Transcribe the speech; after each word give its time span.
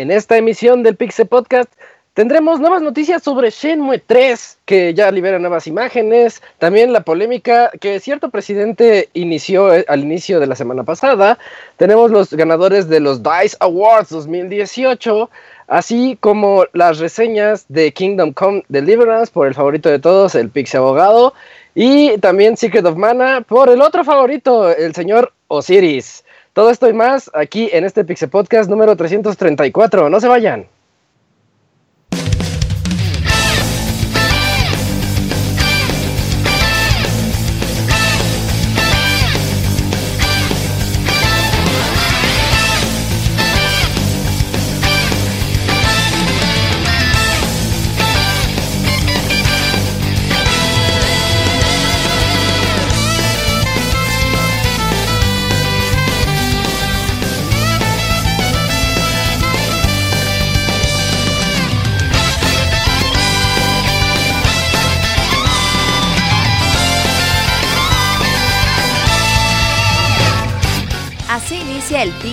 En 0.00 0.10
esta 0.10 0.36
emisión 0.36 0.82
del 0.82 0.96
Pixel 0.96 1.26
Podcast 1.26 1.72
tendremos 2.12 2.60
nuevas 2.60 2.82
noticias 2.82 3.22
sobre 3.22 3.50
Shenmue 3.50 3.98
3, 3.98 4.58
que 4.66 4.92
ya 4.92 5.10
libera 5.10 5.38
nuevas 5.38 5.66
imágenes, 5.66 6.42
también 6.58 6.92
la 6.92 7.00
polémica 7.00 7.70
que 7.80 7.98
cierto 7.98 8.30
presidente 8.30 9.08
inició 9.14 9.74
eh, 9.74 9.86
al 9.88 10.00
inicio 10.00 10.38
de 10.38 10.46
la 10.46 10.54
semana 10.54 10.84
pasada, 10.84 11.38
tenemos 11.78 12.10
los 12.10 12.32
ganadores 12.32 12.88
de 12.88 13.00
los 13.00 13.22
DICE 13.22 13.56
Awards 13.60 14.10
2018, 14.10 15.30
así 15.66 16.18
como 16.20 16.64
las 16.72 16.98
reseñas 16.98 17.64
de 17.68 17.92
Kingdom 17.92 18.32
Come 18.32 18.64
Deliverance 18.68 19.32
por 19.32 19.46
el 19.46 19.54
favorito 19.54 19.88
de 19.88 19.98
todos, 19.98 20.34
el 20.34 20.50
Pixie 20.50 20.78
Abogado, 20.78 21.32
y 21.74 22.18
también 22.18 22.56
Secret 22.56 22.84
of 22.84 22.96
Mana 22.96 23.42
por 23.42 23.68
el 23.68 23.80
otro 23.82 24.04
favorito, 24.04 24.70
el 24.70 24.94
señor 24.94 25.32
Osiris. 25.48 26.24
Todo 26.52 26.70
esto 26.70 26.88
y 26.88 26.92
más 26.92 27.30
aquí 27.34 27.68
en 27.72 27.84
este 27.84 28.04
Pixel 28.04 28.28
Podcast 28.28 28.68
número 28.68 28.96
334. 28.96 30.10
No 30.10 30.20
se 30.20 30.28
vayan. 30.28 30.66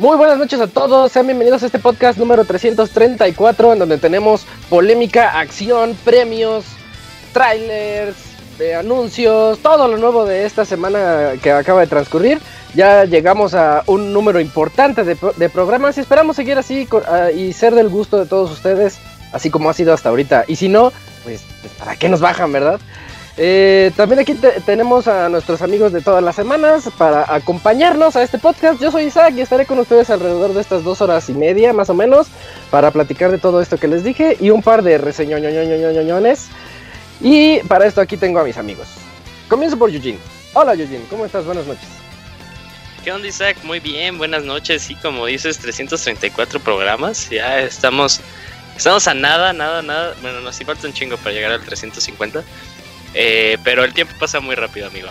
Muy 0.00 0.16
buenas 0.16 0.38
noches 0.38 0.60
a 0.60 0.66
todos, 0.66 1.12
sean 1.12 1.28
bienvenidos 1.28 1.62
a 1.62 1.66
este 1.66 1.78
podcast 1.78 2.18
número 2.18 2.44
334 2.44 3.74
en 3.74 3.78
donde 3.78 3.96
tenemos 3.98 4.44
polémica, 4.68 5.38
acción, 5.38 5.96
premios, 6.04 6.64
trailers, 7.32 8.16
de 8.58 8.74
anuncios, 8.74 9.60
todo 9.60 9.86
lo 9.86 9.96
nuevo 9.96 10.24
de 10.24 10.46
esta 10.46 10.64
semana 10.64 11.34
que 11.40 11.52
acaba 11.52 11.82
de 11.82 11.86
transcurrir. 11.86 12.40
Ya 12.74 13.04
llegamos 13.04 13.54
a 13.54 13.84
un 13.86 14.12
número 14.12 14.40
importante 14.40 15.04
de, 15.04 15.48
programas 15.48 15.96
y 15.96 16.00
esperamos 16.00 16.34
seguir 16.34 16.58
así 16.58 16.88
ah, 17.06 17.30
y 17.30 17.52
ser 17.52 17.76
del 17.76 17.88
gusto 17.88 18.18
de 18.18 18.26
todos 18.26 18.50
ustedes, 18.50 18.98
así 19.30 19.48
como 19.48 19.70
ha 19.70 19.74
sido 19.74 19.94
hasta 19.94 20.08
ahorita. 20.08 20.44
Y 20.48 20.56
si 20.56 20.68
no, 20.68 20.92
pues, 21.22 21.42
pues 21.60 21.72
¿para 21.74 21.94
qué 21.94 22.08
nos 22.08 22.20
bajan, 22.20 22.50
verdad? 22.50 22.80
Eh, 23.36 23.90
también 23.96 24.20
aquí 24.20 24.34
tenemos 24.64 25.08
a 25.08 25.28
nuestros 25.28 25.60
amigos 25.60 25.92
de 25.92 26.00
todas 26.00 26.22
las 26.22 26.36
semanas 26.36 26.88
para 26.96 27.34
acompañarnos 27.34 28.14
a 28.14 28.22
este 28.22 28.38
podcast. 28.38 28.80
Yo 28.80 28.92
soy 28.92 29.04
Isaac 29.04 29.34
y 29.36 29.40
estaré 29.40 29.66
con 29.66 29.78
ustedes 29.80 30.08
alrededor 30.10 30.54
de 30.54 30.60
estas 30.60 30.84
dos 30.84 31.00
horas 31.00 31.28
y 31.28 31.34
media 31.34 31.72
más 31.72 31.90
o 31.90 31.94
menos 31.94 32.28
para 32.70 32.92
platicar 32.92 33.32
de 33.32 33.38
todo 33.38 33.60
esto 33.60 33.76
que 33.76 33.88
les 33.88 34.04
dije 34.04 34.36
y 34.40 34.50
un 34.50 34.62
par 34.62 34.82
de 34.82 34.98
reseñoñoñoñoñoñones. 34.98 36.46
Y 37.20 37.58
para 37.60 37.86
esto 37.86 38.00
aquí 38.00 38.16
tengo 38.16 38.38
a 38.38 38.44
mis 38.44 38.56
amigos. 38.56 38.86
Comienzo 39.48 39.76
por 39.76 39.90
Eugene. 39.90 40.18
Hola 40.52 40.74
Eugene, 40.74 41.04
¿cómo 41.10 41.26
estás? 41.26 41.44
Buenas 41.44 41.66
noches. 41.66 41.88
¿Qué 43.02 43.12
onda 43.12 43.26
Isaac? 43.26 43.58
Muy 43.64 43.80
bien, 43.80 44.16
buenas 44.16 44.44
noches. 44.44 44.82
Sí, 44.82 44.94
como 44.94 45.26
dices, 45.26 45.58
334 45.58 46.60
programas. 46.60 47.28
Ya 47.28 47.58
estamos, 47.58 48.20
estamos 48.76 49.06
a 49.08 49.14
nada, 49.14 49.52
nada, 49.52 49.82
nada. 49.82 50.14
Bueno, 50.22 50.40
nos 50.40 50.56
sí 50.56 50.64
falta 50.64 50.86
un 50.86 50.94
chingo 50.94 51.16
para 51.18 51.32
llegar 51.32 51.52
al 51.52 51.60
350. 51.60 52.42
Eh, 53.14 53.58
pero 53.64 53.84
el 53.84 53.94
tiempo 53.94 54.14
pasa 54.18 54.40
muy 54.40 54.54
rápido, 54.54 54.88
amigo. 54.88 55.08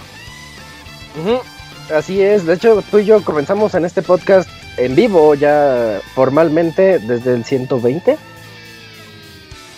Así 1.93 2.21
es, 2.21 2.45
de 2.45 2.55
hecho 2.55 2.83
tú 2.89 2.99
y 2.99 3.05
yo 3.05 3.23
comenzamos 3.23 3.73
en 3.75 3.85
este 3.85 4.01
podcast 4.01 4.49
en 4.77 4.95
vivo 4.95 5.35
ya 5.35 6.01
formalmente 6.15 6.99
desde 6.99 7.35
el 7.35 7.45
120. 7.45 8.17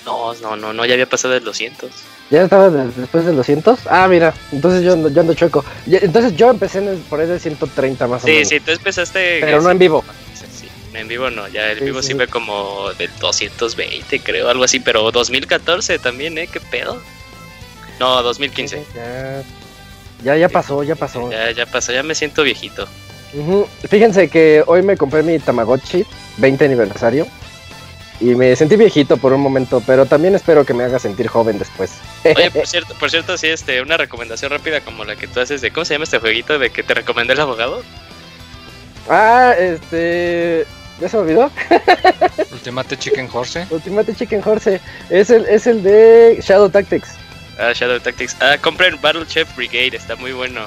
No, 0.06 0.34
no, 0.36 0.56
no, 0.56 0.72
no, 0.72 0.86
ya 0.86 0.94
había 0.94 1.10
pasado 1.10 1.36
el 1.36 1.44
200. 1.44 1.92
¿Ya 2.30 2.44
estaba 2.44 2.70
después 2.70 3.26
del 3.26 3.36
200? 3.36 3.80
Ah, 3.88 4.08
mira, 4.08 4.34
entonces 4.52 4.84
yo, 4.84 5.10
yo 5.10 5.22
ando 5.22 5.34
chueco. 5.34 5.64
Entonces 5.88 6.36
yo 6.36 6.50
empecé 6.50 6.80
en 6.80 6.90
el, 6.90 6.98
por 6.98 7.20
ahí 7.20 7.28
del 7.28 7.40
130 7.40 8.08
más 8.08 8.24
o 8.24 8.28
menos. 8.28 8.48
Sí, 8.48 8.56
sí, 8.56 8.60
tú 8.60 8.72
empezaste... 8.72 9.40
Pero 9.42 9.62
no 9.62 9.70
en 9.70 9.78
vivo. 9.78 10.04
Sí, 10.34 10.68
en 10.94 11.08
vivo 11.08 11.30
no, 11.30 11.48
ya 11.48 11.72
el 11.72 11.82
vivo 11.82 12.02
sí. 12.02 12.14
fue 12.14 12.28
como 12.28 12.92
del 12.98 13.12
220 13.20 14.20
creo, 14.22 14.50
algo 14.50 14.64
así, 14.64 14.80
pero 14.80 15.12
2014 15.12 16.00
también, 16.00 16.38
¿eh? 16.38 16.48
¿Qué 16.52 16.60
pedo? 16.60 17.02
No, 18.00 18.22
2015. 18.24 18.84
Ya, 20.24 20.36
ya, 20.38 20.50
pasó, 20.50 20.84
ya 20.84 20.96
pasó. 20.96 21.30
Ya, 21.32 21.52
ya 21.52 21.66
pasó, 21.66 21.92
ya 21.92 22.04
me 22.04 22.16
siento 22.16 22.44
viejito. 22.44 22.88
Fíjense 23.90 24.30
que 24.30 24.64
hoy 24.66 24.82
me 24.82 24.96
compré 24.96 25.22
mi 25.24 25.38
Tamagotchi 25.40 26.06
20 26.38 26.66
aniversario 26.66 27.28
y 28.20 28.34
me 28.36 28.56
sentí 28.56 28.78
viejito 28.78 29.18
por 29.18 29.34
un 29.34 29.42
momento, 29.42 29.84
pero 29.86 30.06
también 30.06 30.36
espero 30.36 30.66
que 30.66 30.74
me 30.74 30.84
haga 30.86 31.00
sentir 31.00 31.28
joven 31.28 31.60
después. 31.60 31.96
Oye, 32.24 32.50
por 32.50 32.66
cierto, 32.68 32.94
por 32.96 33.12
cierto, 33.12 33.38
sí, 33.38 33.48
este, 33.48 33.82
una 33.82 33.98
recomendación 33.98 34.52
rápida 34.52 34.82
como 34.82 35.04
la 35.04 35.16
que 35.16 35.28
tú 35.28 35.42
haces 35.42 35.62
de, 35.62 35.72
¿cómo 35.72 35.84
se 35.84 35.96
llama 35.96 36.06
este 36.06 36.20
jueguito 36.20 36.58
de 36.58 36.70
que 36.70 36.82
te 36.82 36.94
recomendé 36.94 37.34
el 37.34 37.42
abogado? 37.42 37.84
Ah, 39.10 39.54
este, 39.60 40.66
¿ya 41.02 41.10
se 41.10 41.18
me 41.18 41.24
olvidó? 41.24 41.52
Ultimate 42.54 42.98
Chicken 42.98 43.30
Horse. 43.32 43.68
Ultimate 43.70 44.16
Chicken 44.16 44.42
Horse, 44.44 44.80
es 45.10 45.30
el, 45.30 45.46
es 45.46 45.68
el 45.68 45.84
de 45.84 46.40
Shadow 46.42 46.70
Tactics. 46.70 47.16
Ah, 47.58 47.72
Shadow 47.74 48.00
Tactics. 48.00 48.36
Ah, 48.42 48.58
compren 48.62 49.00
Battle 49.02 49.26
Chef 49.26 49.54
Brigade, 49.56 49.96
está 49.96 50.16
muy 50.16 50.34
bueno. 50.34 50.62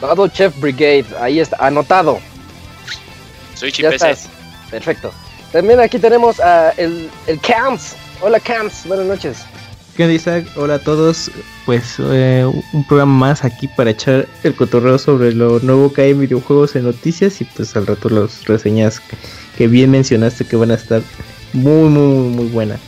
Battle 0.00 0.30
Chef 0.30 0.58
Brigade, 0.58 1.06
ahí 1.20 1.40
está, 1.40 1.56
anotado. 1.58 2.20
Switch 3.54 3.80
y 3.80 3.82
PC. 3.82 4.16
Perfecto. 4.70 5.12
También 5.52 5.80
aquí 5.80 5.98
tenemos 5.98 6.40
a 6.40 6.70
el, 6.76 7.10
el 7.26 7.40
Camps. 7.40 7.96
Hola 8.20 8.40
Camps, 8.40 8.86
buenas 8.86 9.06
noches. 9.06 9.44
¿Qué 9.96 10.04
onda 10.04 10.14
Isaac? 10.14 10.46
Hola 10.56 10.76
a 10.76 10.78
todos. 10.78 11.30
Pues 11.66 11.96
eh, 11.98 12.50
un 12.72 12.84
programa 12.84 13.12
más 13.12 13.44
aquí 13.44 13.68
para 13.68 13.90
echar 13.90 14.26
el 14.44 14.54
cotorreo 14.54 14.98
sobre 14.98 15.32
lo 15.32 15.58
nuevo 15.60 15.92
que 15.92 16.02
hay 16.02 16.10
en 16.12 16.20
videojuegos 16.20 16.74
en 16.76 16.84
noticias 16.84 17.40
y 17.40 17.44
pues 17.44 17.76
al 17.76 17.86
rato 17.86 18.08
las 18.08 18.46
reseñas 18.46 19.02
que 19.58 19.66
bien 19.66 19.90
mencionaste 19.90 20.46
que 20.46 20.56
van 20.56 20.70
a 20.70 20.74
estar 20.74 21.02
muy 21.52 21.90
muy 21.90 22.28
muy 22.30 22.46
buenas. 22.46 22.80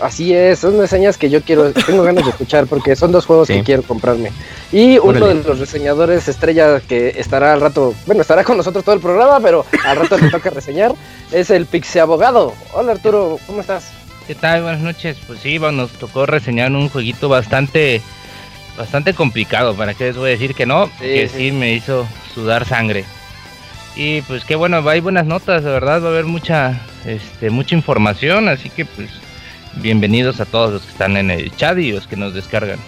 Así 0.00 0.34
es, 0.34 0.58
son 0.58 0.78
reseñas 0.78 1.16
que 1.16 1.30
yo 1.30 1.40
quiero, 1.42 1.72
tengo 1.72 2.02
ganas 2.02 2.24
de 2.24 2.30
escuchar 2.30 2.66
porque 2.66 2.96
son 2.96 3.12
dos 3.12 3.26
juegos 3.26 3.48
que 3.48 3.62
quiero 3.62 3.82
comprarme. 3.82 4.30
Y 4.72 4.98
uno 4.98 5.26
de 5.26 5.34
los 5.34 5.58
reseñadores 5.58 6.26
estrella 6.28 6.80
que 6.80 7.14
estará 7.16 7.52
al 7.52 7.60
rato, 7.60 7.94
bueno, 8.06 8.22
estará 8.22 8.44
con 8.44 8.56
nosotros 8.56 8.84
todo 8.84 8.94
el 8.94 9.00
programa, 9.00 9.38
pero 9.40 9.64
al 9.84 9.96
rato 9.96 10.18
le 10.18 10.30
toca 10.30 10.50
reseñar, 10.50 10.94
es 11.32 11.50
el 11.50 11.66
Pixie 11.66 12.00
Abogado. 12.00 12.54
Hola 12.72 12.92
Arturo, 12.92 13.38
¿cómo 13.46 13.60
estás? 13.60 13.92
¿Qué 14.26 14.34
tal? 14.34 14.62
Buenas 14.62 14.80
noches. 14.80 15.18
Pues 15.26 15.40
sí, 15.40 15.58
nos 15.58 15.90
tocó 15.92 16.26
reseñar 16.26 16.72
un 16.72 16.88
jueguito 16.88 17.28
bastante 17.28 18.00
bastante 18.76 19.14
complicado, 19.14 19.74
¿para 19.76 19.94
qué 19.94 20.04
les 20.04 20.16
voy 20.16 20.28
a 20.28 20.32
decir 20.32 20.54
que 20.54 20.66
no? 20.66 20.90
que 20.98 21.28
sí. 21.28 21.52
me 21.52 21.72
hizo 21.74 22.06
sudar 22.34 22.64
sangre. 22.64 23.04
Y 23.96 24.22
pues 24.22 24.44
qué 24.44 24.56
bueno, 24.56 24.82
hay 24.88 25.00
buenas 25.00 25.26
notas, 25.26 25.62
de 25.62 25.70
verdad, 25.70 26.02
va 26.02 26.06
a 26.06 26.10
haber 26.10 26.24
mucha 26.24 26.80
este 27.06 27.50
mucha 27.50 27.76
información, 27.76 28.48
así 28.48 28.70
que 28.70 28.84
pues 28.84 29.08
bienvenidos 29.76 30.40
a 30.40 30.44
todos 30.44 30.72
los 30.72 30.82
que 30.82 30.90
están 30.90 31.16
en 31.16 31.30
el 31.30 31.54
chat 31.56 31.78
y 31.78 31.92
los 31.92 32.06
que 32.06 32.16
nos 32.16 32.34
descargan. 32.34 32.78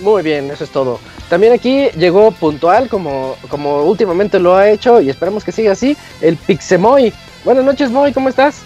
Muy 0.00 0.22
bien, 0.22 0.50
eso 0.50 0.64
es 0.64 0.70
todo. 0.70 1.00
También 1.28 1.52
aquí 1.52 1.88
llegó 1.96 2.30
puntual, 2.30 2.88
como, 2.88 3.36
como 3.48 3.82
últimamente 3.82 4.38
lo 4.38 4.56
ha 4.56 4.70
hecho, 4.70 5.00
y 5.00 5.10
esperamos 5.10 5.42
que 5.44 5.52
siga 5.52 5.72
así, 5.72 5.96
el 6.20 6.36
Pixemoy. 6.36 7.12
Buenas 7.44 7.64
noches, 7.64 7.90
Moy, 7.90 8.12
¿cómo 8.12 8.28
estás? 8.28 8.60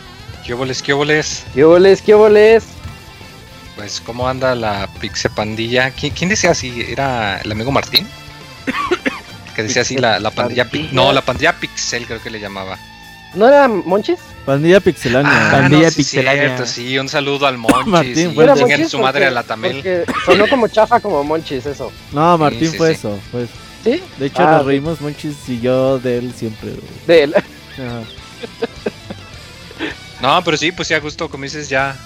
¿Qué 0.44 0.54
óboles, 0.54 0.82
qué 0.82 0.93
óboles? 0.93 1.44
¿Qué 1.54 1.62
qué 2.04 2.60
pues, 3.76 4.00
¿cómo 4.02 4.28
anda 4.28 4.54
la 4.54 4.87
Pixepandilla? 5.00 5.90
¿Quién, 5.93 6.12
quién 6.12 6.28
decía 6.31 6.50
así? 6.50 6.84
¿Era 6.88 7.40
el 7.40 7.50
amigo 7.52 7.70
Martín? 7.72 8.06
que 9.56 9.62
decía 9.62 9.82
así 9.82 9.96
la, 9.96 10.19
la 10.20 10.31
pandilla. 10.31 10.69
pi- 10.69 10.90
No, 10.93 11.12
la 11.12 11.22
pandilla 11.22 11.54
Pixel 11.58 12.06
creo 12.06 12.22
que 12.22 12.31
le 12.31 12.40
llamaba. 12.40 12.78
¿No 13.34 13.49
era 13.49 13.67
Monchis? 13.69 14.19
Pandilla 14.44 14.81
Pixelania. 14.81 15.49
Pandilla 15.50 15.90
sí, 15.90 15.96
Pixelania. 15.99 16.43
cierto, 16.56 16.67
sí, 16.67 16.99
un 16.99 17.08
saludo 17.08 17.46
al 17.46 17.56
Monchis. 17.58 17.87
Martín, 17.87 18.31
y 18.32 18.34
fue 18.34 18.88
su 18.88 18.99
madre 18.99 19.20
Porque- 19.20 19.26
a 19.26 19.31
la 19.31 19.43
Tamel. 19.43 20.05
Sonó 20.26 20.46
como 20.49 20.69
chafa 20.69 21.00
como 21.00 21.23
Monchis, 21.25 21.64
eso. 21.67 21.93
No, 22.12 22.37
Martín 22.38 22.70
sí, 22.70 22.76
fue 22.76 22.88
sí. 22.88 22.94
eso. 22.94 23.19
Pues. 23.31 23.49
¿Sí? 23.84 24.00
De 24.19 24.26
hecho, 24.26 24.43
Ah, 24.43 24.58
nos 24.58 24.67
reímos 24.67 25.00
Monchis 25.00 25.34
y 25.49 25.61
yo 25.61 25.99
de 25.99 26.19
él 26.19 26.32
siempre. 26.37 26.70
güey. 26.70 26.82
De 27.06 27.23
él. 27.25 27.34
Ajá. 27.37 28.02
No, 30.20 30.43
pero 30.44 30.56
sí, 30.56 30.70
pues 30.73 30.88
ya 30.88 31.00
justo 31.00 31.28
como 31.28 31.44
dices, 31.44 31.69
ya 31.69 31.96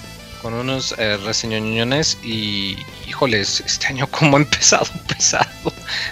con 0.41 0.55
unos 0.55 0.95
eh, 0.99 1.17
reseñoñones 1.19 2.19
y 2.23 2.77
híjoles, 3.09 3.61
este 3.67 3.89
año 3.89 4.07
como 4.11 4.37
ha 4.37 4.41
empezado 4.41 4.87
pesado. 5.09 5.47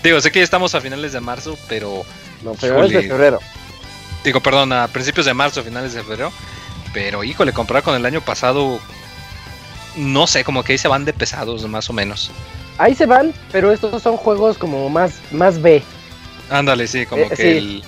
Digo, 0.03 0.21
sé 0.21 0.31
que 0.31 0.41
ya 0.41 0.45
estamos 0.45 0.75
a 0.75 0.81
finales 0.81 1.13
de 1.13 1.21
marzo, 1.21 1.57
pero 1.69 2.05
No, 2.43 2.55
pero 2.61 2.85
es 2.85 2.91
de 2.93 3.03
febrero. 3.03 3.39
Digo, 4.25 4.41
perdón, 4.41 4.73
a 4.73 4.89
principios 4.89 5.27
de 5.27 5.35
marzo, 5.35 5.63
finales 5.63 5.93
de 5.93 6.03
febrero, 6.03 6.33
pero 6.93 7.23
híjole, 7.23 7.53
comparar 7.53 7.83
con 7.83 7.95
el 7.95 8.05
año 8.07 8.21
pasado, 8.21 8.81
no 9.97 10.27
sé, 10.27 10.43
como 10.45 10.63
que 10.65 10.73
ahí 10.73 10.79
se 10.79 10.89
van 10.89 11.05
de 11.05 11.13
pesados, 11.13 11.67
más 11.69 11.89
o 11.91 11.93
menos. 11.93 12.31
Ahí 12.79 12.95
se 12.95 13.07
van, 13.07 13.33
pero 13.53 13.71
estos 13.71 14.03
son 14.03 14.17
juegos 14.17 14.59
como 14.59 14.89
más, 14.89 15.13
más 15.31 15.61
B. 15.63 15.83
Ándale, 16.51 16.87
sí, 16.89 17.07
como 17.07 17.25
Eh, 17.25 17.29
que 17.29 17.37
sí. 17.37 17.43
el- 17.43 17.85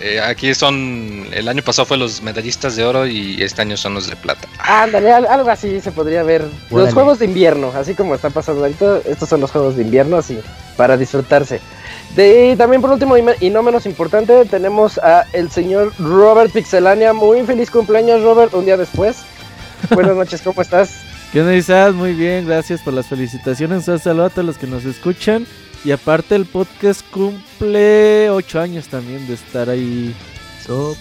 eh, 0.00 0.20
aquí 0.20 0.54
son, 0.54 1.26
el 1.32 1.48
año 1.48 1.62
pasado 1.62 1.86
fue 1.86 1.96
los 1.96 2.22
medallistas 2.22 2.76
de 2.76 2.84
oro 2.84 3.06
y 3.06 3.42
este 3.42 3.62
año 3.62 3.76
son 3.76 3.94
los 3.94 4.06
de 4.06 4.16
plata. 4.16 4.48
Ándale, 4.58 5.12
al- 5.12 5.26
algo 5.26 5.50
así 5.50 5.80
se 5.80 5.92
podría 5.92 6.22
ver. 6.22 6.44
Los 6.70 6.92
juegos 6.94 7.18
de 7.18 7.26
invierno, 7.26 7.72
así 7.76 7.94
como 7.94 8.14
está 8.14 8.30
pasando 8.30 8.62
ahorita, 8.62 9.00
estos 9.06 9.28
son 9.28 9.40
los 9.40 9.50
juegos 9.50 9.76
de 9.76 9.82
invierno, 9.82 10.16
así, 10.16 10.38
para 10.76 10.96
disfrutarse. 10.96 11.60
De, 12.16 12.50
y 12.52 12.56
también 12.56 12.82
por 12.82 12.90
último 12.90 13.16
y, 13.16 13.22
me- 13.22 13.36
y 13.40 13.48
no 13.50 13.62
menos 13.62 13.86
importante, 13.86 14.44
tenemos 14.44 14.98
a 14.98 15.24
el 15.32 15.50
señor 15.50 15.92
Robert 15.98 16.52
Pixelania. 16.52 17.12
Muy 17.14 17.42
feliz 17.42 17.70
cumpleaños, 17.70 18.22
Robert, 18.22 18.52
un 18.54 18.64
día 18.66 18.76
después. 18.76 19.18
Buenas 19.90 20.14
noches, 20.16 20.42
¿cómo 20.42 20.60
estás? 20.60 20.90
¿Qué 21.32 21.40
onda, 21.40 21.54
Isaac? 21.54 21.94
Muy 21.94 22.12
bien, 22.12 22.46
gracias 22.46 22.82
por 22.82 22.92
las 22.92 23.06
felicitaciones. 23.06 23.88
Un 23.88 23.98
saludo 23.98 24.26
a 24.26 24.30
todos 24.30 24.44
los 24.44 24.58
que 24.58 24.66
nos 24.66 24.84
escuchan. 24.84 25.46
Y 25.84 25.90
aparte, 25.90 26.34
el 26.36 26.44
podcast 26.44 27.00
cumple 27.10 28.28
8 28.30 28.60
años 28.60 28.86
también 28.88 29.26
de 29.26 29.34
estar 29.34 29.70
ahí. 29.70 30.14
Sopa. 30.66 30.98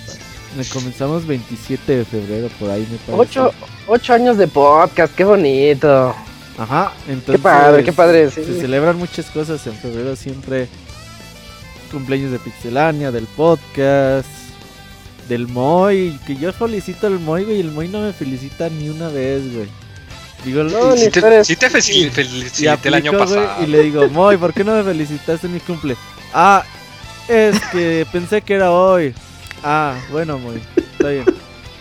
Me 0.57 0.65
comenzamos 0.65 1.25
27 1.27 1.97
de 1.97 2.05
febrero, 2.05 2.47
por 2.59 2.69
ahí 2.69 2.87
me 2.89 2.97
parece. 2.97 3.39
Ocho, 3.39 3.53
ocho 3.87 4.13
años 4.13 4.37
de 4.37 4.47
podcast, 4.47 5.13
qué 5.15 5.23
bonito. 5.23 6.13
Ajá, 6.57 6.91
entonces. 7.07 7.35
Qué 7.35 7.39
padre, 7.41 7.83
qué 7.83 7.93
padre. 7.93 8.29
sí. 8.31 8.43
Se 8.43 8.59
celebran 8.61 8.97
muchas 8.97 9.27
cosas 9.27 9.65
en 9.67 9.73
febrero 9.73 10.15
siempre. 10.15 10.67
Cumpleaños 11.91 12.31
de 12.31 12.39
Pixelania, 12.39 13.11
del 13.11 13.25
podcast, 13.25 14.27
del 15.27 15.47
Moy. 15.47 16.17
Que 16.25 16.35
yo 16.35 16.51
felicito 16.53 17.07
al 17.07 17.19
Moy, 17.19 17.43
güey. 17.43 17.57
Y 17.57 17.61
el 17.61 17.71
Moy 17.71 17.87
no 17.87 18.01
me 18.01 18.13
felicita 18.13 18.69
ni 18.69 18.89
una 18.89 19.09
vez, 19.09 19.53
güey. 19.53 19.67
Digo, 20.45 20.63
No, 20.63 20.95
ni 20.95 21.01
Sí 21.01 21.09
te, 21.11 21.43
sí 21.43 21.55
te 21.55 21.67
Y- 21.67 22.09
felicité 22.09 22.87
el 22.87 22.93
año 22.95 23.11
güey, 23.11 23.23
pasado. 23.23 23.63
y 23.63 23.67
le 23.67 23.83
digo, 23.83 24.07
Moy, 24.09 24.37
¿por 24.37 24.53
qué 24.53 24.63
no 24.63 24.75
me 24.75 24.83
felicitaste 24.83 25.47
en 25.47 25.53
mi 25.53 25.59
cumple? 25.59 25.95
Ah, 26.33 26.63
es 27.27 27.59
que 27.71 28.07
pensé 28.11 28.41
que 28.41 28.55
era 28.55 28.71
hoy. 28.71 29.13
Ah, 29.63 29.95
bueno, 30.11 30.39
Moy, 30.39 30.59
está 30.75 31.09
bien. 31.09 31.25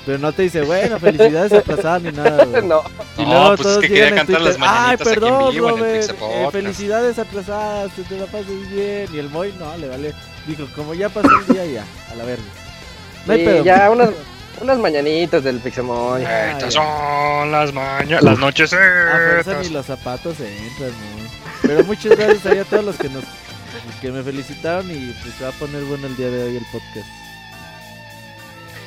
Pero 0.06 0.19
no 0.19 0.32
te 0.32 0.43
dice, 0.43 0.62
bueno, 0.62 0.99
felicidades 0.99 1.52
atrasadas 1.52 2.02
ni 2.02 2.12
nada, 2.12 2.44
güey. 2.47 2.62
No, 2.67 2.82
Y 3.19 3.23
No, 3.26 3.49
pues 3.49 3.61
es 3.61 3.62
todos 3.67 3.81
que 3.82 3.88
llegan 3.88 4.08
quería 4.08 4.17
cantar 4.17 4.41
las 4.41 4.56
Twitter, 4.56 4.69
Ay, 4.70 4.81
mañanitas 4.81 5.00
aquí 5.00 5.08
en 5.08 5.20
perdón, 5.20 5.52
vivo 5.52 5.69
en 5.70 5.85
el 5.85 5.85
eh, 6.02 6.14
Podcast". 6.19 6.52
felicidades 6.52 7.19
atrasadas, 7.19 7.93
que 7.94 8.02
te 8.02 8.19
la 8.19 8.26
pases 8.26 8.70
bien. 8.70 9.06
Y 9.12 9.19
el 9.19 9.29
Moy, 9.29 9.55
no, 9.58 9.76
le 9.76 9.88
vale. 9.88 10.14
Dijo, 10.47 10.67
como 10.75 10.94
ya 10.94 11.08
pasó 11.11 11.29
el 11.47 11.55
día, 11.55 11.67
ya, 11.67 11.85
a 12.11 12.14
la 12.17 12.25
verga. 12.25 12.43
No 13.26 13.32
hay 13.35 13.41
Sí, 13.41 13.44
pedo. 13.44 13.64
ya 13.64 13.91
unas, 13.91 14.11
unas 14.62 14.79
mañanitas 14.79 15.44
del 15.44 15.58
Pixemoy. 15.58 16.25
Ah, 16.25 16.52
Estas 16.52 16.73
ya. 16.75 16.81
son 16.81 17.52
las 17.52 17.73
mañanas, 17.75 18.23
las 18.23 18.38
noches. 18.38 18.73
A 18.73 18.76
fuerza 18.76 19.61
ni 19.62 19.69
los 19.69 19.85
zapatos 19.85 20.41
entran, 20.41 20.91
¿no? 20.91 21.31
Pero 21.62 21.85
muchas 21.85 22.17
gracias 22.17 22.58
a 22.58 22.64
todos 22.64 22.85
los 22.85 22.97
que 22.97 23.11
nos 23.11 23.23
que 24.00 24.11
me 24.11 24.23
felicitaron 24.23 24.91
y 24.91 25.14
pues 25.23 25.35
se 25.37 25.44
va 25.44 25.50
a 25.50 25.52
poner 25.52 25.82
bueno 25.85 26.06
el 26.06 26.17
día 26.17 26.31
de 26.31 26.43
hoy 26.44 26.56
el 26.56 26.64
podcast. 26.73 27.06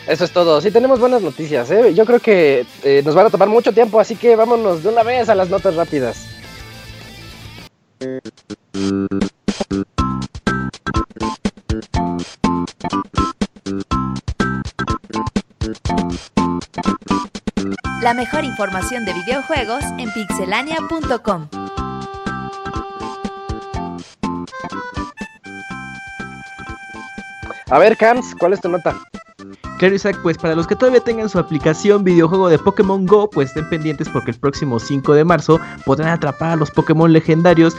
Eso 0.07 0.25
es 0.25 0.31
todo. 0.31 0.59
Sí, 0.59 0.69
tenemos 0.71 0.99
buenas 0.99 1.21
noticias. 1.21 1.71
¿eh? 1.71 1.93
Yo 1.93 2.05
creo 2.05 2.19
que 2.19 2.65
eh, 2.83 3.01
nos 3.05 3.15
van 3.15 3.27
a 3.27 3.29
tomar 3.29 3.47
mucho 3.47 3.71
tiempo, 3.71 3.99
así 3.99 4.15
que 4.15 4.35
vámonos 4.35 4.83
de 4.83 4.89
una 4.89 5.03
vez 5.03 5.29
a 5.29 5.35
las 5.35 5.49
notas 5.49 5.75
rápidas. 5.75 6.27
La 18.01 18.13
mejor 18.13 18.43
información 18.43 19.05
de 19.05 19.13
videojuegos 19.13 19.83
en 19.97 20.11
pixelania.com. 20.11 21.47
A 27.69 27.79
ver, 27.79 27.95
Cams, 27.95 28.35
¿cuál 28.37 28.53
es 28.53 28.59
tu 28.59 28.67
nota? 28.67 28.97
Claro, 29.83 29.95
Isaac, 29.95 30.17
pues 30.23 30.37
para 30.37 30.55
los 30.55 30.65
que 30.65 30.77
todavía 30.77 31.01
tengan 31.01 31.27
su 31.27 31.37
aplicación 31.37 32.05
videojuego 32.05 32.47
de 32.47 32.57
Pokémon 32.57 33.05
Go, 33.05 33.29
pues 33.29 33.49
estén 33.49 33.67
pendientes 33.67 34.07
porque 34.07 34.31
el 34.31 34.39
próximo 34.39 34.79
5 34.79 35.13
de 35.13 35.25
marzo 35.25 35.59
podrán 35.85 36.07
atrapar 36.07 36.51
a 36.51 36.55
los 36.55 36.71
Pokémon 36.71 37.11
legendarios 37.11 37.75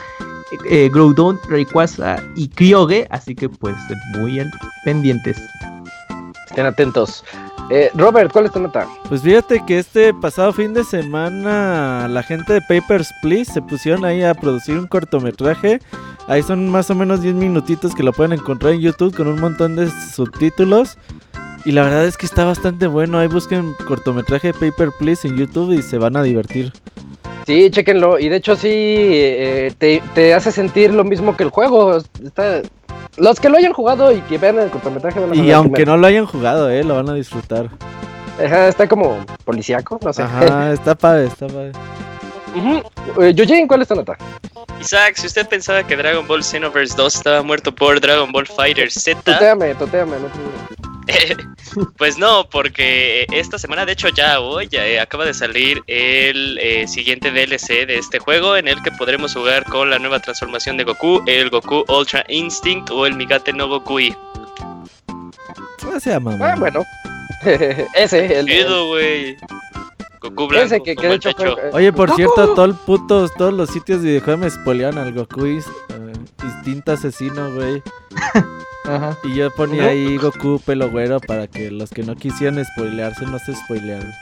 eh, 0.69 0.91
Groudon, 0.93 1.41
Rayquaza 1.49 2.23
y 2.37 2.49
Kyogre, 2.49 3.09
así 3.11 3.35
que 3.35 3.49
pues 3.49 3.75
estén 3.79 3.99
muy 4.21 4.39
pendientes. 4.85 5.41
Estén 6.47 6.67
atentos. 6.67 7.25
Eh, 7.71 7.91
Robert, 7.95 8.31
¿cuál 8.31 8.45
es 8.45 8.53
tu 8.53 8.61
nota? 8.61 8.87
Pues 9.09 9.23
fíjate 9.23 9.65
que 9.65 9.79
este 9.79 10.13
pasado 10.13 10.53
fin 10.53 10.75
de 10.75 10.85
semana 10.85 12.07
la 12.07 12.23
gente 12.23 12.53
de 12.53 12.61
Papers, 12.61 13.15
Please 13.23 13.51
se 13.51 13.63
pusieron 13.63 14.05
ahí 14.05 14.23
a 14.23 14.35
producir 14.35 14.77
un 14.77 14.87
cortometraje. 14.87 15.81
Ahí 16.27 16.43
son 16.43 16.69
más 16.69 16.91
o 16.91 16.95
menos 16.95 17.23
10 17.23 17.35
minutitos 17.35 17.95
que 17.95 18.03
lo 18.03 18.13
pueden 18.13 18.35
encontrar 18.35 18.75
en 18.75 18.81
YouTube 18.81 19.17
con 19.17 19.27
un 19.27 19.41
montón 19.41 19.77
de 19.77 19.91
subtítulos. 20.15 20.99
Y 21.65 21.73
la 21.73 21.83
verdad 21.83 22.05
es 22.05 22.17
que 22.17 22.27
está 22.27 22.45
bastante 22.45 22.87
bueno. 22.87 23.19
Ahí 23.19 23.27
busquen 23.29 23.75
cortometraje 23.89 24.53
Paper 24.53 24.91
Please 24.99 25.27
en 25.27 25.37
YouTube 25.37 25.73
y 25.73 25.83
se 25.83 25.97
van 25.99 26.17
a 26.17 26.23
divertir. 26.23 26.73
Sí, 27.47 27.71
chéquenlo. 27.71 28.19
Y 28.19 28.29
de 28.29 28.37
hecho 28.37 28.55
sí, 28.57 28.69
eh, 28.71 29.73
te, 29.79 30.03
te 30.15 30.35
hace 30.35 30.53
sentir 30.53 30.93
lo 30.93 31.05
mismo 31.05 31.37
que 31.37 31.45
el 31.45 31.51
juego. 31.51 31.99
Está... 32.23 32.63
Los 33.17 33.39
que 33.41 33.49
lo 33.49 33.57
hayan 33.59 33.73
jugado 33.73 34.11
y 34.13 34.21
que 34.23 34.39
vean 34.39 34.59
el 34.59 34.71
cortometraje 34.71 35.21
van 35.21 35.31
a 35.31 35.35
Y 35.35 35.39
saber 35.39 35.55
aunque 35.55 35.71
primero. 35.77 35.93
no 35.93 35.99
lo 36.03 36.07
hayan 36.09 36.27
jugado, 36.27 36.69
eh, 36.71 36.83
lo 36.83 36.97
van 36.97 37.09
a 37.09 37.15
disfrutar. 37.15 37.71
Ajá, 38.45 38.67
está 38.69 38.89
como 38.89 39.25
policíaco, 39.45 40.01
no 40.03 40.13
sé. 40.13 40.23
Ajá, 40.23 40.73
está 40.73 40.95
padre, 40.97 41.27
está 41.27 41.47
padre. 41.47 41.71
Ujú. 42.57 43.23
Eh, 43.23 43.35
Eugene, 43.37 43.69
¿cuál 43.69 43.83
es 43.83 43.89
tu 43.89 43.95
nota? 43.95 44.17
Isaac, 44.81 45.15
si 45.17 45.27
usted 45.29 45.47
pensaba 45.49 45.85
que 45.85 45.97
Dragon 45.97 46.27
Ball 46.27 46.43
Xenoverse 46.43 46.97
2 46.97 47.15
estaba 47.15 47.43
muerto 47.43 47.73
por 47.75 48.01
Dragon 48.01 48.33
Ball 48.33 48.47
Fighter 48.47 48.91
Z, 48.91 49.21
Toteame, 49.23 49.75
toteame. 49.77 50.13
no 50.19 50.27
te- 50.27 50.94
pues 51.99 52.19
no, 52.19 52.49
porque 52.51 53.27
esta 53.33 53.59
semana, 53.59 53.85
de 53.85 53.93
hecho 53.93 54.09
ya 54.09 54.41
hoy, 54.41 54.69
ya, 54.71 54.87
eh, 54.87 55.01
acaba 55.01 55.25
de 55.25 55.35
salir 55.35 55.83
el 55.87 56.59
eh, 56.61 56.87
siguiente 56.89 57.31
DLC 57.31 57.87
de 57.87 57.99
este 57.99 58.19
juego 58.19 58.57
en 58.57 58.69
el 58.69 58.83
que 58.83 58.91
podremos 58.93 59.35
jugar 59.35 59.65
con 59.65 59.91
la 59.91 59.99
nueva 59.99 60.21
transformación 60.21 60.77
de 60.77 60.85
Goku, 60.85 61.23
el 61.27 61.51
Goku 61.51 61.85
Ultra 61.89 62.25
Instinct 62.29 62.91
o 62.91 63.07
el 63.07 63.15
Migate 63.15 63.53
no 63.53 63.69
Gokui. 63.69 64.15
¿Cómo 65.81 66.01
se 66.01 66.11
llama? 66.11 66.37
Ah, 66.41 66.55
bueno. 66.59 66.83
Ese, 67.95 68.39
el. 68.39 68.47
Chido, 68.47 68.89
güey. 68.89 69.37
Goku 70.21 70.47
blanco, 70.49 70.65
ese 70.65 70.79
que, 70.83 70.97
que 70.97 70.97
como 70.97 71.09
de 71.09 71.15
el 71.15 71.17
hecho 71.17 71.35
techo. 71.35 71.55
fue- 71.57 71.71
Oye, 71.75 71.93
por 71.93 72.09
¡Goku! 72.09 72.17
cierto, 72.17 72.55
todo 72.55 72.65
el 72.65 72.75
putos, 72.75 73.35
todos 73.35 73.53
los 73.53 73.69
sitios 73.69 74.01
de 74.01 74.09
videojuegos 74.09 74.41
me 74.41 74.51
spoilearon 74.51 74.99
al 74.99 75.13
Goku 75.13 75.45
eh, 75.45 75.61
instinto 76.43 76.93
asesino, 76.93 77.53
güey. 77.53 77.83
Ajá. 78.85 79.17
Y 79.25 79.35
yo 79.35 79.51
ponía 79.55 79.87
ahí 79.87 80.17
Goku 80.19 80.61
pelo 80.65 80.91
güero 80.91 81.19
para 81.21 81.47
que 81.47 81.71
los 81.71 81.91
que 81.91 82.03
no 82.03 82.15
quisieran 82.17 82.63
spoilearse 82.65 83.25
no 83.27 83.39
se 83.39 83.55
spoilearan. 83.55 84.13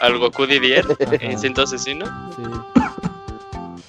Al 0.00 0.18
Goku 0.18 0.46
Didier, 0.46 0.84
instinto 1.22 1.62
asesino. 1.64 2.04
Sí. 2.36 2.42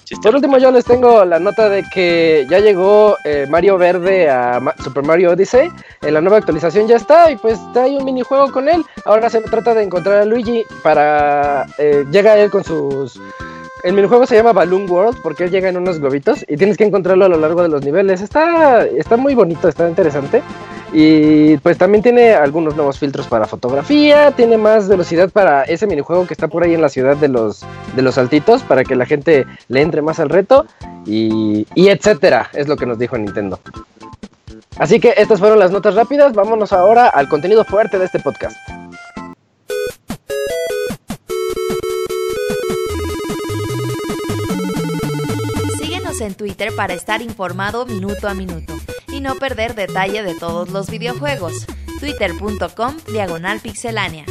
Chiste. 0.06 0.24
Por 0.28 0.36
último, 0.36 0.58
yo 0.58 0.72
les 0.72 0.86
tengo 0.86 1.24
la 1.24 1.38
nota 1.40 1.70
de 1.70 1.84
que 1.94 2.48
ya 2.50 2.60
llegó 2.60 3.16
eh, 3.26 3.46
Mario 3.48 3.78
Verde 3.78 4.28
a 4.30 4.60
Ma- 4.60 4.74
Super 4.84 5.04
Mario 5.04 5.32
Odyssey. 5.32 5.70
En 6.02 6.14
la 6.16 6.22
nueva 6.22 6.38
actualización 6.38 6.88
ya 6.88 6.96
está 6.96 7.30
y 7.32 7.36
pues 7.36 7.60
hay 7.76 7.96
un 7.96 8.06
minijuego 8.06 8.52
con 8.52 8.68
él. 8.70 8.84
Ahora 9.06 9.30
se 9.30 9.40
trata 9.42 9.76
de 9.76 9.84
encontrar 9.84 10.22
a 10.22 10.26
Luigi 10.26 10.64
para... 10.82 11.68
eh, 11.78 12.06
llega 12.12 12.40
él 12.40 12.50
con 12.50 12.64
sus... 12.64 13.22
El 13.84 13.94
minijuego 13.94 14.26
se 14.26 14.36
llama 14.36 14.52
Balloon 14.52 14.90
World 14.90 15.20
porque 15.22 15.46
él 15.46 15.52
llega 15.52 15.70
en 15.70 15.78
unos 15.78 16.00
globitos 16.00 16.44
y 16.48 16.58
tienes 16.58 16.76
que 16.76 16.84
encontrarlo 16.84 17.26
a 17.26 17.30
lo 17.30 17.38
largo 17.38 17.62
de 17.62 17.70
los 17.70 17.84
niveles. 17.84 18.22
Está, 18.22 18.86
está 18.86 19.16
muy 19.16 19.36
bonito, 19.36 19.70
está 19.70 19.88
interesante. 19.88 20.42
Y 20.92 21.58
pues 21.58 21.78
también 21.78 22.02
tiene 22.02 22.34
algunos 22.34 22.76
nuevos 22.76 22.98
filtros 23.00 23.28
para 23.28 23.46
fotografía, 23.46 24.32
tiene 24.32 24.58
más 24.58 24.88
velocidad 24.88 25.30
para 25.30 25.64
ese 25.64 25.86
minijuego 25.86 26.26
que 26.26 26.34
está 26.34 26.48
por 26.48 26.64
ahí 26.64 26.74
en 26.74 26.82
la 26.82 26.90
ciudad 26.90 27.16
de 27.16 27.28
los, 27.28 27.64
de 27.96 28.02
los 28.02 28.16
saltitos, 28.16 28.64
para 28.64 28.84
que 28.84 28.96
la 28.96 29.06
gente 29.06 29.46
le 29.68 29.82
entre 29.82 30.02
más 30.02 30.20
al 30.20 30.30
reto, 30.30 30.66
y, 31.06 31.68
y 31.76 31.90
etcétera, 31.90 32.50
es 32.54 32.68
lo 32.68 32.76
que 32.76 32.88
nos 32.88 32.98
dijo 32.98 33.18
Nintendo. 33.18 33.60
Así 34.78 35.00
que 35.00 35.14
estas 35.16 35.40
fueron 35.40 35.60
las 35.60 35.72
notas 35.72 35.94
rápidas, 35.94 36.34
vámonos 36.34 36.74
ahora 36.74 37.08
al 37.08 37.30
contenido 37.30 37.64
fuerte 37.66 38.00
de 38.00 38.06
este 38.06 38.20
podcast. 38.20 38.58
En 46.22 46.36
Twitter 46.36 46.76
para 46.76 46.94
estar 46.94 47.22
informado 47.22 47.86
minuto 47.86 48.28
a 48.28 48.34
minuto 48.34 48.74
y 49.08 49.22
no 49.22 49.36
perder 49.36 49.74
detalle 49.74 50.22
de 50.22 50.36
todos 50.36 50.70
los 50.70 50.90
videojuegos. 50.90 51.66
Twitter.com 52.00 52.98
Diagonal 53.12 53.60
Pixelánea. 53.62 54.26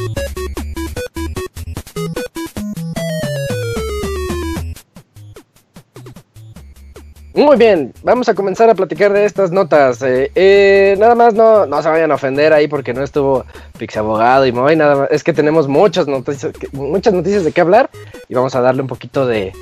Muy 7.34 7.56
bien, 7.56 7.94
vamos 8.02 8.28
a 8.28 8.34
comenzar 8.34 8.68
a 8.68 8.74
platicar 8.74 9.12
de 9.12 9.24
estas 9.24 9.50
notas. 9.50 10.02
Eh, 10.02 10.30
eh, 10.34 10.96
nada 10.98 11.14
más 11.14 11.34
no, 11.34 11.66
no 11.66 11.82
se 11.82 11.88
vayan 11.88 12.10
a 12.10 12.16
ofender 12.16 12.52
ahí 12.52 12.68
porque 12.68 12.92
no 12.92 13.02
estuvo 13.02 13.46
Pixabogado 13.78 14.44
y 14.44 14.52
Moy, 14.52 14.76
nada 14.76 14.96
más. 14.96 15.08
Es 15.10 15.22
que 15.22 15.32
tenemos 15.32 15.68
muchas 15.68 16.06
noticias, 16.06 16.52
muchas 16.72 17.14
noticias 17.14 17.44
de 17.44 17.52
qué 17.52 17.60
hablar 17.60 17.88
y 18.28 18.34
vamos 18.34 18.54
a 18.56 18.60
darle 18.60 18.82
un 18.82 18.88
poquito 18.88 19.24
de, 19.24 19.52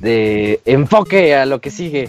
de 0.00 0.60
enfoque 0.64 1.34
a 1.34 1.46
lo 1.46 1.60
que 1.60 1.70
sigue. 1.70 2.08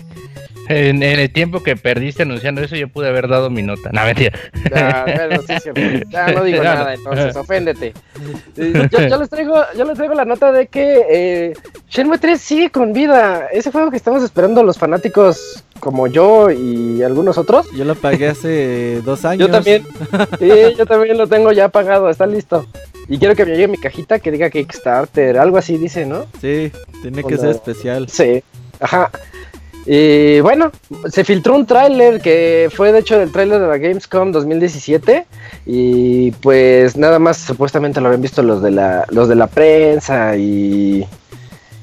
En, 0.71 1.03
en 1.03 1.19
el 1.19 1.31
tiempo 1.31 1.61
que 1.63 1.75
perdiste 1.75 2.23
anunciando 2.23 2.61
eso, 2.61 2.75
yo 2.75 2.87
pude 2.87 3.07
haber 3.09 3.27
dado 3.27 3.49
mi 3.49 3.61
nota. 3.63 3.89
No, 3.91 4.03
mentira. 4.05 4.37
Ya, 4.73 5.03
bueno, 5.05 5.41
sí, 5.47 5.53
sí, 5.63 5.69
ya 6.09 6.27
no 6.31 6.43
digo 6.43 6.57
Ya, 6.63 6.75
nada, 6.75 6.93
entonces 6.93 7.35
oféndete. 7.35 7.93
Eh, 8.57 8.87
Yo, 8.91 9.07
yo 9.07 9.17
les 9.19 9.29
traigo, 9.29 9.55
yo 9.77 9.85
les 9.85 9.95
traigo 9.97 10.13
la 10.13 10.25
nota 10.25 10.51
de 10.51 10.67
que 10.67 11.01
eh, 11.09 11.53
Shenmue 11.89 12.17
3 12.17 12.39
sigue 12.39 12.69
con 12.69 12.93
vida. 12.93 13.47
Ese 13.51 13.71
juego 13.71 13.91
que 13.91 13.97
estamos 13.97 14.23
esperando 14.23 14.63
los 14.63 14.77
fanáticos 14.77 15.63
como 15.79 16.07
yo 16.07 16.51
y 16.51 17.01
algunos 17.03 17.37
otros. 17.37 17.67
Yo 17.75 17.83
lo 17.85 17.95
pagué 17.95 18.29
hace 18.29 19.01
dos 19.05 19.25
años. 19.25 19.47
Yo 19.47 19.51
también. 19.51 19.83
Sí, 20.39 20.49
yo 20.77 20.85
también 20.85 21.17
lo 21.17 21.27
tengo 21.27 21.51
ya 21.51 21.69
pagado, 21.69 22.09
está 22.09 22.25
listo. 22.27 22.65
Y 23.07 23.17
quiero 23.17 23.35
que 23.35 23.45
me 23.45 23.51
llegue 23.51 23.67
mi 23.67 23.77
cajita 23.77 24.19
que 24.19 24.31
diga 24.31 24.49
Kickstarter, 24.49 25.37
algo 25.37 25.57
así 25.57 25.77
dice, 25.77 26.05
¿no? 26.05 26.25
Sí, 26.39 26.71
tiene 27.01 27.17
que 27.17 27.23
Cuando- 27.23 27.41
ser 27.41 27.49
especial. 27.51 28.07
Sí, 28.09 28.43
ajá. 28.79 29.09
Y 29.85 30.39
bueno, 30.41 30.71
se 31.09 31.23
filtró 31.23 31.55
un 31.55 31.65
tráiler 31.65 32.21
que 32.21 32.69
fue 32.73 32.91
de 32.91 33.00
hecho 33.00 33.19
el 33.19 33.31
tráiler 33.31 33.59
de 33.59 33.67
la 33.67 33.77
Gamescom 33.77 34.31
2017 34.31 35.25
y 35.65 36.31
pues 36.31 36.95
nada 36.97 37.17
más 37.17 37.38
supuestamente 37.38 38.00
lo 38.00 38.07
habían 38.07 38.21
visto 38.21 38.43
los 38.43 38.61
de 38.61 38.71
la 38.71 39.05
los 39.09 39.27
de 39.27 39.35
la 39.35 39.47
prensa 39.47 40.38
y 40.38 41.05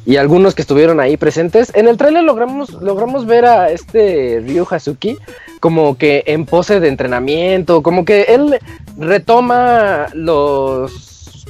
y 0.07 0.17
algunos 0.17 0.55
que 0.55 0.63
estuvieron 0.63 1.01
ahí 1.01 1.17
presentes. 1.17 1.71
En 1.75 1.89
el 1.89 1.97
tráiler 1.97 2.23
logramos 2.23 2.71
logramos 2.81 3.27
ver 3.27 3.45
a 3.45 3.71
este 3.71 4.43
Ryu 4.47 4.67
Hazuki 4.71 5.19
como 5.59 5.99
que 5.99 6.23
en 6.27 6.47
pose 6.47 6.79
de 6.79 6.89
entrenamiento, 6.89 7.83
como 7.83 8.05
que 8.05 8.23
él 8.23 8.61
retoma 8.97 10.07
los 10.15 11.47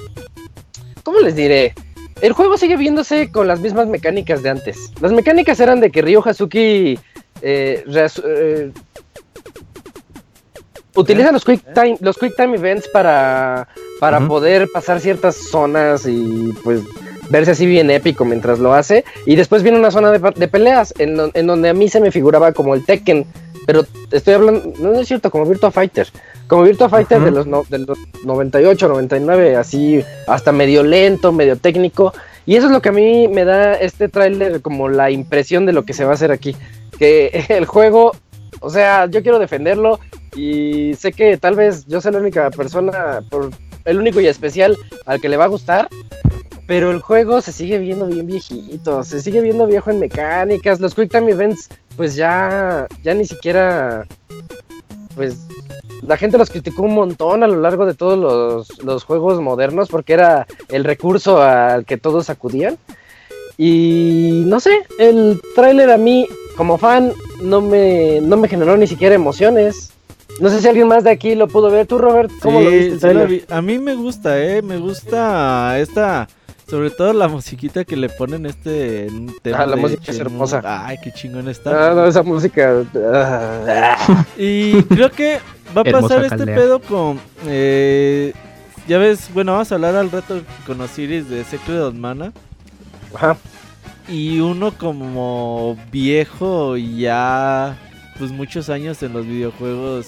¿Cómo 1.03 1.21
les 1.21 1.37
diré? 1.37 1.75
El 2.21 2.33
juego 2.33 2.59
sigue 2.59 2.77
viéndose 2.77 3.31
con 3.31 3.47
las 3.47 3.61
mismas 3.61 3.87
mecánicas 3.87 4.43
de 4.43 4.51
antes. 4.51 4.93
Las 5.01 5.13
mecánicas 5.13 5.61
eran 5.61 5.81
de 5.81 5.91
que 5.91 6.03
Ryo 6.03 6.23
Hazuki 6.27 6.99
eh, 7.43 7.85
eh, 8.25 8.73
utiliza 10.95 11.33
los 11.33 11.45
quick 11.45 11.63
time, 11.75 11.97
los 12.01 12.19
quick 12.19 12.35
time 12.37 12.57
events 12.57 12.89
para, 12.89 13.69
para 14.01 14.27
poder 14.27 14.69
pasar 14.73 15.01
ciertas 15.01 15.37
zonas 15.37 16.07
y 16.07 16.53
pues 16.65 16.83
verse 17.31 17.53
así 17.53 17.67
bien 17.67 17.91
épico 17.91 18.25
mientras 18.25 18.59
lo 18.59 18.75
hace. 18.75 19.05
Y 19.25 19.37
después 19.37 19.63
viene 19.63 19.79
una 19.79 19.93
zona 19.93 20.11
de, 20.11 20.49
peleas 20.49 20.93
en, 20.99 21.31
en 21.33 21.47
donde 21.47 21.69
a 21.69 21.75
mí 21.75 21.89
se 21.89 22.01
me 22.01 22.11
figuraba 22.11 22.53
como 22.53 22.75
el 22.75 22.85
Tekken. 22.85 23.27
Pero 23.67 23.85
estoy 24.11 24.35
hablando, 24.35 24.73
no 24.81 24.99
es 24.99 25.07
cierto, 25.07 25.31
como 25.31 25.45
Virtua 25.45 25.71
Fighter. 25.71 26.09
Como 26.49 26.63
Virtua 26.63 26.89
Fighter 26.89 27.19
Ujú. 27.19 27.25
de, 27.27 27.31
los 27.33 27.47
no- 27.47 27.65
de 27.69 27.79
los 27.79 27.99
98, 28.25 28.89
99, 28.89 29.57
así 29.57 30.03
hasta 30.27 30.51
medio 30.51 30.83
lento, 30.83 31.31
medio 31.33 31.57
técnico. 31.57 32.13
Y 32.47 32.57
eso 32.57 32.67
es 32.67 32.73
lo 32.73 32.81
que 32.81 32.89
a 32.89 32.93
mí 32.93 33.29
me 33.29 33.45
da 33.45 33.75
este 33.75 34.09
tráiler 34.09 34.63
como 34.63 34.89
la 34.89 35.11
impresión 35.11 35.67
de 35.67 35.73
lo 35.75 35.85
que 35.85 35.93
se 35.93 36.05
va 36.05 36.13
a 36.13 36.15
hacer 36.15 36.33
aquí. 36.33 36.57
Que 36.99 37.45
el 37.51 37.67
juego, 37.67 38.13
o 38.61 38.71
sea, 38.71 39.07
yo 39.07 39.23
quiero 39.23 39.39
defenderlo 39.39 40.01
y 40.35 40.95
sé 40.95 41.13
que 41.13 41.37
tal 41.37 41.55
vez 41.57 41.87
yo 41.87 42.01
sea 42.01 42.13
la 42.13 42.19
única 42.19 42.51
persona, 42.51 43.21
por 43.31 43.51
el 43.85 43.99
único 43.99 44.21
y 44.21 44.27
especial 44.27 44.77
al 45.05 45.21
que 45.21 45.29
le 45.29 45.37
va 45.37 45.45
a 45.45 45.49
gustar. 45.49 45.89
Pero 46.67 46.91
el 46.91 47.01
juego 47.01 47.41
se 47.41 47.51
sigue 47.53 47.79
viendo 47.79 48.07
bien 48.07 48.27
viejito, 48.27 49.03
se 49.03 49.21
sigue 49.23 49.41
viendo 49.41 49.67
viejo 49.67 49.91
en 49.91 50.01
mecánicas. 50.01 50.81
Los 50.81 50.95
Quick 50.95 51.11
Time 51.11 51.31
Events, 51.31 51.69
pues 51.97 52.15
ya, 52.15 52.87
ya 53.03 53.15
ni 53.15 53.25
siquiera, 53.25 54.07
pues 55.19 55.37
la 56.03 56.17
gente 56.17 56.39
los 56.39 56.49
criticó 56.49 56.83
un 56.85 56.95
montón 56.95 57.43
a 57.43 57.47
lo 57.49 57.61
largo 57.61 57.85
de 57.85 57.93
todos 57.93 58.17
los, 58.19 58.83
los 58.83 59.05
juegos 59.05 59.39
modernos 59.43 59.89
porque 59.91 60.15
era 60.15 60.47
el 60.69 60.85
recurso 60.85 61.43
al 61.43 61.85
que 61.85 61.99
todos 61.99 62.31
acudían. 62.31 62.79
Y 63.57 64.45
no 64.47 64.61
sé, 64.61 64.71
el 64.99 65.41
tráiler 65.55 65.91
a 65.91 65.97
mí, 65.97 66.29
como 66.57 66.79
fan, 66.79 67.13
no 67.43 67.61
me, 67.61 68.21
no 68.21 68.37
me 68.37 68.49
generó 68.49 68.77
ni 68.77 68.87
siquiera 68.87 69.15
emociones. 69.17 69.91
No 70.41 70.49
sé 70.49 70.61
si 70.61 70.69
alguien 70.69 70.87
más 70.87 71.03
de 71.03 71.11
aquí 71.11 71.35
lo 71.35 71.49
pudo 71.49 71.69
ver. 71.71 71.87
¿Tú, 71.89 71.99
Robert, 71.99 72.31
cómo 72.41 72.61
lo 72.61 72.71
viste 72.71 72.85
Sí, 72.87 72.93
el 72.95 73.01
sí 73.01 73.07
lo 73.07 73.13
tráiler? 73.13 73.29
vi. 73.29 73.45
A 73.49 73.61
mí 73.61 73.79
me 73.81 73.95
gusta, 73.97 74.41
eh, 74.41 74.63
me 74.63 74.79
gusta 74.79 75.77
esta, 75.81 76.29
sobre 76.69 76.91
todo 76.91 77.13
la 77.13 77.29
musiquita 77.29 77.85
que 77.85 77.97
le 77.97 78.09
ponen 78.09 78.47
este 78.47 79.07
un 79.11 79.35
tema 79.43 79.59
Ah, 79.61 79.67
la 79.67 79.77
de 79.77 79.83
música 79.83 80.03
es 80.13 80.19
hermosa. 80.19 80.61
Ay, 80.87 80.99
qué 81.03 81.11
chingón 81.13 81.49
está. 81.49 81.91
Ah, 81.91 81.95
no, 81.95 82.07
esa 82.07 82.23
música. 82.23 82.83
ah, 83.15 84.25
Y 84.39 84.83
creo 84.85 85.11
que 85.11 85.39
va 85.77 85.81
a 85.83 85.85
pasar 85.85 86.25
este 86.25 86.45
pedo 86.47 86.81
con 86.81 87.19
eh, 87.47 88.33
ya 88.87 88.97
ves, 88.99 89.29
bueno, 89.35 89.53
vamos 89.53 89.71
a 89.71 89.75
hablar 89.75 89.97
al 89.97 90.11
rato 90.11 90.41
con 90.67 90.81
Osiris 90.81 91.29
de 91.29 91.45
Secret 91.45 91.79
of 91.81 91.95
Mana 91.95 92.33
Ajá. 93.15 93.37
y 94.09 94.41
uno 94.41 94.73
como 94.73 95.77
viejo 95.93 96.77
y 96.79 97.01
ya 97.01 97.77
pues 98.19 98.31
muchos 98.33 98.71
años 98.71 99.03
en 99.03 99.13
los 99.13 99.27
videojuegos 99.27 100.07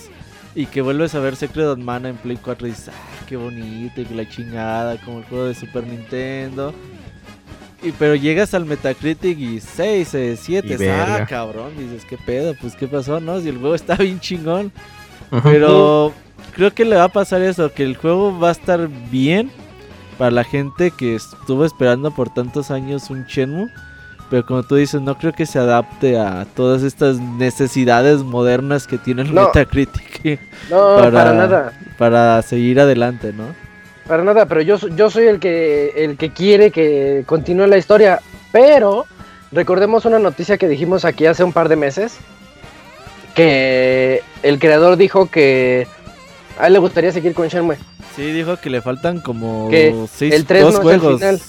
y 0.54 0.64
que 0.66 0.80
vuelves 0.82 1.14
a 1.14 1.20
ver 1.20 1.36
Secret 1.36 1.66
of 1.66 1.78
Mana 1.78 2.08
en 2.08 2.16
Play 2.16 2.38
4 2.42 2.66
y 2.66 2.70
dices, 2.70 2.88
ah, 2.88 3.19
qué 3.30 3.36
bonito 3.36 4.00
y 4.00 4.04
que 4.04 4.14
la 4.14 4.28
chingada, 4.28 4.96
como 4.96 5.18
el 5.18 5.24
juego 5.24 5.44
de 5.44 5.54
Super 5.54 5.86
Nintendo. 5.86 6.74
Y 7.80 7.92
pero 7.92 8.16
llegas 8.16 8.54
al 8.54 8.66
Metacritic 8.66 9.38
y 9.38 9.60
6, 9.60 10.36
7, 10.36 10.76
Y 10.78 10.88
ah, 10.88 11.24
cabrón, 11.28 11.72
dices, 11.78 12.04
qué 12.04 12.18
pedo, 12.18 12.54
pues 12.60 12.74
qué 12.74 12.88
pasó, 12.88 13.20
¿no? 13.20 13.40
Si 13.40 13.48
el 13.48 13.58
juego 13.58 13.76
está 13.76 13.94
bien 13.94 14.18
chingón. 14.18 14.72
Pero 15.44 16.12
creo 16.54 16.74
que 16.74 16.84
le 16.84 16.96
va 16.96 17.04
a 17.04 17.08
pasar 17.08 17.40
eso, 17.40 17.72
que 17.72 17.84
el 17.84 17.96
juego 17.96 18.36
va 18.36 18.48
a 18.48 18.52
estar 18.52 18.88
bien 18.88 19.52
para 20.18 20.32
la 20.32 20.42
gente 20.42 20.90
que 20.90 21.14
estuvo 21.14 21.64
esperando 21.64 22.10
por 22.10 22.34
tantos 22.34 22.72
años 22.72 23.10
un 23.10 23.26
Shenmue. 23.26 23.70
Pero 24.30 24.46
como 24.46 24.62
tú 24.62 24.76
dices, 24.76 25.00
no 25.00 25.18
creo 25.18 25.32
que 25.32 25.44
se 25.44 25.58
adapte 25.58 26.16
a 26.18 26.46
todas 26.54 26.82
estas 26.84 27.18
necesidades 27.18 28.22
modernas 28.22 28.86
que 28.86 28.96
tiene 28.96 29.22
el 29.22 29.34
No. 29.34 29.46
Metacritic 29.46 30.38
No, 30.70 30.96
Para- 30.96 31.10
para 31.10 31.32
nada. 31.34 31.72
para 31.98 32.40
seguir 32.42 32.78
adelante, 32.80 33.32
¿no? 33.32 33.44
Para 34.06 34.22
nada, 34.24 34.46
pero 34.46 34.60
yo, 34.62 34.76
yo 34.88 35.10
soy 35.10 35.24
el 35.26 35.38
que, 35.40 35.92
el 35.96 36.16
que 36.16 36.30
quiere 36.30 36.70
que 36.70 37.22
continúe 37.26 37.66
la 37.66 37.76
historia. 37.78 38.20
Pero 38.52 39.06
recordemos 39.52 40.04
una 40.04 40.18
noticia 40.18 40.58
que 40.58 40.68
dijimos 40.68 41.04
aquí 41.04 41.26
hace 41.26 41.42
un 41.44 41.52
par 41.52 41.68
de 41.68 41.76
meses. 41.76 42.16
Que 43.34 44.22
el 44.42 44.58
creador 44.58 44.96
dijo 44.96 45.26
que 45.30 45.86
a 46.58 46.66
él 46.66 46.72
le 46.72 46.78
gustaría 46.80 47.12
seguir 47.12 47.34
con 47.34 47.48
Shenmue. 47.48 47.76
Sí, 48.16 48.32
dijo 48.32 48.56
que 48.56 48.70
le 48.70 48.82
faltan 48.82 49.20
como 49.20 49.68
Que 49.70 49.94
seis, 50.12 50.34
el 50.34 50.44
tres 50.44 50.64
dos 50.64 50.74
no 50.74 50.80
es 50.90 50.94
el 50.94 51.00
juegos. 51.00 51.20
final. 51.20 51.40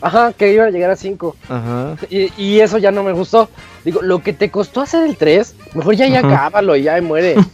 Ajá, 0.00 0.32
que 0.32 0.52
iban 0.52 0.68
a 0.68 0.70
llegar 0.70 0.90
a 0.90 0.96
5. 0.96 1.36
Ajá. 1.48 1.96
Y, 2.10 2.32
y 2.40 2.60
eso 2.60 2.78
ya 2.78 2.90
no 2.90 3.02
me 3.02 3.12
gustó. 3.12 3.48
Digo, 3.84 4.02
lo 4.02 4.20
que 4.22 4.32
te 4.32 4.50
costó 4.50 4.80
hacer 4.80 5.04
el 5.04 5.16
3, 5.16 5.54
mejor 5.74 5.96
ya 5.96 6.06
ya 6.06 6.20
Ajá. 6.20 6.46
acábalo 6.46 6.76
y 6.76 6.82
ya 6.84 7.00
muere. 7.02 7.34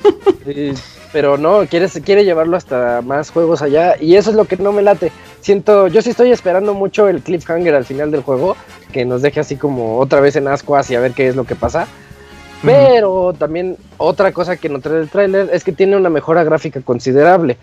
Eh, 0.47 0.75
pero 1.11 1.39
no, 1.39 1.65
quiere, 1.67 1.89
quiere 1.89 2.23
llevarlo 2.23 2.59
hasta 2.59 3.01
más 3.01 3.31
juegos 3.31 3.63
allá. 3.63 3.95
Y 3.99 4.17
eso 4.17 4.29
es 4.29 4.37
lo 4.37 4.45
que 4.45 4.59
no 4.59 4.73
me 4.73 4.83
late. 4.83 5.11
Siento, 5.41 5.89
yo 5.89 6.03
sí 6.03 6.11
estoy 6.11 6.33
esperando 6.33 6.75
mucho 6.75 7.09
el 7.09 7.23
cliffhanger 7.23 7.75
al 7.75 7.87
final 7.87 8.11
del 8.11 8.21
juego. 8.21 8.55
Que 8.93 9.07
nos 9.07 9.23
deje 9.23 9.41
así 9.41 9.57
como 9.57 9.99
otra 10.01 10.21
vez 10.21 10.37
en 10.37 10.49
ascuas 10.49 10.91
y 10.91 10.97
a 10.97 11.01
ver 11.01 11.13
qué 11.13 11.29
es 11.29 11.35
lo 11.35 11.45
que 11.45 11.55
pasa. 11.55 11.87
Pero 12.63 13.33
también 13.39 13.77
otra 13.97 14.33
cosa 14.33 14.57
que 14.57 14.69
noté 14.69 14.89
del 14.89 15.09
tráiler 15.09 15.51
es 15.53 15.65
que 15.65 15.73
tiene 15.73 15.97
una 15.97 16.11
mejora 16.11 16.45
gráfica 16.45 16.81
considerable. 16.81 17.57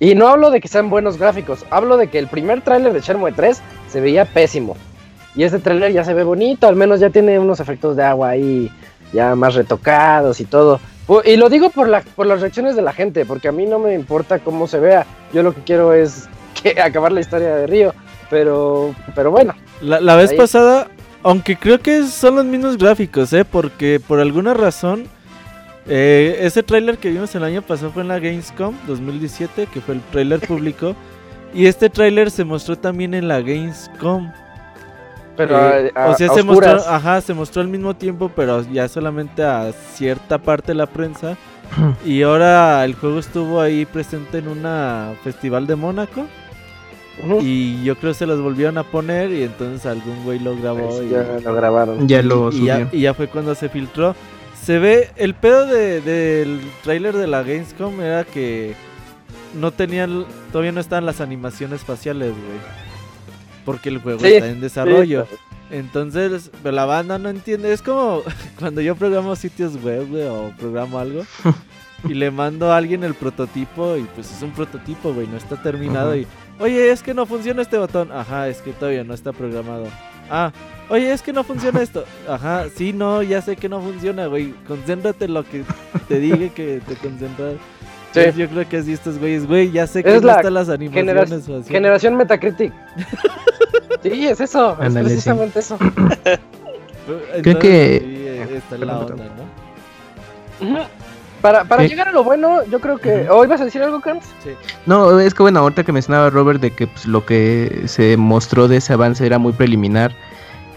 Y 0.00 0.14
no 0.14 0.28
hablo 0.28 0.50
de 0.50 0.62
que 0.62 0.66
sean 0.68 0.88
buenos 0.88 1.18
gráficos, 1.18 1.66
hablo 1.70 1.98
de 1.98 2.08
que 2.08 2.18
el 2.18 2.26
primer 2.26 2.62
tráiler 2.62 2.94
de 2.94 3.00
Shenmue 3.00 3.32
3 3.32 3.60
se 3.86 4.00
veía 4.00 4.24
pésimo. 4.24 4.74
Y 5.36 5.44
este 5.44 5.58
tráiler 5.58 5.92
ya 5.92 6.04
se 6.04 6.14
ve 6.14 6.24
bonito, 6.24 6.66
al 6.66 6.74
menos 6.74 7.00
ya 7.00 7.10
tiene 7.10 7.38
unos 7.38 7.60
efectos 7.60 7.96
de 7.96 8.02
agua 8.02 8.30
ahí 8.30 8.72
ya 9.12 9.34
más 9.34 9.54
retocados 9.54 10.40
y 10.40 10.46
todo. 10.46 10.80
Y 11.24 11.36
lo 11.36 11.50
digo 11.50 11.68
por, 11.70 11.86
la, 11.86 12.00
por 12.00 12.26
las 12.26 12.40
reacciones 12.40 12.76
de 12.76 12.82
la 12.82 12.94
gente, 12.94 13.26
porque 13.26 13.48
a 13.48 13.52
mí 13.52 13.66
no 13.66 13.78
me 13.78 13.94
importa 13.94 14.38
cómo 14.38 14.66
se 14.66 14.80
vea. 14.80 15.06
Yo 15.34 15.42
lo 15.42 15.52
que 15.54 15.60
quiero 15.62 15.92
es 15.92 16.28
que, 16.62 16.80
acabar 16.80 17.12
la 17.12 17.20
historia 17.20 17.54
de 17.56 17.66
Río. 17.66 17.94
Pero, 18.30 18.94
pero 19.14 19.30
bueno, 19.32 19.54
La, 19.82 20.00
la 20.00 20.14
vez 20.14 20.30
Ahí. 20.30 20.36
pasada, 20.36 20.86
aunque 21.24 21.56
creo 21.56 21.80
que 21.80 22.04
son 22.04 22.36
los 22.36 22.44
mismos 22.44 22.78
gráficos, 22.78 23.32
¿eh? 23.32 23.44
Porque 23.44 24.00
por 24.00 24.20
alguna 24.20 24.54
razón, 24.54 25.08
eh, 25.86 26.38
ese 26.40 26.62
tráiler 26.62 26.98
que 26.98 27.10
vimos 27.10 27.34
el 27.34 27.44
año 27.44 27.62
pasado 27.62 27.90
fue 27.90 28.02
en 28.02 28.08
la 28.08 28.18
Gamescom 28.18 28.74
2017, 28.86 29.66
que 29.72 29.80
fue 29.80 29.94
el 29.96 30.00
tráiler 30.12 30.40
público. 30.40 30.94
Y 31.52 31.66
este 31.66 31.90
tráiler 31.90 32.30
se 32.30 32.44
mostró 32.44 32.76
también 32.78 33.12
en 33.12 33.26
la 33.26 33.40
Gamescom. 33.40 34.30
pero 35.36 35.58
Eh, 35.74 35.90
a- 35.96 36.04
a- 36.04 36.08
o 36.10 36.16
sea, 36.16 36.30
a 36.30 36.34
se 36.34 36.44
mostró, 36.44 36.70
ajá, 36.86 37.20
se 37.22 37.34
mostró 37.34 37.60
al 37.62 37.66
mismo 37.66 37.94
tiempo, 37.96 38.30
pero 38.36 38.62
ya 38.70 38.86
solamente 38.86 39.42
a 39.42 39.72
cierta 39.72 40.38
parte 40.38 40.68
de 40.68 40.74
la 40.76 40.86
prensa. 40.86 41.36
y 42.06 42.22
ahora 42.22 42.84
el 42.84 42.94
juego 42.94 43.18
estuvo 43.18 43.60
ahí 43.60 43.84
presente 43.84 44.38
en 44.38 44.46
una 44.46 45.12
festival 45.24 45.66
de 45.66 45.74
Mónaco. 45.74 46.26
Y 47.42 47.82
yo 47.82 47.96
creo 47.96 48.12
que 48.12 48.18
se 48.18 48.26
los 48.26 48.40
volvieron 48.40 48.78
a 48.78 48.84
poner 48.84 49.30
y 49.32 49.42
entonces 49.42 49.84
algún 49.86 50.22
güey 50.24 50.38
lo 50.38 50.56
grabó. 50.56 50.88
Pues 50.88 51.02
y, 51.02 51.08
ya 51.10 51.38
lo 51.44 51.54
grabaron. 51.54 52.06
Ya 52.08 52.22
lo 52.22 52.50
y 52.52 52.64
ya, 52.64 52.76
subió. 52.76 52.88
y 52.92 53.00
ya 53.02 53.12
fue 53.14 53.26
cuando 53.26 53.54
se 53.56 53.68
filtró. 53.68 54.14
Se 54.62 54.78
ve, 54.78 55.10
el 55.16 55.34
pedo 55.34 55.66
de- 55.66 56.00
del 56.00 56.60
tráiler 56.82 57.16
de 57.16 57.26
la 57.26 57.42
Gamescom 57.42 58.00
era 58.00 58.24
que 58.24 58.74
no 59.54 59.72
tenían, 59.72 60.26
todavía 60.52 60.72
no 60.72 60.80
estaban 60.80 61.06
las 61.06 61.20
animaciones 61.20 61.80
faciales, 61.82 62.30
güey. 62.30 62.58
Porque 63.64 63.88
el 63.88 63.98
juego 63.98 64.20
Sí, 64.20 64.34
está 64.34 64.48
en 64.48 64.60
desarrollo. 64.60 65.26
Sí, 65.30 65.36
Entonces, 65.72 66.50
la 66.64 66.84
banda 66.84 67.18
no 67.18 67.28
entiende. 67.28 67.72
Es 67.72 67.80
como 67.82 68.22
cuando 68.58 68.80
yo 68.80 68.96
programo 68.96 69.34
sitios 69.36 69.82
web, 69.82 70.08
güey, 70.08 70.24
o 70.24 70.52
programo 70.58 70.98
algo. 70.98 71.22
y 72.08 72.14
le 72.14 72.30
mando 72.30 72.72
a 72.72 72.76
alguien 72.76 73.04
el 73.04 73.14
prototipo 73.14 73.96
y 73.96 74.02
pues 74.14 74.32
es 74.32 74.42
un 74.42 74.52
prototipo, 74.52 75.12
güey, 75.14 75.26
no 75.26 75.36
está 75.36 75.60
terminado. 75.62 76.16
Y, 76.16 76.26
oye, 76.58 76.90
es 76.90 77.02
que 77.02 77.14
no 77.14 77.26
funciona 77.26 77.62
este 77.62 77.78
botón. 77.78 78.10
Ajá, 78.12 78.48
es 78.48 78.58
que 78.62 78.72
todavía 78.72 79.04
no 79.04 79.14
está 79.14 79.32
programado. 79.32 79.86
Ah, 80.30 80.52
oye, 80.90 81.12
es 81.12 81.22
que 81.22 81.32
no 81.32 81.42
funciona 81.44 81.80
esto. 81.80 82.04
Ajá, 82.28 82.66
sí, 82.76 82.92
no, 82.92 83.22
ya 83.22 83.40
sé 83.40 83.56
que 83.56 83.68
no 83.68 83.80
funciona, 83.80 84.26
güey. 84.26 84.52
Concéntrate 84.68 85.24
en 85.24 85.34
lo 85.34 85.44
que 85.44 85.64
te 86.08 86.18
dije 86.18 86.50
que 86.50 86.80
te 86.86 86.94
concentras. 86.96 87.54
Sí. 88.12 88.20
Yo 88.36 88.48
creo 88.48 88.68
que 88.68 88.76
así 88.78 88.92
estos 88.92 89.18
güeyes, 89.18 89.46
güey, 89.46 89.70
ya 89.70 89.86
sé 89.86 90.02
que 90.02 90.16
Es 90.16 90.20
no 90.20 90.26
la 90.28 90.34
están 90.34 90.54
las 90.54 90.68
animaciones. 90.68 91.46
genera-. 91.46 91.64
Generación 91.68 92.16
Metacritic. 92.16 92.72
sí, 94.02 94.26
es 94.26 94.40
eso. 94.40 94.76
Es 94.82 94.92
sí. 94.92 94.98
precisamente 95.00 95.60
eso. 95.60 95.78
Entonces, 97.34 97.56
que- 97.56 97.98
sí, 98.00 98.26
eh, 98.26 98.56
está 98.58 98.74
en 98.76 98.86
la 98.86 98.98
onda, 98.98 99.24
¿no? 100.60 101.00
Para, 101.40 101.64
para 101.64 101.82
Sí. 101.84 101.88
llegar 101.88 102.08
a 102.08 102.12
lo 102.12 102.22
bueno, 102.22 102.62
yo 102.64 102.80
creo 102.80 102.98
que. 102.98 103.28
¿O 103.30 103.42
ibas 103.44 103.60
a 103.62 103.64
decir 103.64 103.82
algo, 103.82 104.00
Camps? 104.00 104.26
No, 104.84 105.18
es 105.18 105.32
que 105.32 105.42
bueno, 105.42 105.60
ahorita 105.60 105.84
que 105.84 105.92
mencionaba 105.92 106.28
Robert 106.28 106.60
de 106.60 106.70
que 106.72 106.86
pues, 106.86 107.06
lo 107.06 107.24
que 107.24 107.84
se 107.86 108.16
mostró 108.18 108.68
de 108.68 108.76
ese 108.76 108.92
avance 108.92 109.24
era 109.24 109.38
muy 109.38 109.52
preliminar, 109.54 110.14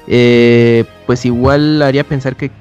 eh, 0.08 0.86
pues 1.06 1.26
igual 1.26 1.82
haría 1.82 2.04
pensar 2.04 2.36
que 2.36 2.52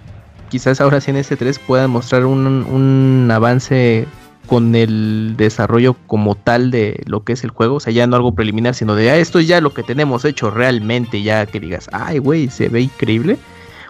quizás 0.49 0.81
ahora 0.81 1.01
sí 1.01 1.11
en 1.11 1.17
este 1.17 1.37
3 1.37 1.59
puedan 1.59 1.91
mostrar 1.91 2.25
un, 2.27 2.47
un 2.47 3.31
avance 3.33 4.07
con 4.47 4.75
el 4.75 5.35
desarrollo 5.37 5.95
como 6.07 6.35
tal 6.35 6.71
de 6.71 7.01
lo 7.07 7.25
que 7.25 7.33
es 7.33 7.45
el 7.45 7.51
juego, 7.51 7.77
o 7.77 7.81
sea, 7.81 7.93
ya 7.93 8.07
no 8.07 8.17
algo 8.17 8.35
preliminar, 8.35 8.75
sino 8.75 8.95
de, 8.95 9.11
ah, 9.11 9.17
esto 9.17 9.39
es 9.39 9.47
ya 9.47 9.61
lo 9.61 9.73
que 9.73 9.83
tenemos 9.83 10.25
hecho 10.25 10.51
realmente, 10.51 11.23
ya 11.23 11.47
que 11.47 11.59
digas, 11.61 11.89
ay, 11.93 12.19
güey, 12.19 12.49
se 12.51 12.69
ve 12.69 12.83
increíble, 12.83 13.39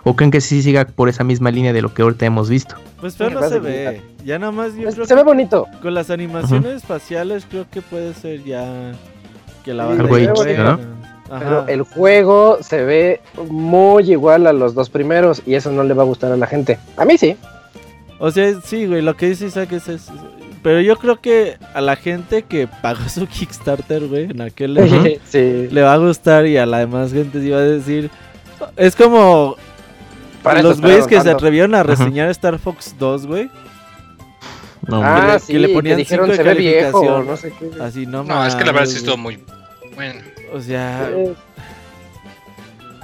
o 0.04 0.14
creen 0.14 0.30
que 0.30 0.40
sí 0.40 0.62
siga 0.62 0.85
por 0.85 1.09
esa 1.09 1.25
misma 1.25 1.50
línea 1.50 1.73
de 1.73 1.82
lo 1.82 1.92
que 1.94 2.02
ahorita 2.02 2.26
hemos 2.26 2.49
visto. 2.49 2.76
Pues 3.00 3.18
Me 3.18 3.30
no 3.30 3.49
se 3.49 3.59
ve. 3.59 4.02
Ya 4.25 4.38
nada 4.38 4.52
más 4.52 4.75
yo 4.76 4.88
Es- 4.88 4.94
creo 4.94 5.06
se 5.06 5.14
ve 5.16 5.23
bonito. 5.25 5.66
con 5.80 5.94
las 5.94 6.11
animaciones 6.11 6.85
faciales 6.85 7.44
creo 7.50 7.66
que 7.71 7.82
puede 7.82 8.12
ser 8.14 8.44
ya 8.44 8.92
que 9.64 9.75
la 9.75 9.85
Sí, 9.85 9.88
banda 9.88 10.04
Algo 10.04 10.16
hecho. 10.44 10.62
¿no? 10.62 11.01
Ajá. 11.32 11.64
Pero 11.64 11.68
el 11.68 11.82
juego 11.82 12.58
se 12.60 12.84
ve 12.84 13.20
muy 13.48 14.11
igual 14.12 14.46
a 14.46 14.52
los 14.52 14.74
dos 14.74 14.90
primeros 14.90 15.42
y 15.46 15.54
eso 15.54 15.72
no 15.72 15.83
le 15.83 15.94
va 15.94 16.02
a 16.02 16.07
gustar 16.07 16.30
a 16.33 16.37
la 16.37 16.46
gente. 16.46 16.78
A 16.96 17.04
mí 17.04 17.16
sí. 17.18 17.37
O 18.18 18.30
sea, 18.30 18.52
sí, 18.64 18.87
güey, 18.87 19.02
lo 19.02 19.16
que 19.16 19.26
dice 19.30 19.46
Isaac 19.46 19.72
es, 19.72 19.88
es- 19.88 20.09
Pero 20.62 20.80
yo 20.80 20.96
creo 20.96 21.20
que 21.20 21.57
a 21.74 21.80
la 21.80 21.96
gente 21.96 22.42
que 22.42 22.68
pagó 22.68 23.09
su 23.09 23.26
Kickstarter, 23.26 24.07
güey, 24.07 24.24
en 24.30 24.42
aquel 24.42 25.18
sí. 25.28 25.68
le 25.70 25.83
va 25.83 25.94
a 25.94 25.96
gustar 25.96 26.46
y 26.46 26.57
a 26.57 26.66
la 26.66 26.78
demás 26.78 27.12
gente 27.12 27.40
sí 27.40 27.50
va 27.50 27.59
a 27.59 27.62
decir... 27.62 28.11
Es 28.76 28.94
como 28.94 29.57
Para 30.42 30.61
eso 30.61 30.68
los 30.68 30.80
güeyes 30.80 31.07
que 31.09 31.20
se 31.20 31.30
atrevieron 31.30 31.74
a 31.74 31.78
Ajá. 31.80 31.88
reseñar 31.88 32.28
Star 32.30 32.59
Fox 32.61 32.94
2, 32.98 33.26
güey. 33.26 33.50
No, 34.87 35.00
Ah, 35.02 35.20
que 35.20 35.33
le- 35.33 35.38
sí, 35.40 35.52
que 35.54 35.59
le 35.59 35.68
que 35.68 35.74
ponían 35.74 35.96
dijeron 35.96 36.26
cinco 36.26 36.37
de 36.37 36.37
se 36.44 36.54
ve 36.54 36.61
viejo, 36.61 37.22
no 37.22 37.37
sé 37.37 37.52
qué. 37.59 37.70
Así 37.83 38.07
no 38.07 38.22
No, 38.24 38.46
es 38.46 38.54
que 38.54 38.64
la 38.64 38.72
verdad 38.72 38.87
sí 38.87 38.96
estuvo 38.98 39.16
muy 39.16 39.38
bueno. 39.94 40.20
O 40.52 40.60
sea, 40.60 41.10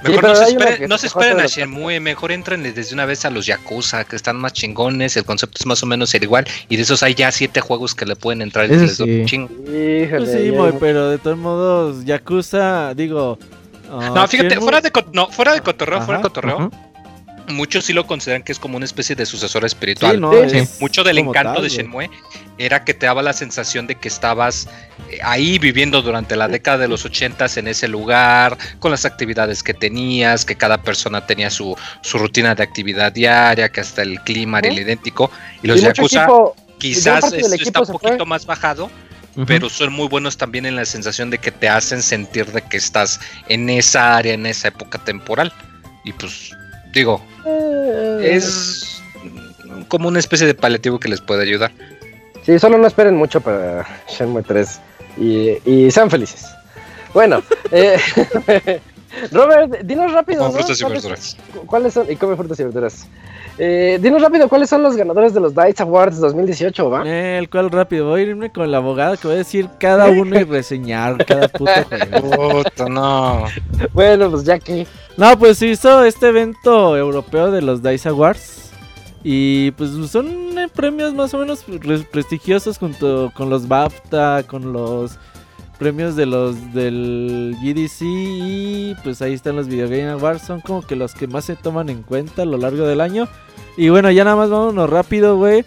Mejor 0.05 0.23
no, 0.23 0.35
se 0.37 0.45
esperen, 0.45 0.89
no 0.89 0.99
se 0.99 1.07
esperen 1.09 1.41
a 1.41 1.47
Shenmue, 1.47 1.99
mejor 1.99 2.31
entren 2.31 2.63
desde 2.63 2.95
una 2.95 3.05
vez 3.05 3.25
a 3.25 3.31
los 3.31 3.47
Yakuza, 3.47 4.05
que 4.05 4.15
están 4.15 4.37
más 4.37 4.53
chingones, 4.53 5.17
el 5.17 5.25
concepto 5.25 5.57
es 5.59 5.67
más 5.67 5.83
o 5.83 5.87
menos 5.87 6.15
el 6.15 6.23
igual, 6.23 6.47
y 6.69 6.77
de 6.77 6.83
esos 6.83 7.03
hay 7.03 7.15
ya 7.15 7.33
siete 7.33 7.61
juegos 7.61 7.97
que 7.97 8.07
le 8.07 8.15
pueden 8.15 8.43
entrar 8.43 8.67
y 8.67 8.77
les 8.77 8.97
doy 8.99 9.09
sí. 9.09 9.21
un 9.21 9.27
chingo. 9.27 9.49
híjole, 9.65 10.09
pues 10.19 10.33
sí, 10.33 10.53
Moy, 10.53 10.75
pero 10.79 11.11
de 11.11 11.19
todos 11.19 11.37
modos, 11.37 12.05
Yakuza, 12.05 12.95
digo... 12.95 13.39
ah, 13.91 14.13
No, 14.15 14.29
fíjate, 14.29 14.57
Shenmue- 14.57 14.63
fuera 14.63 14.81
de, 14.81 14.93
no, 15.13 15.27
fuera 15.31 15.55
de 15.55 15.61
cotorreo, 15.63 16.01
fuera 16.03 16.19
de 16.19 16.23
cotorreo, 16.23 16.57
Ajá. 16.59 16.71
Muchos 17.49 17.85
sí 17.85 17.93
lo 17.93 18.07
consideran 18.07 18.43
que 18.43 18.53
es 18.53 18.59
como 18.59 18.77
una 18.77 18.85
especie 18.85 19.17
de 19.17 19.27
sucesor 19.27 19.65
espiritual. 19.65 20.15
Sí, 20.17 20.21
no, 20.21 20.33
Sí, 20.49 20.59
es 20.59 20.81
Mucho 20.81 21.03
del 21.05 21.19
encanto 21.19 21.55
tal, 21.55 21.63
de 21.63 21.69
güey. 21.69 21.71
Shenmue 21.71 22.11
era 22.59 22.85
que 22.85 22.95
te 22.95 23.07
daba 23.07 23.23
la 23.23 23.33
sensación 23.33 23.87
de 23.87 23.95
que 23.95 24.09
estabas 24.09 24.69
eh, 25.11 25.19
ahí 25.23 25.59
viviendo 25.59 26.03
durante 26.03 26.35
la 26.37 26.49
década 26.49 26.79
de 26.79 26.89
los 26.89 27.05
ochentas 27.05 27.57
en 27.57 27.69
ese 27.69 27.87
lugar, 27.89 28.57
con 28.81 28.91
las 28.91 29.05
actividades 29.05 29.63
que 29.63 29.75
tenías, 29.75 30.45
que 30.45 30.57
cada 30.57 30.83
persona 30.83 31.27
tenía 31.27 31.51
su, 31.51 31.77
su 32.03 32.19
rutina 32.19 32.55
de 32.55 32.63
actividad 32.63 33.13
diaria, 33.13 33.69
que 33.69 33.81
hasta 33.81 34.03
el 34.03 34.21
clima 34.23 34.59
era 34.59 34.69
el 34.69 34.79
idéntico. 34.79 35.31
Y 35.63 35.69
los 35.69 35.81
Yakuza 35.81 36.25
equipo- 36.25 36.57
quizás 36.79 37.33
esto 37.33 37.55
está 37.63 37.81
un 37.81 37.87
poquito 37.89 38.17
fue. 38.19 38.27
más 38.27 38.45
bajado, 38.47 38.91
pero 39.47 39.69
son 39.71 39.93
muy 39.93 40.09
buenos 40.09 40.37
también 40.37 40.67
en 40.67 40.75
la 40.75 40.85
sensación 40.85 41.31
de 41.31 41.39
que 41.39 41.53
te 41.53 41.69
hacen 41.69 42.03
sentir 42.03 42.47
de 42.47 42.61
que 42.63 42.77
estás 42.77 43.21
en 43.49 43.71
esa 43.71 44.17
área, 44.17 44.35
en 44.35 44.47
esa 44.47 44.69
época 44.69 44.99
temporal. 44.99 45.53
Y 46.05 46.13
pues, 46.13 46.51
digo, 46.93 47.23
eh, 47.47 48.31
es 48.33 49.03
como 49.89 50.09
una 50.09 50.19
especie 50.19 50.47
de 50.47 50.55
paliativo 50.55 50.99
que 50.99 51.09
les 51.09 51.21
puede 51.21 51.43
ayudar. 51.43 51.73
Sí, 52.45 52.59
solo 52.59 52.79
no 52.79 52.87
esperen 52.87 53.17
mucho 53.17 53.41
para 53.41 53.87
Shenmue 54.09 54.43
3 54.43 54.81
y, 55.19 55.51
y 55.65 55.91
sean 55.91 56.11
felices. 56.11 56.47
Bueno, 57.13 57.43
eh, 57.71 57.99
Robert, 59.33 59.81
dinos 59.85 60.13
rápido. 60.13 60.41
Como 60.41 60.53
¿no? 60.53 60.59
frutas 60.59 60.81
y 60.81 60.83
¿Cuáles- 60.85 61.03
verduras. 61.03 61.37
¿Cuáles 61.67 61.95
son? 61.95 62.11
Y 62.11 62.17
come 62.17 62.37
frutas 62.37 62.59
y 62.61 62.65
verduras. 62.65 63.07
Eh, 63.61 63.99
dinos 64.01 64.23
rápido, 64.23 64.49
¿cuáles 64.49 64.71
son 64.71 64.83
los 64.85 64.97
ganadores 64.97 65.35
de 65.35 65.41
los 65.41 65.53
Dice 65.55 65.83
Awards 65.83 66.21
2018, 66.21 66.91
va? 66.91 67.03
Eh, 67.05 67.39
el 67.39 67.51
cual 67.51 67.71
rápido, 67.71 68.07
voy 68.09 68.21
a 68.21 68.25
irme 68.25 68.51
con 68.53 68.63
el 68.65 68.75
abogado 68.75 69.17
que 69.17 69.27
voy 69.27 69.35
a 69.35 69.39
decir 69.39 69.69
cada 69.81 70.07
uno 70.07 70.39
y 70.39 70.45
reseñar 70.45 71.25
cada 71.27 71.49
puto 71.49 71.73
juego. 72.21 72.63
Puta, 72.63 72.89
no. 72.89 73.45
Bueno, 73.93 74.31
pues 74.31 74.45
ya 74.45 74.59
que. 74.59 74.87
No, 75.17 75.37
pues 75.39 75.59
se 75.59 75.67
hizo 75.67 76.05
este 76.05 76.29
evento 76.29 76.97
europeo 76.97 77.51
de 77.51 77.63
los 77.63 77.83
DICE 77.83 78.09
Awards. 78.11 78.71
Y 79.25 79.73
pues 79.73 79.91
son 80.11 80.57
eh, 80.57 80.69
premios 80.73 81.13
más 81.13 81.35
o 81.35 81.39
menos 81.39 81.65
re- 81.67 81.99
prestigiosos 82.11 82.79
junto 82.79 83.33
con 83.35 83.51
los 83.51 83.67
BAFTA, 83.67 84.45
con 84.47 84.73
los 84.73 85.19
premios 85.79 86.17
de 86.17 86.27
los 86.27 86.75
del 86.75 87.57
GDC 87.63 88.03
y 88.03 88.95
pues 89.05 89.23
ahí 89.23 89.35
están 89.35 89.57
los 89.57 89.69
Video 89.69 89.89
Game 89.89 90.09
Awards, 90.09 90.43
son 90.43 90.61
como 90.61 90.83
que 90.83 90.97
los 90.97 91.15
que 91.15 91.27
más 91.27 91.45
se 91.45 91.57
toman 91.57 91.89
en 91.89 92.03
cuenta 92.03 92.43
a 92.43 92.45
lo 92.45 92.57
largo 92.59 92.87
del 92.87 93.01
año. 93.01 93.29
Y 93.77 93.89
bueno, 93.91 94.11
ya 94.11 94.25
nada 94.25 94.37
más 94.37 94.51
vámonos 94.51 94.91
rápido, 94.91 95.37
güey. 95.37 95.65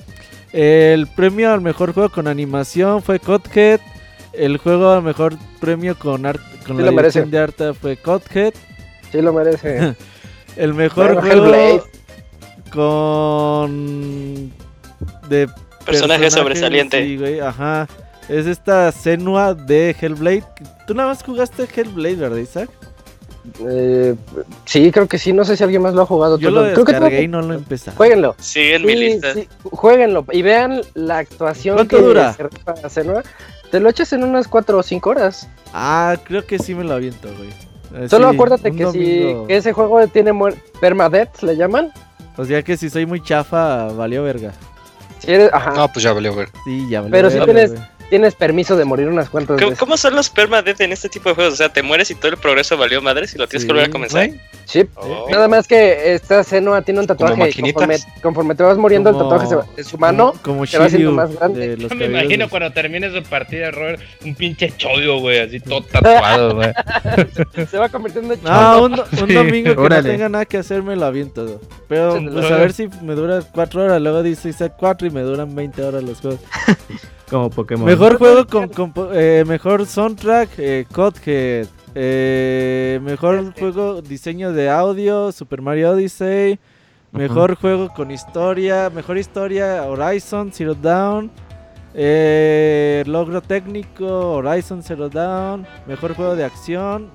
El 0.52 1.08
premio 1.08 1.52
al 1.54 1.62
mejor 1.62 1.93
juego 1.93 2.10
con 2.10 2.28
animación 2.28 3.02
fue 3.02 3.19
Codhead. 3.19 3.80
El 4.34 4.58
juego 4.58 4.91
al 4.91 5.04
mejor 5.04 5.36
premio 5.60 5.97
con 5.97 6.26
art 6.26 6.41
con 6.67 6.78
Sí 6.78 6.84
la 6.84 6.91
dirección 6.91 7.32
de 7.32 7.39
arte 7.39 7.74
fue 7.74 7.97
Codhead. 7.97 8.54
Sí 9.12 9.21
lo 9.21 9.34
merece. 9.34 9.95
El 10.58 10.74
mejor 10.74 11.13
Bueno, 11.15 11.21
juego 11.21 11.45
Hellblade. 11.45 11.82
con 12.71 14.52
de 15.30 15.47
Personaje 15.47 15.86
personajes, 15.86 16.34
sobresaliente. 16.34 17.04
Sí, 17.04 17.17
güey, 17.17 17.39
ajá. 17.39 17.88
Es 18.29 18.45
esta 18.45 18.91
Senua 18.91 19.53
de 19.53 19.95
Hellblade. 19.99 20.43
Tú 20.88 20.93
nada 20.93 21.10
más 21.10 21.23
jugaste 21.23 21.67
Hellblade, 21.75 22.15
¿verdad, 22.15 22.38
Isaac? 22.38 22.69
Eh, 23.67 24.15
sí, 24.65 24.91
creo 24.91 25.07
que 25.07 25.17
sí. 25.17 25.34
No 25.34 25.43
sé 25.43 25.57
si 25.57 25.63
alguien 25.63 25.81
más 25.81 25.93
lo 25.93 26.03
ha 26.03 26.05
jugado. 26.05 26.38
Yo 26.38 26.49
todo. 26.49 26.65
lo 26.67 26.73
creo 26.73 26.86
que 26.86 26.91
descargué 26.93 27.15
todo- 27.17 27.23
y 27.23 27.27
no 27.27 27.41
lo 27.41 27.53
empecé. 27.55 27.91
Jueguenlo. 27.91 28.36
Sigue 28.39 28.75
en 28.75 28.86
mi 28.86 28.93
Sí, 28.93 28.99
lista. 28.99 29.34
sí, 29.34 29.47
jueguenlo 29.63 30.25
y 30.31 30.41
vean 30.43 30.81
la 30.93 31.17
actuación 31.19 31.75
¿Cuánto 31.75 31.97
que 31.97 32.03
dura? 32.03 32.36
Senua. 32.89 33.23
Te 33.71 33.79
lo 33.79 33.89
echas 33.89 34.12
en 34.13 34.23
unas 34.23 34.47
4 34.47 34.77
o 34.77 34.84
5 34.84 35.10
horas. 35.10 35.47
Ah, 35.73 36.15
creo 36.23 36.45
que 36.45 36.60
sí 36.60 36.75
me 36.75 36.84
lo 36.84 36.93
aviento, 36.93 37.29
güey. 37.36 37.49
Eh, 38.03 38.07
Solo 38.10 38.29
sí, 38.29 38.36
acuérdate 38.36 38.71
que, 38.71 38.86
si, 38.91 38.99
que 39.47 39.57
ese 39.57 39.73
juego 39.73 40.05
tiene 40.07 40.31
muer- 40.34 40.55
permadeath, 40.79 41.41
le 41.41 41.55
llaman. 41.57 41.91
O 42.38 42.45
sea 42.45 42.62
que 42.63 42.77
si 42.77 42.89
soy 42.89 43.05
muy 43.05 43.21
chafa, 43.23 43.88
valió 43.93 44.23
verga. 44.23 44.51
Si 45.19 45.31
eres, 45.31 45.51
ajá, 45.53 45.73
No, 45.73 45.88
pues 45.91 46.03
ya 46.03 46.13
valió 46.13 46.34
ver. 46.36 46.49
Sí, 46.65 46.88
ya 46.89 47.01
valió 47.01 47.12
Pero 47.12 47.29
si 47.29 47.38
verga, 47.39 47.53
tienes- 47.53 47.71
güey. 47.71 47.81
tienes 47.81 48.00
permiso 48.38 48.76
de 48.76 48.86
morir 48.86 49.08
unas 49.08 49.30
cuantas 49.30 49.56
¿Cómo, 49.58 49.69
veces. 49.69 49.80
cómo 49.80 49.97
son 49.97 50.15
los 50.15 50.30
permadeath 50.30 50.82
en 50.82 50.91
este 50.91 51.10
tipo 51.10 51.30
de 51.30 51.36
juegos? 51.36 51.54
O 51.54 51.58
sea, 51.58 51.69
te 51.69 51.82
mueres 51.82 52.12
y 52.12 52.15
todo 52.15 52.30
el 52.32 52.38
progreso 52.38 52.78
valió 52.78 53.02
madres 53.02 53.34
y 53.34 53.38
lo 53.38 53.47
tienes 53.47 53.63
Sí, 53.63 53.67
que 53.67 53.74
volver 53.74 53.89
a 53.89 53.91
comenzar. 53.91 54.28
güey. 54.28 54.39
Sí. 54.65 54.86
Oh. 54.95 55.28
Nada 55.30 55.47
más 55.50 55.67
que 55.67 56.13
esta 56.13 56.43
Senua 56.43 56.82
tiene 56.82 57.00
un 57.02 57.08
tatuaje 57.08 57.50
y 57.50 57.74
conforme, 57.74 57.97
conforme 58.21 58.56
te 58.56 58.63
vas 58.63 58.78
muriendo 58.78 59.12
Como- 59.12 59.24
el 59.24 59.30
tatuaje 59.30 59.47
se 59.50 59.56
va- 59.56 59.65
en 59.76 59.84
su 59.84 59.97
mano. 59.97 60.32
Como, 60.41 60.43
como 60.43 60.65
se 60.65 60.78
va 60.78 60.86
haciendo 60.86 61.12
más 61.12 61.36
grande. 61.36 61.67
de 61.69 61.78
los 61.78 61.91
Yo 61.91 61.95
me 61.97 62.06
imagino 62.06 62.47
cuando 62.50 62.71
termine 62.71 63.12
su 63.12 63.21
partida, 63.24 63.71
Robert, 63.71 64.02
un 64.24 64.36
pinche 64.36 64.71
chodio, 64.78 65.19
güey, 65.19 65.39
así 65.39 65.60
todo 65.60 65.82
tatuado, 65.84 66.56
güey. 66.56 66.69
Se 67.69 67.78
va 67.78 67.89
convirtiendo 67.89 68.34
en 68.34 68.39
Ah, 68.45 68.78
un, 68.82 68.93
un 68.93 69.28
Sí, 69.28 69.34
domingo 69.34 69.74
que 69.76 69.80
órale. 69.82 70.04
no 70.04 70.10
tenga 70.13 70.30
nada 70.30 70.45
que 70.45 70.58
hacer 70.58 70.84
me 70.84 70.95
lo 70.95 71.06
aviento. 71.06 71.60
Pero 71.89 72.19
pues 72.32 72.45
a 72.52 72.56
ver 72.58 72.71
si 72.74 72.88
me 73.02 73.15
dura 73.15 73.41
4 73.54 73.84
horas. 73.84 74.02
Luego 74.02 74.24
dice 74.24 74.54
4 74.78 75.08
y 75.08 75.12
me 75.12 75.21
duran 75.21 75.54
20 75.56 75.82
horas 75.84 76.04
los 76.04 76.19
juegos. 76.21 76.39
Como 77.31 77.49
Pokémon. 77.49 77.85
Mejor 77.87 78.17
juego 78.17 78.45
con, 78.45 78.69
compo- 78.69 79.09
eh, 79.13 79.43
mejor 79.47 79.85
soundtrack, 79.87 80.49
eh, 80.59 80.85
Codhead. 80.93 81.65
Eh, 81.95 82.99
mejor 83.01 83.53
juego 83.57 84.01
diseño 84.01 84.51
de 84.53 84.69
audio, 84.69 85.31
Super 85.31 85.61
Mario 85.61 85.91
Odyssey. 85.91 86.59
Mejor 87.13 87.55
juego 87.55 87.89
con 87.93 88.11
historia, 88.11 88.89
mejor 88.93 89.17
historia, 89.17 89.83
Horizon 89.83 90.51
Zero 90.53 90.75
Dawn. 90.75 91.31
Eh, 91.93 93.03
logro 93.07 93.41
técnico, 93.41 94.33
Horizon 94.35 94.81
Zero 94.83 95.09
Dawn. 95.09 95.65
Mejor 95.87 96.13
juego 96.15 96.35
de 96.37 96.43
acción, 96.45 97.09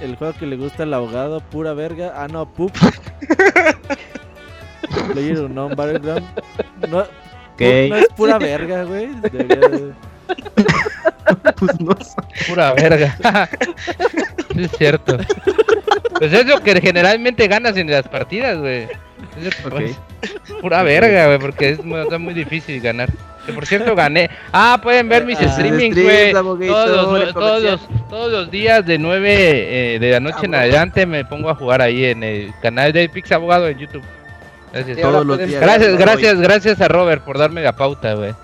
el 0.00 0.14
juego 0.16 0.34
que 0.38 0.46
le 0.46 0.56
gusta 0.56 0.82
al 0.84 0.94
abogado, 0.94 1.40
pura 1.40 1.72
verga. 1.74 2.12
Ah, 2.16 2.26
no, 2.28 2.52
Poop. 2.52 2.72
Player 5.12 5.38
Unknown 5.40 5.74
Battleground. 5.76 6.24
No. 6.88 7.04
No 7.88 7.96
es 7.96 8.08
pura 8.16 8.38
verga, 8.38 8.84
güey. 8.84 9.08
Debería 9.22 9.94
Pues 11.58 11.80
no. 11.80 11.96
Pura 12.48 12.72
verga. 12.74 13.48
Sí, 14.54 14.62
es 14.64 14.70
cierto. 14.78 15.18
Pues 16.18 16.32
es 16.32 16.46
lo 16.46 16.60
que 16.60 16.80
generalmente 16.80 17.46
ganas 17.48 17.76
en 17.76 17.90
las 17.90 18.08
partidas, 18.08 18.58
güey. 18.58 18.84
Es 19.38 19.62
lo 19.62 19.70
que- 19.70 19.90
Ok. 19.92 20.60
Pura 20.60 20.82
verga, 20.82 21.26
güey, 21.26 21.38
porque 21.38 21.70
es 21.70 21.84
muy, 21.84 22.00
está 22.00 22.18
muy 22.18 22.34
difícil 22.34 22.80
ganar. 22.80 23.08
Que 23.46 23.52
por 23.52 23.64
cierto 23.66 23.94
gané. 23.94 24.28
Ah, 24.52 24.78
pueden 24.82 25.08
ver 25.08 25.24
mis 25.24 25.38
Ah, 25.40 25.48
streamings, 25.52 25.96
güey. 26.02 26.32
Todos, 26.32 26.58
los 26.58 27.32
todos, 27.32 27.62
los, 27.62 27.80
todos 28.08 28.32
los 28.32 28.50
días 28.50 28.84
de 28.84 28.98
9 28.98 29.94
eh, 29.94 29.98
de 29.98 30.10
la 30.10 30.20
noche 30.20 30.44
en 30.46 30.54
adelante 30.54 31.06
me 31.06 31.24
pongo 31.24 31.48
a 31.50 31.54
jugar 31.54 31.80
ahí 31.80 32.04
en 32.06 32.22
el 32.22 32.52
canal 32.60 32.92
de 32.92 33.08
Pix 33.08 33.30
Abogado 33.32 33.68
en 33.68 33.78
YouTube. 33.78 34.02
Gracias. 34.72 34.98
Todos 35.00 35.26
los 35.26 35.38
días. 35.38 35.60
Gracias, 35.60 35.90
Hoy. 35.92 35.96
gracias, 35.98 36.40
gracias 36.40 36.80
a 36.80 36.88
Robert 36.88 37.24
por 37.24 37.38
darme 37.38 37.62
la 37.62 37.74
pauta, 37.74 38.14
güey. 38.14 38.34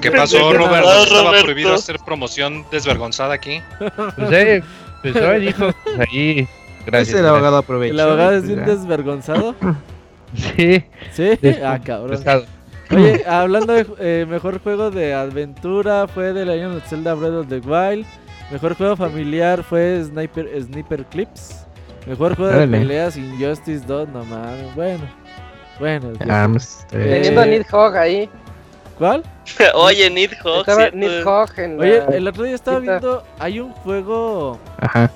¿Qué 0.00 0.10
pasó, 0.10 0.38
pendejo. 0.38 0.66
Robert? 0.66 0.84
¿No 0.84 1.02
estaba 1.02 1.22
Roberto. 1.22 1.44
prohibido 1.44 1.74
hacer 1.74 1.96
promoción 2.04 2.64
desvergonzada 2.70 3.34
aquí? 3.34 3.60
Pues, 4.16 4.32
eh, 4.32 4.62
pues 5.02 5.16
ahora 5.16 5.38
dijo, 5.38 5.70
pues 5.84 6.08
ahí. 6.08 6.48
Gracias. 6.86 7.18
El 7.18 7.26
abogado 7.26 7.56
aprovecha. 7.58 7.92
¿El 7.94 8.00
abogado 8.00 8.30
es 8.32 8.40
Pues 8.42 8.48
bien 8.54 8.60
ya. 8.66 8.72
desvergonzado? 8.74 9.54
Sí, 10.34 10.84
Sí. 11.12 11.38
Ah, 11.64 11.78
cabrón. 11.84 12.10
pesado. 12.18 12.44
Oye, 12.90 13.24
hablando 13.26 13.72
de 13.72 13.86
eh, 13.98 14.26
mejor 14.28 14.60
juego 14.62 14.90
de 14.90 15.14
aventura 15.14 16.06
fue 16.08 16.32
de 16.32 16.44
Legend 16.44 16.76
of 16.76 16.88
Zelda 16.88 17.14
Breath 17.14 17.32
of 17.34 17.48
the 17.48 17.58
Wild. 17.60 18.06
Mejor 18.50 18.74
juego 18.76 18.96
familiar 18.96 19.62
fue 19.64 20.02
Sniper, 20.04 20.48
Sniper 20.62 21.04
Clips. 21.06 21.66
Mejor 22.06 22.36
juego 22.36 22.50
de 22.50 22.56
Órale. 22.58 22.78
peleas 22.78 23.16
Injustice 23.16 23.84
2, 23.86 24.08
no 24.10 24.24
mames. 24.24 24.74
Bueno. 24.74 25.04
Bueno. 25.78 26.12
Ah, 26.28 26.46
pues, 26.50 26.80
está 26.80 26.96
bien. 26.96 27.10
Teniendo 27.10 27.40
a 27.40 27.46
Nidhogg 27.46 27.96
ahí. 27.96 28.30
¿Cuál? 28.98 29.22
Oye, 29.74 30.08
Nidhogg. 30.10 30.66
Nidhogg 30.94 31.58
en 31.58 31.80
Oye, 31.80 31.98
la- 31.98 32.16
el 32.16 32.28
otro 32.28 32.44
día 32.44 32.54
estaba 32.54 32.78
viendo, 32.78 33.24
hay 33.38 33.60
un 33.60 33.72
juego 33.72 34.58
Ajá. 34.80 35.10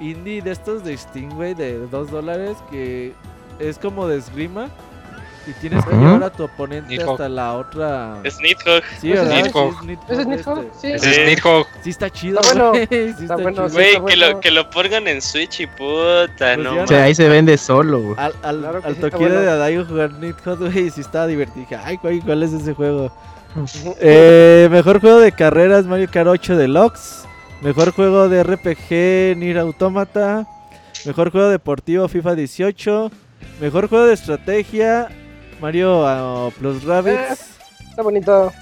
indie 0.00 0.40
de 0.42 0.52
estos 0.52 0.84
de 0.84 0.92
güey, 1.34 1.54
de 1.54 1.78
2 1.88 2.10
dólares 2.10 2.56
que 2.70 3.12
es 3.58 3.78
como 3.78 4.06
de 4.06 4.18
esgrima 4.18 4.68
y 5.46 5.52
tienes 5.52 5.84
que 5.84 5.94
llevar 5.94 6.24
a 6.24 6.30
tu 6.30 6.44
oponente 6.44 6.88
Nidhogg. 6.88 7.10
hasta 7.10 7.28
la 7.28 7.54
otra... 7.54 8.18
Es 8.24 8.38
Nidhogg. 8.40 8.82
Sí, 9.00 9.12
es. 9.12 9.24
Nidhogg. 9.24 9.74
Sí, 9.80 9.86
es 10.10 10.26
Nidhogg 10.26 10.26
¿Ese 10.26 10.32
es 10.32 10.38
este. 10.38 10.70
Sí. 10.80 10.92
Es 10.92 11.02
Sí. 11.02 11.20
Nidhogg. 11.26 11.66
Sí 11.82 11.90
está 11.90 12.10
chido, 12.10 12.40
bueno. 12.42 12.70
güey, 12.70 12.86
sí 12.90 13.14
Está 13.22 13.36
bueno, 13.36 13.68
sí. 13.68 13.74
Güey, 13.74 13.92
que 13.92 14.00
bueno. 14.00 14.28
lo, 14.28 14.40
que 14.40 14.50
lo 14.50 14.70
pongan 14.70 15.06
en 15.08 15.22
Switch 15.22 15.60
y 15.60 15.66
puta, 15.66 16.54
Pues 16.54 16.58
no 16.58 16.82
O 16.82 16.86
sea, 16.86 17.04
ahí 17.04 17.14
se 17.14 17.28
vende 17.28 17.56
solo, 17.58 18.00
güey. 18.00 18.14
Al, 18.18 18.34
al, 18.42 18.60
Claro 18.60 18.82
al 18.84 18.94
de. 18.96 19.50
Adaigo 19.50 19.84
jugar 19.84 20.12
Nidhogg, 20.12 20.58
güey, 20.58 20.90
sí 20.90 21.00
estaba 21.00 21.26
divertido. 21.26 21.60
Dije, 21.60 21.76
ay, 21.76 21.98
güey, 22.02 22.20
¿cuál 22.20 22.42
es 22.42 22.52
ese 22.52 22.74
juego? 22.74 23.12
Eh, 24.00 24.68
mejor 24.70 25.00
juego 25.00 25.18
de 25.18 25.32
carreras 25.32 25.86
Mario 25.86 26.08
Kart 26.10 26.28
8 26.28 26.56
Deluxe. 26.56 27.24
Mejor 27.62 27.90
juego 27.92 28.28
de 28.28 28.42
RPG 28.42 29.38
Nier 29.38 29.58
Automata. 29.58 30.46
Mejor 31.06 31.30
juego 31.30 31.48
deportivo 31.48 32.06
FIFA 32.06 32.34
18. 32.34 33.10
Mejor 33.60 33.88
juego 33.88 34.06
de 34.06 34.14
estrategia 34.14 35.08
Mario 35.60 36.06
ah, 36.06 36.50
Plus 36.58 36.84
Rabbids. 36.84 37.56
Está 37.90 38.02
bonito. 38.02 38.52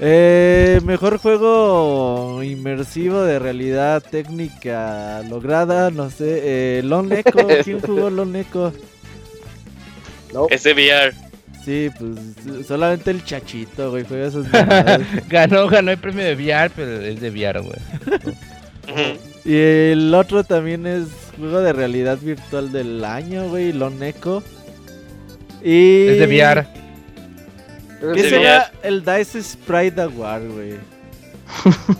Eh, 0.00 0.80
mejor 0.84 1.18
juego 1.18 2.42
inmersivo 2.42 3.22
de 3.22 3.38
realidad 3.38 4.02
técnica 4.02 5.22
lograda, 5.28 5.90
no 5.90 6.10
sé. 6.10 6.40
Eh, 6.78 6.82
Lone 6.82 7.20
Echo, 7.20 7.46
¿quién 7.64 7.80
jugó 7.80 8.10
Lone 8.10 8.40
Echo? 8.40 8.72
No. 10.32 10.48
Es 10.50 10.64
de 10.64 10.72
VR. 10.72 11.14
Sí, 11.64 11.90
pues 11.98 12.66
solamente 12.66 13.10
el 13.10 13.24
chachito, 13.24 13.90
güey, 13.90 14.04
juega 14.04 14.26
esas 14.26 14.46
mamadas. 14.52 15.00
Ganó, 15.28 15.68
ganó 15.68 15.92
el 15.92 15.98
premio 15.98 16.24
de 16.24 16.34
VR, 16.34 16.70
pero 16.74 17.00
es 17.00 17.20
de 17.20 17.30
VR, 17.30 17.60
güey. 17.60 17.78
Y 19.44 19.56
el 19.56 20.12
otro 20.12 20.42
también 20.42 20.86
es 20.86 21.06
juego 21.38 21.60
de 21.60 21.72
realidad 21.72 22.18
virtual 22.18 22.72
del 22.72 23.04
año, 23.04 23.48
güey, 23.48 23.72
Lone 23.72 24.08
Echo. 24.08 24.42
Y... 25.64 26.08
Es 26.08 26.18
de 26.18 26.26
VR. 26.26 26.66
¿Qué 28.14 28.22
de 28.22 28.28
será 28.28 28.70
el 28.82 29.02
Dice 29.04 29.42
Sprite 29.42 30.00
Award, 30.02 30.42
güey? 30.48 30.74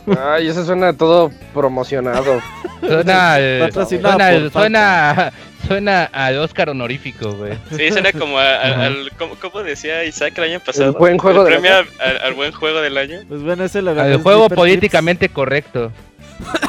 Ay, 0.32 0.48
eso 0.48 0.64
suena 0.64 0.92
todo 0.92 1.30
promocionado. 1.54 2.40
Suena, 2.86 3.36
eh, 3.38 3.60
Patrocinado 3.60 4.18
suena, 4.18 4.40
por 4.42 4.50
suena, 4.52 5.32
suena 5.66 6.04
al 6.12 6.38
Oscar 6.38 6.68
honorífico, 6.70 7.32
güey. 7.32 7.54
Sí, 7.74 7.90
suena 7.90 8.12
como 8.12 8.38
a- 8.38 8.54
a- 8.56 8.86
al. 8.86 9.10
¿cómo, 9.16 9.34
cómo 9.40 9.62
decía 9.62 10.04
Isaac 10.04 10.34
el 10.38 10.44
año 10.44 10.60
pasado? 10.60 10.90
El 10.90 10.96
buen 10.98 11.16
juego 11.18 11.46
El 11.46 11.52
del 11.52 11.60
premio 11.60 11.78
al, 12.00 12.18
al 12.22 12.34
buen 12.34 12.52
juego 12.52 12.80
del 12.82 12.98
año. 12.98 13.20
Pues 13.28 13.42
bueno, 13.42 13.64
ese 13.64 13.80
lo 13.80 13.94
ganó. 13.94 14.14
Al 14.14 14.22
juego 14.22 14.48
políticamente 14.50 15.28
correcto. 15.30 15.90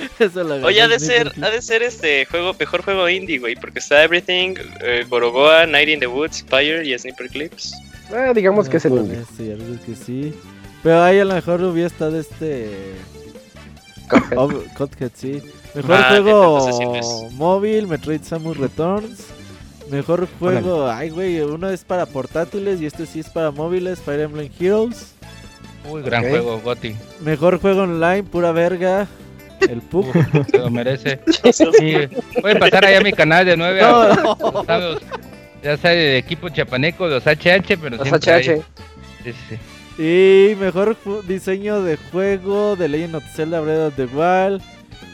Eso 0.18 0.42
lo- 0.44 0.66
Oye, 0.66 0.80
ha 0.82 0.88
de 0.88 0.98
ser, 0.98 1.32
ha 1.42 1.50
de 1.50 1.60
ser 1.62 1.82
este 1.82 2.24
juego, 2.26 2.54
mejor 2.58 2.82
juego 2.82 3.08
indie, 3.08 3.38
güey, 3.38 3.54
porque 3.56 3.78
está 3.80 4.02
Everything, 4.04 4.54
eh, 4.82 5.04
Borogoa, 5.08 5.66
Night 5.66 5.88
in 5.88 6.00
the 6.00 6.06
Woods, 6.06 6.44
Fire 6.48 6.84
y 6.86 6.98
Sniper 6.98 7.28
Clips. 7.28 7.74
Ah, 8.12 8.32
digamos 8.34 8.68
que 8.68 8.78
es 8.78 8.84
el 8.84 8.92
Ah, 8.98 9.00
único. 9.02 9.22
Sí, 9.36 9.46
ya 9.48 9.54
ves 9.54 9.80
que 9.86 9.94
sí. 9.94 10.34
Pero 10.82 11.02
ahí 11.02 11.18
a 11.18 11.24
lo 11.24 11.34
mejor 11.34 11.62
hubiera 11.62 11.86
estado 11.86 12.18
este. 12.18 12.70
Oh, 14.36 14.48
Cuphead, 14.76 15.10
sí. 15.14 15.40
Mejor 15.74 15.94
Ah, 15.94 16.06
juego 16.10 17.30
móvil, 17.32 17.86
Metroid 17.86 18.22
Samus 18.22 18.56
Returns. 18.56 19.26
Mejor 19.90 20.28
juego, 20.38 20.88
ay 20.88 21.10
güey, 21.10 21.40
uno 21.40 21.68
es 21.68 21.84
para 21.84 22.06
portátiles 22.06 22.80
y 22.80 22.86
este 22.86 23.06
sí 23.06 23.20
es 23.20 23.28
para 23.28 23.50
móviles, 23.50 24.00
Fire 24.00 24.20
Emblem 24.20 24.50
Heroes. 24.58 25.12
Muy 25.88 26.02
gran 26.02 26.28
juego, 26.28 26.60
Goti. 26.60 26.94
Mejor 27.20 27.60
juego 27.60 27.82
online, 27.82 28.22
pura 28.24 28.52
verga. 28.52 29.06
El 29.68 29.80
Pug. 29.82 30.06
Se 30.50 30.58
lo 30.58 30.70
merece. 30.70 31.20
Sí, 31.52 31.94
pueden 32.40 32.58
pasar 32.58 32.84
allá 32.84 32.98
a 32.98 33.02
mi 33.02 33.12
canal 33.12 33.44
de 33.44 33.56
9 33.56 33.80
a 33.82 34.14
No. 34.22 34.66
Ya 35.62 35.76
sea 35.76 35.90
de 35.90 36.16
equipo 36.16 36.48
chapaneco, 36.48 37.06
los 37.06 37.24
HH, 37.26 37.76
pero 37.80 37.96
Los 37.96 38.08
siempre 38.08 38.32
hay- 38.32 38.48
HH. 38.48 38.62
Sí, 39.24 39.32
sí, 39.32 39.38
sí. 39.50 40.02
Y 40.02 40.54
mejor 40.56 40.96
diseño 41.26 41.82
de 41.82 41.98
juego 42.10 42.74
de 42.76 42.88
Legend 42.88 43.16
of 43.16 43.24
Zelda 43.34 43.60
Breath 43.60 43.88
of 43.88 43.94
the 43.96 44.04
Wild. 44.06 44.62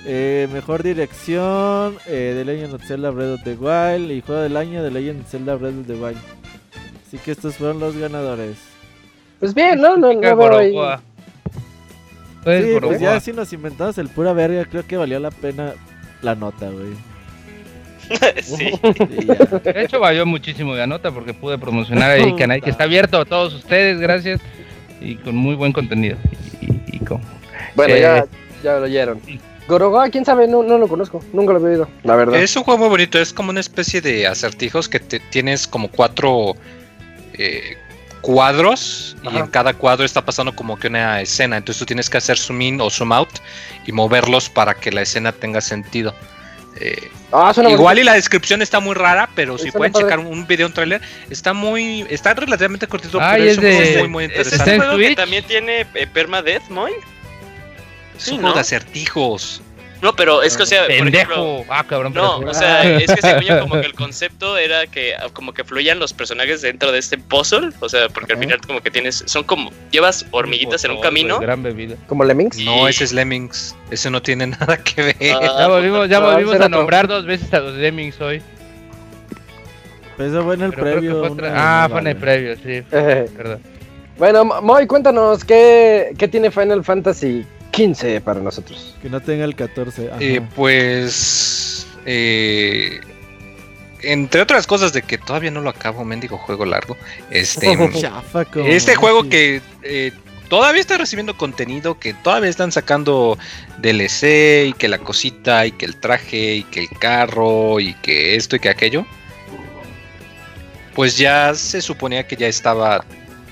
Eh, 0.06 0.46
mejor 0.52 0.84
dirección 0.84 1.96
eh, 2.06 2.32
de 2.36 2.44
Legend 2.44 2.74
of 2.74 2.84
Zelda 2.86 3.10
Breath 3.10 3.34
of 3.40 3.42
the 3.42 3.54
Wild. 3.54 4.12
Y 4.12 4.20
juego 4.20 4.42
del 4.42 4.56
año 4.56 4.84
de 4.84 4.92
Legend 4.92 5.22
of 5.22 5.28
Zelda 5.30 5.56
Breath 5.56 5.80
of 5.80 5.86
the 5.88 5.94
Wild. 5.94 6.18
Así 7.08 7.18
que 7.18 7.32
estos 7.32 7.56
fueron 7.56 7.80
los 7.80 7.96
ganadores. 7.96 8.56
Pues 9.40 9.52
bien, 9.52 9.80
¿no? 9.80 9.96
No, 9.96 10.12
Chica 10.12 10.34
no 10.36 10.56
ahí. 10.56 10.70
Boroboa. 10.72 11.02
Pues, 12.46 12.64
sí, 12.64 12.76
pues 12.80 13.00
ya 13.00 13.18
si 13.18 13.32
nos 13.32 13.52
inventamos 13.52 13.98
el 13.98 14.08
pura 14.08 14.32
verga, 14.32 14.64
creo 14.66 14.86
que 14.86 14.96
valió 14.96 15.18
la 15.18 15.30
pena 15.32 15.74
la 16.22 16.34
nota, 16.36 16.70
güey. 16.70 16.94
sí. 18.42 18.70
Ya. 19.26 19.72
De 19.72 19.82
hecho, 19.82 19.98
valió 19.98 20.24
muchísimo 20.24 20.74
la 20.74 20.86
nota 20.86 21.10
porque 21.10 21.34
pude 21.34 21.58
promocionar 21.58 22.12
ahí 22.12 22.22
el 22.22 22.36
canal 22.38 22.62
que 22.62 22.70
está 22.70 22.84
abierto 22.84 23.18
a 23.18 23.24
todos 23.24 23.52
ustedes, 23.54 23.98
gracias. 24.00 24.40
Y 25.00 25.16
con 25.16 25.34
muy 25.36 25.56
buen 25.56 25.72
contenido. 25.72 26.16
Y, 26.60 26.66
y- 26.66 26.82
y 26.92 26.98
con- 27.00 27.20
Bueno, 27.74 27.94
Eh, 27.96 28.00
ya, 28.00 28.26
ya 28.62 28.78
lo 28.78 28.84
oyeron. 28.84 29.20
Gorogoa, 29.68 30.08
quién 30.10 30.24
sabe, 30.24 30.46
no, 30.46 30.62
no 30.62 30.78
lo 30.78 30.86
conozco, 30.86 31.20
nunca 31.32 31.52
lo 31.52 31.58
he 31.66 31.70
oído, 31.72 31.88
la 32.04 32.14
verdad. 32.14 32.40
Es 32.40 32.54
un 32.54 32.62
juego 32.62 32.78
muy 32.78 32.88
bonito, 32.88 33.18
es 33.18 33.32
como 33.32 33.50
una 33.50 33.58
especie 33.58 34.00
de 34.00 34.28
acertijos 34.28 34.88
que 34.88 35.00
te- 35.00 35.18
tienes 35.18 35.66
como 35.66 35.88
cuatro 35.88 36.54
eh, 37.34 37.76
cuadros 38.20 39.16
y 39.30 39.36
en 39.36 39.46
cada 39.48 39.72
cuadro 39.74 40.04
está 40.04 40.24
pasando 40.24 40.54
como 40.54 40.78
que 40.78 40.88
una 40.88 41.20
escena. 41.20 41.56
Entonces 41.56 41.78
tú 41.78 41.86
tienes 41.86 42.10
que 42.10 42.18
hacer 42.18 42.36
zoom 42.38 42.60
in 42.62 42.80
o 42.80 42.90
zoom 42.90 43.12
out 43.12 43.28
y 43.86 43.92
moverlos 43.92 44.48
para 44.48 44.74
que 44.74 44.90
la 44.92 45.02
escena 45.02 45.32
tenga 45.32 45.60
sentido. 45.60 46.14
Eh, 46.80 47.10
Ah, 47.32 47.52
igual 47.68 47.98
y 47.98 48.04
la 48.04 48.12
descripción 48.14 48.62
está 48.62 48.78
muy 48.78 48.94
rara, 48.94 49.28
pero 49.34 49.58
si 49.58 49.72
pueden 49.72 49.92
checar 49.92 50.20
un, 50.20 50.26
un 50.26 50.46
video, 50.46 50.68
un 50.68 50.72
trailer, 50.72 51.02
está 51.28 51.52
muy, 51.52 52.06
está 52.08 52.32
relativamente 52.34 52.86
cortito, 52.86 53.18
Ah, 53.20 53.32
pero 53.32 53.44
es, 53.44 53.58
es 53.58 53.60
de- 53.60 53.98
muy 53.98 54.08
muy 54.08 54.24
¿Es 54.24 54.30
interesante. 54.30 54.56
¿Está 54.56 54.72
este 54.76 54.86
juego 54.86 54.98
que 55.08 55.16
también 55.16 55.44
tiene 55.44 55.86
eh, 55.94 56.06
permadeath, 56.06 56.68
Moy? 56.70 56.92
Es 58.16 58.22
Sí, 58.24 58.30
un 58.30 58.36
juego 58.36 58.50
¿no? 58.50 58.54
de 58.54 58.60
acertijos. 58.60 59.60
No, 60.02 60.14
pero 60.14 60.42
es 60.42 60.56
que, 60.56 60.62
o 60.64 60.66
sea, 60.66 60.82
por 60.82 60.90
ejemplo, 60.90 61.12
Pendejo. 61.12 61.64
Ah, 61.70 61.84
cabrón. 61.88 62.12
No, 62.14 62.38
pero- 62.40 62.50
o 62.50 62.54
sea, 62.54 62.84
es 62.98 63.10
que 63.12 63.22
según 63.22 63.42
yo 63.42 63.60
como 63.62 63.74
que 63.80 63.86
el 63.86 63.94
concepto 63.94 64.58
era 64.58 64.86
que 64.86 65.14
como 65.32 65.54
que 65.54 65.64
fluían 65.64 65.98
los 65.98 66.12
personajes 66.12 66.60
dentro 66.62 66.92
de 66.92 66.98
este 66.98 67.16
puzzle, 67.16 67.70
o 67.80 67.88
sea, 67.88 68.08
porque 68.10 68.34
al 68.34 68.38
final 68.38 68.60
como 68.66 68.80
que 68.82 68.90
tienes, 68.90 69.22
son 69.26 69.44
como, 69.44 69.70
llevas 69.90 70.26
hormiguitas 70.32 70.84
en 70.84 70.90
un 70.92 71.00
camino. 71.00 71.38
Gran 71.40 71.62
bebida. 71.62 71.96
Como 72.08 72.24
Lemmings. 72.24 72.58
No, 72.58 72.86
ese 72.88 73.04
es 73.04 73.12
Lemmings. 73.12 73.74
Ese 73.90 74.10
no 74.10 74.20
tiene 74.20 74.46
nada 74.58 74.76
que 74.76 75.02
ver. 75.02 75.16
Ah, 75.34 75.56
Ya 75.60 75.68
volvimos, 75.68 76.08
ya 76.08 76.18
a 76.64 76.68
nombrar 76.68 77.08
dos 77.08 77.24
veces 77.24 77.52
a 77.54 77.60
los 77.60 77.74
Lemmings 77.74 78.20
hoy. 78.20 78.42
Pues 80.16 80.30
Eso 80.30 80.44
fue 80.44 80.54
en 80.54 80.62
el 80.62 80.70
Pero 80.70 80.82
previo. 80.82 81.18
fue 81.20 81.28
otra- 81.30 81.52
Ah, 81.84 81.88
fue 81.90 82.00
en 82.00 82.06
el 82.06 82.16
previo, 82.16 82.56
sí. 82.56 82.82
Perdón. 82.90 83.60
bueno, 84.18 84.44
Mo- 84.44 84.62
Moy, 84.62 84.86
cuéntanos, 84.86 85.44
¿qué, 85.44 86.12
¿qué 86.18 86.26
tiene 86.28 86.50
Final 86.50 86.82
Fantasy 86.84 87.44
XV 87.76 88.20
para 88.22 88.40
nosotros? 88.40 88.96
Que 89.02 89.10
no 89.10 89.20
tenga 89.20 89.44
el 89.44 89.54
14. 89.54 90.10
ajá. 90.10 90.18
Eh, 90.20 90.40
pues. 90.54 91.86
eh, 92.06 93.00
entre 94.02 94.40
otras 94.40 94.66
cosas 94.66 94.92
de 94.92 95.02
que 95.02 95.18
todavía 95.18 95.50
no 95.50 95.60
lo 95.60 95.70
acabo, 95.70 96.04
mendigo 96.04 96.38
juego 96.38 96.64
largo. 96.64 96.96
Este. 97.30 97.76
Este 98.66 98.94
juego 98.94 99.28
que 99.28 99.60
eh, 99.82 100.12
todavía 100.48 100.80
está 100.80 100.98
recibiendo 100.98 101.36
contenido, 101.36 101.98
que 101.98 102.14
todavía 102.14 102.50
están 102.50 102.72
sacando 102.72 103.38
DLC 103.78 104.68
y 104.68 104.72
que 104.74 104.88
la 104.88 104.98
cosita 104.98 105.66
y 105.66 105.72
que 105.72 105.86
el 105.86 105.96
traje 105.96 106.56
y 106.56 106.62
que 106.64 106.80
el 106.80 106.88
carro 106.98 107.80
y 107.80 107.94
que 107.94 108.36
esto 108.36 108.56
y 108.56 108.60
que 108.60 108.68
aquello. 108.68 109.06
Pues 110.94 111.18
ya 111.18 111.54
se 111.54 111.82
suponía 111.82 112.26
que 112.26 112.36
ya 112.36 112.46
estaba 112.46 113.04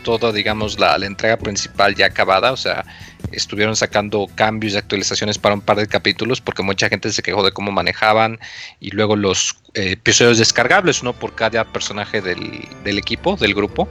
todo, 0.02 0.32
digamos, 0.32 0.78
la, 0.78 0.96
la 0.98 1.06
entrega 1.06 1.36
principal 1.36 1.94
ya 1.94 2.06
acabada. 2.06 2.52
O 2.52 2.56
sea, 2.56 2.84
estuvieron 3.32 3.76
sacando 3.76 4.28
cambios 4.34 4.74
y 4.74 4.76
actualizaciones 4.76 5.38
para 5.38 5.54
un 5.54 5.60
par 5.60 5.76
de 5.76 5.86
capítulos 5.86 6.40
porque 6.40 6.62
mucha 6.62 6.88
gente 6.88 7.10
se 7.12 7.22
quejó 7.22 7.42
de 7.42 7.52
cómo 7.52 7.72
manejaban 7.72 8.38
y 8.80 8.90
luego 8.90 9.16
los 9.16 9.56
eh, 9.74 9.92
episodios 9.92 10.38
descargables, 10.38 11.02
uno 11.02 11.12
por 11.12 11.34
cada 11.34 11.64
personaje 11.64 12.20
del, 12.20 12.68
del 12.84 12.98
equipo, 12.98 13.36
del 13.36 13.54
grupo. 13.54 13.88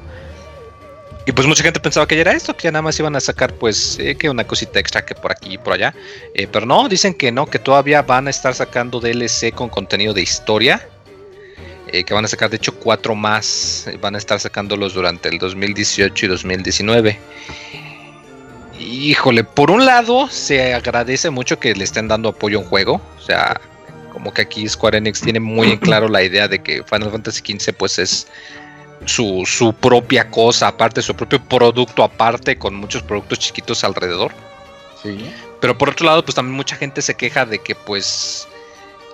Y 1.25 1.31
pues 1.31 1.47
mucha 1.47 1.63
gente 1.63 1.79
pensaba 1.79 2.05
que 2.05 2.15
ya 2.15 2.21
era 2.21 2.33
esto, 2.33 2.55
que 2.55 2.63
ya 2.63 2.71
nada 2.71 2.81
más 2.81 2.99
iban 2.99 3.15
a 3.15 3.21
sacar 3.21 3.53
pues 3.53 3.97
eh, 3.99 4.15
que 4.15 4.29
una 4.29 4.45
cosita 4.45 4.79
extra 4.79 5.05
que 5.05 5.15
por 5.15 5.31
aquí 5.31 5.53
y 5.53 5.57
por 5.57 5.73
allá. 5.73 5.93
Eh, 6.33 6.47
pero 6.51 6.65
no, 6.65 6.89
dicen 6.89 7.13
que 7.13 7.31
no, 7.31 7.45
que 7.45 7.59
todavía 7.59 8.01
van 8.01 8.27
a 8.27 8.29
estar 8.29 8.53
sacando 8.53 8.99
DLC 8.99 9.53
con 9.53 9.69
contenido 9.69 10.13
de 10.13 10.21
historia. 10.21 10.85
que 11.91 12.13
van 12.13 12.25
a 12.25 12.27
sacar 12.27 12.49
de 12.49 12.57
hecho 12.57 12.75
cuatro 12.75 13.15
más. 13.15 13.87
van 14.01 14.15
a 14.15 14.17
estar 14.17 14.39
sacándolos 14.39 14.93
durante 14.95 15.29
el 15.29 15.37
2018 15.37 16.25
y 16.25 16.29
2019. 16.29 17.19
Híjole, 18.79 19.43
por 19.43 19.71
un 19.71 19.85
lado 19.85 20.27
se 20.29 20.73
agradece 20.73 21.29
mucho 21.29 21.59
que 21.59 21.75
le 21.75 21.83
estén 21.83 22.07
dando 22.07 22.29
apoyo 22.29 22.57
a 22.57 22.61
un 22.61 22.67
juego. 22.67 23.01
O 23.17 23.21
sea, 23.21 23.59
como 24.11 24.33
que 24.33 24.41
aquí 24.41 24.67
Square 24.67 24.97
Enix 24.97 25.21
tiene 25.21 25.39
muy 25.39 25.71
en 25.71 25.77
claro 25.77 26.07
la 26.07 26.23
idea 26.23 26.47
de 26.47 26.61
que 26.61 26.83
Final 26.83 27.11
Fantasy 27.11 27.41
XV 27.57 27.73
pues 27.73 27.99
es 27.99 28.27
su, 29.05 29.43
su 29.45 29.73
propia 29.73 30.29
cosa, 30.29 30.67
aparte, 30.67 31.01
su 31.01 31.15
propio 31.15 31.43
producto 31.43 32.03
aparte, 32.03 32.57
con 32.57 32.75
muchos 32.75 33.03
productos 33.03 33.39
chiquitos 33.39 33.83
alrededor. 33.83 34.31
Sí. 35.01 35.17
Pero 35.59 35.77
por 35.77 35.89
otro 35.89 36.05
lado, 36.05 36.23
pues 36.23 36.35
también 36.35 36.55
mucha 36.55 36.75
gente 36.75 37.01
se 37.01 37.15
queja 37.15 37.45
de 37.45 37.59
que 37.59 37.75
pues 37.75 38.47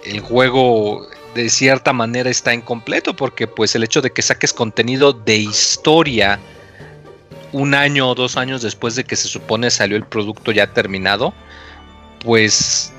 el 0.05 0.19
juego 0.19 1.07
de 1.35 1.49
cierta 1.49 1.93
manera 1.93 2.29
está 2.29 2.53
incompleto, 2.53 3.15
porque 3.15 3.47
pues 3.47 3.75
el 3.75 3.83
hecho 3.83 4.01
de 4.01 4.11
que 4.11 4.21
saques 4.21 4.53
contenido 4.53 5.13
de 5.13 5.37
historia 5.37 6.39
un 7.51 7.73
año 7.73 8.09
o 8.09 8.15
dos 8.15 8.37
años 8.37 8.61
después 8.61 8.95
de 8.95 9.03
que 9.03 9.15
se 9.15 9.27
supone 9.27 9.71
salió 9.71 9.97
el 9.97 10.05
producto 10.05 10.51
ya 10.51 10.67
terminado, 10.67 11.33
pues 12.23 12.93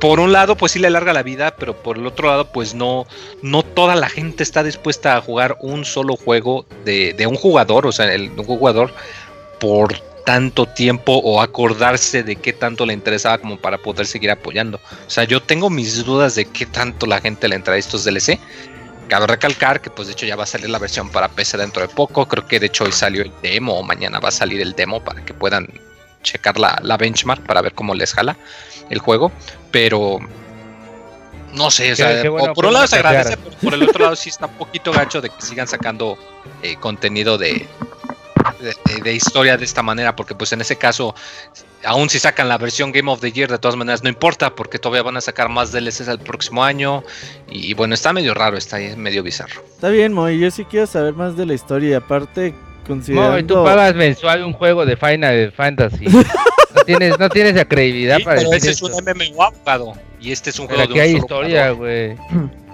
por 0.00 0.18
un 0.18 0.32
lado 0.32 0.56
pues 0.56 0.72
sí 0.72 0.78
le 0.80 0.88
alarga 0.88 1.12
la 1.12 1.22
vida, 1.22 1.54
pero 1.56 1.80
por 1.80 1.96
el 1.96 2.06
otro 2.06 2.28
lado 2.28 2.50
pues 2.50 2.74
no, 2.74 3.06
no 3.40 3.62
toda 3.62 3.94
la 3.94 4.08
gente 4.08 4.42
está 4.42 4.64
dispuesta 4.64 5.16
a 5.16 5.20
jugar 5.20 5.56
un 5.60 5.84
solo 5.84 6.16
juego 6.16 6.66
de, 6.84 7.12
de 7.12 7.26
un 7.26 7.36
jugador, 7.36 7.86
o 7.86 7.92
sea, 7.92 8.12
el, 8.12 8.30
jugador 8.30 8.92
por 9.60 9.94
tanto 10.24 10.66
tiempo 10.66 11.12
o 11.18 11.40
acordarse 11.40 12.22
de 12.22 12.36
qué 12.36 12.52
tanto 12.52 12.86
le 12.86 12.94
interesaba 12.94 13.38
como 13.38 13.56
para 13.58 13.78
poder 13.78 14.06
seguir 14.06 14.30
apoyando. 14.30 14.80
O 15.06 15.10
sea, 15.10 15.24
yo 15.24 15.40
tengo 15.40 15.70
mis 15.70 16.04
dudas 16.04 16.34
de 16.34 16.46
qué 16.46 16.66
tanto 16.66 17.06
la 17.06 17.20
gente 17.20 17.48
le 17.48 17.56
entra 17.56 17.74
a 17.74 17.78
estos 17.78 18.04
DLC. 18.04 18.38
Cabe 19.12 19.26
recalcar 19.26 19.82
que 19.82 19.90
pues 19.90 20.08
de 20.08 20.14
hecho 20.14 20.24
ya 20.24 20.36
va 20.36 20.44
a 20.44 20.46
salir 20.46 20.70
la 20.70 20.78
versión 20.78 21.10
para 21.10 21.28
PC 21.28 21.58
dentro 21.58 21.82
de 21.82 21.88
poco. 21.88 22.26
Creo 22.26 22.48
que 22.48 22.58
de 22.58 22.68
hecho 22.68 22.84
hoy 22.84 22.92
salió 22.92 23.20
el 23.20 23.30
demo 23.42 23.78
o 23.78 23.82
mañana 23.82 24.18
va 24.20 24.30
a 24.30 24.32
salir 24.32 24.62
el 24.62 24.72
demo 24.72 25.04
para 25.04 25.22
que 25.22 25.34
puedan 25.34 25.68
checar 26.22 26.58
la, 26.58 26.78
la 26.82 26.96
benchmark 26.96 27.44
para 27.44 27.60
ver 27.60 27.74
cómo 27.74 27.94
les 27.94 28.14
jala 28.14 28.38
el 28.88 29.00
juego. 29.00 29.30
Pero 29.70 30.18
no 31.52 31.70
sé, 31.70 31.92
o 31.92 31.96
sea, 31.96 32.30
bueno 32.30 32.54
por, 32.54 32.64
un 32.64 32.72
lado 32.72 32.86
se 32.86 32.96
agradece, 32.96 33.36
por, 33.36 33.52
por 33.56 33.74
el 33.74 33.82
otro 33.82 34.02
lado 34.02 34.16
sí 34.16 34.30
está 34.30 34.46
un 34.46 34.54
poquito 34.54 34.92
gacho 34.92 35.20
de 35.20 35.28
que 35.28 35.42
sigan 35.42 35.68
sacando 35.68 36.16
eh, 36.62 36.76
contenido 36.76 37.36
de, 37.36 37.68
de, 39.02 39.12
historia 39.12 39.56
de 39.56 39.64
esta 39.64 39.82
manera, 39.82 40.16
porque 40.16 40.34
pues 40.34 40.52
en 40.52 40.60
ese 40.60 40.76
caso, 40.76 41.14
aún 41.84 42.08
si 42.08 42.18
sacan 42.18 42.48
la 42.48 42.58
versión 42.58 42.92
Game 42.92 43.10
of 43.10 43.20
the 43.20 43.32
Year, 43.32 43.50
de 43.50 43.58
todas 43.58 43.76
maneras 43.76 44.02
no 44.02 44.08
importa, 44.08 44.54
porque 44.54 44.78
todavía 44.78 45.02
van 45.02 45.16
a 45.16 45.20
sacar 45.20 45.48
más 45.48 45.72
DLCs 45.72 46.08
el 46.08 46.18
próximo 46.18 46.64
año, 46.64 47.02
y, 47.50 47.70
y 47.70 47.74
bueno, 47.74 47.94
está 47.94 48.12
medio 48.12 48.34
raro, 48.34 48.56
está 48.56 48.76
ahí 48.76 48.94
medio 48.96 49.22
bizarro. 49.22 49.62
Está 49.66 49.88
bien, 49.88 50.12
Moy. 50.12 50.38
Yo 50.38 50.50
sí 50.50 50.64
quiero 50.64 50.86
saber 50.86 51.14
más 51.14 51.36
de 51.36 51.46
la 51.46 51.54
historia. 51.54 51.90
Y 51.90 51.94
aparte, 51.94 52.54
considerando. 52.86 53.32
No, 53.32 53.38
y 53.38 53.42
tú 53.42 53.54
pagas 53.64 53.94
mensual 53.94 54.44
un 54.44 54.52
juego 54.52 54.86
de 54.86 54.96
Final 54.96 55.52
Fantasy. 55.52 56.06
No 56.74 56.84
tienes, 56.84 57.18
no 57.18 57.28
tienes 57.28 57.54
la 57.54 57.66
credibilidad 57.66 58.16
Sí, 58.16 58.24
para 58.24 58.38
pero 58.38 58.50
decir 58.50 58.70
ese 58.70 58.86
es 58.86 58.90
un 58.90 59.04
MMO 59.04 59.42
abogado, 59.42 59.92
y 60.18 60.32
este 60.32 60.48
es 60.48 60.58
un 60.58 60.66
Pero 60.66 60.78
juego 60.78 60.94
de 60.94 61.00
un 61.00 61.04
hay 61.04 61.12
solo 61.12 61.22
historia, 61.22 61.70
güey. 61.70 62.16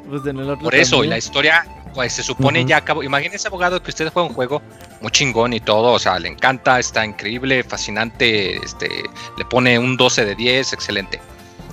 Pues 0.08 0.24
en 0.24 0.38
el 0.38 0.50
otro 0.50 0.64
Por 0.64 0.74
eso, 0.76 1.02
y 1.02 1.08
la 1.08 1.18
historia, 1.18 1.66
pues 1.98 2.12
se 2.12 2.22
supone 2.22 2.64
ya 2.64 2.76
acabó. 2.76 3.02
Imagínense, 3.02 3.48
abogado, 3.48 3.82
que 3.82 3.90
usted 3.90 4.12
juega 4.12 4.28
un 4.28 4.32
juego 4.32 4.62
muy 5.00 5.10
chingón 5.10 5.52
y 5.52 5.58
todo, 5.58 5.94
o 5.94 5.98
sea, 5.98 6.16
le 6.20 6.28
encanta, 6.28 6.78
está 6.78 7.04
increíble, 7.04 7.64
fascinante, 7.64 8.56
este, 8.58 9.02
le 9.36 9.44
pone 9.46 9.76
un 9.80 9.96
12 9.96 10.24
de 10.24 10.36
10, 10.36 10.74
excelente. 10.74 11.20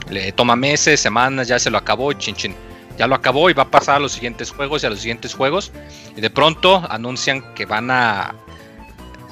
Le 0.10 0.32
toma 0.32 0.56
meses, 0.56 1.00
semanas, 1.00 1.48
ya 1.48 1.60
se 1.60 1.70
lo 1.70 1.78
acabó, 1.78 2.12
chin 2.14 2.34
chin. 2.34 2.56
Ya 2.98 3.06
lo 3.06 3.14
acabó 3.14 3.52
y 3.52 3.54
va 3.54 3.64
a 3.64 3.70
pasar 3.70 3.98
a 3.98 4.00
los 4.00 4.14
siguientes 4.14 4.50
juegos 4.50 4.82
y 4.82 4.88
a 4.88 4.90
los 4.90 4.98
siguientes 4.98 5.36
juegos. 5.36 5.72
Y 6.16 6.22
de 6.22 6.32
pronto 6.32 6.84
anuncian 6.90 7.54
que 7.54 7.68
van 7.68 7.92
a 7.92 8.34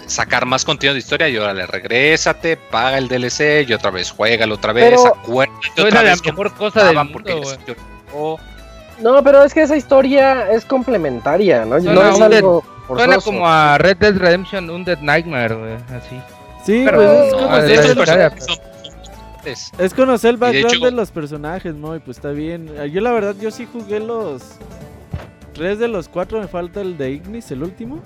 sacar 0.06 0.46
más 0.46 0.64
contenido 0.64 0.94
de 0.94 1.00
historia 1.00 1.28
y 1.28 1.38
ahora 1.38 1.56
le 1.56 1.66
regrésate, 1.66 2.56
paga 2.56 3.00
el 3.00 3.08
DLC 3.08 3.68
y 3.68 3.74
otra 3.74 3.90
vez 3.90 4.12
juégalo 4.12 4.54
otra 4.54 4.74
vez, 4.74 4.94
acuérdate 5.04 5.82
otra 5.82 6.04
la 6.04 6.12
vez 6.12 6.22
que 6.22 6.32
mejor 6.32 6.54
cosa 6.54 6.84
del 6.84 6.98
mundo, 6.98 7.42
No, 9.04 9.22
pero 9.24 9.44
es 9.44 9.54
que 9.54 9.62
esa 9.64 9.76
historia 9.76 10.50
es 10.52 10.66
complementaria, 10.66 11.66
¿no? 11.66 11.80
Suena 11.82 11.94
no 11.94 12.10
es 12.16 12.22
algo 12.22 12.64
Suena 12.88 13.18
como 13.20 13.48
a 13.48 13.78
Red 13.78 13.98
Dead 13.98 14.16
Redemption, 14.18 14.70
un 14.70 14.84
Dead 14.86 15.00
Nightmare, 15.00 15.56
güey. 15.56 15.74
Así. 15.96 16.20
Sí, 16.66 16.82
Pero- 16.86 16.98
pues 16.98 17.10
es, 17.10 17.32
no, 17.34 17.42
No, 17.42 17.48
conocer, 17.48 17.72
es- 19.82 19.94
conocer 19.94 20.30
el 20.30 20.36
de 20.36 20.46
background 20.46 20.72
de, 20.72 20.78
hecho- 20.78 20.92
los 20.96 21.12
personajes, 21.12 21.76
Moy. 21.76 22.00
Pues 22.00 22.18
está 22.18 22.30
bien. 22.30 22.70
Yo, 22.92 23.02
la 23.02 23.12
verdad, 23.12 23.36
yo 23.40 23.52
sí 23.52 23.68
jugué 23.72 24.00
los. 24.00 24.42
Tres 25.54 25.78
de 25.80 25.88
los 25.88 26.08
cuatro, 26.08 26.40
me 26.40 26.48
falta 26.48 26.82
el 26.82 26.98
de 26.98 27.12
Ignis, 27.12 27.52
el 27.52 27.62
último. 27.64 28.00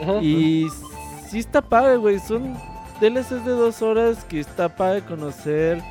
Ujú. 0.00 0.20
Y 0.22 0.68
sí 1.28 1.38
está 1.40 1.60
padre, 1.62 1.96
güey. 1.96 2.18
Son 2.20 2.54
DLCs 3.00 3.44
de 3.44 3.50
dos 3.52 3.82
horas 3.82 4.24
que 4.24 4.38
está 4.40 4.68
padre 4.68 5.02
conocer 5.02 5.82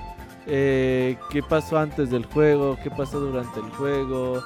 eh, 0.47 1.17
qué 1.29 1.43
pasó 1.43 1.77
antes 1.77 2.09
del 2.09 2.25
juego, 2.25 2.77
qué 2.83 2.89
pasó 2.89 3.19
durante 3.19 3.59
el 3.59 3.69
juego. 3.71 4.43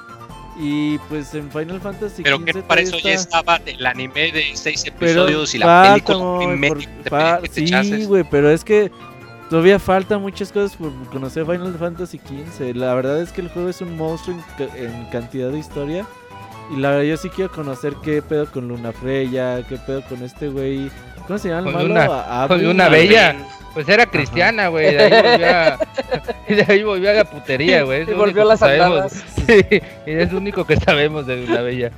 Y 0.58 0.98
pues 1.08 1.34
en 1.34 1.50
Final 1.50 1.80
Fantasy 1.80 2.22
Pero 2.22 2.44
que 2.44 2.52
para 2.62 2.82
eso 2.82 2.98
ya 2.98 3.12
está- 3.12 3.38
estaba 3.38 3.56
el 3.64 3.86
anime 3.86 4.32
de 4.32 4.50
seis 4.54 4.84
Pero 4.98 5.24
episodios 5.24 5.54
y 5.54 5.58
la 5.58 5.66
falta, 5.66 5.92
película 5.94 6.68
por- 6.68 7.48
Sí, 7.50 8.04
güey, 8.04 8.22
pero 8.30 8.50
es 8.50 8.62
que 8.62 8.90
todavía 9.48 9.78
faltan 9.78 10.20
muchas 10.20 10.52
cosas 10.52 10.76
por 10.76 10.92
conocer 11.10 11.46
Final 11.46 11.74
Fantasy 11.78 12.18
XV. 12.18 12.74
La 12.76 12.92
verdad 12.94 13.22
es 13.22 13.32
que 13.32 13.40
el 13.40 13.48
juego 13.48 13.70
es 13.70 13.80
un 13.80 13.96
monstruo 13.96 14.36
en, 14.58 14.84
en 14.84 15.04
cantidad 15.06 15.48
de 15.50 15.58
historia. 15.58 16.04
Y 16.70 16.76
la 16.80 16.90
verdad 16.90 17.04
yo 17.04 17.16
sí 17.16 17.28
quiero 17.30 17.50
conocer 17.50 17.94
qué 18.02 18.20
pedo 18.20 18.44
con 18.50 18.68
Luna 18.68 18.92
Freya, 18.92 19.62
qué 19.66 19.76
pedo 19.78 20.02
con 20.02 20.22
este 20.22 20.48
güey. 20.48 20.90
¿Cómo 21.26 21.38
se 21.38 21.48
llama 21.48 21.60
el 21.60 21.64
Con 21.64 21.74
malo? 21.74 21.88
Luna- 22.12 22.48
con 22.48 22.62
Luna. 22.62 22.88
Bella. 22.90 23.36
Pues 23.74 23.88
era 23.88 24.04
cristiana, 24.04 24.68
güey. 24.68 24.94
De 24.94 25.02
ahí 25.02 25.22
volvió 25.22 25.46
a, 25.48 25.78
y 26.48 26.54
de 26.54 26.64
ahí 26.68 26.82
volvió 26.82 27.10
a 27.10 27.14
la 27.14 27.24
putería, 27.24 27.82
güey. 27.82 28.02
Y 28.02 28.14
volvió 28.14 28.42
a 28.42 28.46
las 28.46 28.62
andadas. 28.62 29.24
Sí, 29.46 29.60
es 30.06 30.30
lo 30.30 30.38
único 30.38 30.64
que 30.64 30.76
sabemos 30.76 31.26
de 31.26 31.46
la 31.48 31.62
bella. 31.62 31.90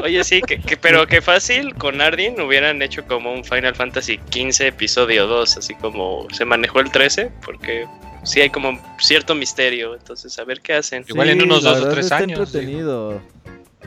Oye, 0.00 0.22
sí, 0.22 0.40
que, 0.40 0.60
que- 0.60 0.76
pero 0.76 1.06
que 1.08 1.20
fácil 1.20 1.74
con 1.74 2.00
Ardyn 2.00 2.40
hubieran 2.40 2.80
hecho 2.80 3.04
como 3.06 3.32
un 3.32 3.44
Final 3.44 3.74
Fantasy 3.74 4.20
XV 4.30 4.66
episodio 4.68 5.26
2, 5.26 5.56
así 5.56 5.74
como 5.74 6.28
se 6.32 6.44
manejó 6.44 6.78
el 6.78 6.92
13, 6.92 7.32
porque 7.44 7.86
sí 8.22 8.40
hay 8.40 8.50
como 8.50 8.80
cierto 8.98 9.34
misterio, 9.34 9.94
entonces 9.94 10.38
a 10.38 10.44
ver 10.44 10.60
qué 10.60 10.74
hacen. 10.74 11.04
Igual 11.08 11.30
en 11.30 11.42
unos 11.42 11.64
dos 11.64 11.80
o 11.80 11.88
tres 11.88 12.12
años, 12.12 12.38
entretenido. 12.54 13.20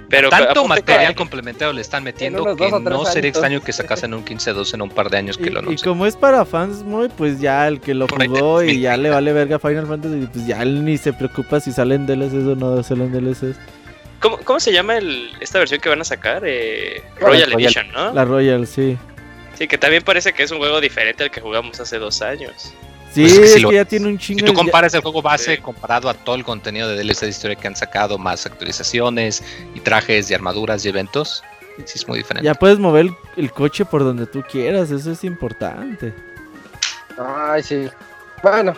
Pero 0.09 0.29
Tanto 0.29 0.67
material 0.67 1.15
complementario 1.15 1.73
le 1.73 1.81
están 1.81 2.03
metiendo 2.03 2.55
que 2.55 2.69
no 2.69 2.77
sería 2.79 2.91
añitos. 3.05 3.23
extraño 3.25 3.61
que 3.61 3.73
sacasen 3.73 4.13
un 4.13 4.23
15-2 4.23 4.73
en 4.75 4.81
un 4.83 4.89
par 4.89 5.09
de 5.09 5.17
años 5.17 5.37
que 5.37 5.45
Y, 5.47 5.49
lo 5.49 5.59
y 5.59 5.63
anuncien. 5.63 5.89
como 5.91 6.05
es 6.05 6.15
para 6.15 6.45
fans 6.45 6.83
muy, 6.83 7.09
pues 7.09 7.39
ya 7.39 7.67
el 7.67 7.81
que 7.81 7.93
lo 7.95 8.07
jugó 8.07 8.61
y 8.63 8.81
ya 8.81 8.91
2030. 8.91 8.97
le 8.97 9.09
vale 9.09 9.33
verga 9.33 9.59
Final 9.59 9.87
Fantasy, 9.87 10.27
pues 10.31 10.45
ya 10.47 10.61
él 10.61 10.85
ni 10.85 10.97
se 10.97 11.11
preocupa 11.11 11.59
si 11.59 11.71
salen 11.71 12.05
DLCs 12.05 12.33
o 12.47 12.55
no 12.55 12.83
salen 12.83 13.11
DLCs. 13.11 13.57
¿Cómo, 14.19 14.37
cómo 14.39 14.59
se 14.59 14.71
llama 14.71 14.97
el, 14.97 15.31
esta 15.39 15.59
versión 15.59 15.81
que 15.81 15.89
van 15.89 16.01
a 16.01 16.05
sacar? 16.05 16.43
Eh, 16.45 17.01
Royal 17.19 17.51
Royal. 17.51 17.61
Edition, 17.61 17.91
¿no? 17.91 18.13
La 18.13 18.25
Royal, 18.25 18.65
sí. 18.67 18.97
Sí, 19.57 19.67
que 19.67 19.77
también 19.77 20.03
parece 20.03 20.33
que 20.33 20.43
es 20.43 20.51
un 20.51 20.57
juego 20.59 20.81
diferente 20.81 21.23
al 21.23 21.31
que 21.31 21.41
jugamos 21.41 21.79
hace 21.79 21.97
dos 21.97 22.21
años. 22.21 22.73
Sí, 23.15 23.21
Pues 23.21 23.31
es 23.33 23.39
que 23.39 23.45
es 23.45 23.51
sí 23.53 23.55
que 23.59 23.61
lo 23.63 23.71
ya 23.71 23.85
tiene 23.85 24.07
un 24.07 24.19
Si 24.19 24.25
chingo 24.27 24.39
tú 24.39 24.45
de- 24.47 24.51
ya- 24.51 24.57
comparas 24.57 24.93
el 24.93 25.01
juego 25.01 25.21
base 25.21 25.55
Sí. 25.55 25.61
comparado 25.61 26.09
a 26.09 26.13
todo 26.13 26.35
el 26.35 26.43
contenido 26.43 26.89
de 26.89 26.97
DLC 26.97 27.21
de 27.21 27.29
historia 27.29 27.55
que 27.55 27.65
han 27.67 27.75
sacado, 27.77 28.17
más 28.17 28.45
actualizaciones 28.45 29.41
y 29.73 29.79
trajes 29.79 30.29
y 30.29 30.33
armaduras 30.33 30.83
y 30.85 30.89
eventos, 30.89 31.41
sí 31.85 31.93
es 31.95 32.07
muy 32.09 32.17
diferente. 32.17 32.45
Ya 32.45 32.53
puedes 32.55 32.77
mover 32.77 33.05
el, 33.05 33.11
el 33.37 33.51
coche 33.53 33.85
por 33.85 34.03
donde 34.03 34.25
tú 34.27 34.43
quieras, 34.51 34.91
eso 34.91 35.11
es 35.13 35.23
importante. 35.23 36.13
Ay, 37.17 37.63
sí. 37.63 37.87
Bueno, 38.43 38.73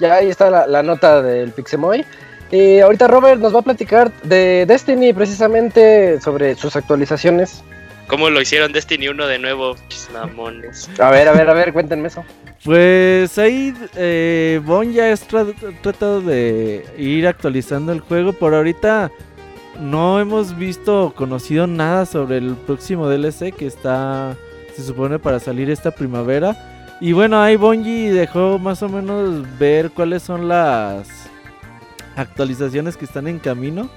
ya 0.00 0.14
ahí 0.14 0.28
está 0.30 0.50
la, 0.50 0.66
la 0.66 0.82
nota 0.82 1.22
del 1.22 1.52
Pixemoy. 1.52 2.04
Y 2.50 2.80
ahorita 2.80 3.06
Robert 3.06 3.40
nos 3.40 3.54
va 3.54 3.60
a 3.60 3.62
platicar 3.62 4.10
de 4.24 4.64
Destiny 4.66 5.12
precisamente 5.12 6.20
sobre 6.20 6.56
sus 6.56 6.74
actualizaciones. 6.74 7.62
¿Cómo 8.08 8.28
lo 8.28 8.40
hicieron 8.40 8.72
Destiny 8.72 9.06
1 9.06 9.28
de 9.28 9.38
nuevo? 9.38 9.76
Mamones. 10.12 10.90
A 10.98 11.10
ver, 11.12 11.28
a 11.28 11.32
ver, 11.32 11.48
a 11.48 11.52
ver, 11.54 11.72
cuéntenme 11.72 12.08
eso. 12.08 12.24
Pues 12.64 13.38
ahí 13.38 13.74
eh, 13.96 14.60
Bon 14.64 14.92
ya 14.92 15.10
tra- 15.14 15.54
tratado 15.82 16.20
de 16.20 16.84
ir 16.98 17.26
actualizando 17.26 17.92
el 17.92 18.00
juego. 18.00 18.32
Por 18.34 18.54
ahorita 18.54 19.10
no 19.80 20.20
hemos 20.20 20.56
visto 20.56 21.06
o 21.06 21.14
conocido 21.14 21.66
nada 21.66 22.04
sobre 22.04 22.36
el 22.36 22.54
próximo 22.54 23.08
DLC 23.08 23.54
que 23.54 23.66
está, 23.66 24.36
se 24.76 24.82
supone, 24.82 25.18
para 25.18 25.40
salir 25.40 25.70
esta 25.70 25.90
primavera. 25.90 26.98
Y 27.00 27.12
bueno, 27.12 27.40
ahí 27.40 27.56
Bungie 27.56 28.12
dejó 28.12 28.58
más 28.58 28.82
o 28.82 28.88
menos 28.90 29.42
ver 29.58 29.90
cuáles 29.90 30.22
son 30.22 30.48
las 30.48 31.08
actualizaciones 32.14 32.98
que 32.98 33.06
están 33.06 33.26
en 33.26 33.38
camino. 33.38 33.88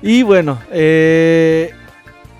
Y 0.00 0.22
bueno, 0.22 0.58
eh, 0.70 1.74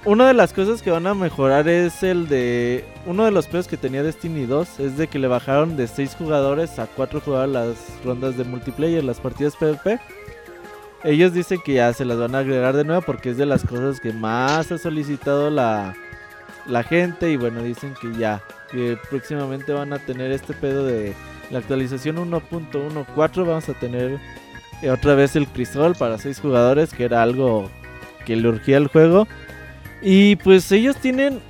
una 0.06 0.28
de 0.28 0.34
las 0.34 0.52
cosas 0.52 0.82
que 0.82 0.92
van 0.92 1.06
a 1.08 1.14
mejorar 1.14 1.68
es 1.68 2.04
el 2.04 2.28
de. 2.28 2.84
Uno 3.06 3.24
de 3.24 3.32
los 3.32 3.48
peos 3.48 3.66
que 3.66 3.76
tenía 3.76 4.04
Destiny 4.04 4.46
2 4.46 4.78
es 4.80 4.96
de 4.96 5.08
que 5.08 5.18
le 5.18 5.26
bajaron 5.26 5.76
de 5.76 5.88
6 5.88 6.14
jugadores 6.16 6.78
a 6.78 6.86
4 6.86 7.20
jugadores 7.20 7.52
las 7.52 8.04
rondas 8.04 8.36
de 8.36 8.44
multiplayer, 8.44 9.02
las 9.02 9.18
partidas 9.18 9.56
PvP. 9.56 9.98
Ellos 11.02 11.32
dicen 11.32 11.60
que 11.64 11.74
ya 11.74 11.92
se 11.92 12.04
las 12.04 12.18
van 12.18 12.36
a 12.36 12.38
agregar 12.38 12.76
de 12.76 12.84
nuevo 12.84 13.02
porque 13.02 13.30
es 13.30 13.36
de 13.36 13.46
las 13.46 13.64
cosas 13.64 13.98
que 14.00 14.12
más 14.12 14.70
ha 14.70 14.78
solicitado 14.78 15.50
la, 15.50 15.94
la 16.66 16.84
gente. 16.84 17.30
Y 17.32 17.36
bueno, 17.36 17.62
dicen 17.62 17.94
que 18.00 18.12
ya, 18.16 18.44
que 18.70 18.96
próximamente 19.10 19.72
van 19.72 19.92
a 19.92 19.98
tener 19.98 20.30
este 20.30 20.54
pedo 20.54 20.86
de 20.86 21.14
la 21.50 21.58
actualización 21.58 22.16
1.14. 22.30 23.44
Vamos 23.44 23.68
a 23.68 23.74
tener 23.74 24.20
eh, 24.82 24.90
otra 24.90 25.16
vez 25.16 25.34
el 25.34 25.48
crisol 25.48 25.96
para 25.96 26.16
6 26.16 26.38
jugadores, 26.38 26.94
que 26.94 27.04
era 27.04 27.24
algo 27.24 27.68
que 28.24 28.36
le 28.36 28.48
urgía 28.48 28.76
al 28.76 28.86
juego. 28.86 29.26
Y 30.02 30.36
pues 30.36 30.70
ellos 30.72 30.96
tienen, 30.96 31.40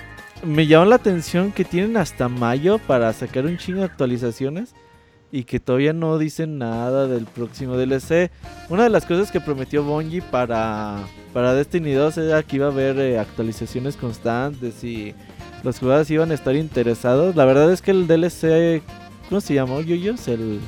me 0.44 0.66
llamó 0.66 0.84
la 0.86 0.96
atención 0.96 1.52
que 1.52 1.64
tienen 1.64 1.96
hasta 1.96 2.28
mayo 2.28 2.78
para 2.78 3.12
sacar 3.12 3.44
un 3.44 3.58
chingo 3.58 3.80
de 3.80 3.86
actualizaciones 3.86 4.74
y 5.32 5.44
que 5.44 5.60
todavía 5.60 5.92
no 5.92 6.18
dicen 6.18 6.58
nada 6.58 7.06
del 7.08 7.26
próximo 7.26 7.76
DLC. 7.76 8.30
Una 8.68 8.84
de 8.84 8.90
las 8.90 9.04
cosas 9.04 9.30
que 9.30 9.40
prometió 9.40 9.82
Bungie 9.82 10.22
para, 10.22 10.98
para 11.32 11.54
Destiny 11.54 11.92
2 11.92 12.18
era 12.18 12.42
que 12.42 12.56
iba 12.56 12.66
a 12.66 12.70
haber 12.70 12.98
eh, 12.98 13.18
actualizaciones 13.18 13.96
constantes 13.96 14.84
y 14.84 15.14
los 15.62 15.78
jugadores 15.78 16.10
iban 16.10 16.30
a 16.30 16.34
estar 16.34 16.54
interesados. 16.54 17.34
La 17.34 17.44
verdad 17.44 17.72
es 17.72 17.82
que 17.82 17.90
el 17.90 18.06
DLC, 18.06 18.82
¿cómo 19.28 19.40
se 19.40 19.54
llamó? 19.54 19.80
Yoyos, 19.80 20.28
el... 20.28 20.60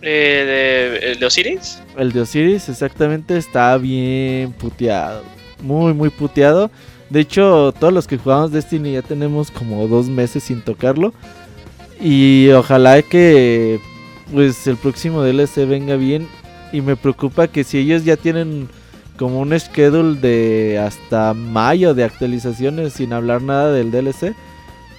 Eh, 0.00 0.98
de, 1.02 1.12
¿El 1.12 1.18
de 1.18 1.26
Osiris? 1.26 1.82
El 1.96 2.12
de 2.12 2.20
Osiris 2.20 2.68
exactamente 2.68 3.36
está 3.36 3.76
bien 3.76 4.52
puteado. 4.52 5.37
Muy, 5.62 5.94
muy 5.94 6.10
puteado. 6.10 6.70
De 7.10 7.20
hecho, 7.20 7.72
todos 7.78 7.92
los 7.92 8.06
que 8.06 8.18
jugamos 8.18 8.52
Destiny 8.52 8.92
ya 8.92 9.02
tenemos 9.02 9.50
como 9.50 9.86
dos 9.88 10.08
meses 10.08 10.42
sin 10.42 10.62
tocarlo. 10.62 11.12
Y 12.00 12.50
ojalá 12.50 13.02
que 13.02 13.80
pues 14.32 14.66
el 14.66 14.76
próximo 14.76 15.22
DLC 15.22 15.66
venga 15.66 15.96
bien. 15.96 16.28
Y 16.72 16.82
me 16.82 16.96
preocupa 16.96 17.48
que 17.48 17.64
si 17.64 17.78
ellos 17.78 18.04
ya 18.04 18.16
tienen 18.16 18.68
como 19.18 19.40
un 19.40 19.58
schedule 19.58 20.18
de 20.20 20.78
hasta 20.78 21.34
mayo 21.34 21.92
de 21.92 22.04
actualizaciones 22.04 22.94
sin 22.94 23.12
hablar 23.12 23.42
nada 23.42 23.72
del 23.72 23.90
DLC. 23.90 24.34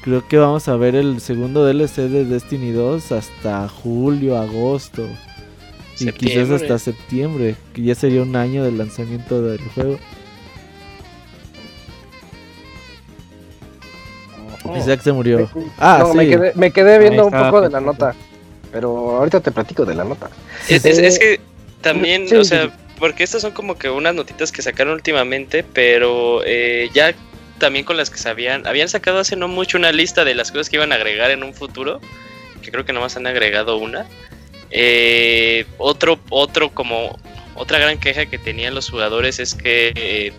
Creo 0.01 0.27
que 0.27 0.37
vamos 0.37 0.67
a 0.67 0.75
ver 0.75 0.95
el 0.95 1.19
segundo 1.21 1.65
DLC 1.65 2.09
de 2.09 2.25
Destiny 2.25 2.71
2 2.71 3.11
hasta 3.11 3.67
julio, 3.67 4.37
agosto. 4.37 5.07
Y 5.99 6.11
quizás 6.13 6.49
hasta 6.49 6.79
septiembre, 6.79 7.55
que 7.73 7.81
ya 7.81 7.95
sería 7.95 8.21
un 8.21 8.35
año 8.35 8.63
del 8.63 8.77
lanzamiento 8.77 9.41
del 9.41 9.59
juego. 9.69 9.99
Isaac 14.77 15.01
se 15.01 15.12
murió. 15.12 15.49
Ah, 15.77 15.97
no, 16.01 16.12
sí. 16.12 16.17
me, 16.17 16.27
quedé, 16.27 16.51
me 16.55 16.71
quedé 16.71 16.99
viendo 16.99 17.25
un 17.25 17.32
poco 17.32 17.62
de 17.62 17.69
la 17.69 17.79
perfecto. 17.79 18.05
nota. 18.05 18.15
Pero 18.71 19.17
ahorita 19.17 19.39
te 19.39 19.51
platico 19.51 19.86
de 19.86 19.95
la 19.95 20.03
nota. 20.03 20.29
Es, 20.67 20.86
es- 20.86 20.99
Eh, 20.99 21.08
es 21.08 21.19
que 21.19 21.39
también, 21.82 22.27
sí, 22.29 22.36
o 22.36 22.43
sea, 22.43 22.69
porque 22.99 23.23
estas 23.23 23.41
son 23.41 23.51
como 23.51 23.77
que 23.77 23.89
unas 23.89 24.13
notitas 24.13 24.51
que 24.51 24.62
sacaron 24.62 24.93
últimamente, 24.93 25.63
pero 25.63 26.41
eh, 26.45 26.89
ya 26.93 27.13
también 27.58 27.84
con 27.86 27.97
las 27.97 28.10
que 28.10 28.17
se 28.17 28.29
habían, 28.29 28.67
habían 28.67 28.88
sacado 28.89 29.19
hace 29.19 29.36
no 29.36 29.47
mucho 29.47 29.77
una 29.77 29.91
lista 29.91 30.23
de 30.23 30.36
las 30.36 30.51
cosas 30.51 30.69
que 30.69 30.75
iban 30.77 30.91
a 30.91 30.95
agregar 30.95 31.32
en 31.32 31.43
un 31.43 31.53
futuro, 31.53 31.99
que 32.62 32.71
creo 32.71 32.86
que 32.86 32.93
nomás 32.93 33.17
han 33.17 33.25
agregado 33.27 33.77
una. 33.77 34.05
Eh, 34.71 35.65
otro, 35.77 36.19
otro 36.29 36.69
como, 36.69 37.17
otra 37.55 37.79
gran 37.79 37.97
queja 37.99 38.27
que 38.27 38.38
tenían 38.38 38.75
los 38.75 38.89
jugadores 38.89 39.39
es 39.39 39.55
que 39.55 39.91
eh, 39.95 40.34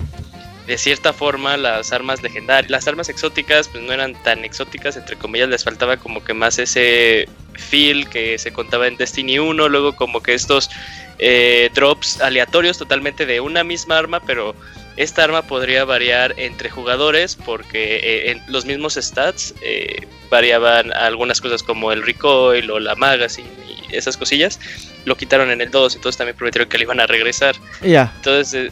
de 0.71 0.79
cierta 0.79 1.13
forma 1.13 1.57
las 1.57 1.91
armas 1.91 2.23
legendarias, 2.23 2.71
las 2.71 2.87
armas 2.87 3.09
exóticas 3.09 3.67
pues 3.67 3.83
no 3.83 3.93
eran 3.93 4.15
tan 4.23 4.45
exóticas, 4.45 4.97
entre 4.97 5.17
comillas 5.17 5.49
les 5.49 5.65
faltaba 5.65 5.97
como 5.97 6.23
que 6.23 6.33
más 6.33 6.61
ese 6.61 7.29
feel 7.55 8.09
que 8.09 8.39
se 8.39 8.53
contaba 8.53 8.87
en 8.87 8.97
Destiny 8.97 9.41
1, 9.41 9.69
luego 9.69 9.97
como 9.97 10.23
que 10.23 10.33
estos 10.33 10.71
eh, 11.19 11.71
drops 11.75 12.21
aleatorios 12.21 12.79
totalmente 12.79 13.27
de 13.27 13.41
una 13.41 13.65
misma 13.65 13.99
arma, 13.99 14.21
pero 14.21 14.55
esta 14.97 15.25
arma 15.25 15.43
podría 15.43 15.85
variar 15.85 16.35
entre 16.37 16.71
jugadores 16.71 17.35
porque 17.35 17.97
eh, 17.97 18.31
en 18.31 18.41
los 18.47 18.65
mismos 18.65 18.95
stats 18.95 19.53
eh, 19.63 20.07
variaban 20.31 20.93
algunas 20.93 21.41
cosas 21.41 21.65
como 21.65 21.91
el 21.91 22.07
recoil 22.07 22.71
o 22.71 22.79
la 22.79 22.95
magazine 22.95 23.51
y 23.67 23.97
esas 23.97 24.17
cosillas. 24.17 24.61
Lo 25.05 25.17
quitaron 25.17 25.51
en 25.51 25.61
el 25.61 25.73
2, 25.73 25.97
entonces 25.97 26.17
también 26.17 26.37
prometieron 26.37 26.69
que 26.69 26.79
le 26.79 26.85
iban 26.85 27.01
a 27.01 27.09
regresar. 27.09 27.57
Ya. 27.83 28.13
Entonces, 28.19 28.71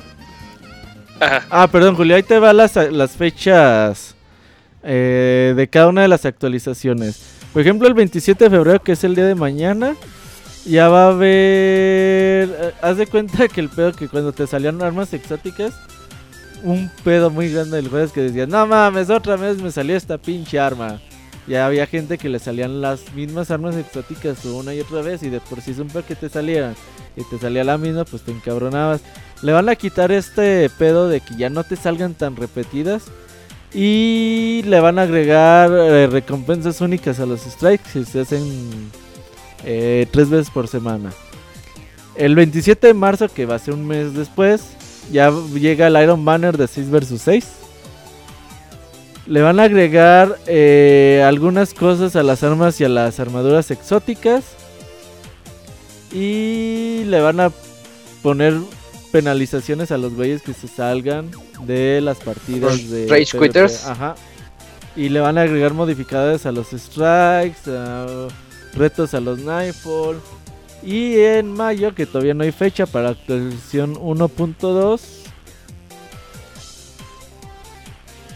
Ah, 1.20 1.68
perdón, 1.70 1.96
Julio, 1.96 2.16
ahí 2.16 2.22
te 2.22 2.38
van 2.38 2.56
las, 2.56 2.76
las 2.76 3.12
fechas 3.12 4.14
eh, 4.82 5.52
de 5.56 5.68
cada 5.68 5.88
una 5.88 6.02
de 6.02 6.08
las 6.08 6.24
actualizaciones. 6.24 7.20
Por 7.52 7.62
ejemplo, 7.62 7.88
el 7.88 7.94
27 7.94 8.44
de 8.44 8.50
febrero, 8.50 8.82
que 8.82 8.92
es 8.92 9.04
el 9.04 9.14
día 9.14 9.26
de 9.26 9.34
mañana, 9.34 9.96
ya 10.64 10.88
va 10.88 11.04
a 11.06 11.08
haber... 11.08 11.28
eh, 11.28 12.72
haz 12.82 12.96
de 12.98 13.06
cuenta 13.06 13.48
que 13.48 13.60
el 13.60 13.68
pedo 13.68 13.92
que 13.92 14.08
cuando 14.08 14.32
te 14.32 14.46
salían 14.46 14.80
armas 14.82 15.12
exóticas, 15.12 15.74
un 16.62 16.90
pedo 17.04 17.30
muy 17.30 17.52
grande 17.52 17.76
del 17.76 17.88
juego 17.88 18.04
es 18.04 18.12
que 18.12 18.20
decías, 18.22 18.48
no 18.48 18.66
mames, 18.66 19.10
otra 19.10 19.36
vez 19.36 19.60
me 19.62 19.70
salió 19.70 19.96
esta 19.96 20.18
pinche 20.18 20.58
arma. 20.58 21.00
Ya 21.48 21.64
había 21.64 21.86
gente 21.86 22.18
que 22.18 22.28
le 22.28 22.38
salían 22.38 22.82
las 22.82 23.14
mismas 23.14 23.50
armas 23.50 23.74
exóticas 23.74 24.44
una 24.44 24.74
y 24.74 24.80
otra 24.80 25.00
vez 25.00 25.22
y 25.22 25.30
de 25.30 25.40
por 25.40 25.62
sí 25.62 25.70
es 25.70 25.78
un 25.78 25.88
que 25.88 26.14
te 26.14 26.28
salieran 26.28 26.74
y 27.16 27.24
te 27.24 27.38
salía 27.38 27.64
la 27.64 27.78
misma, 27.78 28.04
pues 28.04 28.22
te 28.22 28.32
encabronabas. 28.32 29.00
Le 29.40 29.52
van 29.52 29.68
a 29.68 29.76
quitar 29.76 30.12
este 30.12 30.68
pedo 30.78 31.08
de 31.08 31.20
que 31.20 31.36
ya 31.36 31.48
no 31.48 31.64
te 31.64 31.76
salgan 31.76 32.14
tan 32.14 32.36
repetidas. 32.36 33.04
Y 33.72 34.62
le 34.64 34.80
van 34.80 34.98
a 34.98 35.02
agregar 35.02 35.70
eh, 35.70 36.06
recompensas 36.06 36.80
únicas 36.80 37.20
a 37.20 37.26
los 37.26 37.40
strikes 37.42 37.84
que 37.92 38.04
se 38.04 38.20
hacen 38.20 38.42
eh, 39.64 40.06
tres 40.10 40.30
veces 40.30 40.50
por 40.50 40.68
semana. 40.68 41.12
El 42.14 42.34
27 42.34 42.86
de 42.86 42.94
marzo, 42.94 43.28
que 43.28 43.46
va 43.46 43.56
a 43.56 43.58
ser 43.58 43.74
un 43.74 43.86
mes 43.86 44.14
después, 44.14 44.62
ya 45.12 45.30
llega 45.54 45.86
el 45.86 46.02
Iron 46.02 46.24
Banner 46.24 46.56
de 46.56 46.66
6 46.66 46.90
vs 46.90 47.20
6. 47.22 47.57
Le 49.28 49.42
van 49.42 49.60
a 49.60 49.64
agregar 49.64 50.38
eh, 50.46 51.22
algunas 51.26 51.74
cosas 51.74 52.16
a 52.16 52.22
las 52.22 52.42
armas 52.42 52.80
y 52.80 52.84
a 52.84 52.88
las 52.88 53.20
armaduras 53.20 53.70
exóticas. 53.70 54.44
Y 56.10 57.04
le 57.04 57.20
van 57.20 57.38
a 57.38 57.52
poner 58.22 58.54
penalizaciones 59.12 59.90
a 59.90 59.98
los 59.98 60.14
güeyes 60.14 60.40
que 60.40 60.54
se 60.54 60.66
salgan 60.66 61.30
de 61.66 62.00
las 62.00 62.18
partidas 62.18 62.72
Los 62.72 62.90
de 62.90 63.06
rage 63.06 63.32
PvP. 63.32 63.46
quitters. 63.46 63.84
Ajá. 63.86 64.14
Y 64.96 65.10
le 65.10 65.20
van 65.20 65.36
a 65.36 65.42
agregar 65.42 65.74
modificadores 65.74 66.46
a 66.46 66.52
los 66.52 66.68
strikes, 66.70 67.70
a 67.70 68.28
retos 68.74 69.12
a 69.12 69.20
los 69.20 69.40
Nightfall. 69.40 70.16
Y 70.82 71.18
en 71.18 71.52
mayo, 71.52 71.94
que 71.94 72.06
todavía 72.06 72.32
no 72.32 72.44
hay 72.44 72.52
fecha 72.52 72.86
para 72.86 73.10
actualización 73.10 73.94
1.2, 73.96 75.00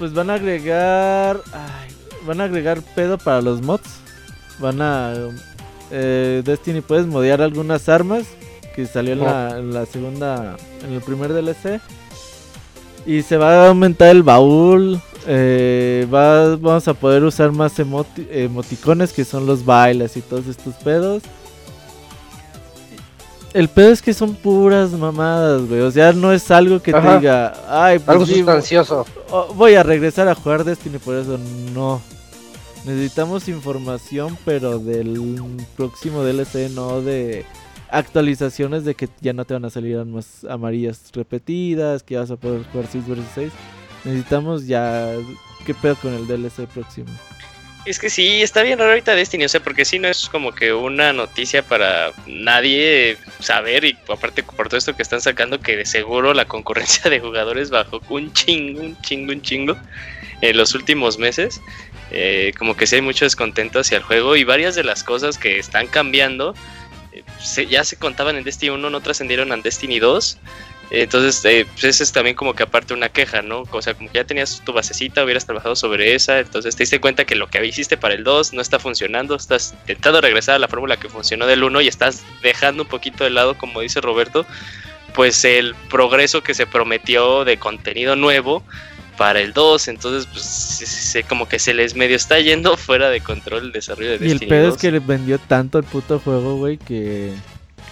pues 0.02 0.14
van 0.14 0.30
a 0.30 0.34
agregar. 0.34 1.40
ay, 1.52 1.90
van 2.26 2.40
a 2.40 2.44
agregar 2.44 2.82
pedo 2.96 3.18
para 3.18 3.40
los 3.40 3.62
mods. 3.62 3.88
Van 4.58 4.82
a. 4.82 5.14
eh, 5.92 6.42
Destiny 6.44 6.80
puedes 6.80 7.06
modear 7.06 7.40
algunas 7.40 7.88
armas 7.88 8.24
que 8.74 8.84
salió 8.86 9.12
en, 9.12 9.20
la, 9.20 9.58
en 9.60 9.72
la 9.72 9.86
segunda. 9.86 10.56
En 10.84 10.92
el 10.92 11.02
primer 11.02 11.32
DLC. 11.32 11.80
Y 13.06 13.22
se 13.22 13.36
va 13.36 13.66
a 13.66 13.68
aumentar 13.68 14.08
el 14.08 14.24
baúl. 14.24 15.00
eh, 15.28 16.04
va- 16.12 16.56
vamos 16.56 16.88
a 16.88 16.94
poder 16.94 17.22
usar 17.22 17.52
más 17.52 17.78
emoti- 17.78 18.26
emoticones 18.28 19.12
que 19.12 19.24
son 19.24 19.46
los 19.46 19.64
bailes 19.64 20.16
y 20.16 20.20
todos 20.20 20.48
estos 20.48 20.74
pedos. 20.82 21.22
El 23.54 23.68
pedo 23.68 23.90
es 23.92 24.00
que 24.00 24.14
son 24.14 24.34
puras 24.34 24.92
mamadas, 24.92 25.68
güey. 25.68 25.80
O 25.82 25.90
sea, 25.90 26.12
no 26.12 26.32
es 26.32 26.50
algo 26.50 26.80
que 26.80 26.90
Ajá. 26.92 27.12
te 27.12 27.18
diga, 27.18 27.52
ay, 27.68 27.98
pues 27.98 28.08
Algo 28.08 28.26
sí, 28.26 28.36
sustancioso. 28.36 29.04
voy 29.54 29.74
a 29.74 29.82
regresar 29.82 30.26
a 30.28 30.34
jugar 30.34 30.64
Destiny 30.64 30.98
por 30.98 31.16
eso. 31.16 31.38
No. 31.74 32.00
Necesitamos 32.84 33.48
información, 33.48 34.36
pero 34.44 34.78
del 34.78 35.18
próximo 35.76 36.22
DLC, 36.24 36.70
no 36.70 37.00
de 37.00 37.44
actualizaciones 37.90 38.84
de 38.84 38.94
que 38.94 39.08
ya 39.20 39.34
no 39.34 39.44
te 39.44 39.54
van 39.54 39.66
a 39.66 39.70
salir 39.70 39.98
armas 39.98 40.44
amarillas 40.48 41.02
repetidas, 41.12 42.02
que 42.02 42.16
vas 42.16 42.30
a 42.30 42.36
poder 42.36 42.64
jugar 42.72 42.88
6 42.90 43.06
vs 43.06 43.18
6. 43.34 43.52
Necesitamos 44.04 44.66
ya... 44.66 45.12
¿Qué 45.66 45.74
pedo 45.74 45.94
con 45.96 46.12
el 46.14 46.26
DLC 46.26 46.66
próximo? 46.66 47.06
Es 47.84 47.98
que 47.98 48.10
sí, 48.10 48.42
está 48.42 48.62
bien 48.62 48.78
raro 48.78 48.90
ahorita 48.92 49.12
Destiny, 49.16 49.44
o 49.44 49.48
sea, 49.48 49.60
porque 49.60 49.84
sí 49.84 49.98
no 49.98 50.06
es 50.06 50.28
como 50.28 50.54
que 50.54 50.72
una 50.72 51.12
noticia 51.12 51.64
para 51.64 52.12
nadie 52.26 53.18
saber 53.40 53.84
y 53.84 53.98
aparte 54.08 54.44
por 54.44 54.68
todo 54.68 54.78
esto 54.78 54.94
que 54.94 55.02
están 55.02 55.20
sacando 55.20 55.58
que 55.58 55.76
de 55.76 55.84
seguro 55.84 56.32
la 56.32 56.44
concurrencia 56.44 57.10
de 57.10 57.18
jugadores 57.18 57.70
bajó 57.70 58.00
un 58.10 58.32
chingo, 58.32 58.82
un 58.82 59.00
chingo, 59.02 59.32
un 59.32 59.42
chingo 59.42 59.76
en 60.42 60.56
los 60.56 60.76
últimos 60.76 61.18
meses. 61.18 61.60
Eh, 62.12 62.52
como 62.56 62.76
que 62.76 62.86
sí 62.86 62.96
hay 62.96 63.02
mucho 63.02 63.24
descontento 63.24 63.80
hacia 63.80 63.96
el 63.96 64.04
juego 64.04 64.36
y 64.36 64.44
varias 64.44 64.76
de 64.76 64.84
las 64.84 65.02
cosas 65.02 65.36
que 65.38 65.58
están 65.58 65.88
cambiando 65.88 66.54
eh, 67.12 67.24
se- 67.42 67.66
ya 67.66 67.82
se 67.84 67.96
contaban 67.96 68.36
en 68.36 68.44
Destiny 68.44 68.70
1, 68.70 68.90
no 68.90 69.00
trascendieron 69.00 69.50
a 69.50 69.56
Destiny 69.56 69.98
2. 69.98 70.38
Entonces, 70.94 71.42
eh, 71.46 71.64
pues 71.72 71.84
eso 71.84 72.02
es 72.02 72.12
también 72.12 72.36
como 72.36 72.52
que 72.54 72.64
aparte 72.64 72.92
una 72.92 73.08
queja, 73.08 73.40
¿no? 73.40 73.62
O 73.70 73.80
sea, 73.80 73.94
como 73.94 74.10
que 74.12 74.18
ya 74.18 74.24
tenías 74.24 74.60
tu 74.62 74.74
basecita, 74.74 75.24
hubieras 75.24 75.46
trabajado 75.46 75.74
sobre 75.74 76.14
esa, 76.14 76.38
entonces 76.38 76.76
te 76.76 76.82
diste 76.82 77.00
cuenta 77.00 77.24
que 77.24 77.34
lo 77.34 77.46
que 77.48 77.64
hiciste 77.64 77.96
para 77.96 78.12
el 78.12 78.24
2 78.24 78.52
no 78.52 78.60
está 78.60 78.78
funcionando, 78.78 79.34
estás 79.34 79.72
intentando 79.80 80.20
regresar 80.20 80.56
a 80.56 80.58
la 80.58 80.68
fórmula 80.68 80.98
que 80.98 81.08
funcionó 81.08 81.46
del 81.46 81.64
1 81.64 81.80
y 81.80 81.88
estás 81.88 82.22
dejando 82.42 82.82
un 82.82 82.90
poquito 82.90 83.24
de 83.24 83.30
lado, 83.30 83.56
como 83.56 83.80
dice 83.80 84.02
Roberto, 84.02 84.44
pues 85.14 85.42
el 85.46 85.74
progreso 85.88 86.42
que 86.42 86.52
se 86.52 86.66
prometió 86.66 87.46
de 87.46 87.56
contenido 87.58 88.14
nuevo 88.14 88.62
para 89.16 89.40
el 89.40 89.54
2, 89.54 89.88
entonces 89.88 90.26
pues 90.30 90.44
se- 90.44 91.22
como 91.22 91.48
que 91.48 91.58
se 91.58 91.72
les 91.72 91.94
medio 91.96 92.16
está 92.16 92.38
yendo 92.38 92.76
fuera 92.76 93.08
de 93.08 93.22
control 93.22 93.64
el 93.64 93.72
desarrollo 93.72 94.10
de 94.10 94.16
Y 94.16 94.30
el 94.30 94.38
Destiny 94.40 94.48
pedo 94.50 94.66
2. 94.66 94.74
es 94.74 94.80
que 94.82 94.90
le 94.92 94.98
vendió 94.98 95.38
tanto 95.38 95.78
el 95.78 95.84
puto 95.84 96.18
juego, 96.18 96.56
güey, 96.56 96.76
que... 96.76 97.32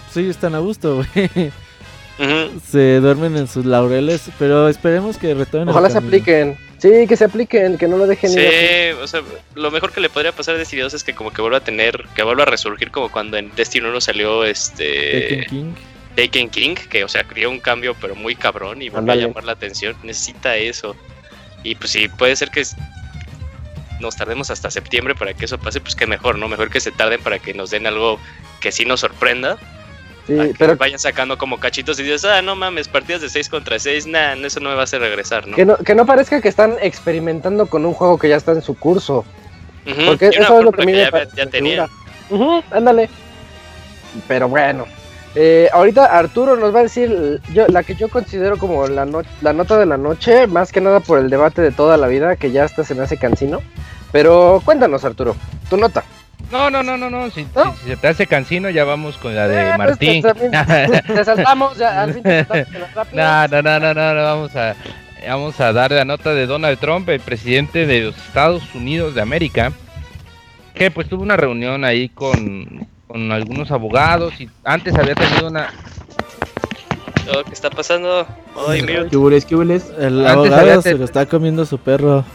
Pues 0.05 0.17
ellos 0.19 0.37
están 0.37 0.55
a 0.55 0.59
gusto, 0.59 0.97
güey. 1.15 1.51
Se 2.71 3.01
duermen 3.01 3.37
en 3.37 3.49
sus 3.49 3.65
laureles, 3.65 4.31
pero 4.39 4.69
esperemos 4.69 5.17
que 5.17 5.33
retomen 5.33 5.69
el 5.69 5.71
Ojalá 5.71 5.89
se 5.89 5.99
apliquen. 5.99 6.59
Sí, 6.79 7.07
que 7.07 7.17
se 7.17 7.25
apliquen, 7.25 7.79
que 7.79 7.89
no 7.89 7.97
lo 7.97 8.07
dejen 8.07 8.33
ir. 8.33 8.41
Sí, 8.41 9.03
o 9.03 9.07
sea, 9.07 9.23
lo 9.55 9.71
mejor 9.71 9.93
que 9.93 10.01
le 10.01 10.11
podría 10.11 10.33
pasar 10.33 10.55
a 10.55 10.59
Destiny 10.59 10.83
2 10.83 10.95
es 10.95 11.05
que 11.05 11.15
como 11.15 11.31
que 11.31 11.41
vuelva 11.41 11.59
a 11.59 11.65
tener, 11.65 12.05
que 12.15 12.23
vuelva 12.23 12.43
a 12.43 12.47
resurgir 12.47 12.91
como 12.91 13.11
cuando 13.11 13.37
en 13.37 13.55
Destiny 13.55 13.87
1 13.87 14.01
salió 14.01 14.45
este 14.45 15.21
Taken 15.31 15.45
King. 15.45 15.73
Taken 16.17 16.51
King, 16.51 16.75
que 16.75 17.05
o 17.05 17.09
sea, 17.09 17.25
dio 17.35 17.51
un 17.51 17.61
cambio 17.61 17.95
pero 18.01 18.15
muy 18.15 18.35
cabrón 18.35 18.83
y 18.83 18.89
volvió 18.89 19.13
a 19.13 19.17
llamar 19.17 19.45
la 19.45 19.53
atención. 19.53 19.97
Necesita 20.03 20.57
eso. 20.57 20.97
Y 21.63 21.75
pues 21.75 21.91
sí, 21.91 22.09
puede 22.09 22.37
ser 22.37 22.51
que 22.51 22.63
nos 24.01 24.17
tardemos 24.17 24.51
hasta 24.51 24.71
septiembre 24.71 25.15
para 25.15 25.35
que 25.35 25.45
eso 25.45 25.59
pase, 25.59 25.81
pues 25.81 25.95
que 25.95 26.07
mejor, 26.07 26.39
¿no? 26.39 26.49
Mejor 26.49 26.71
que 26.71 26.81
se 26.81 26.91
tarden 26.91 27.21
para 27.21 27.39
que 27.39 27.55
nos 27.55 27.71
den 27.71 27.87
algo 27.87 28.19
que 28.61 28.73
sí 28.73 28.85
nos 28.85 29.01
sorprenda. 29.01 29.59
Sí, 30.31 30.55
pero 30.59 30.77
vayan 30.77 30.99
sacando 30.99 31.37
como 31.39 31.59
cachitos 31.59 31.99
y 32.01 32.03
dices, 32.05 32.25
ah, 32.25 32.41
no 32.43 32.55
mames, 32.57 32.89
partidas 32.89 33.21
de 33.23 33.29
6 33.29 33.49
contra 33.49 33.79
6, 33.79 34.07
nah, 34.07 34.35
eso 34.35 34.61
no 34.61 34.69
me 34.71 34.75
va 34.77 34.83
a 34.83 34.85
hacer 34.85 35.01
regresar, 35.01 35.47
¿no? 35.47 35.57
que 35.57 35.65
no, 35.67 35.77
que 35.77 35.95
no 35.95 36.07
parezca 36.07 36.41
que 36.41 36.49
están 36.49 36.77
experimentando 36.81 37.67
con 37.67 37.85
un 37.85 37.93
juego 37.95 38.19
que 38.19 38.29
ya 38.29 38.37
está 38.37 38.53
en 38.53 38.63
su 38.63 38.77
curso. 38.79 39.25
Porque 40.07 40.29
eso 40.29 40.59
es 40.59 40.65
lo 40.65 40.73
que 40.73 40.83
a 40.83 40.85
mí 40.85 40.93
me 40.93 40.99
ya, 40.99 41.11
ya 41.35 41.47
tenía. 41.47 41.89
ándale. 42.71 43.09
Pero 44.29 44.49
bueno. 44.49 44.87
Eh, 45.37 45.69
ahorita 45.73 46.07
Arturo 46.07 46.57
nos 46.57 46.75
va 46.75 46.81
a 46.81 46.83
decir 46.83 47.41
yo, 47.53 47.67
la 47.69 47.85
que 47.85 47.95
yo 47.95 48.09
considero 48.09 48.59
como 48.59 48.89
la, 48.89 49.05
no- 49.05 49.23
la 49.43 49.53
nota 49.53 49.79
de 49.79 49.87
la 49.87 49.97
noche, 49.97 50.49
más 50.49 50.73
que 50.73 50.81
nada 50.81 50.99
por 50.99 51.21
el 51.21 51.31
debate 51.31 51.63
de 51.63 51.71
toda 51.71 51.97
la 51.97 52.09
vida, 52.09 52.35
que 52.35 52.51
ya 52.51 52.65
hasta 52.65 52.83
se 52.83 52.97
me 52.97 53.05
hace 53.05 53.17
cansino. 53.17 53.61
Pero 54.11 54.61
cuéntanos, 54.65 55.05
Arturo, 55.05 55.37
tu 55.69 55.77
nota. 55.77 56.03
No, 56.51 56.69
no, 56.71 56.83
no, 56.83 56.97
no, 56.97 57.09
no. 57.11 57.31
Si, 57.31 57.47
¿No? 57.55 57.75
si- 57.75 57.81
si 57.85 57.89
se 57.91 57.97
te 57.97 58.09
hace 58.09 58.27
cansino, 58.27 58.71
ya 58.71 58.85
vamos 58.85 59.17
con 59.19 59.35
la 59.35 59.47
de 59.49 59.61
Eh, 59.61 59.65
pues, 59.77 59.79
Martín. 59.79 60.23
te- 60.23 61.03
te 61.15 61.25
saltamos, 61.25 61.77
ya, 61.79 62.03
al 62.03 62.15
fin 62.15 62.23
te 62.23 62.45
saltamos. 62.45 63.13
No, 63.13 63.49
no, 63.49 63.63
no, 63.63 63.81
no, 63.81 63.95
no, 63.95 64.15
no, 64.15 64.23
vamos 64.23 64.57
a 64.57 64.75
vamos 65.29 65.61
a 65.61 65.73
dar 65.75 65.91
la 65.93 66.05
nota 66.07 66.33
de 66.33 66.47
Donald 66.47 66.79
Trump, 66.79 67.09
el 67.11 67.21
presidente 67.21 67.87
de 67.87 68.01
los 68.01 68.17
Estados 68.17 68.63
Unidos 68.75 69.15
de 69.15 69.21
América, 69.21 69.71
que 70.75 70.91
pues 70.91 71.09
tuvo 71.11 71.23
una 71.23 71.37
reunión 71.37 71.85
ahí 71.85 72.09
con, 72.09 72.89
con 73.07 73.31
algunos 73.31 73.71
abogados 73.71 74.41
y 74.41 74.49
antes 74.65 74.95
había 74.97 75.15
tenido 75.15 75.49
una 75.49 75.69
Oh, 77.33 77.45
¿Qué 77.45 77.53
está 77.53 77.71
pasando? 77.71 78.27
Ay. 78.57 78.83
¿Qué 79.11 79.17
qué? 79.17 79.93
El 79.99 80.21
Antes 80.21 80.31
abogado 80.31 80.61
había 80.61 80.83
se 80.83 80.95
lo 80.95 81.05
está 81.05 81.27
comiendo 81.27 81.65
su 81.65 81.79
perro. 81.79 82.25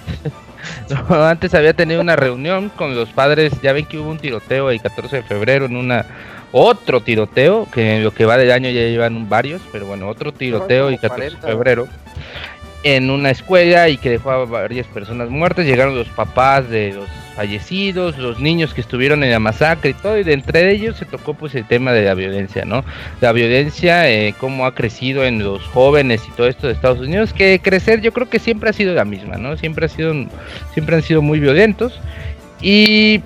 No, 0.90 1.24
antes 1.24 1.54
había 1.54 1.74
tenido 1.74 2.02
una 2.02 2.16
reunión 2.16 2.70
con 2.70 2.96
los 2.96 3.10
padres, 3.10 3.54
ya 3.62 3.72
ven 3.72 3.86
que 3.86 4.00
hubo 4.00 4.10
un 4.10 4.18
tiroteo 4.18 4.72
el 4.72 4.82
14 4.82 5.18
de 5.18 5.24
febrero 5.24 5.66
en 5.66 5.76
una 5.76 6.06
otro 6.52 7.02
tiroteo, 7.02 7.68
que 7.72 7.98
en 7.98 8.04
lo 8.04 8.12
que 8.12 8.26
va 8.26 8.38
del 8.38 8.52
año 8.52 8.70
ya 8.70 8.82
llevan 8.82 9.30
varios, 9.30 9.62
pero 9.72 9.86
bueno, 9.86 10.08
otro 10.08 10.32
tiroteo 10.32 10.90
el 10.90 11.00
como 11.00 11.10
14 11.10 11.24
de 11.24 11.42
40. 11.42 11.48
febrero 11.48 11.88
en 12.84 13.10
una 13.10 13.32
escuela 13.32 13.90
y 13.90 13.98
que 13.98 14.12
dejó 14.12 14.32
a 14.32 14.46
varias 14.46 14.88
personas 14.88 15.30
muertas, 15.30 15.66
llegaron 15.66 15.96
los 15.96 16.08
papás 16.10 16.70
de 16.70 16.94
los 16.94 17.10
fallecidos, 17.36 18.18
los 18.18 18.40
niños 18.40 18.74
que 18.74 18.82
estuvieron 18.82 19.24
en 19.24 19.32
la 19.32 19.40
masacre 19.40 19.90
y 19.92 19.94
todo, 19.94 20.18
y 20.18 20.24
de 20.24 20.34
entre 20.34 20.72
ellos 20.72 20.96
se 20.98 21.06
tocó 21.06 21.34
pues 21.34 21.54
el 21.56 21.68
tema 21.68 21.92
de 21.92 22.04
la 22.06 22.14
violencia, 22.14 22.64
¿no? 22.66 22.84
La 23.22 23.32
violencia, 23.34 24.10
eh, 24.10 24.34
cómo 24.40 24.66
ha 24.66 24.74
crecido 24.74 25.26
en 25.26 25.44
los 25.44 25.62
jóvenes 25.68 26.22
y 26.28 26.32
todo 26.32 26.48
esto 26.48 26.68
de 26.68 26.74
Estados 26.74 27.00
Unidos, 27.00 27.34
que 27.34 27.60
crecer 27.62 28.02
yo 28.02 28.14
creo 28.14 28.30
que 28.30 28.40
siempre 28.40 28.70
ha 28.70 28.74
sido 28.74 28.94
la 28.94 29.06
misma, 29.06 29.36
¿no? 29.38 29.58
Siempre 29.58 29.86
ha 29.86 29.90
sido 29.90 30.14
siempre 30.74 30.96
han 30.96 31.02
sido 31.04 31.22
muy 31.22 31.40
violentos 31.40 32.00
y 32.62 33.22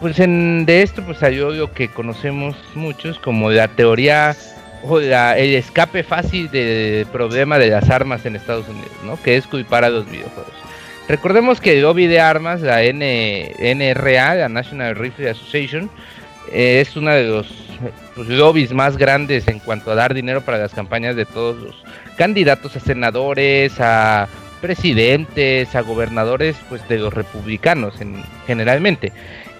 pues 0.00 0.18
en, 0.18 0.66
de 0.66 0.82
esto 0.82 1.02
pues 1.02 1.18
salió 1.18 1.50
lo 1.50 1.72
que 1.72 1.88
conocemos 1.88 2.56
muchos 2.74 3.18
como 3.18 3.50
la 3.50 3.68
teoría 3.68 4.36
o 4.82 5.00
la- 5.00 5.38
el 5.38 5.54
escape 5.54 6.02
fácil 6.02 6.50
del 6.50 7.06
problema 7.06 7.58
de 7.58 7.70
las 7.70 7.88
armas 7.90 8.26
en 8.26 8.36
Estados 8.36 8.68
Unidos, 8.68 8.92
¿no? 9.04 9.20
Que 9.22 9.36
es 9.36 9.46
culpar 9.46 9.84
a 9.84 9.88
los 9.90 10.04
videojuegos. 10.10 10.52
Recordemos 11.08 11.60
que 11.60 11.74
el 11.74 11.82
lobby 11.82 12.06
de 12.06 12.20
armas, 12.20 12.60
la 12.62 12.82
N- 12.82 13.54
NRA, 13.58 14.34
la 14.34 14.48
National 14.48 14.96
Rifle 14.96 15.30
Association, 15.30 15.88
eh, 16.52 16.80
es 16.80 16.96
uno 16.96 17.10
de 17.12 17.24
los 17.24 17.46
pues, 18.14 18.28
lobbies 18.28 18.72
más 18.72 18.96
grandes 18.96 19.46
en 19.48 19.60
cuanto 19.60 19.92
a 19.92 19.94
dar 19.94 20.14
dinero 20.14 20.40
para 20.40 20.58
las 20.58 20.72
campañas 20.72 21.14
de 21.14 21.24
todos 21.24 21.62
los 21.62 21.74
candidatos 22.16 22.74
a 22.76 22.80
senadores, 22.80 23.74
a 23.78 24.26
presidentes, 24.60 25.74
a 25.74 25.80
gobernadores, 25.82 26.56
pues 26.68 26.86
de 26.88 26.98
los 26.98 27.14
republicanos 27.14 28.00
en, 28.00 28.22
generalmente. 28.46 29.12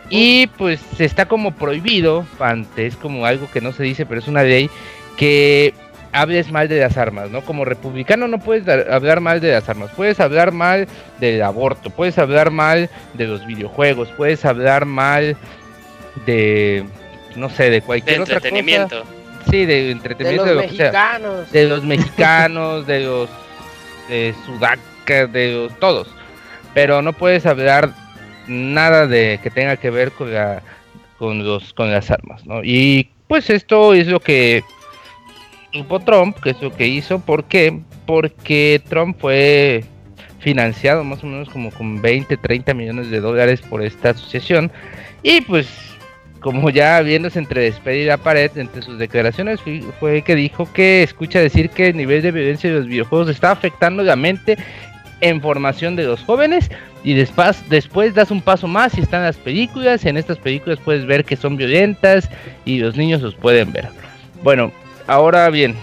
Y 0.09 0.47
pues 0.59 0.81
está 0.99 1.27
como 1.27 1.53
prohibido, 1.53 2.27
ante, 2.39 2.87
es 2.87 2.97
como 2.97 3.27
algo 3.27 3.49
que 3.53 3.61
no 3.61 3.73
se 3.73 3.83
dice, 3.83 4.07
pero 4.07 4.21
es 4.21 4.29
una 4.29 4.43
ley 4.43 4.71
que 5.17 5.75
hables 6.13 6.51
mal 6.51 6.69
de 6.69 6.81
las 6.81 6.97
armas, 6.97 7.31
¿no? 7.31 7.43
Como 7.43 7.65
republicano 7.65 8.27
no 8.29 8.39
puedes 8.39 8.65
dar- 8.65 8.91
hablar 8.91 9.21
mal 9.21 9.41
de 9.41 9.53
las 9.53 9.69
armas, 9.69 9.91
puedes 9.97 10.19
hablar 10.21 10.53
mal 10.53 10.87
del 11.21 11.43
aborto, 11.43 11.91
puedes 11.91 12.19
hablar 12.19 12.51
mal 12.51 12.89
de 13.15 13.27
los 13.27 13.47
videojuegos, 13.47 14.09
puedes 14.17 14.45
hablar 14.45 14.85
mal 14.87 15.37
de, 16.25 16.85
no 17.35 17.49
sé, 17.51 17.65
de 17.65 17.71
De 17.71 17.83
cualquier 17.83 18.21
otra 18.21 18.37
cosa. 18.37 18.49
entretenimiento. 18.49 19.05
Sí, 19.51 19.65
de 19.65 19.75
De 19.85 19.91
entretenimiento, 19.93 20.45
los 20.47 20.57
de 20.57 20.63
lo 20.63 20.69
que 20.71 20.77
sea 20.77 20.87
mexicanos. 20.93 21.53
de 21.53 21.65
los 21.69 21.85
mexicanos, 21.85 22.87
de 22.87 23.01
los 23.01 23.31
de 24.09 24.35
Sudaca, 24.45 25.27
de 25.27 25.53
los 25.53 25.79
todos. 25.79 26.09
Pero 26.75 27.01
no 27.03 27.13
puedes 27.13 27.47
hablar 27.47 27.91
nada 28.49 29.07
de 29.07 29.39
que 29.43 29.51
tenga 29.51 29.77
que 29.77 29.91
ver 29.91 30.13
con 30.13 30.33
la 30.33 30.63
con 31.19 31.45
los 31.45 31.73
con 31.75 31.91
las 31.93 32.11
armas, 32.11 32.45
¿no? 32.47 32.63
Y 32.63 33.09
pues 33.29 33.49
esto 33.51 33.95
es 33.95 34.07
lo 34.09 34.21
que 34.21 34.63
supo 35.73 36.01
Trump, 36.01 36.39
que 36.41 36.51
es 36.51 36.63
lo 36.63 36.75
que 36.75 36.87
hizo. 36.87 37.19
¿Por 37.19 37.45
qué? 37.45 37.81
Porque 38.07 38.81
Trump 38.89 39.17
fue 39.21 39.85
financiado 40.39 41.03
más 41.05 41.25
o 41.25 41.27
menos 41.27 41.49
como 41.49 41.71
con 41.71 42.01
20, 42.01 42.37
30 42.37 42.75
millones 42.75 43.11
de 43.11 43.21
dólares 43.21 43.61
por 43.63 43.83
esta 43.83 44.11
asociación. 44.11 44.71
Y 45.23 45.41
pues 45.41 45.69
como 46.41 46.71
ya 46.71 47.01
viéndose 47.01 47.41
entre 47.41 47.63
despedida 47.63 48.17
pared, 48.17 48.51
entre 48.57 48.83
sus 48.83 48.99
declaraciones 48.99 49.61
fue, 49.99 50.23
que 50.23 50.37
dijo 50.37 50.73
que 50.73 51.03
escucha 51.03 51.41
decir 51.41 51.71
que 51.71 51.89
el 51.89 51.97
nivel 51.97 52.23
de 52.23 52.31
violencia 52.31 52.71
de 52.71 52.77
los 52.77 52.87
videojuegos 52.87 53.29
está 53.29 53.51
afectando 53.51 54.05
la 54.05 54.15
mente 54.15 54.57
en 55.21 55.41
formación 55.41 55.97
de 55.97 56.05
los 56.05 56.23
jóvenes 56.23 56.71
y 57.03 57.15
después, 57.15 57.69
después 57.69 58.15
das 58.15 58.31
un 58.31 58.43
paso 58.43 58.69
más 58.69 58.97
y 58.97 59.01
están 59.01 59.23
las 59.23 59.37
películas, 59.37 60.05
en 60.05 60.17
estas 60.17 60.39
películas 60.39 60.79
puedes 60.85 61.07
ver 61.07 61.25
que 61.25 61.35
son 61.35 61.57
violentas 61.57 62.31
y 62.65 62.79
los 62.79 62.97
niños 62.97 63.23
los 63.23 63.35
pueden 63.35 63.73
ver. 63.73 63.89
Bueno, 64.45 64.71
ahora 65.07 65.49
bien, 65.51 65.75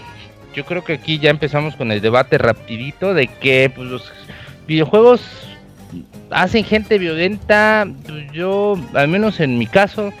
yo 0.54 0.64
creo 0.64 0.84
que 0.84 0.94
aquí 0.94 1.18
ya 1.18 1.30
empezamos 1.30 1.76
con 1.76 1.90
el 1.90 2.00
debate 2.00 2.38
rapidito 2.38 3.14
de 3.14 3.26
que 3.26 3.70
pues, 3.74 3.88
los 3.88 4.12
videojuegos 4.66 5.20
hacen 6.30 6.64
gente 6.64 6.98
violenta, 6.98 7.86
yo, 8.32 8.76
al 8.94 9.08
menos 9.08 9.40
en 9.40 9.58
mi 9.58 9.66
caso, 9.66 10.12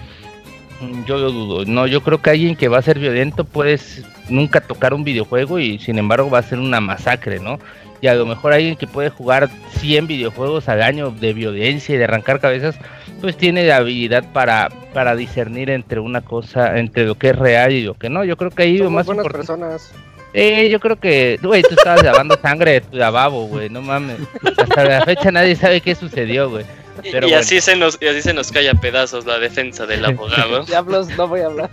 yo 1.06 1.18
lo 1.18 1.30
dudo. 1.30 1.64
No, 1.64 1.86
yo 1.86 2.02
creo 2.02 2.20
que 2.20 2.30
alguien 2.30 2.56
que 2.56 2.68
va 2.68 2.78
a 2.78 2.82
ser 2.82 2.98
violento 2.98 3.44
puedes 3.44 4.04
nunca 4.28 4.60
tocar 4.60 4.94
un 4.94 5.04
videojuego 5.04 5.58
y 5.58 5.78
sin 5.78 5.98
embargo 5.98 6.30
va 6.30 6.38
a 6.38 6.42
ser 6.42 6.58
una 6.58 6.80
masacre, 6.80 7.40
¿no? 7.40 7.58
Y 8.00 8.06
a 8.06 8.14
lo 8.14 8.26
mejor 8.26 8.52
alguien 8.52 8.76
que 8.76 8.86
puede 8.86 9.08
jugar 9.08 9.48
100 9.78 10.06
videojuegos 10.06 10.68
al 10.68 10.82
año 10.82 11.10
de 11.10 11.32
violencia 11.32 11.94
y 11.94 11.98
de 11.98 12.04
arrancar 12.04 12.40
cabezas, 12.40 12.76
pues 13.24 13.36
tiene 13.36 13.64
la 13.64 13.76
habilidad 13.76 14.24
para, 14.32 14.68
para 14.92 15.16
discernir 15.16 15.70
entre 15.70 15.98
una 15.98 16.20
cosa, 16.20 16.78
entre 16.78 17.06
lo 17.06 17.14
que 17.14 17.30
es 17.30 17.36
real 17.36 17.72
y 17.72 17.82
lo 17.82 17.94
que 17.94 18.10
no. 18.10 18.24
Yo 18.24 18.36
creo 18.36 18.50
que 18.50 18.64
ahí 18.64 18.78
lo 18.78 18.90
más 18.90 19.06
buenas 19.06 19.26
personas. 19.26 19.92
Eh, 20.34 20.68
yo 20.68 20.80
creo 20.80 20.96
que, 20.96 21.38
güey, 21.42 21.62
tú 21.62 21.74
estabas 21.74 22.02
lavando 22.02 22.36
sangre 22.40 22.72
de 22.72 22.80
tu 22.82 22.96
lavabo, 22.96 23.46
güey, 23.46 23.70
no 23.70 23.80
mames. 23.82 24.18
Hasta 24.56 24.84
la 24.84 25.04
fecha 25.04 25.30
nadie 25.30 25.56
sabe 25.56 25.80
qué 25.80 25.94
sucedió, 25.94 26.50
güey 26.50 26.64
y, 27.02 27.32
así 27.32 27.60
se 27.60 27.76
nos, 27.76 27.98
y 28.00 28.06
así 28.06 28.22
se 28.22 28.34
nos 28.34 28.52
cae 28.52 28.68
a 28.68 28.74
pedazos 28.74 29.26
la 29.26 29.38
defensa 29.38 29.86
del 29.86 30.04
abogado. 30.04 30.64
Diablos, 30.64 31.08
no 31.16 31.28
voy 31.28 31.40
a 31.40 31.46
hablar. 31.46 31.70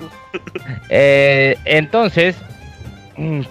Eh, 0.90 1.58
entonces, 1.66 2.36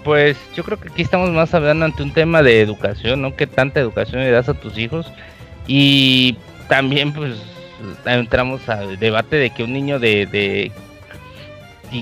pues 0.04 0.36
yo 0.54 0.64
creo 0.64 0.80
que 0.80 0.88
aquí 0.88 1.02
estamos 1.02 1.30
más 1.30 1.54
hablando 1.54 1.84
ante 1.84 2.02
un 2.02 2.12
tema 2.12 2.42
de 2.42 2.60
educación, 2.60 3.22
¿no? 3.22 3.36
¿Qué 3.36 3.46
tanta 3.46 3.80
educación 3.80 4.22
le 4.22 4.30
das 4.30 4.48
a 4.48 4.54
tus 4.54 4.76
hijos? 4.78 5.06
Y 5.66 6.36
también, 6.68 7.12
pues, 7.12 7.34
entramos 8.06 8.68
al 8.68 8.98
debate 8.98 9.36
de 9.36 9.50
que 9.50 9.64
un 9.64 9.72
niño 9.72 9.98
de, 9.98 10.26
de 10.26 10.72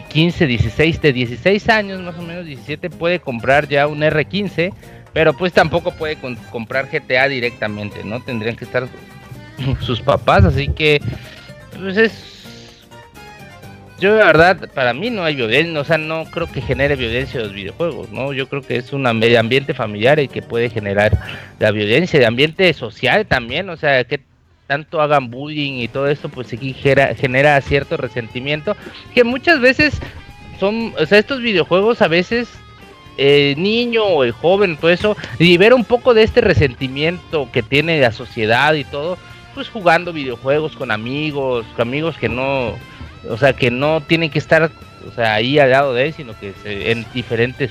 15, 0.08 0.46
16, 0.46 1.00
de 1.00 1.12
16 1.12 1.68
años, 1.68 2.00
más 2.00 2.16
o 2.18 2.22
menos 2.22 2.44
17, 2.44 2.90
puede 2.90 3.20
comprar 3.20 3.68
ya 3.68 3.86
un 3.86 4.00
R15, 4.00 4.72
pero 5.12 5.32
pues 5.32 5.52
tampoco 5.52 5.92
puede 5.92 6.16
comprar 6.50 6.88
GTA 6.90 7.28
directamente, 7.28 8.04
¿no? 8.04 8.20
Tendrían 8.20 8.56
que 8.56 8.64
estar 8.64 8.86
sus 9.80 10.00
papás, 10.00 10.44
así 10.44 10.68
que 10.68 11.00
pues 11.78 11.96
es 11.96 12.38
yo 14.00 14.16
la 14.16 14.26
verdad 14.26 14.70
para 14.74 14.94
mí 14.94 15.10
no 15.10 15.24
hay 15.24 15.34
violencia, 15.34 15.80
o 15.80 15.84
sea, 15.84 15.98
no 15.98 16.24
creo 16.26 16.50
que 16.50 16.60
genere 16.60 16.94
violencia 16.94 17.40
los 17.40 17.52
videojuegos, 17.52 18.10
¿no? 18.12 18.32
Yo 18.32 18.48
creo 18.48 18.62
que 18.62 18.76
es 18.76 18.92
un 18.92 19.06
ambiente 19.06 19.74
familiar 19.74 20.20
el 20.20 20.28
que 20.28 20.40
puede 20.40 20.70
generar 20.70 21.18
la 21.58 21.72
violencia, 21.72 22.20
de 22.20 22.26
ambiente 22.26 22.72
social 22.74 23.26
también, 23.26 23.68
o 23.70 23.76
sea, 23.76 24.04
que 24.04 24.20
tanto 24.68 25.00
hagan 25.00 25.30
bullying 25.30 25.80
y 25.80 25.88
todo 25.88 26.06
esto, 26.06 26.28
pues 26.28 26.52
aquí 26.52 26.74
genera, 26.74 27.14
genera 27.14 27.60
cierto 27.62 27.96
resentimiento, 27.96 28.76
que 29.14 29.24
muchas 29.24 29.60
veces 29.60 29.98
son, 30.60 30.94
o 30.96 31.06
sea, 31.06 31.18
estos 31.18 31.40
videojuegos 31.40 32.02
a 32.02 32.08
veces 32.08 32.48
el 33.16 33.60
niño 33.60 34.04
o 34.04 34.22
el 34.22 34.32
joven, 34.32 34.76
todo 34.76 34.90
eso, 34.90 35.16
libera 35.38 35.74
un 35.74 35.84
poco 35.84 36.14
de 36.14 36.22
este 36.22 36.40
resentimiento 36.40 37.48
que 37.50 37.62
tiene 37.62 38.00
la 38.00 38.12
sociedad 38.12 38.74
y 38.74 38.84
todo, 38.84 39.18
pues 39.54 39.68
jugando 39.68 40.12
videojuegos 40.12 40.76
con 40.76 40.90
amigos, 40.90 41.66
con 41.74 41.88
amigos 41.88 42.16
que 42.16 42.28
no, 42.28 42.74
o 43.28 43.36
sea, 43.38 43.54
que 43.54 43.70
no 43.70 44.02
tienen 44.02 44.30
que 44.30 44.38
estar, 44.38 44.70
o 45.06 45.12
sea, 45.14 45.34
ahí 45.34 45.58
al 45.58 45.70
lado 45.70 45.94
de 45.94 46.06
él, 46.06 46.12
sino 46.12 46.38
que 46.38 46.52
en 46.64 47.04
diferentes, 47.12 47.70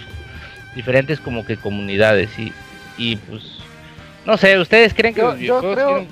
diferentes 0.75 1.19
como 1.19 1.45
que 1.45 1.57
comunidades 1.57 2.37
y, 2.39 2.51
y 2.97 3.15
pues, 3.17 3.43
no 4.25 4.35
sé, 4.35 4.57
¿ustedes 4.59 4.93
creen 4.93 5.13
que 5.13 5.21
yo, 5.21 5.37
yo 5.37 5.59
creo, 5.73 6.05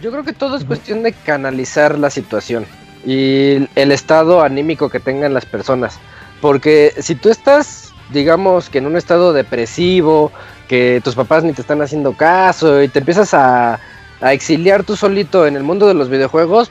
yo 0.00 0.10
creo 0.10 0.24
que 0.24 0.32
todo 0.32 0.56
es 0.56 0.64
cuestión 0.64 1.02
de 1.02 1.12
canalizar 1.12 1.98
la 1.98 2.10
situación 2.10 2.66
y 3.04 3.68
el 3.74 3.92
estado 3.92 4.42
anímico 4.42 4.88
que 4.88 5.00
tengan 5.00 5.34
las 5.34 5.46
personas, 5.46 5.98
porque 6.40 6.92
si 6.98 7.14
tú 7.14 7.30
estás, 7.30 7.92
digamos, 8.10 8.68
que 8.68 8.78
en 8.78 8.86
un 8.86 8.96
estado 8.96 9.32
depresivo, 9.32 10.32
que 10.68 11.00
tus 11.02 11.14
papás 11.14 11.44
ni 11.44 11.52
te 11.52 11.62
están 11.62 11.82
haciendo 11.82 12.12
caso 12.12 12.82
y 12.82 12.88
te 12.88 13.00
empiezas 13.00 13.34
a 13.34 13.80
a 14.20 14.32
exiliar 14.32 14.84
tú 14.84 14.96
solito 14.96 15.46
en 15.46 15.56
el 15.56 15.62
mundo 15.62 15.86
de 15.86 15.94
los 15.94 16.08
videojuegos, 16.08 16.70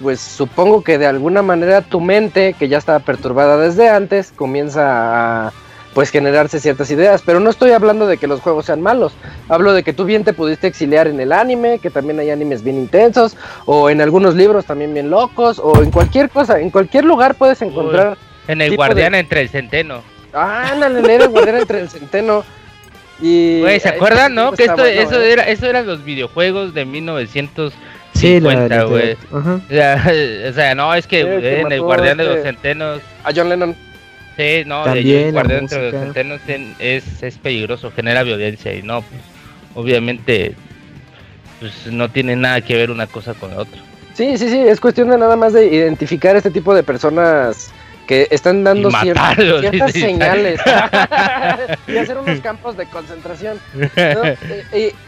pues 0.00 0.20
supongo 0.20 0.82
que 0.82 0.98
de 0.98 1.06
alguna 1.06 1.42
manera 1.42 1.82
tu 1.82 2.00
mente, 2.00 2.54
que 2.54 2.68
ya 2.68 2.78
estaba 2.78 3.00
perturbada 3.00 3.56
desde 3.56 3.88
antes, 3.88 4.32
comienza 4.34 5.48
a 5.48 5.52
pues 5.96 6.10
generarse 6.10 6.60
ciertas 6.60 6.90
ideas, 6.90 7.22
pero 7.24 7.40
no 7.40 7.48
estoy 7.48 7.70
hablando 7.70 8.06
de 8.06 8.18
que 8.18 8.26
los 8.26 8.42
juegos 8.42 8.66
sean 8.66 8.82
malos, 8.82 9.14
hablo 9.48 9.72
de 9.72 9.82
que 9.82 9.94
tú 9.94 10.04
bien 10.04 10.24
te 10.24 10.34
pudiste 10.34 10.66
exiliar 10.66 11.08
en 11.08 11.18
el 11.20 11.32
anime, 11.32 11.78
que 11.78 11.88
también 11.88 12.20
hay 12.20 12.28
animes 12.28 12.62
bien 12.62 12.76
intensos, 12.76 13.34
o 13.64 13.88
en 13.88 14.02
algunos 14.02 14.34
libros 14.34 14.66
también 14.66 14.92
bien 14.92 15.08
locos, 15.08 15.58
o 15.58 15.82
en 15.82 15.90
cualquier 15.90 16.28
cosa, 16.28 16.60
en 16.60 16.68
cualquier 16.68 17.06
lugar 17.06 17.36
puedes 17.36 17.62
encontrar... 17.62 18.18
en 18.46 18.60
el 18.60 18.76
guardián 18.76 19.14
entre 19.14 19.40
el 19.40 19.48
centeno. 19.48 20.02
Ah, 20.34 20.72
ándale, 20.72 20.98
en 20.98 21.22
el 21.22 21.28
guardián 21.30 21.56
entre 21.56 21.80
el 21.80 21.88
centeno. 21.88 22.44
Y 23.22 23.62
¿se 23.80 23.88
acuerdan, 23.88 24.34
no? 24.34 24.52
Que 24.52 24.64
esto, 24.64 24.84
eso, 24.84 25.18
¿eh? 25.18 25.32
era, 25.32 25.44
eso 25.44 25.64
eran 25.64 25.86
los 25.86 26.04
videojuegos 26.04 26.74
de 26.74 26.84
1950, 26.84 28.84
güey. 28.84 29.16
o, 29.32 29.62
sea, 30.52 30.74
no, 30.74 30.92
es 30.92 31.06
que, 31.06 31.60
en 31.60 31.72
el 31.72 31.80
Guardián 31.80 32.18
de 32.18 32.24
los 32.24 32.36
este 32.36 32.50
Centenos. 32.50 33.00
A 33.24 33.32
John 33.34 33.48
Lennon. 33.48 33.74
Sí, 34.36 34.64
no, 34.66 34.86
el 34.86 35.32
Guardián 35.32 35.66
de 35.66 35.90
los 35.90 36.00
Centenos 36.00 36.40
es, 36.78 37.22
es 37.22 37.38
peligroso, 37.38 37.90
genera 37.90 38.22
violencia 38.22 38.74
y 38.74 38.82
no, 38.82 39.00
pues, 39.00 39.20
obviamente, 39.74 40.54
pues 41.58 41.86
no 41.86 42.10
tiene 42.10 42.36
nada 42.36 42.60
que 42.60 42.76
ver 42.76 42.90
una 42.90 43.06
cosa 43.06 43.32
con 43.32 43.52
la 43.52 43.62
otra. 43.62 43.80
Sí, 44.14 44.36
sí, 44.36 44.48
sí, 44.48 44.58
es 44.58 44.80
cuestión 44.80 45.08
de 45.08 45.18
nada 45.18 45.36
más 45.36 45.52
de 45.52 45.66
identificar 45.66 46.36
este 46.36 46.50
tipo 46.50 46.74
de 46.74 46.82
personas 46.82 47.70
que 48.06 48.28
están 48.30 48.62
dando 48.62 48.90
ciertas, 48.90 49.36
señales 49.92 50.60
y 51.88 51.96
hacer 51.96 52.18
unos 52.18 52.40
campos 52.40 52.76
de 52.76 52.86
concentración. 52.86 53.58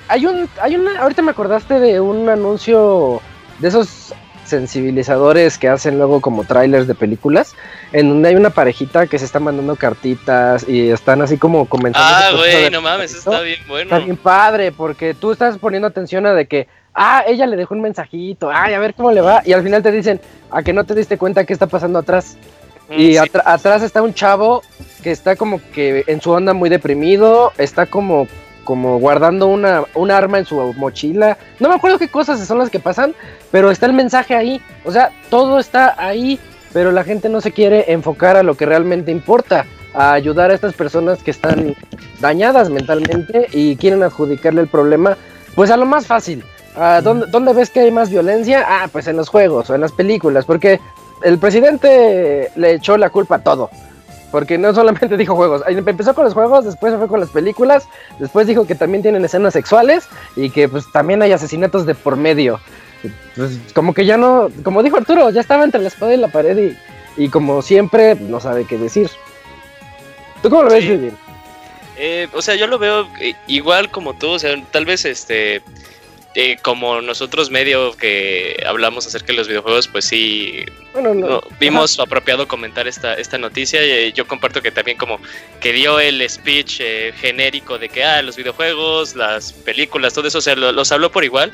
hay 0.09 0.27
un, 0.27 0.49
hay 0.61 0.77
una, 0.77 1.01
ahorita 1.01 1.23
me 1.23 1.31
acordaste 1.31 1.79
de 1.81 2.01
un 2.01 2.29
anuncio 2.29 3.23
de 3.61 3.69
esos 3.69 4.15
sensibilizadores 4.49 5.59
que 5.59 5.69
hacen 5.69 5.99
luego 5.99 6.21
como 6.21 6.45
trailers 6.45 6.87
de 6.87 6.95
películas, 6.95 7.55
en 7.93 8.09
donde 8.09 8.31
hay 8.31 8.35
una 8.35 8.51
parejita 8.51 9.07
que 9.07 9.19
se 9.19 9.25
está 9.25 9.41
mandando 9.41 9.77
cartitas 9.77 10.69
y 10.69 10.91
están 10.91 11.23
así 11.23 11.39
como 11.39 11.67
comentando. 11.67 12.09
Ah, 12.09 12.31
güey, 12.37 12.71
no 12.71 12.83
mames, 12.83 13.15
está 13.15 13.41
bien 13.41 13.61
bueno. 13.69 13.85
Está 13.85 14.05
bien 14.05 14.17
padre, 14.17 14.73
porque 14.73 15.15
tú 15.15 15.33
estás 15.33 15.59
poniendo 15.59 15.87
atención 15.87 16.27
a 16.27 16.35
de 16.35 16.47
que, 16.47 16.67
ah, 16.95 17.23
ella 17.27 17.47
le 17.47 17.57
dejó 17.57 17.75
un 17.75 17.83
mensajito, 17.83 18.51
ay, 18.53 18.75
a 18.75 18.79
ver 18.79 18.95
cómo 18.95 19.13
le 19.13 19.21
va, 19.21 19.43
y 19.45 19.53
al 19.53 19.63
final 19.63 19.83
te 19.83 19.93
dicen, 19.93 20.21
a 20.51 20.63
que 20.63 20.73
no 20.73 20.85
te 20.85 20.95
diste 20.95 21.19
cuenta 21.19 21.45
qué 21.45 21.53
está 21.53 21.67
pasando 21.67 21.99
atrás. 21.99 22.37
Y 22.91 23.19
atrás 23.19 23.83
está 23.83 24.01
un 24.01 24.15
chavo 24.15 24.63
que 25.03 25.11
está 25.11 25.37
como 25.37 25.61
que 25.75 26.05
en 26.07 26.23
su 26.23 26.31
onda 26.31 26.55
muy 26.55 26.71
deprimido, 26.71 27.53
está 27.59 27.85
como, 27.85 28.27
como 28.69 28.99
guardando 28.99 29.47
una, 29.47 29.85
un 29.95 30.11
arma 30.11 30.39
en 30.39 30.45
su 30.45 30.75
mochila. 30.75 31.39
No 31.59 31.71
me 31.71 31.77
acuerdo 31.77 31.99
qué 31.99 32.09
cosas 32.09 32.47
son 32.47 32.59
las 32.59 32.69
que 32.69 32.79
pasan, 32.79 33.15
pero 33.51 33.71
está 33.71 33.87
el 33.87 33.95
mensaje 33.95 34.35
ahí. 34.35 34.61
O 34.85 34.93
sea, 34.93 35.11
todo 35.31 35.59
está 35.59 35.95
ahí, 35.97 36.39
pero 36.75 36.93
la 36.93 37.03
gente 37.03 37.31
no 37.31 37.41
se 37.41 37.51
quiere 37.51 37.91
enfocar 37.91 38.37
a 38.37 38.43
lo 38.43 38.59
que 38.59 38.67
realmente 38.67 39.11
importa, 39.11 39.65
a 39.95 40.13
ayudar 40.13 40.51
a 40.51 40.55
estas 40.55 40.75
personas 40.75 41.23
que 41.23 41.31
están 41.31 41.77
dañadas 42.21 42.69
mentalmente 42.69 43.47
y 43.55 43.75
quieren 43.77 44.03
adjudicarle 44.03 44.61
el 44.61 44.69
problema, 44.69 45.17
pues 45.55 45.71
a 45.71 45.79
lo 45.79 45.87
más 45.87 46.07
fácil. 46.07 46.45
¿dónde, 47.03 47.25
¿Dónde 47.29 47.55
ves 47.55 47.71
que 47.71 47.81
hay 47.81 47.91
más 47.91 48.11
violencia? 48.11 48.67
Ah, 48.69 48.89
pues 48.93 49.09
en 49.09 49.17
los 49.17 49.31
juegos 49.31 49.71
o 49.71 49.75
en 49.77 49.81
las 49.81 49.93
películas, 49.93 50.45
porque 50.45 50.79
el 51.23 51.39
presidente 51.39 52.51
le 52.55 52.75
echó 52.75 52.99
la 52.99 53.09
culpa 53.09 53.37
a 53.37 53.43
todo. 53.43 53.71
Porque 54.31 54.59
no 54.59 54.75
solamente 54.75 55.09
dijo 55.17 55.35
juegos, 55.35 55.63
empezó 55.67 56.15
con 56.15 56.25
los 56.25 56.35
juegos, 56.35 56.65
después 56.65 56.93
se 56.93 56.99
fue 56.99 57.09
con 57.09 57.21
las 57.21 57.31
películas, 57.31 57.89
después 58.19 58.47
dijo 58.47 58.67
que 58.67 58.75
también 58.75 59.03
tienen 59.03 59.25
escenas 59.25 59.53
sexuales 59.53 60.09
y 60.37 60.51
que 60.51 60.69
pues 60.69 60.91
también 60.93 61.23
hay 61.23 61.33
asesinatos 61.33 61.87
de 61.87 61.95
por 61.95 62.17
medio. 62.17 62.61
Pues 63.37 63.59
como 63.75 63.95
que 63.95 64.05
ya 64.05 64.17
no, 64.17 64.49
como 64.65 64.83
dijo 64.83 64.97
Arturo, 64.97 65.31
ya 65.31 65.41
estaba 65.41 65.65
entre 65.65 65.81
la 65.81 65.89
espada 65.89 66.15
y 66.15 66.17
la 66.17 66.29
pared 66.29 66.77
y, 67.17 67.29
como 67.29 67.63
siempre 67.63 68.17
no 68.17 68.41
sabe 68.41 68.65
qué 68.65 68.77
decir. 68.77 69.11
¿Tú 70.43 70.51
cómo 70.51 70.65
lo 70.65 70.71
ves, 70.71 70.89
Vivian? 70.89 71.17
Eh, 71.97 72.29
o 72.33 72.43
sea, 72.43 72.55
yo 72.55 72.67
lo 72.69 72.79
veo 72.79 73.09
igual 73.49 73.91
como 73.91 74.15
tú, 74.15 74.31
o 74.31 74.39
sea, 74.39 74.55
tal 74.71 74.85
vez 74.85 75.05
este 75.05 75.63
eh, 76.41 76.57
como 76.63 77.01
nosotros 77.01 77.51
medio 77.51 77.97
que 77.97 78.63
hablamos 78.65 79.05
acerca 79.09 79.27
de 79.27 79.33
los 79.33 79.49
videojuegos, 79.49 79.89
pues 79.89 80.05
sí, 80.05 80.65
bueno, 80.93 81.41
vimos 81.59 81.99
apropiado 81.99 82.47
comentar 82.47 82.87
esta, 82.87 83.15
esta 83.15 83.39
noticia. 83.39 84.07
Y 84.07 84.13
yo 84.13 84.25
comparto 84.25 84.63
que 84.63 84.71
también 84.71 84.99
como 84.99 85.19
que 85.61 85.73
dio 85.73 85.99
el 85.99 86.23
speech 86.31 86.79
eh, 86.79 87.13
genérico 87.17 87.77
de 87.77 87.89
que 87.89 88.05
ah, 88.05 88.23
los 88.23 88.37
videojuegos, 88.37 89.17
las 89.17 89.53
películas, 89.53 90.15
todo 90.15 90.29
eso, 90.29 90.39
o 90.39 90.41
sea, 90.41 90.55
los 90.55 90.93
habló 90.93 91.11
por 91.11 91.25
igual. 91.25 91.53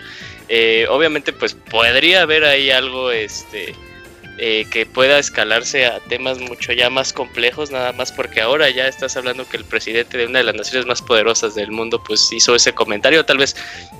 Eh, 0.50 0.86
obviamente, 0.90 1.32
pues 1.32 1.54
podría 1.54 2.20
haber 2.20 2.44
ahí 2.44 2.70
algo, 2.70 3.10
este 3.10 3.74
eh, 4.38 4.66
que 4.70 4.84
pueda 4.84 5.18
escalarse 5.18 5.86
a 5.86 6.00
temas 6.00 6.38
mucho 6.38 6.72
ya 6.72 6.90
más 6.90 7.12
complejos, 7.12 7.70
nada 7.70 7.92
más 7.92 8.10
porque 8.10 8.40
ahora 8.40 8.68
ya 8.68 8.88
estás 8.88 9.16
hablando 9.16 9.48
que 9.48 9.56
el 9.56 9.64
presidente 9.64 10.18
de 10.18 10.26
una 10.26 10.40
de 10.40 10.44
las 10.44 10.56
naciones 10.56 10.86
más 10.86 11.00
poderosas 11.00 11.54
del 11.54 11.70
mundo 11.70 12.02
pues 12.02 12.32
hizo 12.32 12.54
ese 12.54 12.72
comentario, 12.72 13.24
tal 13.24 13.38
vez 13.38 13.54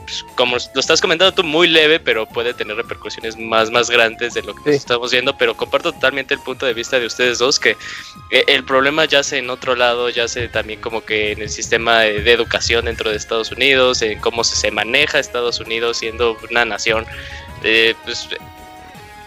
pues, 0.05 0.25
como 0.35 0.57
lo 0.57 0.81
estás 0.81 1.01
comentando 1.01 1.33
tú 1.33 1.45
muy 1.45 1.69
leve, 1.69 2.01
pero 2.01 2.27
puede 2.27 2.53
tener 2.53 2.77
repercusiones 2.77 3.39
más 3.39 3.71
más 3.71 3.89
grandes 3.89 4.35
de 4.35 4.43
lo 4.43 4.57
que 4.57 4.75
estamos 4.75 5.13
viendo, 5.13 5.37
pero 5.39 5.57
comparto 5.57 5.93
totalmente 5.93 6.35
el 6.35 6.41
punto 6.41 6.67
de 6.67 6.75
vista 6.75 6.99
de 6.99 7.07
ustedes 7.07 7.39
dos 7.39 7.61
que 7.61 7.77
eh, 8.31 8.45
el 8.49 8.65
problema 8.65 9.05
yace 9.05 9.39
en 9.39 9.51
otro 9.51 9.77
lado, 9.77 10.11
yace 10.11 10.49
también 10.49 10.81
como 10.81 11.05
que 11.05 11.31
en 11.31 11.43
el 11.43 11.49
sistema 11.51 12.01
de, 12.01 12.33
educación 12.33 12.87
dentro 12.87 13.11
de 13.11 13.17
Estados 13.17 13.53
Unidos, 13.53 14.03
en 14.03 14.19
cómo 14.19 14.43
se, 14.43 14.71
maneja 14.73 15.21
Estados 15.21 15.61
Unidos 15.61 15.99
siendo 15.99 16.37
una 16.51 16.65
nación 16.65 17.07
eh, 17.63 17.95
pues, 18.05 18.29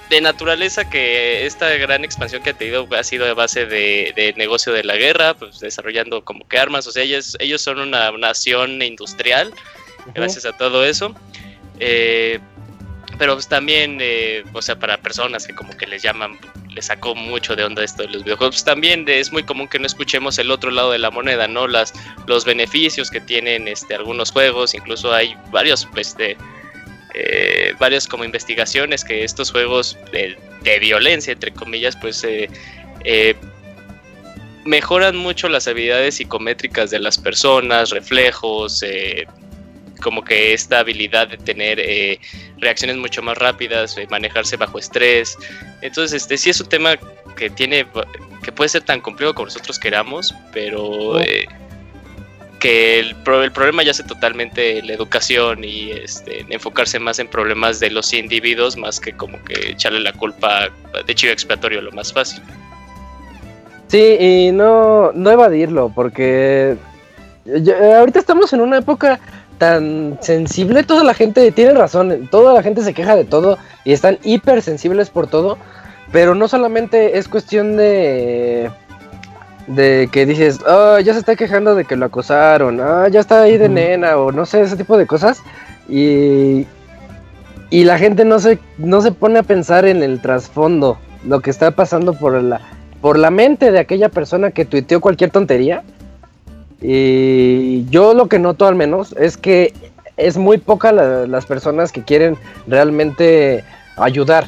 de 0.09 0.21
naturaleza 0.21 0.89
que 0.89 1.45
esta 1.45 1.69
gran 1.75 2.05
expansión 2.05 2.41
que 2.41 2.51
ha 2.51 2.53
tenido 2.53 2.87
ha 2.97 3.03
sido 3.03 3.25
de 3.25 3.33
base 3.33 3.65
de, 3.65 4.33
negocio 4.37 4.71
de 4.73 4.83
la 4.83 4.95
guerra, 4.95 5.33
pues 5.33 5.59
desarrollando 5.59 6.23
como 6.23 6.47
que 6.47 6.57
armas, 6.57 6.87
o 6.87 6.91
sea, 6.91 7.03
ellos, 7.03 7.35
ellos 7.39 7.61
son 7.61 7.79
una 7.79 8.11
nación 8.11 8.81
industrial, 8.81 9.53
gracias 10.13 10.45
a 10.45 10.53
todo 10.53 10.85
eso. 10.85 11.13
Eh, 11.79 12.39
pero 13.17 13.33
pues 13.33 13.47
también, 13.47 13.97
eh, 13.99 14.43
o 14.53 14.61
sea, 14.61 14.77
para 14.77 14.97
personas 14.97 15.47
que 15.47 15.55
como 15.55 15.75
que 15.75 15.87
les 15.87 16.03
llaman, 16.03 16.37
les 16.69 16.85
sacó 16.85 17.15
mucho 17.15 17.55
de 17.55 17.63
onda 17.63 17.83
esto 17.83 18.03
de 18.03 18.09
los 18.09 18.23
videojuegos, 18.23 18.57
pues 18.57 18.63
también 18.63 19.05
es 19.07 19.31
muy 19.31 19.43
común 19.43 19.67
que 19.67 19.79
no 19.79 19.87
escuchemos 19.87 20.37
el 20.37 20.51
otro 20.51 20.69
lado 20.69 20.91
de 20.91 20.99
la 20.99 21.09
moneda, 21.09 21.47
¿no? 21.47 21.67
Las, 21.67 21.93
los 22.27 22.45
beneficios 22.45 23.09
que 23.09 23.19
tienen 23.19 23.67
este, 23.67 23.95
algunos 23.95 24.31
juegos, 24.31 24.75
incluso 24.75 25.11
hay 25.13 25.35
varios, 25.51 25.87
pues, 25.91 26.15
de 26.15 26.37
eh, 27.13 27.73
varias 27.79 28.07
como 28.07 28.23
investigaciones 28.23 29.03
que 29.03 29.23
estos 29.23 29.51
juegos 29.51 29.97
de, 30.11 30.37
violencia, 30.79 31.33
entre 31.33 31.51
comillas, 31.51 31.95
pues 31.95 32.23
eh, 32.23 32.49
eh, 33.05 33.35
mejoran 34.65 35.15
mucho 35.15 35.47
las 35.47 35.67
habilidades 35.67 36.15
psicométricas 36.15 36.91
de 36.91 36.99
las 36.99 37.17
personas, 37.17 37.91
reflejos, 37.91 38.83
como 40.01 40.23
que 40.23 40.53
esta 40.53 40.79
habilidad 40.79 41.29
de 41.29 41.37
tener 41.37 42.19
reacciones 42.57 42.97
mucho 42.97 43.21
más 43.21 43.37
rápidas, 43.37 43.95
manejarse 44.09 44.57
bajo 44.57 44.77
estrés. 44.77 45.37
Entonces, 45.81 46.21
este 46.21 46.37
sí 46.37 46.49
es 46.49 46.59
un 46.59 46.67
tema 46.67 46.97
que 47.37 47.49
tiene, 47.49 47.87
que 48.43 48.51
puede 48.51 48.67
ser 48.67 48.83
tan 48.83 48.99
complejo 48.99 49.33
como 49.33 49.45
nosotros 49.45 49.79
queramos, 49.79 50.35
pero 50.51 51.17
que 52.59 52.99
el, 52.99 53.15
el 53.25 53.51
problema 53.51 53.83
ya 53.83 53.93
se 53.93 54.03
totalmente 54.03 54.81
la 54.81 54.93
educación 54.93 55.63
y 55.63 55.91
este, 55.91 56.45
enfocarse 56.49 56.99
más 56.99 57.19
en 57.19 57.27
problemas 57.27 57.79
de 57.79 57.91
los 57.91 58.13
individuos 58.13 58.77
más 58.77 58.99
que 58.99 59.13
como 59.13 59.41
que 59.43 59.71
echarle 59.71 59.99
la 59.99 60.13
culpa 60.13 60.69
de 61.05 61.15
chivo 61.15 61.33
expiatorio 61.33 61.81
lo 61.81 61.91
más 61.91 62.11
fácil. 62.11 62.41
Sí, 63.87 64.17
y 64.19 64.51
no, 64.51 65.11
no 65.13 65.31
evadirlo, 65.31 65.91
porque 65.93 66.77
ahorita 67.95 68.19
estamos 68.19 68.51
en 68.51 68.61
una 68.61 68.79
época 68.79 69.19
tan 69.57 70.17
sensible, 70.21 70.83
toda 70.83 71.03
la 71.03 71.13
gente 71.13 71.51
tiene 71.51 71.73
razón, 71.73 72.27
toda 72.29 72.53
la 72.53 72.61
gente 72.61 72.83
se 72.83 72.93
queja 72.93 73.15
de 73.15 73.25
todo 73.25 73.57
y 73.85 73.93
están 73.93 74.19
hipersensibles 74.23 75.09
por 75.09 75.27
todo, 75.27 75.57
pero 76.11 76.35
no 76.35 76.47
solamente 76.47 77.17
es 77.17 77.27
cuestión 77.27 77.77
de 77.77 78.69
de 79.67 80.09
que 80.11 80.25
dices, 80.25 80.59
oh, 80.65 80.99
ya 80.99 81.13
se 81.13 81.19
está 81.19 81.35
quejando 81.35 81.75
de 81.75 81.85
que 81.85 81.95
lo 81.95 82.05
acosaron, 82.05 82.79
ah, 82.81 83.07
ya 83.09 83.19
está 83.19 83.41
ahí 83.41 83.57
de 83.57 83.69
nena, 83.69 84.17
o 84.17 84.31
no 84.31 84.45
sé, 84.45 84.61
ese 84.61 84.77
tipo 84.77 84.97
de 84.97 85.05
cosas. 85.05 85.41
Y, 85.89 86.65
y 87.69 87.83
la 87.83 87.97
gente 87.97 88.25
no 88.25 88.39
se, 88.39 88.59
no 88.77 89.01
se 89.01 89.11
pone 89.11 89.39
a 89.39 89.43
pensar 89.43 89.85
en 89.85 90.01
el 90.03 90.21
trasfondo, 90.21 90.97
lo 91.25 91.41
que 91.41 91.49
está 91.49 91.71
pasando 91.71 92.13
por 92.13 92.41
la, 92.41 92.61
por 93.01 93.19
la 93.19 93.29
mente 93.29 93.71
de 93.71 93.79
aquella 93.79 94.09
persona 94.09 94.51
que 94.51 94.65
tuiteó 94.65 95.01
cualquier 95.01 95.31
tontería. 95.31 95.83
Y 96.81 97.85
yo 97.89 98.13
lo 98.13 98.27
que 98.27 98.39
noto 98.39 98.67
al 98.67 98.75
menos 98.75 99.15
es 99.17 99.35
que 99.35 99.73
es 100.15 100.37
muy 100.37 100.57
poca 100.57 100.91
las 100.91 101.45
personas 101.45 101.91
que 101.91 102.03
quieren 102.03 102.37
realmente 102.67 103.63
ayudar. 103.97 104.45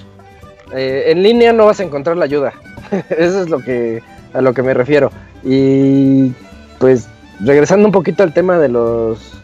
Eh, 0.74 1.05
en 1.07 1.24
línea 1.24 1.51
no 1.53 1.65
vas 1.65 1.80
a 1.80 1.84
encontrar 1.84 2.17
la 2.17 2.26
ayuda. 2.26 2.53
Eso 3.09 3.41
es 3.41 3.49
lo 3.49 3.59
que 3.59 4.01
a 4.34 4.41
lo 4.41 4.53
que 4.53 4.63
me 4.63 4.73
refiero. 4.73 5.11
Y 5.43 6.32
pues 6.80 7.07
regresando 7.39 7.86
un 7.86 7.91
poquito 7.91 8.23
al 8.23 8.34
tema 8.34 8.57
de 8.57 8.69
los 8.69 9.39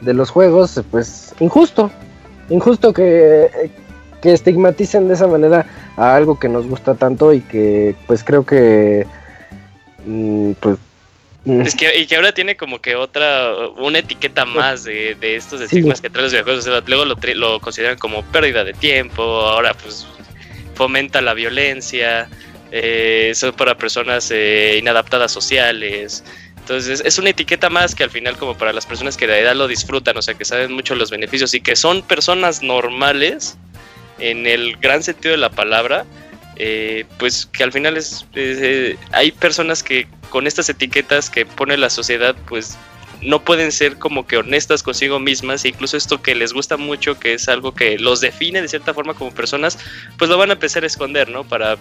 de 0.00 0.14
los 0.14 0.30
juegos, 0.30 0.80
pues 0.90 1.34
injusto, 1.40 1.90
injusto 2.50 2.92
que, 2.92 3.70
que 4.22 4.32
estigmaticen 4.32 5.08
de 5.08 5.14
esa 5.14 5.26
manera 5.26 5.66
a 5.96 6.14
algo 6.14 6.38
que 6.38 6.48
nos 6.48 6.66
gusta 6.66 6.94
tanto 6.94 7.32
y 7.32 7.40
que 7.40 7.94
pues 8.06 8.22
creo 8.22 8.44
que 8.44 9.06
mm, 10.04 10.52
pues 10.60 10.76
mm. 11.44 11.60
es 11.62 11.74
que, 11.74 11.98
y 11.98 12.06
que 12.06 12.16
ahora 12.16 12.32
tiene 12.32 12.56
como 12.56 12.80
que 12.80 12.94
otra, 12.94 13.52
una 13.78 13.98
etiqueta 13.98 14.44
más 14.44 14.84
de, 14.84 15.16
estos 15.22 15.60
estigmas 15.60 16.00
que 16.00 16.10
traen 16.10 16.24
los 16.24 16.32
videojuegos. 16.32 16.66
luego 16.86 17.04
lo, 17.04 17.16
lo, 17.34 17.60
consideran 17.60 17.98
como 17.98 18.22
pérdida 18.24 18.64
de 18.64 18.74
tiempo, 18.74 19.22
ahora 19.22 19.74
pues 19.74 20.06
fomenta 20.74 21.20
la 21.22 21.34
violencia 21.34 22.28
eh, 22.78 23.32
son 23.34 23.54
para 23.54 23.76
personas 23.76 24.30
eh, 24.30 24.76
inadaptadas 24.78 25.32
sociales. 25.32 26.22
Entonces 26.58 27.00
es 27.04 27.18
una 27.18 27.30
etiqueta 27.30 27.70
más 27.70 27.94
que 27.94 28.04
al 28.04 28.10
final 28.10 28.36
como 28.36 28.58
para 28.58 28.72
las 28.72 28.84
personas 28.84 29.16
que 29.16 29.26
de 29.26 29.40
edad 29.40 29.54
lo 29.54 29.68
disfrutan, 29.68 30.16
o 30.16 30.22
sea, 30.22 30.34
que 30.34 30.44
saben 30.44 30.72
mucho 30.72 30.94
los 30.94 31.10
beneficios 31.10 31.54
y 31.54 31.60
que 31.60 31.76
son 31.76 32.02
personas 32.02 32.62
normales 32.62 33.56
en 34.18 34.46
el 34.46 34.76
gran 34.76 35.02
sentido 35.02 35.32
de 35.32 35.38
la 35.38 35.50
palabra, 35.50 36.04
eh, 36.56 37.04
pues 37.18 37.46
que 37.46 37.62
al 37.62 37.72
final 37.72 37.96
es, 37.96 38.26
eh, 38.34 38.96
hay 39.12 39.30
personas 39.30 39.82
que 39.82 40.08
con 40.28 40.46
estas 40.46 40.68
etiquetas 40.68 41.30
que 41.30 41.46
pone 41.46 41.76
la 41.76 41.88
sociedad, 41.88 42.34
pues 42.48 42.76
no 43.22 43.42
pueden 43.42 43.72
ser 43.72 43.96
como 43.98 44.26
que 44.26 44.36
honestas 44.36 44.82
consigo 44.82 45.18
mismas 45.18 45.64
e 45.64 45.68
incluso 45.68 45.96
esto 45.96 46.20
que 46.20 46.34
les 46.34 46.52
gusta 46.52 46.76
mucho, 46.76 47.18
que 47.18 47.34
es 47.34 47.48
algo 47.48 47.74
que 47.74 47.98
los 47.98 48.20
define 48.20 48.60
de 48.60 48.68
cierta 48.68 48.92
forma 48.92 49.14
como 49.14 49.32
personas, 49.32 49.78
pues 50.18 50.28
lo 50.28 50.36
van 50.36 50.50
a 50.50 50.54
empezar 50.54 50.84
a 50.84 50.86
esconder, 50.86 51.30
¿no? 51.30 51.44
Para 51.44 51.78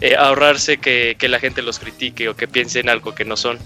eh, 0.00 0.16
ahorrarse 0.16 0.78
que, 0.78 1.16
la 1.28 1.38
gente 1.38 1.62
los 1.62 1.78
critique 1.78 2.28
o 2.28 2.36
que 2.36 2.48
piensen 2.48 2.88
algo 2.88 3.14
que 3.14 3.24
no 3.24 3.36
son. 3.36 3.58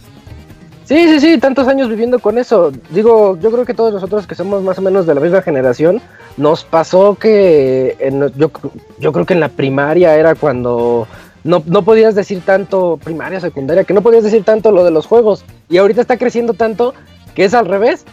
Sí, 0.84 1.06
sí, 1.08 1.20
sí, 1.20 1.38
tantos 1.38 1.68
años 1.68 1.88
viviendo 1.88 2.18
con 2.18 2.38
eso. 2.38 2.72
Digo, 2.90 3.38
yo 3.40 3.50
creo 3.50 3.66
que 3.66 3.74
todos 3.74 3.92
nosotros 3.92 4.26
que 4.26 4.34
somos 4.34 4.62
más 4.62 4.78
o 4.78 4.82
menos 4.82 5.06
de 5.06 5.14
la 5.14 5.20
misma 5.20 5.42
generación, 5.42 6.00
nos 6.36 6.64
pasó 6.64 7.16
que 7.16 7.96
yo, 8.36 8.50
yo 8.98 9.12
creo 9.12 9.26
que 9.26 9.34
en 9.34 9.40
la 9.40 9.50
primaria 9.50 10.16
era 10.16 10.34
cuando 10.34 11.06
no, 11.44 11.62
no 11.66 11.82
podías 11.82 12.14
decir 12.14 12.40
tanto, 12.44 12.98
primaria, 13.02 13.40
secundaria, 13.40 13.84
que 13.84 13.94
no 13.94 14.02
podías 14.02 14.24
decir 14.24 14.44
tanto 14.44 14.72
lo 14.72 14.84
de 14.84 14.90
los 14.90 15.06
juegos. 15.06 15.44
Y 15.68 15.78
ahorita 15.78 16.00
está 16.00 16.16
creciendo 16.16 16.54
tanto 16.54 16.94
que 17.34 17.44
es 17.44 17.54
al 17.54 17.66
revés 17.66 18.04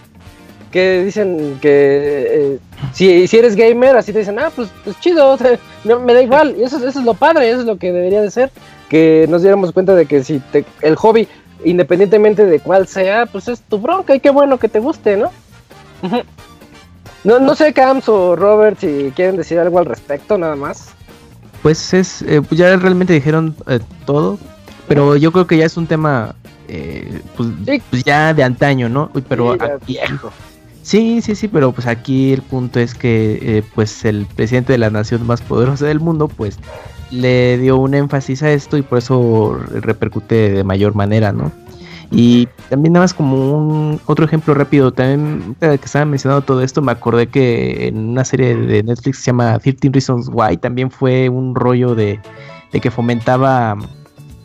que 0.75 1.05
dicen 1.05 1.57
que 1.61 1.69
eh, 1.71 2.59
si, 2.91 3.29
si, 3.29 3.37
eres 3.37 3.55
gamer, 3.55 3.95
así 3.95 4.11
te 4.11 4.19
dicen, 4.19 4.37
ah, 4.39 4.51
pues, 4.53 4.67
pues 4.83 4.99
chido, 4.99 5.37
me 5.85 6.13
da 6.13 6.21
igual. 6.21 6.53
Y 6.59 6.63
eso, 6.63 6.85
eso 6.85 6.99
es 6.99 7.05
lo 7.05 7.13
padre, 7.13 7.49
eso 7.49 7.61
es 7.61 7.65
lo 7.65 7.77
que 7.77 7.93
debería 7.93 8.21
de 8.21 8.29
ser. 8.29 8.51
Que 8.89 9.25
nos 9.29 9.41
diéramos 9.41 9.71
cuenta 9.71 9.95
de 9.95 10.05
que 10.05 10.21
si 10.21 10.39
te, 10.39 10.65
el 10.81 10.97
hobby, 10.97 11.29
independientemente 11.63 12.45
de 12.45 12.59
cuál 12.59 12.89
sea, 12.89 13.25
pues 13.25 13.47
es 13.47 13.61
tu 13.61 13.79
bronca 13.79 14.15
y 14.15 14.19
qué 14.19 14.31
bueno 14.31 14.59
que 14.59 14.67
te 14.67 14.79
guste, 14.79 15.15
¿no? 15.15 15.31
No, 17.23 17.39
no 17.39 17.55
sé, 17.55 17.71
Cams 17.71 18.09
o 18.09 18.35
Robert, 18.35 18.77
si 18.77 19.13
quieren 19.15 19.37
decir 19.37 19.57
algo 19.57 19.79
al 19.79 19.85
respecto, 19.85 20.37
nada 20.37 20.57
más. 20.57 20.89
Pues 21.63 21.93
es, 21.93 22.21
eh, 22.23 22.41
ya 22.51 22.75
realmente 22.75 23.13
dijeron 23.13 23.55
eh, 23.67 23.79
todo, 24.05 24.37
pero 24.89 25.15
yo 25.15 25.31
creo 25.31 25.47
que 25.47 25.55
ya 25.55 25.65
es 25.65 25.77
un 25.77 25.87
tema, 25.87 26.35
pues, 27.37 27.81
pues, 27.89 28.03
ya 28.03 28.33
de 28.33 28.43
antaño, 28.43 28.89
¿no? 28.89 29.09
Pero 29.29 29.57
viejo. 29.87 30.33
Sí, 30.85 31.19
sí, 31.23 31.33
sí, 31.33 31.47
pero 31.47 31.71
pues 31.71 31.87
aquí 31.87 32.31
el 32.31 32.43
punto 32.43 32.79
es 32.79 32.93
que 32.93 33.39
eh, 33.41 33.63
pues 33.73 34.05
el 34.05 34.27
presidente 34.27 34.71
de 34.71 34.77
la 34.77 34.91
nación 34.91 35.25
más 35.25 35.41
poderosa 35.41 35.87
del 35.87 35.99
mundo 35.99 36.27
pues 36.27 36.59
le 37.09 37.57
dio 37.57 37.77
un 37.77 37.95
énfasis 37.95 38.43
a 38.43 38.51
esto 38.51 38.77
y 38.77 38.83
por 38.83 38.99
eso 38.99 39.59
repercute 39.81 40.51
de 40.51 40.63
mayor 40.63 40.93
manera, 40.93 41.31
¿no? 41.31 41.51
Y 42.11 42.47
también 42.69 42.93
nada 42.93 43.05
más 43.05 43.15
como 43.15 43.57
un 43.57 43.99
otro 44.05 44.25
ejemplo 44.25 44.53
rápido, 44.53 44.93
también 44.93 45.55
que 45.59 45.73
estaba 45.73 46.05
mencionando 46.05 46.45
todo 46.45 46.61
esto, 46.61 46.83
me 46.83 46.91
acordé 46.91 47.29
que 47.29 47.87
en 47.87 47.97
una 48.09 48.23
serie 48.23 48.55
de 48.55 48.83
Netflix 48.83 49.17
se 49.17 49.31
llama 49.31 49.57
13 49.57 49.89
Reasons 49.91 50.29
Why 50.31 50.57
también 50.57 50.91
fue 50.91 51.29
un 51.29 51.55
rollo 51.55 51.95
de, 51.95 52.19
de 52.71 52.79
que 52.79 52.91
fomentaba 52.91 53.75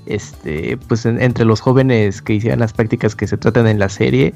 este 0.07 0.78
pues 0.88 1.05
entre 1.05 1.45
los 1.45 1.61
jóvenes 1.61 2.22
que 2.22 2.32
hicieran 2.32 2.61
las 2.61 2.72
prácticas 2.72 3.14
que 3.14 3.26
se 3.26 3.36
tratan 3.36 3.66
en 3.66 3.78
la 3.78 3.91
serie 3.91 4.32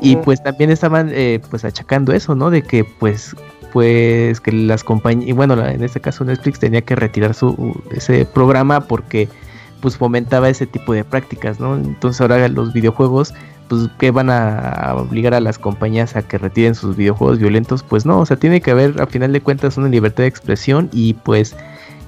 Y 0.00 0.16
pues 0.16 0.42
también 0.42 0.70
estaban 0.70 1.10
eh, 1.12 1.40
pues 1.50 1.64
achacando 1.64 2.12
eso, 2.12 2.34
¿no? 2.34 2.50
De 2.50 2.62
que 2.62 2.84
pues 2.84 3.34
pues 3.72 4.40
que 4.40 4.52
las 4.52 4.84
compañías, 4.84 5.28
y 5.28 5.32
bueno, 5.32 5.54
la- 5.56 5.72
en 5.72 5.82
este 5.82 6.00
caso 6.00 6.24
Netflix 6.24 6.58
tenía 6.58 6.80
que 6.82 6.96
retirar 6.96 7.34
su 7.34 7.78
ese 7.90 8.24
programa 8.24 8.80
porque 8.82 9.28
pues 9.80 9.96
fomentaba 9.96 10.48
ese 10.48 10.66
tipo 10.66 10.92
de 10.94 11.04
prácticas, 11.04 11.60
¿no? 11.60 11.76
Entonces 11.76 12.20
ahora 12.20 12.48
los 12.48 12.72
videojuegos 12.72 13.34
pues 13.68 13.88
que 13.98 14.10
van 14.12 14.30
a 14.30 14.94
obligar 14.96 15.34
a 15.34 15.40
las 15.40 15.58
compañías 15.58 16.14
a 16.16 16.22
que 16.22 16.38
retiren 16.38 16.74
sus 16.74 16.96
videojuegos 16.96 17.38
violentos, 17.38 17.82
pues 17.82 18.06
no, 18.06 18.20
o 18.20 18.26
sea, 18.26 18.36
tiene 18.36 18.60
que 18.60 18.70
haber 18.70 19.00
a 19.02 19.06
final 19.06 19.32
de 19.32 19.40
cuentas 19.40 19.76
una 19.76 19.88
libertad 19.88 20.22
de 20.22 20.28
expresión 20.28 20.88
y 20.92 21.14
pues 21.14 21.56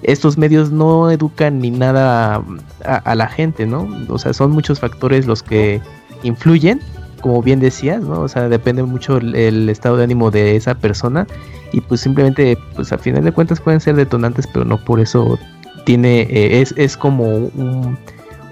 estos 0.03 0.39
medios 0.39 0.71
no 0.71 1.11
educan 1.11 1.59
ni 1.61 1.71
nada 1.73 2.43
a, 2.85 2.95
a 2.97 3.15
la 3.17 3.27
gente, 3.29 3.67
¿no? 3.67 3.89
O 4.09 4.19
sea, 4.19 4.33
son 4.33 4.53
muchos 4.53 4.79
factores 4.79 5.27
los 5.27 5.43
que 5.43 5.81
influyen, 6.23 6.81
como 7.21 7.43
bien 7.43 7.61
decías, 7.61 8.03
¿no? 8.03 8.21
O 8.21 8.29
sea, 8.29 8.49
depende 8.49 8.83
mucho 8.83 9.19
el, 9.19 9.35
el 9.35 9.69
estado 9.69 9.97
de 9.97 10.05
ánimo 10.05 10.31
de 10.31 10.57
esa 10.57 10.75
persona 10.75 11.27
y 11.73 11.81
pues 11.81 12.01
simplemente, 12.01 12.57
pues 12.75 12.93
a 12.93 12.99
final 12.99 13.25
de 13.25 13.33
cuentas 13.33 13.61
pueden 13.61 13.81
ser 13.81 13.97
detonantes, 13.97 14.47
pero 14.47 14.65
no 14.65 14.83
por 14.85 15.01
eso 15.01 15.39
tiene, 15.85 16.23
eh, 16.23 16.61
es, 16.61 16.75
es 16.77 16.97
como 16.97 17.25
un, 17.25 17.99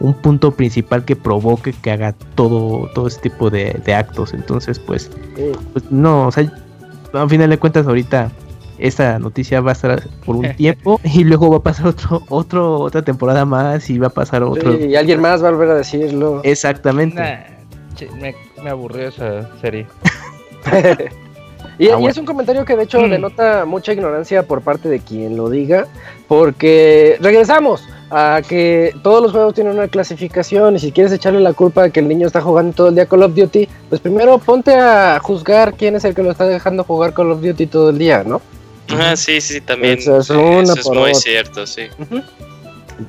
un 0.00 0.14
punto 0.14 0.52
principal 0.52 1.04
que 1.04 1.16
provoque 1.16 1.72
que 1.72 1.90
haga 1.90 2.12
todo, 2.34 2.90
todo 2.94 3.06
ese 3.06 3.20
tipo 3.20 3.50
de, 3.50 3.80
de 3.84 3.94
actos. 3.94 4.34
Entonces, 4.34 4.78
pues, 4.78 5.10
pues 5.72 5.90
no, 5.90 6.26
o 6.26 6.32
sea, 6.32 6.50
a 7.12 7.28
final 7.28 7.50
de 7.50 7.58
cuentas 7.58 7.86
ahorita 7.86 8.30
esta 8.78 9.18
noticia 9.18 9.60
va 9.62 9.70
a 9.70 9.72
estar 9.72 10.02
por 10.24 10.36
un 10.36 10.52
tiempo 10.56 11.00
y 11.04 11.24
luego 11.24 11.50
va 11.50 11.58
a 11.58 11.62
pasar 11.62 11.86
otro, 11.86 12.22
otro, 12.28 12.80
otra 12.80 13.02
temporada 13.02 13.44
más 13.44 13.88
y 13.88 13.98
va 13.98 14.08
a 14.08 14.10
pasar 14.10 14.42
otro. 14.42 14.76
Sí, 14.76 14.86
y 14.86 14.96
alguien 14.96 15.20
más 15.20 15.42
va 15.42 15.48
a 15.48 15.50
volver 15.52 15.70
a 15.70 15.74
decirlo. 15.76 16.40
Exactamente. 16.44 17.20
Nah, 17.20 17.94
che, 17.94 18.10
me, 18.20 18.34
me 18.62 18.70
aburrió 18.70 19.08
esa 19.08 19.48
serie. 19.60 19.86
Y, 21.78 21.90
Ah, 21.90 21.98
y 22.00 22.06
es 22.06 22.16
un 22.16 22.24
comentario 22.24 22.64
que 22.64 22.74
de 22.74 22.84
hecho 22.84 22.98
Mm. 23.02 23.10
denota 23.10 23.66
mucha 23.66 23.92
ignorancia 23.92 24.42
por 24.44 24.62
parte 24.62 24.88
de 24.88 24.98
quien 24.98 25.36
lo 25.36 25.50
diga, 25.50 25.86
porque 26.26 27.18
regresamos 27.20 27.82
a 28.10 28.40
que 28.48 28.94
todos 29.02 29.22
los 29.22 29.32
juegos 29.32 29.52
tienen 29.52 29.74
una 29.74 29.86
clasificación 29.86 30.76
y 30.76 30.78
si 30.78 30.90
quieres 30.90 31.12
echarle 31.12 31.40
la 31.40 31.52
culpa 31.52 31.82
de 31.82 31.90
que 31.90 32.00
el 32.00 32.08
niño 32.08 32.26
está 32.28 32.40
jugando 32.40 32.72
todo 32.74 32.88
el 32.88 32.94
día 32.94 33.04
Call 33.04 33.24
of 33.24 33.34
Duty, 33.34 33.68
pues 33.90 34.00
primero 34.00 34.38
ponte 34.38 34.74
a 34.74 35.18
juzgar 35.22 35.74
quién 35.74 35.96
es 35.96 36.04
el 36.06 36.14
que 36.14 36.22
lo 36.22 36.30
está 36.30 36.46
dejando 36.46 36.82
jugar 36.82 37.12
Call 37.12 37.30
of 37.32 37.42
Duty 37.42 37.66
todo 37.66 37.90
el 37.90 37.98
día, 37.98 38.24
¿no? 38.24 38.40
Ah, 38.88 39.14
sí, 39.14 39.42
sí, 39.42 39.60
también. 39.60 39.98
Eso 39.98 40.18
es 40.20 40.30
una 40.30 40.62
eso 40.62 40.74
es 40.76 40.86
muy 40.88 40.96
otra. 41.10 41.14
cierto, 41.14 41.66
sí. 41.66 41.82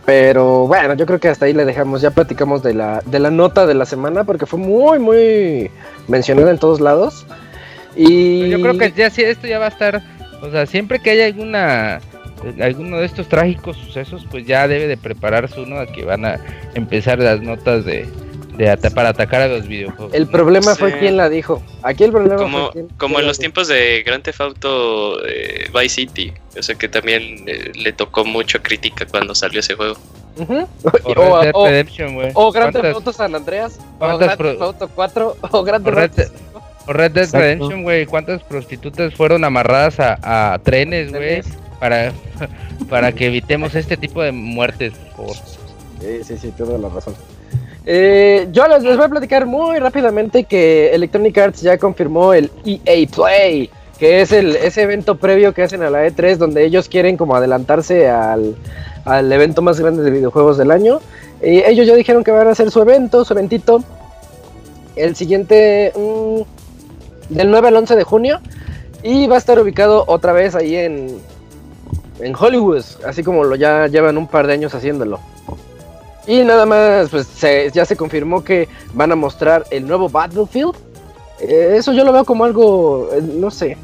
Pero 0.06 0.68
bueno, 0.68 0.96
yo 0.96 1.06
creo 1.06 1.20
que 1.20 1.30
hasta 1.30 1.46
ahí 1.46 1.54
le 1.54 1.66
dejamos, 1.66 2.02
ya 2.02 2.12
platicamos 2.12 2.62
de 2.62 2.74
la, 2.74 3.02
de 3.06 3.20
la 3.20 3.32
nota 3.32 3.66
de 3.66 3.74
la 3.74 3.86
semana 3.86 4.26
porque 4.26 4.46
fue 4.46 4.60
muy, 4.60 5.00
muy 5.00 5.72
mencionada 6.08 6.52
en 6.52 6.58
todos 6.58 6.82
lados. 6.82 7.26
Y 7.96 8.50
Yo 8.50 8.62
creo 8.62 8.78
que 8.78 8.92
ya 8.92 9.10
sí, 9.10 9.24
esto 9.24 9.48
ya 9.48 9.60
va 9.60 9.66
a 9.66 9.70
estar, 9.70 10.04
o 10.42 10.52
sea, 10.52 10.66
siempre 10.66 11.00
que 11.00 11.12
haya 11.12 11.26
alguna 11.26 12.00
alguno 12.62 12.98
de 12.98 13.06
estos 13.06 13.28
trágicos 13.28 13.78
sucesos, 13.78 14.28
pues 14.30 14.46
ya 14.46 14.68
debe 14.68 14.88
de 14.88 14.98
prepararse 14.98 15.60
uno 15.60 15.80
a 15.80 15.88
que 15.88 16.06
van 16.06 16.24
a 16.24 16.40
empezar 16.76 17.18
las 17.18 17.42
notas 17.42 17.84
de, 17.84 18.08
de 18.58 18.70
ata- 18.70 18.90
para 18.90 19.10
atacar 19.10 19.42
a 19.42 19.48
los 19.48 19.68
videojuegos. 19.68 20.14
el 20.14 20.26
¿no? 20.26 20.32
problema 20.32 20.76
fue 20.76 20.98
quien 21.00 21.16
la 21.18 21.30
dijo. 21.30 21.62
Aquí 21.84 22.04
el 22.04 22.12
problema 22.12 22.36
Como, 22.38 22.64
fue 22.66 22.72
quién- 22.74 22.88
como 22.98 23.16
quién 23.16 23.22
en 23.22 23.28
los 23.28 23.38
dijo. 23.38 23.42
tiempos 23.42 23.68
de 23.68 24.04
Grand 24.06 24.24
Theft 24.24 24.42
Auto 24.42 25.26
eh, 25.28 25.70
Vice 25.74 25.90
City. 25.96 26.34
O 26.58 26.64
sea 26.64 26.76
que 26.76 26.88
también 26.90 27.44
eh, 27.48 27.72
le 27.76 27.94
tocó 27.94 28.26
mucho 28.26 28.62
crítica 28.62 29.06
cuando 29.06 29.36
salió 29.36 29.60
ese 29.60 29.76
juego. 29.76 29.96
O 30.40 30.44
O, 30.44 31.14
Red 31.14 31.42
Dead 31.46 31.52
o- 31.56 31.68
Redemption, 31.68 32.14
güey. 32.16 32.32
o 32.34 32.52
Grand 32.52 32.72
Theft 32.72 32.82
¿Cuántas- 32.84 32.96
Auto 32.96 33.14
San 33.14 33.36
Andreas, 33.36 33.80
o 34.00 34.18
Grand 34.18 34.38
Theft 34.38 34.62
Auto 34.62 34.88
4, 34.94 35.38
o 35.52 35.64
Grand 35.64 35.84
Theft 35.86 36.20
Auto 36.20 36.62
O 36.88 36.94
Red 36.94 37.12
Dead 37.12 37.24
Exacto. 37.26 37.38
Redemption, 37.44 37.84
güey. 37.84 38.06
¿Cuántas 38.06 38.44
prostitutas 38.44 39.14
fueron 39.16 39.44
amarradas 39.44 40.00
a, 40.00 40.54
a 40.54 40.60
trenes, 40.60 41.12
güey? 41.12 41.42
Para, 41.80 42.12
para 42.90 43.12
que 43.12 43.28
evitemos 43.28 43.76
este 43.76 43.98
tipo 43.98 44.22
de 44.24 44.32
muertes. 44.32 44.94
Por... 45.16 45.36
Sí, 45.36 46.24
sí, 46.24 46.38
sí, 46.38 46.52
toda 46.58 46.78
la 46.78 46.90
razón. 46.90 47.16
Eh, 47.90 48.50
yo 48.52 48.68
les, 48.68 48.84
les 48.84 48.98
voy 48.98 49.06
a 49.06 49.10
platicar 49.10 49.46
muy 49.46 49.80
rápidamente 49.80 50.44
que 50.44 50.94
Electronic 50.94 51.38
Arts 51.38 51.62
ya 51.62 51.78
confirmó 51.78 52.34
el 52.34 52.52
EA 52.66 53.08
Play, 53.08 53.70
que 53.98 54.20
es 54.20 54.34
el, 54.34 54.58
ese 54.58 54.82
evento 54.82 55.16
previo 55.16 55.54
que 55.54 55.64
hacen 55.64 55.82
a 55.84 55.90
la 55.90 56.06
E3 56.06 56.36
donde 56.36 56.66
ellos 56.66 56.90
quieren 56.90 57.16
como 57.16 57.34
adelantarse 57.34 58.10
al, 58.10 58.58
al 59.06 59.32
evento 59.32 59.62
más 59.62 59.80
grande 59.80 60.04
de 60.04 60.12
videojuegos 60.12 60.58
del 60.58 60.72
año. 60.72 61.00
Ellos 61.40 61.88
ya 61.88 61.96
dijeron 61.96 62.26
que 62.26 62.32
van 62.32 62.50
a 62.50 62.52
hacer 62.52 62.72
su 62.72 62.82
evento, 62.82 63.24
su 63.24 63.32
eventito, 63.32 63.82
el 64.98 65.16
siguiente 65.16 65.94
mm, 65.96 67.34
del 67.36 67.52
9 67.52 67.70
al 67.70 67.76
11 67.78 67.96
de 67.96 68.04
junio 68.04 68.42
y 69.02 69.28
va 69.28 69.36
a 69.36 69.38
estar 69.38 69.58
ubicado 69.62 70.04
otra 70.08 70.34
vez 70.34 70.56
ahí 70.56 70.76
en, 70.76 71.20
en 72.20 72.36
Hollywood, 72.36 72.84
así 73.06 73.24
como 73.24 73.46
lo 73.46 73.56
ya 73.56 73.88
llevan 73.88 74.18
un 74.18 74.28
par 74.28 74.46
de 74.46 74.54
años 74.54 74.76
haciéndolo. 74.76 75.22
Y 76.28 76.44
nada 76.44 76.66
más, 76.66 77.10
pues 77.10 77.26
se- 77.28 77.72
ya 77.74 77.86
se 77.86 77.96
confirmó 77.96 78.44
que 78.44 78.68
van 78.94 79.12
a 79.12 79.16
mostrar 79.16 79.64
el 79.72 79.88
nuevo 79.88 80.10
Battlefield. 80.10 80.76
Eh, 81.40 81.76
eso 81.78 81.94
yo 81.94 82.04
lo 82.04 82.12
veo 82.12 82.26
como 82.26 82.44
algo, 82.44 83.10
eh, 83.14 83.22
no 83.22 83.50
sé. 83.50 83.78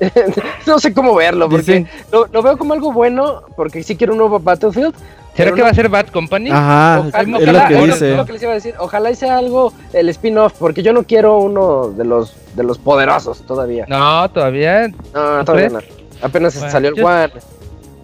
no 0.66 0.78
sé 0.78 0.92
cómo 0.92 1.14
verlo, 1.14 1.48
porque 1.48 1.86
lo, 2.10 2.26
lo 2.26 2.42
veo 2.42 2.56
como 2.58 2.72
algo 2.74 2.92
bueno, 2.92 3.42
porque 3.56 3.82
sí 3.82 3.96
quiero 3.96 4.12
un 4.12 4.18
nuevo 4.18 4.38
Battlefield. 4.40 4.94
¿Será 5.34 5.52
que 5.52 5.58
no- 5.58 5.64
va 5.64 5.70
a 5.70 5.74
ser 5.74 5.88
Bad 5.88 6.08
Company? 6.08 6.50
Ajá, 6.50 7.04
Ojalá- 7.08 7.22
es 7.22 7.28
lo 7.28 7.38
que 7.68 7.74
es 7.78 7.84
dice. 7.94 8.10
es 8.10 8.16
lo 8.18 8.26
que 8.26 8.32
les 8.34 8.42
iba 8.42 8.50
a 8.52 8.54
decir. 8.56 8.74
Ojalá 8.78 9.10
y 9.10 9.14
sea 9.16 9.38
algo 9.38 9.72
el 9.94 10.08
spin-off, 10.10 10.52
porque 10.58 10.82
yo 10.82 10.92
no 10.92 11.04
quiero 11.04 11.38
uno 11.38 11.88
de 11.88 12.04
los 12.04 12.34
de 12.54 12.64
los 12.64 12.76
poderosos 12.78 13.40
todavía. 13.46 13.86
No, 13.88 14.30
todavía. 14.30 14.88
No, 15.14 15.42
todavía 15.44 15.70
no. 15.70 15.78
Apenas 16.20 16.54
Bueno, 16.56 16.70
salió 16.70 16.90
el 16.90 16.96
yo- 16.96 17.06
One. 17.06 17.32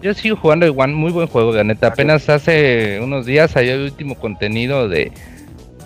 Yo 0.01 0.13
sigo 0.13 0.35
jugando 0.37 0.71
One, 0.71 0.93
muy 0.93 1.11
buen 1.11 1.27
juego, 1.27 1.51
la 1.53 1.63
neta. 1.63 1.87
Apenas 1.87 2.29
hace 2.29 2.99
unos 3.01 3.25
días 3.25 3.51
salió 3.51 3.73
el 3.73 3.81
último 3.81 4.15
contenido 4.15 4.87
de, 4.87 5.11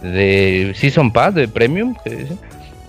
de 0.03 0.74
Season 0.76 1.11
Pass, 1.11 1.34
de 1.36 1.47
Premium. 1.47 1.95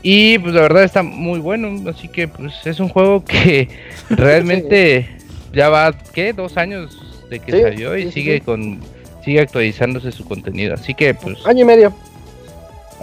Y 0.03 0.39
pues 0.39 0.55
la 0.55 0.61
verdad 0.63 0.85
está 0.85 1.03
muy 1.03 1.39
bueno. 1.41 1.89
Así 1.91 2.09
que 2.09 2.29
pues 2.29 2.53
es 2.67 2.79
un 2.79 2.91
juego 2.91 3.25
que 3.25 3.69
realmente 4.11 5.09
ya 5.55 5.71
va, 5.71 5.93
¿qué? 6.13 6.33
Dos 6.35 6.57
años 6.59 7.01
de 7.31 7.39
que 7.39 7.53
Sí, 7.53 7.63
salió 7.63 7.97
y 7.97 8.05
sí, 8.05 8.13
sigue 8.13 8.35
sí. 8.35 8.41
con 8.43 8.81
sigue 9.25 9.41
actualizándose 9.41 10.13
su 10.13 10.25
contenido. 10.27 10.75
Así 10.75 10.93
que 10.93 11.15
pues... 11.15 11.39
Año 11.47 11.63
y 11.63 11.65
medio. 11.65 11.95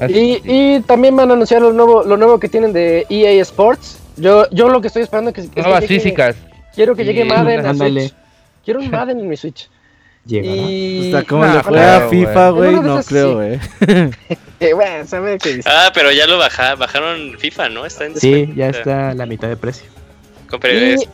Y, 0.07 0.41
y 0.45 0.79
también 0.81 1.15
van 1.15 1.31
a 1.31 1.33
anunciar 1.33 1.61
lo 1.63 1.73
nuevo, 1.73 2.03
lo 2.03 2.17
nuevo 2.17 2.39
que 2.39 2.47
tienen 2.47 2.71
de 2.73 3.05
EA 3.09 3.41
Sports. 3.41 3.97
Yo, 4.17 4.47
yo 4.51 4.69
lo 4.69 4.81
que 4.81 4.87
estoy 4.87 5.01
esperando 5.03 5.29
es 5.31 5.35
que, 5.35 5.41
es 5.41 5.49
que 5.49 5.61
nuevas 5.61 5.81
llegue- 5.83 5.87
físicas. 5.99 6.35
Quiero 6.75 6.95
que 6.95 7.03
llegue 7.05 7.25
Madden 7.25 7.65
a. 7.65 7.73
Switch. 7.73 8.13
Quiero 8.63 8.79
un 8.79 8.89
Madden 8.91 9.19
en 9.19 9.27
mi 9.29 9.37
Switch. 9.37 9.69
Llegará. 10.25 10.55
Y 10.55 11.07
O 11.07 11.11
sea, 11.11 11.23
como 11.23 11.45
No, 11.45 11.53
le 11.55 11.63
fue 11.63 11.81
a 11.83 12.07
FIFA, 12.09 12.49
güey. 12.51 12.71
no 12.75 12.93
esas 12.99 13.07
creo, 13.07 13.33
güey. 13.35 13.59
Eh, 14.59 14.73
bueno, 14.73 15.05
sabe 15.07 15.37
qué 15.39 15.55
dice. 15.55 15.69
Ah, 15.71 15.91
pero 15.93 16.11
ya 16.11 16.27
lo 16.27 16.37
baja, 16.37 16.75
bajaron 16.75 17.35
FIFA, 17.39 17.69
¿no? 17.69 17.85
Está 17.85 18.05
en 18.05 18.15
Sí, 18.17 18.29
descuento. 18.31 18.55
ya 18.55 18.67
está 18.69 19.09
a 19.09 19.13
la 19.15 19.25
mitad 19.25 19.47
de 19.47 19.57
precio. 19.57 19.87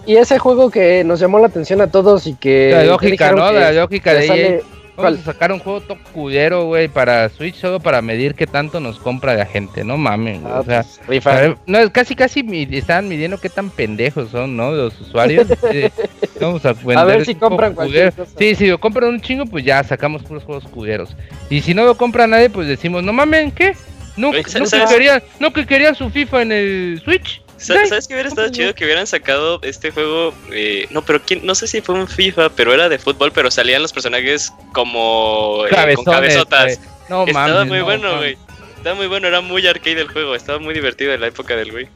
Y, 0.05 0.11
y 0.13 0.17
ese 0.17 0.39
juego 0.39 0.71
que 0.71 1.03
nos 1.03 1.19
llamó 1.19 1.37
la 1.39 1.45
atención 1.47 1.79
a 1.81 1.87
todos 1.91 2.25
y 2.27 2.33
que. 2.33 2.71
La 2.73 2.83
lógica, 2.85 3.31
¿no? 3.31 3.47
que- 3.51 3.59
La 3.59 3.71
lógica 3.71 4.11
que 4.13 4.17
de 4.19 4.27
sale-. 4.27 4.63
Vamos 4.97 5.19
a 5.19 5.23
sacar 5.23 5.51
un 5.51 5.59
juego 5.59 5.81
top 5.81 5.99
culero, 6.11 6.65
güey, 6.65 6.87
para 6.87 7.29
Switch 7.29 7.55
solo 7.55 7.79
para 7.79 8.01
medir 8.01 8.33
qué 8.33 8.47
tanto 8.47 8.79
nos 8.79 8.97
compra 8.99 9.35
la 9.35 9.45
gente, 9.45 9.83
no 9.83 9.95
mames, 9.95 10.41
güey, 10.41 10.53
Ah, 10.53 10.59
o 10.59 10.63
sea, 10.63 10.85
pues, 11.05 11.23
ver, 11.23 11.57
no, 11.67 11.77
es 11.77 11.89
casi 11.91 12.15
casi 12.15 12.41
mi- 12.41 12.67
estaban 12.71 13.07
midiendo 13.07 13.39
qué 13.39 13.49
tan 13.49 13.69
pendejos 13.69 14.31
son, 14.31 14.57
¿no? 14.57 14.71
Los 14.71 14.99
usuarios. 14.99 15.47
Eh, 15.71 15.91
vamos 16.41 16.65
a, 16.65 16.73
ver 16.73 17.25
si 17.25 17.31
un 17.33 17.39
juego 17.39 17.49
compran 17.49 17.73
cualquier 17.73 18.13
cosa. 18.13 18.31
Sí, 18.37 18.55
si 18.55 18.67
lo 18.67 18.79
compran 18.79 19.09
un 19.09 19.21
chingo, 19.21 19.45
pues 19.45 19.63
ya 19.63 19.83
sacamos 19.83 20.23
puros 20.23 20.43
juegos 20.43 20.65
culeros. 20.65 21.15
Y 21.49 21.61
si 21.61 21.73
no 21.73 21.85
lo 21.85 21.95
compra 21.95 22.25
nadie, 22.25 22.49
pues 22.49 22.67
decimos, 22.67 23.03
no 23.03 23.13
mames, 23.13 23.53
¿qué? 23.53 23.73
No, 24.17 24.31
no, 24.31 24.33
¿sabes- 24.33 24.45
que 24.45 24.65
sabes? 24.69 24.89
querían, 24.89 25.21
no 25.39 25.53
que 25.53 25.65
querían 25.67 25.93
su 25.93 26.09
FIFA 26.09 26.41
en 26.41 26.51
el 26.51 27.01
Switch. 27.03 27.41
Sa- 27.57 27.73
Güey, 27.73 27.87
¿Sabes 27.87 28.07
qué 28.07 28.13
hubiera 28.13 28.29
estado 28.29 28.49
chido 28.49 28.73
que 28.75 28.85
hubieran 28.85 29.07
sacado 29.07 29.59
este 29.63 29.91
juego? 29.91 30.33
eh, 30.51 30.87
no, 30.91 31.01
pero 31.01 31.21
quién, 31.21 31.45
no 31.45 31.55
sé 31.55 31.67
si 31.67 31.81
fue 31.81 31.95
un 31.95 32.07
FIFA, 32.07 32.49
pero 32.49 32.73
era 32.73 32.87
de 32.89 32.99
fútbol, 32.99 33.31
pero 33.31 33.49
salían 33.51 33.81
los 33.81 33.91
personajes 33.93 34.53
como 34.73 35.63
eh, 35.69 35.93
con 35.95 36.05
cabezotas. 36.05 36.77
güey. 36.77 36.89
No 37.09 37.25
Estaba 37.25 37.47
mames. 37.47 37.67
muy 37.69 37.79
no 37.79 37.85
bueno, 37.85 38.17
güey. 38.17 38.37
Estaba 38.77 38.95
muy 38.95 39.07
bueno, 39.07 39.27
era 39.27 39.41
muy 39.41 39.65
arcade 39.65 39.99
el 40.01 40.07
juego, 40.09 40.35
estaba 40.35 40.59
muy 40.59 40.73
divertido 40.73 41.13
en 41.13 41.21
la 41.21 41.27
época 41.27 41.55
del 41.55 41.73
Wii. 41.73 41.87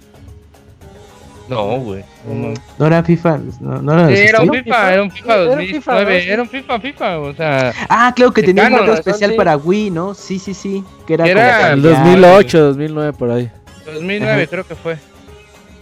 No, 1.50 1.66
güey. 1.80 2.04
no 2.26 2.34
mames. 2.34 2.60
No 2.80 2.88
era 2.88 3.04
FIFA, 3.04 3.40
no, 3.60 3.82
no 3.82 3.94
era 3.94 4.16
Sí, 4.16 4.22
era 4.24 4.42
un? 4.42 4.50
FIFA, 4.54 4.94
era 4.94 5.04
un 5.04 5.12
FIFA 5.12 5.34
Era 5.34 5.42
un 5.44 5.48
2019, 5.50 5.72
FIFA, 5.82 5.94
¿no? 6.04 6.20
Sí. 6.24 6.30
era 6.30 6.42
un 6.44 6.50
FIFA, 6.50 6.80
FIFA, 6.80 7.20
o 7.20 7.34
sea, 7.36 7.74
Ah, 7.90 8.14
claro 8.16 8.32
que 8.34 8.42
tenía 8.44 8.66
un 8.68 8.74
razón, 8.74 8.94
especial 8.96 9.32
sí. 9.32 9.38
para 9.38 9.58
Wii, 9.58 9.90
¿no? 9.92 10.14
Sí, 10.14 10.40
sí, 10.40 10.54
sí. 10.54 10.84
Que 11.06 11.16
era, 11.16 11.26
Que 11.26 11.32
era- 11.32 11.74
El 11.74 11.82
familiar. 11.82 12.04
2008, 12.04 12.60
2009, 12.68 13.14
por 13.14 13.32
ahí. 13.32 13.52
2009 13.86 14.32
Ajá. 14.44 14.50
creo 14.50 14.68
que 14.68 14.76
fue. 14.76 14.98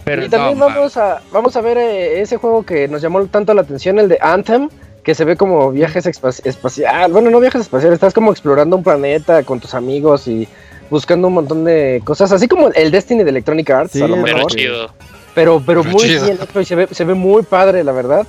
Pero 0.04 0.24
y 0.24 0.28
también 0.28 0.58
no, 0.58 0.66
vamos 0.66 0.96
a 0.96 1.20
vamos 1.30 1.56
a 1.56 1.60
ver 1.60 1.78
eh, 1.78 2.20
ese 2.20 2.36
juego 2.36 2.64
que 2.64 2.88
nos 2.88 3.02
llamó 3.02 3.24
tanto 3.26 3.54
la 3.54 3.62
atención, 3.62 3.98
el 3.98 4.08
de 4.08 4.18
Anthem, 4.20 4.68
que 5.02 5.14
se 5.14 5.24
ve 5.24 5.36
como 5.36 5.70
viajes 5.72 6.06
espaciales. 6.06 7.12
Bueno, 7.12 7.30
no 7.30 7.40
viajes 7.40 7.62
espaciales, 7.62 7.94
estás 7.96 8.14
como 8.14 8.32
explorando 8.32 8.76
un 8.76 8.82
planeta 8.82 9.42
con 9.42 9.60
tus 9.60 9.74
amigos 9.74 10.26
y 10.26 10.48
buscando 10.90 11.28
un 11.28 11.34
montón 11.34 11.64
de 11.64 12.02
cosas, 12.04 12.32
así 12.32 12.48
como 12.48 12.68
el 12.68 12.90
Destiny 12.90 13.22
de 13.22 13.30
Electronic 13.30 13.70
Arts, 13.70 13.92
Sí, 13.92 14.02
a 14.02 14.08
lo 14.08 14.20
Pero 14.22 14.36
mejor. 14.36 14.50
chido. 14.50 14.90
Pero, 15.34 15.62
pero 15.64 15.82
Pero 15.82 15.92
muy 15.94 16.02
chido. 16.02 16.24
bien 16.24 16.38
hecho 16.42 16.60
y 16.60 16.64
se 16.64 16.74
ve, 16.74 16.88
se 16.90 17.04
ve 17.04 17.14
muy 17.14 17.42
padre, 17.42 17.84
la 17.84 17.92
verdad. 17.92 18.26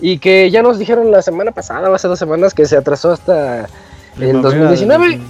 Y 0.00 0.18
que 0.18 0.50
ya 0.50 0.62
nos 0.62 0.78
dijeron 0.78 1.10
la 1.10 1.22
semana 1.22 1.52
pasada, 1.52 1.88
o 1.88 1.94
hace 1.94 2.08
dos 2.08 2.18
semanas, 2.18 2.52
que 2.54 2.66
se 2.66 2.76
atrasó 2.76 3.12
hasta 3.12 3.60
el 3.60 3.66
Primavera 4.16 4.32
del 4.32 4.42
2019. 4.42 5.20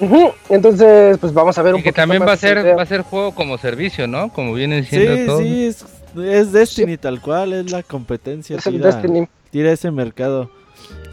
2019. 0.00 0.24
Ujú, 0.24 0.32
Entonces, 0.48 1.18
pues 1.18 1.32
vamos 1.32 1.56
a 1.58 1.62
ver 1.62 1.74
un 1.74 1.80
Y 1.80 1.82
que 1.82 1.90
poquito 1.90 2.02
también 2.02 2.20
más 2.20 2.28
va 2.28 2.32
a 2.32 2.36
ser 2.36 2.58
idea. 2.58 2.76
va 2.76 2.82
a 2.82 2.86
ser 2.86 3.02
juego 3.02 3.32
como 3.34 3.58
servicio, 3.58 4.06
¿no? 4.06 4.32
Como 4.32 4.54
vienen 4.54 4.84
siendo 4.84 5.16
Sí, 5.16 5.26
todos. 5.26 5.42
sí, 5.42 5.66
es, 5.66 5.84
es 6.24 6.52
Destiny 6.52 6.96
tal 6.96 7.20
cual, 7.20 7.52
es 7.52 7.70
la 7.70 7.82
competencia. 7.82 8.56
Es 8.56 8.66
el 8.66 8.74
Tira, 8.74 8.86
Destiny. 8.86 9.28
tira 9.50 9.72
ese 9.72 9.90
mercado. 9.90 10.50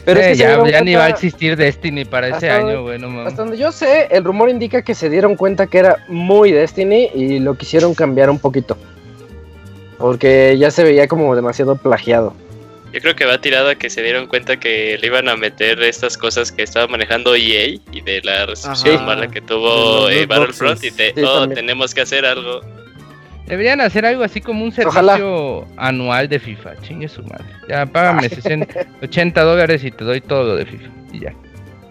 Pero 0.06 0.22
es 0.22 0.28
que 0.28 0.36
ya, 0.72 0.82
ni 0.82 0.96
va 0.96 1.06
a 1.06 1.10
existir 1.10 1.58
Destiny 1.58 2.06
para 2.06 2.30
ese 2.30 2.50
año, 2.50 2.68
donde- 2.68 2.82
güey, 2.82 3.00
no 3.00 3.10
mames. 3.10 3.28
Hasta 3.28 3.42
donde 3.42 3.58
yo 3.58 3.72
sé, 3.74 4.08
el 4.10 4.24
rumor 4.24 4.50
indica 4.50 4.82
que 4.82 4.96
se 4.96 5.10
dieron 5.10 5.36
cuenta 5.36 5.68
que 5.68 5.80
era 5.80 5.98
muy 6.08 6.52
Destiny 6.54 7.10
y 7.14 7.40
lo 7.40 7.56
quisieron 7.58 7.94
cambiar 7.94 8.30
un 8.30 8.40
poquito. 8.40 8.78
Porque 9.98 10.56
ya 10.58 10.72
se 10.72 10.84
veía 10.84 11.08
como 11.08 11.36
demasiado 11.36 11.76
plagiado. 11.76 12.34
Yo 12.94 13.02
creo 13.02 13.16
que 13.16 13.26
va 13.26 13.40
tirado 13.42 13.70
a 13.70 13.76
que 13.76 13.90
se 13.90 14.02
dieron 14.02 14.28
cuenta 14.28 14.60
que 14.60 14.98
le 15.00 15.08
iban 15.08 15.28
a 15.30 15.36
meter 15.36 15.82
estas 15.84 16.18
cosas 16.18 16.52
que 16.52 16.64
estaba 16.64 16.88
manejando 16.88 17.36
EA 17.36 17.78
y 17.92 18.02
de 18.02 18.22
la 18.24 18.46
recepción 18.46 18.96
Ajá. 18.96 19.06
mala 19.06 19.28
que 19.28 19.42
tuvo 19.42 20.10
eh, 20.10 20.26
Battlefront 20.26 20.84
y 20.84 20.90
de, 20.92 21.14
Sí, 21.16 21.22
oh, 21.24 21.40
también. 21.42 21.56
tenemos 21.56 21.94
que 21.94 22.02
hacer 22.02 22.26
algo. 22.26 22.62
Deberían 23.46 23.82
hacer 23.82 24.06
algo 24.06 24.24
así 24.24 24.42
como 24.42 24.64
un 24.64 24.72
servicio 24.72 25.00
Ojalá. 25.02 25.68
anual 25.78 26.28
de 26.30 26.40
FIFA. 26.40 26.82
Chingue 26.82 27.08
su 27.08 27.24
madre. 27.24 27.46
Ya, 27.70 27.86
págame 27.86 28.30
60, 28.30 28.86
80 29.04 29.42
dólares 29.44 29.84
y 29.84 29.92
te 29.92 30.04
doy 30.04 30.22
todo 30.22 30.44
lo 30.44 30.56
de 30.56 30.66
FIFA. 30.66 30.90
Y 31.14 31.20
ya. 31.22 31.34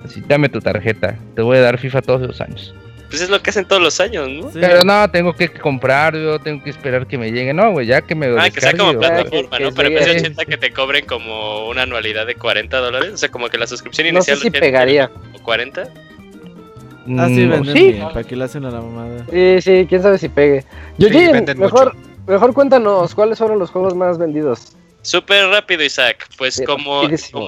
Así, 0.04 0.22
dame 0.26 0.48
tu 0.48 0.60
tarjeta. 0.60 1.16
Te 1.34 1.42
voy 1.42 1.58
a 1.58 1.60
dar 1.62 1.78
FIFA 1.78 2.02
todos 2.02 2.20
los 2.22 2.40
años. 2.40 2.74
Pues 3.08 3.22
es 3.22 3.30
lo 3.30 3.40
que 3.40 3.50
hacen 3.50 3.64
todos 3.66 3.80
los 3.80 4.00
años, 4.00 4.28
¿no? 4.28 4.50
Sí. 4.50 4.58
Pero 4.60 4.82
no, 4.84 5.08
tengo 5.10 5.32
que 5.32 5.48
comprarlo, 5.52 6.38
tengo 6.40 6.62
que 6.64 6.70
esperar 6.70 7.06
que 7.06 7.16
me 7.16 7.30
llegue. 7.30 7.54
No, 7.54 7.70
güey, 7.72 7.86
ya 7.86 8.02
que 8.02 8.14
me 8.16 8.26
Ah, 8.38 8.50
que 8.50 8.60
sea 8.60 8.76
como 8.76 8.98
plataforma, 8.98 9.58
¿no? 9.60 9.70
Pero 9.72 9.88
en 9.88 9.94
vez 9.94 10.04
de 10.06 10.12
llegue- 10.14 10.20
80 10.22 10.44
que 10.44 10.56
te 10.56 10.72
cobren 10.72 11.06
como 11.06 11.68
una 11.68 11.82
anualidad 11.82 12.26
de 12.26 12.34
40 12.34 12.78
dólares. 12.78 13.12
O 13.14 13.16
sea, 13.16 13.28
como 13.30 13.48
que 13.48 13.58
la 13.58 13.66
suscripción 13.68 14.12
No 14.12 14.22
sé 14.22 14.32
inicial 14.32 14.38
si 14.38 14.50
pegaría. 14.50 15.08
como 15.08 15.42
40. 15.44 15.82
Así 15.82 17.46
Mm, 17.46 17.50
venden 17.50 17.64
sí. 17.76 17.92
bien, 17.92 18.08
¿para 18.08 18.24
qué 18.24 18.34
le 18.34 18.44
hacen 18.44 18.64
a 18.64 18.70
la 18.72 18.80
mamada? 18.80 19.24
Sí, 19.30 19.60
sí, 19.62 19.86
quién 19.88 20.02
sabe 20.02 20.18
si 20.18 20.28
pegue. 20.28 20.62
Sí, 20.98 21.04
Eugene, 21.04 21.32
venden 21.32 21.58
mejor, 21.60 21.94
mejor 22.26 22.52
cuéntanos 22.52 23.14
cuáles 23.14 23.38
fueron 23.38 23.60
los 23.60 23.70
juegos 23.70 23.94
más 23.94 24.18
vendidos. 24.18 24.76
Súper 25.06 25.46
rápido, 25.46 25.84
Isaac. 25.84 26.28
Pues 26.36 26.60
como, 26.66 27.02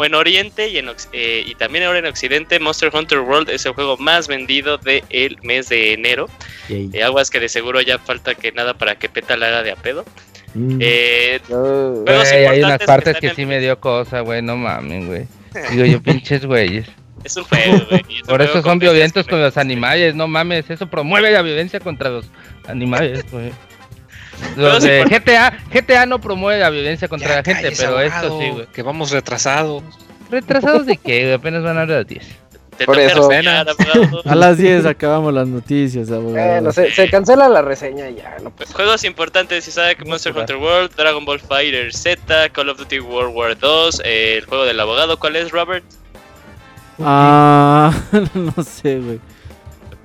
en 0.04 0.14
Oriente 0.14 0.68
y, 0.68 0.78
en, 0.78 0.88
eh, 1.12 1.42
y 1.44 1.54
también 1.56 1.84
ahora 1.84 1.98
en 1.98 2.06
Occidente, 2.06 2.61
Monster 2.61 2.90
Hunter 2.94 3.18
World 3.18 3.50
es 3.50 3.66
el 3.66 3.72
juego 3.72 3.96
más 3.96 4.28
vendido 4.28 4.78
del 4.78 5.36
mes 5.42 5.68
de 5.68 5.94
enero. 5.94 6.28
Eh, 6.68 7.02
aguas 7.02 7.30
que 7.30 7.40
de 7.40 7.48
seguro 7.48 7.80
ya 7.80 7.98
falta 7.98 8.36
que 8.36 8.52
nada 8.52 8.74
para 8.74 8.96
que 8.96 9.09
Peta 9.09 9.36
la 9.36 9.48
haga 9.48 9.62
de 9.64 9.72
a 9.72 9.76
pedo. 9.76 10.04
Mm. 10.54 10.78
Eh, 10.80 11.40
Uh, 11.48 12.04
Juegos 12.06 12.30
Güey, 12.30 12.46
hay 12.46 12.62
unas 12.62 12.78
que 12.78 12.86
partes 12.86 13.16
que 13.18 13.26
en 13.28 13.34
sí 13.34 13.42
el- 13.42 13.48
me 13.48 13.59
dio 13.61 13.78
cosa, 13.80 14.20
güey, 14.20 14.40
no 14.40 14.56
mames, 14.56 15.06
güey. 15.06 15.26
Digo 15.72 15.84
yo, 15.84 16.00
pinches 16.02 16.44
güeyes. 16.46 16.86
es 17.24 17.36
un 17.36 17.44
juego, 17.44 17.84
güey. 17.90 18.02
es 18.20 18.26
Por 18.28 18.40
eso 18.40 18.62
son 18.62 18.78
violentos 18.78 19.26
que 19.26 19.30
con 19.32 19.42
los 19.42 19.56
animales, 19.56 20.14
no 20.14 20.28
mames, 20.28 20.70
eso 20.70 20.86
promueve 20.86 21.32
la 21.32 21.42
violencia 21.42 21.80
contra 21.80 22.09
los 22.11 22.26
animales, 22.68 23.24
güey. 23.32 23.50
Los 24.57 24.82
de 24.82 25.05
GTA, 25.05 25.59
GTA 25.72 26.07
no 26.07 26.20
promueve 26.20 26.61
la 26.61 26.70
violencia 26.70 27.09
contra 27.09 27.28
Ya 27.28 27.36
la 27.36 27.45
gente, 27.45 27.72
pero 27.76 27.89
abogado, 27.89 28.07
esto 28.07 28.41
sí, 28.41 28.49
güey. 28.51 28.66
Que 28.66 28.82
vamos 28.82 29.11
retrasados. 29.11 29.82
¿Retrasados 30.30 30.86
de 30.86 30.97
qué? 30.97 31.32
Apenas 31.32 31.62
van 31.62 31.78
a 31.78 31.86
las 31.86 32.07
10. 32.07 32.24
Te 32.78 32.84
Por 32.84 32.99
eso. 32.99 33.28
A 34.24 34.34
las 34.36 34.57
10 34.57 34.86
acabamos 34.86 35.34
las 35.34 35.49
noticias, 35.49 36.11
abogado. 36.12 36.49
Bueno, 36.49 36.72
se, 36.72 36.93
se 36.93 37.11
cancela 37.11 37.49
la 37.49 37.61
reseña 37.61 38.09
ya, 38.11 38.36
no 38.43 38.51
pues. 38.51 38.72
Juegos 38.72 39.03
importantes, 39.03 39.66
Isaac, 39.66 40.05
Monster 40.07 40.36
Hunter 40.36 40.57
World, 40.57 40.95
Dragon 40.97 41.24
Ball 41.24 41.41
Fighter 41.41 41.93
Z, 41.93 42.51
Call 42.51 42.68
of 42.68 42.78
Duty 42.78 43.01
World 43.01 43.34
War 43.34 43.59
2, 43.59 44.03
eh, 44.05 44.36
el 44.39 44.45
juego 44.45 44.64
del 44.64 44.78
abogado, 44.78 45.18
¿cuál 45.18 45.34
es, 45.34 45.51
Robert? 45.51 45.84
Ah, 47.01 47.93
no 48.34 48.62
sé, 48.62 49.01
güey. 49.01 49.20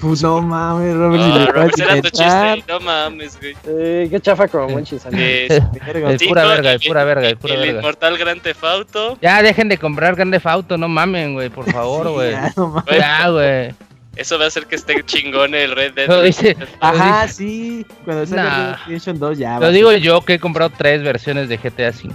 Pues 0.03 0.21
no 0.21 0.41
mames, 0.41 0.95
Robert. 0.95 1.23
si 1.23 1.31
te 1.31 1.45
Robert, 1.51 1.79
era 1.79 1.95
tu 2.01 2.09
chiste, 2.09 2.63
no 2.67 2.79
mames, 2.81 3.39
güey. 3.39 3.55
Eh, 3.67 4.07
qué 4.11 4.19
chafa 4.19 4.47
como 4.49 4.67
Monchis. 4.69 5.01
Eh. 5.13 5.47
Es 5.49 6.23
pura 6.27 6.45
verga, 6.45 6.71
el- 6.71 6.75
es 6.81 6.87
pura 6.87 7.03
verga, 7.05 7.29
es 7.29 7.35
pura 7.35 7.53
el 7.53 7.59
verga. 7.61 7.79
Inmortal 7.79 8.17
Grand 8.17 8.41
Theft 8.41 8.63
Auto, 8.63 9.17
Ya 9.21 9.41
dejen 9.41 9.69
de 9.69 9.77
comprar 9.77 10.15
Grande 10.15 10.41
Auto, 10.43 10.77
no 10.77 10.89
mamen, 10.89 11.33
güey, 11.33 11.49
por 11.49 11.71
favor, 11.71 12.07
Sí, 12.07 12.13
güey. 12.13 12.31
ya, 12.99 13.23
no 13.27 13.33
güey, 13.33 13.73
eso 14.15 14.37
va 14.37 14.45
a 14.45 14.47
hacer 14.49 14.65
que 14.67 14.75
esté 14.75 15.03
chingón 15.05 15.55
el 15.55 15.71
Red 15.75 15.93
Dead. 15.93 16.07
Lo 16.07 16.21
dice- 16.21 16.55
Ajá, 16.81 17.27
sí. 17.27 17.85
Cuando 18.05 18.25
sale 18.25 18.41
Nah. 18.43 18.49
Red 18.49 18.65
Dead 18.67 18.77
Redemption 18.85 19.19
2 19.19 19.37
ya. 19.37 19.59
Lo 19.59 19.71
digo 19.71 19.91
yo 19.93 20.21
que 20.21 20.33
he 20.35 20.39
comprado 20.39 20.71
tres 20.77 21.01
versiones 21.01 21.49
de 21.49 21.57
GTA 21.57 21.89
V. 21.89 22.13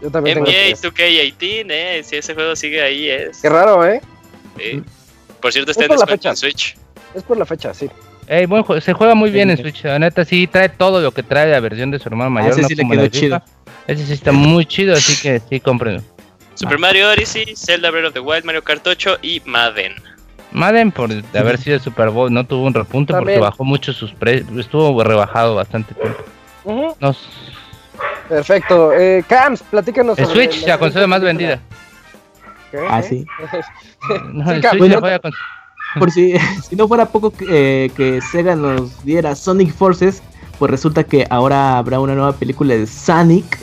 Yo 0.00 0.10
también 0.10 0.36
tengo 0.36 0.46
NBA 0.46 0.76
tres. 0.76 0.82
2K18, 0.82 1.66
eh, 1.70 2.02
si 2.04 2.16
ese 2.16 2.34
juego 2.34 2.54
sigue 2.56 2.80
ahí 2.82 3.10
es. 3.10 3.42
Qué 3.42 3.48
raro, 3.48 3.84
¿eh? 3.86 4.00
Sí. 4.58 4.82
Por 5.40 5.52
cierto, 5.52 5.72
está 5.72 5.86
descuento 5.86 6.28
en 6.30 6.36
Switch. 6.36 6.76
Es 7.14 7.22
por 7.22 7.36
la 7.36 7.46
fecha, 7.46 7.72
sí. 7.74 7.88
Ey, 8.26 8.46
buen 8.46 8.64
jue- 8.64 8.80
se 8.80 8.92
juega 8.92 9.14
muy 9.14 9.30
bien 9.30 9.50
en. 9.50 9.56
Switch, 9.58 9.84
la 9.84 9.98
neta 9.98 10.24
sí 10.24 10.46
trae 10.46 10.68
todo 10.68 11.00
lo 11.00 11.12
que 11.12 11.22
trae 11.22 11.50
la 11.50 11.60
versión 11.60 11.90
de 11.90 11.98
su 11.98 12.08
hermano 12.08 12.26
Ah, 12.28 12.30
mayor. 12.30 12.52
ese 12.52 12.62
no 12.62 12.68
sí 12.68 12.74
le 12.74 12.82
como 12.82 12.92
quedó 12.92 13.02
la 13.02 13.08
de 13.08 13.18
FIFA. 13.20 13.42
Ese 13.86 14.06
sí 14.06 14.12
está 14.14 14.32
muy 14.32 14.64
chido, 14.66 14.94
así 14.94 15.20
que 15.20 15.40
sí, 15.40 15.60
cómprenlo. 15.60 16.02
Super 16.54 16.78
Mario 16.78 17.10
Odyssey, 17.10 17.54
Zelda 17.56 17.90
Breath 17.90 18.06
of 18.08 18.14
the 18.14 18.20
Wild, 18.20 18.44
Mario 18.44 18.62
Kart 18.64 18.86
8 18.86 19.18
y 19.22 19.42
Madden. 19.44 19.92
Madden, 20.52 20.92
por 20.92 21.08
de 21.10 21.38
haber 21.38 21.58
sido 21.58 21.74
el 21.76 21.82
Super 21.82 22.10
Bowl, 22.10 22.32
no 22.32 22.46
tuvo 22.46 22.64
un 22.66 22.72
repunte 22.74 23.12
porque 23.12 23.38
bajó 23.38 23.64
mucho 23.64 23.92
sus 23.92 24.12
precios, 24.12 24.48
estuvo 24.56 25.02
rebajado 25.02 25.56
bastante 25.56 25.94
tiempo. 25.94 26.96
Perfecto. 28.28 28.92
Eh, 28.92 29.24
Cams, 29.28 29.62
platícanos. 29.64 30.18
el 30.18 30.26
Switch, 30.26 30.66
la 30.66 30.78
consola 30.78 31.06
más 31.06 31.20
vendida. 31.22 31.58
¿Qué? 32.70 32.78
Ah, 32.88 33.02
sí. 33.02 33.24
No, 34.32 34.44
Sí, 34.44 34.50
el 34.56 34.60
Cam, 34.60 34.70
Switch 34.72 34.78
bueno, 34.80 34.94
la 34.96 35.00
juega 35.00 35.18
con- 35.18 35.32
Por 35.98 36.10
si, 36.10 36.34
si 36.68 36.76
no 36.76 36.88
fuera 36.88 37.06
poco 37.06 37.30
que, 37.30 37.46
eh, 37.48 37.90
que 37.96 38.20
Sega 38.20 38.56
nos 38.56 39.04
diera 39.04 39.34
Sonic 39.34 39.72
Forces, 39.72 40.22
pues 40.58 40.70
resulta 40.70 41.04
que 41.04 41.26
ahora 41.30 41.78
habrá 41.78 42.00
una 42.00 42.14
nueva 42.14 42.32
película 42.32 42.74
de 42.74 42.86
Sonic, 42.86 43.58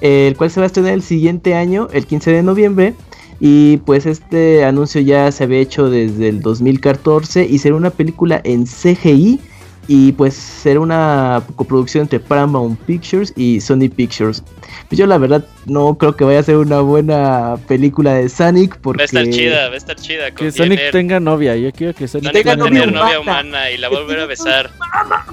el 0.00 0.36
cual 0.36 0.50
se 0.50 0.60
va 0.60 0.64
a 0.64 0.68
estrenar 0.68 0.92
el 0.92 1.02
siguiente 1.02 1.54
año, 1.54 1.88
el 1.92 2.06
15 2.06 2.30
de 2.32 2.42
noviembre. 2.42 2.94
Y 3.40 3.76
pues 3.78 4.06
este 4.06 4.64
anuncio 4.64 5.00
ya 5.00 5.30
se 5.30 5.44
había 5.44 5.60
hecho 5.60 5.88
desde 5.88 6.28
el 6.28 6.42
2014 6.42 7.46
y 7.46 7.58
será 7.58 7.76
una 7.76 7.90
película 7.90 8.40
en 8.42 8.64
CGI 8.64 9.40
y 9.88 10.12
pues 10.12 10.34
será 10.34 10.80
una 10.80 11.42
coproducción 11.56 12.02
entre 12.02 12.20
Paramount 12.20 12.78
Pictures 12.80 13.32
y 13.36 13.60
Sony 13.60 13.88
Pictures. 13.88 14.42
Pues 14.88 14.98
yo 14.98 15.06
la 15.06 15.16
verdad 15.18 15.44
no 15.64 15.96
creo 15.96 16.14
que 16.14 16.24
vaya 16.24 16.40
a 16.40 16.42
ser 16.42 16.56
una 16.58 16.80
buena 16.80 17.56
película 17.66 18.12
de 18.14 18.28
Sonic 18.28 18.76
porque 18.78 19.00
Va 19.00 19.02
a 19.02 19.06
estar 19.06 19.28
chida, 19.30 19.68
va 19.68 19.74
a 19.74 19.76
estar 19.78 19.96
chida. 19.96 20.30
Que 20.30 20.52
Sonic 20.52 20.90
tenga 20.92 21.18
novia. 21.20 21.56
Yo 21.56 21.72
quiero 21.72 21.94
que 21.94 22.06
Sonic, 22.06 22.30
Sonic 22.32 22.46
va 22.46 22.52
a 22.52 22.54
tenga 22.56 22.64
tener 22.68 22.92
novia 22.92 23.02
novia 23.02 23.20
humana. 23.20 23.40
humana 23.40 23.70
y 23.70 23.78
la 23.78 23.88
va 23.88 23.96
a 23.96 24.00
volver 24.02 24.20
a 24.20 24.26
besar. 24.26 24.70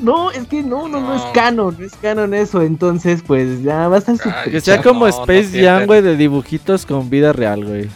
No, 0.01 0.31
es 0.31 0.45
que 0.47 0.61
no, 0.63 0.87
no, 0.87 0.99
no, 0.99 1.15
es 1.15 1.21
No. 1.21 1.33
canon, 1.33 1.75
no 1.79 1.85
es 1.85 1.95
canon 1.95 2.33
eso, 2.33 2.61
entonces 2.61 3.21
pues 3.25 3.63
ya 3.63 3.87
va 3.87 3.95
a 3.95 3.99
estar 3.99 4.17
súper... 4.17 4.51
Que 4.51 4.61
sea 4.61 4.81
como 4.81 5.01
no 5.01 5.07
Space 5.07 5.61
Jam, 5.61 5.85
güey, 5.85 6.01
de 6.01 6.15
dibujitos 6.17 6.85
con 6.85 7.09
vida 7.09 7.33
real, 7.33 7.63
güey. 7.65 7.87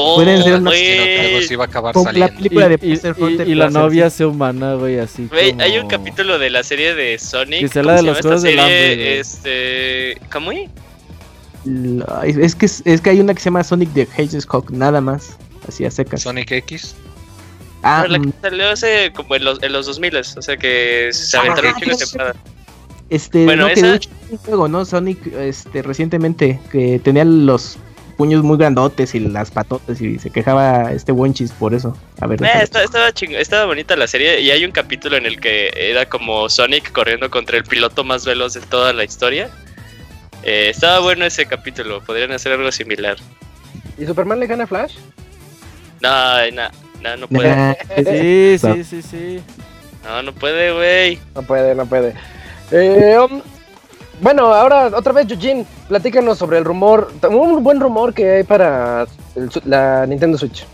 Oh, 0.00 0.14
Pueden 0.16 0.42
ser 0.42 0.62
que 0.62 1.26
algo 1.28 1.40
sí 1.46 1.56
va 1.56 1.64
a 1.64 1.66
acabar 1.66 1.96
la 1.96 2.02
saliendo. 2.02 2.32
Y, 2.32 2.36
película 2.36 2.68
de 2.68 2.78
y- 2.82 2.92
y- 2.92 3.42
y 3.42 3.46
que 3.46 3.54
la 3.54 3.70
novia 3.70 4.10
sea 4.10 4.28
humana, 4.28 4.74
güey, 4.74 4.98
así 4.98 5.26
Güey, 5.28 5.50
como... 5.50 5.62
hay 5.62 5.78
un 5.78 5.88
capítulo 5.88 6.38
de 6.38 6.50
la 6.50 6.62
serie 6.62 6.94
de 6.94 7.18
Sonic. 7.18 7.60
Que 7.60 7.68
sea 7.68 7.82
¿cómo 7.82 7.94
la 7.94 7.96
de 7.96 8.00
se 8.02 8.06
los 8.06 8.16
llama 8.16 8.22
Juegos 8.22 8.42
del 8.42 8.60
Hambre. 8.60 9.18
Este. 9.20 10.18
¿Cómo 10.30 10.52
es? 10.52 10.68
Que, 12.54 12.66
es 12.66 13.00
que 13.00 13.10
hay 13.10 13.20
una 13.20 13.34
que 13.34 13.40
se 13.40 13.46
llama 13.46 13.64
Sonic 13.64 13.92
the 13.92 14.08
Hedgehog, 14.16 14.70
nada 14.72 15.00
más, 15.00 15.36
así 15.66 15.84
a 15.84 15.90
secas. 15.90 16.22
Sonic 16.22 16.50
X. 16.52 16.94
Ah, 17.82 18.06
la 18.08 18.18
que 18.18 18.26
mm, 18.28 18.32
salió 18.40 18.68
hace 18.70 19.12
como 19.14 19.34
en 19.36 19.44
los, 19.44 19.62
en 19.62 19.72
los 19.72 19.86
2000 19.86 20.16
o 20.16 20.42
sea 20.42 20.56
que 20.56 21.10
se 21.12 21.36
aventaron 21.36 21.74
Ah, 21.76 21.96
temporada. 21.96 22.34
este, 23.08 23.44
bueno, 23.44 23.68
no, 23.68 23.74
que 23.74 23.74
esa- 23.80 23.90
de 23.90 23.96
hecho 23.96 24.10
un 24.30 24.38
juego, 24.38 24.68
¿no? 24.68 24.84
Sonic, 24.84 25.26
este, 25.34 25.82
recientemente, 25.82 26.60
que 26.72 27.00
tenía 27.02 27.24
los 27.24 27.78
puños 28.18 28.42
muy 28.42 28.58
grandotes 28.58 29.14
y 29.14 29.20
las 29.20 29.50
patotas 29.50 29.98
y 30.02 30.18
se 30.18 30.28
quejaba 30.30 30.92
este 30.92 31.12
Wonchis 31.12 31.52
por 31.52 31.72
eso. 31.72 31.96
A 32.20 32.26
ver, 32.26 32.42
Eh, 32.42 32.50
está- 32.62 32.82
estaba, 32.82 33.08
ching- 33.14 33.36
estaba 33.36 33.64
bonita 33.64 33.96
la 33.96 34.06
serie 34.08 34.40
y 34.40 34.50
hay 34.50 34.64
un 34.64 34.72
capítulo 34.72 35.16
en 35.16 35.24
el 35.24 35.40
que 35.40 35.70
era 35.74 36.06
como 36.06 36.48
Sonic 36.50 36.92
corriendo 36.92 37.30
contra 37.30 37.56
el 37.56 37.64
piloto 37.64 38.02
más 38.04 38.26
veloz 38.26 38.52
de 38.54 38.60
toda 38.60 38.92
la 38.92 39.04
historia. 39.04 39.48
Eh, 40.42 40.68
estaba 40.70 40.98
bueno 40.98 41.24
ese 41.24 41.46
capítulo, 41.46 42.00
podrían 42.02 42.32
hacer 42.32 42.52
algo 42.52 42.70
similar. 42.72 43.16
¿Y 43.96 44.04
Superman 44.04 44.40
le 44.40 44.46
gana 44.48 44.64
a 44.64 44.66
Flash? 44.66 44.96
No, 46.00 46.50
no, 46.52 46.68
no, 47.02 47.16
no 47.18 47.28
puede. 47.28 47.54
Nah, 47.54 47.74
Sí, 47.96 48.58
sí, 48.58 48.84
sí, 48.84 49.02
sí. 49.02 49.40
No, 50.04 50.22
no 50.22 50.32
puede, 50.32 50.72
güey. 50.72 51.18
No 51.34 51.42
puede, 51.42 51.74
no 51.74 51.86
puede. 51.86 52.14
Eh, 52.72 53.16
um, 53.18 53.40
bueno, 54.20 54.54
ahora 54.54 54.86
otra 54.94 55.12
vez, 55.12 55.30
Eugene, 55.30 55.66
platícanos 55.88 56.38
sobre 56.38 56.58
el 56.58 56.64
rumor, 56.64 57.12
un 57.28 57.62
buen 57.62 57.80
rumor 57.80 58.14
que 58.14 58.30
hay 58.30 58.42
para 58.42 59.06
el 59.34 59.50
la 59.64 60.06
Nintendo 60.06 60.38
Switch. 60.38 60.64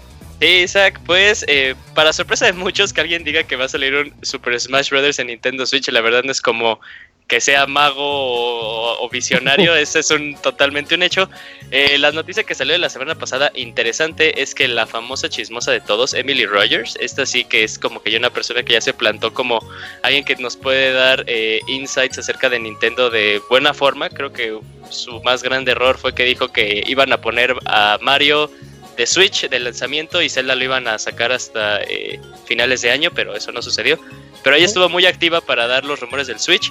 Sí, 0.41 0.47
Isaac, 0.47 1.01
pues 1.07 1.45
eh, 1.49 1.75
para 1.95 2.13
sorpresa 2.13 2.47
de 2.47 2.53
muchos 2.53 2.93
que 2.93 3.01
alguien 3.01 3.25
diga 3.25 3.45
que 3.45 3.57
va 3.57 3.67
a 3.67 3.69
salir 3.69 3.95
un 3.95 4.13
Super 4.23 4.59
Smash 4.59 4.91
Bros. 4.91 5.19
en 5.19 5.29
Nintendo 5.29 5.65
Switch, 5.65 5.89
la 5.89 6.01
verdad 6.01 6.23
no 6.25 6.33
es 6.33 6.41
como 6.41 6.81
que 7.27 7.41
sea 7.41 7.67
mago 7.67 9.03
o, 9.03 9.09
visionario, 9.09 9.75
ese 9.77 10.01
es 10.01 10.11
un 10.11 10.37
totalmente 10.37 10.95
un 10.95 11.03
hecho. 11.03 11.29
Eh, 11.71 11.99
la 11.99 12.13
noticia 12.13 12.45
que 12.45 12.55
salió 12.55 12.73
de 12.73 12.79
la 12.79 12.91
semana 12.91 13.15
pasada 13.15 13.51
interesante 13.55 14.43
es 14.43 14.55
que 14.55 14.69
la 14.69 14.87
famosa 14.87 15.29
chismosa 15.29 15.73
de 15.73 15.81
todos, 15.81 16.15
Emily 16.15 16.47
Rogers, 16.47 16.97
esta 17.01 17.27
sí 17.27 17.45
que 17.45 17.65
es 17.65 17.79
como 17.79 18.03
que 18.03 18.11
ya 18.11 18.19
una 18.19 18.31
persona 18.31 18.63
que 18.63 18.75
ya 18.75 18.81
se 18.81 18.93
plantó 18.93 19.33
como 19.33 19.61
alguien 20.03 20.25
que 20.25 20.37
nos 20.37 20.57
puede 20.57 20.93
dar 20.93 21.25
eh, 21.27 21.61
insights 21.69 22.19
acerca 22.19 22.49
de 22.51 22.59
Nintendo 22.59 23.11
de 23.11 23.41
buena 23.49 23.73
forma, 23.73 24.09
creo 24.11 24.33
que 24.33 24.59
su 24.91 25.23
más 25.23 25.43
grande 25.43 25.73
error 25.73 25.99
fue 25.99 26.15
que 26.15 26.25
dijo 26.25 26.49
que 26.49 26.85
iban 26.87 27.13
a 27.13 27.21
poner 27.21 27.55
a 27.65 27.99
Mario 28.03 28.51
de 28.97 29.07
Switch 29.07 29.49
de 29.49 29.59
lanzamiento 29.59 30.23
y 30.23 30.29
Zelda 30.29 30.55
lo 30.55 30.65
iban 30.65 30.87
a 30.87 30.99
sacar 30.99 31.33
hasta 31.33 31.83
eh, 31.83 32.21
finales 32.47 32.83
de 32.83 32.91
año, 32.91 33.11
pero 33.15 33.35
eso 33.35 33.53
no 33.53 33.63
sucedió. 33.63 33.99
Pero 34.43 34.57
ella 34.57 34.67
estuvo 34.67 34.89
muy 34.89 35.07
activa 35.07 35.41
para 35.41 35.67
dar 35.67 35.85
los 35.85 36.01
rumores 36.01 36.27
del 36.27 36.39
Switch. 36.39 36.71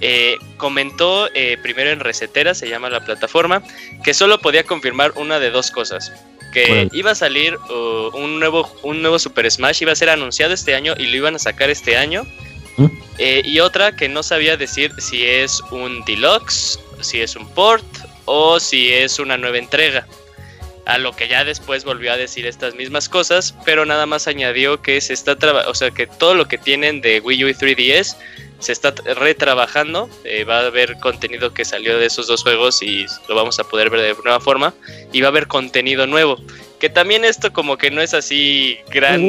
Eh, 0.00 0.36
comentó 0.56 1.28
eh, 1.34 1.56
primero 1.62 1.90
en 1.90 2.00
Resetera, 2.00 2.54
se 2.54 2.68
llama 2.68 2.90
la 2.90 3.04
plataforma, 3.04 3.62
que 4.02 4.14
solo 4.14 4.38
podía 4.38 4.64
confirmar 4.64 5.12
una 5.16 5.38
de 5.38 5.50
dos 5.50 5.70
cosas. 5.70 6.12
Que 6.52 6.88
iba 6.92 7.10
a 7.10 7.14
salir 7.16 7.56
uh, 7.56 8.16
un, 8.16 8.38
nuevo, 8.38 8.72
un 8.84 9.02
nuevo 9.02 9.18
Super 9.18 9.50
Smash, 9.50 9.82
iba 9.82 9.90
a 9.90 9.96
ser 9.96 10.08
anunciado 10.08 10.54
este 10.54 10.76
año 10.76 10.94
y 10.96 11.06
lo 11.06 11.16
iban 11.16 11.34
a 11.34 11.38
sacar 11.40 11.68
este 11.70 11.96
año. 11.96 12.24
¿Mm? 12.76 12.86
y 13.44 13.60
otra 13.60 13.94
que 13.94 14.08
no 14.08 14.24
sabía 14.24 14.56
decir 14.56 14.90
si 14.98 15.24
es 15.24 15.60
un 15.70 16.04
deluxe, 16.06 16.80
si 17.00 17.20
es 17.20 17.36
un 17.36 17.48
port 17.50 17.84
o 18.24 18.58
si 18.58 18.92
es 18.92 19.20
una 19.20 19.36
nueva 19.36 19.58
entrega 19.58 20.04
a 20.86 20.98
lo 20.98 21.12
que 21.12 21.28
ya 21.28 21.44
después 21.44 21.84
volvió 21.84 22.12
a 22.12 22.16
decir 22.16 22.46
estas 22.46 22.74
mismas 22.74 23.08
cosas, 23.08 23.54
pero 23.64 23.86
nada 23.86 24.06
más 24.06 24.26
añadió 24.26 24.82
que 24.82 25.00
se 25.00 25.14
está 25.14 25.36
o 25.66 25.74
sea 25.74 25.90
que 25.90 26.06
todo 26.06 26.34
lo 26.34 26.46
que 26.46 26.58
tienen 26.58 27.00
de 27.00 27.20
Wii 27.20 27.44
U 27.44 27.48
y 27.48 27.54
3DS 27.54 28.16
se 28.58 28.72
está 28.72 28.94
retrabajando, 29.16 30.08
eh, 30.24 30.44
va 30.44 30.60
a 30.60 30.66
haber 30.66 30.96
contenido 30.98 31.52
que 31.52 31.64
salió 31.64 31.98
de 31.98 32.06
esos 32.06 32.26
dos 32.26 32.42
juegos 32.42 32.82
y 32.82 33.06
lo 33.28 33.34
vamos 33.34 33.58
a 33.58 33.64
poder 33.64 33.90
ver 33.90 34.00
de 34.00 34.22
nueva 34.22 34.40
forma 34.40 34.74
y 35.12 35.20
va 35.20 35.28
a 35.28 35.30
haber 35.30 35.46
contenido 35.46 36.06
nuevo. 36.06 36.38
Que 36.80 36.90
también 36.90 37.24
esto 37.24 37.52
como 37.52 37.78
que 37.78 37.90
no 37.90 38.02
es 38.02 38.14
así 38.14 38.78
gran, 38.90 39.28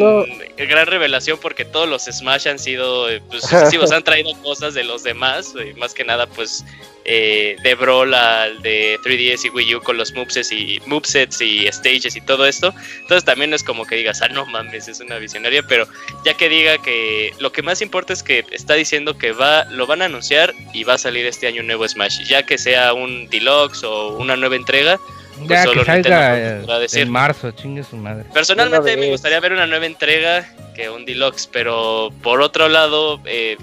gran 0.58 0.88
revelación 0.88 1.40
porque 1.42 1.64
todos 1.64 1.88
los 1.88 2.04
Smash 2.04 2.48
han 2.48 2.60
sido 2.60 3.10
eh, 3.10 3.22
pues, 3.30 3.52
han 3.92 4.04
traído 4.04 4.34
cosas 4.42 4.74
de 4.74 4.84
los 4.84 5.04
demás, 5.04 5.54
y 5.56 5.78
más 5.78 5.94
que 5.94 6.04
nada 6.04 6.28
pues 6.28 6.64
eh, 7.06 7.56
de 7.62 7.76
Brawl 7.76 8.14
al 8.14 8.62
de 8.62 9.00
3DS 9.04 9.46
y 9.46 9.50
Wii 9.50 9.76
U 9.76 9.82
con 9.82 9.98
los 9.98 10.14
movesets 10.14 10.52
y, 10.52 10.82
movesets 10.86 11.40
y 11.40 11.68
stages 11.72 12.16
y 12.16 12.22
todo 12.22 12.46
esto. 12.46 12.74
Entonces 13.02 13.24
también 13.24 13.52
no 13.52 13.56
es 13.56 13.64
como 13.64 13.86
que 13.86 13.96
digas, 13.96 14.22
ah, 14.22 14.28
no 14.30 14.46
mames, 14.46 14.88
es 14.88 15.00
una 15.00 15.18
visionaria, 15.18 15.64
pero 15.64 15.88
ya 16.26 16.34
que 16.34 16.50
diga 16.50 16.80
que 16.80 17.34
lo 17.40 17.52
que 17.52 17.62
más 17.62 17.82
importa 17.82 18.14
es 18.14 18.24
que 18.24 18.44
está 18.52 18.74
diciendo 18.74 19.18
que 19.18 19.32
va, 19.32 19.66
lo 19.66 19.88
van 19.88 20.02
a 20.02 20.06
anunciar 20.06 20.54
y 20.74 20.84
va 20.84 20.96
a 20.96 20.98
salir 20.98 21.26
este 21.26 21.48
año 21.48 21.62
un 21.62 21.68
nuevo 21.68 21.88
Smash, 21.88 22.28
ya 22.28 22.44
que 22.44 22.58
sea 22.58 22.94
un 22.94 23.30
deluxe 23.30 23.84
o 23.84 24.18
una 24.18 24.36
nueva 24.36 24.56
entrega 24.56 25.00
pues 25.38 25.50
ya, 25.50 25.66
que 25.66 25.84
salga 25.84 26.80
en 26.94 27.10
marzo, 27.10 27.52
chingue 27.52 27.84
su 27.84 27.98
madre. 27.98 28.24
Personalmente 28.34 28.96
me 28.98 29.10
gustaría 29.10 29.40
ver 29.40 29.54
una 29.54 29.68
nueva 29.68 29.86
entrega 29.86 30.48
que 30.76 30.90
un 30.90 31.06
deluxe, 31.06 31.48
pero 31.52 32.10
por 32.22 32.42
otro 32.42 32.70
lado, 32.70 33.20
eh, 33.26 33.58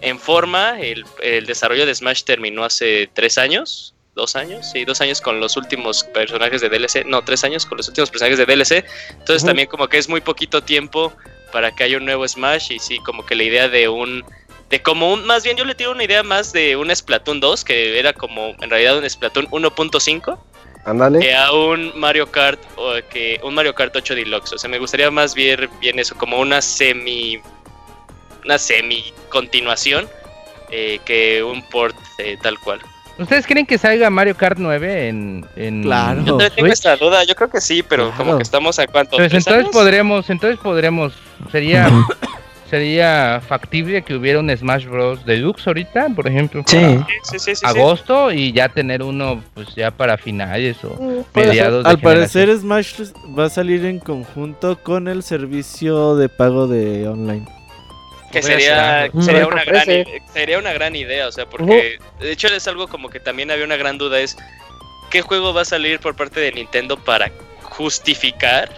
en 0.00 0.18
forma, 0.18 0.78
el, 0.80 1.04
desarrollo 1.46 1.86
de 1.86 1.94
Smash 1.94 2.22
terminó 2.24 2.64
hace 2.64 3.08
tres 3.12 3.38
años, 3.38 3.94
dos 4.14 4.36
años, 4.36 4.70
sí, 4.70 4.84
dos 4.84 5.00
años 5.00 5.20
con 5.20 5.40
los 5.40 5.56
últimos 5.56 6.04
personajes 6.04 6.60
de 6.60 6.68
DLC, 6.68 7.04
no, 7.06 7.22
tres 7.22 7.44
años 7.44 7.66
con 7.66 7.78
los 7.78 7.88
últimos 7.88 8.10
personajes 8.10 8.38
de 8.38 8.46
DLC, 8.46 8.84
entonces 9.10 9.44
también 9.44 9.68
como 9.68 9.88
que 9.88 9.98
es 9.98 10.08
muy 10.08 10.20
poquito 10.20 10.62
tiempo 10.62 11.12
para 11.52 11.74
que 11.74 11.84
haya 11.84 11.96
un 11.96 12.04
nuevo 12.04 12.26
Smash 12.26 12.72
y 12.72 12.78
sí, 12.78 12.98
como 12.98 13.24
que 13.24 13.34
la 13.34 13.44
idea 13.44 13.68
de 13.68 13.88
un 13.88 14.24
de 14.70 14.82
como 14.82 15.12
un, 15.12 15.24
más 15.24 15.44
bien 15.44 15.56
yo 15.56 15.64
le 15.64 15.74
tiro 15.74 15.92
una 15.92 16.04
idea 16.04 16.22
más 16.22 16.52
de 16.52 16.76
un 16.76 16.94
Splatoon 16.94 17.40
2, 17.40 17.64
que 17.64 17.98
era 17.98 18.12
como 18.12 18.54
en 18.60 18.68
realidad 18.68 18.98
un 18.98 19.08
Splatoon 19.08 19.46
1.5, 19.46 20.38
que 21.20 21.34
a 21.34 21.52
un 21.52 21.92
Mario 21.98 22.30
Kart 22.30 22.60
o 22.76 22.94
que 23.10 23.40
un 23.42 23.54
Mario 23.54 23.74
Kart 23.74 23.94
8 23.94 24.14
Deluxe. 24.14 24.54
O 24.54 24.58
sea, 24.58 24.70
me 24.70 24.78
gustaría 24.78 25.10
más 25.10 25.34
ver 25.34 25.68
bien 25.80 25.98
eso 25.98 26.14
como 26.16 26.38
una 26.38 26.62
semi 26.62 27.40
una 28.48 28.58
semi 28.58 29.04
continuación 29.28 30.08
eh, 30.70 31.00
que 31.04 31.42
un 31.42 31.62
port 31.62 31.94
eh, 32.16 32.38
tal 32.42 32.58
cual. 32.58 32.80
¿Ustedes 33.18 33.46
creen 33.46 33.66
que 33.66 33.76
salga 33.76 34.08
Mario 34.08 34.36
Kart 34.36 34.58
9 34.58 35.08
en, 35.08 35.44
en 35.54 35.82
Claro. 35.82 36.24
Yo 36.24 36.38
tengo 36.50 36.72
esta 36.72 36.96
duda, 36.96 37.24
yo 37.24 37.34
creo 37.34 37.50
que 37.50 37.60
sí, 37.60 37.82
pero 37.82 38.10
como 38.16 38.38
que 38.38 38.42
estamos 38.42 38.78
a 38.78 38.86
cuánto. 38.86 39.18
Pues 39.18 39.34
entonces 39.34 39.68
podremos, 39.70 40.30
entonces 40.30 40.58
podremos, 40.60 41.12
sería 41.52 41.90
sería 42.70 43.42
factible 43.46 44.00
que 44.02 44.14
hubiera 44.14 44.38
un 44.38 44.56
Smash 44.56 44.86
Bros. 44.86 45.26
Deluxe 45.26 45.66
ahorita, 45.66 46.08
por 46.16 46.26
ejemplo, 46.26 46.62
sí. 46.66 47.00
Sí, 47.38 47.52
agosto 47.64 48.32
y 48.32 48.52
ya 48.52 48.70
tener 48.70 49.02
uno 49.02 49.42
pues 49.52 49.74
ya 49.74 49.90
para 49.90 50.16
finales 50.16 50.82
o 50.84 50.94
mm, 50.94 51.24
mediados. 51.34 51.84
Al 51.84 51.98
parecer 51.98 52.56
Smash 52.56 53.12
va 53.38 53.46
a 53.46 53.50
salir 53.50 53.84
en 53.84 53.98
conjunto 53.98 54.78
con 54.82 55.06
el 55.06 55.22
servicio 55.22 56.16
de 56.16 56.30
pago 56.30 56.66
de 56.66 57.08
online. 57.08 57.57
Que 58.32 58.42
sería, 58.42 59.10
sería, 59.22 59.46
una 59.46 59.64
gran, 59.64 59.86
sería 60.32 60.58
una 60.58 60.72
gran 60.74 60.94
idea, 60.94 61.28
o 61.28 61.32
sea, 61.32 61.46
porque 61.46 61.98
de 62.20 62.30
hecho 62.30 62.48
es 62.48 62.68
algo 62.68 62.86
como 62.86 63.08
que 63.08 63.20
también 63.20 63.50
había 63.50 63.64
una 63.64 63.76
gran 63.76 63.96
duda, 63.96 64.20
es 64.20 64.36
qué 65.10 65.22
juego 65.22 65.54
va 65.54 65.62
a 65.62 65.64
salir 65.64 65.98
por 65.98 66.14
parte 66.14 66.38
de 66.38 66.52
Nintendo 66.52 66.98
para 66.98 67.32
justificar 67.62 68.70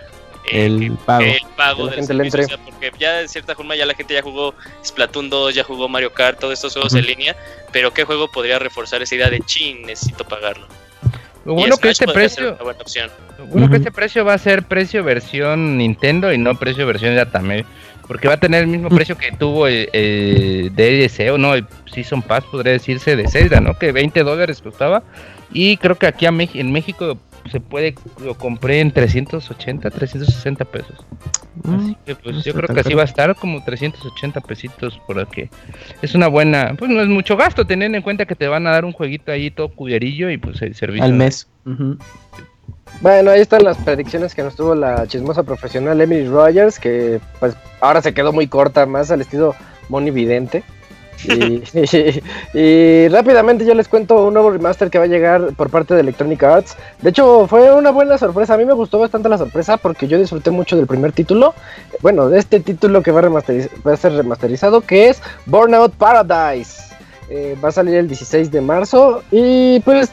el, 0.50 0.96
pago. 1.04 1.24
El 1.24 1.42
pago 1.56 1.86
del 1.88 2.04
servicio, 2.04 2.58
porque 2.64 2.92
ya 2.98 3.14
de 3.14 3.28
cierta 3.28 3.54
forma 3.54 3.76
ya 3.76 3.86
la 3.86 3.94
gente 3.94 4.14
ya 4.14 4.22
jugó 4.22 4.54
Splatoon 4.84 5.30
2, 5.30 5.54
ya 5.54 5.64
jugó 5.64 5.88
Mario 5.88 6.12
Kart, 6.12 6.38
todos 6.38 6.54
estos 6.54 6.72
juegos 6.72 6.94
en 6.94 7.06
línea, 7.06 7.36
pero 7.72 7.92
¿qué 7.92 8.04
juego 8.04 8.30
podría 8.30 8.58
reforzar 8.58 9.02
esa 9.02 9.14
idea 9.14 9.30
de 9.30 9.40
chin, 9.40 9.82
necesito 9.82 10.24
pagarlo? 10.24 10.66
bueno 11.44 11.78
que 11.78 11.88
este 11.88 12.06
precio 12.06 12.58
bueno 13.46 13.70
que 13.70 13.76
este 13.76 13.90
precio 13.90 14.26
va 14.26 14.34
a 14.34 14.38
ser 14.38 14.62
precio 14.64 15.02
versión 15.02 15.78
Nintendo 15.78 16.32
y 16.34 16.38
no 16.38 16.54
precio 16.58 16.86
versión 16.86 17.14
de 17.14 17.22
Atame 17.22 17.64
porque 18.10 18.26
va 18.26 18.34
a 18.34 18.40
tener 18.40 18.62
el 18.62 18.66
mismo 18.66 18.88
precio 18.88 19.16
que 19.16 19.30
tuvo 19.30 19.68
el, 19.68 19.88
el 19.92 20.74
DLC 20.74 21.30
o 21.32 21.38
no 21.38 21.54
el 21.54 21.64
Season 21.94 22.22
Pass 22.22 22.42
podría 22.50 22.72
decirse 22.72 23.14
de 23.14 23.28
Zelda 23.28 23.60
no 23.60 23.78
que 23.78 23.92
20 23.92 24.24
dólares 24.24 24.60
costaba 24.60 25.04
y 25.52 25.76
creo 25.76 25.94
que 25.94 26.08
aquí 26.08 26.26
en 26.26 26.72
México 26.72 27.16
se 27.48 27.60
puede, 27.60 27.94
lo 28.20 28.34
compré 28.34 28.80
en 28.80 28.90
380, 28.90 29.90
360 29.90 30.64
pesos. 30.64 31.06
Mm, 31.62 31.74
así 31.74 31.96
que 32.04 32.16
pues 32.16 32.44
yo 32.44 32.52
creo 32.52 32.68
que 32.68 32.80
así 32.80 32.94
va 32.94 33.02
a 33.02 33.06
estar 33.06 33.34
como 33.36 33.62
380 33.64 34.40
pesitos 34.40 35.00
por 35.06 35.20
aquí. 35.20 35.48
Es 36.02 36.16
una 36.16 36.26
buena, 36.26 36.74
pues 36.76 36.90
no 36.90 37.00
es 37.00 37.08
mucho 37.08 37.36
gasto 37.36 37.64
teniendo 37.64 37.96
en 37.96 38.02
cuenta 38.02 38.26
que 38.26 38.34
te 38.34 38.48
van 38.48 38.66
a 38.66 38.70
dar 38.70 38.84
un 38.84 38.92
jueguito 38.92 39.30
ahí 39.30 39.52
todo 39.52 39.68
cuyerillo 39.68 40.30
y 40.30 40.36
pues 40.36 40.60
el 40.62 40.74
servicio. 40.74 41.04
Al 41.04 41.14
mes. 41.14 41.48
Bueno, 43.00 43.30
ahí 43.30 43.40
están 43.40 43.64
las 43.64 43.78
predicciones 43.78 44.34
que 44.34 44.42
nos 44.42 44.56
tuvo 44.56 44.74
la 44.74 45.06
chismosa 45.06 45.42
profesional 45.42 46.00
Emily 46.00 46.28
Rogers, 46.28 46.78
que 46.78 47.20
pues 47.38 47.54
ahora 47.80 48.02
se 48.02 48.12
quedó 48.12 48.32
muy 48.32 48.46
corta, 48.46 48.84
más 48.86 49.10
al 49.10 49.22
estilo 49.22 49.54
Moni 49.88 50.10
Vidente. 50.10 50.62
Y, 52.54 53.08
rápidamente 53.08 53.64
yo 53.64 53.74
les 53.74 53.88
cuento 53.88 54.26
un 54.26 54.34
nuevo 54.34 54.50
remaster 54.50 54.90
que 54.90 54.98
va 54.98 55.04
a 55.04 55.08
llegar 55.08 55.52
por 55.54 55.70
parte 55.70 55.94
de 55.94 56.00
Electronic 56.00 56.42
Arts. 56.42 56.76
De 57.00 57.10
hecho, 57.10 57.46
fue 57.46 57.72
una 57.74 57.90
buena 57.90 58.18
sorpresa. 58.18 58.54
A 58.54 58.56
mí 58.56 58.64
me 58.64 58.72
gustó 58.72 58.98
bastante 58.98 59.28
la 59.28 59.38
sorpresa 59.38 59.76
porque 59.76 60.08
yo 60.08 60.18
disfruté 60.18 60.50
mucho 60.50 60.76
del 60.76 60.86
primer 60.86 61.12
título. 61.12 61.54
Bueno, 62.00 62.28
de 62.28 62.38
este 62.38 62.60
título 62.60 63.02
que 63.02 63.12
va 63.12 63.20
a, 63.20 63.96
ser 63.96 64.12
remasterizado, 64.12 64.80
que 64.80 65.10
es 65.10 65.22
Burnout 65.46 65.94
Paradise. 65.94 66.82
Eh, 67.28 67.56
va 67.62 67.68
a 67.68 67.72
salir 67.72 67.94
el 67.94 68.08
16 68.08 68.50
de 68.50 68.60
marzo 68.60 69.22
y 69.30 69.78
pues 69.80 70.10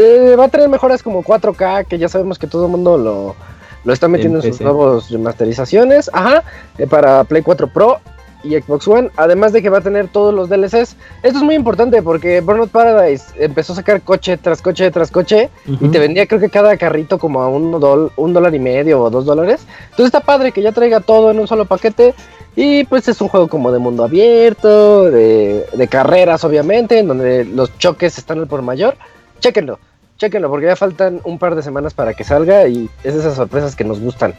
eh, 0.00 0.36
va 0.36 0.44
a 0.44 0.48
tener 0.48 0.68
mejoras 0.68 1.02
como 1.02 1.22
4K, 1.22 1.86
que 1.86 1.98
ya 1.98 2.08
sabemos 2.08 2.38
que 2.38 2.46
todo 2.46 2.66
el 2.66 2.70
mundo 2.70 2.96
lo, 2.96 3.36
lo 3.84 3.92
está 3.92 4.08
metiendo 4.08 4.42
en, 4.42 4.52
sus 4.52 4.60
nuevos 4.60 5.10
remasterizaciones. 5.10 6.10
Ajá, 6.12 6.42
eh, 6.78 6.86
para 6.86 7.24
Play 7.24 7.42
4 7.42 7.68
Pro 7.68 8.00
y 8.42 8.58
Xbox 8.58 8.88
One, 8.88 9.10
además 9.16 9.52
de 9.52 9.62
que 9.62 9.68
va 9.68 9.78
a 9.78 9.82
tener 9.82 10.08
todos 10.08 10.34
los 10.34 10.48
DLCs. 10.48 10.96
Esto 11.22 11.38
es 11.38 11.42
muy 11.42 11.54
importante 11.54 12.02
porque 12.02 12.40
Burnout 12.40 12.70
Paradise 12.70 13.24
empezó 13.38 13.72
a 13.72 13.76
sacar 13.76 14.00
coche 14.00 14.36
tras 14.36 14.62
coche 14.62 14.90
tras 14.90 15.10
coche 15.10 15.50
y 15.66 15.88
te 15.88 15.98
vendía 15.98 16.26
creo 16.26 16.40
que 16.40 16.48
cada 16.48 16.76
carrito 16.76 17.18
como 17.18 17.42
a 17.42 17.48
un, 17.48 18.10
un 18.16 18.32
dólar 18.32 18.54
y 18.54 18.58
medio 18.58 19.02
o 19.02 19.10
dos 19.10 19.26
dólares. 19.26 19.66
Entonces 19.90 20.06
está 20.06 20.20
padre 20.20 20.52
que 20.52 20.62
ya 20.62 20.72
traiga 20.72 21.00
todo 21.00 21.30
en 21.30 21.38
un 21.38 21.46
solo 21.46 21.66
paquete 21.66 22.14
y 22.56 22.84
pues 22.84 23.08
es 23.08 23.20
un 23.20 23.28
juego 23.28 23.48
como 23.48 23.70
de 23.72 23.78
mundo 23.78 24.04
abierto, 24.04 25.10
de, 25.10 25.66
de 25.72 25.88
carreras 25.88 26.42
obviamente, 26.44 26.98
en 26.98 27.08
donde 27.08 27.44
los 27.44 27.76
choques 27.78 28.18
están 28.18 28.38
al 28.38 28.46
por 28.46 28.62
mayor. 28.62 28.96
Chéquenlo, 29.38 29.78
chéquenlo 30.20 30.50
porque 30.50 30.66
ya 30.66 30.76
faltan 30.76 31.20
un 31.24 31.38
par 31.38 31.54
de 31.54 31.62
semanas 31.62 31.94
para 31.94 32.12
que 32.14 32.22
salga 32.24 32.68
y 32.68 32.88
es 33.02 33.14
de 33.14 33.20
esas 33.20 33.34
sorpresas 33.34 33.74
que 33.74 33.84
nos 33.84 33.98
gustan. 33.98 34.34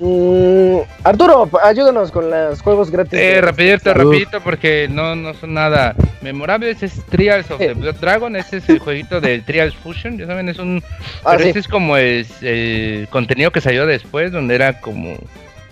Mm, 0.00 0.78
Arturo, 1.02 1.50
ayúdanos 1.64 2.12
con 2.12 2.30
los 2.30 2.60
juegos 2.62 2.90
gratis. 2.90 3.18
Eh, 3.18 3.34
de- 3.34 3.40
rapidito, 3.40 3.92
rapidito, 3.94 4.40
porque 4.42 4.86
no, 4.88 5.16
no 5.16 5.34
son 5.34 5.54
nada 5.54 5.94
memorables. 6.22 6.82
Es 6.82 7.02
Trials 7.06 7.50
of 7.50 7.58
Sí. 7.58 7.66
the 7.66 7.72
Blood 7.74 7.96
Dragon. 7.96 8.36
Ese 8.36 8.58
es 8.58 8.68
el 8.68 8.78
jueguito 8.78 9.20
de 9.20 9.40
Trials 9.40 9.74
Fusion. 9.74 10.16
Ya 10.18 10.26
saben, 10.26 10.48
es 10.48 10.58
un. 10.58 10.82
Ah, 11.24 11.30
pero 11.32 11.40
sí. 11.40 11.46
este 11.48 11.58
es 11.60 11.68
como 11.68 11.96
el, 11.96 12.24
el 12.42 13.08
contenido 13.10 13.50
que 13.50 13.60
salió 13.60 13.86
después, 13.86 14.30
donde 14.30 14.54
era 14.54 14.80
como. 14.80 15.16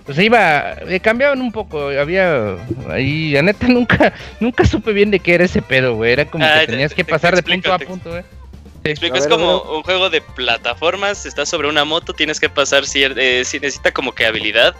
Pues 0.04 0.18
iba. 0.18 0.72
eh, 0.88 0.98
cambiaban 1.00 1.40
un 1.40 1.52
poco. 1.52 1.90
Había. 1.90 2.56
Ahí, 2.90 3.30
la 3.32 3.42
neta, 3.42 3.68
nunca 3.68 4.12
nunca 4.40 4.64
supe 4.64 4.92
bien 4.92 5.12
de 5.12 5.20
qué 5.20 5.34
era 5.34 5.44
ese 5.44 5.62
pedo, 5.62 5.94
güey. 5.94 6.12
Era 6.14 6.24
como 6.24 6.44
Ah, 6.44 6.54
que 6.60 6.66
te- 6.66 6.72
tenías 6.72 6.90
te- 6.90 6.96
que 6.96 7.04
te 7.04 7.12
pasar 7.12 7.34
de 7.34 7.40
explico, 7.40 7.62
punto 7.62 7.74
a 7.74 7.78
te- 7.78 7.86
punto, 7.86 8.10
güey. 8.10 8.22
Te 8.86 8.90
explico, 8.92 9.16
A 9.16 9.18
es 9.18 9.24
ver, 9.28 9.32
como 9.32 9.50
a 9.50 9.76
un 9.76 9.82
juego 9.82 10.10
de 10.10 10.20
plataformas, 10.20 11.26
estás 11.26 11.48
sobre 11.48 11.68
una 11.68 11.84
moto, 11.84 12.12
tienes 12.12 12.40
que 12.40 12.48
pasar, 12.48 12.84
cier- 12.84 13.14
eh, 13.18 13.44
si 13.44 13.58
necesita 13.60 13.92
como 13.92 14.12
que 14.14 14.26
habilidad 14.26 14.74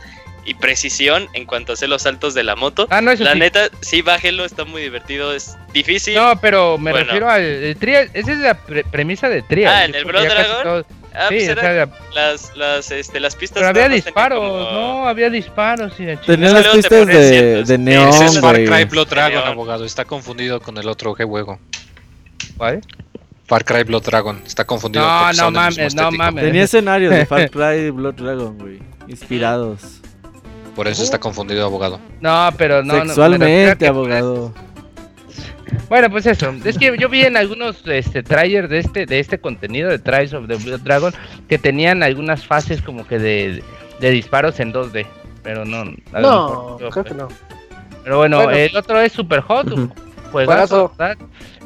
y 0.44 0.54
precisión 0.54 1.28
en 1.32 1.44
cuanto 1.44 1.72
a 1.72 1.74
hacer 1.74 1.88
los 1.88 2.02
saltos 2.02 2.32
de 2.34 2.44
la 2.44 2.54
moto. 2.54 2.86
Ah, 2.90 3.00
no, 3.00 3.10
eso 3.10 3.24
La 3.24 3.32
sí. 3.32 3.38
neta, 3.40 3.68
sí, 3.80 4.02
bájelo, 4.02 4.44
está 4.44 4.64
muy 4.64 4.80
divertido, 4.82 5.32
es 5.34 5.56
difícil. 5.72 6.14
No, 6.14 6.40
pero 6.40 6.78
me 6.78 6.92
Bueno. 6.92 7.06
refiero 7.06 7.28
al 7.28 7.42
el. 7.42 7.76
Esa 8.14 8.32
es 8.32 8.38
la 8.38 8.54
pre- 8.54 8.84
premisa 8.84 9.28
de 9.28 9.42
Trials. 9.42 9.72
Ah, 9.74 9.84
¿en 9.86 9.94
el 9.96 10.06
casi 10.06 10.26
Dragon? 10.28 10.84
Ah, 11.18 11.26
pues 11.30 11.42
sí, 11.44 11.48
o 11.48 11.52
era- 11.52 11.60
sea, 11.62 11.88
las, 12.14 12.56
las, 12.56 12.90
este, 12.90 13.18
las 13.20 13.34
pistas. 13.34 13.56
pero 13.56 13.68
había 13.70 13.88
disparos, 13.88 14.38
como- 14.38 14.70
no, 14.70 15.08
había 15.08 15.30
disparos 15.30 15.94
y 15.98 16.04
la. 16.04 16.20
Tenía 16.20 16.50
las 16.50 16.66
pistas 16.68 17.06
de, 17.06 17.28
ciertos- 17.30 17.68
de 17.68 17.78
neón, 17.78 18.08
Ese 18.10 18.24
es 18.26 18.40
Far. 18.40 18.56
Cry 18.62 18.84
Blood 18.84 19.08
Dragon, 19.08 19.42
abogado. 19.46 19.84
Está 19.84 20.04
confundido 20.04 20.60
con 20.60 20.76
el 20.78 20.86
otro 20.88 21.14
juego. 21.16 21.58
¿Cuál? 22.56 22.82
Far 23.46 23.64
Cry 23.64 23.84
Blood 23.84 24.02
Dragon. 24.04 24.40
Está 24.46 24.64
confundido 24.64 25.04
No, 25.06 25.32
no 25.32 25.50
mames, 25.50 25.94
no 25.94 26.10
mames. 26.10 26.44
Tenía 26.44 26.64
escenarios 26.64 27.12
de 27.14 27.26
Far 27.26 27.50
Cry 27.50 27.86
y 27.86 27.90
Blood 27.90 28.14
Dragon, 28.14 28.58
güey. 28.58 28.80
Inspirados. 29.08 30.00
Por 30.74 30.88
eso 30.88 31.02
está 31.02 31.18
confundido, 31.18 31.64
abogado. 31.64 32.00
No, 32.20 32.50
pero 32.58 32.82
no. 32.82 32.94
no, 32.98 33.04
Sexualmente, 33.06 33.76
que- 33.78 33.86
abogado. 33.86 34.52
Bueno, 35.88 36.10
pues 36.10 36.26
eso. 36.26 36.52
Es 36.64 36.76
que 36.78 36.96
yo 36.98 37.08
vi 37.08 37.22
en 37.22 37.36
algunos 37.36 37.86
este, 37.86 38.22
trailers 38.22 38.68
de 38.68 38.78
este, 38.80 39.06
de 39.06 39.20
este 39.20 39.38
contenido 39.38 39.88
de 39.88 39.98
Trials 39.98 40.32
of 40.34 40.48
the 40.48 40.56
Blood 40.56 40.80
Dragon 40.80 41.14
que 41.48 41.58
tenían 41.58 42.02
algunas 42.02 42.44
fases 42.44 42.82
como 42.82 43.06
que 43.06 43.18
de, 43.18 43.62
de 44.00 44.10
disparos 44.10 44.58
en 44.60 44.72
2D. 44.72 45.06
Pero 45.42 45.64
no. 45.64 45.82
a 46.12 46.20
No, 46.20 46.48
mejor 46.48 46.80
yo- 46.80 46.90
creo 46.90 47.04
que 47.04 47.14
no. 47.14 47.28
Pero 48.02 48.18
bueno, 48.18 48.36
Bueno. 48.42 48.50
el 48.58 48.76
otro 48.76 49.00
es 49.00 49.12
Super 49.12 49.40
Hot. 49.42 49.68
Juegazo, 50.32 50.92
¿verdad? 50.98 51.16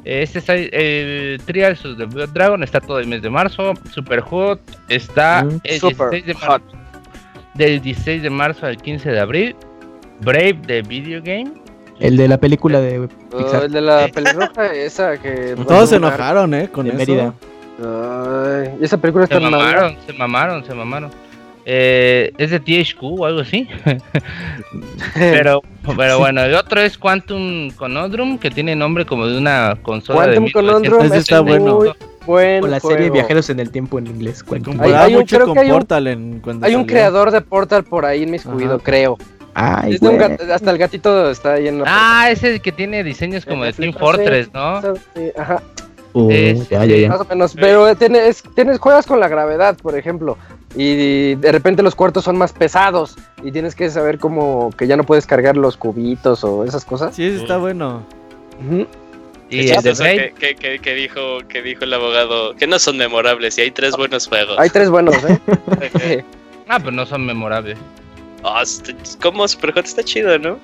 Este 0.05 0.38
está 0.38 0.55
el 0.55 1.40
Trials 1.44 1.84
of 1.84 1.98
the 1.98 2.05
Blood 2.07 2.30
Dragon 2.30 2.62
está 2.62 2.80
todo 2.80 2.98
el 2.98 3.07
mes 3.07 3.22
de 3.22 3.30
marzo. 3.30 3.74
Super 3.92 4.20
Hot 4.20 4.61
está 4.88 5.44
Mm. 5.44 5.61
el 5.64 5.80
Super 5.80 6.11
16 6.11 6.26
de 6.26 6.34
Hot. 6.34 6.62
marzo. 6.62 6.76
Del 7.55 7.80
16 7.82 8.22
de 8.22 8.30
marzo 8.30 8.66
al 8.66 8.76
15 8.76 9.11
de 9.11 9.20
abril. 9.20 9.57
Brave 10.20 10.59
de 10.66 10.82
Video 10.82 11.20
Game. 11.22 11.53
El 11.98 12.16
de 12.16 12.28
la 12.28 12.38
película 12.38 12.80
de 12.80 12.98
Oh, 13.32 13.36
Pixar 13.38 13.64
el 13.64 13.72
de 13.72 13.80
la 13.82 14.09
pelirroja, 14.09 14.66
esa 14.74 15.18
que. 15.18 15.55
Todos 15.68 15.90
se 15.90 15.96
enojaron, 15.96 16.55
eh, 16.55 16.68
con 16.70 16.84
de 16.86 16.90
eso. 16.92 16.98
Mérida. 16.98 17.34
Ay, 17.82 18.74
esa 18.80 18.96
película 18.98 19.26
Se 19.26 19.34
está 19.34 19.51
mamaron, 19.51 19.96
se 20.07 20.12
mamaron, 20.14 20.64
se 20.64 20.74
mamaron. 20.74 21.11
Eh, 21.66 22.32
es 22.38 22.50
de 22.50 22.58
THQ 22.61 23.02
o 23.02 23.26
algo 23.26 23.40
así. 23.40 23.68
pero, 25.14 25.62
pero 25.96 26.18
bueno, 26.18 26.42
el 26.42 26.54
otro 26.54 26.80
es 26.80 26.96
Quantum 26.98 27.70
Conundrum, 27.72 28.38
que 28.38 28.50
tiene 28.50 28.74
nombre 28.76 29.04
como 29.06 29.26
de 29.26 29.38
una 29.38 29.76
consola 29.82 30.24
Quantum 30.24 30.44
de 30.46 30.52
Conundrum 30.52 31.04
Ese 31.04 31.18
está 31.18 31.40
bueno. 31.40 31.76
muy 31.78 31.90
buen 32.26 32.64
O 32.64 32.66
la 32.66 32.80
serie. 32.80 33.11
Viajeros 33.11 33.50
en 33.50 33.61
el 33.61 33.70
Tiempo 33.70 33.98
en 33.98 34.06
inglés. 34.06 34.42
Quantum. 34.42 34.80
Hay- 34.80 34.92
hay 34.92 35.12
un- 35.14 35.20
mucho 35.20 35.36
creo 35.36 35.46
con 35.48 35.54
que 35.54 35.61
hay 35.61 35.66
un- 35.70 35.72
Portal 35.72 36.06
en 36.06 36.40
cuando 36.40 36.66
Hay 36.66 36.74
un 36.74 36.84
creador 36.84 37.30
de 37.30 37.40
Portal 37.40 37.84
por 37.84 38.04
ahí 38.04 38.22
en 38.24 38.30
mi 38.30 38.36
Ajá. 38.38 38.78
creo. 38.82 39.18
Ay, 39.52 39.94
Es 39.94 40.00
de 40.00 40.08
un 40.08 40.16
güey. 40.16 40.28
gat- 40.28 40.50
hasta 40.50 40.70
el 40.70 40.78
gatito 40.78 41.30
está 41.30 41.54
ahí 41.54 41.66
en 41.66 41.78
la 41.80 41.84
Ah, 41.88 42.30
ese 42.30 42.48
es 42.48 42.54
el 42.54 42.61
que 42.61 42.70
tiene 42.70 43.02
diseños 43.02 43.44
como 43.44 43.64
de 43.64 43.72
Team. 43.72 43.92
Fortress, 43.92 44.48
¿no? 44.54 44.80
Sí, 44.80 45.32
Ajá, 45.36 45.61
Uh, 46.12 46.30
es- 46.30 46.68
ya, 46.68 46.84
ya, 46.84 46.96
ya. 46.96 47.08
más 47.08 47.20
o 47.20 47.24
menos. 47.24 47.54
Pero 47.54 47.94
tienes, 47.96 48.42
tienes, 48.54 48.78
juegas 48.78 49.06
con 49.06 49.20
la 49.20 49.28
gravedad, 49.28 49.76
por 49.80 49.96
ejemplo. 49.96 50.36
Y 50.76 51.34
de 51.36 51.52
repente 51.52 51.82
los 51.82 51.94
cuartos 51.94 52.24
son 52.24 52.36
más 52.36 52.52
pesados. 52.52 53.16
Y 53.42 53.52
tienes 53.52 53.74
que 53.74 53.90
saber 53.90 54.18
como 54.18 54.70
que 54.76 54.86
ya 54.86 54.96
no 54.96 55.04
puedes 55.04 55.26
cargar 55.26 55.56
los 55.56 55.76
cubitos 55.76 56.44
o 56.44 56.64
esas 56.64 56.84
cosas. 56.84 57.14
Sí, 57.14 57.24
está 57.24 57.56
bueno. 57.58 58.02
Y 59.48 59.66
Qué 59.66 59.72
el 59.72 59.82
de 59.82 59.92
Brave, 59.94 60.34
que, 60.38 60.54
que, 60.54 60.54
que, 60.54 60.78
que 60.78 60.94
dijo, 60.94 61.20
que 61.48 61.61
dijo 61.62 61.82
el 61.84 61.92
abogado 61.92 62.54
que 62.54 62.68
no 62.68 62.78
son 62.78 62.96
memorables 62.98 63.58
y 63.58 63.62
hay 63.62 63.70
tres 63.72 63.96
buenos 63.96 64.28
juegos. 64.28 64.56
Hay 64.58 64.70
tres 64.70 64.90
buenos, 64.90 65.16
¿eh? 65.24 66.24
ah, 66.68 66.78
pues 66.78 66.94
no 66.94 67.04
son 67.04 67.26
memorables. 67.26 67.76
Está- 68.62 68.92
como 69.20 69.46
Superhot 69.48 69.84
está 69.86 70.04
chido, 70.04 70.38
¿no? 70.38 70.58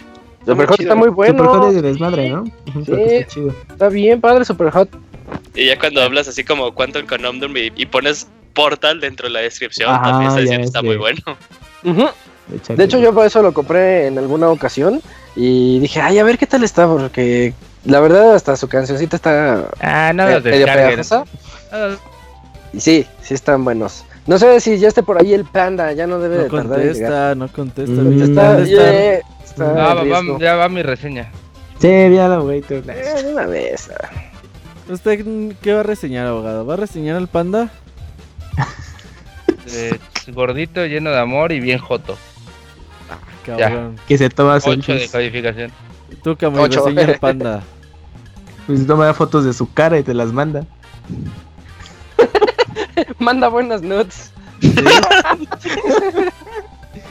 Superhot 0.47 0.79
está 0.79 0.95
muy 0.95 1.09
bueno. 1.09 1.45
Hot 1.49 1.69
es 1.71 1.75
de 1.75 1.83
desmadre, 1.83 2.31
¿no? 2.31 2.45
Sí. 2.85 2.93
Está 2.93 3.27
chido. 3.27 3.55
Está 3.71 3.89
bien, 3.89 4.21
padre, 4.21 4.45
Superhot. 4.45 4.89
Y 5.55 5.67
ya 5.67 5.79
cuando 5.79 6.03
hablas 6.03 6.29
así 6.29 6.45
como 6.45 6.73
Quantum 6.75 7.07
Conundrum 7.07 7.57
y, 7.57 7.73
y 7.77 7.87
pones 7.87 8.27
Portal 8.55 9.01
dentro 9.01 9.27
de 9.27 9.33
la 9.35 9.41
descripción, 9.41 9.91
Ajá, 9.91 10.03
también 10.03 10.29
está 10.29 10.37
ya 10.41 10.43
diciendo 10.43 10.63
es 10.65 10.69
está 10.69 10.81
de- 10.83 10.87
muy 10.89 10.97
bueno. 10.97 11.21
De 12.77 12.85
hecho, 12.85 12.99
yo 12.99 13.13
por 13.13 13.27
eso 13.27 13.43
lo 13.43 13.53
compré 13.53 14.07
en 14.07 14.19
alguna 14.19 14.49
ocasión. 14.51 15.01
Y 15.35 15.79
dije, 15.81 16.01
ay, 16.01 16.19
a 16.19 16.25
ver 16.25 16.39
qué 16.39 16.47
tal 16.47 16.63
está. 16.65 16.87
Porque 16.87 17.53
la 17.85 18.01
verdad, 18.01 18.35
hasta 18.35 18.57
su 18.57 18.69
cancioncita 18.69 19.17
está 19.17 19.69
Ah, 19.81 20.13
no 20.15 20.29
los 20.29 20.43
medio 20.45 20.67
pegajosa. 20.67 21.25
No 21.73 21.97
Y 22.73 22.81
sí, 22.81 23.07
sí 23.23 23.35
están 23.35 23.65
buenos. 23.65 24.05
No 24.27 24.39
sé 24.39 24.61
si 24.61 24.79
ya 24.79 24.89
esté 24.89 25.03
por 25.03 25.21
ahí 25.21 25.35
el 25.35 25.45
panda, 25.45 25.93
ya 25.93 26.07
no 26.07 26.19
debe 26.19 26.37
No 26.37 26.43
de 26.45 26.51
tardar 26.51 26.81
en 26.81 26.93
llegar. 26.95 27.11
contesta, 27.11 27.35
no 27.35 27.49
contesta. 27.49 27.93
Mm, 28.03 28.65
yeah, 28.65 29.19
está 29.45 29.91
Ah, 29.91 29.95
va- 29.95 30.39
ya 30.39 30.55
va 30.57 30.69
mi 30.69 30.83
reseña. 30.83 31.31
Sí, 31.81 31.89
ya 31.89 32.29
lo 32.29 32.43
güey. 32.45 32.63
tú- 32.63 32.75
Eh, 32.89 33.25
una 33.33 33.47
vez. 33.47 33.89
ah. 33.91 34.09
¿Usted 34.89 35.55
qué 35.63 35.73
va 35.73 35.81
a 35.81 35.83
reseñar, 35.83 36.27
abogado? 36.27 36.65
¿Va 36.65 36.75
a 36.75 36.77
reseñar 36.77 37.17
al 37.17 37.29
panda? 37.29 37.71
Eh, 39.69 39.99
gordito, 40.29 40.87
lleno 40.87 41.11
de 41.11 41.19
amor 41.19 41.51
y 41.51 41.59
bien 41.59 41.81
joto. 41.81 42.17
Cabrón. 43.45 43.97
Que 44.07 44.17
se 44.17 44.31
toma 44.31 44.55
8 44.55 44.71
de 44.71 44.83
selfies. 44.83 45.11
calificación. 45.11 45.73
Tú, 46.23 46.37
Ocho. 46.41 46.85
reseña 46.85 47.05
al 47.05 47.19
panda. 47.19 47.63
Pues 48.69 48.87
toma 48.87 49.13
fotos 49.13 49.45
de 49.45 49.53
su 49.53 49.73
cara 49.73 49.99
y 49.99 50.03
te 50.03 50.15
las 50.15 50.33
manda. 50.33 50.65
Manda 53.19 53.49
buenas 53.49 53.83
nuts. 53.83 54.33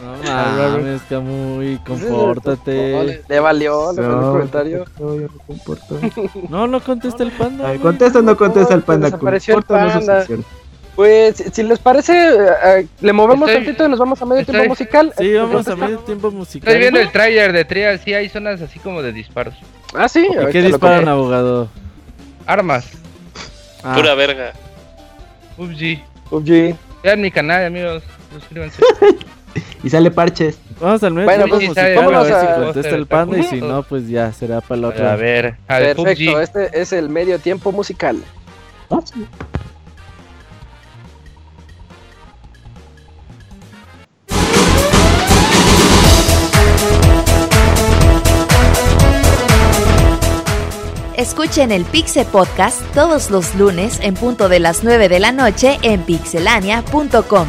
No 0.06 0.70
mames, 0.78 1.02
Camuy, 1.10 1.78
compórtate. 1.86 3.24
Le 3.28 3.40
valió, 3.40 3.92
le 3.94 4.02
valió 4.02 4.20
el 4.20 4.26
comentario. 4.32 4.86
No, 5.00 5.16
yo 5.16 5.22
no 5.28 5.38
comporto. 5.48 6.00
No, 6.50 6.68
no 6.68 6.80
contesta 6.82 7.24
el 7.24 7.32
panda. 7.32 7.70
Ay, 7.70 7.80
contesta 7.80 8.20
o 8.20 8.22
no 8.22 8.38
contesta 8.38 8.74
el 8.74 8.82
No, 8.82 8.86
panda. 8.86 9.08
desapareció 9.08 9.58
el 9.58 9.66
¿Comporta 9.66 9.84
o 9.84 9.96
no 9.96 10.02
su 10.02 10.08
panda. 10.28 10.46
Pues, 10.96 11.44
si- 11.52 11.64
les 11.64 11.80
parece, 11.80 12.14
eh, 12.14 12.38
eh, 12.66 12.88
le 13.02 13.12
movemos 13.14 13.50
Estoy- 13.50 13.66
tantito 13.66 13.86
y 13.86 13.90
nos 13.90 14.00
vamos 14.00 14.22
a 14.22 14.26
medio 14.26 14.42
estoy- 14.42 14.54
tiempo 14.54 14.70
musical. 14.70 15.14
Sí, 15.18 15.34
vamos 15.34 15.68
a 15.68 15.76
medio 15.76 16.00
tiempo 16.00 16.32
musical. 16.32 16.70
Estoy 16.70 16.80
viendo 16.80 17.00
el 17.02 17.12
trailer 17.12 17.52
de 17.52 17.66
Trial, 17.66 18.00
sí 18.00 18.14
hay 18.14 18.30
zonas 18.30 18.62
así 18.62 18.80
como 18.80 19.02
de 19.02 19.12
disparos. 19.12 19.56
Ah, 19.94 20.08
sí. 20.08 20.26
¿Y 20.26 20.52
qué 20.52 20.62
disparan, 20.62 21.08
abogado? 21.10 21.68
Armas, 22.46 22.86
Ah, 23.84 23.94
Pura 23.96 24.16
verga. 24.16 24.54
PUBG. 25.58 26.02
PUBG. 26.30 26.76
Vean 27.04 27.22
mi 27.22 27.30
canal, 27.30 27.66
amigos. 27.66 28.02
Suscríbanse. 28.34 28.82
Y 29.84 29.90
sale 29.90 30.12
parches. 30.12 30.58
Vamos 30.82 31.02
al 31.04 31.14
medio 31.14 31.26
Bueno, 31.26 31.46
pues, 31.48 31.96
vámonos 31.96 32.20
a 32.20 32.24
ver 32.24 32.42
si 32.42 32.48
a- 32.48 32.56
contesta 32.66 32.96
el 32.96 33.06
panda 33.08 33.38
y 33.38 33.44
si 33.44 33.62
no, 33.62 33.84
pues 33.84 34.08
ya 34.10 34.34
será 34.34 34.60
para 34.62 34.76
el 34.80 34.86
otro. 34.86 35.08
A 35.08 35.16
ver, 35.16 35.56
al 35.68 35.84
Perfecto, 35.96 36.04
PUBG. 36.04 36.42
este 36.42 36.82
es 36.82 36.92
el 36.94 37.08
medio 37.10 37.40
tiempo 37.40 37.72
musical. 37.72 38.18
Escuchen 51.18 51.72
el 51.72 51.86
Pixe 51.86 52.26
Podcast 52.26 52.82
todos 52.94 53.30
los 53.32 53.56
lunes 53.56 54.00
en 54.02 54.16
punto 54.16 54.50
de 54.50 54.60
las 54.60 54.84
9 54.84 55.08
de 55.08 55.20
la 55.20 55.32
noche 55.32 55.80
en 55.82 56.02
pixelania.com. 56.02 57.48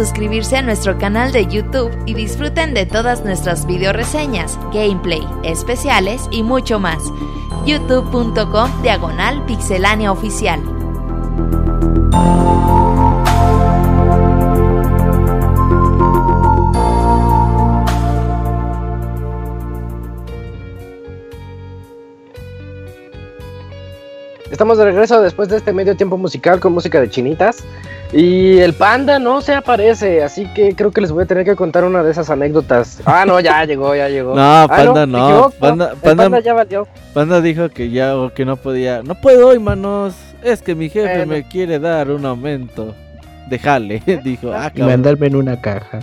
suscribirse 0.00 0.56
a 0.56 0.62
nuestro 0.62 0.96
canal 0.96 1.30
de 1.30 1.46
YouTube 1.46 1.90
y 2.06 2.14
disfruten 2.14 2.72
de 2.72 2.86
todas 2.86 3.22
nuestras 3.22 3.66
video 3.66 3.92
reseñas, 3.92 4.58
gameplay, 4.72 5.22
especiales 5.42 6.22
y 6.30 6.42
mucho 6.42 6.80
más. 6.80 7.02
youtube.com 7.66 8.80
diagonal 8.80 9.44
pixelánea 9.44 10.10
oficial. 10.10 10.58
Estamos 24.50 24.78
de 24.78 24.84
regreso 24.84 25.20
después 25.20 25.50
de 25.50 25.58
este 25.58 25.74
medio 25.74 25.94
tiempo 25.94 26.16
musical 26.16 26.58
con 26.58 26.72
música 26.72 27.00
de 27.00 27.10
chinitas. 27.10 27.64
Y 28.12 28.58
el 28.58 28.74
panda 28.74 29.20
no 29.20 29.40
se 29.40 29.54
aparece, 29.54 30.22
así 30.24 30.44
que 30.52 30.74
creo 30.74 30.90
que 30.90 31.00
les 31.00 31.12
voy 31.12 31.22
a 31.22 31.26
tener 31.26 31.44
que 31.44 31.54
contar 31.54 31.84
una 31.84 32.02
de 32.02 32.10
esas 32.10 32.28
anécdotas. 32.28 33.00
Ah, 33.04 33.24
no, 33.24 33.38
ya 33.38 33.64
llegó, 33.64 33.94
ya 33.94 34.08
llegó. 34.08 34.34
No, 34.34 34.42
Ah, 34.42 34.66
panda 34.68 35.06
no. 35.06 35.50
Panda, 35.60 35.90
El 35.92 35.96
panda, 35.98 36.22
panda 36.24 36.40
ya 36.40 36.54
valió. 36.54 36.88
Panda 37.14 37.40
dijo 37.40 37.68
que 37.68 37.90
ya 37.90 38.16
o 38.16 38.34
que 38.34 38.44
no 38.44 38.56
podía. 38.56 39.02
No 39.04 39.14
puedo 39.20 39.48
hoy, 39.48 39.60
manos. 39.60 40.14
Es 40.42 40.60
que 40.60 40.74
mi 40.74 40.88
jefe 40.88 41.18
Bueno. 41.18 41.26
me 41.34 41.46
quiere 41.46 41.78
dar 41.78 42.10
un 42.10 42.26
aumento. 42.26 42.94
Déjale, 43.48 44.02
dijo. 44.24 44.52
Ah, 44.52 44.70
cabrón. 44.70 44.88
mandarme 44.88 45.26
en 45.28 45.36
una 45.36 45.60
caja. 45.60 46.00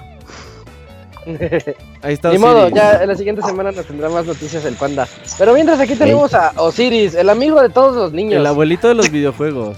Ahí 2.01 2.13
está 2.13 2.31
Ni 2.31 2.37
modo, 2.37 2.69
ya 2.69 3.01
en 3.03 3.09
la 3.09 3.15
siguiente 3.15 3.41
semana 3.41 3.73
nos 3.73 3.85
tendrá 3.85 4.07
más 4.07 4.25
noticias 4.25 4.63
el 4.63 4.75
panda. 4.75 5.05
Pero 5.37 5.53
mientras 5.53 5.77
aquí 5.81 5.95
tenemos 5.95 6.33
a 6.33 6.53
Osiris, 6.55 7.15
el 7.15 7.29
amigo 7.29 7.61
de 7.61 7.67
todos 7.67 7.95
los 7.97 8.13
niños. 8.13 8.39
El 8.39 8.45
abuelito 8.45 8.87
de 8.87 8.93
los 8.95 9.11
videojuegos. 9.11 9.77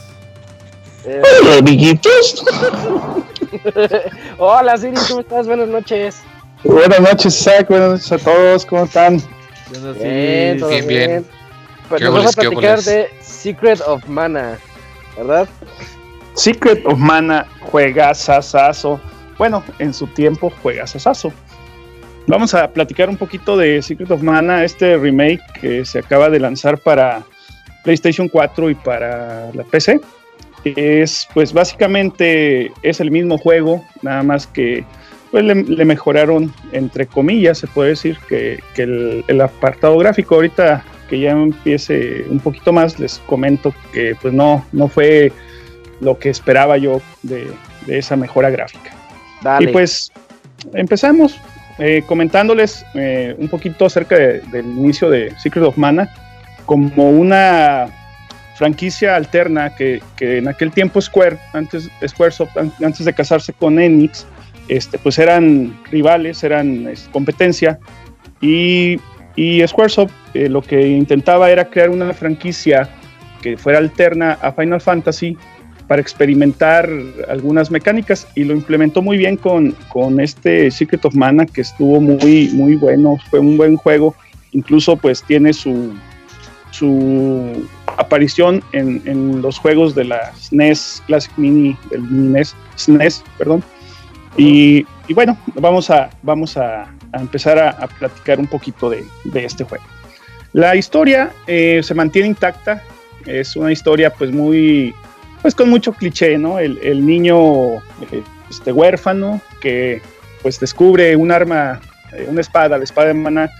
Eh, 1.05 1.21
Hola, 1.41 1.57
amiguitos. 1.59 2.43
Hola 4.37 4.73
Osiris, 4.73 5.05
¿cómo 5.07 5.21
estás? 5.21 5.47
Buenas 5.47 5.69
noches. 5.69 6.21
Buenas 6.63 6.99
noches, 6.99 7.39
Isaac. 7.39 7.67
Buenas 7.69 7.89
noches 7.89 8.11
a 8.11 8.17
todos. 8.17 8.65
¿Cómo 8.65 8.83
están? 8.83 9.19
¿Qué 9.19 9.77
onda, 9.77 9.91
Bien, 9.93 10.57
bien, 10.57 10.69
bien. 10.69 10.87
bien. 10.87 11.25
Pues 11.87 11.99
¿Qué 11.99 12.05
nos 12.05 12.23
vas 12.25 12.37
a 12.37 12.41
platicar 12.41 12.81
de 12.81 13.09
Secret 13.21 13.81
of 13.87 14.05
Mana, 14.07 14.59
¿verdad? 15.17 15.47
Secret 16.35 16.85
of 16.85 16.97
Mana 16.99 17.47
juega 17.61 18.13
Sasazo. 18.13 18.99
Bueno, 19.37 19.63
en 19.79 19.93
su 19.93 20.05
tiempo 20.07 20.51
juega 20.61 20.85
Sasazo. 20.85 21.31
Vamos 22.27 22.53
a 22.53 22.69
platicar 22.69 23.09
un 23.09 23.17
poquito 23.17 23.57
de 23.57 23.81
Secret 23.81 24.11
of 24.11 24.21
Mana, 24.21 24.63
este 24.63 24.97
remake 24.97 25.41
que 25.59 25.85
se 25.85 25.99
acaba 25.99 26.29
de 26.29 26.39
lanzar 26.39 26.77
para 26.77 27.23
PlayStation 27.83 28.27
4 28.27 28.69
y 28.69 28.75
para 28.75 29.49
la 29.53 29.63
PC. 29.63 29.99
Es, 30.65 31.27
pues 31.33 31.53
básicamente 31.53 32.71
es 32.81 32.99
el 32.99 33.11
mismo 33.11 33.37
juego, 33.37 33.83
nada 34.01 34.23
más 34.23 34.45
que 34.47 34.83
pues, 35.31 35.43
le, 35.43 35.55
le 35.55 35.85
mejoraron, 35.85 36.53
entre 36.71 37.05
comillas, 37.07 37.59
se 37.59 37.67
puede 37.67 37.89
decir, 37.89 38.17
que, 38.27 38.59
que 38.75 38.83
el, 38.83 39.23
el 39.27 39.41
apartado 39.41 39.97
gráfico. 39.97 40.35
Ahorita 40.35 40.83
que 41.09 41.19
ya 41.19 41.31
empiece 41.31 42.25
un 42.29 42.39
poquito 42.39 42.71
más, 42.71 42.99
les 42.99 43.19
comento 43.19 43.73
que 43.93 44.15
pues 44.21 44.33
no, 44.33 44.65
no 44.71 44.87
fue 44.87 45.31
lo 46.01 46.19
que 46.19 46.29
esperaba 46.29 46.77
yo 46.77 47.01
de, 47.23 47.47
de 47.87 47.97
esa 47.97 48.15
mejora 48.15 48.49
gráfica. 48.49 48.91
Dale. 49.41 49.69
Y 49.69 49.73
pues 49.73 50.11
empezamos 50.73 51.35
eh, 51.77 52.03
comentándoles 52.05 52.85
eh, 52.93 53.35
un 53.37 53.47
poquito 53.47 53.85
acerca 53.85 54.17
de- 54.17 54.41
del 54.51 54.65
inicio 54.65 55.09
de 55.09 55.33
Secret 55.39 55.63
of 55.65 55.77
Mana 55.77 56.13
como 56.65 57.09
una 57.09 57.87
franquicia 58.59 59.15
alterna 59.15 59.73
que, 59.75 60.01
que 60.17 60.37
en 60.37 60.47
aquel 60.49 60.69
tiempo 60.71 60.99
Square, 61.01 61.37
antes 61.53 61.89
Squaresoft, 62.05 62.55
an- 62.57 62.73
antes 62.83 63.05
de 63.05 63.13
casarse 63.13 63.53
con 63.53 63.79
Enix, 63.79 64.27
este, 64.67 64.97
pues 64.99 65.17
eran 65.17 65.73
rivales, 65.89 66.43
eran 66.43 66.87
competencia. 67.11 67.79
Y, 68.41 68.99
y 69.35 69.65
Squaresoft 69.65 70.11
eh, 70.33 70.49
lo 70.49 70.61
que 70.61 70.87
intentaba 70.89 71.49
era 71.49 71.65
crear 71.65 71.89
una 71.89 72.13
franquicia 72.13 72.87
que 73.41 73.55
fuera 73.57 73.79
alterna 73.79 74.37
a 74.41 74.51
Final 74.51 74.81
Fantasy 74.81 75.37
para 75.87 76.01
experimentar 76.01 76.87
algunas 77.29 77.71
mecánicas 77.71 78.27
y 78.35 78.43
lo 78.43 78.53
implementó 78.53 79.01
muy 79.01 79.17
bien 79.17 79.37
con, 79.37 79.71
con 79.87 80.19
este 80.19 80.69
Secret 80.69 81.03
of 81.05 81.15
Mana 81.15 81.45
que 81.45 81.61
estuvo 81.61 81.99
muy, 82.01 82.49
muy 82.53 82.75
bueno, 82.75 83.17
fue 83.29 83.39
un 83.39 83.57
buen 83.57 83.75
juego, 83.77 84.13
incluso 84.51 84.97
pues 84.97 85.23
tiene 85.23 85.51
su, 85.53 85.93
su 86.71 87.67
aparición 87.99 88.63
en, 88.71 89.41
los 89.41 89.59
juegos 89.59 89.93
de 89.93 90.05
la 90.05 90.33
SNES 90.35 91.03
Classic 91.05 91.31
Mini, 91.37 91.77
del 91.91 92.01
Mini 92.01 92.29
NES, 92.29 92.55
SNES, 92.75 93.23
perdón. 93.37 93.63
Y, 94.37 94.85
bueno, 95.13 95.37
vamos 95.55 95.89
a, 95.89 96.09
vamos 96.21 96.55
a, 96.55 96.87
empezar 97.13 97.59
a, 97.59 97.87
platicar 97.87 98.39
un 98.39 98.47
poquito 98.47 98.89
de, 98.89 99.05
este 99.33 99.63
juego. 99.63 99.83
La 100.53 100.75
historia 100.75 101.31
eh, 101.45 101.81
se 101.83 101.93
mantiene 101.93 102.29
intacta, 102.29 102.81
es 103.25 103.55
una 103.55 103.71
historia 103.71 104.11
pues 104.11 104.31
muy, 104.31 104.95
pues 105.41 105.53
con 105.53 105.69
mucho 105.69 105.91
cliché, 105.91 106.37
¿no? 106.37 106.57
El, 106.57 106.79
el 106.81 107.05
niño 107.05 107.75
eh, 108.11 108.23
este, 108.49 108.71
huérfano 108.71 109.41
que 109.59 110.01
pues 110.41 110.59
descubre 110.59 111.15
un 111.15 111.31
arma, 111.31 111.81
eh, 112.13 112.25
una 112.29 112.41
espada, 112.41 112.77
la 112.77 112.83
espada 112.83 113.09
de 113.09 113.13
Maná, 113.13 113.51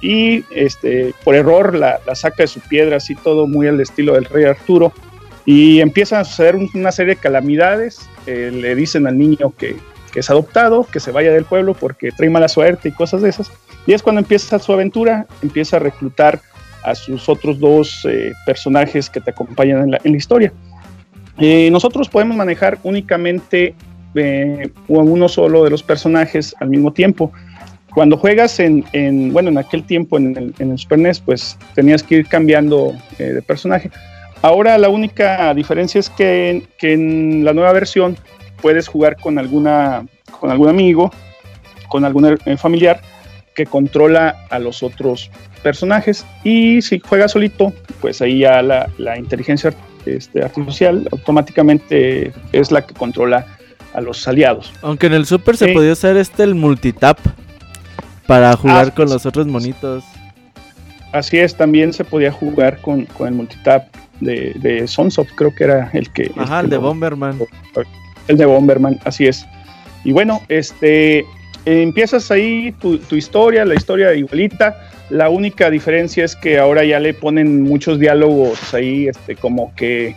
y 0.00 0.44
este, 0.50 1.14
por 1.24 1.34
error 1.34 1.74
la, 1.74 2.00
saca 2.14 2.44
de 2.44 2.46
su 2.46 2.60
piedra, 2.60 2.96
así 2.96 3.14
todo 3.14 3.46
muy 3.46 3.66
al 3.66 3.80
estilo 3.80 4.14
del 4.14 4.24
rey 4.26 4.44
Arturo, 4.44 4.92
y 5.44 5.80
empiezan 5.80 6.20
a 6.20 6.24
suceder 6.24 6.56
un- 6.56 6.70
una 6.74 6.92
serie 6.92 7.14
de 7.14 7.20
calamidades, 7.20 8.08
eh, 8.26 8.50
le 8.52 8.74
dicen 8.74 9.06
al 9.06 9.18
niño 9.18 9.52
que, 9.56 9.76
es 10.14 10.30
adoptado, 10.30 10.84
que 10.84 10.98
se 10.98 11.12
vaya 11.12 11.32
del 11.32 11.44
pueblo 11.44 11.74
porque 11.74 12.10
trae 12.10 12.28
mala 12.28 12.48
suerte 12.48 12.88
y 12.88 12.92
cosas 12.92 13.22
de 13.22 13.28
esas, 13.28 13.52
y 13.86 13.92
es 13.92 14.02
cuando 14.02 14.20
empieza 14.20 14.58
su 14.58 14.72
aventura, 14.72 15.26
empieza 15.42 15.76
a 15.76 15.78
reclutar 15.78 16.40
a 16.82 16.96
sus 16.96 17.28
otros 17.28 17.60
dos 17.60 18.04
eh, 18.04 18.32
personajes 18.44 19.08
que 19.08 19.20
te 19.20 19.30
acompañan 19.30 19.94
en 20.02 20.12
la, 20.12 20.16
historia. 20.16 20.52
Eh, 21.38 21.68
nosotros 21.70 22.08
podemos 22.08 22.36
manejar 22.36 22.78
únicamente 22.82 23.76
uno 24.88 25.28
solo 25.28 25.64
de 25.64 25.70
los 25.70 25.82
personajes 25.82 26.54
al 26.60 26.68
mismo 26.68 26.92
tiempo. 26.92 27.32
Cuando 27.94 28.16
juegas 28.16 28.60
en, 28.60 28.84
en- 28.92 29.32
bueno, 29.32 29.48
en 29.48 29.58
aquel 29.58 29.82
tiempo 29.84 30.18
en 30.18 30.36
el, 30.36 30.54
en 30.58 30.72
el 30.72 30.78
Super 30.78 30.98
NES, 30.98 31.20
pues 31.20 31.58
tenías 31.74 32.02
que 32.02 32.16
ir 32.16 32.26
cambiando 32.28 32.92
eh, 33.18 33.24
de 33.24 33.42
personaje. 33.42 33.90
Ahora 34.42 34.78
la 34.78 34.88
única 34.88 35.52
diferencia 35.54 35.98
es 35.98 36.08
que, 36.10 36.62
que 36.78 36.92
en 36.92 37.44
la 37.44 37.52
nueva 37.52 37.72
versión 37.72 38.16
puedes 38.62 38.86
jugar 38.86 39.16
con, 39.16 39.38
alguna, 39.38 40.06
con 40.38 40.50
algún 40.50 40.68
amigo, 40.68 41.10
con 41.88 42.04
algún 42.04 42.38
eh, 42.44 42.56
familiar 42.56 43.00
que 43.56 43.66
controla 43.66 44.46
a 44.50 44.58
los 44.60 44.82
otros 44.84 45.30
personajes. 45.64 46.24
Y 46.44 46.80
si 46.82 47.00
juegas 47.00 47.32
solito, 47.32 47.72
pues 48.00 48.22
ahí 48.22 48.40
ya 48.40 48.62
la, 48.62 48.88
la 48.98 49.18
inteligencia 49.18 49.72
este, 50.06 50.44
artificial 50.44 51.08
automáticamente 51.10 52.32
es 52.52 52.70
la 52.70 52.86
que 52.86 52.94
controla 52.94 53.44
a 53.94 54.00
los 54.00 54.28
aliados. 54.28 54.72
Aunque 54.82 55.06
en 55.08 55.14
el 55.14 55.26
Super 55.26 55.56
se 55.56 55.66
Sí. 55.66 55.72
podía 55.72 55.92
usar 55.92 56.16
este 56.16 56.44
el 56.44 56.54
multitap 56.54 57.18
para 58.28 58.54
jugar 58.58 58.88
Ah, 58.88 58.94
con 58.94 59.06
pues. 59.06 59.10
los 59.10 59.26
otros 59.26 59.46
monitos. 59.46 60.04
Así 61.12 61.38
es, 61.38 61.56
también 61.56 61.94
se 61.94 62.04
podía 62.04 62.30
jugar 62.30 62.78
con, 62.82 63.06
con 63.06 63.26
el 63.28 63.34
multitap 63.34 63.88
de, 64.20 64.52
de 64.56 64.86
Sunsoft, 64.86 65.30
creo 65.34 65.54
que 65.54 65.64
era 65.64 65.90
el 65.94 66.12
que... 66.12 66.30
Ajá, 66.36 66.56
este, 66.56 66.64
el 66.64 66.70
de 66.70 66.76
Bomberman. 66.76 67.38
El 68.28 68.36
de 68.36 68.44
Bomberman, 68.44 69.00
así 69.06 69.26
es. 69.26 69.46
Y 70.04 70.12
bueno, 70.12 70.42
este, 70.50 71.24
empiezas 71.64 72.30
ahí 72.30 72.72
tu, 72.80 72.98
tu 72.98 73.16
historia, 73.16 73.64
la 73.64 73.74
historia 73.74 74.12
igualita. 74.14 74.76
La 75.08 75.30
única 75.30 75.70
diferencia 75.70 76.26
es 76.26 76.36
que 76.36 76.58
ahora 76.58 76.84
ya 76.84 77.00
le 77.00 77.14
ponen 77.14 77.62
muchos 77.62 77.98
diálogos 77.98 78.74
ahí, 78.74 79.08
este, 79.08 79.36
como 79.36 79.74
que, 79.74 80.14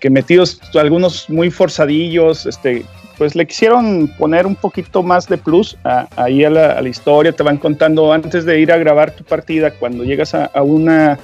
que 0.00 0.10
metidos, 0.10 0.60
algunos 0.74 1.30
muy 1.30 1.50
forzadillos, 1.50 2.44
este, 2.44 2.84
pues 3.24 3.34
le 3.34 3.46
quisieron 3.46 4.06
poner 4.18 4.46
un 4.46 4.54
poquito 4.54 5.02
más 5.02 5.26
de 5.26 5.38
plus 5.38 5.78
a- 5.82 6.06
ahí 6.14 6.44
a 6.44 6.50
la, 6.50 6.86
historia. 6.86 7.32
Te 7.32 7.42
van 7.42 7.56
contando 7.56 8.12
antes 8.12 8.44
de 8.44 8.60
ir 8.60 8.70
a 8.70 8.76
grabar 8.76 9.12
tu 9.12 9.24
partida, 9.24 9.70
cuando 9.70 10.04
llegas 10.04 10.34
a, 10.34 10.50
una 10.62 11.18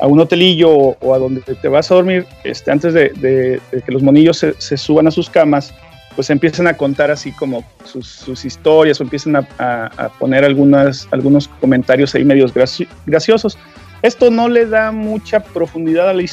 a 0.00 0.06
un 0.06 0.20
hotelillo 0.20 0.70
o, 0.70 1.14
a 1.14 1.18
donde 1.18 1.40
te 1.40 1.68
vas 1.68 1.90
a 1.90 1.94
dormir, 1.94 2.26
este, 2.44 2.70
antes 2.70 2.92
de, 2.92 3.58
que 3.70 3.90
los 3.90 4.02
monillos 4.02 4.44
se, 4.58 4.76
suban 4.76 5.06
a 5.06 5.10
sus 5.10 5.30
camas, 5.30 5.72
pues 6.14 6.28
empiezan 6.28 6.66
a 6.66 6.76
contar 6.76 7.10
así 7.10 7.32
como 7.32 7.64
sus, 7.84 8.44
historias 8.44 9.00
o 9.00 9.04
empiezan 9.04 9.36
a, 9.36 10.10
poner 10.18 10.44
algunas, 10.44 11.08
algunos 11.10 11.48
comentarios 11.48 12.14
ahí 12.14 12.22
medios 12.22 12.52
graci- 12.52 12.86
graciosos. 13.06 13.56
Esto 14.02 14.30
no 14.30 14.48
le 14.48 14.66
da 14.66 14.92
mucha 14.92 15.40
profundidad 15.40 16.08
a 16.08 16.12
la, 16.14 16.24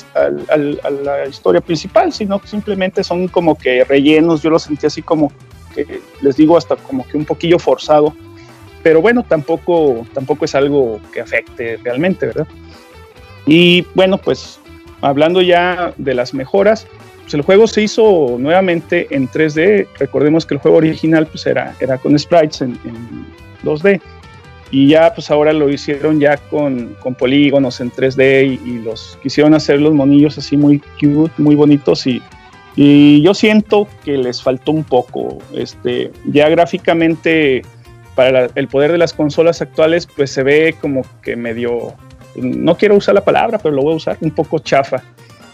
al- 0.49 0.79
a 0.83 0.89
la 0.89 1.25
historia 1.27 1.59
principal, 1.61 2.13
sino 2.13 2.39
que 2.39 2.47
simplemente 2.47 3.03
son 3.03 3.27
como 3.27 3.57
que 3.57 3.83
rellenos. 3.83 4.41
Yo 4.41 4.49
lo 4.49 4.59
sentí 4.59 4.85
así 4.87 5.01
como 5.01 5.31
que, 5.75 5.99
les 6.21 6.37
digo, 6.37 6.57
hasta 6.57 6.75
como 6.77 7.05
que 7.07 7.17
un 7.17 7.25
poquillo 7.25 7.59
forzado. 7.59 8.13
Pero 8.83 9.01
bueno, 9.01 9.23
tampoco, 9.27 10.05
tampoco 10.13 10.45
es 10.45 10.55
algo 10.55 10.99
que 11.11 11.19
afecte 11.21 11.77
realmente, 11.83 12.27
¿verdad? 12.27 12.47
Y 13.45 13.85
bueno, 13.95 14.17
pues 14.17 14.59
hablando 15.01 15.41
ya 15.41 15.93
de 15.97 16.13
las 16.13 16.33
mejoras, 16.33 16.87
pues 17.23 17.33
el 17.33 17.41
juego 17.41 17.67
se 17.67 17.81
hizo 17.81 18.37
nuevamente 18.39 19.07
en 19.13 19.27
3D. 19.27 19.87
Recordemos 19.99 20.45
que 20.45 20.53
el 20.53 20.61
juego 20.61 20.77
original 20.77 21.27
pues 21.27 21.45
era, 21.45 21.75
era 21.81 21.97
con 21.97 22.17
sprites 22.17 22.61
en, 22.61 22.77
2D. 23.63 23.99
Y 24.69 24.87
ya 24.87 25.13
pues 25.13 25.31
ahora 25.31 25.53
lo 25.53 25.69
hicieron 25.69 26.19
ya 26.19 26.37
con, 26.37 26.95
con 26.99 27.15
polígonos 27.15 27.79
en 27.79 27.91
3D 27.91 28.59
y, 28.65 28.79
los 28.79 29.17
quisieron 29.23 29.53
hacer 29.53 29.79
los 29.79 29.93
monillos 29.93 30.37
así 30.37 30.57
muy 30.57 30.79
cute, 30.99 31.31
muy 31.37 31.55
bonitos 31.55 32.05
y, 32.05 32.21
y 32.75 33.21
yo 33.21 33.33
siento 33.33 33.87
que 34.03 34.17
les 34.17 34.41
faltó 34.41 34.71
un 34.71 34.83
poco. 34.83 35.39
Este, 35.53 36.11
ya 36.25 36.49
gráficamente 36.49 37.61
para 38.15 38.47
el 38.55 38.67
poder 38.67 38.91
de 38.91 38.97
las 38.97 39.13
consolas 39.13 39.61
actuales 39.61 40.07
pues 40.07 40.31
se 40.31 40.43
ve 40.43 40.75
como 40.81 41.03
que 41.21 41.35
medio, 41.35 41.93
no 42.35 42.75
quiero 42.75 42.95
usar 42.95 43.15
la 43.15 43.23
palabra, 43.23 43.59
pero 43.59 43.75
lo 43.75 43.83
voy 43.83 43.93
a 43.93 43.97
usar, 43.97 44.17
un 44.21 44.31
poco 44.31 44.59
chafa. 44.59 45.03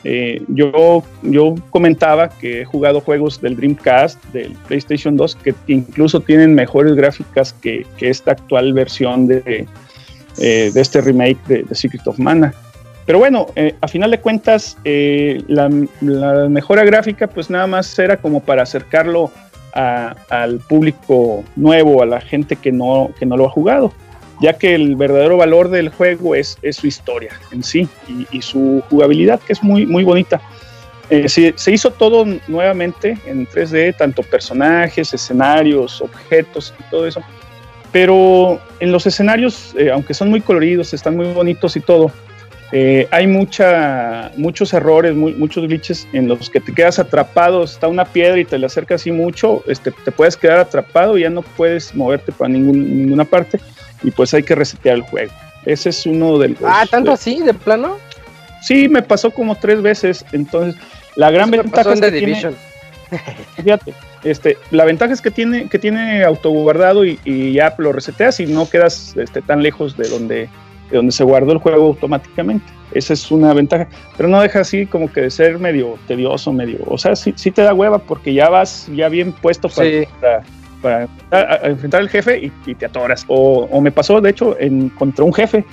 Eh, 0.04 0.42
yo, 0.50 1.04
yo 1.22 1.56
comentaba 1.70 2.30
que 2.30 2.62
he 2.62 2.66
jugado 2.66 3.00
juegos 3.00 3.40
del 3.40 3.56
Dreamcast, 3.56 4.24
del 4.34 4.52
PlayStation 4.68 5.16
2, 5.16 5.36
que 5.38 5.56
incluso 5.68 6.20
tienen 6.20 6.54
mejores 6.54 6.96
gráficas 6.96 7.54
que, 7.54 7.86
esta 8.00 8.32
actual 8.32 8.74
versión 8.74 9.28
de, 9.28 9.66
eh, 10.40 10.72
de 10.74 10.82
este 10.82 11.00
remake 11.00 11.38
de, 11.48 11.76
Secret 11.76 12.06
of 12.08 12.20
Mana. 12.20 12.54
Pero 13.06 13.20
bueno, 13.20 13.48
eh, 13.56 13.76
a 13.82 13.88
final 13.88 14.12
de 14.12 14.20
cuentas, 14.20 14.78
la, 14.84 15.70
mejora 16.50 16.84
gráfica 16.84 17.28
pues 17.28 17.50
nada 17.50 17.68
más 17.68 17.98
era 17.98 18.18
como 18.18 18.42
para 18.42 18.64
acercarlo 18.64 19.32
al 19.74 20.60
público 20.60 21.44
nuevo, 21.56 22.04
a 22.04 22.06
la 22.06 22.22
gente 22.22 22.56
que 22.58 22.72
no, 22.72 23.10
que 23.18 23.26
no 23.26 23.36
lo 23.38 23.48
ha 23.48 23.50
jugado 23.50 23.92
ya 24.42 24.54
que 24.54 24.76
el 24.76 24.96
verdadero 24.96 25.38
valor 25.38 25.70
del 25.70 25.90
juego 25.90 26.36
es, 26.36 26.58
su 26.72 26.88
historia 26.88 27.32
en 27.52 27.64
sí 27.64 27.88
y, 28.32 28.42
su 28.42 28.84
jugabilidad, 28.90 29.40
que 29.40 29.54
es 29.54 29.64
muy, 29.64 29.86
muy 29.86 30.04
bonita. 30.04 30.42
Eh, 31.10 31.30
se, 31.30 31.72
hizo 31.72 31.92
todo 31.92 32.26
nuevamente 32.48 33.18
en 33.26 33.46
3D, 33.48 33.96
tanto 33.98 34.24
personajes, 34.24 35.14
escenarios, 35.14 36.02
objetos 36.02 36.74
y 36.80 36.90
todo 36.90 37.08
eso. 37.08 37.22
Pero 37.92 38.60
en 38.80 38.92
los 38.92 39.06
escenarios, 39.06 39.76
eh, 39.78 39.92
aunque 39.92 40.14
son 40.14 40.30
muy 40.30 40.42
coloridos, 40.42 40.94
están 40.94 41.16
muy 41.16 41.28
bonitos 41.28 41.76
y 41.76 41.82
todo, 41.82 42.12
eh, 42.72 43.08
hay 43.12 43.28
mucha, 43.28 44.32
muchos 44.36 44.74
errores, 44.74 45.14
muchos 45.14 45.68
glitches 45.68 46.08
en 46.12 46.28
los 46.28 46.50
que 46.50 46.60
te 46.60 46.74
quedas 46.74 46.98
atrapado. 46.98 47.64
Está 47.64 47.88
una 47.88 48.06
piedra 48.06 48.40
y 48.40 48.46
te 48.46 48.58
le 48.58 48.66
acercas 48.66 49.02
así 49.02 49.12
mucho, 49.12 49.64
este, 49.68 49.92
te 49.92 50.12
puedes 50.12 50.36
quedar 50.36 50.58
atrapado 50.58 51.16
y 51.16 51.22
ya 51.22 51.30
no 51.30 51.44
puedes 51.44 51.94
moverte 51.94 52.32
para 52.32 52.50
ninguna 52.50 53.26
parte 53.26 53.60
y 54.04 54.12
pues 54.12 54.34
hay 54.34 54.44
que 54.44 54.56
resetear 54.56 54.96
el 54.98 55.02
juego. 55.04 55.32
Ese 55.66 55.90
es 55.90 56.06
uno 56.06 56.38
de 56.38 56.50
los... 56.50 56.60
Ah, 56.64 56.86
tanto 56.90 57.12
así, 57.12 57.42
de 57.42 57.54
plano. 57.54 57.98
Sí, 58.62 58.90
me 58.90 59.02
pasó 59.02 59.32
como 59.32 59.56
tres 59.56 59.82
veces. 59.82 60.26
Entonces, 60.32 60.80
la 61.16 61.32
gran 61.32 61.52
ventaja 61.52 61.94
es 61.94 62.02
que 62.02 62.12
Division. 62.12 62.56
fíjate, 63.56 63.94
este, 64.24 64.58
la 64.72 64.86
ventaja 64.86 65.14
es 65.14 65.22
que 65.22 65.32
tiene, 65.32 65.70
que 65.70 65.80
tiene 65.80 66.24
autoguardado 66.24 67.06
y, 67.06 67.20
y 67.24 67.54
ya 67.54 67.74
lo 67.78 67.92
reseteas 67.92 68.40
y 68.40 68.46
no 68.46 68.70
quedas 68.70 69.16
este, 69.18 69.42
tan 69.42 69.62
lejos 69.62 69.96
de 69.98 70.08
donde, 70.08 70.36
de 70.90 70.98
donde 70.98 71.12
se 71.12 71.24
guardó 71.24 71.52
el 71.54 71.60
juego 71.60 71.88
automáticamente. 71.88 72.66
Esa 72.94 73.14
es 73.14 73.32
una 73.32 73.54
ventaja. 73.54 73.88
Pero 74.18 74.30
no 74.30 74.42
deja 74.42 74.62
así 74.62 74.86
como 74.86 75.12
que 75.12 75.22
de 75.22 75.32
ser 75.32 75.60
medio 75.60 75.98
tedioso, 76.08 76.52
medio. 76.52 76.80
O 76.88 76.98
sea, 76.98 77.16
sí, 77.16 77.34
sí 77.36 77.52
te 77.52 77.62
da 77.62 77.74
hueva 77.74 78.00
porque 78.00 78.34
ya 78.34 78.50
vas 78.50 78.88
ya 78.94 79.10
bien 79.10 79.32
puesto 79.32 79.70
para 79.70 79.90
para 80.20 80.44
enfrentar 81.32 82.02
al 82.02 82.10
jefe 82.10 82.52
y, 82.66 82.76
te 82.76 82.86
atoras. 82.86 83.26
O, 83.28 83.82
me 83.82 83.92
pasó, 83.92 84.22
de 84.22 84.30
hecho, 84.30 84.58
en, 84.60 84.90
contra 84.90 85.26
un 85.26 85.34
jefe 85.34 85.66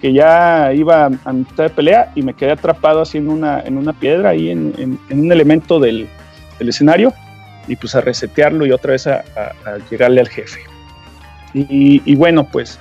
que 0.00 0.12
ya 0.12 0.72
iba 0.74 1.06
a 1.06 1.32
mitad 1.32 1.64
de 1.64 1.70
pelea 1.70 2.10
y 2.16 2.22
me 2.22 2.34
quedé 2.34 2.50
atrapado 2.50 3.02
así 3.02 3.18
en 3.18 3.28
una, 3.28 3.60
en 3.60 3.78
una 3.78 3.92
piedra, 3.92 4.30
ahí 4.30 4.50
en, 4.50 4.98
un 5.10 5.32
elemento 5.32 5.78
del, 5.78 6.08
escenario, 6.58 7.12
y 7.66 7.74
pues 7.76 7.94
a 7.96 8.00
resetearlo 8.00 8.64
y 8.66 8.72
otra 8.72 8.92
vez 8.92 9.06
a, 9.06 9.24
llegarle 9.90 10.20
al 10.20 10.28
jefe. 10.28 10.60
Y, 11.54 12.14
bueno, 12.14 12.48
pues 12.50 12.78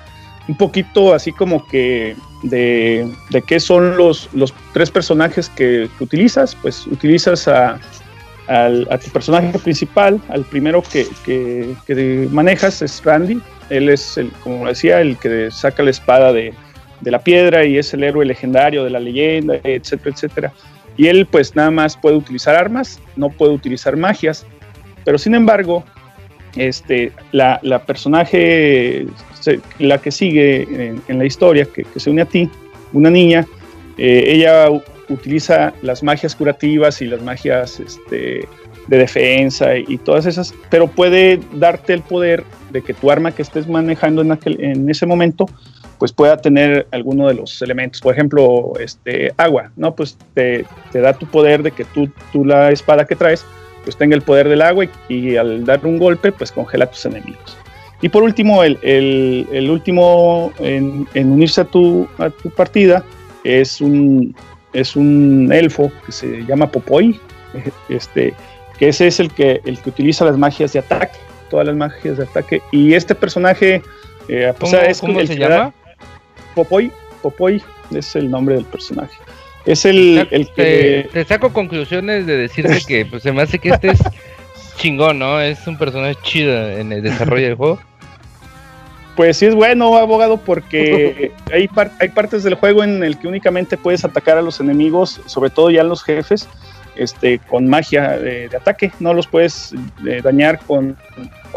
un 0.47 0.55
poquito 0.55 1.13
así 1.13 1.31
como 1.31 1.67
que 1.67 2.15
de, 2.43 3.11
qué 3.45 3.59
son 3.59 3.97
los, 3.97 4.29
tres 4.73 4.89
personajes 4.89 5.49
que 5.49 5.89
utilizas, 5.99 6.55
pues 6.55 6.87
utilizas 6.87 7.47
a, 7.47 7.79
al, 8.51 8.87
a 8.91 8.97
tu 8.97 9.09
personaje 9.11 9.57
principal, 9.59 10.19
al 10.29 10.43
primero 10.43 10.83
que, 10.83 11.07
que, 11.25 12.27
manejas 12.31 12.81
es 12.81 13.03
Randy. 13.03 13.41
Él 13.69 13.89
es, 13.89 14.17
el, 14.17 14.29
como 14.43 14.67
decía, 14.67 14.99
el 14.99 15.17
que 15.17 15.49
saca 15.51 15.83
la 15.83 15.91
espada 15.91 16.33
de, 16.33 16.53
de, 16.99 17.11
la 17.11 17.19
piedra 17.19 17.65
y 17.65 17.77
es 17.77 17.93
el 17.93 18.03
héroe 18.03 18.25
legendario 18.25 18.83
de 18.83 18.89
la 18.89 18.99
leyenda, 18.99 19.55
etcétera, 19.63 20.11
etcétera. 20.13 20.53
Y 20.97 21.07
él 21.07 21.25
pues 21.25 21.55
nada 21.55 21.71
más 21.71 21.95
puede 21.95 22.17
utilizar 22.17 22.55
armas, 22.55 22.99
no 23.15 23.29
puede 23.29 23.53
utilizar 23.53 23.95
magias, 23.95 24.45
pero 25.05 25.17
sin 25.17 25.33
embargo, 25.33 25.85
este, 26.57 27.13
la, 27.31 27.59
la 27.63 27.85
personaje, 27.85 29.07
la 29.79 29.97
que 29.99 30.11
sigue 30.11 30.67
en, 31.07 31.17
la 31.17 31.25
historia, 31.25 31.65
que, 31.65 31.85
que, 31.85 31.99
se 31.99 32.09
une 32.09 32.23
a 32.23 32.25
ti, 32.25 32.49
una 32.91 33.09
niña, 33.09 33.45
eh, 33.97 34.23
ella 34.27 34.67
utiliza 35.13 35.73
las 35.81 36.03
magias 36.03 36.35
curativas 36.35 37.01
y 37.01 37.05
las 37.05 37.21
magias 37.21 37.79
este, 37.79 38.47
de 38.87 38.97
defensa 38.97 39.77
y, 39.77 39.97
todas 39.97 40.25
esas, 40.25 40.53
pero 40.69 40.87
puede 40.87 41.39
darte 41.53 41.93
el 41.93 42.01
poder 42.01 42.43
de 42.71 42.81
que 42.81 42.93
tu 42.93 43.11
arma 43.11 43.31
que 43.31 43.41
estés 43.41 43.67
manejando 43.67 44.21
en, 44.21 44.31
aquel, 44.31 44.61
en 44.61 44.89
ese 44.89 45.05
momento 45.05 45.47
pues 46.01 46.11
pueda 46.11 46.35
tener 46.37 46.87
alguno 46.89 47.27
de 47.27 47.35
los 47.35 47.61
elementos, 47.61 48.01
por 48.01 48.11
ejemplo, 48.11 48.73
este, 48.79 49.31
agua, 49.37 49.71
¿no? 49.75 49.93
Pues 49.93 50.17
te, 50.33 50.65
da 50.91 51.13
tu 51.13 51.27
poder 51.27 51.61
de 51.61 51.69
que 51.69 51.85
tú, 51.85 52.09
tú, 52.33 52.43
la 52.43 52.71
espada 52.71 53.05
que 53.05 53.15
traes, 53.15 53.45
pues 53.83 53.95
tenga 53.95 54.15
el 54.15 54.23
poder 54.23 54.49
del 54.49 54.63
agua 54.63 54.87
y, 55.09 55.35
al 55.35 55.63
dar 55.63 55.85
un 55.85 55.99
golpe, 55.99 56.31
pues 56.31 56.51
congela 56.51 56.85
a 56.85 56.89
tus 56.89 57.05
enemigos. 57.05 57.55
Y 58.01 58.09
por 58.09 58.23
último, 58.23 58.63
el, 58.63 58.79
el, 58.81 59.69
último 59.69 60.51
en, 60.57 61.07
en, 61.13 61.33
unirse 61.33 61.61
a 61.61 61.65
tu, 61.65 62.07
a 62.17 62.31
tu 62.31 62.49
partida 62.49 63.03
es 63.43 63.79
un, 63.79 64.35
es 64.73 64.95
un 64.95 65.49
elfo 65.51 65.91
que 66.05 66.11
se 66.11 66.45
llama 66.45 66.71
Popoy, 66.71 67.19
este, 67.89 68.33
que 68.77 68.89
ese 68.89 69.07
es 69.07 69.19
el 69.19 69.31
que, 69.31 69.61
el 69.65 69.79
que 69.79 69.89
utiliza 69.89 70.25
las 70.25 70.37
magias 70.37 70.73
de 70.73 70.79
ataque, 70.79 71.17
todas 71.49 71.67
las 71.67 71.75
magias 71.75 72.17
de 72.17 72.23
ataque. 72.23 72.61
Y 72.71 72.93
este 72.93 73.15
personaje, 73.15 73.81
eh, 74.27 74.53
¿Cómo, 74.59 74.77
es 74.77 75.27
se 75.27 75.37
llama? 75.37 75.73
Popoy, 76.55 76.91
Popoy 77.21 77.61
es 77.93 78.15
el 78.15 78.29
nombre 78.29 78.55
del 78.55 78.65
personaje. 78.65 79.15
Es 79.65 79.85
el, 79.85 80.27
el 80.31 80.49
que... 80.53 81.09
Te, 81.13 81.23
saco 81.25 81.53
conclusiones 81.53 82.25
de 82.25 82.37
decirte 82.37 82.79
que 82.87 83.05
pues, 83.05 83.23
se 83.23 83.31
me 83.31 83.43
hace 83.43 83.59
que 83.59 83.69
este 83.69 83.89
es 83.89 83.99
chingón, 84.77 85.19
¿no? 85.19 85.39
Es 85.39 85.67
un 85.67 85.77
personaje 85.77 86.15
chido 86.23 86.69
en 86.71 86.91
el 86.91 87.03
desarrollo 87.03 87.45
del 87.45 87.55
juego. 87.55 87.79
Pues 89.15 89.37
sí 89.37 89.45
es 89.45 89.55
bueno, 89.55 89.97
abogado, 89.97 90.37
porque 90.37 91.31
hay, 91.51 91.69
hay 91.99 92.09
partes 92.09 92.43
del 92.43 92.55
juego 92.55 92.83
en 92.83 93.03
el 93.03 93.17
que 93.19 93.27
únicamente 93.27 93.77
puedes 93.77 94.05
atacar 94.05 94.37
a 94.37 94.41
los 94.41 94.59
enemigos, 94.59 95.21
sobre 95.25 95.49
todo 95.49 95.69
ya 95.69 95.83
los 95.83 96.03
jefes, 96.03 96.47
este, 96.95 97.39
con 97.39 97.67
magia 97.67 98.17
de, 98.17 98.49
ataque. 98.55 98.91
No 98.99 99.13
los 99.13 99.27
puedes 99.27 99.73
eh, 100.07 100.21
dañar 100.23 100.59
con, 100.59 100.97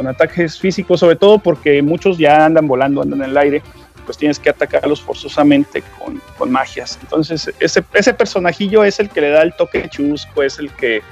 ataques 0.07 0.59
físicos, 0.59 1.01
sobre 1.01 1.17
todo 1.17 1.39
porque 1.39 1.81
muchos 1.83 2.19
ya 2.19 2.45
andan 2.45 2.67
volando, 2.67 3.03
andan 3.03 3.23
en 3.23 3.31
el 3.31 3.37
aire, 3.37 3.63
pues 4.05 4.19
tienes 4.19 4.39
que 4.39 4.51
atacarlos 4.51 5.01
forzosamente 5.01 5.83
con, 5.99 6.51
magias. 6.51 6.99
Entonces, 7.03 7.51
ese, 7.61 7.83
ese 7.95 8.15
personajillo 8.15 8.85
es 8.85 9.01
el 9.01 9.09
que 9.09 9.21
le 9.21 9.31
da 9.31 9.43
el 9.43 9.55
toque 9.55 9.89
chusco, 9.89 10.43
es 10.43 10.59
el 10.59 10.71
que, 10.73 11.03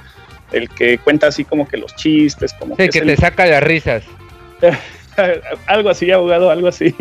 el 0.51 0.69
que 0.69 0.99
cuenta 0.99 1.27
así 1.27 1.43
como 1.43 1.67
que 1.67 1.77
los 1.77 1.95
chistes, 1.95 2.53
como 2.53 2.75
que, 2.75 2.89
te 2.89 3.15
saca 3.15 3.45
las 3.45 3.63
risas. 3.63 4.03
algo 5.67 5.89
así, 5.89 6.11
abogado, 6.11 6.49
algo 6.49 6.67
así. 6.67 6.95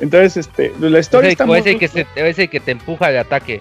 Entonces, 0.00 0.36
este, 0.36 0.72
la 0.80 0.98
historia 0.98 1.30
está 1.30 1.46
muy... 1.46 1.62
Que, 1.62 1.88
se, 1.88 2.06
ese 2.14 2.48
que 2.48 2.60
te 2.60 2.72
empuja 2.72 3.10
de 3.10 3.18
ataque. 3.18 3.60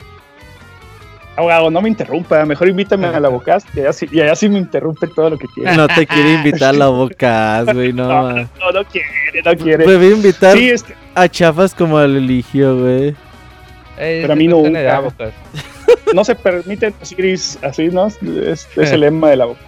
Abogado, 1.35 1.69
no 1.69 1.81
me 1.81 1.89
interrumpa, 1.89 2.43
mejor 2.45 2.67
invítame 2.67 3.05
a 3.07 3.19
la 3.19 3.29
boca 3.29 3.59
y 3.75 4.21
allá, 4.21 4.35
sí, 4.35 4.49
me 4.49 4.57
interrumpe 4.57 5.07
todo 5.07 5.31
lo 5.31 5.37
que 5.37 5.47
quiera. 5.47 5.75
No 5.75 5.87
te 5.87 6.07
quiere 6.07 6.33
invitar 6.33 6.69
a 6.69 6.77
la 6.77 6.87
boca, 6.87 7.63
güey, 7.73 7.93
no. 7.93 8.07
No, 8.07 8.33
no, 8.33 8.71
no, 8.73 8.85
quiere, 8.85 9.43
no 9.45 9.55
quiere. 9.55 9.85
Debe 9.85 10.09
invitar 10.09 10.57
este 10.57 10.95
a 11.13 11.29
chafas 11.29 11.75
como 11.75 11.99
al 11.99 12.15
eligió, 12.17 12.79
güey. 12.79 13.15
Eh, 13.99 14.19
Pero 14.21 14.33
a 14.33 14.35
mí 14.35 14.47
no. 14.47 14.63
No 16.13 16.23
se 16.23 16.35
permite 16.35 16.91
decir 16.99 17.39
así, 17.61 17.89
¿no? 17.89 18.07
Es, 18.07 18.67
es 18.75 18.91
el 18.91 18.99
lema 19.01 19.29
de 19.29 19.35
la 19.35 19.45
boca. 19.45 19.61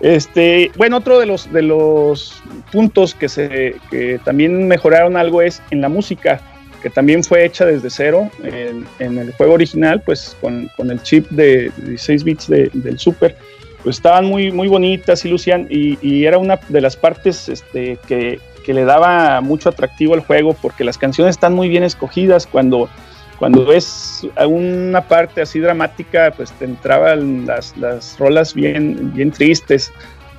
Este, 0.00 0.70
bueno, 0.76 0.98
otro 0.98 1.18
de 1.18 1.26
los, 1.26 1.50
de 1.52 1.62
los 1.62 2.42
puntos 2.70 3.14
que, 3.14 3.28
se, 3.28 3.76
que 3.90 4.20
también 4.24 4.68
mejoraron 4.68 5.16
algo 5.16 5.42
es 5.42 5.62
en 5.70 5.80
la 5.80 5.88
música, 5.88 6.40
que 6.82 6.90
también 6.90 7.24
fue 7.24 7.44
hecha 7.44 7.64
desde 7.64 7.88
cero 7.90 8.30
en, 8.42 9.18
el 9.18 9.32
juego 9.32 9.54
original, 9.54 10.02
pues 10.04 10.36
con, 10.40 10.70
el 10.78 11.02
chip 11.02 11.28
de 11.30 11.70
16 11.78 12.24
bits 12.24 12.48
del 12.48 12.98
Super, 12.98 13.36
pues 13.82 13.96
estaban 13.96 14.26
muy, 14.26 14.52
muy 14.52 14.68
bonitas 14.68 15.24
y 15.24 15.28
lucían, 15.28 15.66
y, 15.70 16.24
era 16.24 16.38
una 16.38 16.60
de 16.68 16.80
las 16.80 16.96
partes 16.96 17.48
este, 17.48 17.98
que, 18.06 18.40
le 18.66 18.84
daba 18.84 19.40
mucho 19.40 19.68
atractivo 19.68 20.14
al 20.14 20.20
juego, 20.20 20.52
porque 20.60 20.82
las 20.82 20.98
canciones 20.98 21.36
están 21.36 21.54
muy 21.54 21.68
bien 21.68 21.84
escogidas 21.84 22.48
cuando 22.48 22.88
cuando 23.38 23.66
ves 23.66 24.26
una 24.46 25.02
parte 25.02 25.42
así 25.42 25.60
dramática, 25.60 26.32
pues 26.36 26.52
te 26.52 26.64
entraban 26.64 27.46
las, 27.46 27.76
las 27.76 28.18
rolas 28.18 28.54
bien, 28.54 29.12
bien 29.14 29.30
tristes. 29.30 29.92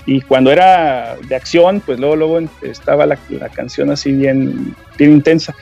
Y 0.06 0.22
cuando 0.22 0.52
era 0.52 1.18
de 1.28 1.36
acción, 1.36 1.82
pues 1.82 2.00
luego, 2.00 2.16
luego 2.16 2.40
estaba 2.62 3.06
la, 3.06 3.18
la, 3.30 3.50
canción 3.50 3.92
así 3.92 4.14
bien, 4.14 4.76
bien 4.98 5.12
intensa. 5.12 5.54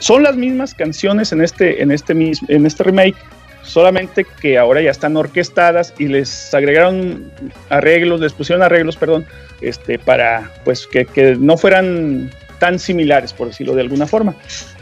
Son 0.00 0.22
las 0.22 0.36
mismas 0.36 0.74
canciones 0.74 1.32
en 1.32 1.40
este, 1.40 1.82
en 1.82 1.92
este, 1.92 2.12
en 2.12 2.66
este 2.66 2.82
remake, 2.82 3.16
solamente 3.62 4.26
que 4.40 4.58
ahora 4.58 4.82
ya 4.82 4.90
están 4.90 5.16
orquestadas 5.16 5.94
y 5.98 6.08
les 6.08 6.52
agregaron 6.52 7.30
arreglos, 7.70 8.20
les 8.20 8.32
pusieron 8.32 8.62
arreglos, 8.62 8.96
perdón, 8.96 9.24
este, 9.60 9.98
para 9.98 10.50
pues 10.64 10.86
que, 10.86 11.06
que 11.06 11.36
no 11.36 11.56
fueran 11.56 12.30
tan 12.58 12.78
similares, 12.78 13.32
por 13.32 13.48
decirlo 13.48 13.74
de 13.74 13.82
alguna 13.82 14.06
forma. 14.06 14.34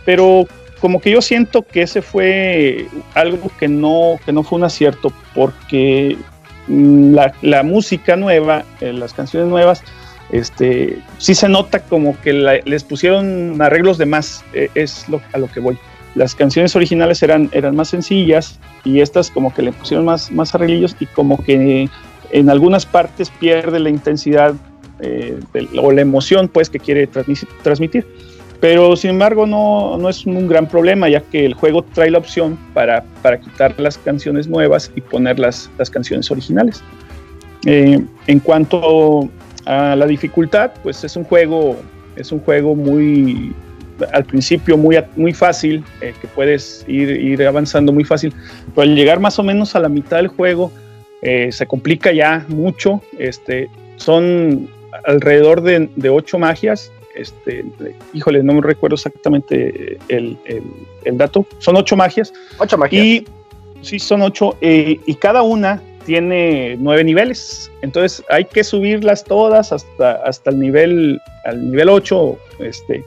Pero 0.04 0.46
como 0.84 1.00
que 1.00 1.10
yo 1.10 1.22
siento 1.22 1.62
que 1.62 1.80
ese 1.80 2.02
fue 2.02 2.88
algo 3.14 3.50
que 3.58 3.68
no, 3.68 4.20
que 4.22 4.34
no 4.34 4.42
fue 4.42 4.58
un 4.58 4.64
acierto, 4.64 5.14
porque 5.34 6.18
mm, 6.68 7.16
la, 7.40 7.62
música 7.62 8.16
nueva, 8.16 8.66
eh, 8.82 8.92
las 8.92 9.14
canciones 9.14 9.48
nuevas, 9.48 9.82
este, 10.30 10.98
sí 11.16 11.34
se 11.34 11.48
nota 11.48 11.78
como 11.78 12.20
que 12.20 12.34
les 12.34 12.84
pusieron 12.84 13.62
arreglos 13.62 13.96
de 13.96 14.04
más, 14.04 14.44
e, 14.52 14.68
es 14.74 15.08
lo, 15.08 15.22
a 15.32 15.38
lo 15.38 15.50
que 15.50 15.60
voy. 15.60 15.78
Las 16.16 16.34
canciones 16.34 16.76
originales 16.76 17.22
eran, 17.22 17.48
eran 17.52 17.74
más 17.74 17.88
sencillas 17.88 18.60
y 18.84 19.00
estas 19.00 19.30
como 19.30 19.54
que 19.54 19.62
le 19.62 19.72
pusieron 19.72 20.04
más, 20.04 20.30
más 20.32 20.54
arreglillos 20.54 20.94
y 21.00 21.06
como 21.06 21.42
que 21.42 21.88
en 22.30 22.50
algunas 22.50 22.84
partes 22.84 23.30
pierde 23.30 23.80
la 23.80 23.88
intensidad 23.88 24.52
eh, 25.00 25.40
o 25.80 25.92
la 25.92 26.02
emoción 26.02 26.46
pues 26.46 26.68
que 26.68 26.78
quiere 26.78 27.08
transmitir. 27.62 28.06
Pero 28.60 28.96
sin 28.96 29.10
embargo 29.10 29.46
no, 29.46 29.98
no, 29.98 30.08
es 30.08 30.24
un 30.24 30.48
gran 30.48 30.68
problema, 30.68 31.08
ya 31.08 31.20
que 31.20 31.44
el 31.44 31.54
juego 31.54 31.82
trae 31.82 32.10
la 32.10 32.18
opción 32.18 32.58
para, 32.72 33.04
para 33.22 33.38
quitar 33.38 33.78
las 33.78 33.98
canciones 33.98 34.48
nuevas 34.48 34.90
y 34.94 35.00
poner 35.00 35.38
las, 35.38 35.70
las 35.78 35.90
canciones 35.90 36.30
originales. 36.30 36.82
Eh, 37.66 38.02
en 38.26 38.40
cuanto 38.40 39.28
a 39.66 39.96
la 39.96 40.06
dificultad, 40.06 40.72
pues 40.82 41.04
es 41.04 41.16
un 41.16 41.24
juego, 41.24 41.76
es 42.16 42.32
un 42.32 42.40
juego 42.40 42.74
muy, 42.74 43.54
al 44.12 44.24
principio 44.24 44.76
muy, 44.76 44.98
muy 45.16 45.32
fácil, 45.32 45.84
eh, 46.00 46.14
que 46.20 46.26
puedes 46.28 46.84
ir, 46.88 47.10
ir 47.10 47.46
avanzando 47.46 47.92
muy 47.92 48.04
fácil, 48.04 48.34
pero 48.74 48.82
al 48.82 48.94
llegar 48.94 49.20
más 49.20 49.38
o 49.38 49.42
menos 49.42 49.74
a 49.76 49.80
la 49.80 49.88
mitad 49.88 50.18
del 50.18 50.28
juego, 50.28 50.70
eh, 51.22 51.50
se 51.52 51.66
complica 51.66 52.12
ya 52.12 52.44
mucho. 52.48 53.02
Este, 53.18 53.68
son 53.96 54.68
alrededor 55.06 55.62
de, 55.62 55.88
de 55.96 56.08
ocho 56.10 56.38
magias 56.38 56.92
este, 57.14 57.64
híjole, 58.12 58.42
no 58.42 58.54
me 58.54 58.60
recuerdo 58.60 58.94
exactamente 58.94 59.98
el, 60.08 60.38
dato, 61.12 61.46
son 61.58 61.76
ocho 61.76 61.96
magias. 61.96 62.32
Ocho 62.58 62.78
magias. 62.78 63.04
Y 63.04 63.26
sí, 63.82 63.98
son 63.98 64.22
ocho, 64.22 64.56
eh, 64.60 64.98
y 65.06 65.14
cada 65.14 65.42
una 65.42 65.80
tiene 66.06 66.76
nueve 66.78 67.02
niveles, 67.04 67.70
entonces 67.82 68.22
hay 68.28 68.44
que 68.44 68.62
subirlas 68.62 69.24
todas 69.24 69.72
hasta, 69.72 70.12
hasta 70.24 70.50
el 70.50 70.60
nivel, 70.60 71.20
al 71.44 71.70
nivel 71.70 71.88
8, 71.88 72.38
este, 72.60 73.04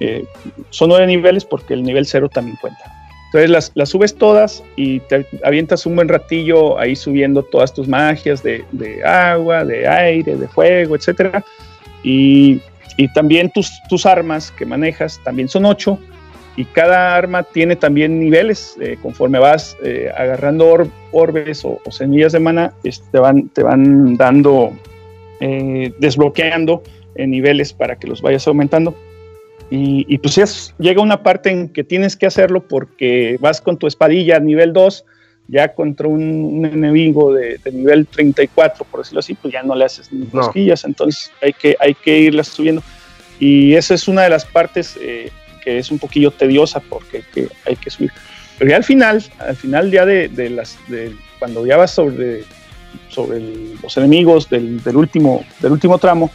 eh, 0.00 0.24
son 0.70 0.90
nueve 0.90 1.06
niveles 1.06 1.44
porque 1.44 1.74
el 1.74 1.82
nivel 1.82 2.06
cero 2.06 2.28
también 2.28 2.56
cuenta. 2.60 2.80
Entonces 3.26 3.50
las, 3.50 3.72
las, 3.74 3.90
subes 3.90 4.14
todas 4.14 4.62
y 4.76 5.00
te 5.00 5.26
avientas 5.44 5.84
un 5.84 5.96
buen 5.96 6.08
ratillo 6.08 6.78
ahí 6.78 6.96
subiendo 6.96 7.42
todas 7.42 7.74
tus 7.74 7.86
magias 7.86 8.42
de, 8.42 8.64
de 8.72 9.04
agua, 9.04 9.66
de 9.66 9.86
aire, 9.86 10.34
de 10.36 10.48
fuego, 10.48 10.96
etcétera. 10.96 11.44
Y 12.02 12.60
y 12.98 13.06
también 13.12 13.50
tus, 13.50 13.80
tus 13.88 14.04
armas 14.04 14.50
que 14.50 14.66
manejas 14.66 15.20
también 15.22 15.48
son 15.48 15.64
ocho. 15.64 15.98
Y 16.56 16.64
cada 16.64 17.14
arma 17.14 17.44
tiene 17.44 17.76
también 17.76 18.18
niveles. 18.18 18.76
Eh, 18.80 18.98
conforme 19.00 19.38
vas 19.38 19.76
eh, 19.84 20.10
agarrando 20.14 20.90
orbes 21.12 21.64
o, 21.64 21.80
semillas 21.90 22.32
de 22.32 22.40
mana, 22.40 22.72
te, 22.82 23.18
van, 23.20 23.48
te 23.50 23.62
van 23.62 24.16
dando, 24.16 24.72
eh, 25.38 25.92
desbloqueando 26.00 26.82
niveles 27.16 27.72
para 27.72 27.96
que 27.96 28.08
los 28.08 28.20
vayas 28.20 28.48
aumentando. 28.48 28.96
Y, 29.70 30.04
y 30.12 30.18
pues 30.18 30.74
llega 30.78 31.00
una 31.00 31.22
parte 31.22 31.50
en 31.50 31.68
que 31.68 31.84
tienes 31.84 32.16
que 32.16 32.26
hacerlo 32.26 32.66
porque 32.66 33.36
vas 33.40 33.60
con 33.60 33.76
tu 33.76 33.86
espadilla 33.86 34.38
a 34.38 34.40
nivel 34.40 34.72
2 34.72 35.04
ya 35.48 35.74
contra 35.74 36.06
un, 36.06 36.64
enemigo 36.64 37.32
de, 37.32 37.58
nivel 37.72 38.06
34, 38.06 38.84
por 38.84 39.00
decirlo 39.00 39.20
así, 39.20 39.34
pues 39.34 39.52
ya 39.52 39.62
no 39.62 39.74
le 39.74 39.86
haces 39.86 40.12
ni 40.12 40.26
cosquillas, 40.26 40.84
entonces 40.84 41.32
hay 41.42 41.54
que, 41.54 41.76
hay 41.80 41.94
que 41.94 42.18
irlas 42.20 42.48
subiendo. 42.48 42.82
Y 43.40 43.74
esa 43.74 43.94
es 43.94 44.08
una 44.08 44.22
de 44.22 44.30
las 44.30 44.44
partes 44.44 44.98
eh, 45.00 45.30
que 45.64 45.78
es 45.78 45.90
un 45.90 45.98
poquillo 45.98 46.30
tediosa 46.30 46.80
porque 46.80 47.24
hay 47.66 47.76
que, 47.76 47.90
subir. 47.90 48.12
Pero 48.58 48.70
ya 48.70 48.76
al 48.76 48.84
final, 48.84 49.24
al 49.38 49.56
final 49.56 49.90
ya 49.90 50.04
de, 50.04 50.50
las, 50.50 50.78
de, 50.88 51.14
cuando 51.38 51.66
ya 51.66 51.78
vas 51.78 51.92
sobre, 51.92 52.44
sobre 53.08 53.40
los 53.82 53.96
enemigos 53.96 54.50
del, 54.50 54.82
del, 54.82 54.96
último, 54.96 55.44
del 55.60 55.72
último 55.72 55.98
tramo, 55.98 56.30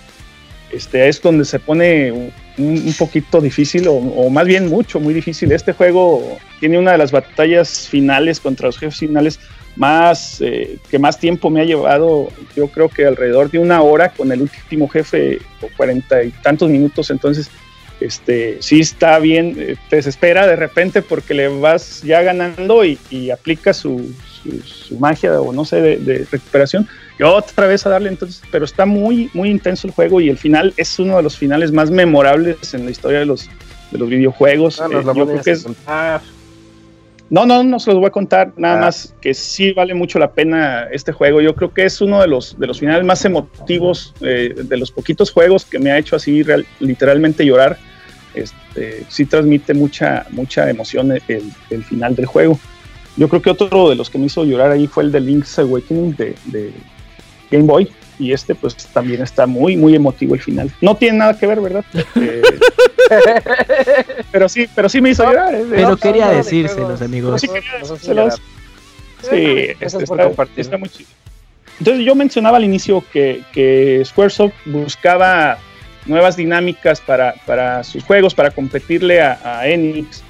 este, 0.71 1.07
es 1.07 1.21
donde 1.21 1.45
se 1.45 1.59
pone 1.59 2.31
un, 2.57 2.93
poquito 2.97 3.41
difícil, 3.41 3.85
o, 3.87 4.29
más 4.29 4.45
bien 4.45 4.67
mucho, 4.67 4.99
muy 4.99 5.13
difícil. 5.13 5.51
Este 5.51 5.73
juego 5.73 6.37
tiene 6.59 6.77
una 6.77 6.91
de 6.91 6.97
las 6.97 7.11
batallas 7.11 7.87
finales 7.87 8.39
contra 8.39 8.67
los 8.67 8.77
jefes 8.77 8.99
finales 8.99 9.39
más 9.75 10.39
eh, 10.41 10.77
que 10.89 10.99
más 10.99 11.19
tiempo 11.19 11.49
me 11.49 11.61
ha 11.61 11.65
llevado, 11.65 12.29
yo 12.55 12.67
creo 12.67 12.89
que 12.89 13.05
alrededor 13.05 13.49
de 13.49 13.57
una 13.57 13.81
hora 13.81 14.09
con 14.09 14.31
el 14.31 14.41
último 14.41 14.87
jefe 14.87 15.39
o 15.61 15.67
cuarenta 15.75 16.23
y 16.23 16.29
tantos 16.29 16.69
minutos, 16.69 17.09
entonces 17.09 17.49
este 17.99 18.57
sí 18.61 18.81
está 18.81 19.17
bien, 19.19 19.55
eh, 19.57 19.75
te 19.89 19.95
desespera 19.95 20.45
de 20.45 20.55
repente 20.55 21.01
porque 21.01 21.33
le 21.33 21.47
vas 21.47 22.01
ya 22.03 22.21
ganando 22.21 22.83
y, 22.85 23.31
aplica 23.31 23.73
su, 23.73 24.13
magia 24.99 25.39
o 25.39 25.53
no 25.53 25.65
sé 25.65 25.81
de, 25.81 26.27
recuperación 26.29 26.87
otra 27.31 27.67
vez 27.67 27.85
a 27.85 27.89
darle 27.89 28.09
entonces, 28.09 28.41
pero 28.51 28.65
está 28.65 28.85
muy 28.85 29.29
muy 29.33 29.49
intenso 29.49 29.87
el 29.87 29.93
juego 29.93 30.21
y 30.21 30.29
el 30.29 30.37
final 30.37 30.73
es 30.77 30.99
uno 30.99 31.17
de 31.17 31.23
los 31.23 31.37
finales 31.37 31.71
más 31.71 31.91
memorables 31.91 32.73
en 32.73 32.85
la 32.85 32.91
historia 32.91 33.19
de 33.19 33.25
los 33.25 33.49
de 33.91 33.97
los 33.97 34.09
videojuegos. 34.09 34.81
Ah, 34.81 34.87
eh, 34.91 35.03
yo 35.03 35.13
creo 35.13 35.41
que 35.41 35.51
es, 35.51 35.65
no, 37.29 37.47
no, 37.47 37.63
no 37.63 37.79
se 37.79 37.89
los 37.89 37.99
voy 37.99 38.09
a 38.09 38.11
contar, 38.11 38.53
nada 38.57 38.77
ah. 38.77 38.81
más 38.81 39.15
que 39.19 39.33
sí 39.33 39.71
vale 39.71 39.95
mucho 39.95 40.19
la 40.19 40.31
pena 40.31 40.87
este 40.91 41.11
juego. 41.11 41.41
Yo 41.41 41.55
creo 41.55 41.73
que 41.73 41.83
es 41.83 41.99
uno 41.99 42.21
de 42.21 42.27
los, 42.27 42.59
de 42.59 42.67
los 42.67 42.79
finales 42.79 43.03
más 43.05 43.25
emotivos, 43.25 44.13
eh, 44.21 44.53
de 44.55 44.77
los 44.77 44.91
poquitos 44.91 45.31
juegos 45.31 45.65
que 45.65 45.79
me 45.79 45.91
ha 45.91 45.97
hecho 45.97 46.15
así 46.15 46.43
literalmente 46.79 47.43
llorar. 47.43 47.77
Este, 48.35 49.05
sí 49.09 49.25
transmite 49.25 49.73
mucha, 49.73 50.27
mucha 50.29 50.69
emoción 50.69 51.11
el, 51.27 51.83
final 51.83 52.15
del 52.15 52.27
juego. 52.27 52.59
Yo 53.17 53.27
creo 53.29 53.41
que 53.41 53.49
otro 53.49 53.89
de 53.89 53.95
los 53.95 54.11
que 54.11 54.19
me 54.19 54.25
hizo 54.25 54.43
llorar 54.43 54.71
ahí 54.71 54.85
fue 54.85 55.03
el 55.03 55.11
de 55.11 55.19
Link's 55.19 55.57
Awakening 55.57 56.15
de, 56.15 56.35
de 56.45 56.71
Game 57.53 57.65
Boy 57.65 57.89
y 58.19 58.31
este 58.31 58.55
pues 58.55 58.75
también 58.75 59.21
está 59.21 59.47
muy 59.47 59.75
muy 59.75 59.95
emotivo 59.95 60.35
el 60.35 60.41
final. 60.41 60.71
No 60.81 60.95
tiene 60.95 61.19
nada 61.19 61.37
que 61.37 61.47
ver, 61.47 61.61
¿verdad? 61.61 61.85
Eh, 62.15 62.41
pero 64.31 64.49
sí, 64.49 64.67
pero 64.73 64.89
sí 64.89 65.01
me 65.01 65.11
hizo 65.11 65.23
llorar. 65.23 65.53
¿eh? 65.53 65.65
Pero 65.69 65.97
quería 65.97 66.29
decírselos, 66.29 67.01
amigos. 67.01 67.41
Sí, 67.41 67.47
quería 67.47 67.79
decírselos. 67.79 68.41
Sí, 69.29 69.67
este 69.79 70.03
está, 70.57 70.77
muy 70.77 70.89
chido. 70.89 71.09
Entonces 71.79 72.05
yo 72.05 72.15
mencionaba 72.15 72.57
al 72.57 72.63
inicio 72.63 73.03
que, 73.11 73.41
que 73.51 74.01
Squaresoft 74.05 74.53
buscaba 74.65 75.57
nuevas 76.05 76.35
dinámicas 76.35 77.01
para, 77.01 77.33
para, 77.45 77.83
sus 77.83 78.03
juegos, 78.03 78.33
para 78.33 78.51
competirle 78.51 79.21
a, 79.21 79.67
Enix. 79.67 80.23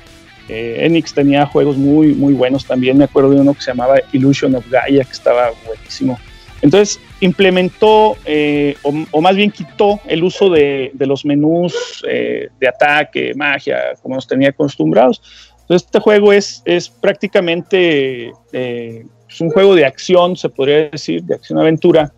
Eh, 0.50 0.78
Enix 0.82 1.14
tenía 1.14 1.46
juegos 1.46 1.78
muy, 1.78 2.14
muy 2.14 2.34
buenos 2.34 2.66
también. 2.66 2.98
Me 2.98 3.06
acuerdo 3.06 3.32
de 3.32 3.42
uno 3.42 3.54
que 3.54 3.62
se 3.62 3.72
llamaba 3.72 3.96
Illusion 4.12 4.56
of 4.56 4.66
Gaia, 4.70 5.04
que 5.04 5.12
estaba 5.12 5.52
buenísimo. 5.66 6.20
Entonces 6.62 7.00
implementó, 7.24 8.18
eh, 8.26 8.76
o, 8.84 9.22
más 9.22 9.36
bien 9.36 9.50
quitó 9.50 10.00
el 10.08 10.24
uso 10.26 10.50
de, 10.50 10.92
los 11.00 11.24
menús 11.24 12.04
eh, 12.08 12.50
de 12.60 12.68
ataque, 12.68 13.34
magia, 13.34 13.94
como 14.02 14.16
nos 14.16 14.28
tenía 14.28 14.50
acostumbrados. 14.50 15.22
Este 15.70 16.00
juego 16.00 16.34
es, 16.34 16.62
es 16.66 16.90
prácticamente 16.90 18.34
eh, 18.52 19.06
un 19.40 19.50
juego 19.52 19.74
de 19.74 19.86
acción, 19.86 20.36
se 20.36 20.50
podría 20.50 20.90
decir, 20.90 21.24
de 21.24 21.36
acción-aventura, 21.36 22.12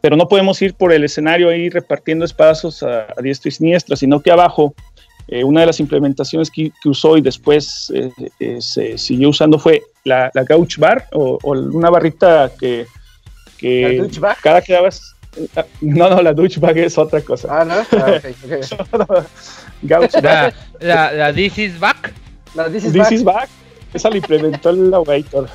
pero 0.00 0.16
no 0.16 0.28
podemos 0.28 0.60
ir 0.62 0.74
por 0.74 0.92
el 0.92 1.04
escenario 1.04 1.48
ahí 1.48 1.68
repartiendo 1.68 2.24
espadazos 2.24 2.82
a, 2.82 3.06
a 3.16 3.22
diestra 3.22 3.48
y 3.48 3.52
siniestra, 3.52 3.96
sino 3.96 4.20
que 4.20 4.30
abajo 4.30 4.74
una 5.44 5.60
de 5.60 5.66
las 5.66 5.80
implementaciones 5.80 6.50
que, 6.50 6.72
usó 6.84 7.16
y 7.16 7.20
después 7.20 7.92
se 8.58 8.98
siguió 8.98 9.28
usando 9.28 9.58
fue 9.58 9.82
la, 10.04 10.30
la 10.34 10.44
Gouch 10.44 10.78
Bar 10.78 11.06
o, 11.12 11.38
una 11.44 11.90
barrita 11.90 12.50
que 12.58 12.86
que 13.62 14.10
cada 14.42 14.60
que 14.60 14.72
dabas 14.74 15.14
no, 15.80 16.10
no, 16.10 16.22
la 16.22 16.32
douchebag 16.32 16.78
es 16.78 16.98
otra 16.98 17.20
cosa. 17.20 17.48
Ah, 17.60 17.64
no. 17.64 17.74
Ah, 17.98 18.18
okay, 18.18 18.34
la, 20.22 20.52
la, 20.80 21.12
la, 21.12 21.32
This 21.32 21.58
is 21.58 21.80
Back. 21.80 22.12
La 22.54 22.68
This 22.68 22.84
is, 22.84 22.92
this 22.92 23.02
back. 23.02 23.12
is 23.12 23.24
back. 23.24 23.48
Esa 23.94 24.10
la 24.10 24.16
implementó 24.16 24.70
el 24.70 24.92
Awator. 24.92 25.48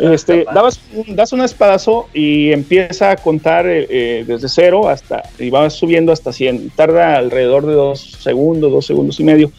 Este, 0.00 0.44
dabas 0.52 0.80
un, 0.94 1.16
das 1.16 1.32
un 1.32 1.40
espadazo 1.40 2.08
y 2.14 2.52
empieza 2.52 3.10
a 3.10 3.16
contar 3.16 3.66
eh, 3.66 3.86
eh, 3.90 4.24
desde 4.24 4.48
cero 4.48 4.88
hasta 4.88 5.24
y 5.38 5.50
vas 5.50 5.74
subiendo 5.74 6.12
hasta 6.12 6.32
100. 6.32 6.70
Tarda 6.70 7.16
alrededor 7.16 7.66
de 7.66 7.74
dos 7.74 8.00
segundos, 8.20 8.70
dos 8.70 8.86
segundos 8.86 9.18
y 9.18 9.24
medio. 9.24 9.50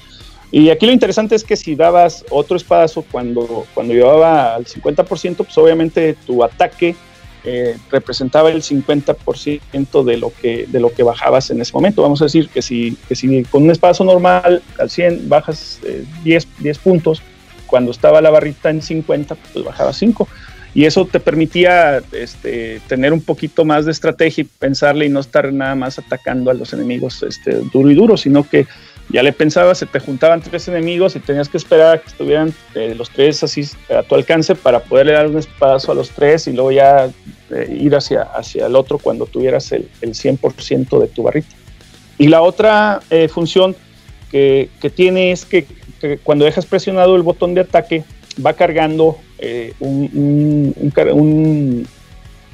Y 0.52 0.70
aquí 0.70 0.86
lo 0.86 0.92
interesante 0.92 1.36
es 1.36 1.44
que 1.44 1.56
si 1.56 1.76
dabas 1.76 2.26
otro 2.30 2.58
espadazo 2.58 3.06
cuando, 3.10 3.66
cuando 3.74 3.94
llevaba 3.94 4.56
al 4.56 4.66
50%, 4.66 5.36
pues 5.38 5.58
obviamente 5.58 6.16
tu 6.26 6.44
ataque 6.44 6.96
eh, 7.44 7.78
representaba 7.90 8.52
el 8.52 8.62
50% 8.62 10.04
de 10.04 10.18
lo, 10.18 10.32
que, 10.32 10.68
de 10.68 10.80
lo 10.80 10.94
que 10.94 11.02
bajabas 11.02 11.50
en 11.50 11.60
ese 11.60 11.74
momento. 11.74 12.04
Vamos 12.04 12.22
a 12.22 12.26
decir 12.26 12.50
que 12.50 12.62
si, 12.62 12.96
que 13.08 13.16
si 13.16 13.44
con 13.46 13.64
un 13.64 13.72
espacio 13.72 14.06
normal 14.06 14.62
al 14.78 14.90
100 14.90 15.28
bajas 15.28 15.80
10, 16.24 16.44
eh, 16.44 16.48
10 16.60 16.78
puntos, 16.80 17.22
cuando 17.66 17.92
estaba 17.92 18.22
la 18.22 18.30
barrita 18.30 18.70
en 18.70 18.82
50, 18.82 19.36
pues 19.36 19.66
bajaba 19.66 19.92
5. 19.92 20.28
Y 20.74 20.86
eso 20.86 21.06
te 21.06 21.20
permitía 21.20 22.02
este, 22.12 22.80
tener 22.88 23.12
un 23.12 23.22
poquito 23.22 23.66
más 23.66 23.86
de 23.86 23.92
estrategia 23.92 24.44
y 24.44 24.46
pensarle 24.46 25.06
y 25.06 25.10
no 25.10 25.20
estar 25.20 25.52
nada 25.52 25.76
más 25.76 26.00
atacando 26.00 26.52
a 26.52 26.54
los 26.54 26.74
enemigos 26.74 27.24
este, 27.24 27.56
duro 27.74 27.90
y 27.90 27.96
duro, 27.96 28.18
sino 28.18 28.48
que 28.48 28.68
ya 29.12 29.24
le 29.24 29.34
pensabas, 29.34 29.78
se 29.78 29.86
te 29.86 30.00
juntaban 30.00 30.42
tres 30.42 30.68
enemigos 30.68 31.16
y 31.16 31.20
tenías 31.20 31.50
que 31.50 31.58
esperar 31.58 31.96
a 31.96 32.02
que 32.02 32.08
estuvieran 32.08 32.54
eh, 32.76 32.96
los 32.96 33.10
tres 33.10 33.44
así 33.44 33.64
a 33.90 34.04
tu 34.04 34.16
alcance 34.16 34.56
para 34.56 34.80
poderle 34.80 35.14
dar 35.14 35.28
un 35.28 35.38
espadazo 35.38 35.92
a 35.92 35.96
los 35.96 36.12
tres 36.12 36.48
y 36.48 36.54
luego 36.54 36.72
ya 36.72 37.10
eh, 37.50 37.78
ir 37.78 37.96
hacia, 37.96 38.22
hacia 38.22 38.68
el 38.68 38.76
otro 38.76 38.98
cuando 38.98 39.26
tuvieras 39.26 39.72
el, 39.72 39.90
el 40.02 40.12
100% 40.12 41.00
de 41.00 41.08
tu 41.08 41.24
barrita. 41.24 41.56
Y 42.18 42.28
la 42.28 42.42
otra 42.42 43.02
eh, 43.10 43.28
función 43.28 43.76
que, 44.30 44.70
que, 44.80 44.90
tiene 44.90 45.32
es 45.32 45.44
que, 45.46 45.66
cuando 46.24 46.46
dejas 46.46 46.66
presionado 46.66 47.16
el 47.16 47.22
botón 47.22 47.54
de 47.54 47.62
ataque 47.62 48.04
va 48.44 48.54
cargando 48.54 49.18
un, 49.80 50.10
un, 50.14 50.94
un, 51.12 51.88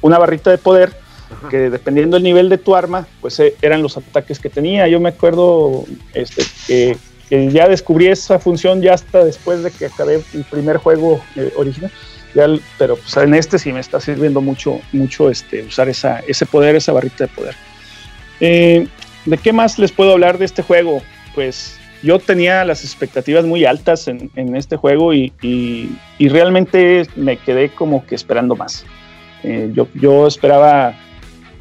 una 0.01 0.17
barrita 0.17 0.49
de 0.49 0.57
poder 0.57 0.93
que 1.49 1.69
dependiendo 1.69 2.15
del 2.15 2.23
nivel 2.23 2.49
de 2.49 2.57
tu 2.57 2.75
arma, 2.75 3.07
pues 3.21 3.39
eh, 3.39 3.55
eran 3.61 3.81
los 3.81 3.97
ataques 3.97 4.39
que 4.39 4.49
tenía. 4.49 4.87
Yo 4.87 4.99
me 4.99 5.09
acuerdo 5.09 5.85
este, 6.13 6.43
que, 7.29 7.51
ya 7.51 7.67
descubrí 7.67 8.07
esa 8.07 8.39
función 8.39 8.81
ya 8.81 8.93
hasta 8.93 9.23
después 9.23 9.63
de 9.63 9.71
que 9.71 9.85
acabé 9.85 10.23
el 10.33 10.43
primer 10.45 10.77
juego 10.77 11.21
eh, 11.35 11.51
original. 11.57 11.91
Ya, 12.35 12.47
pero 12.77 12.97
pues, 12.97 13.15
en 13.17 13.33
este 13.33 13.57
sí 13.57 13.71
me 13.71 13.79
está 13.79 13.99
sirviendo 13.99 14.41
mucho, 14.41 14.79
mucho 14.91 15.29
este, 15.29 15.63
usar 15.63 15.89
esa, 15.89 16.19
ese 16.27 16.45
poder, 16.45 16.75
esa 16.75 16.93
barrita 16.93 17.25
de 17.25 17.33
poder. 17.33 17.55
Eh, 18.39 18.87
¿De 19.25 19.37
qué 19.37 19.51
más 19.51 19.79
les 19.79 19.91
puedo 19.91 20.13
hablar 20.13 20.37
de 20.37 20.45
este 20.45 20.61
juego? 20.61 21.01
Pues 21.33 21.77
yo 22.03 22.19
tenía 22.19 22.63
las 22.63 22.83
expectativas 22.83 23.45
muy 23.45 23.65
altas 23.65 24.07
en, 24.07 24.29
en 24.35 24.55
este 24.55 24.77
juego 24.77 25.13
y, 25.13 25.33
y, 25.41 25.89
y, 26.17 26.29
realmente 26.29 27.07
me 27.15 27.37
quedé 27.37 27.69
como 27.69 28.05
que 28.05 28.15
esperando 28.15 28.55
más. 28.55 28.85
Eh, 29.43 29.71
yo, 29.73 29.87
yo 29.95 30.27
esperaba 30.27 30.95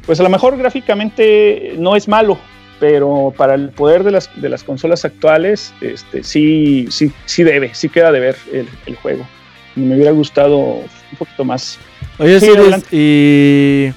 pues 0.07 0.21
a 0.21 0.23
lo 0.23 0.29
mejor 0.29 0.57
gráficamente 0.57 1.75
no 1.77 1.97
es 1.97 2.07
malo, 2.07 2.39
pero 2.79 3.33
para 3.35 3.55
el 3.55 3.69
poder 3.69 4.03
de 4.03 4.11
las, 4.11 4.29
de 4.41 4.47
las 4.47 4.63
consolas 4.63 5.03
actuales, 5.03 5.73
este, 5.81 6.23
sí, 6.23 6.87
sí, 6.89 7.11
sí 7.25 7.43
debe, 7.43 7.75
sí 7.75 7.89
queda 7.89 8.13
de 8.13 8.21
ver 8.21 8.37
el, 8.53 8.69
el 8.85 8.95
juego. 8.95 9.27
Y 9.75 9.81
me 9.81 9.95
hubiera 9.95 10.11
gustado 10.11 10.57
un 10.57 11.17
poquito 11.19 11.43
más. 11.43 11.77
Oye, 12.19 12.39
sí, 12.39 12.49
y 12.89 13.91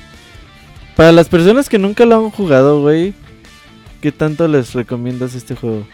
para 0.96 1.12
las 1.12 1.28
personas 1.28 1.68
que 1.68 1.78
nunca 1.78 2.04
lo 2.04 2.16
han 2.16 2.30
jugado, 2.30 2.82
güey, 2.82 3.14
¿qué 4.02 4.10
tanto 4.10 4.48
les 4.48 4.74
recomiendas 4.74 5.36
este 5.36 5.54
juego? 5.54 5.86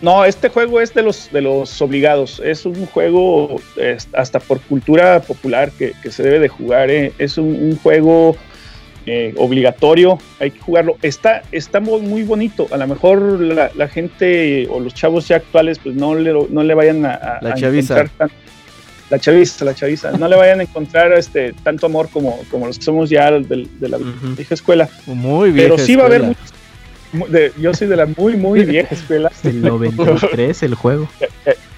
No, 0.00 0.24
este 0.24 0.48
juego 0.48 0.80
es 0.80 0.94
de 0.94 1.02
los, 1.02 1.32
de 1.32 1.40
los 1.40 1.82
obligados. 1.82 2.40
Es 2.44 2.64
un 2.64 2.86
juego 2.86 3.60
hasta 4.12 4.38
por 4.38 4.60
cultura 4.60 5.20
popular 5.20 5.72
que, 5.72 5.94
que 6.00 6.12
se 6.12 6.22
debe 6.22 6.38
de 6.38 6.48
jugar. 6.48 6.88
¿eh? 6.88 7.12
Es 7.18 7.36
un, 7.36 7.48
un 7.48 7.76
juego 7.76 8.36
eh, 9.10 9.34
obligatorio, 9.36 10.18
hay 10.38 10.50
que 10.50 10.60
jugarlo. 10.60 10.96
Está, 11.02 11.42
está 11.50 11.80
muy 11.80 12.22
bonito. 12.22 12.66
A 12.70 12.76
lo 12.76 12.86
mejor 12.86 13.40
la, 13.40 13.70
la, 13.74 13.88
gente 13.88 14.68
o 14.70 14.80
los 14.80 14.92
chavos 14.94 15.26
ya 15.28 15.36
actuales, 15.36 15.78
pues 15.78 15.94
no 15.94 16.14
le, 16.14 16.32
no 16.32 16.62
le 16.62 16.74
vayan 16.74 17.06
a, 17.06 17.38
la 17.40 17.54
chaviza. 17.54 18.04
Tan, 18.18 18.30
la 19.08 19.18
chaviza, 19.18 19.64
la 19.64 19.74
chaviza, 19.74 20.12
no 20.12 20.28
le 20.28 20.36
vayan 20.36 20.60
a 20.60 20.64
encontrar 20.64 21.12
este 21.14 21.54
tanto 21.62 21.86
amor 21.86 22.10
como, 22.10 22.38
como 22.50 22.66
los 22.66 22.78
que 22.78 22.84
somos 22.84 23.08
ya 23.08 23.30
de, 23.30 23.66
de 23.80 23.88
la 23.88 23.96
uh 23.96 24.00
-huh. 24.00 24.36
vieja 24.36 24.52
escuela. 24.52 24.88
Muy 25.06 25.50
bien. 25.50 25.70
Pero 25.70 25.78
sí 25.78 25.96
va 25.96 26.02
a 26.02 26.06
haber 26.06 26.22
muchos, 26.24 26.52
de, 27.30 27.52
yo 27.58 27.72
soy 27.72 27.88
de 27.88 27.96
la 27.96 28.06
muy, 28.06 28.36
muy 28.36 28.64
vieja 28.64 28.94
escuela. 28.94 29.32
El 29.42 29.62
93 29.62 30.62
el 30.62 30.74
juego. 30.74 31.08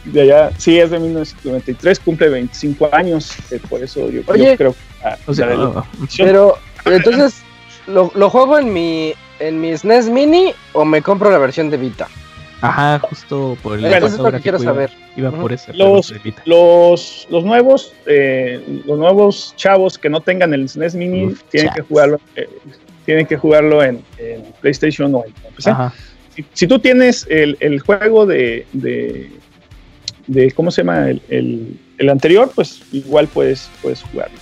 De 0.04 0.22
allá, 0.22 0.50
sí, 0.56 0.78
es 0.78 0.90
de 0.90 0.98
1993, 0.98 2.00
cumple 2.00 2.30
25 2.30 2.88
años, 2.90 3.32
eh, 3.50 3.60
por 3.68 3.82
eso 3.82 4.10
yo, 4.10 4.22
Oye, 4.28 4.46
yo 4.46 4.56
creo. 4.56 4.74
Ah, 5.04 5.18
o 5.26 5.34
sea, 5.34 5.48
no, 5.48 5.86
pero 6.16 6.56
entonces, 6.84 7.42
¿lo, 7.86 8.10
¿lo, 8.14 8.30
juego 8.30 8.58
en 8.58 8.72
mi, 8.72 9.12
en 9.38 9.60
mi 9.60 9.76
SNES 9.76 10.08
Mini 10.08 10.52
o 10.72 10.84
me 10.84 11.02
compro 11.02 11.30
la 11.30 11.38
versión 11.38 11.70
de 11.70 11.76
Vita? 11.76 12.08
Ajá, 12.62 12.98
justo 12.98 13.56
por 13.62 13.78
el 13.78 13.86
Eso 13.86 14.06
es 14.06 14.18
lo 14.18 14.30
que 14.32 14.40
quiero 14.40 14.58
iba, 14.58 14.72
saber. 14.72 14.90
Iba 15.16 15.30
uh 15.30 15.32
-huh. 15.32 15.40
por 15.40 15.52
ese, 15.52 15.72
los, 15.72 16.12
los, 16.44 17.26
los, 17.30 17.44
nuevos 17.44 17.94
eh, 18.06 18.82
los 18.84 18.98
nuevos 18.98 19.54
chavos 19.56 19.96
que 19.96 20.10
no 20.10 20.20
tengan 20.20 20.52
el 20.52 20.68
SNES 20.68 20.94
Mini 20.94 21.26
Uf, 21.26 21.42
tienen 21.50 21.68
chavos. 21.70 21.76
que 21.76 21.88
jugarlo 21.88 22.20
eh, 22.36 22.48
tienen 23.06 23.26
que 23.26 23.36
jugarlo 23.36 23.82
en, 23.82 24.02
en 24.18 24.44
PlayStation 24.60 25.14
o 25.14 25.24
en 25.24 25.32
PC. 25.54 25.72
Si, 26.36 26.44
si, 26.52 26.66
tú 26.66 26.78
tienes 26.78 27.26
el, 27.28 27.56
el 27.60 27.80
juego 27.80 28.26
de, 28.26 28.66
de, 28.72 29.30
de, 30.26 30.52
¿cómo 30.52 30.70
se 30.70 30.82
llama? 30.82 31.10
El, 31.10 31.20
el, 31.28 31.76
el, 31.98 32.08
anterior, 32.08 32.52
pues 32.54 32.82
igual 32.92 33.26
puedes, 33.26 33.68
puedes 33.82 34.02
jugarlo. 34.02 34.38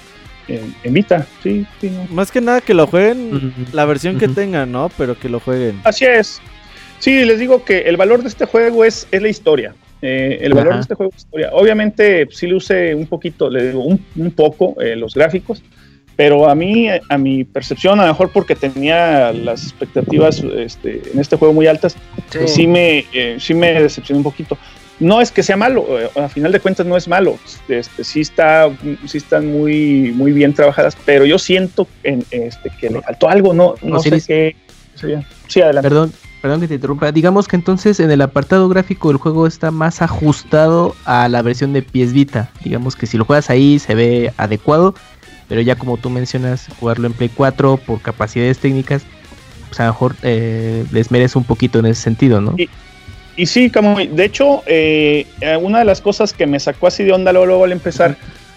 En, 0.49 0.75
en, 0.83 0.95
Vita, 0.95 1.27
sí, 1.43 1.67
sí 1.81 1.91
no. 1.91 2.07
Más 2.11 2.33
que 2.33 2.41
nada 2.41 2.61
que 2.61 2.73
lo 2.75 2.87
jueguen 2.87 3.35
uh 3.35 3.39
-huh. 3.39 3.73
la 3.73 3.85
versión 3.85 4.15
uh 4.15 4.19
-huh. 4.19 4.21
que 4.21 4.29
tengan, 4.29 4.73
¿no? 4.73 4.91
Pero 4.97 5.19
que 5.19 5.29
lo 5.29 5.41
jueguen. 5.41 5.81
Así 5.85 6.05
es. 6.07 6.41
Sí, 6.99 7.25
les 7.25 7.39
digo 7.39 7.65
que 7.65 7.81
el 7.81 7.97
valor 7.97 8.23
de 8.23 8.29
este 8.29 8.47
juego 8.47 8.85
es, 8.85 9.07
es 9.13 9.23
la 9.23 9.29
historia. 9.29 9.75
Eh, 10.01 10.39
el 10.43 10.53
Ajá. 10.53 10.61
valor 10.61 10.75
de 10.77 10.81
este 10.81 10.95
juego 10.95 11.13
es 11.15 11.23
historia. 11.25 11.51
Obviamente, 11.53 12.27
sí 12.31 12.47
luce 12.47 12.95
un 12.95 13.07
poquito, 13.07 13.51
le 13.51 13.69
digo, 13.69 13.83
un, 13.83 14.05
un 14.17 14.31
poco 14.31 14.81
eh, 14.81 14.97
los 14.97 15.15
gráficos, 15.15 15.63
pero 16.17 16.49
a 16.49 16.55
mí, 16.55 16.89
a 16.89 17.19
mi 17.19 17.45
percepción, 17.45 18.01
a 18.01 18.03
lo 18.03 18.09
mejor 18.09 18.31
porque 18.33 18.57
tenía 18.57 19.33
las 19.33 19.63
expectativas 19.63 20.43
este, 20.57 21.03
en 21.13 21.21
este 21.21 21.37
juego 21.37 21.55
muy 21.55 21.67
altas, 21.69 21.93
sí, 21.93 22.39
pues 22.39 22.55
sí 22.55 22.67
me, 22.67 23.05
eh, 23.13 23.37
sí 23.39 23.55
me 23.55 23.81
decepcionó 23.81 24.19
un 24.19 24.25
poquito 24.25 24.59
no 25.01 25.21
es 25.21 25.31
que 25.31 25.43
sea 25.43 25.57
malo, 25.57 25.87
eh, 25.99 26.11
a 26.17 26.29
final 26.29 26.53
de 26.53 26.61
cuentas 26.61 26.87
no 26.87 26.97
es 26.97 27.09
malo, 27.09 27.39
este, 27.69 28.05
sí, 28.05 28.21
está, 28.21 28.69
sí 29.07 29.19
están 29.19 29.47
muy, 29.47 30.13
muy 30.15 30.33
bien 30.33 30.55
trabajadas, 30.55 30.97
pero 31.05 31.25
yo 31.25 31.39
siento 31.39 31.87
en, 32.03 32.25
este, 32.31 32.71
que 32.81 32.91
le 32.91 33.03
faltó 33.03 33.29
algo, 33.29 33.55
no, 33.55 33.75
no 33.83 34.01
sé 34.01 34.21
qué. 34.21 34.57
Sí, 35.47 35.61
adelante. 35.61 35.89
Perdón, 35.89 36.13
perdón 36.43 36.61
que 36.61 36.69
te 36.69 36.75
interrumpa. 36.75 37.13
Digamos 37.13 37.47
que 37.47 37.57
entonces 37.57 38.01
en 38.01 38.11
el 38.11 38.21
apartado 38.21 38.69
gráfico 38.69 39.11
el 39.11 39.17
juego 39.17 39.47
está 39.47 39.71
más 39.71 40.03
ajustado 40.03 40.97
a 41.05 41.29
la 41.29 41.41
versión 41.43 41.73
de 41.73 41.83
PS 41.83 42.13
Vita. 42.13 42.51
Digamos 42.65 42.97
que 42.97 43.07
si 43.07 43.17
lo 43.17 43.25
juegas 43.25 43.49
ahí 43.49 43.79
se 43.79 43.95
ve 43.95 44.33
adecuado, 44.37 44.95
pero 45.49 45.61
ya 45.61 45.77
como 45.77 45.97
tú 45.97 46.11
mencionas, 46.11 46.67
jugarlo 46.81 47.07
en 47.07 47.13
Play 47.13 47.31
4 47.33 47.79
por 47.79 48.03
capacidades 48.03 48.59
técnicas, 48.59 49.03
pues 49.69 49.81
a 49.81 49.87
lo 49.87 49.93
mejor 49.93 50.17
eh, 50.23 50.85
les 50.91 51.11
merece 51.11 51.39
un 51.39 51.45
poquito 51.45 51.79
en 51.79 51.87
ese 51.87 52.03
sentido, 52.03 52.41
¿no? 52.41 52.55
Y 52.57 52.69
y 53.39 53.47
sí, 53.47 53.71
como 53.71 53.97
de 53.97 54.25
hecho, 54.25 54.63
eh, 54.67 55.25
una 55.63 55.79
de 55.79 55.85
las 55.85 56.01
cosas 56.01 56.33
que 56.33 56.47
me 56.47 56.59
sacó 56.59 56.89
así 56.89 57.05
de 57.05 57.13
onda 57.13 57.33
luego, 57.33 57.47
luego 57.47 57.65
al 57.65 57.73
empezar, 57.73 58.17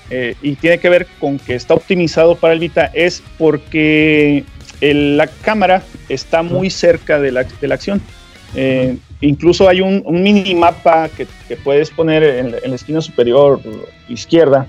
eh, 0.10 0.36
y 0.42 0.56
tiene 0.56 0.80
que 0.80 0.90
ver 0.90 1.08
con 1.20 1.38
que 1.38 1.54
está 1.54 1.76
optimizado 1.76 2.36
para 2.36 2.54
el 2.54 2.60
Vita, 2.60 2.92
es 2.94 3.24
porque 3.38 4.44
la 4.82 5.28
cámara 5.28 5.84
está 6.10 6.42
muy 6.42 6.72
cerca 6.72 7.20
de 7.20 7.32
la, 7.32 7.44
de 7.44 7.68
la 7.68 7.76
acción. 7.76 8.02
Eh, 8.56 8.98
incluso 9.22 9.70
hay 9.70 9.82
un, 9.82 10.02
un 10.04 10.24
mini 10.24 10.56
mapa 10.56 11.10
que, 11.10 11.28
puedes 11.58 11.92
poner 11.92 12.24
en, 12.24 12.52
la 12.52 12.76
esquina 12.76 13.02
superior 13.02 13.62
izquierda, 14.10 14.68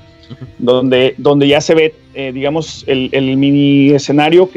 donde, 0.58 1.14
donde 1.16 1.48
ya 1.48 1.60
se 1.62 1.74
ve, 1.74 1.94
eh, 2.14 2.32
digamos, 2.32 2.84
el, 2.86 3.36
mini 3.36 3.90
escenario 3.90 4.50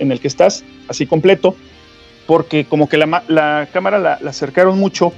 en 0.00 0.10
el 0.10 0.18
que 0.18 0.28
estás, 0.28 0.64
así 0.88 1.06
completo 1.06 1.56
porque 2.26 2.64
como 2.64 2.88
que 2.88 2.96
la, 2.96 3.22
la 3.28 3.68
cámara 3.72 3.98
la, 3.98 4.18
la, 4.20 4.30
acercaron 4.30 4.78
mucho 4.78 5.12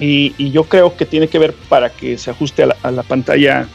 y, 0.00 0.34
y, 0.38 0.50
yo 0.50 0.64
creo 0.64 0.96
que 0.96 1.06
tiene 1.06 1.28
que 1.28 1.38
ver 1.38 1.54
para 1.68 1.90
que 1.90 2.18
se 2.18 2.30
ajuste 2.30 2.64
a 2.64 2.66
la, 2.66 2.76
a 2.82 2.90
la 2.90 3.02
pantalla 3.02 3.68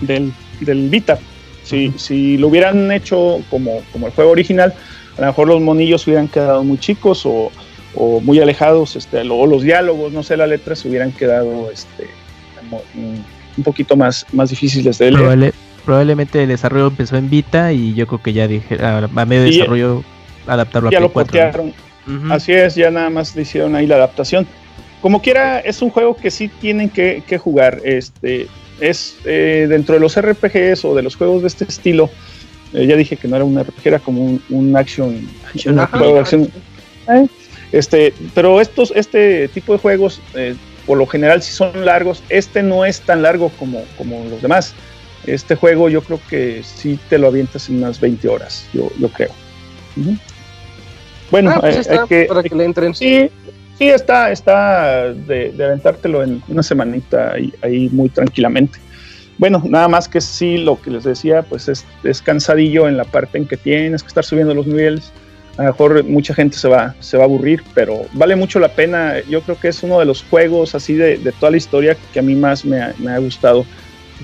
del, 0.00 0.32
del 0.60 0.88
Vita. 0.88 1.18
Si, 1.62 1.88
uh 1.88 1.92
-huh. 1.92 1.98
si, 1.98 2.38
lo 2.38 2.48
hubieran 2.48 2.90
hecho 2.90 3.40
como, 3.50 3.82
como, 3.92 4.06
el 4.06 4.12
juego 4.12 4.30
original, 4.30 4.74
a 5.16 5.20
lo 5.20 5.26
mejor 5.28 5.48
los 5.48 5.60
monillos 5.60 6.06
hubieran 6.06 6.28
quedado 6.28 6.64
muy 6.64 6.78
chicos 6.78 7.24
o, 7.24 7.52
o 7.94 8.20
muy 8.20 8.40
alejados, 8.40 8.96
este, 8.96 9.20
o 9.20 9.46
los 9.46 9.62
diálogos, 9.62 10.12
no 10.12 10.22
sé, 10.22 10.36
las 10.36 10.48
letras 10.48 10.84
hubieran 10.84 11.12
quedado 11.12 11.70
este, 11.70 12.08
un 13.56 13.62
poquito 13.62 13.96
más, 13.96 14.26
más 14.32 14.50
difíciles 14.50 14.98
de 14.98 15.10
leer. 15.10 15.20
Probable, 15.20 15.52
probablemente 15.84 16.42
el 16.42 16.48
desarrollo 16.48 16.88
empezó 16.88 17.16
en 17.16 17.30
Vita 17.30 17.72
y 17.72 17.94
yo 17.94 18.06
creo 18.06 18.22
que 18.22 18.32
ya 18.32 18.48
dije, 18.48 18.82
a, 18.82 18.98
a 18.98 19.24
medio 19.24 19.42
de 19.42 19.50
desarrollo 19.50 20.02
adaptarlo 20.46 20.90
ya 20.90 20.98
a 20.98 21.00
Play 21.00 21.08
lo 21.08 21.12
4. 21.12 21.62
¿no? 21.62 21.68
Uh 22.06 22.20
-huh. 22.20 22.34
Así 22.34 22.52
es, 22.52 22.74
ya 22.74 22.90
nada 22.90 23.10
más 23.10 23.34
le 23.34 23.42
hicieron 23.42 23.74
ahí 23.74 23.86
la 23.86 23.96
adaptación. 23.96 24.46
Como 25.00 25.20
quiera, 25.20 25.60
es 25.60 25.82
un 25.82 25.90
juego 25.90 26.16
que 26.16 26.30
sí 26.30 26.48
tienen 26.48 26.88
que, 26.88 27.22
que 27.26 27.38
jugar. 27.38 27.80
Este, 27.84 28.48
es 28.80 29.16
eh, 29.24 29.66
dentro 29.68 29.94
de 29.94 30.00
los 30.00 30.20
RPGs 30.20 30.84
o 30.84 30.94
de 30.94 31.02
los 31.02 31.16
juegos 31.16 31.42
de 31.42 31.48
este 31.48 31.64
estilo. 31.64 32.10
Eh, 32.72 32.86
ya 32.86 32.96
dije 32.96 33.16
que 33.16 33.28
no 33.28 33.36
era 33.36 33.44
un 33.44 33.58
RPG, 33.58 33.86
era 33.86 33.98
como 33.98 34.22
un, 34.24 34.42
un 34.50 34.76
action, 34.76 35.28
action 35.48 35.78
un 35.78 35.86
juego 35.86 36.14
de 36.14 36.20
acción. 36.20 36.50
¿Eh? 37.08 37.26
Este, 37.72 38.14
pero 38.34 38.60
estos, 38.60 38.92
este 38.94 39.48
tipo 39.48 39.72
de 39.72 39.78
juegos, 39.78 40.20
eh, 40.34 40.54
por 40.86 40.98
lo 40.98 41.06
general, 41.06 41.42
si 41.42 41.52
son 41.52 41.84
largos, 41.84 42.22
este 42.28 42.62
no 42.62 42.84
es 42.84 43.00
tan 43.00 43.22
largo 43.22 43.50
como, 43.58 43.82
como 43.96 44.24
los 44.24 44.42
demás. 44.42 44.74
Este 45.26 45.54
juego 45.54 45.88
yo 45.88 46.02
creo 46.02 46.20
que 46.28 46.62
sí 46.62 46.98
te 47.08 47.18
lo 47.18 47.28
avientas 47.28 47.68
en 47.68 47.78
unas 47.78 47.98
20 48.00 48.28
horas, 48.28 48.66
yo, 48.72 48.90
yo 48.98 49.08
creo. 49.08 49.30
Bueno, 51.30 51.50
Ah, 51.54 51.60
pues 51.60 51.86
eh, 51.86 51.90
hay 51.90 52.08
que, 52.08 52.24
para 52.26 52.42
que 52.42 52.54
le 52.54 52.64
entren. 52.64 52.94
Sí, 52.94 53.28
sí, 53.78 53.88
está, 53.88 54.30
está 54.30 55.12
de, 55.12 55.52
de 55.52 55.64
aventártelo 55.64 56.22
en 56.22 56.42
una 56.48 56.62
semanita 56.62 57.32
ahí, 57.32 57.52
ahí 57.62 57.88
muy 57.90 58.08
tranquilamente. 58.08 58.78
Bueno, 59.36 59.62
nada 59.66 59.88
más 59.88 60.08
que 60.08 60.20
sí, 60.20 60.58
lo 60.58 60.80
que 60.80 60.90
les 60.90 61.02
decía, 61.04 61.42
pues 61.42 61.68
es, 61.68 61.84
es 62.04 62.22
cansadillo 62.22 62.86
en 62.88 62.96
la 62.96 63.04
parte 63.04 63.36
en 63.38 63.46
que 63.46 63.56
tienes 63.56 64.02
que 64.02 64.08
estar 64.08 64.24
subiendo 64.24 64.54
los 64.54 64.66
niveles. 64.66 65.12
A 65.56 65.62
lo 65.62 65.68
mejor 65.72 66.04
mucha 66.04 66.34
gente 66.34 66.56
se 66.56 66.68
va, 66.68 66.94
se 67.00 67.16
va 67.16 67.24
a 67.24 67.26
aburrir, 67.26 67.62
pero 67.74 68.02
vale 68.12 68.36
mucho 68.36 68.58
la 68.60 68.68
pena. 68.68 69.14
Yo 69.28 69.40
creo 69.40 69.58
que 69.58 69.68
es 69.68 69.82
uno 69.82 69.98
de 69.98 70.04
los 70.04 70.22
juegos 70.22 70.74
así 70.74 70.94
de, 70.94 71.18
de 71.18 71.32
toda 71.32 71.50
la 71.50 71.56
historia 71.56 71.96
que 72.12 72.18
a 72.18 72.22
mí 72.22 72.34
más 72.36 72.64
me 72.64 72.80
ha, 72.80 72.94
me 72.98 73.10
ha 73.10 73.18
gustado, 73.18 73.64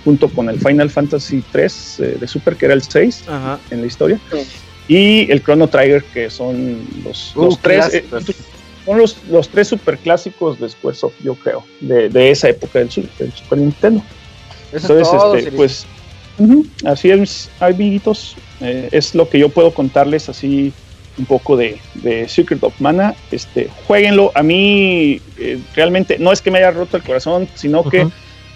junto 0.05 0.29
con 0.29 0.49
el 0.49 0.59
Final 0.61 0.91
Fantasy 0.91 1.43
3 1.51 2.03
de 2.21 2.27
Super, 2.29 2.55
que 2.57 2.67
era 2.67 2.75
el 2.75 2.83
6 2.83 3.25
Ajá. 3.29 3.59
en 3.71 3.81
la 3.81 3.87
historia, 3.89 4.19
y 4.91 5.31
el 5.31 5.41
Chrono 5.43 5.69
Trigger, 5.69 6.03
que 6.13 6.29
son 6.31 6.85
los, 7.05 7.33
Uh, 7.37 7.45
los 7.45 7.59
tres, 7.61 7.95
eh, 7.95 8.05
son 8.85 8.99
los, 8.99 9.17
los 9.31 9.49
tres 9.49 9.69
super 9.69 9.97
clásicos 9.99 10.59
de 10.59 10.69
Squaresoft, 10.69 11.15
yo 11.23 11.35
creo, 11.37 11.65
de, 11.81 12.09
de 12.09 12.31
esa 12.31 12.49
época 12.49 12.81
del, 12.81 12.91
Su- 12.91 13.09
del 13.19 13.33
Super 13.33 13.59
Nintendo. 13.59 14.03
Eso 14.73 14.93
Entonces, 14.93 15.15
es 15.15 15.21
todo, 15.21 15.35
este, 15.37 15.53
pues, 15.53 15.87
así 16.85 17.11
es, 17.11 17.51
amiguitos, 17.61 18.37
eh, 18.61 18.89
es 18.91 19.15
lo 19.15 19.29
que 19.29 19.39
yo 19.39 19.49
puedo 19.49 19.73
contarles 19.73 20.29
así 20.29 20.73
un 21.19 21.27
poco 21.27 21.57
de, 21.57 21.79
de 21.95 22.29
Secret 22.29 22.63
of 22.65 22.81
Mana. 22.81 23.15
Este, 23.31 23.69
jueguenlo. 23.87 24.33
A 24.35 24.43
mí 24.43 25.21
eh, 25.39 25.59
realmente 25.75 26.19
no 26.19 26.33
es 26.33 26.41
que 26.41 26.51
me 26.51 26.59
haya 26.59 26.71
roto 26.71 26.97
el 26.97 27.03
corazón, 27.05 27.49
sino 27.55 27.89
que. 27.89 28.09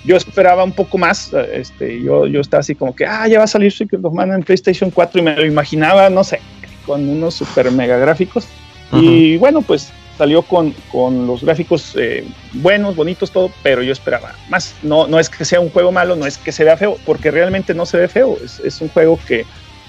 Yo 0.05 0.17
esperaba 0.17 0.65
un 0.65 0.73
poco 0.73 0.99
más. 0.99 1.33
Este, 1.53 2.01
yo, 2.03 2.27
yo 2.27 2.41
estaba 2.41 2.61
así 2.61 2.75
como 2.75 2.95
que, 2.95 3.07
ah, 3.07 3.27
ya 3.27 3.39
va 3.39 3.45
a 3.45 3.49
salir 3.49 3.73
Secret 3.73 4.05
of 4.05 4.13
Mana 4.13 4.35
en 4.35 4.43
PlayStation 4.43 4.91
4 4.91 5.21
y 5.21 5.25
me 5.25 5.37
lo 5.37 5.47
imaginaba, 5.47 6.11
no 6.11 6.23
sé, 6.25 6.41
con 6.87 7.09
unos 7.09 7.35
super 7.35 7.71
mega 7.71 7.97
gráficos. 7.97 8.47
Y 8.93 9.39
bueno, 9.39 9.61
pues 9.63 9.91
salió 10.17 10.43
con, 10.43 10.73
con 10.93 11.27
los 11.27 11.43
gráficos 11.43 11.95
eh, 11.97 12.25
buenos, 12.53 12.95
bonitos, 12.95 13.33
todo, 13.33 13.51
pero 13.63 13.83
yo 13.83 13.93
esperaba 13.93 14.35
más. 14.49 14.75
No, 14.83 15.09
no 15.09 15.19
es 15.19 15.29
que 15.29 15.45
sea 15.45 15.59
un 15.59 15.71
juego 15.71 15.91
malo, 15.91 16.15
no 16.15 16.27
es 16.27 16.39
que 16.39 16.53
se 16.53 16.63
vea 16.63 16.77
feo, 16.77 16.97
porque 17.05 17.31
realmente 17.31 17.75
no 17.75 17.87
se 17.87 17.99
ve 17.99 18.09
feo. 18.09 18.37
Es, 18.45 18.61
es 18.61 18.81
un 18.81 18.89
juego 18.89 19.19
que, 19.27 19.45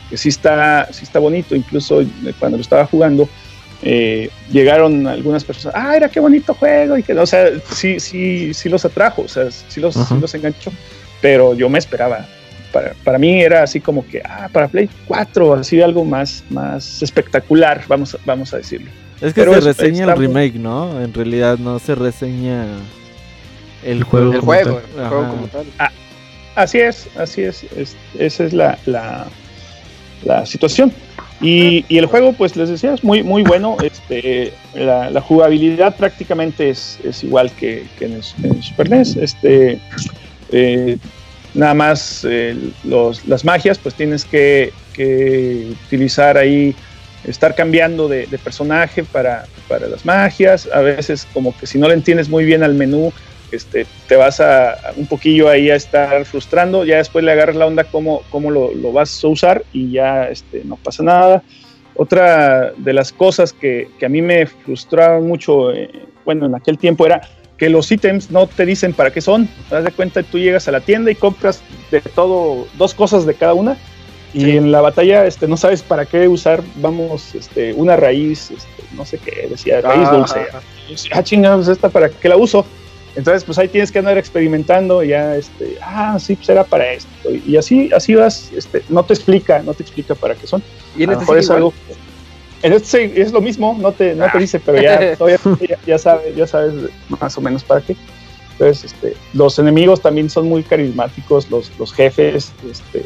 que 0.10 0.18
sí, 0.18 0.30
está, 0.30 0.88
sí 0.92 1.04
está 1.04 1.20
bonito. 1.20 1.56
Incluso 1.56 2.02
eh, 2.02 2.08
cuando 2.40 2.58
lo 2.58 2.62
estaba 2.62 2.86
jugando, 2.86 3.30
eh, 3.84 4.30
llegaron 4.52 5.06
algunas 5.07 5.43
personas, 5.43 5.76
ah, 5.77 5.95
era 5.95 6.10
qué 6.10 6.19
bonito 6.19 6.53
juego, 6.53 6.97
y 6.97 7.03
que, 7.03 7.14
o 7.14 7.26
sea, 7.26 7.47
sí, 7.72 7.99
sí, 7.99 8.53
sí 8.53 8.69
los 8.69 8.85
atrajo, 8.85 9.23
o 9.23 9.27
sea, 9.27 9.49
sí 9.52 9.80
los, 9.80 9.95
sí 9.95 10.15
los 10.19 10.34
enganchó, 10.34 10.72
pero 11.22 11.53
yo 11.53 11.69
me 11.69 11.80
esperaba. 11.80 12.26
Para, 12.72 12.93
para 13.06 13.18
mí 13.18 13.41
era 13.41 13.64
así 13.64 13.80
como 13.80 14.06
que, 14.06 14.22
ah, 14.26 14.49
para 14.52 14.68
Play 14.68 14.89
4, 15.07 15.53
así 15.56 15.81
algo 15.81 16.03
más, 16.03 16.43
más 16.49 17.02
espectacular, 17.02 17.84
vamos, 17.88 18.15
a- 18.15 18.18
vamos 18.26 18.53
a 18.53 18.57
decirlo. 18.57 18.89
Es 19.22 19.34
que 19.34 19.41
Pero 19.41 19.53
se 19.53 19.60
es- 19.60 19.65
reseña 19.77 20.06
el 20.06 20.18
remake, 20.18 20.56
¿no? 20.56 21.02
En 21.02 21.14
realidad 21.14 21.57
no 21.57 21.80
se 21.80 21.95
reseña 21.95 22.65
el 23.84 24.03
juego 24.03 24.34
el 24.34 24.39
como 24.39 24.52
juego, 24.52 24.81
tal. 24.95 25.03
el 25.03 25.07
juego 25.10 25.30
como 25.30 25.47
tal. 25.47 25.65
Así 26.56 26.80
es, 26.80 27.07
así 27.18 27.43
es, 27.43 27.64
es- 27.77 27.95
esa 28.19 28.43
es 28.43 28.52
la, 28.53 28.77
la, 28.85 29.26
la 30.26 30.45
situación. 30.45 30.91
Y, 31.41 31.86
el 31.90 32.06
juego, 32.06 32.34
pues 32.34 32.56
les 32.56 32.70
decía, 32.70 32.94
es 32.94 33.03
muy, 33.03 33.24
muy 33.24 33.44
bueno. 33.44 33.78
Este, 33.84 34.53
la, 34.74 35.10
la 35.10 35.22
jugabilidad 35.22 35.95
prácticamente 35.95 36.70
es, 36.70 36.99
es 37.03 37.24
igual 37.24 37.52
que, 37.52 37.86
en, 37.99 38.14
el, 38.14 38.24
Super 38.64 38.90
NES. 38.90 39.18
Este, 39.18 39.80
eh, 40.52 40.98
nada 41.53 41.74
más 41.74 42.26
eh, 42.30 42.56
las 42.84 43.44
magias, 43.44 43.78
pues 43.78 43.95
tienes 43.95 44.24
que, 44.24 44.72
que 44.94 45.74
utilizar 45.88 46.38
ahí, 46.38 46.74
estar 47.26 47.53
cambiando 47.53 48.07
de, 48.07 48.28
de 48.28 48.38
personaje 48.38 49.03
para, 49.03 49.45
para 49.68 49.88
las 49.88 50.06
magias. 50.06 50.70
A 50.74 50.80
veces 50.80 51.28
como 51.34 51.56
que 51.57 51.68
si 51.68 51.78
no 51.78 51.88
le 51.90 51.95
entiendes 51.95 52.30
muy 52.30 52.45
bien 52.45 52.64
al 52.64 52.76
menú, 52.76 53.12
este, 53.51 53.85
te 54.07 54.15
vas 54.15 54.39
a, 54.39 54.77
un 54.95 55.07
poquillo 55.07 55.49
ahí 55.49 55.69
a 55.69 55.76
estar 55.76 56.26
frustrando, 56.26 56.85
ya 56.85 56.97
después 56.97 57.23
le 57.23 57.31
agarras 57.31 57.55
la 57.55 57.65
onda 57.65 57.84
cómo, 57.84 58.23
cómo 58.30 58.51
lo, 58.51 58.73
lo 58.73 58.91
vas 58.91 59.23
a 59.23 59.27
usar 59.27 59.63
y 59.73 59.91
ya 59.91 60.30
este, 60.30 60.63
no 60.65 60.76
pasa 60.77 61.03
nada. 61.03 61.43
Otra 61.95 62.73
de 62.76 62.93
las 62.93 63.11
cosas 63.13 63.53
que, 63.53 63.89
que 63.97 64.05
a 64.05 64.09
mí 64.09 64.22
me 64.22 64.45
frustraban 64.47 65.26
mucho, 65.26 65.72
eh, 65.72 65.89
bueno, 66.26 66.45
en 66.45 66.55
aquel 66.55 66.77
tiempo 66.77 67.05
era 67.05 67.22
que 67.57 67.69
los 67.69 67.89
ítems 67.89 68.31
no 68.31 68.47
te 68.47 68.65
dicen 68.65 68.93
para 68.93 69.11
qué 69.11 69.22
son. 69.22 69.47
Te 69.69 69.76
das 69.76 69.85
de 69.85 69.91
cuenta, 69.91 70.22
tú 70.23 70.38
llegas 70.38 70.67
a 70.67 70.72
la 70.72 70.81
tienda 70.81 71.09
y 71.09 71.15
compras 71.15 71.61
de 71.91 72.01
todo, 72.01 72.67
dos 72.77 72.93
cosas 72.93 73.26
de 73.26 73.34
cada 73.34 73.53
una. 73.53 73.77
Y 74.34 74.57
en 74.57 74.69
la 74.73 74.81
batalla 74.81 75.26
este, 75.26 75.47
no 75.47 75.55
sabes 75.55 75.81
para 75.81 76.05
qué 76.05 76.27
usar, 76.27 76.61
vamos, 76.76 77.34
este, 77.35 77.72
una 77.72 77.95
raíz, 77.95 78.51
este, 78.51 78.84
no 78.93 79.05
sé 79.05 79.17
qué, 79.17 79.47
decía, 79.49 79.80
raíz 79.80 80.09
Ah, 80.09 80.11
dulce. 80.11 80.39
ah, 81.13 81.23
chingados, 81.23 81.69
¿esta 81.69 81.88
para 81.88 82.09
qué 82.09 82.27
la 82.27 82.35
uso? 82.35 82.65
Entonces, 83.16 83.44
pues 83.46 83.58
ahí 83.58 83.68
tienes 83.70 83.92
que 83.92 84.00
andar 84.00 84.18
experimentando 84.18 85.02
y 85.04 85.10
ya, 85.10 85.36
este, 85.38 85.78
ah, 85.82 86.18
sí, 86.20 86.36
pues 86.36 86.50
era 86.50 86.64
para 86.66 86.92
esto. 86.92 87.10
Y 87.46 87.56
así, 87.56 87.90
así 87.96 88.14
vas, 88.16 88.52
este, 88.56 88.84
no 88.90 89.06
te 89.06 89.14
explica, 89.14 89.62
no 89.64 89.74
te 89.74 89.84
explica 89.84 90.16
para 90.16 90.36
qué 90.36 90.46
son. 90.48 90.62
Y 90.98 91.04
en 91.04 91.12
este 91.12 91.40
es 91.40 91.50
algo. 91.50 91.74
En 92.62 92.74
este 92.74 92.88
sí, 93.08 93.14
es 93.16 93.32
lo 93.32 93.42
mismo, 93.42 93.78
no 93.80 93.92
te, 93.92 94.16
no 94.16 94.26
te 94.26 94.38
Ah. 94.38 94.40
dice, 94.40 94.60
pero 94.60 94.82
ya, 94.82 95.16
todavía 95.18 95.40
ya, 95.70 95.78
ya 95.86 95.98
sabes, 95.98 96.36
ya 96.36 96.46
sabes 96.48 96.74
más 97.08 97.38
o 97.38 97.42
menos 97.42 97.64
para 97.64 97.80
qué. 97.82 97.96
Entonces, 98.54 98.86
este, 98.94 99.16
los 99.34 99.60
enemigos 99.60 100.02
también 100.02 100.30
son 100.30 100.48
muy 100.50 100.64
carismáticos, 100.64 101.50
los, 101.50 101.72
los 101.80 101.94
jefes. 101.94 102.52
Este, 102.70 103.06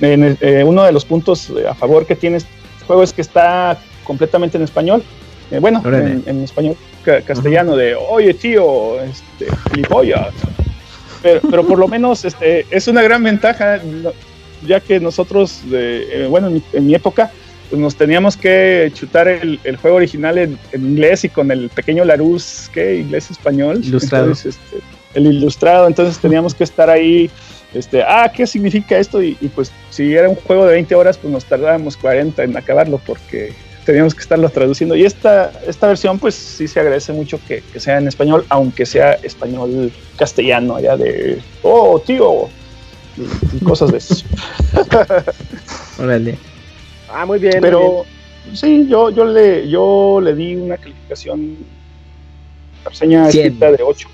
en 0.00 0.22
el- 0.24 0.38
eh, 0.40 0.64
uno 0.64 0.82
de 0.84 0.92
los 0.92 1.04
puntos 1.04 1.50
eh, 1.50 1.66
a 1.68 1.74
favor 1.74 2.06
que 2.06 2.14
tiene 2.16 2.36
este 2.38 2.50
juego 2.86 3.02
es 3.02 3.12
que 3.12 3.20
está 3.22 3.78
completamente 4.04 4.56
en 4.56 4.62
español. 4.64 5.02
Eh, 5.50 5.58
bueno, 5.58 5.80
en, 6.12 6.22
en 6.26 6.44
español 6.44 6.76
ca- 7.04 7.20
castellano, 7.22 7.76
de 7.76 7.94
oye 7.94 8.34
tío, 8.34 9.00
este, 9.02 9.46
gilipollas. 9.70 10.32
Pero, 11.22 11.40
pero 11.50 11.66
por 11.66 11.78
lo 11.78 11.88
menos 11.88 12.24
este, 12.24 12.66
es 12.70 12.86
una 12.88 13.02
gran 13.02 13.22
ventaja, 13.22 13.80
ya 14.66 14.80
que 14.80 15.00
nosotros, 15.00 15.60
de- 15.70 16.24
eh, 16.24 16.26
bueno, 16.28 16.48
en 16.48 16.54
mi, 16.54 16.62
en 16.72 16.86
mi 16.86 16.94
época, 16.94 17.30
pues 17.70 17.80
nos 17.80 17.96
teníamos 17.96 18.36
que 18.36 18.90
chutar 18.94 19.26
el, 19.28 19.58
el 19.64 19.76
juego 19.76 19.96
original 19.96 20.36
en, 20.38 20.58
en 20.72 20.84
inglés 20.84 21.24
y 21.24 21.28
con 21.30 21.50
el 21.50 21.70
pequeño 21.70 22.04
Larus, 22.04 22.68
¿qué? 22.72 22.96
Inglés-español. 22.98 23.80
Ilustrado. 23.82 24.24
Entonces, 24.26 24.56
este, 24.56 24.84
el 25.14 25.26
ilustrado, 25.26 25.86
entonces 25.86 26.18
teníamos 26.18 26.54
que 26.54 26.64
estar 26.64 26.90
ahí, 26.90 27.30
este, 27.72 28.02
ah, 28.02 28.30
¿qué 28.34 28.46
significa 28.46 28.98
esto? 28.98 29.22
Y, 29.22 29.36
y, 29.40 29.48
pues 29.48 29.72
si 29.90 30.12
era 30.14 30.28
un 30.28 30.34
juego 30.36 30.66
de 30.66 30.72
20 30.74 30.94
horas, 30.94 31.16
pues 31.16 31.32
nos 31.32 31.44
tardábamos 31.44 31.96
40 31.96 32.42
en 32.44 32.56
acabarlo 32.56 33.00
porque 33.06 33.52
teníamos 33.84 34.14
que 34.14 34.20
estarlo 34.22 34.48
traduciendo. 34.48 34.96
Y 34.96 35.04
esta, 35.04 35.52
esta 35.66 35.86
versión, 35.88 36.18
pues 36.18 36.34
sí 36.34 36.66
se 36.68 36.80
agradece 36.80 37.12
mucho 37.12 37.38
que, 37.46 37.62
que 37.72 37.80
sea 37.80 37.98
en 37.98 38.08
español, 38.08 38.44
aunque 38.48 38.86
sea 38.86 39.12
español 39.22 39.92
castellano, 40.16 40.80
ya 40.80 40.96
de, 40.96 41.40
oh, 41.62 42.00
tío, 42.00 42.48
y, 43.16 43.56
y 43.56 43.60
cosas 43.60 43.92
de 43.92 43.98
eso. 43.98 44.24
Órale. 45.98 46.38
Ah, 47.12 47.26
muy 47.26 47.38
bien. 47.38 47.60
muy 47.60 47.60
bien. 47.60 47.62
Pero 47.62 48.04
sí, 48.52 48.86
yo, 48.88 49.10
yo, 49.10 49.24
le, 49.24 49.68
yo 49.68 50.20
le 50.22 50.34
di 50.34 50.56
una 50.56 50.76
calificación, 50.76 51.56
reseña 52.84 53.28
escrita 53.28 53.70
de 53.72 53.82
8. 53.82 54.08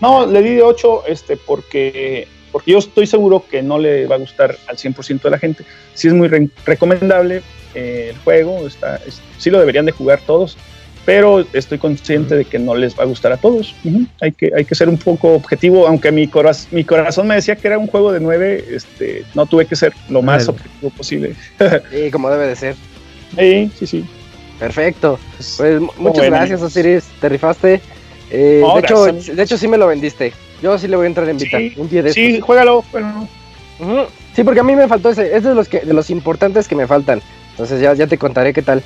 No, 0.00 0.26
le 0.26 0.42
di 0.42 0.54
de 0.56 0.62
8 0.62 1.04
este, 1.06 1.36
porque, 1.36 2.28
porque 2.52 2.72
yo 2.72 2.78
estoy 2.78 3.06
seguro 3.06 3.44
que 3.48 3.62
no 3.62 3.78
le 3.78 4.06
va 4.06 4.16
a 4.16 4.18
gustar 4.18 4.56
al 4.66 4.76
100% 4.76 5.22
de 5.22 5.30
la 5.30 5.38
gente. 5.38 5.64
Sí 5.94 6.08
es 6.08 6.14
muy 6.14 6.28
re- 6.28 6.50
recomendable 6.66 7.42
eh, 7.74 8.08
el 8.10 8.18
juego, 8.18 8.66
está, 8.66 8.96
es- 9.06 9.20
sí 9.38 9.50
lo 9.50 9.58
deberían 9.58 9.86
de 9.86 9.92
jugar 9.92 10.20
todos, 10.26 10.56
pero 11.04 11.44
estoy 11.52 11.78
consciente 11.78 12.34
de 12.34 12.44
que 12.46 12.58
no 12.58 12.74
les 12.74 12.98
va 12.98 13.02
a 13.02 13.06
gustar 13.06 13.30
a 13.32 13.36
todos. 13.36 13.74
Hay, 14.22 14.32
que, 14.32 14.52
hay 14.56 14.64
que 14.64 14.74
ser 14.74 14.88
un 14.88 14.96
poco 14.96 15.34
objetivo, 15.34 15.86
aunque 15.86 16.10
mi, 16.10 16.26
coraz- 16.28 16.66
mi 16.70 16.82
corazón 16.84 17.26
me 17.26 17.34
decía 17.34 17.56
que 17.56 17.68
era 17.68 17.78
un 17.78 17.86
juego 17.86 18.10
de 18.12 18.20
9, 18.20 18.64
este, 18.70 19.24
no 19.34 19.44
tuve 19.46 19.66
que 19.66 19.76
ser 19.76 19.92
lo 20.08 20.22
más 20.22 20.48
objetivo 20.48 20.90
posible. 20.90 21.34
Sí, 21.90 22.10
como 22.10 22.30
debe 22.30 22.46
de 22.48 22.56
ser. 22.56 22.74
Sí, 23.38 23.70
sí, 23.78 23.86
sí. 23.86 24.04
Perfecto. 24.58 25.18
Pues 25.56 25.80
mu- 25.80 25.90
muchas 25.98 26.18
bueno, 26.20 26.36
gracias. 26.36 26.62
Osiris. 26.62 27.04
Te 27.20 27.28
rifaste. 27.28 27.80
Eh, 28.30 28.60
No, 28.62 28.74
de, 28.74 28.80
hecho, 28.80 28.94
gracias, 29.02 29.08
amigos. 29.08 29.36
de 29.36 29.42
hecho, 29.42 29.58
sí 29.58 29.68
me 29.68 29.76
lo 29.76 29.86
vendiste. 29.88 30.32
Yo 30.62 30.78
sí 30.78 30.88
le 30.88 30.96
voy 30.96 31.04
a 31.04 31.08
entrar 31.08 31.28
en 31.28 31.36
Vita. 31.36 31.58
Sí, 31.58 31.74
un 31.76 31.88
día 31.88 32.02
de 32.02 32.12
Sí, 32.12 32.26
estos. 32.34 32.44
juégalo. 32.46 32.78
Ujú. 32.78 34.06
Sí, 34.34 34.42
porque 34.44 34.60
a 34.60 34.62
mí 34.64 34.74
me 34.74 34.88
faltó 34.88 35.10
ese. 35.10 35.36
Es 35.36 35.42
de 35.42 35.54
los, 35.54 35.68
que, 35.68 35.80
de 35.80 35.92
los 35.92 36.08
importantes 36.10 36.66
que 36.68 36.74
me 36.76 36.86
faltan. 36.86 37.20
Entonces 37.54 37.80
ya, 37.80 37.94
ya 37.94 38.06
te 38.08 38.18
contaré 38.18 38.52
qué 38.52 38.62
tal. 38.62 38.82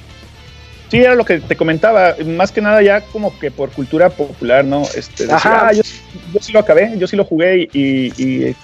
Sí, 0.91 0.99
era 0.99 1.15
lo 1.15 1.25
que 1.25 1.41
te 1.41 1.57
comentaba, 1.57 2.17
más 2.25 2.51
que 2.51 2.63
nada 2.63 2.81
ya 2.83 3.03
como 3.03 3.39
que 3.39 3.51
por 3.51 3.71
cultura 3.71 4.09
popular, 4.09 4.65
¿no? 4.65 4.83
Este, 4.95 5.25
decir, 5.25 5.33
Ajá. 5.35 5.69
"Ah, 5.69 5.73
yo, 5.73 5.83
yo 6.33 6.41
sí 6.41 6.53
lo 6.53 6.61
acabé, 6.61 6.93
yo 6.97 7.07
sí 7.07 7.15
lo 7.15 7.25
jugué 7.25 7.69
y, 7.73 8.11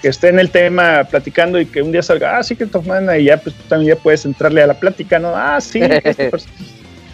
que 0.01 0.07
esté 0.07 0.29
en 0.29 0.39
el 0.39 0.49
tema 0.49 1.03
platicando 1.03 1.59
y 1.59 1.67
que 1.67 1.83
un 1.83 1.91
día 1.91 2.01
salga, 2.01 2.37
ah, 2.37 2.43
sí 2.43 2.55
que 2.55 2.67
Mana 2.85 3.17
y 3.17 3.25
ya 3.25 3.37
pues 3.37 3.55
tú 3.55 3.61
también 3.69 3.95
ya 3.95 4.01
puedes 4.01 4.25
entrarle 4.25 4.63
a 4.63 4.67
la 4.67 4.73
plática, 4.73 5.19
¿no? 5.19 5.33
Ah, 5.35 5.61
sí, 5.61 5.79
este 6.03 6.31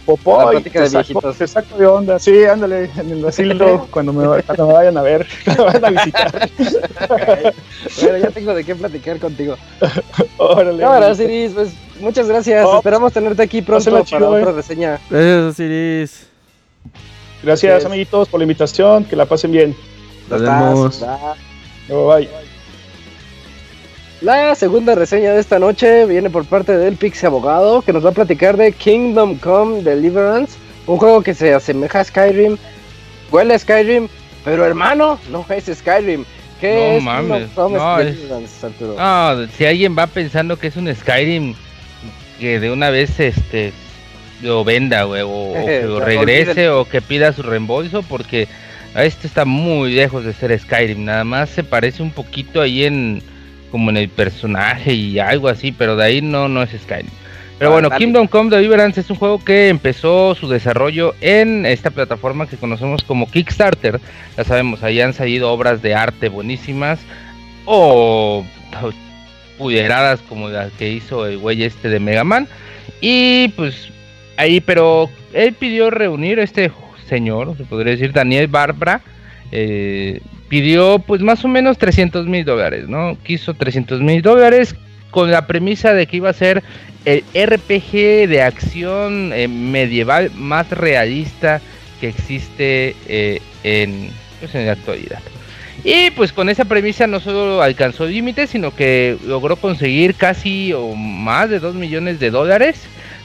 popó 0.05 0.43
La 0.43 0.47
y 0.47 0.51
plática 0.51 0.79
te 0.79 0.83
de 0.83 0.89
saco, 0.89 1.07
viejitos. 1.07 1.37
te 1.37 1.47
saco 1.47 1.77
de 1.77 1.85
onda. 1.85 2.19
Sí, 2.19 2.43
ándale, 2.45 2.89
en 2.97 3.11
el 3.11 3.25
asilo 3.25 3.87
cuando 3.91 4.13
me, 4.13 4.41
cuando 4.43 4.67
me 4.67 4.73
vayan 4.73 4.97
a 4.97 5.01
ver, 5.01 5.27
cuando 5.45 5.65
me 5.65 5.71
vayan 5.79 5.85
a 5.85 5.89
visitar. 6.03 6.49
Bueno, 8.01 8.17
ya 8.17 8.29
tengo 8.31 8.53
de 8.53 8.63
qué 8.63 8.75
platicar 8.75 9.19
contigo. 9.19 9.57
Órale. 10.37 10.81
Cámara, 10.81 11.13
Siris, 11.15 11.51
pues 11.51 11.73
muchas 12.01 12.27
gracias. 12.27 12.65
Oh, 12.65 12.77
Esperamos 12.77 13.13
tenerte 13.13 13.43
aquí 13.43 13.61
pronto 13.61 13.91
para 13.91 14.03
chido, 14.03 14.37
eh. 14.37 14.41
otra 14.41 14.53
reseña. 14.53 14.99
Gracias, 15.09 15.43
Osiris. 15.43 16.27
Gracias, 17.43 17.69
Gracias. 17.71 17.85
amiguitos, 17.85 18.27
por 18.29 18.39
la 18.39 18.43
invitación. 18.43 19.05
Que 19.05 19.15
la 19.15 19.25
pasen 19.25 19.51
bien. 19.51 19.75
Nos 20.29 20.41
vemos. 20.41 20.99
Bye. 20.99 21.95
Bye, 21.97 22.05
bye. 22.27 22.29
La 24.21 24.53
segunda 24.53 24.93
reseña 24.93 25.33
de 25.33 25.39
esta 25.39 25.57
noche 25.57 26.05
viene 26.05 26.29
por 26.29 26.45
parte 26.45 26.77
del 26.77 26.95
Pixie 26.95 27.25
Abogado, 27.25 27.81
que 27.81 27.91
nos 27.91 28.05
va 28.05 28.09
a 28.09 28.13
platicar 28.13 28.55
de 28.55 28.71
Kingdom 28.71 29.39
Come 29.39 29.81
Deliverance, 29.81 30.59
un 30.85 30.97
juego 30.97 31.23
que 31.23 31.33
se 31.33 31.55
asemeja 31.55 32.01
a 32.01 32.03
Skyrim, 32.03 32.55
huele 33.31 33.55
a 33.55 33.59
Skyrim, 33.59 34.07
pero 34.45 34.63
hermano, 34.63 35.17
no 35.31 35.43
es 35.49 35.65
Skyrim. 35.65 36.23
¿Qué 36.59 36.75
No 36.75 36.97
es 36.97 37.03
mames, 37.03 37.47
Kingdom 37.47 37.55
Come 37.55 37.77
no, 37.79 37.99
es-? 37.99 39.47
No, 39.47 39.47
si 39.57 39.65
alguien 39.65 39.97
va 39.97 40.05
pensando 40.05 40.55
que 40.55 40.67
es 40.67 40.75
un 40.75 40.93
Skyrim, 40.93 41.55
que 42.41 42.59
de 42.59 42.71
una 42.71 42.89
vez 42.89 43.19
este 43.19 43.71
lo 44.41 44.63
venda, 44.63 45.03
güey, 45.03 45.21
o, 45.21 45.27
o 45.27 45.65
que 45.65 45.83
lo 45.83 45.99
Ya, 45.99 46.05
regrese 46.05 46.69
o 46.69 46.85
que 46.85 46.99
pida 46.99 47.31
su 47.31 47.43
reembolso, 47.43 48.01
porque 48.01 48.47
este 48.95 49.27
está 49.27 49.45
muy 49.45 49.93
lejos 49.93 50.25
de 50.25 50.33
ser 50.33 50.57
Skyrim. 50.59 51.05
Nada 51.05 51.23
más 51.23 51.51
se 51.51 51.63
parece 51.63 52.01
un 52.01 52.09
poquito 52.09 52.59
ahí 52.59 52.83
en 52.83 53.21
como 53.69 53.91
en 53.91 53.97
el 53.97 54.09
personaje 54.09 54.91
y 54.93 55.19
algo 55.19 55.47
así, 55.47 55.71
pero 55.71 55.95
de 55.95 56.03
ahí 56.03 56.21
no, 56.21 56.49
no 56.49 56.63
es 56.63 56.71
Skyrim. 56.71 57.11
Pero 57.59 57.69
Ah, 57.69 57.73
bueno, 57.73 57.89
dale. 57.89 58.03
Kingdom 58.03 58.25
Come 58.25 58.49
Deliverance 58.49 58.99
es 58.99 59.09
un 59.11 59.17
juego 59.17 59.37
que 59.37 59.69
empezó 59.69 60.33
su 60.33 60.49
desarrollo 60.49 61.13
en 61.21 61.67
esta 61.67 61.91
plataforma 61.91 62.47
que 62.47 62.57
conocemos 62.57 63.03
como 63.03 63.29
Kickstarter. 63.29 64.01
Ya 64.35 64.43
sabemos, 64.43 64.81
ahí 64.81 64.99
han 64.99 65.13
salido 65.13 65.51
obras 65.51 65.83
de 65.83 65.93
arte 65.93 66.27
buenísimas 66.27 66.99
o 67.65 68.43
puderadas 69.61 70.21
como 70.21 70.49
la 70.49 70.69
que 70.79 70.89
hizo 70.89 71.27
el 71.27 71.37
güey 71.37 71.63
este 71.63 71.87
de 71.87 71.99
Mega 71.99 72.23
Man. 72.23 72.47
Y 72.99 73.49
pues 73.49 73.89
ahí, 74.37 74.59
pero 74.59 75.07
él 75.33 75.53
pidió 75.53 75.91
reunir 75.91 76.39
este 76.39 76.71
señor, 77.07 77.55
se 77.57 77.63
podría 77.65 77.91
decir 77.91 78.11
Daniel 78.11 78.47
Barbara, 78.47 79.01
eh, 79.51 80.19
pidió 80.49 80.97
pues 80.97 81.21
más 81.21 81.45
o 81.45 81.47
menos 81.47 81.77
300 81.77 82.25
mil 82.25 82.43
dólares, 82.43 82.87
¿no? 82.87 83.17
Quiso 83.23 83.53
300 83.53 84.01
mil 84.01 84.23
dólares 84.23 84.75
con 85.11 85.29
la 85.29 85.45
premisa 85.45 85.93
de 85.93 86.07
que 86.07 86.17
iba 86.17 86.31
a 86.31 86.33
ser 86.33 86.63
el 87.05 87.23
RPG 87.35 88.27
de 88.27 88.41
acción 88.41 89.31
eh, 89.31 89.47
medieval 89.47 90.31
más 90.35 90.71
realista 90.71 91.61
que 91.99 92.07
existe 92.07 92.95
eh, 93.07 93.39
en, 93.63 94.09
pues, 94.39 94.55
en 94.55 94.65
la 94.65 94.71
actualidad. 94.71 95.19
Y 95.83 96.11
pues 96.11 96.31
con 96.31 96.49
esa 96.49 96.65
premisa 96.65 97.07
no 97.07 97.19
solo 97.19 97.61
alcanzó 97.61 98.05
límites, 98.05 98.51
sino 98.51 98.75
que 98.75 99.17
logró 99.25 99.55
conseguir 99.55 100.13
casi 100.15 100.73
o 100.73 100.93
más 100.93 101.49
de 101.49 101.59
2 101.59 101.73
millones 101.75 102.19
de 102.19 102.29
dólares 102.29 102.83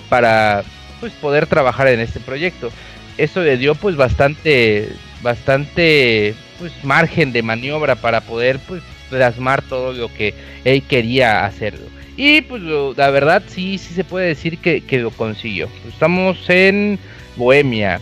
para 0.08 0.64
pues 1.00 1.12
poder 1.14 1.46
trabajar 1.46 1.88
en 1.88 2.00
este 2.00 2.18
proyecto. 2.18 2.70
Eso 3.18 3.42
le 3.42 3.58
dio 3.58 3.74
pues 3.74 3.96
bastante 3.96 4.88
bastante 5.22 6.34
pues 6.58 6.72
margen 6.82 7.32
de 7.32 7.42
maniobra 7.42 7.96
para 7.96 8.22
poder 8.22 8.58
pues 8.60 8.82
plasmar 9.10 9.62
todo 9.62 9.92
lo 9.92 10.12
que 10.12 10.34
él 10.64 10.82
quería 10.82 11.44
hacerlo. 11.44 11.86
Y 12.16 12.40
pues 12.40 12.62
la 12.96 13.10
verdad 13.10 13.42
sí 13.46 13.76
sí 13.76 13.92
se 13.92 14.04
puede 14.04 14.28
decir 14.28 14.56
que, 14.58 14.80
que 14.80 14.98
lo 14.98 15.10
consiguió. 15.10 15.68
Estamos 15.86 16.38
en 16.48 16.98
Bohemia. 17.36 18.00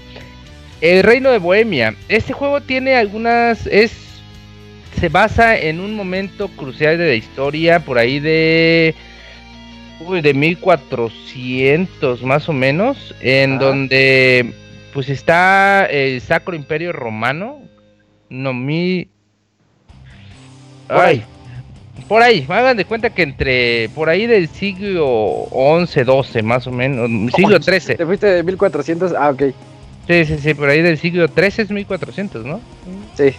El 0.81 1.03
reino 1.03 1.31
de 1.33 1.39
Bohemia. 1.39 1.97
Este 2.09 2.33
juego 2.33 2.61
tiene 2.61 2.95
algunas 2.95 3.67
es 3.67 4.04
se 4.99 5.09
basa 5.09 5.57
en 5.57 5.81
un 5.81 5.95
momento 5.95 6.49
crucial 6.49 6.99
de 6.99 7.07
la 7.09 7.15
historia 7.15 7.81
por 7.81 7.99
ahí 7.99 8.21
de 8.21 8.95
uy, 10.01 10.21
de 10.21 10.35
1400 10.35 12.23
más 12.23 12.49
o 12.49 12.53
menos 12.53 13.15
en 13.21 13.55
Ah. 13.55 13.59
donde 13.59 14.53
pues 14.93 15.09
está 15.09 15.87
el 15.87 16.21
Sacro 16.21 16.55
Imperio 16.55 16.93
Romano 16.93 17.61
no 18.29 18.53
mi 18.53 19.09
Por 20.89 21.01
ay 21.01 21.17
ahí. 21.17 21.25
por 22.09 22.23
ahí 22.23 22.45
hagan 22.49 22.77
de 22.77 22.85
cuenta 22.85 23.11
que 23.11 23.23
entre 23.23 23.89
por 23.91 24.09
ahí 24.09 24.27
del 24.27 24.49
siglo 24.49 25.07
11 25.07 26.05
12 26.05 26.43
más 26.43 26.67
o 26.67 26.71
menos 26.73 27.09
siglo 27.35 27.59
13 27.61 27.95
Te 27.97 28.07
fuiste 28.07 28.27
de 28.27 28.43
1400, 28.43 29.13
ah, 29.19 29.31
ok, 29.31 29.43
sí 30.07 30.25
sí 30.27 30.39
sí 30.39 30.55
por 30.55 30.69
ahí 30.69 30.83
del 30.83 30.99
siglo 30.99 31.29
13 31.29 31.63
es 31.63 31.71
1400 31.71 32.45
no 32.45 32.61
sí. 33.17 33.31
Sí, 33.31 33.37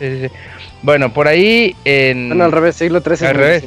sí, 0.00 0.28
sí. 0.28 0.34
Bueno, 0.84 1.10
por 1.12 1.26
ahí 1.28 1.74
en. 1.86 2.28
Bueno, 2.28 2.44
al 2.44 2.52
revés, 2.52 2.76
siglo 2.76 3.00
13. 3.00 3.26
Al 3.28 3.34
revés. 3.34 3.64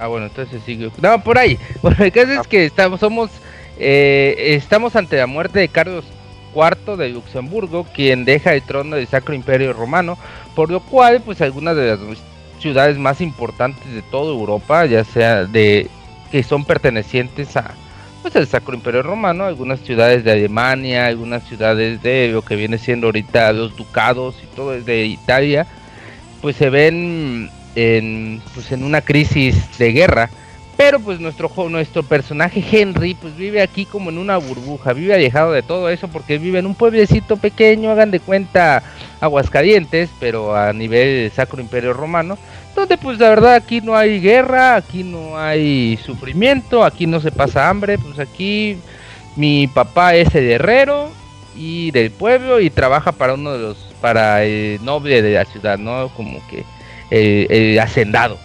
Ah, 0.00 0.08
bueno, 0.08 0.26
entonces 0.26 0.60
sigue. 0.66 0.90
No, 1.00 1.22
por 1.22 1.38
ahí. 1.38 1.56
Bueno, 1.82 1.96
el 2.04 2.10
caso 2.10 2.32
Ah. 2.36 2.40
es 2.42 2.48
que 2.48 2.64
estamos, 2.64 2.98
somos, 2.98 3.30
eh, 3.78 4.34
estamos 4.60 4.96
ante 4.96 5.16
la 5.16 5.28
muerte 5.28 5.60
de 5.60 5.68
Carlos 5.68 6.04
IV 6.52 6.96
de 6.96 7.10
Luxemburgo, 7.10 7.84
quien 7.94 8.24
deja 8.24 8.52
el 8.52 8.62
trono 8.62 8.96
del 8.96 9.06
Sacro 9.06 9.32
Imperio 9.32 9.72
Romano, 9.72 10.18
por 10.56 10.70
lo 10.72 10.80
cual, 10.80 11.22
pues 11.24 11.40
algunas 11.40 11.76
de 11.76 11.86
las 11.86 12.00
ciudades 12.58 12.98
más 12.98 13.20
importantes 13.20 13.92
de 13.94 14.02
toda 14.02 14.32
Europa, 14.32 14.86
ya 14.86 15.04
sea 15.04 15.44
de 15.44 15.88
que 16.32 16.42
son 16.42 16.64
pertenecientes 16.64 17.56
a 17.56 17.74
pues 18.22 18.34
al 18.36 18.46
Sacro 18.48 18.74
Imperio 18.74 19.02
Romano, 19.02 19.44
algunas 19.44 19.78
ciudades 19.80 20.24
de 20.24 20.32
Alemania, 20.32 21.06
algunas 21.06 21.44
ciudades 21.46 22.02
de 22.02 22.30
lo 22.32 22.42
que 22.42 22.56
viene 22.56 22.78
siendo 22.78 23.06
ahorita 23.08 23.52
los 23.52 23.76
ducados 23.76 24.34
y 24.42 24.46
todo 24.56 24.70
de 24.70 25.04
Italia, 25.04 25.66
pues 26.44 26.56
se 26.56 26.68
ven 26.68 27.48
en, 27.74 28.42
pues 28.52 28.70
en 28.70 28.84
una 28.84 29.00
crisis 29.00 29.78
de 29.78 29.92
guerra. 29.92 30.28
Pero 30.76 31.00
pues 31.00 31.18
nuestro, 31.18 31.50
nuestro 31.70 32.02
personaje 32.02 32.62
Henry 32.70 33.14
pues 33.14 33.34
vive 33.34 33.62
aquí 33.62 33.86
como 33.86 34.10
en 34.10 34.18
una 34.18 34.36
burbuja, 34.36 34.92
vive 34.92 35.14
alejado 35.14 35.52
de 35.52 35.62
todo 35.62 35.88
eso 35.88 36.06
porque 36.08 36.36
vive 36.36 36.58
en 36.58 36.66
un 36.66 36.74
pueblecito 36.74 37.38
pequeño, 37.38 37.90
hagan 37.90 38.10
de 38.10 38.20
cuenta 38.20 38.82
Aguascalientes, 39.22 40.10
pero 40.20 40.54
a 40.54 40.74
nivel 40.74 41.32
Sacro 41.34 41.62
Imperio 41.62 41.94
Romano, 41.94 42.36
donde 42.76 42.98
pues 42.98 43.18
la 43.18 43.30
verdad 43.30 43.54
aquí 43.54 43.80
no 43.80 43.96
hay 43.96 44.20
guerra, 44.20 44.76
aquí 44.76 45.02
no 45.02 45.38
hay 45.38 45.98
sufrimiento, 46.04 46.84
aquí 46.84 47.06
no 47.06 47.20
se 47.20 47.32
pasa 47.32 47.70
hambre, 47.70 47.96
pues 47.96 48.18
aquí 48.18 48.76
mi 49.34 49.66
papá 49.66 50.14
es 50.14 50.34
el 50.34 50.50
herrero 50.50 51.10
y 51.56 51.90
del 51.90 52.10
pueblo 52.10 52.60
y 52.60 52.70
trabaja 52.70 53.12
para 53.12 53.34
uno 53.34 53.52
de 53.52 53.58
los, 53.58 53.76
para 54.00 54.44
el 54.44 54.84
noble 54.84 55.22
de 55.22 55.34
la 55.34 55.44
ciudad, 55.44 55.78
¿no? 55.78 56.08
Como 56.16 56.40
que 56.48 56.64
eh, 57.10 57.46
el 57.50 57.78
hacendado. 57.78 58.38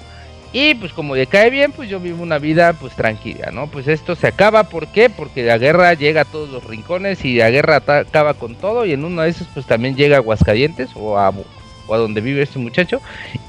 Y 0.52 0.73
pues 0.76 0.94
como 0.94 1.15
le 1.15 1.27
cae 1.27 1.52
bien, 1.52 1.72
pues 1.72 1.90
yo 1.90 1.99
vivo 1.99 2.23
una 2.23 2.40
vida 2.40 2.73
pues 2.73 2.95
tranquila, 2.95 3.52
¿no? 3.52 3.68
Pues 3.68 3.88
esto 3.88 4.15
se 4.15 4.27
acaba, 4.27 4.64
¿por 4.64 4.88
qué? 4.88 5.10
Porque 5.10 5.44
la 5.44 5.60
guerra 5.60 5.94
llega 5.94 6.22
a 6.22 6.26
todos 6.26 6.49
los 6.49 6.64
rincones 6.64 7.23
y 7.23 7.36
la 7.36 7.52
guerra 7.52 7.84
acaba 7.86 8.34
con 8.34 8.56
todo 8.56 8.86
y 8.86 8.94
en 8.94 9.06
uno 9.06 9.22
de 9.22 9.30
esos 9.30 9.48
pues 9.53 9.68
también 9.68 9.95
llega 9.95 10.15
a 10.15 10.19
Aguascalientes 10.19 10.90
o 10.95 11.19
a, 11.19 11.30
o 11.30 11.94
a 11.94 11.98
donde 11.98 12.22
vive 12.22 12.41
este 12.41 12.57
muchacho. 12.57 12.99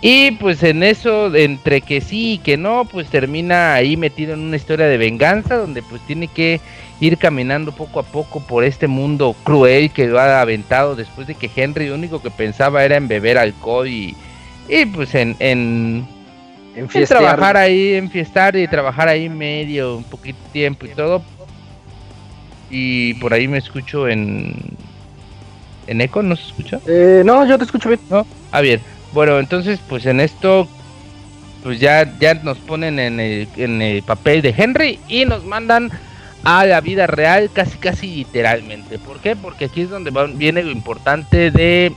Y 0.02 0.32
pues 0.32 0.62
en 0.62 0.82
eso, 0.82 1.34
entre 1.34 1.80
que 1.80 2.02
sí 2.02 2.34
y 2.34 2.38
que 2.38 2.58
no, 2.58 2.84
pues 2.84 3.08
termina 3.08 3.72
ahí 3.72 3.96
metido 3.96 4.34
en 4.34 4.40
una 4.40 4.56
historia 4.56 4.86
de 4.86 4.98
venganza 4.98 5.56
donde 5.56 5.82
pues 5.82 6.02
tiene 6.06 6.28
que 6.28 6.60
ir 7.00 7.16
caminando 7.16 7.72
poco 7.72 7.98
a 8.00 8.02
poco 8.02 8.40
por 8.40 8.62
este 8.62 8.86
mundo 8.86 9.34
cruel 9.42 9.90
que 9.90 10.06
lo 10.06 10.20
ha 10.20 10.40
aventado 10.40 10.94
después 10.94 11.26
de 11.26 11.34
que 11.34 11.50
Henry 11.54 11.88
lo 11.88 11.94
único 11.94 12.20
que 12.22 12.30
pensaba 12.30 12.84
era 12.84 12.96
en 12.96 13.08
beber 13.08 13.38
alcohol 13.38 13.88
y, 13.88 14.14
y 14.68 14.84
pues 14.86 15.14
en, 15.14 15.34
en, 15.38 16.06
En 16.76 16.88
en 16.92 17.06
trabajar 17.06 17.56
ahí, 17.56 17.94
en 17.94 18.10
fiestar 18.10 18.54
y 18.54 18.68
trabajar 18.68 19.08
ahí 19.08 19.28
medio, 19.28 19.96
un 19.96 20.04
poquito 20.04 20.38
tiempo 20.52 20.86
y 20.86 20.90
todo. 20.90 21.22
Y 22.70 23.14
por 23.14 23.34
ahí 23.34 23.48
me 23.48 23.58
escucho 23.58 24.06
en... 24.08 24.54
¿En 25.86 26.00
eco 26.00 26.22
no 26.22 26.36
se 26.36 26.46
escucha? 26.46 26.78
Eh, 26.86 27.22
no, 27.24 27.44
yo 27.44 27.58
te 27.58 27.64
escucho 27.64 27.88
bien. 27.88 28.00
Ah, 28.52 28.60
bien. 28.60 28.80
Bueno, 29.12 29.40
entonces, 29.40 29.80
pues 29.88 30.06
en 30.06 30.20
esto, 30.20 30.68
pues 31.64 31.80
ya, 31.80 32.16
ya 32.20 32.34
nos 32.34 32.58
ponen 32.58 33.00
en 33.00 33.18
el, 33.18 33.48
en 33.56 33.82
el 33.82 34.02
papel 34.04 34.40
de 34.40 34.54
Henry 34.56 35.00
y 35.08 35.24
nos 35.24 35.44
mandan 35.44 35.90
a 36.44 36.64
la 36.64 36.80
vida 36.80 37.06
real 37.06 37.50
casi, 37.52 37.78
casi 37.78 38.14
literalmente. 38.14 38.98
¿Por 38.98 39.20
qué? 39.20 39.36
Porque 39.36 39.66
aquí 39.66 39.82
es 39.82 39.90
donde 39.90 40.10
viene 40.34 40.62
lo 40.62 40.70
importante 40.70 41.50
de 41.50 41.92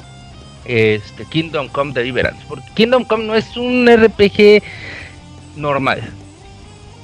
este 0.66 1.26
Kingdom 1.26 1.68
Come 1.70 1.94
Deliverance. 1.94 2.44
Porque 2.48 2.70
Kingdom 2.74 3.06
Come 3.06 3.26
no 3.26 3.36
es 3.36 3.56
un 3.58 3.88
RPG 3.88 4.62
normal. 5.56 6.02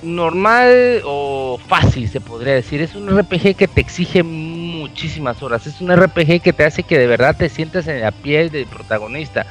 Normal 0.01 1.01
o 1.03 1.59
fácil 1.67 2.07
se 2.09 2.21
podría 2.21 2.53
decir. 2.53 2.81
Es 2.81 2.95
un 2.95 3.09
RPG 3.09 3.55
que 3.55 3.67
te 3.67 3.81
exige 3.81 4.23
muchísimas 4.23 5.43
horas. 5.43 5.67
Es 5.67 5.81
un 5.81 5.95
RPG 5.95 6.41
que 6.41 6.53
te 6.53 6.65
hace 6.65 6.83
que 6.83 6.97
de 6.97 7.07
verdad 7.07 7.35
te 7.37 7.49
sientas 7.49 7.87
en 7.87 8.01
la 8.01 8.11
piel 8.11 8.49
del 8.49 8.65
protagonista. 8.65 9.45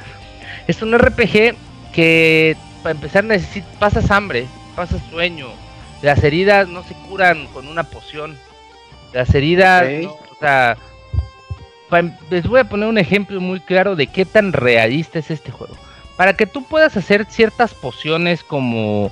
Es 0.67 0.81
un 0.81 0.97
RPG 0.97 1.55
que 1.93 2.55
para 2.81 2.91
empezar 2.95 3.25
pasas 3.77 4.09
hambre, 4.09 4.47
pasas 4.75 5.01
sueño. 5.11 5.47
Las 6.01 6.23
heridas 6.23 6.67
no 6.67 6.83
se 6.83 6.93
curan 6.93 7.47
con 7.47 7.67
una 7.67 7.83
poción. 7.83 8.37
Las 9.13 9.33
heridas, 9.33 9.85
o 10.05 10.35
sea, 10.39 10.77
les 12.29 12.47
voy 12.47 12.59
a 12.59 12.69
poner 12.69 12.87
un 12.87 12.97
ejemplo 12.97 13.41
muy 13.41 13.59
claro 13.59 13.95
de 13.95 14.07
qué 14.07 14.25
tan 14.25 14.53
realista 14.53 15.19
es 15.19 15.31
este 15.31 15.51
juego. 15.51 15.75
Para 16.15 16.33
que 16.33 16.45
tú 16.45 16.63
puedas 16.63 16.95
hacer 16.97 17.25
ciertas 17.29 17.73
pociones 17.73 18.43
como 18.43 19.11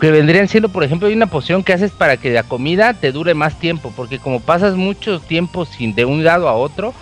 que 0.00 0.10
vendrían 0.10 0.48
siendo, 0.48 0.70
por 0.70 0.82
ejemplo, 0.82 1.08
hay 1.08 1.14
una 1.14 1.26
poción 1.26 1.62
que 1.62 1.74
haces 1.74 1.90
para 1.90 2.16
que 2.16 2.30
la 2.30 2.42
comida 2.42 2.94
te 2.94 3.12
dure 3.12 3.34
más 3.34 3.58
tiempo, 3.58 3.92
porque 3.94 4.18
como 4.18 4.40
pasas 4.40 4.74
mucho 4.74 5.20
tiempo 5.20 5.66
sin 5.66 5.94
de 5.94 6.06
un 6.06 6.24
lado 6.24 6.48
a 6.48 6.54
otro 6.54 6.94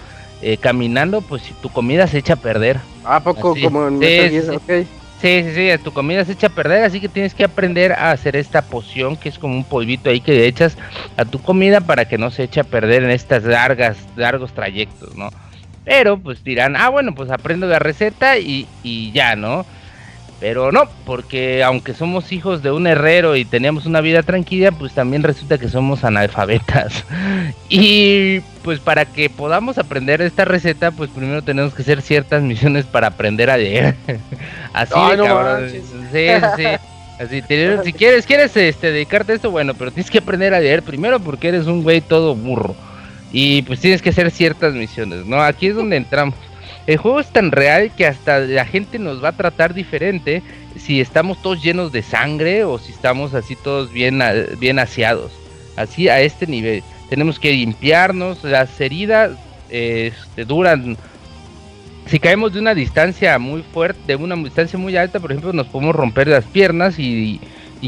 eh, 0.43 0.57
caminando, 0.57 1.21
pues 1.21 1.43
tu 1.63 1.69
comida 1.69 2.09
se 2.09 2.19
echa 2.19 2.33
a 2.33 2.37
perder. 2.37 2.81
¿A 3.05 3.21
poco 3.21 3.53
Así. 3.53 3.63
como 3.63 3.87
en 3.87 4.01
Sí, 4.01 4.41
sí, 4.41 4.59
Gear? 4.67 4.85
Sí. 5.21 5.43
Sí, 5.43 5.53
sí, 5.55 5.83
tu 5.83 5.93
comida 5.93 6.25
se 6.25 6.33
echa 6.33 6.49
a 6.49 6.51
perder, 6.51 6.85
así 6.85 7.01
que 7.01 7.09
tienes 7.09 7.35
que 7.35 7.45
aprender 7.45 7.93
a 7.93 8.13
hacer 8.13 8.37
esta 8.37 8.63
poción 8.63 9.17
que 9.17 9.29
es 9.29 9.39
como 9.39 9.55
un 9.55 9.65
polvito 9.65 10.11
ahí 10.11 10.21
que 10.21 10.33
le 10.33 10.47
echas 10.47 10.77
a 11.17 11.25
tu 11.25 11.41
comida 11.41 11.81
para 11.81 12.07
que 12.07 12.19
no 12.19 12.31
se 12.31 12.45
eche 12.45 12.61
a 12.61 12.65
perder 12.65 13.03
en 13.05 13.11
estas 13.11 13.45
largas, 13.45 13.97
largos 14.17 14.53
trayectos, 14.53 15.17
¿no? 15.17 15.31
Pero 15.85 16.19
pues 16.19 16.45
dirán, 16.45 16.77
ah, 16.77 16.91
bueno, 16.91 17.15
pues 17.15 17.31
aprendo 17.31 17.67
la 17.67 17.79
receta 17.79 18.39
y, 18.39 18.67
y 18.83 19.11
ya, 19.13 19.37
¿no? 19.37 19.65
Pero 20.41 20.71
no, 20.71 20.85
porque 21.05 21.65
aunque 21.65 21.95
somos 21.95 22.31
hijos 22.31 22.63
de 22.63 22.71
un 22.71 22.87
herrero 22.87 23.35
y 23.35 23.45
teníamos 23.45 23.87
una 23.87 24.01
vida 24.01 24.23
tranquila, 24.23 24.71
pues 24.71 24.93
también 24.93 25.23
resulta 25.25 25.59
que 25.59 25.69
somos 25.69 26.05
analfabetas. 26.05 27.05
Y 27.71 28.41
pues 28.69 28.81
para 28.81 29.07
que 29.07 29.31
podamos 29.31 29.79
aprender 29.79 30.21
esta 30.21 30.45
receta, 30.45 30.91
pues 30.91 31.09
primero 31.09 31.41
tenemos 31.41 31.73
que 31.73 31.81
hacer 31.81 32.03
ciertas 32.03 32.43
misiones 32.43 32.85
para 32.85 33.07
aprender 33.07 33.49
a 33.49 33.57
leer. 33.57 33.95
Así 34.75 34.93
Ay, 34.95 35.13
de 35.13 35.17
no 35.17 35.25
cabrón. 35.25 35.71
Sí, 35.71 35.81
sí, 36.13 36.27
sí. 36.59 36.65
Así, 37.19 37.41
te- 37.41 37.83
si 37.83 37.95
quieres, 37.95 38.27
quieres 38.27 38.55
este, 38.59 38.93
dedicarte 38.93 39.33
a 39.33 39.37
esto, 39.37 39.51
bueno, 39.51 39.73
pero 39.73 39.91
tienes 39.91 40.11
que 40.11 40.19
aprender 40.19 40.53
a 40.53 40.61
leer 40.61 40.83
primero 40.83 41.19
porque 41.19 41.49
eres 41.49 41.65
un 41.67 41.83
güey 41.83 42.03
todo 42.03 42.35
burro. 42.35 42.77
Y 43.33 43.63
pues 43.63 43.81
tienes 43.81 44.03
que 44.03 44.11
hacer 44.11 44.31
ciertas 44.31 44.75
misiones, 44.75 45.25
¿no? 45.25 45.41
Aquí 45.43 45.69
es 45.69 45.75
donde 45.75 45.97
entramos. 45.97 46.35
El 46.87 46.99
juego 46.99 47.21
es 47.21 47.29
tan 47.33 47.51
real 47.53 47.91
que 47.97 48.07
hasta 48.07 48.41
la 48.41 48.67
gente 48.67 48.99
nos 48.99 49.25
va 49.25 49.31
a 49.31 49.33
tratar 49.37 49.73
diferente 49.73 50.43
si 50.79 51.01
estamos 51.01 51.41
todos 51.41 51.63
llenos 51.63 51.91
de 51.91 52.03
sangre 52.03 52.65
o 52.65 52.79
si 52.79 52.93
estamos 52.93 53.33
así 53.33 53.57
todos 53.57 53.91
bien, 53.95 54.21
a- 54.21 54.35
bien 54.59 54.79
aseados. 54.79 55.33
Así 55.75 56.11
a 56.11 56.21
este 56.21 56.47
nivel. 56.47 56.83
Tenemos 57.09 57.39
que 57.39 57.53
limpiarnos, 57.53 58.45
las 58.45 58.81
heridas 58.81 59.33
este, 59.71 60.45
duran 60.45 60.97
si 62.09 62.19
caemos 62.19 62.55
de 62.55 62.61
una 62.61 62.75
distancia 62.75 63.39
muy 63.39 63.63
fuerte, 63.63 64.01
de 64.07 64.17
una 64.17 64.35
distancia 64.35 64.79
muy 64.79 64.97
alta, 64.97 65.21
por 65.21 65.31
ejemplo, 65.31 65.53
nos 65.53 65.67
podemos 65.67 65.95
romper 65.95 66.27
las 66.29 66.45
piernas 66.45 66.99
y, 66.99 67.41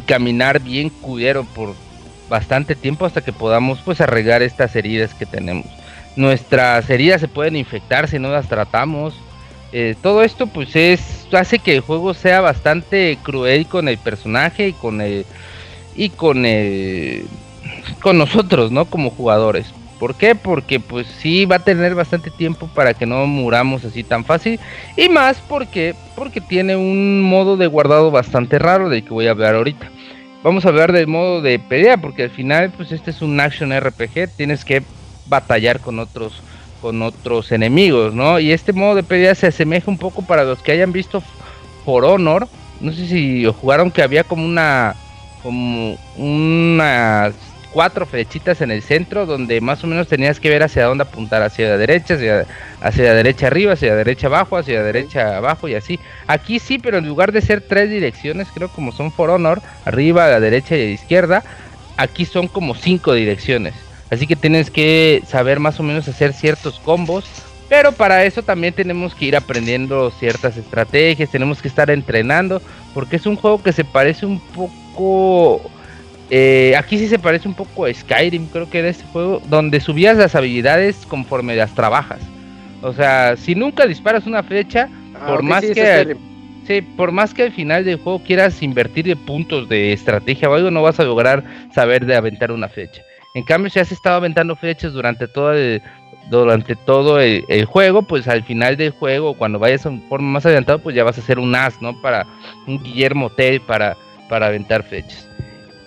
caminar 0.06 0.60
bien 0.60 0.88
cudero 0.88 1.44
por 1.44 1.74
bastante 2.28 2.74
tiempo 2.74 3.06
hasta 3.06 3.22
que 3.22 3.32
podamos 3.32 3.80
pues 3.84 4.00
arreglar 4.00 4.42
estas 4.42 4.76
heridas 4.76 5.14
que 5.14 5.26
tenemos. 5.26 5.66
Nuestras 6.16 6.88
heridas 6.90 7.20
se 7.20 7.28
pueden 7.28 7.56
infectar 7.56 8.08
si 8.08 8.18
no 8.18 8.30
las 8.30 8.48
tratamos. 8.48 9.14
Eh, 9.72 9.96
todo 10.00 10.22
esto 10.22 10.46
pues 10.46 10.76
es 10.76 11.26
hace 11.32 11.58
que 11.58 11.74
el 11.74 11.80
juego 11.80 12.14
sea 12.14 12.40
bastante 12.40 13.18
cruel 13.22 13.66
con 13.66 13.88
el 13.88 13.98
personaje 13.98 14.68
y 14.68 14.72
con 14.72 15.00
el 15.00 15.26
y 15.96 16.10
con 16.10 16.46
el 16.46 17.24
con 18.02 18.18
nosotros, 18.18 18.70
¿no? 18.70 18.84
Como 18.84 19.10
jugadores. 19.10 19.72
¿Por 20.00 20.14
qué? 20.14 20.34
Porque 20.34 20.80
pues 20.80 21.06
sí 21.06 21.44
va 21.44 21.56
a 21.56 21.64
tener 21.64 21.94
bastante 21.94 22.30
tiempo 22.30 22.70
para 22.74 22.94
que 22.94 23.04
no 23.04 23.26
muramos 23.26 23.84
así 23.84 24.02
tan 24.02 24.24
fácil. 24.24 24.58
Y 24.96 25.10
más 25.10 25.42
porque, 25.46 25.94
porque 26.16 26.40
tiene 26.40 26.74
un 26.74 27.20
modo 27.20 27.58
de 27.58 27.66
guardado 27.66 28.10
bastante 28.10 28.58
raro 28.58 28.88
del 28.88 29.04
que 29.04 29.10
voy 29.10 29.26
a 29.26 29.32
hablar 29.32 29.56
ahorita. 29.56 29.90
Vamos 30.42 30.64
a 30.64 30.68
hablar 30.70 30.92
del 30.92 31.06
modo 31.06 31.42
de 31.42 31.58
pelea 31.58 31.98
porque 31.98 32.22
al 32.22 32.30
final 32.30 32.72
pues 32.74 32.92
este 32.92 33.10
es 33.10 33.20
un 33.20 33.38
action 33.40 33.78
RPG. 33.78 34.36
Tienes 34.36 34.64
que 34.64 34.82
batallar 35.26 35.80
con 35.80 35.98
otros 35.98 36.42
con 36.80 37.02
otros 37.02 37.52
enemigos, 37.52 38.14
¿no? 38.14 38.40
Y 38.40 38.52
este 38.52 38.72
modo 38.72 38.94
de 38.94 39.02
pelea 39.02 39.34
se 39.34 39.48
asemeja 39.48 39.90
un 39.90 39.98
poco 39.98 40.22
para 40.22 40.44
los 40.44 40.62
que 40.62 40.72
hayan 40.72 40.92
visto 40.92 41.22
For 41.84 42.06
Honor. 42.06 42.48
No 42.80 42.90
sé 42.92 43.06
si 43.06 43.44
jugaron 43.60 43.90
que 43.90 44.02
había 44.02 44.24
como 44.24 44.46
una 44.46 44.94
como 45.42 45.98
unas 46.16 47.34
cuatro 47.72 48.06
flechitas 48.06 48.60
en 48.60 48.70
el 48.70 48.82
centro 48.82 49.26
donde 49.26 49.60
más 49.60 49.82
o 49.84 49.86
menos 49.86 50.08
tenías 50.08 50.40
que 50.40 50.50
ver 50.50 50.62
hacia 50.62 50.86
dónde 50.86 51.02
apuntar, 51.02 51.42
hacia 51.42 51.68
la 51.68 51.76
derecha, 51.76 52.14
hacia, 52.14 52.46
hacia 52.80 53.04
la 53.04 53.14
derecha 53.14 53.46
arriba, 53.46 53.74
hacia 53.74 53.90
la 53.90 53.96
derecha 53.96 54.26
abajo, 54.26 54.56
hacia 54.56 54.80
la 54.80 54.84
derecha 54.84 55.36
abajo 55.36 55.68
y 55.68 55.74
así. 55.74 55.98
Aquí 56.26 56.58
sí, 56.58 56.78
pero 56.78 56.98
en 56.98 57.06
lugar 57.06 57.32
de 57.32 57.42
ser 57.42 57.60
tres 57.60 57.90
direcciones, 57.90 58.48
creo 58.52 58.68
como 58.68 58.92
son 58.92 59.12
For 59.12 59.30
Honor, 59.30 59.62
arriba, 59.84 60.26
a 60.26 60.30
la 60.30 60.40
derecha 60.40 60.76
y 60.76 60.82
a 60.82 60.84
la 60.86 60.90
izquierda, 60.90 61.44
aquí 61.96 62.24
son 62.24 62.48
como 62.48 62.74
cinco 62.74 63.14
direcciones. 63.14 63.74
Así 64.10 64.26
que 64.26 64.36
tienes 64.36 64.70
que 64.70 65.22
saber 65.26 65.60
más 65.60 65.78
o 65.78 65.82
menos 65.82 66.08
hacer 66.08 66.32
ciertos 66.32 66.80
combos. 66.80 67.24
Pero 67.68 67.92
para 67.92 68.24
eso 68.24 68.42
también 68.42 68.74
tenemos 68.74 69.14
que 69.14 69.26
ir 69.26 69.36
aprendiendo 69.36 70.10
ciertas 70.10 70.56
estrategias, 70.56 71.30
tenemos 71.30 71.62
que 71.62 71.68
estar 71.68 71.88
entrenando, 71.88 72.60
porque 72.92 73.14
es 73.14 73.26
un 73.26 73.36
juego 73.36 73.62
que 73.62 73.72
se 73.72 73.84
parece 73.84 74.26
un 74.26 74.40
poco 74.40 75.70
eh, 76.30 76.74
aquí 76.76 76.98
sí 76.98 77.08
se 77.08 77.18
parece 77.18 77.48
un 77.48 77.54
poco 77.54 77.84
a 77.86 77.92
Skyrim, 77.94 78.46
creo 78.48 78.70
que 78.70 78.78
era 78.80 78.88
este 78.88 79.04
juego, 79.06 79.42
donde 79.48 79.80
subías 79.80 80.16
las 80.16 80.34
habilidades 80.34 81.04
conforme 81.06 81.56
las 81.56 81.74
trabajas. 81.74 82.20
O 82.82 82.92
sea, 82.92 83.36
si 83.36 83.54
nunca 83.54 83.86
disparas 83.86 84.26
una 84.26 84.42
flecha, 84.42 84.88
Ah, 85.14 85.26
por 85.26 85.42
más 85.42 85.64
sí, 85.64 85.72
que 85.74 85.84
Skyrim. 86.02 86.18
sí, 86.66 86.82
por 86.82 87.12
más 87.12 87.34
que 87.34 87.42
al 87.44 87.52
final 87.52 87.84
del 87.84 87.98
juego 87.98 88.22
quieras 88.22 88.62
invertir 88.62 89.06
de 89.06 89.16
puntos 89.16 89.68
de 89.68 89.92
estrategia 89.92 90.48
o 90.48 90.54
algo, 90.54 90.70
no 90.70 90.82
vas 90.82 91.00
a 91.00 91.04
lograr 91.04 91.44
saber 91.74 92.06
de 92.06 92.16
aventar 92.16 92.52
una 92.52 92.68
flecha. 92.68 93.02
En 93.34 93.44
cambio, 93.44 93.70
si 93.70 93.78
has 93.80 93.92
estado 93.92 94.16
aventando 94.16 94.56
flechas 94.56 94.92
durante 94.92 95.28
todo 95.28 95.52
el, 95.52 95.82
durante 96.30 96.74
todo 96.76 97.20
el, 97.20 97.44
el 97.48 97.64
juego, 97.64 98.02
pues 98.02 98.26
al 98.28 98.42
final 98.44 98.76
del 98.76 98.90
juego, 98.90 99.34
cuando 99.34 99.58
vayas 99.58 99.84
a 99.86 99.90
un 99.90 100.00
forma 100.08 100.28
más 100.30 100.46
adelantado, 100.46 100.78
pues 100.80 100.96
ya 100.96 101.04
vas 101.04 101.18
a 101.18 101.22
ser 101.22 101.38
un 101.38 101.54
as, 101.54 101.80
¿no? 101.82 102.00
Para 102.00 102.26
un 102.66 102.82
Guillermo 102.82 103.30
Tell 103.30 103.60
para, 103.60 103.96
para 104.28 104.46
aventar 104.46 104.82
flechas. 104.84 105.28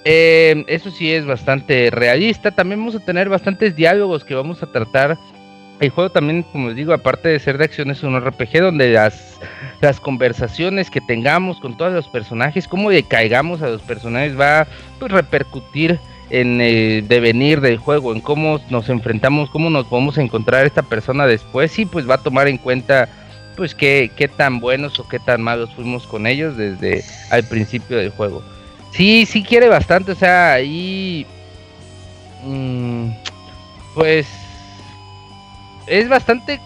Eh, 0.06 0.66
eso 0.68 0.92
sí 0.92 1.12
es 1.12 1.26
bastante 1.26 1.90
realista. 1.92 2.52
También 2.52 2.80
vamos 2.80 2.96
a 2.96 3.00
tener 3.00 3.30
bastantes 3.30 3.76
diálogos 3.76 4.24
que 4.24 4.36
vamos 4.36 4.62
a 4.64 4.68
tratar. 4.68 5.18
El 5.80 5.90
juego 5.90 6.12
también, 6.12 6.44
como 6.44 6.68
les 6.68 6.78
digo, 6.78 6.94
aparte 6.94 7.30
de 7.30 7.40
ser 7.40 7.58
de 7.58 7.66
acción, 7.66 7.92
es 7.92 8.04
un 8.04 8.20
RPG 8.20 8.62
donde 8.62 8.92
las, 8.92 9.40
las 9.82 10.00
conversaciones 10.00 10.90
que 10.90 11.02
tengamos 11.02 11.60
con 11.60 11.76
todos 11.76 11.94
los 11.94 12.08
personajes, 12.08 12.68
cómo 12.68 12.92
le 12.92 13.04
caigamos 13.04 13.62
a 13.62 13.70
los 13.70 13.82
personajes, 13.82 14.40
va 14.40 14.62
a 14.62 14.68
pues, 15.00 15.12
repercutir 15.12 16.00
en 16.30 16.62
el 16.62 17.08
devenir 17.08 17.60
del 17.60 17.78
juego, 17.78 18.14
en 18.14 18.22
cómo 18.22 18.60
nos 18.70 18.90
enfrentamos, 18.90 19.50
cómo 19.50 19.70
nos 19.70 19.86
podemos 19.88 20.18
encontrar 20.18 20.66
esta 20.66 20.84
persona 20.84 21.28
después 21.28 21.78
y 21.78 21.86
pues 21.86 22.10
va 22.10 22.16
a 22.16 22.24
tomar 22.24 22.48
en 22.48 22.58
cuenta 22.58 23.10
pues 23.56 23.76
qué, 23.76 24.10
qué 24.16 24.28
tan 24.28 24.60
buenos 24.60 25.00
o 25.00 25.08
qué 25.08 25.20
tan 25.20 25.42
malos 25.42 25.70
fuimos 25.76 26.08
con 26.08 26.26
ellos 26.26 26.58
desde 26.58 27.04
al 27.30 27.44
principio 27.44 27.98
del 27.98 28.10
juego. 28.10 28.42
Sí, 28.94 29.26
sí 29.26 29.44
quiere 29.44 29.68
bastante, 29.70 30.12
o 30.12 30.16
sea, 30.16 30.54
ahí 30.54 31.26
mm, 32.46 33.08
pues 33.96 34.28
es 35.88 36.08
bastante 36.08 36.60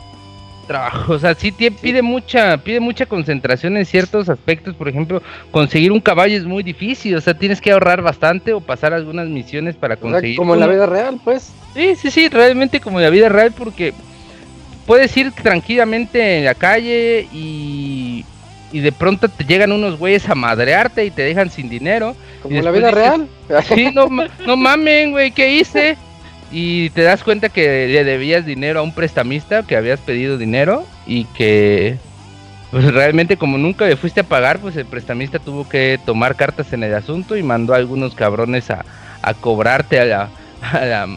trabajo, 0.68 1.14
o 1.14 1.20
sea, 1.20 1.34
sí 1.34 1.52
tie- 1.54 1.74
pide 1.74 2.02
mucha 2.02 2.58
pide 2.58 2.82
mucha 2.82 3.06
concentración 3.06 3.78
en 3.78 3.86
ciertos 3.86 4.28
aspectos, 4.28 4.76
por 4.76 4.90
ejemplo, 4.90 5.22
conseguir 5.52 5.92
un 5.94 6.02
caballo 6.02 6.36
es 6.36 6.44
muy 6.44 6.62
difícil, 6.64 7.16
o 7.16 7.22
sea, 7.22 7.34
tienes 7.34 7.62
que 7.62 7.72
ahorrar 7.72 8.02
bastante 8.02 8.52
o 8.54 8.60
pasar 8.60 8.94
algunas 8.94 9.28
misiones 9.28 9.76
para 9.76 9.94
O 9.96 9.98
sea, 9.98 10.10
conseguir 10.12 10.36
como 10.36 10.54
en 10.56 10.60
la 10.60 10.68
vida 10.68 10.86
real, 10.86 11.20
pues. 11.24 11.52
Sí, 11.74 11.96
sí, 11.96 12.12
sí, 12.12 12.28
realmente 12.28 12.82
como 12.82 13.00
en 13.00 13.06
la 13.06 13.10
vida 13.10 13.30
real 13.30 13.54
porque 13.58 13.94
puedes 14.86 15.16
ir 15.16 15.32
tranquilamente 15.32 16.40
en 16.40 16.46
la 16.46 16.56
calle 16.56 17.28
y, 17.32 18.07
y 18.72 18.80
de 18.80 18.92
pronto 18.92 19.30
te 19.30 19.46
llegan 19.46 19.72
unos 19.72 19.98
güeyes 19.98 20.28
a 20.30 20.36
madrearte 20.36 21.06
y 21.06 21.12
te 21.12 21.24
dejan 21.24 21.50
sin 21.50 21.70
dinero. 21.70 22.16
Como 22.42 22.62
la 22.62 22.72
vida 22.72 22.88
dices, 22.88 23.04
real. 23.04 23.28
Sí, 23.76 23.90
no, 23.94 24.08
no 24.46 24.58
mamen, 24.58 25.12
güey, 25.12 25.32
¿qué 25.32 25.56
hice? 25.56 25.98
Y 26.52 26.90
te 26.92 27.02
das 27.02 27.24
cuenta 27.24 27.50
que 27.50 27.88
le 27.88 28.04
debías 28.04 28.46
dinero 28.46 28.80
a 28.80 28.84
un 28.84 28.94
prestamista, 28.94 29.64
que 29.64 29.76
habías 29.76 30.00
pedido 30.00 30.38
dinero 30.38 30.86
y 31.06 31.26
que 31.26 31.98
pues 32.72 32.94
realmente 32.94 33.38
como 33.38 33.58
nunca 33.58 33.86
le 33.86 33.96
fuiste 33.96 34.22
a 34.22 34.24
pagar, 34.24 34.60
pues 34.60 34.76
el 34.76 34.86
prestamista 34.86 35.40
tuvo 35.40 35.68
que 35.68 36.00
tomar 36.06 36.36
cartas 36.36 36.74
en 36.74 36.84
el 36.84 36.94
asunto 36.94 37.38
y 37.38 37.44
mandó 37.44 37.74
a 37.74 37.78
algunos 37.78 38.14
cabrones 38.14 38.70
a, 38.70 38.86
a 39.22 39.34
cobrarte 39.34 40.00
a 40.00 40.06
la, 40.06 40.30
a 40.62 40.86
la, 40.86 41.08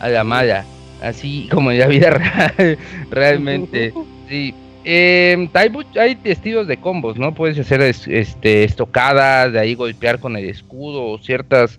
a 0.00 0.08
la 0.08 0.24
mala. 0.24 0.64
Así 1.02 1.48
como 1.50 1.70
en 1.70 1.78
la 1.78 1.86
vida 1.86 2.10
real, 2.56 2.78
realmente. 3.10 3.92
Sí. 4.30 4.54
Eh, 4.82 5.48
hay, 5.52 5.70
hay 5.98 6.18
estilos 6.24 6.66
de 6.66 6.78
combos, 6.78 7.18
¿no? 7.18 7.34
Puedes 7.34 7.58
hacer 7.58 7.82
es- 7.82 8.08
este, 8.08 8.64
estocadas, 8.64 9.52
de 9.52 9.60
ahí 9.60 9.74
golpear 9.74 10.18
con 10.20 10.36
el 10.36 10.48
escudo 10.48 11.04
o 11.06 11.18
ciertas 11.18 11.76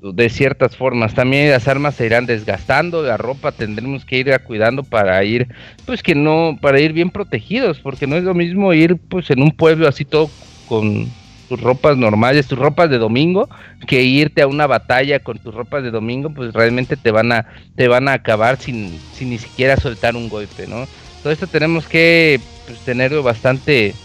de 0.00 0.28
ciertas 0.28 0.76
formas. 0.76 1.14
También 1.14 1.50
las 1.50 1.66
armas 1.68 1.94
se 1.96 2.06
irán 2.06 2.26
desgastando, 2.26 3.02
la 3.02 3.16
ropa 3.16 3.52
tendremos 3.52 4.04
que 4.04 4.18
ir 4.18 4.40
cuidando 4.44 4.84
para 4.84 5.22
ir, 5.24 5.48
pues 5.84 6.02
que 6.02 6.14
no, 6.14 6.58
para 6.60 6.80
ir 6.80 6.92
bien 6.92 7.10
protegidos, 7.10 7.80
porque 7.80 8.06
no 8.06 8.16
es 8.16 8.22
lo 8.24 8.34
mismo 8.34 8.72
ir 8.72 8.98
pues 9.08 9.30
en 9.30 9.42
un 9.42 9.50
pueblo 9.52 9.88
así 9.88 10.04
todo 10.04 10.30
con 10.68 11.06
tus 11.48 11.60
ropas 11.60 11.96
normales, 11.96 12.46
tus 12.46 12.58
ropas 12.58 12.90
de 12.90 12.98
domingo, 12.98 13.48
que 13.86 14.02
irte 14.02 14.42
a 14.42 14.46
una 14.48 14.66
batalla 14.66 15.20
con 15.20 15.38
tus 15.38 15.54
ropas 15.54 15.82
de 15.82 15.90
domingo, 15.90 16.30
pues 16.30 16.52
realmente 16.52 16.96
te 16.96 17.10
van 17.10 17.32
a, 17.32 17.46
te 17.76 17.88
van 17.88 18.08
a 18.08 18.14
acabar 18.14 18.58
sin, 18.58 18.98
sin 19.12 19.30
ni 19.30 19.38
siquiera 19.38 19.76
soltar 19.76 20.16
un 20.16 20.28
golpe, 20.28 20.66
¿no? 20.66 20.86
Todo 21.26 21.32
esto 21.32 21.48
tenemos 21.48 21.88
que 21.88 22.38
pues, 22.68 22.78
tenerlo 22.84 23.24
bastante, 23.24 23.96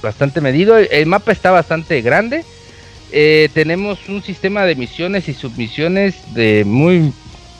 bastante 0.00 0.40
medido. 0.40 0.78
El 0.78 1.06
mapa 1.06 1.32
está 1.32 1.50
bastante 1.50 2.00
grande. 2.02 2.44
Eh, 3.10 3.48
tenemos 3.52 4.08
un 4.08 4.22
sistema 4.22 4.64
de 4.64 4.76
misiones 4.76 5.28
y 5.28 5.34
submisiones 5.34 6.14
de 6.34 6.62
muy 6.64 7.12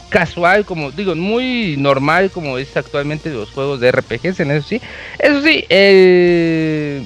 casual, 0.09 0.65
como 0.65 0.93
digo, 0.93 1.17
muy 1.17 1.75
normal 1.79 2.31
como 2.31 2.59
es 2.59 2.77
actualmente 2.77 3.29
los 3.31 3.51
juegos 3.51 3.81
de 3.81 3.91
RPGs, 3.91 4.39
en 4.39 4.53
eso 4.53 4.69
sí. 4.69 4.81
Eso 5.19 5.43
sí, 5.43 5.65
eh, 5.69 7.03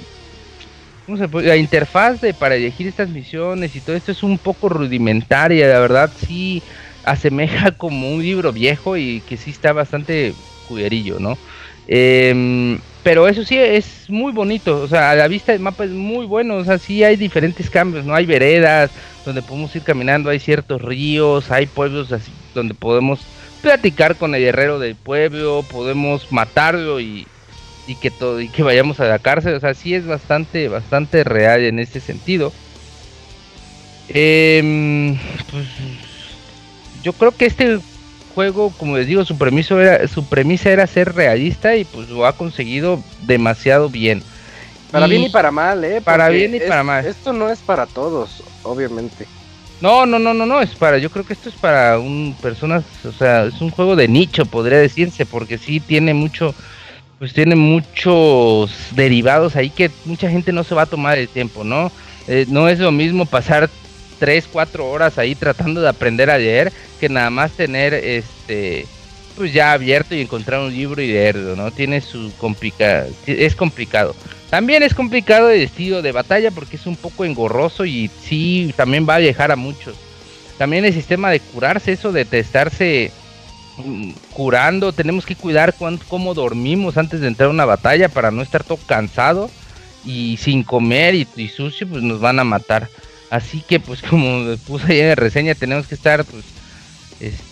la 1.32 1.56
interfaz 1.56 2.20
de, 2.20 2.34
para 2.34 2.56
elegir 2.56 2.88
estas 2.88 3.08
misiones 3.08 3.74
y 3.74 3.80
todo 3.80 3.96
esto 3.96 4.12
es 4.12 4.22
un 4.22 4.36
poco 4.36 4.68
rudimentaria, 4.68 5.66
la 5.66 5.78
verdad 5.78 6.10
sí 6.26 6.62
asemeja 7.06 7.70
como 7.78 8.10
un 8.10 8.20
libro 8.20 8.52
viejo 8.52 8.98
y 8.98 9.22
que 9.22 9.38
sí 9.38 9.48
está 9.48 9.72
bastante 9.72 10.34
cuderillo, 10.68 11.18
¿no? 11.20 11.38
Em, 11.88 12.78
pero 13.02 13.28
eso 13.28 13.44
sí 13.44 13.56
es 13.56 14.10
muy 14.10 14.32
bonito, 14.32 14.82
o 14.82 14.88
sea, 14.88 15.12
a 15.12 15.14
la 15.14 15.28
vista 15.28 15.52
del 15.52 15.60
mapa 15.60 15.84
es 15.84 15.92
muy 15.92 16.26
bueno, 16.26 16.56
o 16.56 16.64
sea, 16.64 16.78
sí 16.78 17.04
hay 17.04 17.14
diferentes 17.14 17.70
cambios, 17.70 18.04
no 18.04 18.14
hay 18.14 18.26
veredas 18.26 18.90
donde 19.24 19.42
podemos 19.42 19.74
ir 19.76 19.82
caminando, 19.82 20.30
hay 20.30 20.40
ciertos 20.40 20.82
ríos, 20.82 21.50
hay 21.52 21.66
pueblos 21.66 22.10
así 22.10 22.32
donde 22.54 22.74
podemos 22.74 23.20
platicar 23.62 24.16
con 24.16 24.34
el 24.34 24.40
guerrero 24.40 24.78
del 24.80 24.96
pueblo, 24.96 25.64
podemos 25.70 26.32
matarlo 26.32 26.98
y, 27.00 27.26
y 27.86 27.94
que 27.94 28.10
todo 28.10 28.40
y 28.40 28.48
que 28.48 28.64
vayamos 28.64 28.98
a 28.98 29.04
la 29.04 29.20
cárcel, 29.20 29.54
o 29.54 29.60
sea, 29.60 29.74
sí 29.74 29.94
es 29.94 30.06
bastante 30.06 30.68
bastante 30.68 31.22
real 31.22 31.62
en 31.62 31.78
ese 31.78 32.00
sentido. 32.00 32.52
Em, 34.08 35.16
pues, 35.50 35.66
yo 37.02 37.12
creo 37.12 37.32
que 37.32 37.46
este 37.46 37.78
juego, 38.36 38.70
como 38.76 38.98
les 38.98 39.06
digo, 39.06 39.24
su 39.24 39.38
premisa 39.38 39.80
era, 39.80 40.06
su 40.08 40.26
premisa 40.26 40.70
era 40.70 40.86
ser 40.86 41.14
realista 41.14 41.74
y 41.74 41.84
pues 41.84 42.10
lo 42.10 42.26
ha 42.26 42.34
conseguido 42.34 43.02
demasiado 43.22 43.88
bien. 43.88 44.22
Para 44.90 45.06
bien 45.06 45.22
y 45.22 45.30
para 45.30 45.50
mal, 45.50 45.82
¿eh? 45.82 46.02
Para 46.02 46.28
bien 46.28 46.54
y 46.54 46.60
para 46.60 46.84
mal. 46.84 47.06
Esto 47.06 47.32
no 47.32 47.48
es 47.50 47.60
para 47.60 47.86
todos, 47.86 48.42
obviamente. 48.62 49.26
No, 49.80 50.04
no, 50.04 50.18
no, 50.18 50.34
no, 50.34 50.44
no, 50.44 50.60
es 50.60 50.74
para, 50.74 50.98
yo 50.98 51.10
creo 51.10 51.24
que 51.24 51.32
esto 51.32 51.48
es 51.48 51.54
para 51.54 51.98
un 51.98 52.36
personas, 52.42 52.84
o 53.06 53.12
sea, 53.12 53.44
es 53.44 53.58
un 53.62 53.70
juego 53.70 53.96
de 53.96 54.06
nicho, 54.06 54.44
podría 54.44 54.78
decirse, 54.78 55.24
porque 55.24 55.56
sí 55.56 55.80
tiene 55.80 56.12
mucho, 56.12 56.54
pues 57.18 57.32
tiene 57.32 57.56
muchos 57.56 58.70
derivados 58.92 59.56
ahí 59.56 59.70
que 59.70 59.90
mucha 60.04 60.28
gente 60.28 60.52
no 60.52 60.62
se 60.62 60.74
va 60.74 60.82
a 60.82 60.86
tomar 60.86 61.16
el 61.16 61.28
tiempo, 61.28 61.64
¿no? 61.64 61.90
Eh, 62.28 62.44
no 62.48 62.68
es 62.68 62.78
lo 62.80 62.92
mismo 62.92 63.24
pasar 63.24 63.70
3, 64.18 64.48
4 64.50 64.88
horas 64.88 65.18
ahí 65.18 65.34
tratando 65.34 65.80
de 65.80 65.88
aprender 65.88 66.30
a 66.30 66.38
leer 66.38 66.72
que 67.00 67.08
nada 67.08 67.30
más 67.30 67.52
tener 67.52 67.94
este 67.94 68.86
pues 69.36 69.52
ya 69.52 69.72
abierto 69.72 70.14
y 70.14 70.22
encontrar 70.22 70.60
un 70.60 70.72
libro 70.72 71.02
y 71.02 71.08
leerlo, 71.08 71.54
¿no? 71.56 71.70
Tiene 71.70 72.00
su 72.00 72.32
complica 72.38 73.06
es 73.26 73.54
complicado. 73.54 74.16
También 74.50 74.82
es 74.82 74.94
complicado 74.94 75.50
el 75.50 75.60
estilo 75.60 76.02
de 76.02 76.12
batalla 76.12 76.50
porque 76.50 76.76
es 76.76 76.86
un 76.86 76.96
poco 76.96 77.24
engorroso 77.24 77.84
y 77.84 78.10
sí 78.22 78.72
también 78.76 79.06
va 79.08 79.16
a 79.16 79.20
dejar 79.20 79.52
a 79.52 79.56
muchos. 79.56 79.96
También 80.56 80.84
el 80.84 80.94
sistema 80.94 81.30
de 81.30 81.40
curarse, 81.40 81.92
eso 81.92 82.12
de 82.12 82.24
testarse 82.24 83.10
mm, 83.76 84.10
curando, 84.32 84.92
tenemos 84.92 85.26
que 85.26 85.36
cuidar 85.36 85.74
cómo 86.08 86.32
dormimos 86.32 86.96
antes 86.96 87.20
de 87.20 87.28
entrar 87.28 87.48
a 87.48 87.52
una 87.52 87.66
batalla 87.66 88.08
para 88.08 88.30
no 88.30 88.40
estar 88.40 88.64
todo 88.64 88.78
cansado 88.86 89.50
y 90.04 90.38
sin 90.38 90.62
comer 90.62 91.14
y, 91.14 91.28
y 91.36 91.48
sucio, 91.48 91.86
pues 91.86 92.02
nos 92.02 92.20
van 92.20 92.38
a 92.38 92.44
matar. 92.44 92.88
Así 93.30 93.60
que 93.60 93.80
pues 93.80 94.02
como 94.02 94.56
puse 94.66 94.92
ahí 94.92 95.00
en 95.00 95.08
la 95.08 95.14
reseña, 95.14 95.54
tenemos 95.54 95.86
que 95.86 95.94
estar 95.94 96.24
pues 96.24 96.44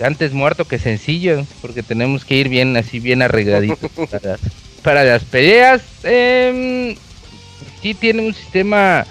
antes 0.03 0.33
muerto 0.33 0.67
que 0.67 0.79
sencillo, 0.79 1.47
porque 1.63 1.83
tenemos 1.83 2.25
que 2.25 2.37
ir 2.37 2.49
bien 2.49 2.77
así 2.77 3.01
bien 3.01 3.23
arregladitos 3.23 3.91
para, 4.83 5.05
las, 5.05 5.25
peleas. 5.25 5.83
Eh, 6.03 6.97
sí 7.83 7.95
tiene 7.95 8.27
un 8.27 8.35
sistema 8.35 9.07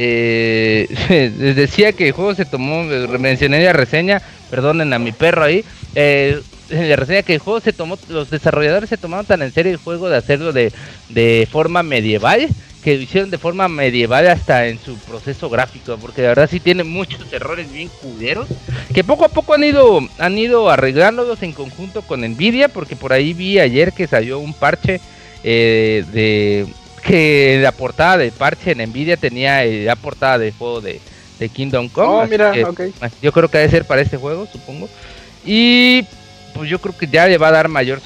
eh, 0.00 0.86
les 1.38 1.56
decía 1.56 1.92
que 1.92 2.06
el 2.06 2.12
juego 2.12 2.32
se 2.32 2.44
tomó, 2.44 2.84
mencioné 3.18 3.64
la 3.64 3.72
reseña, 3.72 4.22
perdonen 4.48 4.92
a 4.92 5.00
mi 5.00 5.10
perro 5.10 5.42
ahí, 5.42 5.64
eh, 5.96 6.40
la 6.70 6.94
reseña 6.94 7.24
que 7.24 7.34
el 7.34 7.40
juego 7.40 7.60
se 7.60 7.72
tomó, 7.72 7.98
los 8.08 8.30
desarrolladores 8.30 8.90
se 8.90 8.96
tomaron 8.96 9.26
tan 9.26 9.42
en 9.42 9.52
serio 9.52 9.72
el 9.72 9.78
juego 9.78 10.08
de 10.08 10.16
hacerlo 10.16 10.52
de, 10.52 10.72
de 11.08 11.48
forma 11.50 11.82
medieval 11.82 12.48
que 12.82 12.96
lo 12.96 13.02
hicieron 13.02 13.30
de 13.30 13.38
forma 13.38 13.68
medieval 13.68 14.28
hasta 14.28 14.66
en 14.66 14.78
su 14.78 14.96
proceso 14.98 15.50
gráfico, 15.50 15.96
porque 16.00 16.22
de 16.22 16.28
verdad 16.28 16.48
sí 16.50 16.60
tiene 16.60 16.84
muchos 16.84 17.32
errores 17.32 17.70
bien 17.72 17.88
cuderos, 18.00 18.46
que 18.94 19.04
poco 19.04 19.24
a 19.24 19.28
poco 19.28 19.54
han 19.54 19.64
ido, 19.64 20.00
han 20.18 20.38
ido 20.38 20.70
arreglándolos 20.70 21.42
en 21.42 21.52
conjunto 21.52 22.02
con 22.02 22.20
Nvidia, 22.20 22.68
porque 22.68 22.96
por 22.96 23.12
ahí 23.12 23.32
vi 23.34 23.58
ayer 23.58 23.92
que 23.92 24.06
salió 24.06 24.38
un 24.38 24.54
parche 24.54 25.00
eh, 25.42 26.04
de 26.12 26.66
que 27.02 27.60
la 27.62 27.72
portada 27.72 28.18
del 28.18 28.32
parche 28.32 28.72
en 28.72 28.90
Nvidia 28.90 29.16
tenía 29.16 29.64
eh, 29.64 29.84
la 29.84 29.96
portada 29.96 30.38
del 30.38 30.52
juego 30.52 30.80
de, 30.80 31.00
Kingdom 31.52 31.88
Come. 31.88 32.08
Oh, 32.08 32.26
mira, 32.26 32.52
Yo 33.22 33.32
creo 33.32 33.48
que 33.48 33.58
debe 33.58 33.70
ser 33.70 33.84
para 33.84 34.02
este 34.02 34.16
juego, 34.16 34.48
supongo. 34.50 34.88
Y 35.44 36.04
pues 36.52 36.68
yo 36.68 36.80
creo 36.80 36.96
que 36.96 37.06
ya 37.06 37.28
le 37.28 37.38
va 37.38 37.48
a 37.48 37.52
dar 37.52 37.68
mayor 37.68 38.00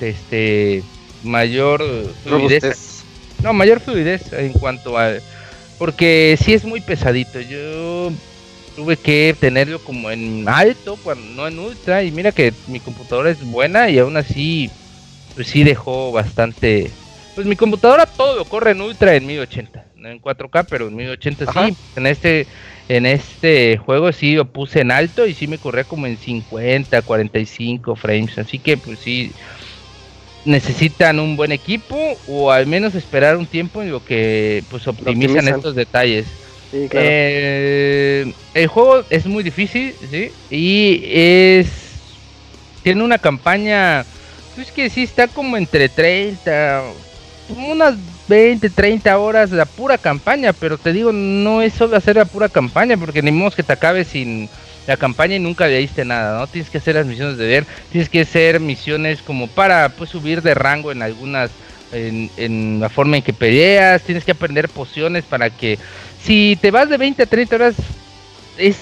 este 0.00 0.82
mayor 1.22 1.84
fluidez 2.24 2.87
no, 3.42 3.52
mayor 3.52 3.80
fluidez 3.80 4.32
en 4.32 4.52
cuanto 4.52 4.98
a... 4.98 5.14
Porque 5.78 6.36
sí 6.42 6.54
es 6.54 6.64
muy 6.64 6.80
pesadito. 6.80 7.40
Yo 7.40 8.10
tuve 8.74 8.96
que 8.96 9.34
tenerlo 9.38 9.78
como 9.78 10.10
en 10.10 10.48
alto, 10.48 10.98
cuando 11.02 11.24
no 11.34 11.46
en 11.46 11.58
ultra. 11.58 12.02
Y 12.02 12.10
mira 12.10 12.32
que 12.32 12.52
mi 12.66 12.80
computadora 12.80 13.30
es 13.30 13.42
buena 13.44 13.88
y 13.88 13.98
aún 13.98 14.16
así, 14.16 14.70
pues 15.34 15.48
sí 15.48 15.64
dejó 15.64 16.12
bastante... 16.12 16.90
Pues 17.34 17.46
mi 17.46 17.54
computadora 17.54 18.06
todo 18.06 18.36
lo 18.36 18.44
corre 18.44 18.72
en 18.72 18.80
ultra 18.80 19.14
en 19.14 19.24
1080, 19.24 19.84
no 19.94 20.08
en 20.08 20.20
4K, 20.20 20.66
pero 20.68 20.88
en 20.88 20.96
1080 20.96 21.52
sí. 21.52 21.76
En 21.94 22.06
este 22.06 22.48
en 22.88 23.04
este 23.06 23.76
juego 23.76 24.12
sí 24.12 24.34
lo 24.34 24.46
puse 24.46 24.80
en 24.80 24.90
alto 24.90 25.26
y 25.26 25.34
sí 25.34 25.46
me 25.46 25.58
corría 25.58 25.84
como 25.84 26.06
en 26.06 26.16
50, 26.16 27.02
45 27.02 27.94
frames. 27.96 28.38
Así 28.38 28.58
que 28.58 28.76
pues 28.76 28.98
sí, 28.98 29.30
necesitan 30.44 31.20
un 31.20 31.36
buen 31.36 31.52
equipo 31.52 32.16
o 32.28 32.50
al 32.50 32.66
menos 32.66 32.94
esperar 32.94 33.36
un 33.36 33.46
tiempo 33.46 33.82
en 33.82 33.90
lo 33.90 34.04
que 34.04 34.64
pues 34.70 34.86
optimizan, 34.86 35.48
estos 35.48 35.74
detalles. 35.74 36.26
Eh, 36.72 38.32
el 38.54 38.66
juego 38.66 39.02
es 39.08 39.26
muy 39.26 39.42
difícil, 39.42 39.94
¿sí? 40.10 40.30
Y 40.50 41.02
es 41.04 41.68
tiene 42.82 43.02
una 43.02 43.18
campaña 43.18 44.04
pues 44.54 44.70
que 44.70 44.90
sí 44.90 45.02
está 45.02 45.28
como 45.28 45.56
entre 45.56 45.88
30 45.88 46.82
unas 47.56 47.94
20, 48.28 48.68
30 48.70 49.18
horas 49.18 49.50
la 49.50 49.64
pura 49.64 49.96
campaña, 49.96 50.52
pero 50.52 50.76
te 50.76 50.92
digo, 50.92 51.12
no 51.12 51.62
es 51.62 51.72
solo 51.72 51.96
hacer 51.96 52.16
la 52.16 52.26
pura 52.26 52.48
campaña, 52.48 52.96
porque 52.96 53.22
ni 53.22 53.32
modo 53.32 53.50
que 53.52 53.62
te 53.62 53.72
acabe 53.72 54.04
sin 54.04 54.48
la 54.88 54.96
campaña 54.96 55.36
y 55.36 55.38
nunca 55.38 55.68
leíste 55.68 56.02
nada, 56.06 56.38
¿no? 56.38 56.46
Tienes 56.46 56.70
que 56.70 56.78
hacer 56.78 56.94
las 56.94 57.04
misiones 57.04 57.36
de 57.36 57.46
ver, 57.46 57.66
tienes 57.92 58.08
que 58.08 58.22
hacer 58.22 58.58
misiones 58.58 59.20
como 59.20 59.46
para 59.46 59.90
pues 59.90 60.08
subir 60.08 60.40
de 60.40 60.54
rango 60.54 60.90
en 60.90 61.02
algunas 61.02 61.50
en, 61.92 62.80
la 62.80 62.88
forma 62.88 63.18
en 63.18 63.22
que 63.22 63.34
peleas, 63.34 64.02
tienes 64.02 64.24
que 64.24 64.32
aprender 64.32 64.70
pociones 64.70 65.24
para 65.24 65.50
que 65.50 65.78
si 66.22 66.58
te 66.60 66.70
vas 66.70 66.88
de 66.88 66.96
20 66.96 67.22
a 67.22 67.26
30 67.26 67.56
horas 67.56 67.74
es 68.56 68.76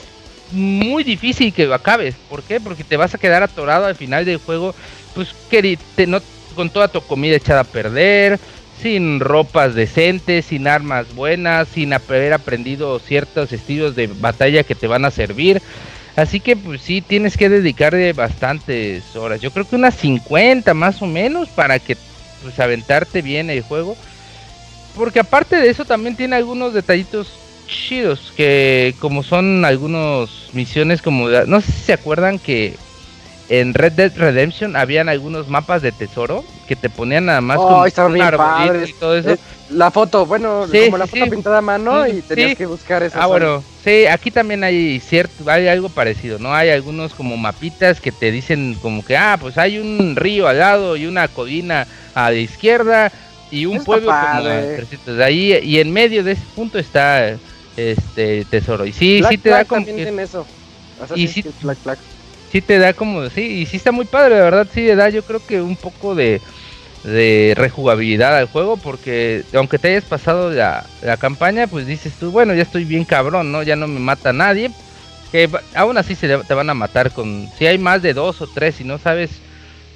muy 0.52 1.02
difícil 1.02 1.52
que 1.52 1.66
lo 1.66 1.74
acabes. 1.74 2.14
¿Por 2.30 2.44
qué? 2.44 2.60
Porque 2.60 2.84
te 2.84 2.96
vas 2.96 3.12
a 3.12 3.18
quedar 3.18 3.42
atorado 3.42 3.86
al 3.86 3.96
final 3.96 4.24
del 4.24 4.38
juego, 4.38 4.76
pues 5.12 5.34
que 5.50 5.76
te, 5.96 6.06
no, 6.06 6.20
con 6.54 6.70
toda 6.70 6.86
tu 6.86 7.00
comida 7.00 7.34
echada 7.34 7.62
a 7.62 7.64
perder, 7.64 8.38
sin 8.80 9.18
ropas 9.18 9.74
decentes, 9.74 10.46
sin 10.46 10.68
armas 10.68 11.12
buenas, 11.16 11.66
sin 11.66 11.92
haber 11.92 12.32
aprendido 12.32 13.00
ciertos 13.00 13.52
estilos 13.52 13.96
de 13.96 14.06
batalla 14.06 14.62
que 14.62 14.76
te 14.76 14.86
van 14.86 15.04
a 15.04 15.10
servir. 15.10 15.60
Así 16.16 16.40
que 16.40 16.56
pues 16.56 16.80
sí, 16.80 17.02
tienes 17.02 17.36
que 17.36 17.50
dedicarle 17.50 18.14
bastantes 18.14 19.14
horas. 19.14 19.40
Yo 19.40 19.50
creo 19.50 19.68
que 19.68 19.76
unas 19.76 19.94
50 19.96 20.72
más 20.72 21.02
o 21.02 21.06
menos 21.06 21.48
para 21.48 21.78
que 21.78 21.96
pues 22.42 22.58
aventarte 22.58 23.20
bien 23.20 23.50
el 23.50 23.62
juego. 23.62 23.96
Porque 24.94 25.20
aparte 25.20 25.56
de 25.56 25.68
eso 25.68 25.84
también 25.84 26.16
tiene 26.16 26.36
algunos 26.36 26.72
detallitos 26.72 27.28
chidos 27.68 28.32
que 28.36 28.94
como 28.98 29.22
son 29.22 29.64
algunos 29.64 30.50
misiones 30.52 31.02
como 31.02 31.28
no 31.28 31.60
sé 31.60 31.72
si 31.72 31.80
se 31.80 31.92
acuerdan 31.92 32.38
que 32.38 32.76
en 33.48 33.74
Red 33.74 33.92
Dead 33.92 34.12
Redemption 34.16 34.76
habían 34.76 35.08
algunos 35.08 35.48
mapas 35.48 35.82
de 35.82 35.92
tesoro 35.92 36.44
que 36.66 36.76
te 36.76 36.90
ponían 36.90 37.26
nada 37.26 37.40
más 37.40 37.58
oh, 37.58 37.68
como 37.68 37.82
un 37.82 38.86
y 38.88 38.92
todo 38.94 39.16
eso. 39.16 39.36
la 39.70 39.90
foto, 39.90 40.26
bueno, 40.26 40.66
como 40.84 40.98
la 40.98 41.06
foto 41.06 41.30
pintada 41.30 41.58
a 41.58 41.62
mano 41.62 42.06
y 42.06 42.22
tenías 42.22 42.56
que 42.56 42.66
buscar 42.66 43.02
eso. 43.02 43.16
Ah, 43.20 43.26
bueno, 43.26 43.62
sí, 43.84 44.06
aquí 44.06 44.30
también 44.30 44.64
hay 44.64 45.00
cierto, 45.00 45.48
hay 45.50 45.68
algo 45.68 45.88
parecido, 45.88 46.38
¿no? 46.38 46.52
Hay 46.52 46.70
algunos 46.70 47.14
como 47.14 47.36
mapitas 47.36 48.00
que 48.00 48.12
te 48.12 48.30
dicen 48.30 48.76
como 48.82 49.04
que, 49.04 49.16
ah, 49.16 49.38
pues 49.40 49.58
hay 49.58 49.78
un 49.78 50.16
río 50.16 50.48
al 50.48 50.58
lado 50.58 50.96
y 50.96 51.06
una 51.06 51.28
colina 51.28 51.86
a 52.14 52.30
la 52.30 52.36
izquierda, 52.36 53.12
y 53.50 53.66
un 53.66 53.82
pueblo 53.84 54.10
como 54.10 54.42
300. 54.42 55.20
Ahí 55.20 55.58
y 55.62 55.78
en 55.78 55.92
medio 55.92 56.24
de 56.24 56.32
ese 56.32 56.42
punto 56.54 56.78
está 56.78 57.36
este 57.76 58.44
tesoro. 58.46 58.86
Y 58.86 58.92
sí, 58.92 59.20
Black 59.20 59.32
sí 59.32 59.38
te 59.38 59.48
da 59.50 59.56
Flag 59.56 59.66
como 59.68 59.78
también 59.80 59.96
que- 59.96 60.02
tiene 60.04 60.22
eso. 60.22 60.46
Y 61.14 61.28
sí- 61.28 61.44
Black. 61.62 61.98
Sí 62.56 62.62
te 62.62 62.78
da 62.78 62.94
como, 62.94 63.28
sí, 63.28 63.42
y 63.42 63.66
sí 63.66 63.76
está 63.76 63.92
muy 63.92 64.06
padre, 64.06 64.36
de 64.36 64.40
verdad, 64.40 64.66
sí 64.72 64.80
le 64.80 64.96
da 64.96 65.10
yo 65.10 65.22
creo 65.22 65.44
que 65.46 65.60
un 65.60 65.76
poco 65.76 66.14
de, 66.14 66.40
de 67.04 67.52
rejugabilidad 67.54 68.34
al 68.34 68.46
juego, 68.46 68.78
porque 68.78 69.42
aunque 69.52 69.78
te 69.78 69.88
hayas 69.88 70.04
pasado 70.04 70.50
la, 70.50 70.86
la 71.02 71.18
campaña, 71.18 71.66
pues 71.66 71.86
dices 71.86 72.14
tú, 72.18 72.30
bueno, 72.30 72.54
ya 72.54 72.62
estoy 72.62 72.86
bien 72.86 73.04
cabrón, 73.04 73.52
¿no? 73.52 73.62
Ya 73.62 73.76
no 73.76 73.86
me 73.86 74.00
mata 74.00 74.32
nadie, 74.32 74.70
que 75.32 75.50
aún 75.74 75.98
así 75.98 76.14
se 76.14 76.28
te 76.28 76.54
van 76.54 76.70
a 76.70 76.74
matar 76.74 77.12
con, 77.12 77.46
si 77.58 77.66
hay 77.66 77.76
más 77.76 78.00
de 78.00 78.14
dos 78.14 78.40
o 78.40 78.46
tres, 78.46 78.76
si 78.76 78.84
no 78.84 78.96
sabes, 78.96 79.42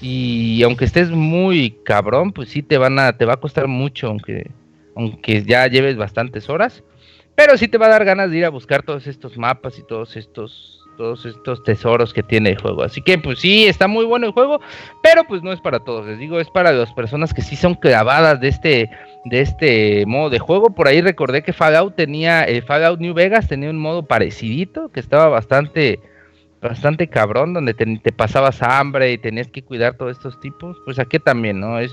y 0.03 0.63
aunque 0.63 0.85
estés 0.85 1.09
muy 1.09 1.79
cabrón, 1.83 2.31
pues 2.31 2.51
sí 2.51 2.63
te 2.63 2.77
van 2.77 2.99
a, 2.99 3.17
te 3.17 3.25
va 3.25 3.35
a 3.35 3.41
costar 3.41 3.69
mucho, 3.69 4.09
aunque, 4.09 4.51
aunque 4.95 5.45
ya 5.45 5.67
lleves 5.67 5.97
bastantes 5.97 6.51
horas. 6.51 6.83
Pero 7.35 7.57
sí 7.57 7.69
te 7.69 7.79
va 7.79 7.87
a 7.87 7.91
dar 7.91 8.05
ganas 8.05 8.31
de 8.31 8.37
ir 8.37 8.45
a 8.45 8.51
buscar 8.51 8.83
todos 8.83 9.07
estos 9.07 9.39
mapas 9.39 9.79
y 9.79 9.83
todos 9.83 10.15
estos 10.17 10.80
todos 10.97 11.27
estos 11.27 11.63
tesoros 11.63 12.13
que 12.13 12.23
tiene 12.23 12.51
el 12.51 12.61
juego. 12.61 12.83
Así 12.83 13.03
que 13.03 13.19
pues 13.19 13.39
sí, 13.39 13.67
está 13.67 13.89
muy 13.89 14.05
bueno 14.05 14.27
el 14.27 14.33
juego, 14.33 14.61
pero 15.03 15.25
pues 15.25 15.43
no 15.43 15.53
es 15.53 15.61
para 15.61 15.81
todos. 15.81 16.07
Les 16.07 16.19
digo, 16.19 16.41
es 16.41 16.51
para 16.51 16.73
las 16.73 16.93
personas 16.93 17.35
que 17.35 17.43
sí 17.43 17.57
son 17.57 17.75
clavadas 17.75 18.41
de 18.41 18.49
este 18.49 18.91
de 19.25 19.41
este 19.41 20.07
modo 20.07 20.31
de 20.31 20.39
juego. 20.39 20.75
Por 20.75 20.89
ahí 20.89 21.01
recordé 21.01 21.43
que 21.43 21.53
Fallout 21.53 21.95
tenía 21.95 22.45
el 22.45 22.63
Fallout 22.63 23.01
New 23.01 23.15
Vegas 23.15 23.49
tenía 23.49 23.71
un 23.71 23.79
modo 23.79 24.05
parecidito 24.05 24.91
que 24.91 25.01
estaba 25.01 25.29
bastante 25.29 26.01
bastante 26.61 27.09
cabrón 27.09 27.55
donde 27.55 27.75
te, 27.75 27.87
te 27.99 28.13
pasabas 28.13 28.63
hambre 28.63 29.13
y 29.13 29.19
tenías 29.19 29.49
que 29.49 29.63
cuidar 29.63 29.97
todos 29.97 30.17
estos 30.17 30.39
tipos. 30.41 30.77
Pues 30.85 30.99
aquí 30.99 31.19
también, 31.19 31.61
¿no? 31.61 31.79
Es 31.79 31.93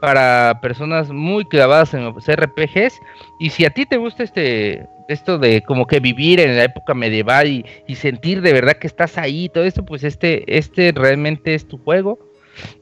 para 0.00 0.60
personas 0.60 1.10
muy 1.10 1.44
clavadas 1.44 1.94
en 1.94 2.04
los 2.04 2.26
RPGs 2.26 3.00
y 3.40 3.50
si 3.50 3.64
a 3.64 3.70
ti 3.70 3.86
te 3.86 3.96
gusta 3.96 4.22
este 4.22 4.86
esto 5.08 5.38
de 5.38 5.62
como 5.62 5.86
que 5.86 6.00
vivir 6.00 6.38
en 6.38 6.56
la 6.56 6.64
época 6.64 6.94
medieval 6.94 7.48
y, 7.48 7.94
sentir 7.94 8.42
de 8.42 8.52
verdad 8.52 8.74
que 8.74 8.86
estás 8.86 9.16
ahí 9.18 9.48
todo 9.48 9.64
esto, 9.64 9.84
pues 9.84 10.04
este, 10.04 10.44
este 10.56 10.92
realmente 10.94 11.54
es 11.54 11.66
tu 11.66 11.78
juego. 11.78 12.18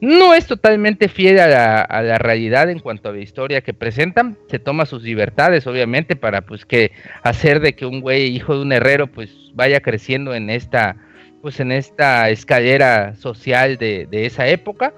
No 0.01 0.33
es 0.33 0.45
totalmente 0.45 1.07
fiel 1.07 1.39
a 1.39 1.47
la, 1.47 2.17
realidad 2.17 2.69
en 2.69 2.79
cuanto 2.79 3.09
a 3.09 3.13
la 3.13 3.19
historia 3.19 3.61
que 3.61 3.73
presentan. 3.73 4.37
Se 4.49 4.59
toma 4.59 4.85
sus 4.85 5.03
libertades, 5.03 5.67
obviamente, 5.67 6.15
para 6.15 6.41
pues 6.41 6.65
que 6.65 6.91
hacer 7.23 7.61
de 7.61 7.73
que 7.73 7.85
un 7.85 8.01
güey 8.01 8.35
hijo 8.35 8.55
de 8.55 8.61
un 8.61 8.73
herrero 8.73 9.07
pues 9.07 9.29
vaya 9.53 9.79
creciendo 9.79 10.35
en 10.35 10.49
esta 10.49 10.97
pues 11.41 11.59
en 11.59 11.71
esta 11.71 12.29
escalera 12.29 13.15
social 13.15 13.77
de 13.77 14.07
esa 14.11 14.47
época. 14.47 14.93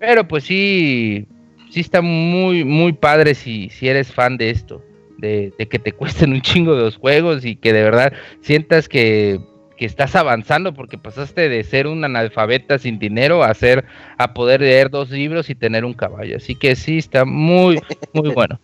Pero 0.00 0.26
pues 0.26 0.44
sí, 0.44 1.28
sí 1.72 1.80
está 1.80 2.02
muy, 2.02 2.64
muy 2.64 2.92
padre 2.92 3.34
si, 3.34 3.70
si 3.70 3.88
eres 3.88 4.12
fan 4.12 4.36
de 4.36 4.50
esto 4.50 4.82
de, 5.22 5.52
de 5.56 5.68
que 5.68 5.78
te 5.78 5.92
cuesten 5.92 6.32
un 6.32 6.42
chingo 6.42 6.74
de 6.74 6.82
los 6.82 6.96
juegos 6.96 7.44
y 7.44 7.56
que 7.56 7.72
de 7.72 7.82
verdad 7.82 8.12
sientas 8.42 8.88
que, 8.88 9.40
que 9.78 9.86
estás 9.86 10.14
avanzando 10.16 10.74
porque 10.74 10.98
pasaste 10.98 11.48
de 11.48 11.64
ser 11.64 11.86
un 11.86 12.04
analfabeta 12.04 12.78
sin 12.78 12.98
dinero 12.98 13.42
a 13.42 13.54
ser 13.54 13.86
a 14.18 14.34
poder 14.34 14.60
leer 14.60 14.90
dos 14.90 15.10
libros 15.10 15.48
y 15.48 15.54
tener 15.54 15.84
un 15.84 15.94
caballo. 15.94 16.36
Así 16.36 16.54
que 16.54 16.76
sí, 16.76 16.98
está 16.98 17.24
muy, 17.24 17.80
muy 18.12 18.30
bueno. 18.34 18.60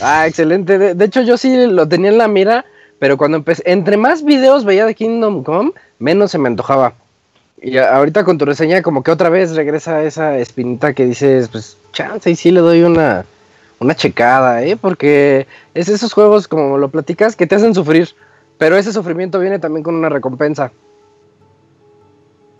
Ah, 0.00 0.26
excelente. 0.26 0.78
De, 0.78 0.94
de 0.94 1.04
hecho, 1.04 1.22
yo 1.22 1.36
sí 1.36 1.66
lo 1.66 1.86
tenía 1.86 2.10
en 2.10 2.18
la 2.18 2.28
mira, 2.28 2.64
pero 2.98 3.16
cuando 3.16 3.36
empecé, 3.36 3.62
entre 3.66 3.96
más 3.96 4.24
videos 4.24 4.64
veía 4.64 4.86
de 4.86 4.94
Kingdom 4.94 5.44
Come, 5.44 5.72
menos 5.98 6.30
se 6.30 6.38
me 6.38 6.48
antojaba. 6.48 6.94
Y 7.60 7.78
ahorita 7.78 8.24
con 8.24 8.36
tu 8.38 8.44
reseña, 8.44 8.82
como 8.82 9.02
que 9.02 9.10
otra 9.10 9.30
vez 9.30 9.54
regresa 9.56 10.02
esa 10.02 10.38
espinita 10.38 10.92
que 10.92 11.06
dices, 11.06 11.48
pues 11.48 11.76
chance 11.92 12.30
y 12.30 12.36
sí 12.36 12.50
le 12.50 12.60
doy 12.60 12.82
una, 12.82 13.24
una 13.78 13.94
checada, 13.94 14.62
¿eh? 14.62 14.76
Porque 14.76 15.46
es 15.74 15.88
esos 15.88 16.12
juegos, 16.12 16.48
como 16.48 16.76
lo 16.76 16.90
platicas, 16.90 17.34
que 17.34 17.46
te 17.46 17.54
hacen 17.54 17.74
sufrir, 17.74 18.10
pero 18.58 18.76
ese 18.76 18.92
sufrimiento 18.92 19.40
viene 19.40 19.58
también 19.58 19.82
con 19.82 19.94
una 19.94 20.08
recompensa. 20.10 20.70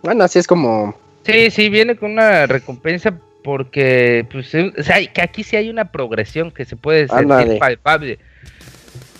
Bueno, 0.01 0.23
así 0.23 0.39
es 0.39 0.47
como... 0.47 0.95
Sí, 1.25 1.51
sí, 1.51 1.69
viene 1.69 1.95
con 1.95 2.11
una 2.11 2.47
recompensa 2.47 3.13
porque, 3.43 4.25
pues, 4.31 4.53
eh, 4.55 4.73
o 4.77 4.83
sea, 4.83 5.05
que 5.05 5.21
aquí 5.21 5.43
sí 5.43 5.55
hay 5.57 5.69
una 5.69 5.91
progresión 5.91 6.51
que 6.51 6.65
se 6.65 6.75
puede 6.75 7.07
sentir 7.07 7.59
palpable. 7.59 8.19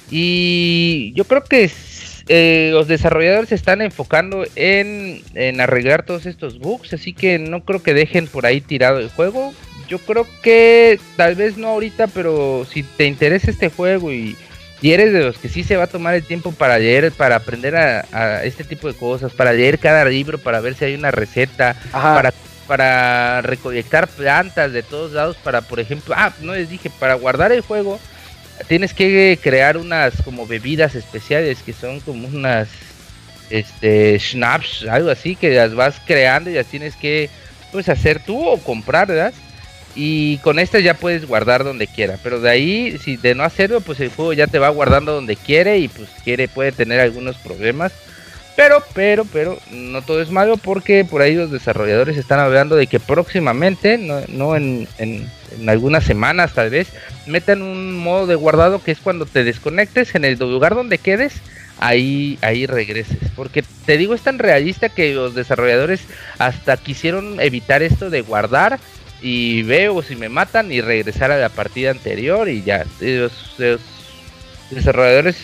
Y 0.10 1.14
yo 1.16 1.26
creo 1.26 1.44
que 1.44 1.66
s- 1.66 1.87
eh, 2.28 2.70
los 2.72 2.88
desarrolladores 2.88 3.50
se 3.50 3.56
están 3.56 3.82
enfocando 3.82 4.46
en, 4.56 5.22
en 5.34 5.62
arreglar 5.62 6.04
todos 6.04 6.26
estos 6.26 6.60
bugs, 6.60 6.94
así 6.94 7.14
que 7.14 7.40
no 7.40 7.64
creo 7.64 7.82
que 7.82 7.94
dejen 7.94 8.28
por 8.28 8.46
ahí 8.46 8.62
tirado 8.62 9.00
el 9.00 9.10
juego. 9.10 9.54
Yo 9.88 10.00
creo 10.00 10.28
que 10.44 11.00
tal 11.16 11.36
vez 11.36 11.58
no 11.58 11.70
ahorita, 11.70 12.08
pero 12.08 12.66
si 12.70 12.84
te 12.84 13.06
interesa 13.06 13.50
este 13.50 13.70
juego 13.70 14.12
y, 14.12 14.36
y 14.82 14.92
eres 14.92 15.14
de 15.14 15.22
los 15.22 15.38
que 15.38 15.48
sí 15.48 15.64
se 15.64 15.78
va 15.78 15.86
a 15.86 15.88
tomar 15.88 16.14
el 16.16 16.24
tiempo 16.24 16.52
para 16.52 16.78
leer, 16.78 17.12
para 17.14 17.38
aprender 17.38 17.76
a, 17.78 18.06
a 18.12 18.44
este 18.44 18.64
tipo 18.66 18.88
de 18.88 18.94
cosas, 18.94 19.32
para 19.32 19.54
leer 19.54 19.80
cada 19.80 20.04
libro, 20.06 20.38
para 20.38 20.60
ver 20.60 20.76
si 20.76 20.86
hay 20.86 20.96
una 20.96 21.12
receta, 21.12 21.76
Ajá. 21.94 22.16
para, 22.16 22.34
para 22.68 23.42
recolectar 23.42 24.10
plantas 24.10 24.74
de 24.74 24.84
todos 24.84 25.14
lados, 25.14 25.38
para, 25.42 25.62
por 25.62 25.80
ejemplo, 25.80 26.14
ah, 26.18 26.34
no 26.42 26.54
les 26.54 26.70
dije, 26.70 26.92
para 27.00 27.14
guardar 27.14 27.54
el 27.54 27.62
juego, 27.62 27.98
tienes 28.68 28.94
que 28.94 29.40
crear 29.42 29.78
unas 29.78 30.22
como 30.24 30.48
bebidas 30.48 30.96
especiales 30.96 31.60
que 31.64 31.74
son 31.74 32.00
como 32.00 32.28
unas, 32.28 32.68
este, 33.50 34.18
schnapps, 34.20 34.86
algo 34.90 35.10
así, 35.10 35.36
que 35.36 35.52
las 35.52 35.74
vas 35.74 36.02
creando 36.06 36.50
y 36.50 36.54
las 36.54 36.68
tienes 36.68 36.96
que, 36.96 37.30
pues, 37.72 37.90
hacer 37.90 38.20
tú 38.20 38.46
o 38.46 38.58
comprar, 38.58 39.08
¿verdad? 39.08 39.34
Y 39.96 40.38
con 40.40 40.60
estas 40.60 40.84
ya 40.84 40.94
puedes 40.94 41.26
guardar 41.26 41.64
donde 41.64 41.88
quiera, 41.88 42.20
pero 42.22 42.40
de 42.40 42.50
ahí, 42.50 42.98
si 43.04 43.18
de 43.18 43.34
no 43.34 43.44
hacerlo, 43.44 43.82
pues 43.82 44.00
el 44.00 44.10
juego 44.10 44.34
ya 44.34 44.46
te 44.46 44.60
va 44.60 44.70
guardando 44.70 45.14
donde 45.14 45.36
quiere 45.36 45.80
y 45.80 45.88
pues 45.88 46.10
quiere, 46.24 46.48
puede 46.48 46.72
tener 46.72 47.00
algunos 47.00 47.36
problemas. 47.38 47.92
Pero, 48.58 48.84
pero, 48.96 49.24
pero, 49.32 49.58
no 49.72 50.02
todo 50.02 50.20
es 50.22 50.32
malo 50.32 50.58
porque 50.58 51.06
por 51.06 51.22
ahí 51.22 51.36
los 51.36 51.52
desarrolladores 51.52 52.18
están 52.18 52.40
hablando 52.40 52.76
de 52.76 52.88
que 52.88 53.00
próximamente, 53.00 54.00
no, 54.00 54.20
no 54.30 54.56
en, 54.56 54.88
en- 54.98 55.30
en 55.60 55.70
algunas 55.70 56.04
semanas 56.04 56.54
tal 56.54 56.70
vez, 56.72 56.88
metan 57.28 57.62
un 57.62 57.96
modo 57.96 58.26
de 58.28 58.36
guardado 58.36 58.84
que 58.84 58.92
es 58.92 59.00
cuando 59.00 59.26
te 59.28 59.44
desconectes 59.44 60.16
en 60.16 60.26
el 60.26 60.40
lugar 60.40 60.74
donde 60.76 60.98
quedes, 60.98 61.36
ahí, 61.80 62.40
ahí 62.42 62.66
regreses. 62.66 63.20
Porque 63.36 63.64
te 63.86 63.96
digo, 63.98 64.16
es 64.16 64.22
tan 64.22 64.40
realista 64.40 64.90
que 64.90 65.14
los 65.14 65.36
desarrolladores 65.36 66.02
hasta 66.40 66.78
quisieron 66.78 67.40
evitar 67.40 67.84
esto 67.84 68.10
de 68.10 68.22
guardar 68.22 68.80
y 69.22 69.62
veo 69.64 70.02
si 70.02 70.16
me 70.16 70.30
matan 70.30 70.72
y 70.72 70.82
regresar 70.82 71.32
a 71.32 71.38
la 71.38 71.50
partida 71.50 71.92
anterior 71.92 72.50
y 72.50 72.64
ya. 72.64 72.86
Los, 73.00 73.32
los 73.60 73.80
desarrolladores 74.72 75.38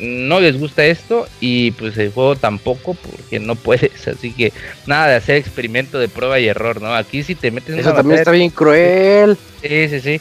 no 0.00 0.40
les 0.40 0.58
gusta 0.58 0.84
esto 0.84 1.26
y 1.40 1.72
pues 1.72 1.96
el 1.98 2.10
juego 2.12 2.34
tampoco 2.36 2.94
porque 2.94 3.38
no 3.38 3.54
puedes, 3.54 4.08
así 4.08 4.32
que 4.32 4.52
nada 4.86 5.08
de 5.08 5.14
hacer 5.16 5.36
experimento 5.36 5.98
de 5.98 6.08
prueba 6.08 6.38
y 6.40 6.48
error, 6.48 6.80
¿no? 6.80 6.94
Aquí 6.94 7.22
si 7.22 7.34
te 7.34 7.50
metes 7.50 7.74
en 7.74 7.80
Eso 7.80 7.90
una 7.90 7.96
también 7.98 8.18
está 8.18 8.30
bien 8.30 8.50
cruel. 8.50 9.36
Sí, 9.62 9.88
sí, 9.88 10.00
sí. 10.00 10.20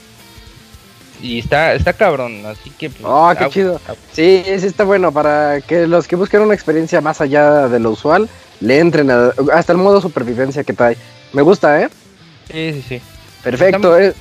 Y 1.21 1.39
está, 1.39 1.73
está 1.73 1.91
cabrón, 1.93 2.45
así 2.45 2.69
que 2.71 2.89
pues, 2.89 3.03
Oh, 3.05 3.29
qué 3.37 3.43
agua- 3.43 3.49
chido. 3.53 3.81
Sí, 4.13 4.43
sí 4.45 4.65
está 4.67 4.83
bueno 4.85 5.11
para 5.11 5.59
que 5.61 5.85
los 5.87 6.07
que 6.07 6.15
busquen 6.15 6.41
una 6.41 6.53
experiencia 6.53 7.01
más 7.01 7.19
allá 7.19 7.67
de 7.67 7.79
lo 7.79 7.91
usual 7.91 8.29
le 8.61 8.79
entren 8.79 9.11
a- 9.11 9.33
hasta 9.53 9.71
el 9.73 9.77
modo 9.79 9.99
supervivencia 10.01 10.63
que 10.63 10.73
trae. 10.73 10.95
Me 11.33 11.41
gusta, 11.41 11.81
¿eh? 11.81 11.89
Sí, 12.51 12.71
sí, 12.73 12.85
sí. 12.87 13.01
Perfecto. 13.43 13.97
Eh. 13.99 14.13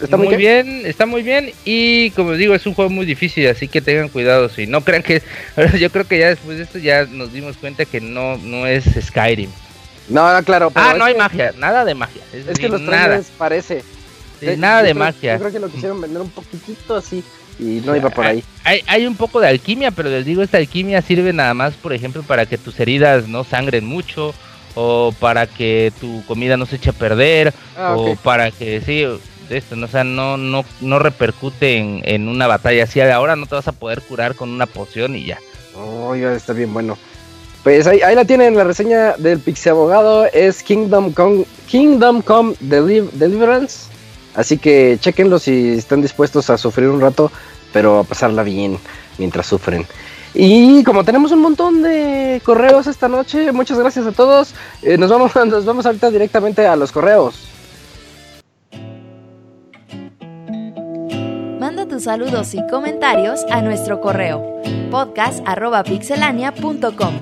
Está 0.00 0.16
muy, 0.16 0.26
muy 0.28 0.36
bien. 0.36 0.82
está 0.84 1.06
muy 1.06 1.22
bien 1.22 1.52
y 1.64 2.10
como 2.10 2.32
digo 2.32 2.54
es 2.54 2.66
un 2.66 2.74
juego 2.74 2.90
muy 2.90 3.06
difícil, 3.06 3.46
así 3.48 3.66
que 3.68 3.80
tengan 3.80 4.08
cuidado, 4.10 4.48
si 4.50 4.66
no 4.66 4.82
crean 4.82 5.02
que 5.02 5.22
yo 5.80 5.90
creo 5.90 6.06
que 6.06 6.18
ya 6.18 6.28
después 6.28 6.58
de 6.58 6.64
esto 6.64 6.78
ya 6.78 7.06
nos 7.06 7.32
dimos 7.32 7.56
cuenta 7.56 7.84
que 7.86 8.00
no 8.00 8.36
no 8.38 8.66
es 8.66 8.84
Skyrim. 9.00 9.50
No, 10.08 10.32
no, 10.32 10.42
claro. 10.44 10.70
pero 10.70 10.86
Ah, 10.86 10.94
no 10.94 11.04
hay 11.04 11.14
que- 11.14 11.18
magia, 11.18 11.52
nada 11.58 11.84
de 11.84 11.94
magia. 11.94 12.22
Es, 12.32 12.40
Es 12.40 12.46
decir, 12.46 12.66
que 12.66 12.68
los 12.68 12.80
nada, 12.82 13.20
parece. 13.38 13.82
sí, 14.38 14.46
nada 14.56 14.82
de 14.82 14.90
creo- 14.92 15.04
magia. 15.04 15.32
Yo 15.34 15.40
creo 15.40 15.52
que 15.52 15.58
lo 15.60 15.68
quisieron 15.70 16.00
vender 16.00 16.20
un 16.22 16.30
poquitito 16.30 16.94
así 16.94 17.24
y 17.58 17.80
no 17.84 17.96
iba 17.96 18.10
por 18.10 18.26
ahí. 18.26 18.44
Hay, 18.64 18.82
hay 18.86 19.06
un 19.06 19.16
poco 19.16 19.40
de 19.40 19.48
alquimia, 19.48 19.90
pero 19.90 20.10
les 20.10 20.24
digo, 20.26 20.42
esta 20.42 20.58
alquimia 20.58 21.00
sirve 21.02 21.32
nada 21.32 21.54
más, 21.54 21.74
por 21.74 21.92
ejemplo, 21.94 22.22
para 22.22 22.44
que 22.46 22.58
tus 22.58 22.78
heridas 22.78 23.26
no 23.28 23.42
sangren 23.44 23.84
mucho, 23.86 24.34
o 24.74 25.12
para 25.18 25.46
que 25.46 25.90
tu 26.00 26.22
comida 26.26 26.56
no 26.58 26.66
se 26.66 26.76
eche 26.76 26.90
a 26.90 26.92
perder, 26.92 27.54
Ah, 27.78 27.94
o 27.96 28.14
para 28.16 28.50
que 28.50 28.80
sí, 28.82 29.04
de 29.48 29.58
esto, 29.58 29.76
¿no? 29.76 29.86
o 29.86 29.88
sea, 29.88 30.04
no, 30.04 30.36
no, 30.36 30.64
no 30.80 30.98
repercute 30.98 31.76
en, 31.76 32.28
una 32.28 32.46
batalla 32.46 32.84
así. 32.84 33.00
Ahora 33.00 33.36
no 33.36 33.46
te 33.46 33.54
vas 33.54 33.68
a 33.68 33.72
poder 33.72 34.02
curar 34.02 34.34
con 34.34 34.50
una 34.50 34.66
poción 34.66 35.16
y 35.16 35.26
ya. 35.26 35.38
Oiga, 35.74 36.34
está 36.34 36.52
bien 36.52 36.72
bueno. 36.72 36.96
Pues 37.62 37.86
ahí, 37.86 38.00
la 38.14 38.24
tienen 38.24 38.56
la 38.56 38.64
reseña 38.64 39.14
del 39.18 39.40
Pixie 39.40 39.70
Abogado. 39.70 40.26
Es 40.26 40.62
Kingdom 40.62 41.12
Come, 41.12 41.44
Kingdom 41.68 42.22
Come 42.22 42.54
Deliv- 42.62 43.10
Deliverance. 43.12 43.88
Así 44.34 44.58
que 44.58 44.98
chequenlo 45.00 45.38
si 45.38 45.70
están 45.70 46.02
dispuestos 46.02 46.50
a 46.50 46.58
sufrir 46.58 46.88
un 46.88 47.00
rato, 47.00 47.32
pero 47.72 48.00
a 48.00 48.04
pasarla 48.04 48.42
bien 48.42 48.78
mientras 49.18 49.46
sufren. 49.46 49.86
Y 50.34 50.84
como 50.84 51.02
tenemos 51.02 51.32
un 51.32 51.40
montón 51.40 51.82
de 51.82 52.42
correos 52.44 52.86
esta 52.86 53.08
noche, 53.08 53.50
muchas 53.52 53.78
gracias 53.78 54.06
a 54.06 54.12
todos. 54.12 54.54
Eh, 54.82 54.98
nos, 54.98 55.10
vamos, 55.10 55.34
nos 55.46 55.64
vamos 55.64 55.86
ahorita 55.86 56.10
directamente 56.10 56.66
a 56.66 56.76
los 56.76 56.92
correos. 56.92 57.45
Saludos 62.00 62.54
y 62.54 62.66
comentarios 62.68 63.44
a 63.50 63.60
nuestro 63.62 64.00
correo 64.00 64.60
podcast.pixelania.com. 64.90 67.14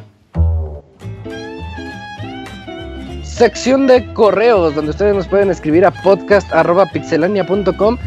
Sección 3.23 3.87
de 3.87 4.13
correos, 4.15 4.75
donde 4.75 4.93
ustedes 4.93 5.15
nos 5.15 5.27
pueden 5.27 5.51
escribir 5.51 5.85
a 5.85 5.91
podcast.pixelania.com. 5.91 7.99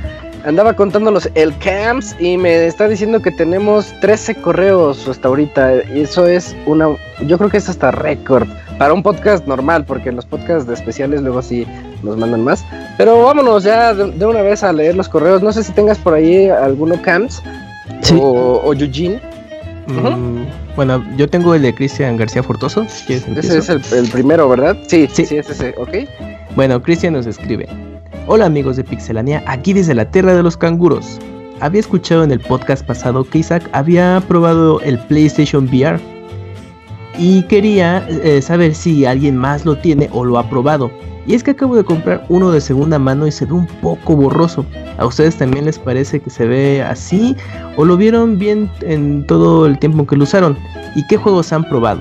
Andaba 0.46 0.74
contándolos 0.74 1.30
el 1.36 1.56
camps 1.58 2.16
y 2.20 2.38
me 2.38 2.66
está 2.66 2.88
diciendo 2.88 3.22
que 3.22 3.32
tenemos 3.32 3.94
13 4.00 4.36
correos 4.36 5.06
hasta 5.08 5.28
ahorita. 5.28 5.74
Eso 5.74 6.26
es 6.28 6.56
una. 6.66 6.96
Yo 7.26 7.38
creo 7.38 7.50
que 7.50 7.58
es 7.58 7.68
hasta 7.68 7.92
récord 7.92 8.48
para 8.78 8.94
un 8.94 9.04
podcast 9.04 9.46
normal, 9.48 9.84
porque 9.84 10.08
en 10.10 10.16
los 10.16 10.26
podcasts 10.26 10.66
de 10.66 10.76
especiales 10.76 11.22
luego 11.22 11.42
sí 11.42 11.68
nos 12.04 12.18
mandan 12.18 12.44
más. 12.44 12.64
Pero 12.98 13.24
vámonos 13.24 13.64
ya 13.64 13.94
de, 13.94 14.12
de 14.12 14.26
una 14.26 14.42
vez 14.42 14.64
a 14.64 14.72
leer 14.74 14.96
los 14.96 15.08
correos. 15.10 15.42
No 15.42 15.52
sé 15.52 15.64
si 15.64 15.72
tengas 15.72 15.98
por 15.98 16.14
ahí 16.14 16.48
alguno 16.50 17.02
camps 17.02 17.42
Sí. 18.02 18.18
o, 18.20 18.62
o 18.64 18.74
Eugene. 18.74 19.20
Mm, 19.88 20.44
bueno, 20.76 21.04
yo 21.16 21.30
tengo 21.30 21.56
el 21.56 21.62
de 21.62 21.74
Cristian 21.74 22.18
García 22.18 22.44
Fortoso. 22.44 22.84
Ese 22.84 23.58
es 23.58 23.70
el, 23.70 23.82
el 23.94 24.10
primero, 24.10 24.50
¿verdad? 24.50 24.76
Sí, 24.88 25.08
sí, 25.08 25.24
Sí. 25.24 25.26
sí, 25.28 25.38
es 25.38 25.50
ese, 25.50 25.74
ok. 25.78 25.90
Bueno, 26.56 26.82
Cristian 26.84 27.14
nos 27.14 27.26
escribe. 27.26 27.68
Hola 28.28 28.46
amigos 28.48 28.76
de 28.76 28.84
Pixelania, 28.84 29.42
aquí 29.48 29.72
desde 29.72 29.94
la 29.96 30.12
tierra 30.12 30.34
de 30.36 30.44
los 30.44 30.58
canguros. 30.58 31.18
Había 31.62 31.80
escuchado 31.80 32.24
en 32.26 32.32
el 32.32 32.42
podcast 32.42 32.86
pasado 32.86 33.24
que 33.24 33.40
Isaac 33.40 33.64
había 33.72 34.22
probado 34.28 34.82
el 34.82 35.00
PlayStation 35.00 35.66
VR 35.70 36.00
y 37.18 37.44
quería 37.44 38.06
eh, 38.10 38.42
saber 38.42 38.76
si 38.76 39.06
alguien 39.06 39.38
más 39.38 39.66
lo 39.66 39.78
tiene 39.78 40.10
o 40.12 40.26
lo 40.26 40.38
ha 40.38 40.50
probado. 40.50 40.92
Y 41.28 41.36
es 41.36 41.44
que 41.44 41.52
acabo 41.52 41.76
de 41.76 41.84
comprar 41.84 42.24
uno 42.30 42.52
de 42.52 42.62
segunda 42.62 42.98
mano 42.98 43.28
y 43.28 43.32
se 43.32 43.46
ve 43.46 43.52
un 43.54 43.68
poco 43.68 44.16
borroso. 44.16 44.66
¿A 44.98 45.06
ustedes 45.06 45.36
también 45.36 45.66
les 45.66 45.78
parece 45.78 46.22
que 46.22 46.30
se 46.30 46.48
ve 46.48 46.82
así 46.82 47.36
o 47.76 47.84
lo 47.86 47.98
vieron 47.98 48.40
bien 48.40 48.70
en 48.82 49.28
todo 49.28 49.66
el 49.68 49.78
tiempo 49.78 50.08
que 50.08 50.16
lo 50.16 50.24
usaron? 50.24 50.58
¿Y 50.96 51.06
qué 51.08 51.18
juegos 51.18 51.52
han 51.52 51.66
probado? 51.66 52.00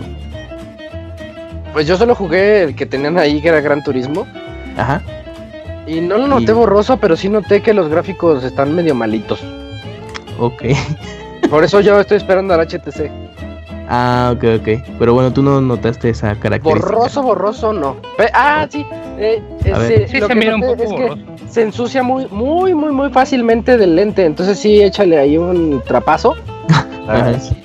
Pues 1.73 1.87
yo 1.87 1.97
solo 1.97 2.15
jugué 2.15 2.63
el 2.63 2.75
que 2.77 2.87
tenían 2.87 3.19
ahí, 3.19 3.43
que 3.43 3.49
era 3.49 3.61
Gran 3.61 3.83
Turismo. 3.83 4.27
Ajá. 4.77 5.03
Y 5.87 6.01
no 6.01 6.19
lo 6.19 6.27
noté 6.29 6.53
Y- 6.53 6.55
borroso, 6.55 6.97
pero 6.99 7.17
sí 7.17 7.29
noté 7.29 7.63
que 7.63 7.75
los 7.75 7.89
gráficos 7.89 8.43
están 8.45 8.75
medio 8.75 8.95
malitos. 8.95 9.41
Ok. 10.39 10.63
Por 11.51 11.65
eso 11.65 11.81
yo 11.81 11.99
estoy 12.01 12.17
esperando 12.17 12.55
al 12.55 12.61
HTC. 12.67 13.11
Ah, 13.89 14.33
ok, 14.35 14.45
ok. 14.61 14.69
Pero 14.99 15.15
bueno, 15.15 15.33
tú 15.33 15.43
no 15.43 15.61
notaste 15.61 16.11
esa 16.11 16.35
característica. 16.35 16.93
Borroso, 16.95 17.23
borroso, 17.23 17.73
no. 17.73 17.97
Pe- 18.17 18.31
ah, 18.35 18.67
sí. 18.71 18.85
eh, 19.19 19.41
eh, 19.65 19.73
A 19.73 19.79
ver. 19.79 20.07
sí, 20.09 20.13
Sí, 20.15 20.21
lo 20.21 20.27
se 20.27 20.33
que 20.33 20.39
mira 20.39 20.55
un 20.57 20.61
poco 20.63 20.83
es 20.83 20.89
que 20.93 21.03
borroso. 21.09 21.23
se 21.49 21.63
ensucia 21.63 22.03
muy, 22.03 22.27
muy, 22.31 22.75
muy, 22.75 22.91
muy 22.93 23.11
fácilmente 23.11 23.77
del 23.79 23.95
lente. 23.97 24.25
Entonces 24.25 24.59
sí, 24.59 24.83
échale 24.83 25.19
ahí 25.19 25.39
un 25.39 25.83
trapazo. 25.87 26.35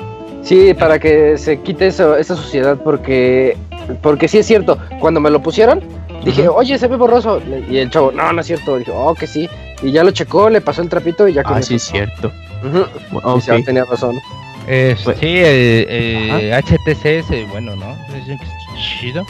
Sí, 0.44 0.74
para 0.74 0.98
que 1.00 1.38
se 1.38 1.60
quite 1.62 1.88
eso, 1.88 2.16
esa 2.18 2.36
suciedad, 2.36 2.78
porque 2.84 3.56
porque 4.02 4.28
sí 4.28 4.40
es 4.40 4.46
cierto, 4.48 4.78
cuando 5.00 5.20
me 5.20 5.30
lo 5.30 5.42
pusieron, 5.42 5.82
dije, 6.26 6.48
oye, 6.48 6.78
se 6.80 6.88
ve 6.88 6.96
borroso. 6.98 7.40
Y 7.70 7.78
el 7.78 7.90
chavo, 7.92 8.12
no, 8.12 8.34
no 8.34 8.42
es 8.42 8.48
cierto. 8.48 8.78
Dije, 8.78 8.92
oh, 8.94 9.14
que 9.14 9.28
sí. 9.28 9.48
Y 9.84 9.92
ya 9.92 10.04
lo 10.04 10.10
checó, 10.12 10.50
le 10.50 10.60
pasó 10.62 10.82
el 10.82 10.90
trapito 10.90 11.28
y 11.28 11.34
ya 11.34 11.44
con 11.44 11.56
Ah, 11.56 11.60
eso. 11.60 11.70
sí, 11.70 11.76
es 11.76 11.84
cierto. 11.84 12.32
Ujú. 12.68 12.86
Ok. 13.24 13.38
Y 13.38 13.42
sí, 13.42 13.64
tenía 13.64 13.86
razón. 13.86 14.16
Eh, 14.68 14.96
Pues- 15.04 15.18
sí, 15.20 15.38
el, 15.38 15.88
el 15.90 16.54
HTC 16.54 17.06
es 17.06 17.50
bueno, 17.50 17.76
¿no? 17.76 17.92
Es 18.16 18.40
chido. 19.00 19.26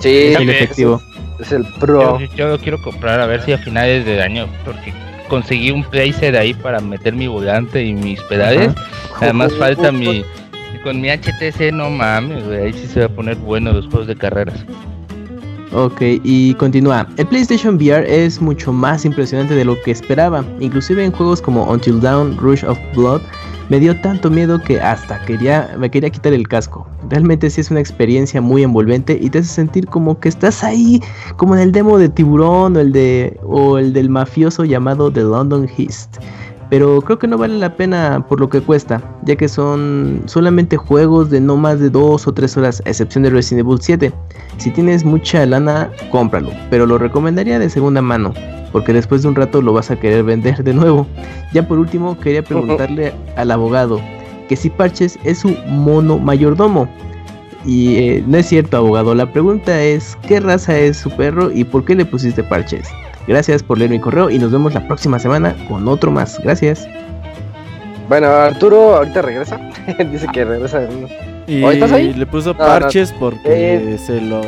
Sí, 0.00 0.08
Es 0.28 0.40
el 0.40 0.50
efectivo. 0.50 1.00
es 1.40 1.52
el 1.52 1.64
pro. 1.80 2.18
yo 2.36 2.48
lo 2.48 2.58
quiero 2.58 2.80
comprar 2.82 3.20
a 3.20 3.26
ver 3.26 3.42
si 3.42 3.52
a 3.52 3.58
finales 3.58 4.04
de 4.04 4.22
año, 4.22 4.46
porque 4.64 4.92
conseguí 5.28 5.70
un 5.70 5.84
playset 5.84 6.34
ahí 6.36 6.54
para 6.54 6.80
meter 6.80 7.14
mi 7.14 7.26
volante 7.26 7.82
y 7.84 7.94
mis 7.94 8.20
pedales. 8.22 8.72
Además 9.20 9.52
falta 9.58 9.90
mi... 9.92 10.24
Con 10.84 11.00
mi 11.00 11.08
HTC 11.10 11.72
no 11.72 11.90
mames, 11.90 12.44
güey, 12.46 12.66
ahí 12.66 12.72
sí 12.72 12.86
se 12.86 13.00
va 13.00 13.06
a 13.06 13.08
poner 13.08 13.34
bueno 13.36 13.72
los 13.72 13.86
juegos 13.86 14.06
de 14.06 14.14
carreras. 14.14 14.64
Ok, 15.72 16.00
y 16.22 16.54
continúa. 16.54 17.06
El 17.16 17.26
PlayStation 17.26 17.74
VR 17.74 18.06
es 18.24 18.40
mucho 18.40 18.72
más 18.72 19.04
impresionante 19.04 19.54
de 19.54 19.64
lo 19.64 19.80
que 19.82 19.90
esperaba. 19.90 20.44
Inclusive 20.60 21.04
en 21.04 21.10
juegos 21.12 21.42
como 21.42 21.64
Until 21.64 22.00
Dawn, 22.00 22.36
Rush 22.38 22.64
of 22.64 22.78
Blood, 22.94 23.20
me 23.68 23.80
dio 23.80 23.98
tanto 24.00 24.30
miedo 24.30 24.60
que 24.60 24.80
hasta 24.80 25.24
quería, 25.24 25.74
me 25.78 25.90
quería 25.90 26.10
quitar 26.10 26.32
el 26.32 26.48
casco. 26.48 26.86
Realmente 27.10 27.50
sí 27.50 27.60
es 27.60 27.70
una 27.70 27.80
experiencia 27.80 28.40
muy 28.40 28.62
envolvente 28.62 29.18
y 29.20 29.30
te 29.30 29.38
hace 29.38 29.48
sentir 29.48 29.86
como 29.86 30.18
que 30.18 30.28
estás 30.28 30.64
ahí, 30.64 31.00
como 31.36 31.54
en 31.54 31.60
el 31.60 31.72
demo 31.72 31.98
de 31.98 32.08
Tiburón 32.08 32.76
o 32.76 32.80
el 32.80 32.92
de 32.92 33.38
o 33.44 33.78
el 33.78 33.92
del 33.92 34.08
mafioso 34.08 34.64
llamado 34.64 35.12
The 35.12 35.22
London 35.22 35.68
Heist. 35.76 36.16
Pero 36.70 37.00
creo 37.00 37.18
que 37.18 37.26
no 37.26 37.38
vale 37.38 37.58
la 37.58 37.74
pena 37.74 38.24
por 38.28 38.40
lo 38.40 38.48
que 38.50 38.60
cuesta, 38.60 39.02
ya 39.22 39.36
que 39.36 39.48
son 39.48 40.22
solamente 40.26 40.76
juegos 40.76 41.30
de 41.30 41.40
no 41.40 41.56
más 41.56 41.80
de 41.80 41.88
2 41.88 42.26
o 42.26 42.34
3 42.34 42.56
horas, 42.58 42.82
a 42.84 42.90
excepción 42.90 43.24
de 43.24 43.30
Resident 43.30 43.66
Evil 43.66 43.78
7. 43.80 44.12
Si 44.58 44.70
tienes 44.70 45.04
mucha 45.04 45.46
lana, 45.46 45.90
cómpralo, 46.10 46.50
pero 46.68 46.84
lo 46.84 46.98
recomendaría 46.98 47.58
de 47.58 47.70
segunda 47.70 48.02
mano, 48.02 48.34
porque 48.70 48.92
después 48.92 49.22
de 49.22 49.28
un 49.28 49.34
rato 49.34 49.62
lo 49.62 49.72
vas 49.72 49.90
a 49.90 49.96
querer 49.98 50.24
vender 50.24 50.62
de 50.62 50.74
nuevo. 50.74 51.06
Ya 51.54 51.66
por 51.66 51.78
último, 51.78 52.18
quería 52.18 52.42
preguntarle 52.42 53.14
al 53.36 53.50
abogado 53.50 53.98
que 54.48 54.56
si 54.56 54.68
Parches 54.68 55.18
es 55.24 55.38
su 55.38 55.56
mono 55.68 56.18
mayordomo. 56.18 56.88
Y 57.64 57.96
eh, 57.96 58.24
no 58.26 58.38
es 58.38 58.46
cierto, 58.46 58.76
abogado, 58.76 59.14
la 59.14 59.30
pregunta 59.32 59.82
es 59.82 60.16
¿qué 60.26 60.40
raza 60.40 60.78
es 60.78 60.96
su 60.96 61.10
perro 61.10 61.50
y 61.50 61.64
por 61.64 61.84
qué 61.84 61.94
le 61.94 62.04
pusiste 62.04 62.42
Parches? 62.42 62.88
Gracias 63.28 63.62
por 63.62 63.78
leer 63.78 63.90
mi 63.90 64.00
correo 64.00 64.30
y 64.30 64.38
nos 64.38 64.50
vemos 64.50 64.72
la 64.74 64.86
próxima 64.88 65.18
semana 65.18 65.54
con 65.68 65.86
otro 65.86 66.10
más. 66.10 66.40
Gracias. 66.42 66.88
Bueno, 68.08 68.26
Arturo 68.28 68.96
ahorita 68.96 69.20
regresa. 69.22 69.60
Dice 70.10 70.26
que 70.32 70.44
regresa 70.44 70.80
Y 71.46 71.62
¿Oh, 71.62 71.70
estás 71.70 71.92
ahí? 71.92 72.14
le 72.14 72.24
puso 72.26 72.54
No, 72.54 72.60
no. 72.60 72.64
parches 72.66 73.12
porque 73.12 73.40
Eh. 73.44 73.98
se 73.98 74.20
lo. 74.22 74.40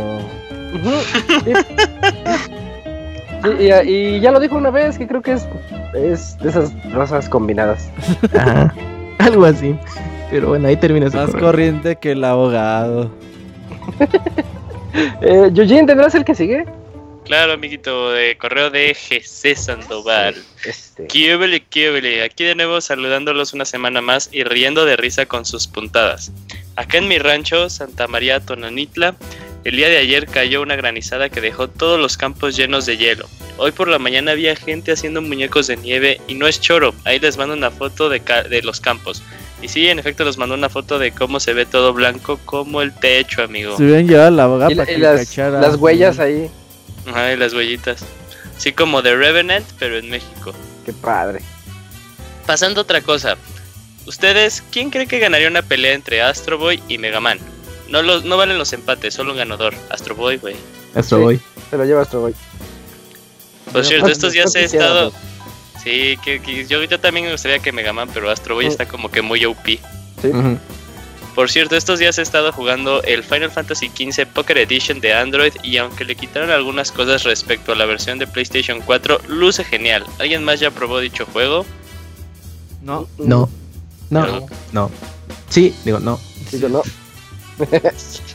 Y, 3.58 3.72
y 3.90 4.20
ya 4.20 4.30
lo 4.32 4.40
dijo 4.40 4.56
una 4.56 4.70
vez, 4.70 4.98
que 4.98 5.06
creo 5.06 5.22
que 5.22 5.32
es, 5.32 5.46
es 5.94 6.38
de 6.38 6.48
esas 6.50 6.72
razas 6.92 7.28
combinadas. 7.28 7.90
Ajá, 8.38 8.74
algo 9.18 9.44
así. 9.46 9.74
Pero 10.30 10.48
bueno, 10.48 10.68
ahí 10.68 10.76
termina 10.76 11.10
su 11.10 11.16
Más 11.16 11.30
correo. 11.30 11.46
corriente 11.46 11.96
que 11.96 12.12
el 12.12 12.24
abogado. 12.24 13.10
Eh, 15.22 15.52
Eugene, 15.54 15.86
¿tendrás 15.86 16.16
el 16.16 16.24
que 16.24 16.34
sigue? 16.34 16.64
Claro, 17.30 17.52
amiguito, 17.52 18.10
de 18.10 18.36
correo 18.36 18.70
de 18.70 18.92
GC 18.92 19.54
Sandoval. 19.56 20.34
Este. 20.64 21.06
Kiobele, 21.06 22.22
aquí 22.24 22.42
de 22.42 22.56
nuevo 22.56 22.80
saludándolos 22.80 23.52
una 23.54 23.64
semana 23.64 24.00
más 24.00 24.28
y 24.32 24.42
riendo 24.42 24.84
de 24.84 24.96
risa 24.96 25.26
con 25.26 25.44
sus 25.44 25.68
puntadas. 25.68 26.32
Acá 26.74 26.98
en 26.98 27.06
mi 27.06 27.18
rancho, 27.20 27.70
Santa 27.70 28.08
María 28.08 28.40
Tonanitla, 28.40 29.14
el 29.62 29.76
día 29.76 29.88
de 29.88 29.98
ayer 29.98 30.26
cayó 30.26 30.60
una 30.60 30.74
granizada 30.74 31.28
que 31.28 31.40
dejó 31.40 31.68
todos 31.68 32.00
los 32.00 32.16
campos 32.16 32.56
llenos 32.56 32.84
de 32.86 32.96
hielo. 32.96 33.26
Hoy 33.58 33.70
por 33.70 33.86
la 33.86 34.00
mañana 34.00 34.32
había 34.32 34.56
gente 34.56 34.90
haciendo 34.90 35.22
muñecos 35.22 35.68
de 35.68 35.76
nieve 35.76 36.20
y 36.26 36.34
no 36.34 36.48
es 36.48 36.60
choro, 36.60 36.94
ahí 37.04 37.20
les 37.20 37.36
mando 37.36 37.54
una 37.54 37.70
foto 37.70 38.08
de, 38.08 38.18
ca- 38.20 38.42
de 38.42 38.62
los 38.62 38.80
campos. 38.80 39.22
Y 39.62 39.68
sí, 39.68 39.86
en 39.88 40.00
efecto 40.00 40.24
les 40.24 40.36
mando 40.36 40.56
una 40.56 40.68
foto 40.68 40.98
de 40.98 41.12
cómo 41.12 41.38
se 41.38 41.52
ve 41.52 41.64
todo 41.64 41.92
blanco 41.92 42.40
como 42.44 42.82
el 42.82 42.92
techo, 42.92 43.42
amigo. 43.44 43.76
Se 43.76 43.84
hubieran 43.84 44.08
llevado 44.08 44.28
al 44.28 44.40
abogado 44.40 44.72
Y, 44.72 44.74
para 44.74 44.86
que 44.86 44.98
las, 44.98 45.28
cachara. 45.28 45.60
las 45.60 45.76
huellas 45.76 46.18
ahí. 46.18 46.50
Ajá, 47.10 47.32
y 47.32 47.36
las 47.36 47.52
huellitas. 47.54 48.02
Así 48.56 48.72
como 48.72 49.02
de 49.02 49.16
Revenant, 49.16 49.66
pero 49.78 49.98
en 49.98 50.08
México. 50.10 50.52
Qué 50.84 50.92
padre. 50.92 51.40
Pasando 52.46 52.80
a 52.80 52.82
otra 52.82 53.00
cosa. 53.00 53.36
¿Ustedes 54.06 54.62
quién 54.70 54.90
cree 54.90 55.06
que 55.06 55.18
ganaría 55.18 55.48
una 55.48 55.62
pelea 55.62 55.92
entre 55.94 56.22
Astro 56.22 56.58
Boy 56.58 56.82
y 56.88 56.98
Mega 56.98 57.20
Man? 57.20 57.38
No, 57.88 58.02
los, 58.02 58.24
no 58.24 58.36
valen 58.36 58.58
los 58.58 58.72
empates, 58.72 59.14
solo 59.14 59.32
un 59.32 59.38
ganador. 59.38 59.74
Astro 59.90 60.14
Boy, 60.14 60.36
güey. 60.38 60.56
Astro 60.94 61.18
Sí. 61.18 61.24
Boy. 61.24 61.40
Se 61.70 61.76
lo 61.76 61.84
lleva 61.84 62.02
Astro 62.02 62.20
Boy. 62.20 62.34
Por 63.72 63.84
cierto, 63.84 64.06
no- 64.06 64.12
estos 64.12 64.28
no 64.30 64.32
días 64.34 64.54
he 64.54 64.62
quisiera, 64.64 64.86
estado... 64.86 65.12
Sí, 65.82 66.18
que, 66.22 66.40
que 66.42 66.66
yo, 66.66 66.82
yo 66.84 67.00
también 67.00 67.24
me 67.26 67.32
gustaría 67.32 67.58
que 67.60 67.72
Mega 67.72 67.92
Man, 67.92 68.10
pero 68.12 68.30
Astro 68.30 68.54
Boy 68.54 68.66
está 68.66 68.86
como 68.86 69.10
que 69.10 69.22
muy 69.22 69.44
OP. 69.46 69.64
Sí. 69.64 69.80
Ujú. 70.28 70.58
Por 71.34 71.50
cierto, 71.50 71.76
estos 71.76 71.98
días 71.98 72.18
he 72.18 72.22
estado 72.22 72.52
jugando 72.52 73.02
el 73.04 73.22
Final 73.22 73.50
Fantasy 73.50 73.88
XV 73.88 74.26
Pocket 74.26 74.56
Edition 74.56 75.00
de 75.00 75.14
Android 75.14 75.52
y 75.62 75.76
aunque 75.76 76.04
le 76.04 76.16
quitaron 76.16 76.50
algunas 76.50 76.90
cosas 76.90 77.22
respecto 77.22 77.72
a 77.72 77.76
la 77.76 77.86
versión 77.86 78.18
de 78.18 78.26
PlayStation 78.26 78.80
4, 78.80 79.22
luce 79.28 79.64
genial. 79.64 80.04
¿Alguien 80.18 80.44
más 80.44 80.60
ya 80.60 80.70
probó 80.70 80.98
dicho 80.98 81.26
juego? 81.26 81.64
No. 82.82 83.06
No. 83.18 83.48
No. 84.10 84.26
No. 84.26 84.46
No. 84.72 84.90
Sí, 85.48 85.74
digo, 85.84 86.00
no. 86.00 86.18
Digo, 86.50 86.68
no. 86.68 86.82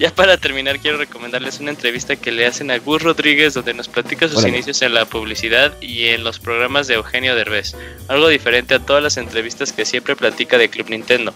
Ya 0.00 0.10
para 0.10 0.38
terminar, 0.38 0.80
quiero 0.80 0.96
recomendarles 0.96 1.60
una 1.60 1.72
entrevista 1.72 2.16
que 2.16 2.32
le 2.32 2.46
hacen 2.46 2.70
a 2.70 2.78
Gus 2.78 3.02
Rodríguez, 3.02 3.52
donde 3.52 3.74
nos 3.74 3.86
platica 3.86 4.28
sus 4.28 4.46
inicios 4.46 4.80
en 4.80 4.94
la 4.94 5.04
publicidad 5.04 5.74
y 5.82 6.06
en 6.06 6.24
los 6.24 6.38
programas 6.38 6.86
de 6.86 6.94
Eugenio 6.94 7.34
Derbez. 7.34 7.76
Algo 8.08 8.28
diferente 8.28 8.74
a 8.74 8.78
todas 8.78 9.02
las 9.02 9.18
entrevistas 9.18 9.74
que 9.74 9.84
siempre 9.84 10.16
platica 10.16 10.56
de 10.56 10.70
Club 10.70 10.88
Nintendo. 10.88 11.34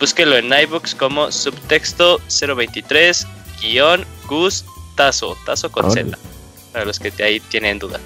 Búsquelo 0.00 0.38
en 0.38 0.50
iBooks 0.50 0.94
como 0.94 1.30
subtexto 1.30 2.18
023 2.30 3.26
guion 3.60 4.06
Gus 4.26 4.64
Tazo, 4.94 5.36
Tazo 5.44 5.70
con 5.70 5.84
Órale. 5.84 6.12
Z, 6.12 6.18
para 6.72 6.86
los 6.86 6.98
que 6.98 7.12
ahí 7.22 7.38
tienen 7.38 7.78
duda. 7.78 8.00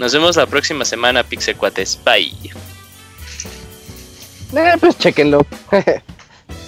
Nos 0.00 0.12
vemos 0.12 0.34
la 0.34 0.46
próxima 0.46 0.84
semana, 0.84 1.22
Pixecuates. 1.22 2.00
Bye. 2.04 2.34
Eh, 4.56 4.76
pues 4.80 4.98
chequenlo. 4.98 5.46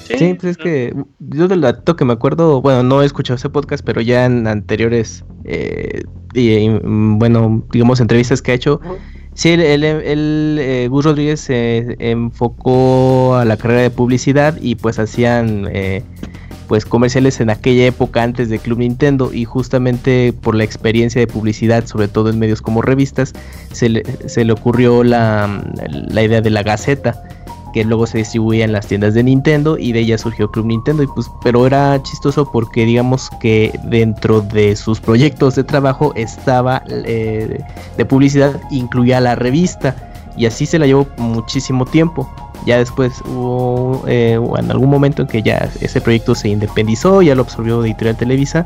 Sí, 0.06 0.34
pues 0.34 0.52
es 0.52 0.56
que 0.56 0.94
yo 1.18 1.48
del 1.48 1.60
dato 1.60 1.96
que 1.96 2.04
me 2.04 2.12
acuerdo, 2.12 2.60
bueno, 2.62 2.82
no 2.82 3.02
he 3.02 3.06
escuchado 3.06 3.36
ese 3.36 3.50
podcast, 3.50 3.84
pero 3.84 4.00
ya 4.00 4.24
en 4.24 4.46
anteriores, 4.46 5.24
eh, 5.44 6.02
y, 6.34 6.52
y, 6.52 6.68
mm, 6.68 7.18
bueno, 7.18 7.64
digamos, 7.72 8.00
entrevistas 8.00 8.42
que 8.42 8.52
ha 8.52 8.54
hecho, 8.54 8.80
sí, 9.34 9.50
él, 9.50 9.60
él, 9.60 9.84
él, 9.84 10.58
eh, 10.60 10.88
Gus 10.88 11.04
Rodríguez 11.04 11.40
se 11.40 11.96
enfocó 11.98 13.36
a 13.36 13.44
la 13.44 13.56
carrera 13.56 13.82
de 13.82 13.90
publicidad 13.90 14.56
y 14.60 14.76
pues 14.76 14.98
hacían 14.98 15.68
eh, 15.72 16.02
pues 16.68 16.84
comerciales 16.84 17.40
en 17.40 17.50
aquella 17.50 17.86
época 17.86 18.22
antes 18.22 18.48
de 18.48 18.58
Club 18.58 18.78
Nintendo 18.78 19.32
y 19.32 19.44
justamente 19.44 20.32
por 20.32 20.54
la 20.54 20.64
experiencia 20.64 21.20
de 21.20 21.26
publicidad, 21.26 21.86
sobre 21.86 22.08
todo 22.08 22.30
en 22.30 22.38
medios 22.38 22.60
como 22.60 22.82
revistas, 22.82 23.32
se 23.72 23.88
le, 23.88 24.02
se 24.26 24.44
le 24.44 24.52
ocurrió 24.52 25.04
la, 25.04 25.64
la 25.90 26.22
idea 26.22 26.40
de 26.40 26.50
la 26.50 26.62
Gaceta 26.62 27.22
que 27.76 27.84
luego 27.84 28.06
se 28.06 28.16
distribuía 28.16 28.64
en 28.64 28.72
las 28.72 28.86
tiendas 28.86 29.12
de 29.12 29.22
Nintendo 29.22 29.76
y 29.76 29.92
de 29.92 30.00
ella 30.00 30.16
surgió 30.16 30.50
Club 30.50 30.64
Nintendo 30.64 31.02
y 31.02 31.06
pues 31.08 31.30
pero 31.44 31.66
era 31.66 32.02
chistoso 32.02 32.50
porque 32.50 32.86
digamos 32.86 33.28
que 33.38 33.78
dentro 33.84 34.40
de 34.40 34.74
sus 34.76 34.98
proyectos 34.98 35.56
de 35.56 35.64
trabajo 35.64 36.14
estaba 36.14 36.82
eh, 36.88 37.62
de 37.98 38.04
publicidad 38.06 38.58
incluía 38.70 39.20
la 39.20 39.34
revista 39.34 39.94
y 40.38 40.46
así 40.46 40.64
se 40.64 40.78
la 40.78 40.86
llevó 40.86 41.06
muchísimo 41.18 41.84
tiempo. 41.84 42.30
Ya 42.64 42.78
después 42.78 43.20
hubo 43.26 44.02
eh, 44.06 44.40
en 44.58 44.70
algún 44.70 44.88
momento 44.88 45.20
en 45.20 45.28
que 45.28 45.42
ya 45.42 45.68
ese 45.82 46.00
proyecto 46.00 46.34
se 46.34 46.48
independizó 46.48 47.20
ya 47.20 47.34
lo 47.34 47.42
absorbió 47.42 47.84
Editorial 47.84 48.16
Televisa 48.16 48.64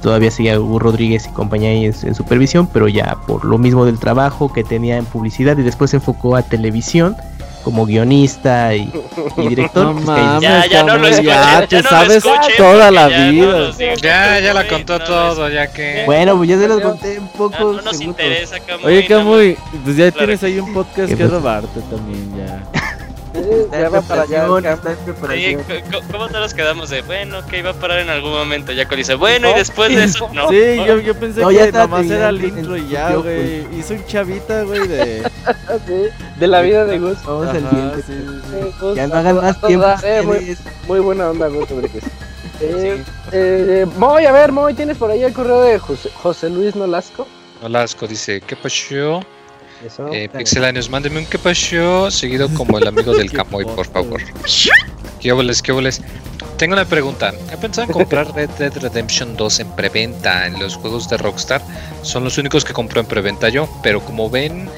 todavía 0.00 0.30
seguía 0.30 0.60
Hugo 0.60 0.78
Rodríguez 0.78 1.26
y 1.26 1.30
compañía 1.30 1.72
en, 1.72 1.82
en 1.82 2.14
supervisión 2.14 2.68
pero 2.72 2.86
ya 2.86 3.16
por 3.26 3.44
lo 3.44 3.58
mismo 3.58 3.84
del 3.84 3.98
trabajo 3.98 4.52
que 4.52 4.62
tenía 4.62 4.96
en 4.96 5.06
publicidad 5.06 5.58
y 5.58 5.62
después 5.62 5.90
se 5.90 5.96
enfocó 5.96 6.36
a 6.36 6.42
televisión 6.42 7.16
como 7.64 7.86
guionista 7.86 8.74
y, 8.74 8.90
y 9.38 9.48
director. 9.48 9.86
No 9.86 9.92
pues, 9.94 10.04
mames, 10.04 10.42
Ya, 10.42 10.66
ya 10.66 10.82
no 10.84 10.96
lo 10.98 11.06
escuchen, 11.08 11.24
ya 11.24 11.60
ya 11.60 11.66
te 11.66 11.76
no 11.76 11.82
lo 11.82 11.88
sabes 11.88 12.16
escuchen, 12.18 12.56
toda 12.56 12.90
la 12.90 13.08
no 13.08 13.30
vida. 13.32 13.70
Ya, 14.02 14.38
ya 14.40 14.54
la 14.54 14.68
contó 14.68 14.98
no 14.98 15.04
todo, 15.04 15.48
ya 15.48 15.66
que. 15.72 16.02
Bueno, 16.06 16.36
pues 16.36 16.48
ya 16.50 16.58
se 16.58 16.68
los 16.68 16.80
conté 16.80 17.16
en 17.16 17.24
Ah, 17.24 17.30
pocos 17.36 17.76
no 17.76 17.82
nos 17.82 17.96
segundos. 17.96 18.22
interesa, 18.24 18.60
Camuy. 18.60 18.84
Oye, 18.86 19.06
Camuy, 19.06 19.58
pues 19.84 19.96
ya 19.96 20.10
Claro. 20.12 20.26
tienes 20.26 20.42
ahí 20.44 20.58
un 20.60 20.72
podcast 20.74 21.08
¿Qué 21.08 21.16
que 21.16 21.26
robarte 21.26 21.80
también 21.90 22.32
ya. 22.36 22.73
Está 23.34 23.80
ya 23.80 23.88
va 23.88 24.00
para 24.02 24.22
allá. 24.22 24.46
co- 24.46 26.00
¿Cómo 26.12 26.28
no 26.28 26.40
nos 26.40 26.54
quedamos 26.54 26.90
de 26.90 27.02
bueno, 27.02 27.44
que 27.46 27.58
iba 27.58 27.70
a 27.70 27.74
parar 27.74 27.98
en 27.98 28.08
algún 28.08 28.30
momento? 28.32 28.72
Ya 28.72 28.86
que 28.86 28.94
dice, 28.96 29.14
bueno, 29.16 29.50
y 29.50 29.54
después 29.54 29.94
de 29.94 30.04
eso, 30.04 30.28
no. 30.32 30.48
sí, 30.50 30.76
yo, 30.86 30.98
yo 31.00 31.14
pensé 31.14 31.40
No, 31.40 31.50
ya 31.50 31.66
que 31.66 31.72
nomás 31.72 32.06
era 32.08 32.28
el 32.28 32.44
intro 32.44 32.76
y 32.76 32.88
ya, 32.88 33.08
video, 33.08 33.22
güey. 33.22 33.78
Hizo 33.78 33.94
un 33.94 34.06
chavita, 34.06 34.62
güey, 34.62 34.86
de. 34.86 35.22
Sí, 35.86 36.08
de 36.38 36.46
la 36.46 36.60
vida 36.60 36.84
de 36.84 36.98
Gus. 36.98 37.18
Vamos 37.24 37.48
al 37.48 37.56
siguiente. 37.68 37.96
sí, 38.06 38.12
sí, 38.12 38.14
sí. 38.50 38.56
Sí, 38.62 38.74
Gus, 38.80 38.96
Ya 38.96 39.06
no 39.08 39.14
a 39.14 39.18
hagan 39.18 39.34
toda- 39.36 39.46
más 39.52 39.56
a 39.62 39.66
tiempo. 39.66 39.86
toda- 39.86 40.00
eh, 40.18 40.56
muy, 40.86 41.00
buena 41.00 41.30
onda, 41.30 41.48
Gus. 41.48 41.68
Eh, 42.60 43.02
eh, 43.32 43.86
Moy, 43.98 44.26
a 44.26 44.32
ver, 44.32 44.52
Moy, 44.52 44.74
¿tienes 44.74 44.96
por 44.96 45.10
ahí 45.10 45.22
el 45.24 45.32
correo 45.32 45.60
de 45.62 45.78
José, 45.78 46.08
José 46.22 46.50
Luis 46.50 46.76
Nolasco? 46.76 47.26
Olasco 47.62 48.06
dice, 48.06 48.40
¿qué 48.40 48.54
pasó? 48.56 49.20
Eso. 49.84 50.10
Eh, 50.12 50.30
Pixelanios, 50.30 50.88
mándeme 50.88 51.18
un 51.18 51.26
qué 51.26 51.38
pasó, 51.38 52.10
seguido 52.10 52.48
como 52.54 52.78
el 52.78 52.86
amigo 52.86 53.12
del 53.12 53.30
Camoy, 53.32 53.66
por 53.66 53.86
favor. 53.86 54.20
¿Qué 55.20 55.32
óboles, 55.32 55.60
qué 55.60 55.72
óboles? 55.72 56.00
Tengo 56.56 56.72
una 56.72 56.86
pregunta. 56.86 57.34
He 57.52 57.56
pensado 57.58 57.88
en 57.88 57.92
comprar 57.92 58.34
Red 58.34 58.50
Dead 58.58 58.72
Redemption 58.72 59.36
2 59.36 59.60
en 59.60 59.70
preventa 59.72 60.46
en 60.46 60.58
los 60.58 60.76
juegos 60.76 61.08
de 61.10 61.18
Rockstar. 61.18 61.60
Son 62.02 62.24
los 62.24 62.38
únicos 62.38 62.64
que 62.64 62.72
compro 62.72 63.00
en 63.00 63.06
preventa 63.06 63.50
yo, 63.50 63.68
pero 63.82 64.00
como 64.00 64.30
ven, 64.30 64.70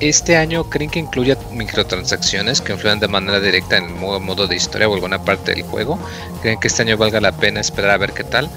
este 0.00 0.36
año 0.36 0.64
creen 0.64 0.90
que 0.90 0.98
incluya 0.98 1.38
microtransacciones 1.52 2.60
que 2.60 2.72
influyan 2.72 2.98
de 2.98 3.06
manera 3.06 3.38
directa 3.38 3.76
en 3.76 3.84
el 3.84 3.94
modo, 3.94 4.18
modo 4.18 4.48
de 4.48 4.56
historia 4.56 4.88
o 4.88 4.94
alguna 4.94 5.22
parte 5.22 5.54
del 5.54 5.62
juego. 5.62 5.98
¿Creen 6.42 6.58
que 6.58 6.66
este 6.66 6.82
año 6.82 6.96
valga 6.96 7.20
la 7.20 7.32
pena 7.32 7.60
esperar 7.60 7.90
a 7.90 7.98
ver 7.98 8.12
qué 8.12 8.24
tal? 8.24 8.50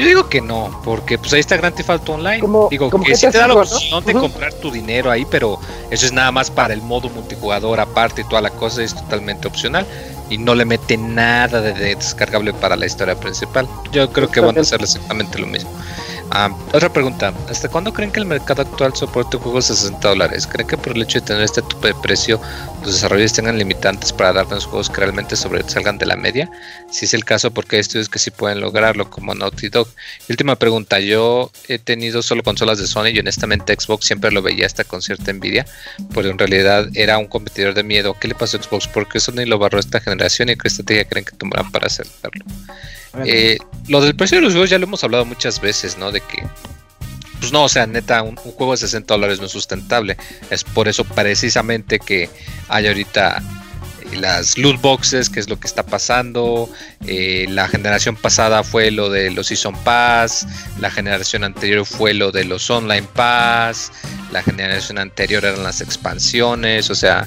Yo 0.00 0.06
digo 0.06 0.28
que 0.28 0.40
no, 0.40 0.80
porque 0.84 1.18
pues 1.18 1.32
ahí 1.34 1.40
está 1.40 1.56
Grand 1.56 1.74
Theft 1.74 1.90
Auto 1.90 2.12
Online. 2.14 2.40
Como- 2.40 2.68
digo 2.70 2.90
como 2.90 3.04
que 3.04 3.10
GTA 3.12 3.16
sí 3.18 3.30
te 3.30 3.38
da 3.38 3.48
la 3.48 3.54
opción 3.54 4.04
de 4.04 4.12
comprar 4.14 4.52
tu 4.54 4.70
dinero 4.70 5.10
ahí, 5.10 5.26
pero 5.30 5.58
eso 5.90 6.06
es 6.06 6.12
nada 6.12 6.32
más 6.32 6.50
para 6.50 6.72
el 6.74 6.80
modo 6.82 7.08
multijugador 7.10 7.80
aparte 7.80 8.22
y 8.22 8.24
toda 8.24 8.40
la 8.40 8.50
cosa 8.50 8.82
es 8.82 8.94
totalmente 8.94 9.46
opcional 9.46 9.86
y 10.30 10.38
no 10.38 10.54
le 10.54 10.64
mete 10.64 10.96
nada 10.96 11.60
de 11.60 11.72
descargable 11.74 12.52
para 12.54 12.76
la 12.76 12.86
historia 12.86 13.14
principal. 13.18 13.68
Yo 13.92 14.10
creo 14.12 14.28
que 14.30 14.40
van 14.40 14.56
a 14.56 14.60
hacer 14.62 14.80
exactamente 14.80 15.38
lo 15.38 15.46
mismo. 15.46 15.70
Ah, 16.32 16.56
otra 16.72 16.92
pregunta, 16.92 17.34
¿hasta 17.48 17.68
cuándo 17.68 17.92
creen 17.92 18.12
que 18.12 18.20
el 18.20 18.26
mercado 18.26 18.62
actual 18.62 18.94
soporte 18.94 19.36
juegos 19.36 19.68
a 19.68 19.74
60 19.74 20.10
dólares? 20.10 20.46
¿Creen 20.46 20.68
que 20.68 20.76
por 20.76 20.94
el 20.94 21.02
hecho 21.02 21.18
de 21.18 21.26
tener 21.26 21.42
este 21.42 21.60
tope 21.60 21.88
de 21.88 21.94
precio 21.94 22.40
los 22.82 22.94
desarrolladores 22.94 23.32
tengan 23.32 23.58
limitantes 23.58 24.12
para 24.12 24.32
darnos 24.32 24.64
juegos 24.64 24.88
que 24.88 25.00
realmente 25.00 25.34
sobresalgan 25.34 25.98
de 25.98 26.06
la 26.06 26.14
media? 26.14 26.48
Si 26.88 27.04
es 27.06 27.14
el 27.14 27.24
caso, 27.24 27.50
porque 27.50 27.76
hay 27.76 27.80
estudios 27.80 28.08
que 28.08 28.20
sí 28.20 28.30
pueden 28.30 28.60
lograrlo, 28.60 29.10
como 29.10 29.34
Naughty 29.34 29.70
Dog. 29.70 29.88
Y 30.28 30.32
última 30.32 30.54
pregunta, 30.54 31.00
yo 31.00 31.50
he 31.66 31.80
tenido 31.80 32.22
solo 32.22 32.44
consolas 32.44 32.78
de 32.78 32.86
Sony 32.86 33.08
y 33.08 33.18
honestamente 33.18 33.74
Xbox 33.76 34.06
siempre 34.06 34.30
lo 34.30 34.40
veía 34.40 34.66
hasta 34.66 34.84
con 34.84 35.02
cierta 35.02 35.32
envidia, 35.32 35.66
porque 36.14 36.30
en 36.30 36.38
realidad 36.38 36.88
era 36.94 37.18
un 37.18 37.26
competidor 37.26 37.74
de 37.74 37.82
miedo. 37.82 38.16
¿Qué 38.20 38.28
le 38.28 38.36
pasó 38.36 38.56
a 38.56 38.62
Xbox? 38.62 38.86
¿Por 38.86 39.08
qué 39.08 39.18
Sony 39.18 39.46
lo 39.46 39.58
barró 39.58 39.80
esta 39.80 39.98
generación 39.98 40.48
y 40.48 40.56
qué 40.56 40.68
estrategia 40.68 41.06
creen 41.06 41.24
que 41.24 41.32
tomarán 41.32 41.72
para 41.72 41.88
hacerlo? 41.88 42.12
Eh, 43.24 43.58
lo 43.88 44.00
del 44.00 44.14
precio 44.14 44.38
de 44.38 44.42
los 44.42 44.52
juegos 44.52 44.70
ya 44.70 44.78
lo 44.78 44.86
hemos 44.86 45.02
hablado 45.02 45.24
muchas 45.24 45.60
veces, 45.60 45.98
¿no? 45.98 46.12
De 46.12 46.20
que, 46.20 46.46
pues 47.40 47.52
no, 47.52 47.64
o 47.64 47.68
sea, 47.68 47.86
neta, 47.86 48.22
un, 48.22 48.36
juego 48.36 48.72
de 48.72 48.78
60 48.78 49.14
dólares 49.14 49.40
no 49.40 49.46
es 49.46 49.52
sustentable. 49.52 50.16
Es 50.50 50.64
por 50.64 50.88
eso 50.88 51.04
precisamente 51.04 51.98
que 51.98 52.30
hay 52.68 52.86
ahorita 52.86 53.42
eh, 54.12 54.16
las 54.16 54.56
loot 54.58 54.80
boxes, 54.80 55.28
que 55.28 55.40
es 55.40 55.48
lo 55.48 55.58
que 55.58 55.66
está 55.66 55.82
pasando. 55.84 56.70
Eh, 57.06 57.46
la 57.48 57.66
generación 57.66 58.16
pasada 58.16 58.62
fue 58.62 58.90
lo 58.90 59.10
de 59.10 59.30
los 59.30 59.48
Season 59.48 59.74
Pass. 59.82 60.46
La 60.78 60.90
generación 60.90 61.42
anterior 61.44 61.84
fue 61.84 62.14
lo 62.14 62.30
de 62.30 62.44
los 62.44 62.70
Online 62.70 63.06
Pass. 63.14 63.90
La 64.30 64.42
generación 64.42 64.98
anterior 64.98 65.44
eran 65.44 65.64
las 65.64 65.80
expansiones. 65.80 66.90
O 66.90 66.94
sea, 66.94 67.26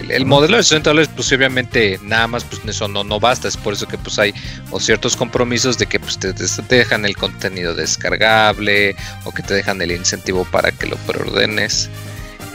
el, 0.00 0.04
el- 0.06 0.10
el 0.12 0.26
modelo 0.26 0.56
de 0.56 0.62
60 0.62 0.90
dólares, 0.90 1.10
pues 1.14 1.30
obviamente 1.32 1.98
nada 2.02 2.26
más, 2.26 2.44
pues 2.44 2.60
eso 2.66 2.88
no, 2.88 3.04
no 3.04 3.18
basta. 3.20 3.48
Es 3.48 3.56
por 3.56 3.72
eso 3.74 3.86
que 3.86 3.98
pues 3.98 4.18
hay 4.18 4.34
o 4.70 4.80
ciertos 4.80 5.16
compromisos 5.16 5.78
de 5.78 5.86
que 5.86 5.98
pues 6.00 6.18
te, 6.18 6.32
te- 6.32 6.44
dejan 6.76 7.04
el 7.04 7.16
contenido 7.16 7.74
descargable 7.74 8.96
o 9.24 9.32
que 9.32 9.42
te 9.42 9.54
dejan 9.54 9.80
el 9.82 9.92
incentivo 9.92 10.44
para 10.44 10.70
que 10.72 10.86
lo 10.86 10.96
preordenes. 10.98 11.88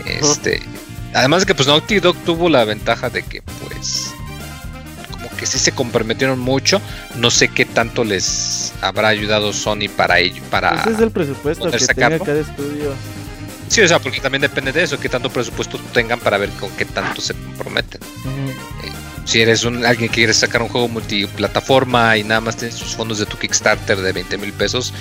Este, 0.05 0.61
además 1.13 1.41
de 1.41 1.45
que 1.47 1.55
pues 1.55 1.67
Naughty 1.67 1.99
Dog 1.99 2.15
tuvo 2.25 2.49
la 2.49 2.63
ventaja 2.65 3.09
de 3.09 3.21
que 3.23 3.41
pues 3.41 4.11
como 5.11 5.29
que 5.37 5.45
sí 5.45 5.59
se 5.59 5.71
comprometieron 5.71 6.39
mucho. 6.39 6.81
No 7.17 7.29
sé 7.29 7.47
qué 7.49 7.65
tanto 7.65 8.03
les 8.03 8.73
habrá 8.81 9.09
ayudado 9.09 9.53
Sony 9.53 9.89
para 9.95 10.19
ello, 10.19 10.41
para 10.49 10.81
Ese 10.81 10.91
es 10.91 10.99
el 10.99 11.11
presupuesto 11.11 11.65
poder 11.65 11.79
que 11.79 11.85
sacarlo. 11.85 12.17
tenga 12.19 12.25
cada 12.25 12.39
estudio. 12.41 12.93
Sí, 13.71 13.79
o 13.79 13.87
sea, 13.87 13.99
porque 13.99 14.19
también 14.19 14.41
depende 14.41 14.73
de 14.73 14.83
eso, 14.83 14.99
qué 14.99 15.07
tanto 15.07 15.29
presupuesto 15.29 15.79
tengan 15.93 16.19
para 16.19 16.37
ver 16.37 16.49
con 16.49 16.69
qué 16.71 16.83
tanto 16.83 17.21
se 17.21 17.33
comprometen. 17.33 18.01
Si 19.23 19.39
eres 19.39 19.63
un, 19.63 19.85
alguien 19.85 20.09
que 20.09 20.15
quiere 20.15 20.33
sacar 20.33 20.61
un 20.61 20.67
juego 20.67 20.89
multiplataforma 20.89 22.17
y 22.17 22.25
nada 22.25 22.41
más 22.41 22.57
tienes 22.57 22.75
tus 22.75 22.93
fondos 22.97 23.19
de 23.19 23.25
tu 23.25 23.37
Kickstarter 23.37 24.01
de 24.01 24.11
20 24.11 24.37
mil 24.39 24.51
pesos, 24.51 24.93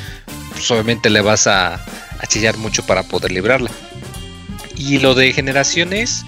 pues 0.52 0.70
obviamente 0.70 1.10
le 1.10 1.20
vas 1.20 1.48
a, 1.48 1.74
a 1.74 2.26
chillar 2.28 2.58
mucho 2.58 2.86
para 2.86 3.02
poder 3.02 3.32
librarla. 3.32 3.72
Y 4.76 5.00
lo 5.00 5.16
de 5.16 5.32
generaciones, 5.32 6.22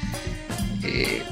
eh, 0.83 1.23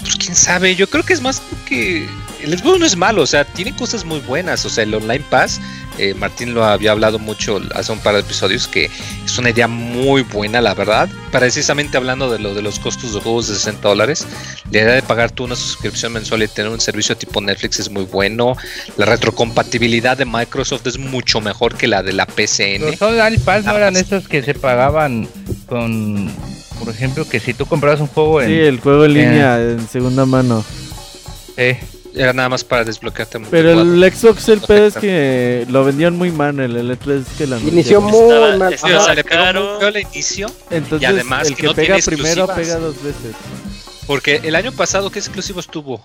pues 0.00 0.16
quién 0.16 0.34
sabe, 0.34 0.74
yo 0.74 0.90
creo 0.90 1.04
que 1.04 1.12
es 1.12 1.20
más 1.20 1.40
que 1.64 2.08
el 2.42 2.58
Xbox 2.58 2.78
no 2.80 2.86
es 2.86 2.96
malo, 2.96 3.22
o 3.22 3.26
sea, 3.26 3.44
tiene 3.44 3.74
cosas 3.74 4.04
muy 4.04 4.20
buenas, 4.20 4.64
o 4.64 4.70
sea, 4.70 4.84
el 4.84 4.94
Online 4.94 5.24
Pass, 5.30 5.60
eh, 5.98 6.14
Martín 6.14 6.54
lo 6.54 6.64
había 6.64 6.92
hablado 6.92 7.18
mucho 7.18 7.60
hace 7.74 7.92
un 7.92 7.98
par 7.98 8.14
de 8.14 8.20
episodios, 8.20 8.66
que 8.68 8.90
es 9.24 9.38
una 9.38 9.50
idea 9.50 9.68
muy 9.68 10.22
buena, 10.22 10.60
la 10.60 10.74
verdad, 10.74 11.08
precisamente 11.30 11.96
hablando 11.96 12.30
de 12.30 12.38
lo 12.38 12.54
de 12.54 12.62
los 12.62 12.78
costos 12.78 13.14
de 13.14 13.20
juegos 13.20 13.48
de 13.48 13.54
60 13.54 13.88
dólares, 13.88 14.26
la 14.70 14.78
idea 14.80 14.92
de 14.94 15.02
pagar 15.02 15.30
tú 15.30 15.44
una 15.44 15.56
suscripción 15.56 16.12
mensual 16.12 16.42
y 16.42 16.48
tener 16.48 16.70
un 16.70 16.80
servicio 16.80 17.16
tipo 17.16 17.40
Netflix 17.40 17.78
es 17.80 17.90
muy 17.90 18.04
bueno, 18.04 18.56
la 18.96 19.06
retrocompatibilidad 19.06 20.16
de 20.16 20.24
Microsoft 20.24 20.86
es 20.86 20.98
mucho 20.98 21.40
mejor 21.40 21.76
que 21.76 21.86
la 21.86 22.02
de 22.02 22.12
la 22.12 22.26
PCN. 22.26 22.82
Los 22.90 23.02
Online 23.02 23.38
Pass 23.38 23.64
no 23.64 23.76
eran 23.76 23.96
esos 23.96 24.28
que 24.28 24.42
se 24.42 24.54
pagaban 24.54 25.28
con, 25.66 26.30
por 26.78 26.88
ejemplo, 26.92 27.28
que 27.28 27.40
si 27.40 27.54
tú 27.54 27.66
comprabas 27.66 28.00
un 28.00 28.06
juego 28.08 28.40
en... 28.40 28.48
Sí, 28.48 28.54
el 28.58 28.80
juego 28.80 29.04
en 29.04 29.10
Eh. 29.10 29.14
línea 29.14 29.60
en 29.60 29.88
segunda 29.88 30.24
mano. 30.26 30.64
Eh, 31.56 31.78
Era 32.14 32.32
nada 32.34 32.48
más 32.50 32.62
para 32.62 32.84
desbloquearte 32.84 33.40
Pero 33.50 33.72
el 33.80 34.12
Xbox, 34.12 34.48
el 34.50 34.60
pedo 34.60 34.86
es 34.86 34.94
que 34.96 35.66
lo 35.70 35.82
vendían 35.84 36.16
muy 36.16 36.30
mal 36.30 36.58
el 36.60 36.90
E3 36.90 37.24
que 37.38 37.46
la 37.46 37.58
Inició 37.58 38.00
muy 38.02 38.12
Estaba- 38.12 38.56
mal. 38.56 38.72
estaba 38.72 38.98
o 39.00 39.04
sea, 39.04 39.14
le 39.14 39.24
pegó 39.24 39.42
caro. 39.42 39.70
muy 39.70 39.78
feo 39.78 39.88
al 39.88 39.96
inicio, 39.98 40.46
Entonces, 40.70 41.02
y 41.02 41.04
además 41.12 41.48
el 41.48 41.54
que 41.54 41.60
que 41.62 41.66
no 41.68 41.74
pega 41.74 41.96
tiene 41.96 42.02
primero 42.16 42.46
pega 42.48 42.76
dos 42.76 43.02
veces. 43.02 43.34
porque 44.06 44.40
el 44.42 44.54
año 44.56 44.72
pasado, 44.72 45.10
¿qué 45.10 45.18
exclusivos 45.20 45.66
tuvo? 45.68 46.04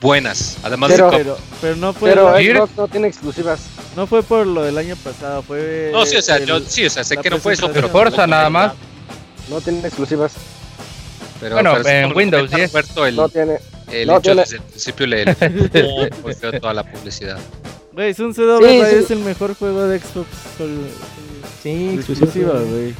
buenas. 0.00 0.56
Además 0.64 0.90
Pero- 0.90 1.10
de 1.12 1.16
Pero, 1.18 1.38
pero 1.60 1.76
no 1.76 1.92
fue 1.92 2.10
Pero 2.10 2.36
el- 2.36 2.56
Xbox 2.56 2.76
no 2.76 2.88
tiene 2.88 3.06
exclusivas. 3.08 3.60
no 3.96 4.06
fue 4.08 4.22
por 4.24 4.44
lo 4.46 4.62
del 4.64 4.76
año 4.76 4.96
pasado, 4.96 5.42
fue 5.42 5.90
No, 5.92 6.04
sí, 6.06 6.16
o 6.16 6.22
sea, 6.22 6.36
el- 6.38 6.46
yo 6.46 6.58
sí, 6.60 6.84
o 6.86 6.90
sea, 6.90 7.04
sé 7.04 7.16
que 7.18 7.30
no 7.30 7.38
fue 7.38 7.52
eso, 7.54 7.70
pero. 7.72 7.88
Forza 7.88 8.26
nada 8.26 8.50
más. 8.50 8.72
No 9.48 9.60
tiene 9.60 9.80
exclusivas. 9.86 10.32
pero, 11.40 11.54
Bueno, 11.56 11.76
en 11.86 12.16
Windows 12.16 12.42
comenta 12.50 12.56
10. 12.56 12.72
Roberto, 12.72 13.06
el, 13.06 13.16
No 13.16 13.28
tiene. 13.28 13.58
El 13.92 14.08
no 14.08 14.18
hecho 14.18 14.34
desde 14.34 14.56
el 14.56 14.62
principio 14.62 15.06
le, 15.06 15.24
toda 16.60 16.74
la 16.74 16.82
publicidad. 16.84 17.38
Güey, 17.92 18.14
Sun 18.14 18.32
CW 18.34 18.58
Sí, 18.66 18.80
sí. 18.90 18.96
es 18.96 19.10
el 19.10 19.18
mejor 19.20 19.54
juego 19.54 19.86
de 19.86 19.98
Xbox 19.98 20.26
por- 20.58 20.68
Sí, 21.62 21.90
exclusiva, 21.94 22.52
güey. 22.54 22.94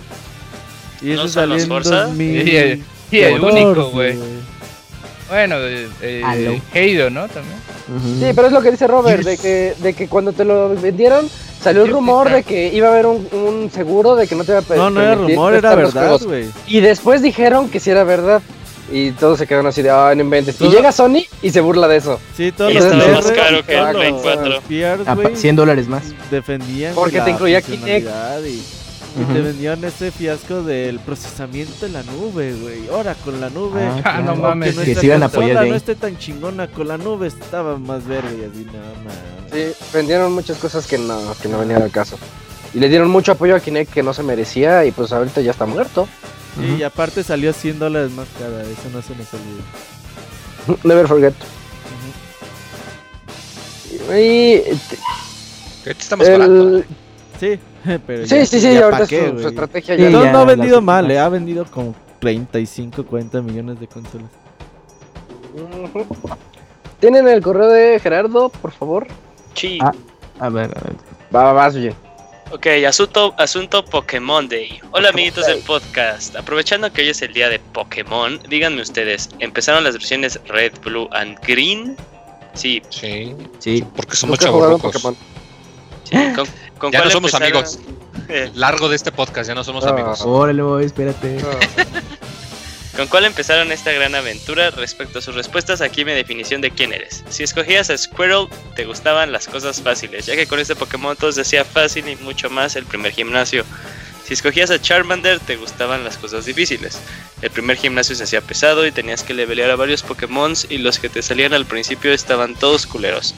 Y 1.00 1.14
¿No 1.16 1.24
eso 1.24 1.28
salió 1.28 1.54
los 1.54 1.62
en 1.64 1.68
Forza? 1.68 2.02
2000. 2.04 2.44
Sí, 2.44 2.56
el- 2.56 2.84
sí, 3.10 3.20
el 3.20 3.40
14, 3.40 3.64
único, 3.64 3.90
güey. 3.90 4.16
Bueno, 5.28 5.56
eh, 5.58 5.88
eh, 6.02 6.22
Halo. 6.24 6.60
Halo, 6.74 7.10
¿no? 7.10 7.26
También. 7.28 7.56
Ujú. 7.88 8.20
Sí, 8.20 8.32
pero 8.34 8.46
es 8.48 8.52
lo 8.52 8.60
que 8.60 8.70
dice 8.70 8.86
Robert, 8.86 9.24
de 9.24 9.38
que, 9.38 9.74
de 9.80 9.94
que 9.94 10.06
cuando 10.08 10.32
te 10.32 10.44
lo 10.44 10.68
vendieron 10.76 11.28
salió 11.60 11.84
el 11.84 11.90
rumor 11.90 12.30
de 12.30 12.42
que 12.42 12.68
iba 12.72 12.88
a 12.88 12.92
haber 12.92 13.06
un, 13.06 13.26
un 13.32 13.70
seguro 13.72 14.14
de 14.14 14.26
que 14.26 14.34
no 14.34 14.44
te 14.44 14.52
iba 14.52 14.58
a 14.60 14.62
pe- 14.62 14.76
No, 14.76 14.90
no 14.90 15.00
era 15.00 15.14
rumor, 15.14 15.54
era 15.54 15.74
verdad, 15.74 16.20
güey. 16.22 16.46
Y 16.66 16.80
después 16.80 17.22
dijeron 17.22 17.68
que 17.70 17.80
sí 17.80 17.90
era 17.90 18.04
verdad. 18.04 18.42
Y 18.92 19.12
todos 19.12 19.38
se 19.38 19.46
quedaron 19.46 19.66
así 19.66 19.80
de, 19.80 19.88
ah, 19.90 20.12
no 20.14 20.20
inventes. 20.22 20.60
Y 20.60 20.68
llega 20.68 20.92
Sony 20.92 21.24
y 21.40 21.50
se 21.50 21.60
burla 21.62 21.88
de 21.88 21.96
eso. 21.96 22.20
Sí, 22.36 22.52
todos 22.52 22.72
Y 22.72 22.74
los 22.74 22.84
más 22.94 23.32
caro 23.32 23.64
que 23.64 23.78
el 23.78 23.88
Play 23.90 24.12
los 24.12 24.20
4. 24.20 24.60
PRs, 24.68 25.08
Ah, 25.08 25.14
güey, 25.14 25.34
100 25.34 25.56
dólares 25.56 25.88
más. 25.88 26.02
defendían 26.30 26.94
Porque 26.94 27.18
la 27.18 27.24
te 27.24 27.30
incluía 27.30 27.62
Kinect. 27.62 28.06
Y, 28.46 28.62
y 29.20 29.24
te 29.32 29.40
vendían 29.40 29.82
ese 29.84 30.10
fiasco 30.10 30.62
del 30.62 30.98
procesamiento 31.00 31.86
en 31.86 31.94
la 31.94 32.02
nube, 32.02 32.54
güey. 32.54 32.88
Ahora 32.88 33.14
con 33.24 33.40
la 33.40 33.48
nube. 33.50 33.80
Ah, 34.04 34.20
no 34.24 34.36
mames. 34.36 34.76
que 34.76 34.94
se 34.94 35.06
iban 35.06 35.22
a 35.22 35.26
apoyar 35.26 35.66
no 35.66 35.74
esté 35.74 35.94
tan 35.94 36.18
chingona, 36.18 36.68
con 36.68 36.88
la 36.88 36.98
nube 36.98 37.28
estaba 37.28 37.78
más 37.78 38.06
verde 38.06 38.28
y 38.40 38.44
así, 38.50 38.66
no 38.66 38.72
mames. 39.04 39.74
Sí, 39.74 39.86
vendieron 39.94 40.32
muchas 40.32 40.58
cosas 40.58 40.86
que 40.86 40.98
no, 40.98 41.18
que 41.40 41.48
no 41.48 41.58
venían 41.58 41.82
al 41.82 41.90
caso. 41.90 42.18
Y 42.74 42.78
le 42.78 42.88
dieron 42.88 43.08
mucho 43.10 43.32
apoyo 43.32 43.54
a 43.54 43.60
Kinect 43.60 43.92
que 43.92 44.02
no 44.02 44.14
se 44.14 44.22
merecía 44.22 44.84
y 44.86 44.92
pues 44.92 45.12
ahorita 45.12 45.40
ya 45.42 45.50
está 45.50 45.66
muerto. 45.66 46.08
Sí, 46.58 46.76
y 46.78 46.82
aparte 46.82 47.22
salió 47.24 47.52
100 47.52 47.78
dólares 47.78 48.10
más 48.12 48.28
cara, 48.38 48.62
eso 48.62 48.88
no 48.92 49.00
se 49.02 49.14
nos 49.16 49.32
olvida. 49.32 50.78
Never 50.84 51.08
forget. 51.08 51.34
Y 54.10 54.60
Que 54.60 54.70
ahorita 55.86 55.90
está 55.90 56.16
más 56.16 56.28
barato. 56.30 56.52
el... 56.76 56.84
Sí, 57.40 57.58
pero 58.06 58.26
Sí, 58.26 58.36
ya- 58.36 58.46
sí, 58.46 58.60
sí, 58.60 58.72
ya 58.74 58.84
ahorita 58.84 59.04
su, 59.04 59.10
qué, 59.10 59.26
su 59.28 59.32
güey. 59.34 59.46
estrategia 59.46 59.96
Sí, 59.96 60.02
ya... 60.02 60.10
no, 60.10 60.24
ya 60.24 60.32
no 60.32 60.38
ha 60.40 60.44
vendido 60.44 60.80
mal, 60.82 61.10
eh, 61.10 61.18
ha 61.18 61.28
vendido 61.28 61.64
como 61.64 61.94
35, 62.20 63.04
40 63.06 63.40
millones 63.42 63.80
de 63.80 63.86
consolas. 63.88 64.28
¿Tienen 67.00 67.26
el 67.28 67.42
correo 67.42 67.68
de 67.68 67.98
Gerardo, 68.00 68.48
por 68.48 68.70
favor? 68.72 69.06
Sí. 69.54 69.78
Ah. 69.82 69.92
A 70.38 70.48
ver, 70.48 70.64
a 70.76 70.80
ver. 70.80 70.94
Va, 71.34 71.44
va, 71.44 71.52
va, 71.52 71.66
oye. 71.68 71.94
Ok, 72.52 72.66
asunto, 72.86 73.34
asunto 73.38 73.82
Pokémon 73.84 74.46
Day. 74.46 74.78
Hola 74.90 75.08
amiguitos 75.08 75.46
del 75.46 75.60
podcast. 75.60 76.36
Aprovechando 76.36 76.92
que 76.92 77.00
hoy 77.00 77.08
es 77.08 77.22
el 77.22 77.32
día 77.32 77.48
de 77.48 77.58
Pokémon, 77.58 78.38
díganme 78.48 78.82
ustedes, 78.82 79.30
¿empezaron 79.38 79.84
las 79.84 79.94
versiones 79.94 80.38
Red, 80.48 80.72
Blue 80.84 81.08
and 81.12 81.38
Green? 81.46 81.96
Sí, 82.54 82.82
Sí, 82.90 83.34
Sí. 83.58 83.82
porque 83.96 84.16
somos 84.16 84.38
chavos 84.38 84.80
Pokémon. 84.82 85.16
sí. 86.04 86.16
¿Con, 86.36 86.46
con 86.78 86.92
Ya 86.92 86.98
cuál 86.98 87.04
no 87.04 87.10
somos 87.10 87.32
empezaron? 87.32 87.64
amigos. 87.64 87.78
Eh, 88.28 88.50
Largo 88.54 88.88
de 88.90 88.96
este 88.96 89.10
podcast, 89.12 89.48
ya 89.48 89.54
no 89.54 89.64
somos 89.64 89.84
Ah. 89.86 89.90
amigos. 89.90 90.20
Órale, 90.22 90.60
boy, 90.62 90.84
espérate. 90.84 91.38
¿Con 92.96 93.06
cuál 93.06 93.24
empezaron 93.24 93.72
esta 93.72 93.90
gran 93.90 94.14
aventura? 94.14 94.70
Respecto 94.70 95.18
a 95.18 95.22
sus 95.22 95.34
respuestas, 95.34 95.80
aquí 95.80 96.04
mi 96.04 96.12
definición 96.12 96.60
de 96.60 96.70
quién 96.70 96.92
eres. 96.92 97.24
Si 97.30 97.42
escogías 97.42 97.88
a 97.88 97.96
Squirrel, 97.96 98.48
te 98.76 98.84
gustaban 98.84 99.32
las 99.32 99.48
cosas 99.48 99.80
fáciles, 99.80 100.26
ya 100.26 100.36
que 100.36 100.46
con 100.46 100.60
este 100.60 100.76
Pokémon 100.76 101.16
todo 101.16 101.32
se 101.32 101.40
hacía 101.40 101.64
fácil 101.64 102.06
y 102.08 102.16
mucho 102.16 102.50
más 102.50 102.76
el 102.76 102.84
primer 102.84 103.12
gimnasio. 103.12 103.64
Si 104.26 104.34
escogías 104.34 104.70
a 104.70 104.80
Charmander, 104.80 105.40
te 105.40 105.56
gustaban 105.56 106.04
las 106.04 106.18
cosas 106.18 106.44
difíciles. 106.44 107.00
El 107.40 107.50
primer 107.50 107.78
gimnasio 107.78 108.14
se 108.14 108.24
hacía 108.24 108.42
pesado 108.42 108.86
y 108.86 108.92
tenías 108.92 109.22
que 109.22 109.34
levelear 109.34 109.70
a 109.70 109.76
varios 109.76 110.02
Pokémon 110.02 110.52
y 110.68 110.78
los 110.78 110.98
que 110.98 111.08
te 111.08 111.22
salían 111.22 111.54
al 111.54 111.66
principio 111.66 112.12
estaban 112.12 112.54
todos 112.54 112.86
culeros. 112.86 113.34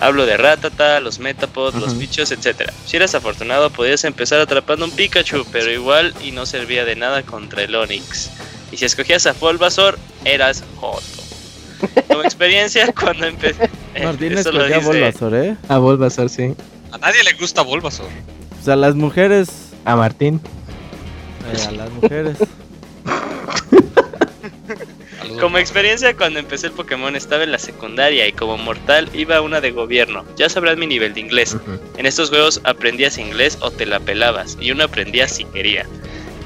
Hablo 0.00 0.26
de 0.26 0.36
Ratata, 0.36 1.00
los 1.00 1.18
Metapod, 1.18 1.74
los 1.74 1.96
bichos, 1.96 2.30
etc. 2.30 2.70
Si 2.86 2.96
eras 2.96 3.14
afortunado 3.14 3.70
podías 3.70 4.04
empezar 4.04 4.40
atrapando 4.40 4.84
un 4.84 4.90
Pikachu, 4.90 5.46
pero 5.52 5.70
igual 5.70 6.14
y 6.22 6.32
no 6.32 6.44
servía 6.44 6.84
de 6.84 6.96
nada 6.96 7.22
contra 7.22 7.62
el 7.62 7.74
Onix. 7.74 8.30
Y 8.72 8.76
si 8.76 8.84
escogías 8.84 9.26
a 9.26 9.32
Bulbasaur, 9.32 9.98
eras 10.24 10.64
Joto. 10.76 11.00
Como 12.08 12.22
experiencia, 12.22 12.92
cuando 13.00 13.26
empecé... 13.26 13.68
Martín 14.02 14.32
eso 14.36 14.50
lo 14.52 14.58
escogía 14.66 14.78
dice- 14.78 14.88
Bulbasaur, 14.90 15.34
¿eh? 15.34 15.56
A 15.68 15.78
Bulbasaur, 15.78 16.28
sí. 16.28 16.54
A 16.92 16.98
nadie 16.98 17.22
le 17.24 17.32
gusta 17.34 17.62
Bulbasaur. 17.62 18.08
O 18.60 18.64
sea, 18.64 18.76
las 18.76 18.94
mujeres. 18.94 19.48
A 19.84 19.94
Martín. 19.96 20.40
eh, 21.54 21.62
a 21.68 21.70
las 21.72 21.90
mujeres. 21.90 22.36
Como 25.40 25.58
experiencia, 25.58 26.16
cuando 26.16 26.38
empecé 26.38 26.68
el 26.68 26.72
Pokémon 26.72 27.14
estaba 27.14 27.42
en 27.44 27.52
la 27.52 27.58
secundaria 27.58 28.26
y 28.26 28.32
como 28.32 28.56
mortal 28.56 29.08
iba 29.12 29.36
a 29.36 29.40
una 29.42 29.60
de 29.60 29.70
gobierno. 29.70 30.24
Ya 30.36 30.48
sabrás 30.48 30.76
mi 30.78 30.86
nivel 30.86 31.12
de 31.14 31.20
inglés. 31.20 31.56
En 31.98 32.06
estos 32.06 32.30
juegos 32.30 32.60
aprendías 32.64 33.18
inglés 33.18 33.58
o 33.60 33.70
te 33.70 33.84
la 33.86 34.00
pelabas 34.00 34.56
y 34.60 34.70
uno 34.70 34.84
aprendía 34.84 35.28
si 35.28 35.44
quería. 35.44 35.86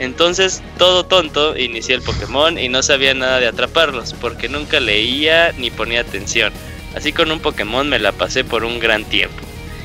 Entonces, 0.00 0.62
todo 0.78 1.04
tonto, 1.04 1.56
inicié 1.58 1.94
el 1.94 2.00
Pokémon 2.00 2.58
y 2.58 2.70
no 2.70 2.82
sabía 2.82 3.12
nada 3.12 3.38
de 3.38 3.46
atraparlos 3.46 4.14
porque 4.14 4.48
nunca 4.48 4.80
leía 4.80 5.52
ni 5.58 5.70
ponía 5.70 6.00
atención. 6.00 6.54
Así 6.96 7.12
con 7.12 7.30
un 7.30 7.38
Pokémon 7.38 7.86
me 7.86 7.98
la 7.98 8.12
pasé 8.12 8.42
por 8.42 8.64
un 8.64 8.80
gran 8.80 9.04
tiempo. 9.04 9.36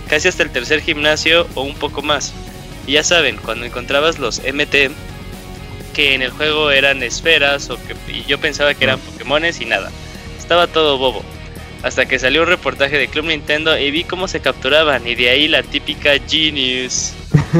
Casi 0.08 0.30
hasta 0.30 0.44
el 0.44 0.52
tercer 0.52 0.82
gimnasio 0.82 1.46
o 1.54 1.64
un 1.64 1.76
poco 1.76 2.02
más. 2.02 2.34
Y 2.88 2.94
ya 2.94 3.04
saben, 3.04 3.36
cuando 3.36 3.66
encontrabas 3.66 4.18
los 4.18 4.40
MT, 4.40 4.92
que 5.94 6.14
en 6.14 6.22
el 6.22 6.32
juego 6.32 6.72
eran 6.72 7.04
esferas 7.04 7.70
o 7.70 7.78
que 7.78 7.96
y 8.12 8.24
yo 8.24 8.40
pensaba 8.40 8.74
que 8.74 8.86
eran 8.86 9.00
Pokémones 9.00 9.60
y 9.60 9.66
nada. 9.66 9.92
Estaba 10.40 10.68
todo 10.68 10.98
bobo. 10.98 11.24
Hasta 11.84 12.06
que 12.06 12.20
salió 12.20 12.44
un 12.44 12.48
reportaje 12.48 12.98
de 12.98 13.10
Club 13.10 13.26
Nintendo 13.26 13.78
y 13.78 13.92
vi 13.92 14.06
cómo 14.06 14.30
se 14.30 14.40
capturaban 14.40 15.06
y 15.06 15.16
de 15.16 15.30
ahí 15.30 15.50
la 15.50 15.62
típica 15.62 16.14
Genius. 16.26 17.14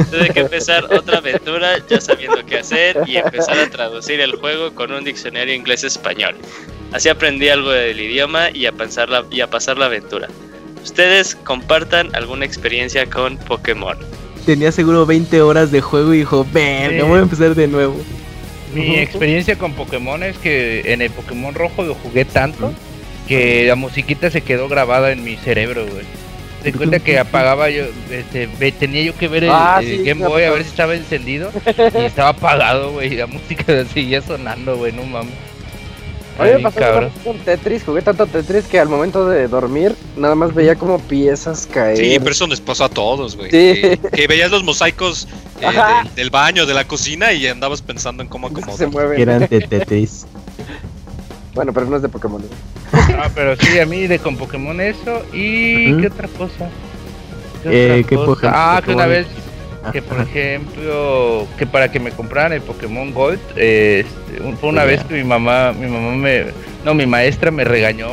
Tuve 0.04 0.30
que 0.30 0.40
empezar 0.40 0.84
otra 0.92 1.18
aventura 1.18 1.78
ya 1.88 2.00
sabiendo 2.00 2.44
qué 2.44 2.58
hacer 2.58 2.98
y 3.06 3.16
empezar 3.16 3.58
a 3.58 3.70
traducir 3.70 4.20
el 4.20 4.32
juego 4.36 4.74
con 4.74 4.92
un 4.92 5.04
diccionario 5.04 5.54
inglés-español. 5.54 6.36
Así 6.92 7.08
aprendí 7.08 7.48
algo 7.48 7.70
del 7.70 7.98
idioma 8.00 8.50
y 8.52 8.66
a, 8.66 8.72
pasar 8.72 9.08
la, 9.08 9.24
y 9.30 9.40
a 9.40 9.48
pasar 9.48 9.78
la 9.78 9.86
aventura. 9.86 10.28
Ustedes 10.82 11.34
compartan 11.34 12.14
alguna 12.14 12.44
experiencia 12.44 13.06
con 13.06 13.36
Pokémon. 13.38 13.98
Tenía 14.44 14.70
seguro 14.70 15.04
20 15.06 15.40
horas 15.42 15.72
de 15.72 15.80
juego 15.80 16.14
y 16.14 16.18
dijo, 16.18 16.46
verga, 16.52 17.00
Sí. 17.02 17.08
voy 17.08 17.18
a 17.18 17.22
empezar 17.22 17.54
de 17.54 17.66
nuevo. 17.66 17.96
Mi 18.72 18.96
experiencia 18.98 19.56
con 19.56 19.72
Pokémon 19.72 20.22
es 20.22 20.36
que 20.38 20.92
en 20.92 21.02
el 21.02 21.10
Pokémon 21.10 21.54
rojo 21.54 21.82
lo 21.82 21.94
jugué 21.94 22.24
tanto 22.24 22.72
que 23.26 23.64
la 23.66 23.74
musiquita 23.74 24.30
se 24.30 24.42
quedó 24.42 24.68
grabada 24.68 25.10
en 25.10 25.24
mi 25.24 25.36
cerebro, 25.36 25.86
güey. 25.86 26.04
Te 26.72 26.76
cuenta 26.76 26.98
que 26.98 27.16
apagaba 27.18 27.70
yo, 27.70 27.84
este, 28.10 28.48
tenía 28.72 29.02
yo 29.04 29.16
que 29.16 29.28
ver 29.28 29.44
el, 29.44 29.50
Ah, 29.52 29.78
el 29.80 29.86
sí, 29.86 29.96
Game 29.98 30.20
me 30.22 30.26
Boy 30.26 30.42
a 30.42 30.50
ver 30.50 30.64
si 30.64 30.70
estaba 30.70 30.94
encendido 30.96 31.50
y 31.94 31.98
estaba 32.04 32.30
apagado, 32.30 32.92
güey, 32.92 33.12
y 33.12 33.16
la 33.16 33.28
música 33.28 33.64
seguía 33.94 34.20
sonando, 34.20 34.76
güey, 34.76 34.92
no 34.92 35.04
mames. 35.04 35.32
A 36.38 36.44
mí 36.44 36.50
me 36.54 36.60
pasó 36.60 36.80
cabrón. 36.80 37.10
con 37.24 37.38
Tetris, 37.38 37.84
jugué 37.84 38.02
tanto 38.02 38.26
Tetris 38.26 38.64
que 38.66 38.78
al 38.80 38.88
momento 38.88 39.28
de 39.28 39.48
dormir 39.48 39.94
nada 40.16 40.34
más 40.34 40.52
veía 40.54 40.74
como 40.74 40.98
piezas 40.98 41.66
caer. 41.66 41.96
Sí, 41.96 42.16
pero 42.18 42.32
eso 42.32 42.46
nos 42.48 42.60
pasó 42.60 42.84
a 42.84 42.88
todos, 42.88 43.36
güey. 43.36 43.50
Sí. 43.50 43.80
Que, 43.80 43.98
que 44.12 44.26
veías 44.26 44.50
los 44.50 44.62
mosaicos 44.64 45.28
eh, 45.60 45.66
del, 45.66 46.14
del 46.14 46.30
baño, 46.30 46.66
de 46.66 46.74
la 46.74 46.84
cocina 46.86 47.32
y 47.32 47.46
andabas 47.46 47.80
pensando 47.80 48.22
en 48.24 48.28
cómo 48.28 48.48
se 48.48 48.54
acomodar. 48.60 48.88
mueven. 48.88 49.16
Que 49.16 49.22
eran 49.22 49.40
de 49.48 49.60
Tetris. 49.68 50.26
Bueno, 51.54 51.72
pero 51.72 51.86
no 51.86 51.96
es 51.96 52.02
de 52.02 52.08
Pokémon. 52.10 52.42
¿eh? 52.42 52.46
Ah, 52.92 53.30
pero 53.34 53.56
sí, 53.56 53.78
a 53.78 53.86
mí 53.86 54.06
de 54.06 54.18
con 54.18 54.36
Pokémon 54.36 54.80
eso 54.80 55.24
y 55.32 55.92
Ujú. 55.92 56.00
qué 56.02 56.06
otra 56.08 56.28
cosa. 56.28 56.68
Eh, 57.64 58.04
otra 58.04 58.08
¿qué 58.08 58.16
cosa? 58.16 58.50
Ah, 58.76 58.82
que 58.84 58.92
una 58.92 59.06
vez 59.06 59.26
que 59.92 60.02
por 60.02 60.20
ejemplo 60.20 61.46
que 61.56 61.66
para 61.66 61.90
que 61.90 62.00
me 62.00 62.10
compraran 62.10 62.52
el 62.52 62.60
Pokémon 62.60 63.12
Gold 63.12 63.38
eh, 63.56 64.04
fue 64.60 64.70
una 64.70 64.84
vez 64.84 65.04
que 65.04 65.14
mi 65.14 65.24
mamá 65.24 65.72
mi 65.72 65.86
mamá 65.86 66.12
me 66.16 66.46
no 66.84 66.92
mi 66.94 67.06
maestra 67.06 67.50
me 67.52 67.62
regañó 67.64 68.08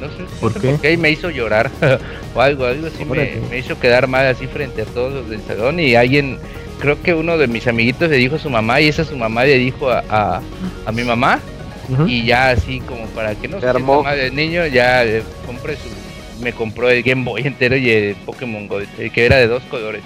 no 0.00 0.06
sé, 0.08 0.22
no 0.22 0.28
¿Por 0.40 0.52
sé 0.52 0.60
qué? 0.60 0.68
por 0.68 0.80
qué 0.80 0.92
y 0.92 0.96
me 0.96 1.10
hizo 1.10 1.30
llorar 1.30 1.70
o 2.34 2.40
algo 2.40 2.64
algo 2.64 2.86
así 2.86 3.04
me, 3.04 3.58
hizo 3.58 3.78
quedar 3.80 4.06
mal 4.06 4.26
así 4.26 4.46
frente 4.46 4.82
a 4.82 4.84
todos 4.84 5.12
los 5.12 5.28
del 5.28 5.42
salón 5.42 5.80
y 5.80 5.96
alguien 5.96 6.38
creo 6.78 7.00
que 7.02 7.12
uno 7.12 7.38
de 7.38 7.48
mis 7.48 7.66
amiguitos 7.66 8.08
le 8.08 8.16
dijo 8.16 8.36
a 8.36 8.38
su 8.38 8.48
mamá 8.48 8.80
y 8.80 8.88
esa 8.88 9.04
su 9.04 9.16
mamá 9.16 9.44
le 9.44 9.58
dijo 9.58 9.90
a, 9.90 10.04
a, 10.08 10.40
a 10.86 10.92
mi 10.92 11.02
mamá 11.02 11.40
Y 12.06 12.24
ya 12.24 12.50
así 12.50 12.80
como 12.80 13.06
para 13.06 13.34
que 13.34 13.48
no 13.48 13.60
Se 13.60 13.72
mal 13.78 14.18
el 14.18 14.34
niño 14.34 14.66
ya 14.66 15.04
eh, 15.04 15.22
compré 15.46 15.76
su 15.76 15.88
me 16.42 16.52
compró 16.52 16.88
el 16.88 17.02
Game 17.02 17.24
Boy 17.24 17.42
entero 17.42 17.76
y 17.76 17.90
el 17.90 18.14
Pokémon 18.16 18.66
Gold 18.66 18.88
el 18.98 19.12
que 19.12 19.26
era 19.26 19.36
de 19.36 19.46
dos 19.46 19.62
colores 19.64 20.02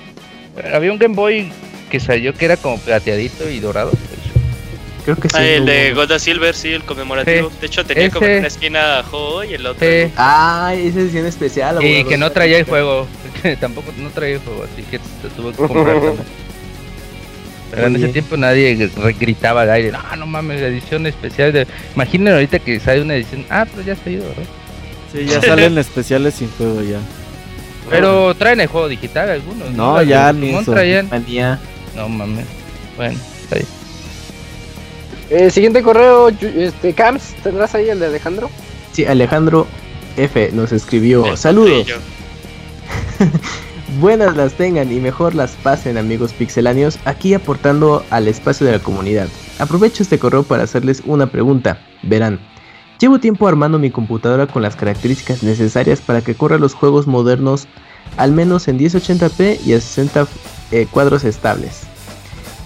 había 0.72 0.90
un 0.90 0.98
Game 0.98 1.14
Boy 1.14 1.52
que 1.90 2.00
salió 2.00 2.34
que 2.34 2.46
era 2.46 2.56
como 2.56 2.78
plateadito 2.78 3.48
y 3.48 3.60
dorado 3.60 3.90
pues, 3.90 4.24
Creo 5.04 5.16
que 5.16 5.28
sí. 5.28 5.36
Ah, 5.38 5.44
el 5.44 5.66
de 5.66 5.88
uno. 5.88 5.96
Golda 5.96 6.18
Silver, 6.18 6.54
sí, 6.54 6.72
el 6.72 6.82
conmemorativo. 6.82 7.50
Sí. 7.50 7.56
De 7.60 7.66
hecho, 7.66 7.84
tenía 7.84 8.10
como 8.10 8.26
en 8.26 8.38
una 8.38 8.46
esquina 8.46 9.04
Ho 9.12 9.44
y 9.44 9.54
el 9.54 9.66
otro. 9.66 9.86
Sí. 9.86 10.10
Ah, 10.16 10.72
esa 10.74 11.00
edición 11.00 11.26
especial. 11.26 11.84
Y 11.84 12.04
que 12.04 12.16
no 12.16 12.32
traía 12.32 12.58
el 12.58 12.64
juego. 12.64 13.06
que 13.42 13.56
tampoco 13.60 13.92
no 13.98 14.08
traía 14.10 14.36
el 14.36 14.40
juego, 14.40 14.64
así 14.64 14.82
que 14.82 14.98
se 14.98 15.28
tuvo 15.36 15.50
que 15.50 15.56
comprar 15.58 16.00
también. 16.00 16.24
Pero 17.74 17.86
en 17.88 17.96
ese 17.96 18.08
tiempo 18.08 18.36
nadie 18.36 18.76
gr- 18.76 19.16
gritaba 19.18 19.62
al 19.62 19.70
aire, 19.70 19.92
no, 19.92 20.16
no 20.16 20.26
mames, 20.26 20.60
edición 20.60 21.06
especial 21.06 21.52
de... 21.52 21.66
Imaginen 21.94 22.34
ahorita 22.34 22.58
que 22.58 22.78
sale 22.80 23.02
una 23.02 23.14
edición, 23.16 23.44
ah, 23.50 23.66
pero 23.70 23.82
ya 23.86 23.92
ha 23.94 23.96
salido, 23.96 24.24
¿verdad? 24.28 24.44
Sí, 25.12 25.24
ya 25.26 25.40
salen 25.40 25.78
especiales 25.78 26.34
sin 26.34 26.50
juego 26.52 26.82
ya. 26.82 26.98
Pero 27.90 28.34
traen 28.34 28.60
el 28.60 28.66
juego 28.66 28.88
digital 28.88 29.28
algunos. 29.28 29.70
No, 29.72 29.98
de 29.98 30.06
ya 30.06 30.32
ni 30.32 30.54
eso. 30.54 30.72
traían. 30.72 31.08
Manía. 31.10 31.58
No 31.94 32.08
mames. 32.08 32.46
Bueno, 32.96 33.18
está 33.42 33.56
bien. 33.56 33.68
Eh, 35.30 35.50
siguiente 35.50 35.82
correo, 35.82 36.28
este, 36.28 36.92
Camps, 36.92 37.34
¿tendrás 37.42 37.74
ahí 37.74 37.88
el 37.88 37.98
de 38.00 38.06
Alejandro? 38.06 38.50
Sí, 38.92 39.04
Alejandro 39.04 39.66
F 40.16 40.50
nos 40.52 40.72
escribió. 40.72 41.26
El 41.26 41.36
Saludos. 41.36 41.86
Buenas 44.00 44.36
las 44.36 44.54
tengan 44.54 44.90
y 44.90 44.98
mejor 44.98 45.34
las 45.34 45.52
pasen 45.52 45.98
amigos 45.98 46.32
pixeláneos, 46.32 46.98
aquí 47.04 47.32
aportando 47.32 48.04
al 48.10 48.26
espacio 48.26 48.66
de 48.66 48.72
la 48.72 48.78
comunidad. 48.80 49.28
Aprovecho 49.60 50.02
este 50.02 50.18
correo 50.18 50.42
para 50.42 50.64
hacerles 50.64 51.02
una 51.06 51.26
pregunta. 51.26 51.78
Verán, 52.02 52.40
llevo 52.98 53.20
tiempo 53.20 53.46
armando 53.46 53.78
mi 53.78 53.90
computadora 53.90 54.48
con 54.48 54.62
las 54.62 54.74
características 54.74 55.44
necesarias 55.44 56.00
para 56.00 56.22
que 56.22 56.34
corra 56.34 56.58
los 56.58 56.74
juegos 56.74 57.06
modernos 57.06 57.68
al 58.16 58.32
menos 58.32 58.66
en 58.66 58.78
1080p 58.78 59.60
y 59.64 59.74
a 59.74 59.80
60 59.80 60.26
eh, 60.72 60.86
cuadros 60.90 61.22
estables. 61.22 61.82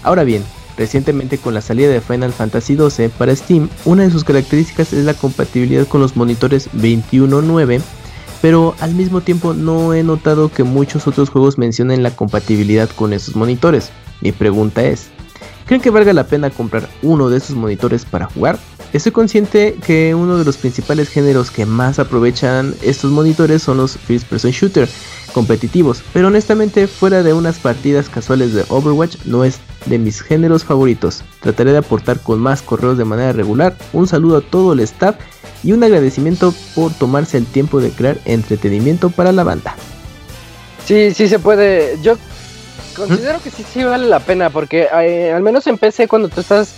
Ahora 0.01 0.23
bien, 0.23 0.43
recientemente 0.77 1.37
con 1.37 1.53
la 1.53 1.61
salida 1.61 1.89
de 1.89 2.01
Final 2.01 2.33
Fantasy 2.33 2.75
XII 2.75 3.09
para 3.09 3.35
Steam, 3.35 3.69
una 3.85 4.03
de 4.03 4.11
sus 4.11 4.23
características 4.23 4.93
es 4.93 5.05
la 5.05 5.13
compatibilidad 5.13 5.85
con 5.85 6.01
los 6.01 6.15
monitores 6.15 6.71
21.9 6.71 7.81
pero 8.41 8.75
al 8.79 8.95
mismo 8.95 9.21
tiempo 9.21 9.53
no 9.53 9.93
he 9.93 10.03
notado 10.03 10.49
que 10.49 10.63
muchos 10.63 11.07
otros 11.07 11.29
juegos 11.29 11.57
mencionen 11.57 12.03
la 12.03 12.15
compatibilidad 12.15 12.89
con 12.89 13.13
esos 13.13 13.35
monitores. 13.35 13.89
Mi 14.21 14.31
pregunta 14.31 14.83
es, 14.83 15.07
¿creen 15.65 15.81
que 15.81 15.89
valga 15.89 16.13
la 16.13 16.27
pena 16.27 16.49
comprar 16.49 16.89
uno 17.01 17.29
de 17.29 17.37
esos 17.37 17.55
monitores 17.55 18.05
para 18.05 18.27
jugar? 18.27 18.59
Estoy 18.91 19.11
consciente 19.11 19.77
que 19.85 20.15
uno 20.15 20.37
de 20.37 20.45
los 20.45 20.57
principales 20.57 21.09
géneros 21.09 21.51
que 21.51 21.67
más 21.67 21.99
aprovechan 21.99 22.73
estos 22.81 23.11
monitores 23.11 23.61
son 23.61 23.77
los 23.77 23.97
first 23.97 24.27
person 24.27 24.49
shooter 24.51 24.89
competitivos, 25.31 26.01
pero 26.11 26.27
honestamente 26.27 26.87
fuera 26.87 27.21
de 27.21 27.33
unas 27.33 27.59
partidas 27.59 28.09
casuales 28.09 28.53
de 28.55 28.65
Overwatch 28.69 29.17
no 29.25 29.43
es 29.43 29.59
de 29.85 29.99
mis 29.99 30.21
géneros 30.21 30.63
favoritos. 30.63 31.23
Trataré 31.41 31.71
de 31.71 31.77
aportar 31.77 32.19
con 32.19 32.39
más 32.39 32.63
correos 32.63 32.97
de 32.97 33.05
manera 33.05 33.31
regular. 33.31 33.77
Un 33.93 34.07
saludo 34.07 34.37
a 34.37 34.41
todo 34.41 34.73
el 34.73 34.79
staff 34.79 35.17
y 35.63 35.71
un 35.73 35.83
agradecimiento 35.83 36.53
por 36.75 36.93
tomarse 36.93 37.37
el 37.37 37.45
tiempo 37.45 37.81
de 37.81 37.91
crear 37.91 38.17
entretenimiento 38.25 39.09
para 39.09 39.31
la 39.31 39.43
banda. 39.43 39.75
Sí, 40.85 41.13
sí 41.13 41.27
se 41.27 41.39
puede. 41.39 41.97
Yo 42.01 42.17
considero 42.95 43.41
que 43.41 43.51
sí, 43.51 43.63
sí 43.71 43.83
vale 43.83 44.07
la 44.07 44.19
pena 44.19 44.49
porque 44.49 44.87
eh, 45.03 45.31
al 45.31 45.41
menos 45.41 45.67
en 45.67 45.77
PC 45.77 46.07
cuando 46.07 46.29
tú 46.29 46.41
estás 46.41 46.75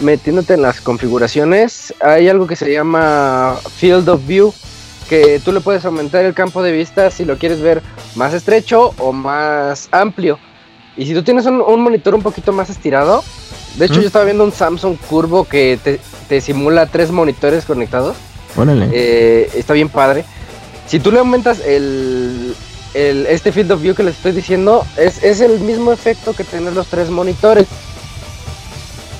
metiéndote 0.00 0.54
en 0.54 0.62
las 0.62 0.80
configuraciones 0.80 1.92
hay 2.00 2.28
algo 2.28 2.46
que 2.46 2.56
se 2.56 2.72
llama 2.72 3.56
Field 3.76 4.08
of 4.08 4.26
View 4.26 4.54
que 5.10 5.40
tú 5.44 5.52
le 5.52 5.60
puedes 5.60 5.84
aumentar 5.84 6.24
el 6.24 6.34
campo 6.34 6.62
de 6.62 6.72
vista 6.72 7.10
si 7.10 7.24
lo 7.24 7.36
quieres 7.36 7.60
ver 7.60 7.82
más 8.14 8.32
estrecho 8.32 8.94
o 8.98 9.12
más 9.12 9.88
amplio. 9.90 10.38
Y 10.96 11.04
si 11.04 11.14
tú 11.14 11.24
tienes 11.24 11.46
un, 11.46 11.60
un 11.60 11.82
monitor 11.82 12.14
un 12.14 12.22
poquito 12.22 12.52
más 12.52 12.70
estirado, 12.70 13.24
de 13.76 13.84
hecho 13.86 13.94
¿Mm? 13.96 14.00
yo 14.00 14.06
estaba 14.06 14.24
viendo 14.24 14.44
un 14.44 14.52
Samsung 14.52 14.96
curvo 15.08 15.44
que 15.44 15.78
te, 15.82 16.00
te 16.28 16.40
simula 16.40 16.86
tres 16.86 17.10
monitores 17.10 17.64
conectados. 17.64 18.16
Órale. 18.56 18.88
Eh, 18.92 19.50
está 19.54 19.72
bien 19.74 19.88
padre. 19.88 20.24
Si 20.86 20.98
tú 20.98 21.12
le 21.12 21.20
aumentas 21.20 21.60
el, 21.60 22.54
el- 22.94 23.26
este 23.26 23.52
field 23.52 23.70
of 23.72 23.80
view 23.80 23.94
que 23.94 24.02
les 24.02 24.16
estoy 24.16 24.32
diciendo, 24.32 24.84
es, 24.96 25.22
es 25.22 25.40
el 25.40 25.60
mismo 25.60 25.92
efecto 25.92 26.32
que 26.34 26.42
tener 26.44 26.72
los 26.72 26.88
tres 26.88 27.10
monitores. 27.10 27.66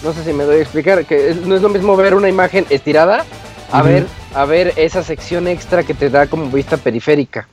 No 0.03 0.13
sé 0.15 0.25
si 0.25 0.33
me 0.33 0.45
doy 0.45 0.59
a 0.59 0.63
explicar, 0.63 1.05
que 1.05 1.31
es- 1.31 1.37
no 1.47 1.55
es 1.55 1.63
lo 1.63 1.69
mismo 1.69 1.97
ver 1.97 2.15
una 2.15 2.29
imagen 2.29 2.67
estirada 2.71 3.25
a 3.73 3.83
ver 3.83 4.07
a 4.35 4.45
ver 4.45 4.73
esa 4.77 5.03
sección 5.03 5.47
extra 5.49 5.83
que 5.85 5.93
te 5.95 6.09
da 6.11 6.27
como 6.27 6.49
vista 6.51 6.77
periférica. 6.77 7.47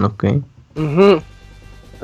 ok. 0.00 0.24
Ujú. 0.76 1.20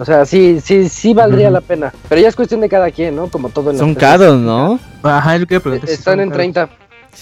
O 0.03 0.05
sea, 0.05 0.27
sí, 0.27 0.61
sí, 0.61 0.89
sí 0.89 1.15
valdría 1.15 1.49
la 1.49 1.61
pena. 1.61 1.93
Pero 2.09 2.20
ya 2.20 2.27
es 2.27 2.35
cuestión 2.35 2.61
de 2.61 2.69
cada 2.69 2.91
quien, 2.91 3.15
¿no? 3.15 3.29
Como 3.29 3.51
todo 3.51 3.70
en 3.70 3.79
Son 3.79 3.95
caros, 3.95 4.37
¿no? 4.37 4.81
Ajá, 5.01 5.37
yo 5.37 5.47
quería 5.47 5.61
preguntar 5.61 5.89
si 5.89 5.95
Están 5.95 6.19
en 6.19 6.29
caros. 6.29 6.39
30. 6.39 6.69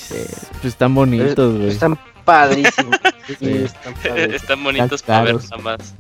Pues 0.09 0.65
están 0.65 0.95
bonitos, 0.95 1.57
güey. 1.59 1.69
Están 1.69 1.99
padrísimos. 2.25 2.97
Sí, 3.27 3.37
Sí. 3.39 3.53
están 3.65 3.93
padrísimos. 4.03 4.35
Están 4.35 4.65
bonitos 4.65 5.03
para 5.03 5.23
ver 5.25 5.35
caros. 5.35 5.51
nada 5.51 5.63
más. 5.63 5.95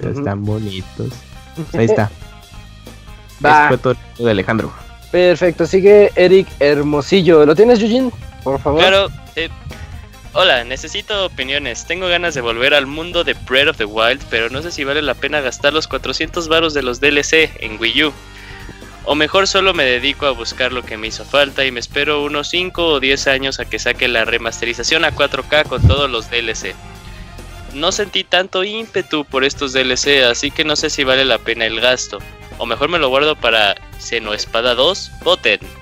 Pero 0.00 0.10
Están 0.10 0.42
bonitos. 0.42 1.08
Pues 1.54 1.74
ahí 1.74 1.84
está. 1.84 2.10
Va. 3.44 3.70
De 4.18 4.30
Alejandro. 4.30 4.72
Perfecto, 5.10 5.66
sigue 5.66 6.12
Eric 6.16 6.48
Hermosillo. 6.60 7.44
¿Lo 7.44 7.54
tienes, 7.54 7.78
Yujin? 7.78 8.10
Por 8.42 8.58
favor. 8.58 8.80
Claro, 8.80 9.08
eh, 9.36 9.50
hola, 10.34 10.64
necesito 10.64 11.26
opiniones. 11.26 11.86
Tengo 11.86 12.08
ganas 12.08 12.34
de 12.34 12.40
volver 12.40 12.74
al 12.74 12.86
mundo 12.86 13.24
de 13.24 13.34
Breath 13.34 13.68
of 13.68 13.76
the 13.76 13.84
Wild, 13.84 14.22
pero 14.30 14.50
no 14.50 14.62
sé 14.62 14.70
si 14.70 14.84
vale 14.84 15.02
la 15.02 15.14
pena 15.14 15.40
gastar 15.40 15.72
los 15.72 15.88
400 15.88 16.48
varos 16.48 16.74
de 16.74 16.82
los 16.82 17.00
DLC 17.00 17.50
en 17.60 17.80
Wii 17.80 18.04
U. 18.04 18.12
O 19.04 19.14
mejor 19.14 19.48
solo 19.48 19.74
me 19.74 19.84
dedico 19.84 20.26
a 20.26 20.30
buscar 20.30 20.72
lo 20.72 20.84
que 20.84 20.96
me 20.96 21.08
hizo 21.08 21.24
falta 21.24 21.64
y 21.64 21.72
me 21.72 21.80
espero 21.80 22.22
unos 22.22 22.48
5 22.48 22.86
o 22.86 23.00
10 23.00 23.26
años 23.26 23.58
a 23.58 23.64
que 23.64 23.78
saque 23.78 24.06
la 24.06 24.24
remasterización 24.24 25.04
a 25.04 25.12
4K 25.12 25.66
con 25.66 25.86
todos 25.86 26.08
los 26.08 26.30
DLC. 26.30 26.74
No 27.74 27.90
sentí 27.90 28.22
tanto 28.22 28.64
ímpetu 28.64 29.24
por 29.24 29.44
estos 29.44 29.72
DLC, 29.72 30.24
así 30.24 30.50
que 30.50 30.64
no 30.64 30.76
sé 30.76 30.90
si 30.90 31.04
vale 31.04 31.24
la 31.24 31.38
pena 31.38 31.66
el 31.66 31.80
gasto. 31.80 32.18
O 32.58 32.66
mejor 32.66 32.88
me 32.88 32.98
lo 32.98 33.08
guardo 33.08 33.34
para 33.34 33.74
Espada 33.98 34.74
2 34.74 35.10
Boten. 35.24 35.81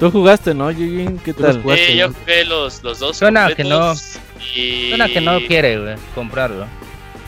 Tú 0.00 0.10
jugaste, 0.10 0.54
¿no, 0.54 0.70
Yujin? 0.70 1.18
¿Qué 1.18 1.32
tal? 1.34 1.62
jugaste. 1.62 1.92
Eh, 1.92 1.96
yo 1.96 2.08
jugué 2.12 2.44
los, 2.46 2.82
los 2.82 2.98
dos. 2.98 3.16
Suena 3.16 3.48
que 3.48 3.62
completos 3.62 4.18
Y... 4.54 4.88
Suena 4.88 5.08
que 5.08 5.20
no 5.20 5.38
quiere, 5.46 5.78
güey, 5.78 5.94
comprarlo. 6.14 6.66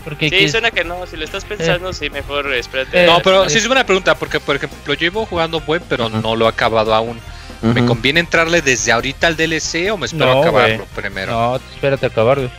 Porque 0.05 0.29
Sí, 0.31 0.37
quis- 0.37 0.51
suena 0.51 0.71
que 0.71 0.83
no. 0.83 1.07
Si 1.07 1.17
lo 1.17 1.25
estás 1.25 1.45
pensando, 1.45 1.93
sí, 1.93 2.11
mejor 2.11 2.53
espérate. 2.55 3.05
Eh, 3.05 3.07
No, 3.07 3.21
pero 3.21 3.45
sí 3.45 3.51
sí 3.51 3.59
es 3.59 3.67
buena 3.69 3.85
pregunta, 3.87 4.15
porque 4.17 4.41
por 4.41 4.57
ejemplo, 4.57 4.79
yo 4.87 4.95
llevo 4.95 5.27
jugando 5.27 5.59
web, 5.59 5.83
pero 5.89 6.09
no 6.09 6.35
lo 6.35 6.47
he 6.47 6.49
acabado 6.49 6.95
aún. 6.95 7.21
¿Me 7.61 7.85
conviene 7.87 8.19
entrarle 8.19 8.61
desde 8.61 8.91
ahorita 8.91 9.29
al 9.29 9.37
DLC 9.37 9.93
o 9.93 9.97
me 9.97 10.07
espero 10.07 10.35
No, 10.35 10.41
acabarlo 10.43 10.85
primero? 10.97 11.31
No, 11.33 11.57
espérate 11.57 12.07
a 12.07 12.09
acabar, 12.09 12.39
güey. 12.39 12.51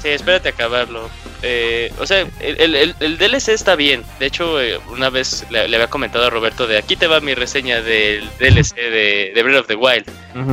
Sí, 0.00 0.08
espérate 0.08 0.48
a 0.48 0.52
acabarlo. 0.52 1.10
Eh, 1.42 1.92
o 1.98 2.06
sea, 2.06 2.20
el, 2.40 2.60
el- 2.60 2.74
el- 2.74 2.94
el 3.00 3.18
DLC 3.18 3.48
está 3.52 3.76
bien. 3.76 4.02
De 4.18 4.26
hecho, 4.26 4.60
eh, 4.60 4.78
una 4.90 5.10
vez 5.10 5.44
le, 5.50 5.68
le 5.68 5.76
había 5.76 5.88
comentado 5.88 6.24
a 6.24 6.30
Roberto 6.30 6.66
de 6.66 6.78
aquí 6.78 6.96
te 6.96 7.06
va 7.06 7.20
mi 7.20 7.34
reseña 7.34 7.82
del 7.82 8.28
DLC 8.38 8.74
de, 8.74 9.32
de 9.34 9.42
Breath 9.42 9.60
of 9.60 9.66
the 9.66 9.74
Wild. 9.76 10.06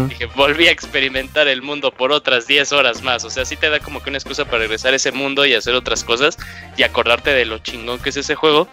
Dije, 0.10 0.26
volví 0.36 0.68
a 0.68 0.72
experimentar 0.72 1.48
el 1.48 1.62
mundo 1.62 1.92
por 1.92 2.12
otras 2.12 2.48
10 2.48 2.72
horas 2.72 3.02
más. 3.02 3.24
O 3.26 3.30
sea, 3.30 3.44
sí 3.46 3.56
te 3.58 3.70
da 3.70 3.80
como 3.80 4.02
que 4.02 4.10
una 4.10 4.18
excusa 4.18 4.46
para 4.46 4.60
regresar 4.60 4.94
a 4.94 4.96
ese 4.96 5.12
mundo 5.12 5.46
y 5.46 5.54
hacer 5.54 5.74
otras 5.76 6.04
cosas 6.04 6.38
y 6.78 6.84
acordarte 6.84 7.32
de 7.32 7.46
lo 7.46 7.58
chingón 7.60 8.00
que 8.00 8.10
es 8.10 8.18
ese 8.18 8.36
juego. 8.36 8.68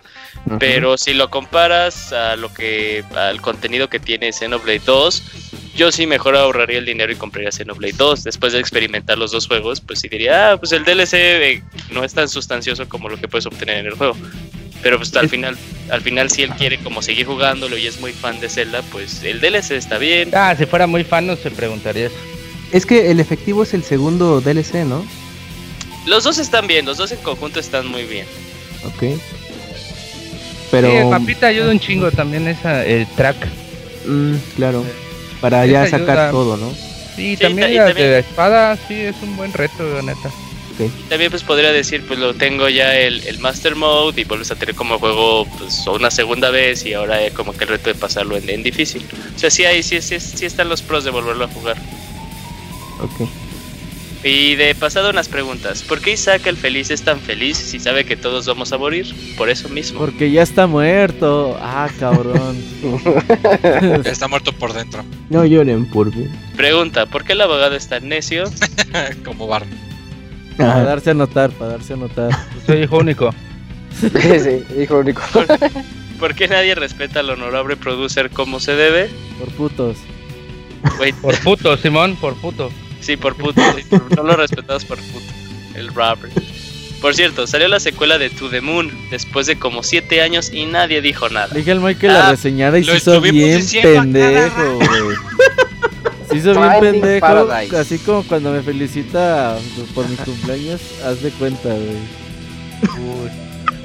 Pero 0.58 0.96
si 0.96 1.12
lo 1.14 1.28
comparas 1.30 2.12
a 2.12 2.36
lo 2.36 2.52
que 2.54 3.02
al 3.16 3.40
contenido 3.40 3.88
que 3.88 3.98
tiene 3.98 4.32
Xenoblade 4.32 4.80
2, 4.84 5.22
yo 5.80 5.90
sí 5.90 6.06
mejor 6.06 6.36
ahorraría 6.36 6.76
el 6.76 6.84
dinero 6.84 7.10
y 7.10 7.16
compraría 7.16 7.50
Xenoblade 7.50 7.94
2. 7.96 8.24
Después 8.24 8.52
de 8.52 8.60
experimentar 8.60 9.16
los 9.16 9.30
dos 9.30 9.46
juegos, 9.46 9.80
pues 9.80 10.00
sí 10.00 10.08
diría, 10.08 10.52
ah, 10.52 10.56
pues 10.58 10.72
el 10.72 10.84
DLC 10.84 11.14
eh, 11.14 11.62
no 11.90 12.04
es 12.04 12.12
tan 12.12 12.28
sustancioso 12.28 12.86
como 12.86 13.08
lo 13.08 13.16
que 13.16 13.28
puedes 13.28 13.46
obtener 13.46 13.78
en 13.78 13.86
el 13.86 13.94
juego. 13.94 14.14
Pero 14.82 14.98
pues 14.98 15.16
al 15.16 15.30
final, 15.30 15.56
al 15.90 16.02
final 16.02 16.30
si 16.30 16.42
él 16.42 16.50
quiere 16.50 16.76
como 16.80 17.00
seguir 17.00 17.24
jugándolo 17.24 17.78
y 17.78 17.86
es 17.86 17.98
muy 17.98 18.12
fan 18.12 18.40
de 18.40 18.50
Zelda, 18.50 18.82
pues 18.92 19.24
el 19.24 19.40
DLC 19.40 19.70
está 19.70 19.96
bien. 19.96 20.32
Ah, 20.34 20.54
si 20.54 20.66
fuera 20.66 20.86
muy 20.86 21.02
fan 21.02 21.26
no 21.26 21.34
se 21.34 21.50
preguntaría 21.50 22.08
eso. 22.08 22.16
Es 22.72 22.84
que 22.84 23.10
el 23.10 23.18
efectivo 23.18 23.62
es 23.62 23.72
el 23.72 23.82
segundo 23.82 24.42
DLC, 24.42 24.84
¿no? 24.84 25.02
Los 26.04 26.24
dos 26.24 26.36
están 26.36 26.66
bien, 26.66 26.84
los 26.84 26.98
dos 26.98 27.10
en 27.10 27.22
conjunto 27.22 27.58
están 27.58 27.86
muy 27.86 28.04
bien. 28.04 28.26
Ok. 28.84 29.18
Pero. 30.70 30.90
Sí, 30.90 30.96
el 30.96 31.06
mapita 31.06 31.46
ayuda 31.46 31.70
un 31.70 31.80
chingo 31.80 32.10
también 32.10 32.48
esa, 32.48 32.84
el 32.84 33.06
track. 33.16 33.48
mm, 34.06 34.34
claro. 34.56 34.84
Para 35.40 35.64
ya 35.66 35.82
ayuda. 35.82 35.98
sacar 35.98 36.30
todo, 36.30 36.56
¿no? 36.56 36.70
Sí, 37.16 37.32
Sí, 37.32 37.36
también 37.36 37.68
ta- 37.68 37.72
y 37.72 37.76
la 37.76 37.86
también- 37.86 38.06
de 38.06 38.12
la 38.12 38.18
espada, 38.20 38.76
sí, 38.88 38.94
es 38.94 39.16
un 39.22 39.36
buen 39.36 39.52
reto, 39.52 39.82
la 39.94 40.02
neta. 40.02 40.30
También 41.10 41.30
pues 41.30 41.42
podría 41.42 41.72
decir, 41.72 42.06
pues 42.06 42.18
lo 42.18 42.32
tengo 42.32 42.66
ya 42.70 42.96
el, 42.96 43.22
el 43.26 43.38
Master 43.38 43.76
Mode 43.76 44.18
y 44.18 44.24
vuelves 44.24 44.50
a 44.50 44.54
tener 44.54 44.74
como 44.74 44.98
juego 44.98 45.44
pues 45.58 45.86
una 45.88 46.10
segunda 46.10 46.48
vez 46.48 46.86
y 46.86 46.94
ahora 46.94 47.16
hay 47.16 47.30
como 47.32 47.52
que 47.52 47.64
el 47.64 47.70
reto 47.70 47.90
de 47.90 47.94
pasarlo 47.96 48.34
en, 48.38 48.48
en 48.48 48.62
difícil. 48.62 49.04
O 49.36 49.38
sea, 49.38 49.50
sí, 49.50 49.66
hay, 49.66 49.82
sí, 49.82 50.00
sí, 50.00 50.18
sí 50.18 50.46
están 50.46 50.70
los 50.70 50.80
pros 50.80 51.04
de 51.04 51.10
volverlo 51.10 51.44
a 51.44 51.48
jugar. 51.48 51.76
Ok. 53.00 53.28
Y 54.22 54.54
de 54.56 54.74
pasado 54.74 55.10
unas 55.10 55.28
preguntas. 55.28 55.82
¿Por 55.82 56.00
qué 56.00 56.12
Isaac 56.12 56.46
el 56.46 56.56
feliz 56.56 56.90
es 56.90 57.02
tan 57.02 57.20
feliz 57.20 57.56
si 57.56 57.80
sabe 57.80 58.04
que 58.04 58.16
todos 58.16 58.46
vamos 58.46 58.70
a 58.72 58.76
morir? 58.76 59.06
Por 59.38 59.48
eso 59.48 59.68
mismo. 59.70 59.98
Porque 59.98 60.30
ya 60.30 60.42
está 60.42 60.66
muerto. 60.66 61.58
Ah, 61.60 61.88
cabrón. 61.98 62.62
Está 64.04 64.28
muerto 64.28 64.52
por 64.52 64.72
dentro, 64.74 65.02
No 65.30 65.44
lloren 65.46 65.86
por 65.86 66.14
mí. 66.14 66.26
Pregunta, 66.56 67.06
¿por 67.06 67.24
qué 67.24 67.32
el 67.32 67.40
abogado 67.40 67.76
es 67.76 67.88
tan 67.88 68.08
necio? 68.08 68.44
como 69.24 69.46
Barney. 69.46 69.78
Para 70.56 70.82
darse 70.84 71.10
a 71.10 71.14
notar, 71.14 71.50
para 71.52 71.72
darse 71.72 71.94
a 71.94 71.96
notar. 71.96 72.30
Soy 72.66 72.82
hijo 72.82 72.98
único. 72.98 73.34
sí, 74.00 74.80
hijo 74.82 74.98
único. 74.98 75.22
¿Por 76.18 76.34
qué 76.34 76.48
nadie 76.48 76.74
respeta 76.74 77.20
al 77.20 77.30
honorable 77.30 77.76
producer 77.76 78.28
como 78.28 78.60
se 78.60 78.74
debe? 78.74 79.08
Por 79.38 79.48
putos. 79.52 79.96
Wait, 80.98 81.14
Por 81.16 81.38
puto, 81.40 81.76
Simón, 81.78 82.16
por 82.16 82.34
puto. 82.34 82.70
Sí, 83.00 83.16
por 83.16 83.34
puto. 83.36 83.60
sí, 83.76 83.82
por- 83.88 84.16
no 84.16 84.22
lo 84.22 84.36
respetamos 84.36 84.84
por 84.84 84.98
puto. 84.98 85.24
El 85.74 85.88
Robert. 85.94 86.32
Por 87.00 87.14
cierto, 87.14 87.46
salió 87.46 87.66
la 87.68 87.80
secuela 87.80 88.18
de 88.18 88.28
To 88.28 88.50
The 88.50 88.60
Moon 88.60 88.90
después 89.10 89.46
de 89.46 89.56
como 89.58 89.82
7 89.82 90.20
años 90.20 90.50
y 90.52 90.66
nadie 90.66 91.00
dijo 91.00 91.30
nada. 91.30 91.48
Dije 91.54 91.70
al 91.72 91.80
Mike 91.80 91.98
que 92.00 92.06
la 92.08 92.28
Ah, 92.28 92.30
reseñara 92.32 92.78
y 92.78 92.84
se 92.84 92.96
hizo 92.96 93.20
bien 93.22 93.62
pendejo, 93.82 94.74
güey. 94.74 95.16
Se 96.28 96.36
hizo 96.36 96.52
bien 96.60 96.80
pendejo. 96.80 97.20
Paradise. 97.26 97.76
Así 97.78 97.98
como 97.98 98.22
cuando 98.24 98.52
me 98.52 98.60
felicita 98.62 99.56
por 99.94 100.06
mi 100.08 100.16
cumpleaños, 100.16 100.80
haz 101.04 101.22
de 101.22 101.30
cuenta, 101.30 101.70
güey. 101.70 102.20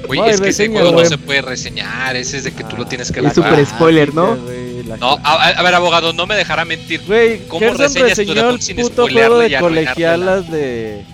Güey, 0.06 0.20
es 0.30 0.40
que 0.40 0.48
ese 0.50 0.68
juego 0.68 0.92
no 0.92 1.04
se 1.04 1.18
puede 1.18 1.42
reseñar, 1.42 2.14
ese 2.16 2.36
es 2.36 2.44
de 2.44 2.52
que 2.52 2.62
tú 2.64 2.76
lo 2.76 2.86
tienes 2.86 3.10
que 3.10 3.20
Es 3.20 3.32
súper 3.34 3.64
spoiler, 3.66 4.14
¿no? 4.14 4.36
güey, 4.36 4.65
la 4.86 4.96
No, 4.96 5.18
a, 5.22 5.62
ver, 5.62 5.74
abogado, 5.74 6.12
no 6.12 6.26
me 6.26 6.36
dejará 6.36 6.64
mentir. 6.64 7.02
Güey, 7.06 7.46
¿Cómo 7.48 7.60
Gerson 7.60 7.94
reseñas 7.94 8.16
tu 8.16 8.62
sin 8.62 8.76
puto 8.76 9.08
juego 9.08 9.38
de 9.38 9.58
colegialas 9.58 10.50
de... 10.50 11.04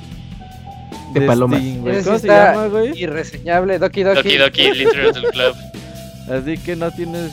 De 1.15 1.21
palomas. 1.23 1.61
Steam, 1.61 1.81
güey. 1.83 1.97
Ese 1.97 2.05
¿Cómo 2.05 2.19
se 2.19 2.27
está 2.27 2.53
llama, 2.53 2.67
güey? 2.69 2.99
Irreseñable, 2.99 3.79
Doki 3.79 4.03
Doki. 4.03 4.37
Doki 4.37 4.39
Doki 4.39 4.75
Literature 4.79 5.29
Club. 5.31 5.57
Así 6.31 6.57
que 6.59 6.77
no 6.77 6.91
tienes 6.91 7.33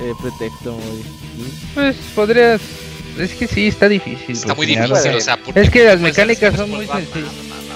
eh, 0.00 0.12
pretexto, 0.20 0.74
güey. 0.74 1.02
Pues 1.74 1.96
podrías. 2.14 2.60
Es 3.18 3.32
que 3.34 3.46
sí, 3.46 3.68
está 3.68 3.88
difícil. 3.88 4.36
Está 4.36 4.54
muy 4.54 4.66
difícil, 4.66 5.14
o 5.14 5.20
sea, 5.20 5.36
porque 5.36 5.60
Es 5.60 5.70
que 5.70 5.84
las 5.84 6.00
mecánicas 6.00 6.54
son 6.56 6.70
muy 6.70 6.86
sencillas. 6.86 7.30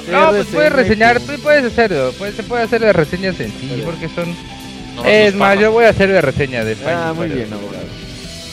Sí, 0.05 0.11
No, 0.11 0.31
pues 0.31 0.47
puedes 0.47 0.73
reseña 0.73 1.13
reseñar, 1.13 1.37
tú 1.37 1.43
puedes 1.43 1.65
hacerlo. 1.65 2.13
Pues, 2.19 2.35
se 2.35 2.43
puede 2.43 2.63
hacer 2.63 2.81
la 2.81 2.93
reseña 2.93 3.33
sencilla 3.33 3.73
Vale. 3.73 3.83
porque 3.85 4.09
son. 4.09 4.35
No, 4.95 5.03
no, 5.05 5.09
es 5.09 5.35
no, 5.35 5.39
más, 5.39 5.57
no. 5.57 5.63
yo 5.63 5.73
voy 5.73 5.85
a 5.85 5.91
hacer 5.91 6.11
la 6.11 6.21
reseña 6.21 6.65
de 6.65 6.73
Ah, 6.87 7.13
Final 7.13 7.15
muy 7.15 7.29
Fighter. 7.29 7.37
bien, 7.49 7.53
abogado. 7.53 7.85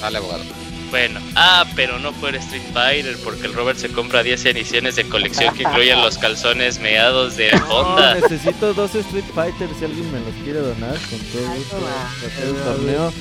Dale, 0.01 0.17
abogado. 0.17 0.43
Bueno, 0.89 1.19
ah, 1.35 1.65
pero 1.75 1.99
no 1.99 2.13
por 2.13 2.35
Street 2.35 2.63
Fighter, 2.73 3.15
porque 3.23 3.45
el 3.45 3.53
Robert 3.53 3.77
se 3.77 3.89
compra 3.89 4.23
10 4.23 4.43
ediciones 4.45 4.95
de 4.95 5.07
colección 5.07 5.53
que 5.53 5.61
incluyen 5.63 6.01
los 6.01 6.17
calzones 6.17 6.79
meados 6.79 7.37
de 7.37 7.51
No, 7.51 7.65
Honda. 7.69 8.15
necesito 8.15 8.73
dos 8.73 8.95
Street 8.95 9.23
Fighter 9.35 9.69
si 9.77 9.85
alguien 9.85 10.11
me 10.11 10.19
los 10.19 10.33
quiere 10.43 10.59
donar 10.59 10.95
con 11.09 11.19
todo 11.19 11.47
gusto. 11.55 11.77
para 11.77 12.31
hacer 12.33 12.49
un 12.49 12.57
torneo. 12.57 13.13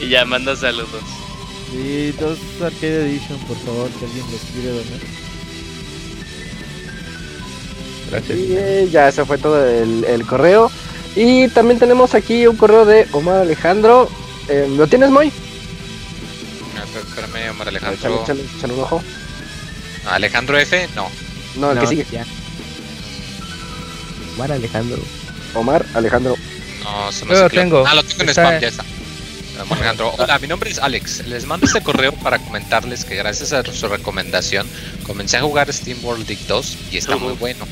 Y 0.00 0.08
ya 0.10 0.24
manda 0.26 0.54
saludos. 0.56 1.02
Y 1.72 2.10
dos 2.12 2.38
Arcade 2.62 3.06
Edition, 3.06 3.38
por 3.46 3.56
favor, 3.58 3.88
si 3.98 4.04
alguien 4.04 4.26
los 4.30 4.40
quiere 4.52 4.68
donar. 4.68 5.00
Gracias. 8.10 8.38
Y 8.38 8.56
eh, 8.56 8.88
ya, 8.90 9.08
eso 9.08 9.24
fue 9.24 9.38
todo 9.38 9.64
el, 9.66 10.04
el 10.04 10.26
correo. 10.26 10.70
Y 11.16 11.48
también 11.48 11.78
tenemos 11.78 12.14
aquí 12.14 12.46
un 12.46 12.56
correo 12.56 12.84
de 12.84 13.06
Omar 13.12 13.38
Alejandro. 13.38 14.08
Eh, 14.48 14.66
¿Lo 14.76 14.86
tienes, 14.86 15.10
Moy? 15.10 15.32
Ah, 16.76 16.84
Espérame, 16.98 17.50
Omar 17.50 17.68
Alejandro. 17.68 18.22
échale 18.22 18.72
un 18.74 18.80
ojo. 18.80 19.02
Alejandro 20.08 20.58
F, 20.58 20.88
no. 20.94 21.08
No, 21.56 21.70
el 21.70 21.76
No, 21.76 21.80
que 21.82 21.86
sigue. 21.88 22.06
ya. 22.10 22.24
Omar 24.36 24.52
Alejandro. 24.52 24.98
Omar 25.54 25.84
Alejandro. 25.94 26.36
No, 26.84 27.10
eso 27.10 27.24
no 27.26 27.34
Yo 27.34 27.42
lo 27.42 27.50
tengo. 27.50 27.84
Ah, 27.86 27.94
lo 27.94 28.02
tengo 28.04 28.22
en 28.22 28.28
Está- 28.30 28.42
spam, 28.48 28.60
ya 28.60 28.68
está. 28.68 28.84
Omar 29.62 29.78
Alejandro. 29.78 30.14
Hola, 30.16 30.38
mi 30.38 30.46
nombre 30.48 30.70
es 30.70 30.78
Alex. 30.78 31.26
Les 31.26 31.44
mando 31.44 31.66
este 31.66 31.82
correo 31.82 32.12
para 32.12 32.38
comentarles 32.38 33.04
que 33.04 33.16
gracias 33.16 33.52
a 33.52 33.62
su 33.64 33.88
recomendación 33.88 34.66
comencé 35.02 35.36
a 35.36 35.42
jugar 35.42 35.70
Steam 35.72 35.98
World 36.02 36.26
Dig 36.26 36.38
2 36.46 36.78
y 36.92 36.96
está 36.96 37.16
muy 37.16 37.34
bueno. 37.34 37.66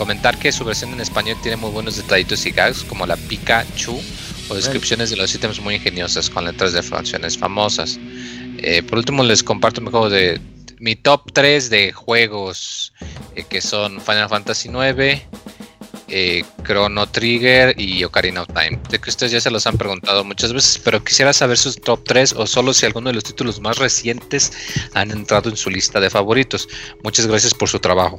Comentar 0.00 0.38
que 0.38 0.50
su 0.50 0.64
versión 0.64 0.94
en 0.94 1.00
español 1.00 1.36
tiene 1.42 1.58
muy 1.58 1.70
buenos 1.70 1.98
detallitos 1.98 2.46
y 2.46 2.52
gags 2.52 2.84
como 2.84 3.04
la 3.04 3.18
Pikachu 3.18 4.00
o 4.48 4.54
descripciones 4.54 5.10
de 5.10 5.16
los 5.16 5.34
ítems 5.34 5.60
muy 5.60 5.74
ingeniosas 5.74 6.30
con 6.30 6.46
letras 6.46 6.72
de 6.72 6.82
canciones 6.82 7.36
famosas. 7.36 8.00
Eh, 8.56 8.82
por 8.82 8.96
último 8.96 9.22
les 9.22 9.42
comparto 9.42 9.82
mi 9.82 9.90
juego 9.90 10.08
de 10.08 10.40
mi 10.78 10.96
top 10.96 11.30
3 11.34 11.68
de 11.68 11.92
juegos 11.92 12.94
eh, 13.36 13.44
que 13.46 13.60
son 13.60 14.00
Final 14.00 14.30
Fantasy 14.30 14.70
9, 14.70 15.22
eh, 16.08 16.44
Chrono 16.64 17.06
Trigger 17.06 17.78
y 17.78 18.02
Ocarina 18.02 18.40
of 18.40 18.48
Time. 18.54 18.80
De 18.88 18.98
que 18.98 19.10
ustedes 19.10 19.32
ya 19.32 19.40
se 19.42 19.50
los 19.50 19.66
han 19.66 19.76
preguntado 19.76 20.24
muchas 20.24 20.54
veces, 20.54 20.80
pero 20.82 21.04
quisiera 21.04 21.34
saber 21.34 21.58
sus 21.58 21.78
top 21.78 22.04
3 22.04 22.36
o 22.38 22.46
solo 22.46 22.72
si 22.72 22.86
alguno 22.86 23.10
de 23.10 23.16
los 23.16 23.24
títulos 23.24 23.60
más 23.60 23.76
recientes 23.76 24.50
han 24.94 25.10
entrado 25.10 25.50
en 25.50 25.58
su 25.58 25.68
lista 25.68 26.00
de 26.00 26.08
favoritos. 26.08 26.70
Muchas 27.04 27.26
gracias 27.26 27.52
por 27.52 27.68
su 27.68 27.78
trabajo. 27.80 28.18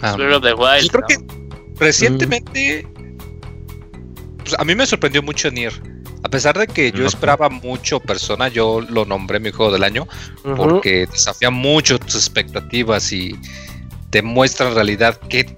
Ah, 0.00 0.16
Breath 0.16 0.36
of 0.36 0.42
the 0.42 0.54
Wild. 0.54 0.82
yo 0.82 0.88
creo 0.88 1.00
¿no? 1.00 1.06
que 1.06 1.84
recientemente 1.84 2.86
pues, 4.44 4.54
a 4.58 4.64
mí 4.64 4.74
me 4.74 4.86
sorprendió 4.86 5.22
mucho 5.22 5.50
Nier. 5.50 5.72
A 6.22 6.28
pesar 6.28 6.56
de 6.58 6.66
que 6.66 6.90
yo 6.90 7.06
esperaba 7.06 7.50
mucho 7.50 8.00
Persona, 8.00 8.48
yo 8.48 8.80
lo 8.80 9.04
nombré 9.04 9.40
mi 9.40 9.50
juego 9.50 9.70
del 9.70 9.84
año 9.84 10.08
porque 10.56 11.06
desafía 11.06 11.50
mucho 11.50 11.98
tus 11.98 12.14
expectativas 12.14 13.12
y 13.12 13.38
te 14.08 14.22
muestra 14.22 14.68
en 14.68 14.74
realidad 14.74 15.20
qué 15.28 15.54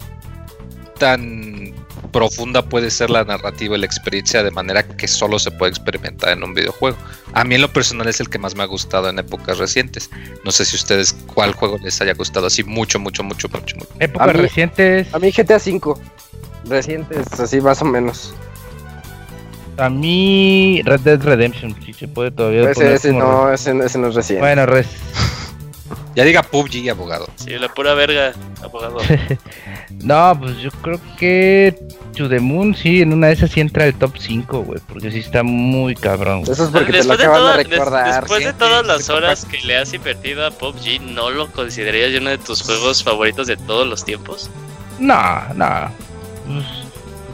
tan 0.98 1.72
profunda 2.12 2.62
puede 2.62 2.90
ser 2.90 3.10
la 3.10 3.24
narrativa 3.24 3.76
y 3.76 3.80
la 3.80 3.86
experiencia 3.86 4.42
de 4.42 4.50
manera 4.50 4.82
que 4.86 5.06
solo 5.08 5.38
se 5.38 5.50
puede 5.50 5.70
experimentar 5.70 6.30
en 6.30 6.42
un 6.44 6.54
videojuego. 6.54 6.96
A 7.32 7.44
mí 7.44 7.54
en 7.56 7.62
lo 7.62 7.72
personal 7.72 8.08
es 8.08 8.20
el 8.20 8.28
que 8.30 8.38
más 8.38 8.54
me 8.54 8.62
ha 8.62 8.66
gustado 8.66 9.08
en 9.08 9.18
épocas 9.18 9.58
recientes. 9.58 10.10
No 10.44 10.50
sé 10.52 10.64
si 10.64 10.76
ustedes 10.76 11.12
cuál 11.34 11.52
juego 11.52 11.78
les 11.82 12.00
haya 12.00 12.14
gustado 12.14 12.46
así 12.46 12.64
mucho, 12.64 12.98
mucho, 12.98 13.22
mucho, 13.22 13.48
mucho, 13.48 13.76
mucho. 13.76 13.88
Épocas 14.00 14.28
A 14.28 14.32
mí- 14.32 14.40
recientes. 14.40 15.14
A 15.14 15.18
mí 15.18 15.30
GTA 15.30 15.56
V. 15.56 15.94
Recientes, 16.68 17.32
así 17.38 17.60
más 17.60 17.80
o 17.82 17.84
menos. 17.84 18.34
A 19.78 19.90
mí 19.90 20.80
Red 20.84 21.00
Dead 21.00 21.20
Redemption, 21.22 21.76
si 21.84 21.92
se 21.92 22.08
puede 22.08 22.30
todavía 22.30 22.70
Ese, 22.70 23.12
no, 23.12 23.52
ese, 23.52 23.76
ese 23.84 23.98
no 23.98 24.08
es 24.08 24.14
reciente. 24.14 24.40
Bueno, 24.40 24.64
res- 24.64 24.86
Ya 26.14 26.24
diga 26.24 26.42
PUBG, 26.42 26.88
abogado. 26.90 27.28
Sí, 27.36 27.50
la 27.58 27.68
pura 27.72 27.94
verga, 27.94 28.32
abogado. 28.62 28.98
no, 30.02 30.38
pues 30.40 30.56
yo 30.58 30.70
creo 30.82 30.98
que 31.18 31.78
To 32.16 32.28
The 32.28 32.40
Moon 32.40 32.74
sí, 32.74 33.02
en 33.02 33.12
una 33.12 33.26
de 33.28 33.34
esas 33.34 33.50
sí 33.50 33.60
entra 33.60 33.84
el 33.86 33.94
top 33.94 34.12
5, 34.18 34.60
güey, 34.62 34.80
porque 34.88 35.10
sí 35.10 35.18
está 35.18 35.42
muy 35.42 35.94
cabrón. 35.94 36.42
Eso 36.42 36.64
es 36.64 36.70
porque 36.70 36.86
te 36.92 37.04
lo 37.04 37.16
Después, 37.16 37.18
de, 37.18 37.24
acabas 37.24 37.38
toda- 37.40 37.56
de 37.56 37.64
des- 37.64 37.68
recordar. 37.70 38.20
después 38.20 38.44
de 38.44 38.52
todas 38.54 38.86
las 38.86 39.08
horas 39.10 39.44
que 39.44 39.58
le 39.66 39.76
has 39.76 39.92
invertido 39.92 40.46
a 40.46 40.50
PUBG, 40.50 41.00
¿no 41.02 41.30
lo 41.30 41.50
considerarías 41.52 42.18
uno 42.20 42.30
de 42.30 42.38
tus 42.38 42.62
juegos 42.62 43.02
favoritos 43.04 43.46
de 43.46 43.56
todos 43.58 43.86
los 43.86 44.04
tiempos? 44.04 44.50
No, 44.98 45.42
no. 45.54 45.90
Pues, 46.46 46.64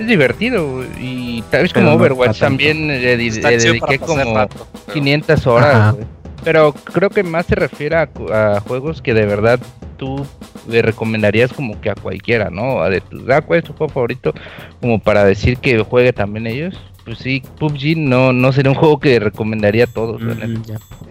es 0.01 0.07
divertido, 0.09 0.69
güey, 0.69 0.89
y 0.99 1.45
tal 1.51 1.63
vez 1.63 1.73
como 1.73 1.87
no 1.91 1.93
Overwatch 1.95 2.41
también 2.41 2.89
le, 2.89 3.17
dediqué 3.17 3.99
como 4.01 4.35
rato, 4.35 4.67
pero- 4.87 4.95
500 4.95 5.47
horas, 5.47 5.75
Ajá. 5.75 5.91
güey. 5.93 6.07
Pero 6.45 6.73
creo 6.73 7.11
que 7.11 7.23
más 7.23 7.47
se 7.47 7.55
refiere 7.55 7.97
a, 7.97 8.61
juegos 8.67 9.01
que 9.01 9.15
de 9.15 9.27
verdad 9.27 9.61
tú 9.97 10.27
le 10.69 10.83
recomendarías 10.83 11.53
como 11.53 11.81
que 11.81 11.91
a 11.91 11.95
cualquiera, 11.95 12.51
¿no? 12.51 12.81
A 12.83 12.91
de 12.91 13.01
tu, 13.01 13.25
ah, 13.33 13.41
¿cuál 13.43 13.61
es 13.61 13.65
tu 13.65 13.73
juego 13.73 13.93
favorito? 13.93 14.33
Como 14.81 14.99
para 15.01 15.25
decir 15.25 15.59
que 15.59 15.79
juegue 15.83 16.13
también 16.13 16.47
ellos. 16.47 16.75
Pues 17.05 17.19
sí, 17.19 17.43
PUBG 17.59 17.97
no, 17.97 18.33
no 18.33 18.53
sería 18.53 18.71
un 18.71 18.77
juego 18.77 19.01
que 19.01 19.19
recomendaría 19.19 19.85
a 19.85 19.87
todos. 19.89 20.21
Mm. 20.23 20.63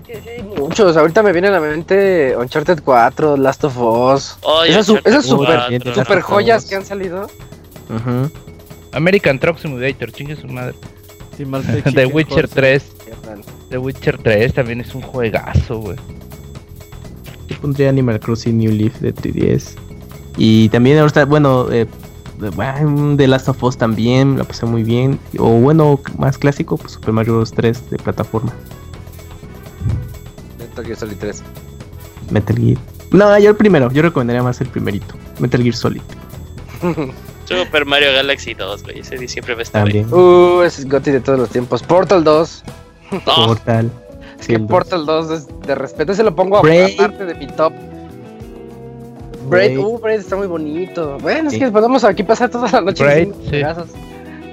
Sí, 0.06 0.14
sí, 0.14 0.44
Muchos, 0.58 0.96
ahorita 0.96 1.22
me 1.22 1.34
viene 1.34 1.50
a 1.50 1.52
la 1.52 1.60
mente 1.60 2.36
Uncharted 2.38 2.82
4, 2.84 3.36
Last 3.38 3.64
of 3.66 3.78
Us. 3.78 4.38
Esas 4.68 4.86
su- 4.86 4.96
super- 4.96 5.14
4, 5.14 5.24
super 5.28 5.94
Super 5.94 5.96
Last 5.98 6.12
of 6.12 6.24
joyas 6.24 6.66
que 6.66 6.76
han 6.76 6.86
salido. 6.86 7.30
Ujú. 7.90 8.32
American 8.94 9.40
Truck 9.40 9.58
Simulator, 9.58 10.12
chingue 10.12 10.36
su 10.36 10.48
madre. 10.48 10.76
The 11.94 12.06
Witcher 12.06 12.46
Horse. 12.46 12.56
3. 12.56 12.84
¿Qué 13.06 13.12
tal? 13.26 13.42
The 13.70 13.78
Witcher 13.78 14.18
3 14.18 14.54
también 14.54 14.82
es 14.82 14.94
un 14.94 15.02
juegazo, 15.02 15.80
güey. 15.80 15.98
Yo 17.48 17.58
pondría 17.60 17.90
Animal 17.90 18.20
Crossing 18.20 18.58
New 18.58 18.72
Leaf 18.72 19.00
de 19.00 19.14
3DS. 19.14 19.76
Y 20.38 20.70
también 20.70 20.98
ahorita, 21.00 21.26
bueno, 21.26 21.72
eh, 21.72 21.88
The 23.18 23.28
Last 23.28 23.50
of 23.50 23.64
Us 23.64 23.78
también, 23.78 24.38
la 24.38 24.44
pasé 24.44 24.66
muy 24.66 24.84
bien. 24.84 25.20
O 25.38 25.50
bueno, 25.60 26.00
más 26.18 26.38
clásico, 26.38 26.78
pues 26.78 26.94
Super 26.94 27.14
Mario 27.14 27.36
Bros. 27.36 27.52
3 27.52 27.90
de 27.90 27.98
plataforma. 27.98 28.54
Metal 30.60 30.86
Gear 30.86 30.98
Solid 30.98 31.18
3. 31.18 31.44
Metal 32.32 32.58
Gear. 32.58 32.78
No, 33.12 33.38
yo 33.40 33.50
el 33.50 33.56
primero, 33.56 33.92
yo 33.92 34.02
recomendaría 34.02 34.42
más 34.42 34.62
el 34.62 34.68
primerito. 34.68 35.16
Metal 35.40 35.62
Gear 35.62 35.76
Solid. 35.76 36.02
Super 37.60 37.86
Mario 37.86 38.14
Galaxy 38.14 38.54
2, 38.54 38.84
güey. 38.84 39.00
Ese 39.00 39.28
siempre 39.28 39.54
va 39.56 39.60
a 39.60 39.64
estar 39.64 39.86
ahí. 39.88 40.02
También. 40.04 40.14
Uh, 40.14 40.62
es 40.64 40.88
Gotti 40.88 41.12
de 41.12 41.20
todos 41.22 41.40
los 41.40 41.50
tiempos. 41.50 41.84
Portal 41.84 42.24
2. 42.24 42.64
Oh, 43.26 43.48
Portal. 43.48 43.90
Es 44.40 44.46
Sí, 44.46 44.54
que. 44.54 44.60
Portal 44.60 45.06
2 45.06 45.32
es 45.32 45.48
de 45.68 45.76
respeto. 45.76 46.12
Ese 46.14 46.24
lo 46.24 46.36
pongo 46.36 46.62
Braid. 46.62 47.00
aparte 47.00 47.26
de 47.26 47.36
mi 47.36 47.48
top 47.48 47.74
Braid, 49.50 49.78
uh, 49.78 50.00
Braid 50.00 50.20
está 50.20 50.36
muy 50.38 50.48
bonito. 50.48 51.18
Bueno, 51.20 51.50
es 51.50 51.58
que 51.58 51.70
podemos 51.72 52.04
aquí 52.04 52.24
pasar 52.24 52.50
toda 52.50 52.70
la 52.72 52.82
noche. 52.82 53.04
Braid, 53.04 53.30
sí. 53.50 53.62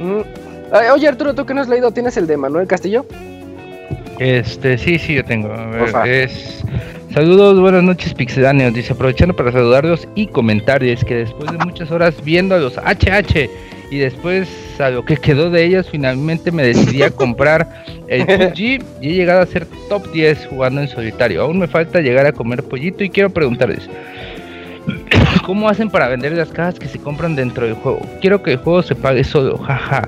Mm. 0.02 0.20
Ay, 0.72 0.88
Oye, 0.92 1.08
Arturo, 1.08 1.34
¿tú 1.34 1.46
que 1.46 1.54
no 1.54 1.60
has 1.60 1.68
leído? 1.68 1.90
¿Tienes 1.92 2.16
el 2.16 2.26
de 2.26 2.36
Manuel 2.36 2.66
Castillo? 2.66 3.06
Este, 4.18 4.76
sí, 4.76 4.98
sí, 4.98 5.14
yo 5.14 5.24
tengo. 5.24 5.52
A 5.52 5.66
ver, 5.66 6.08
es. 6.08 6.62
Saludos, 7.14 7.58
buenas 7.58 7.82
noches, 7.82 8.12
Pixedáneos. 8.12 8.74
Dice, 8.74 8.92
aprovechando 8.92 9.34
para 9.34 9.50
saludarlos 9.50 10.06
y 10.14 10.26
comentar, 10.26 10.82
y 10.82 10.90
es 10.90 11.04
que 11.04 11.16
después 11.16 11.50
de 11.50 11.58
muchas 11.58 11.90
horas 11.90 12.14
viendo 12.22 12.54
a 12.54 12.58
los 12.58 12.76
HH 12.76 13.48
y 13.90 13.98
después 13.98 14.48
a 14.78 14.90
lo 14.90 15.04
que 15.04 15.16
quedó 15.16 15.48
de 15.50 15.64
ellos, 15.64 15.88
finalmente 15.90 16.52
me 16.52 16.62
decidí 16.62 17.02
a 17.02 17.10
comprar 17.10 17.84
el 18.08 18.26
PUBG 18.26 18.58
y 19.00 19.08
he 19.10 19.14
llegado 19.14 19.40
a 19.40 19.46
ser 19.46 19.66
top 19.88 20.10
10 20.12 20.48
jugando 20.50 20.82
en 20.82 20.88
solitario. 20.88 21.42
Aún 21.42 21.58
me 21.58 21.66
falta 21.66 22.00
llegar 22.00 22.26
a 22.26 22.32
comer 22.32 22.62
pollito 22.62 23.02
y 23.02 23.08
quiero 23.08 23.30
preguntarles, 23.30 23.88
¿cómo 25.46 25.70
hacen 25.70 25.88
para 25.88 26.08
vender 26.08 26.32
las 26.32 26.50
cajas 26.50 26.78
que 26.78 26.88
se 26.88 26.98
compran 26.98 27.34
dentro 27.34 27.64
del 27.64 27.74
juego? 27.74 28.00
Quiero 28.20 28.42
que 28.42 28.52
el 28.52 28.58
juego 28.58 28.82
se 28.82 28.94
pague 28.94 29.24
solo, 29.24 29.56
jaja. 29.56 30.06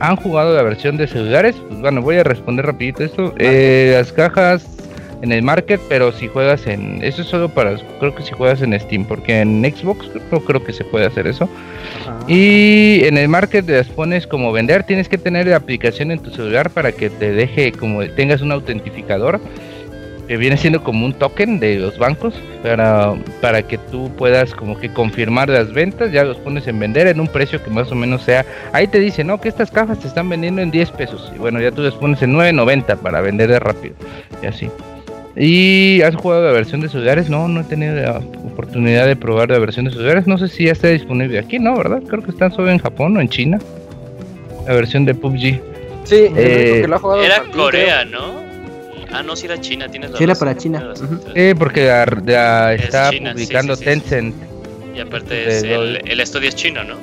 ¿Han 0.00 0.16
jugado 0.16 0.56
la 0.56 0.62
versión 0.62 0.96
de 0.96 1.08
celulares? 1.08 1.56
Pues 1.68 1.80
bueno, 1.80 2.00
voy 2.00 2.16
a 2.16 2.24
responder 2.24 2.64
rapidito 2.64 3.04
esto. 3.04 3.34
Eh, 3.36 3.92
las 3.94 4.12
cajas 4.12 4.66
en 5.22 5.32
el 5.32 5.42
market, 5.42 5.80
pero 5.88 6.12
si 6.12 6.28
juegas 6.28 6.66
en... 6.66 7.02
Eso 7.02 7.22
es 7.22 7.28
solo 7.28 7.48
para... 7.48 7.76
Creo 7.98 8.14
que 8.14 8.22
si 8.22 8.32
juegas 8.32 8.62
en 8.62 8.78
Steam, 8.78 9.04
porque 9.04 9.40
en 9.40 9.62
Xbox 9.64 10.10
no 10.30 10.40
creo 10.40 10.64
que 10.64 10.72
se 10.72 10.84
puede 10.84 11.06
hacer 11.06 11.26
eso. 11.26 11.48
Y 12.26 13.04
en 13.04 13.16
el 13.16 13.28
market 13.28 13.68
las 13.68 13.88
pones 13.88 14.26
como 14.26 14.52
vender, 14.52 14.84
tienes 14.84 15.08
que 15.08 15.18
tener 15.18 15.46
la 15.46 15.56
aplicación 15.56 16.10
en 16.10 16.20
tu 16.20 16.30
celular 16.30 16.70
para 16.70 16.92
que 16.92 17.10
te 17.10 17.32
deje 17.32 17.72
como 17.72 18.06
tengas 18.08 18.42
un 18.42 18.52
autentificador 18.52 19.40
que 20.28 20.36
viene 20.36 20.58
siendo 20.58 20.84
como 20.84 21.06
un 21.06 21.14
token 21.14 21.58
de 21.58 21.78
los 21.78 21.98
bancos 21.98 22.34
para, 22.62 23.14
para 23.40 23.62
que 23.62 23.78
tú 23.78 24.10
puedas 24.16 24.54
como 24.54 24.78
que 24.78 24.92
confirmar 24.92 25.48
las 25.48 25.72
ventas, 25.72 26.12
ya 26.12 26.22
los 26.22 26.36
pones 26.36 26.66
en 26.66 26.78
vender 26.78 27.06
en 27.06 27.18
un 27.18 27.28
precio 27.28 27.64
que 27.64 27.70
más 27.70 27.90
o 27.90 27.94
menos 27.94 28.22
sea, 28.22 28.44
ahí 28.74 28.86
te 28.86 29.00
dice, 29.00 29.24
no, 29.24 29.40
que 29.40 29.48
estas 29.48 29.70
cajas 29.70 29.98
te 29.98 30.06
están 30.06 30.28
vendiendo 30.28 30.60
en 30.60 30.70
10 30.70 30.90
pesos, 30.90 31.32
y 31.34 31.38
bueno, 31.38 31.60
ya 31.60 31.72
tú 31.72 31.80
les 31.80 31.94
pones 31.94 32.20
en 32.20 32.34
9.90 32.34 32.98
para 32.98 33.22
vender 33.22 33.48
de 33.48 33.58
rápido, 33.58 33.94
y 34.42 34.46
así. 34.46 34.70
¿Y 35.38 36.02
has 36.02 36.16
jugado 36.16 36.44
la 36.46 36.52
versión 36.52 36.80
de 36.80 36.88
celulares? 36.88 37.30
No, 37.30 37.46
no 37.48 37.60
he 37.60 37.64
tenido 37.64 37.94
la 37.94 38.18
oportunidad 38.18 39.06
de 39.06 39.14
probar 39.14 39.50
la 39.50 39.58
versión 39.58 39.84
de 39.84 39.92
celulares, 39.92 40.26
no 40.26 40.36
sé 40.36 40.48
si 40.48 40.64
ya 40.64 40.72
está 40.72 40.88
disponible 40.88 41.38
aquí, 41.38 41.58
¿no? 41.60 41.76
¿Verdad? 41.76 42.02
Creo 42.08 42.22
que 42.22 42.30
está 42.32 42.50
solo 42.50 42.70
en 42.70 42.78
Japón 42.78 43.16
o 43.16 43.20
en 43.20 43.28
China, 43.28 43.58
la 44.66 44.74
versión 44.74 45.04
de 45.04 45.14
PUBG. 45.14 45.60
Sí, 46.04 46.26
Eh, 46.36 46.78
que 46.82 46.88
lo 46.88 46.96
ha 46.96 46.98
jugado 46.98 47.22
Era 47.22 47.38
Martín, 47.38 47.54
Corea, 47.54 48.04
¿no? 48.04 48.38
Ah, 49.12 49.22
no, 49.22 49.36
sí 49.36 49.46
era 49.46 49.60
China, 49.60 49.88
tienes 49.88 50.10
la 50.10 50.18
Sí, 50.18 50.24
era 50.24 50.32
razón. 50.34 50.48
para 50.48 50.58
China. 50.58 50.92
Eh, 51.34 51.54
porque 51.58 51.86
la, 51.86 52.04
la 52.26 52.74
Es 52.74 52.82
está 52.84 53.10
China, 53.10 53.30
sí, 53.30 53.34
publicando 53.44 53.76
sí, 53.76 53.84
sí, 53.84 53.90
sí. 53.90 54.00
Tencent. 54.00 54.34
Y 54.96 55.00
aparte 55.00 55.48
es 55.48 55.62
el, 55.62 56.20
estudio 56.20 56.48
es 56.48 56.56
chino, 56.56 56.82
¿no? 56.82 56.96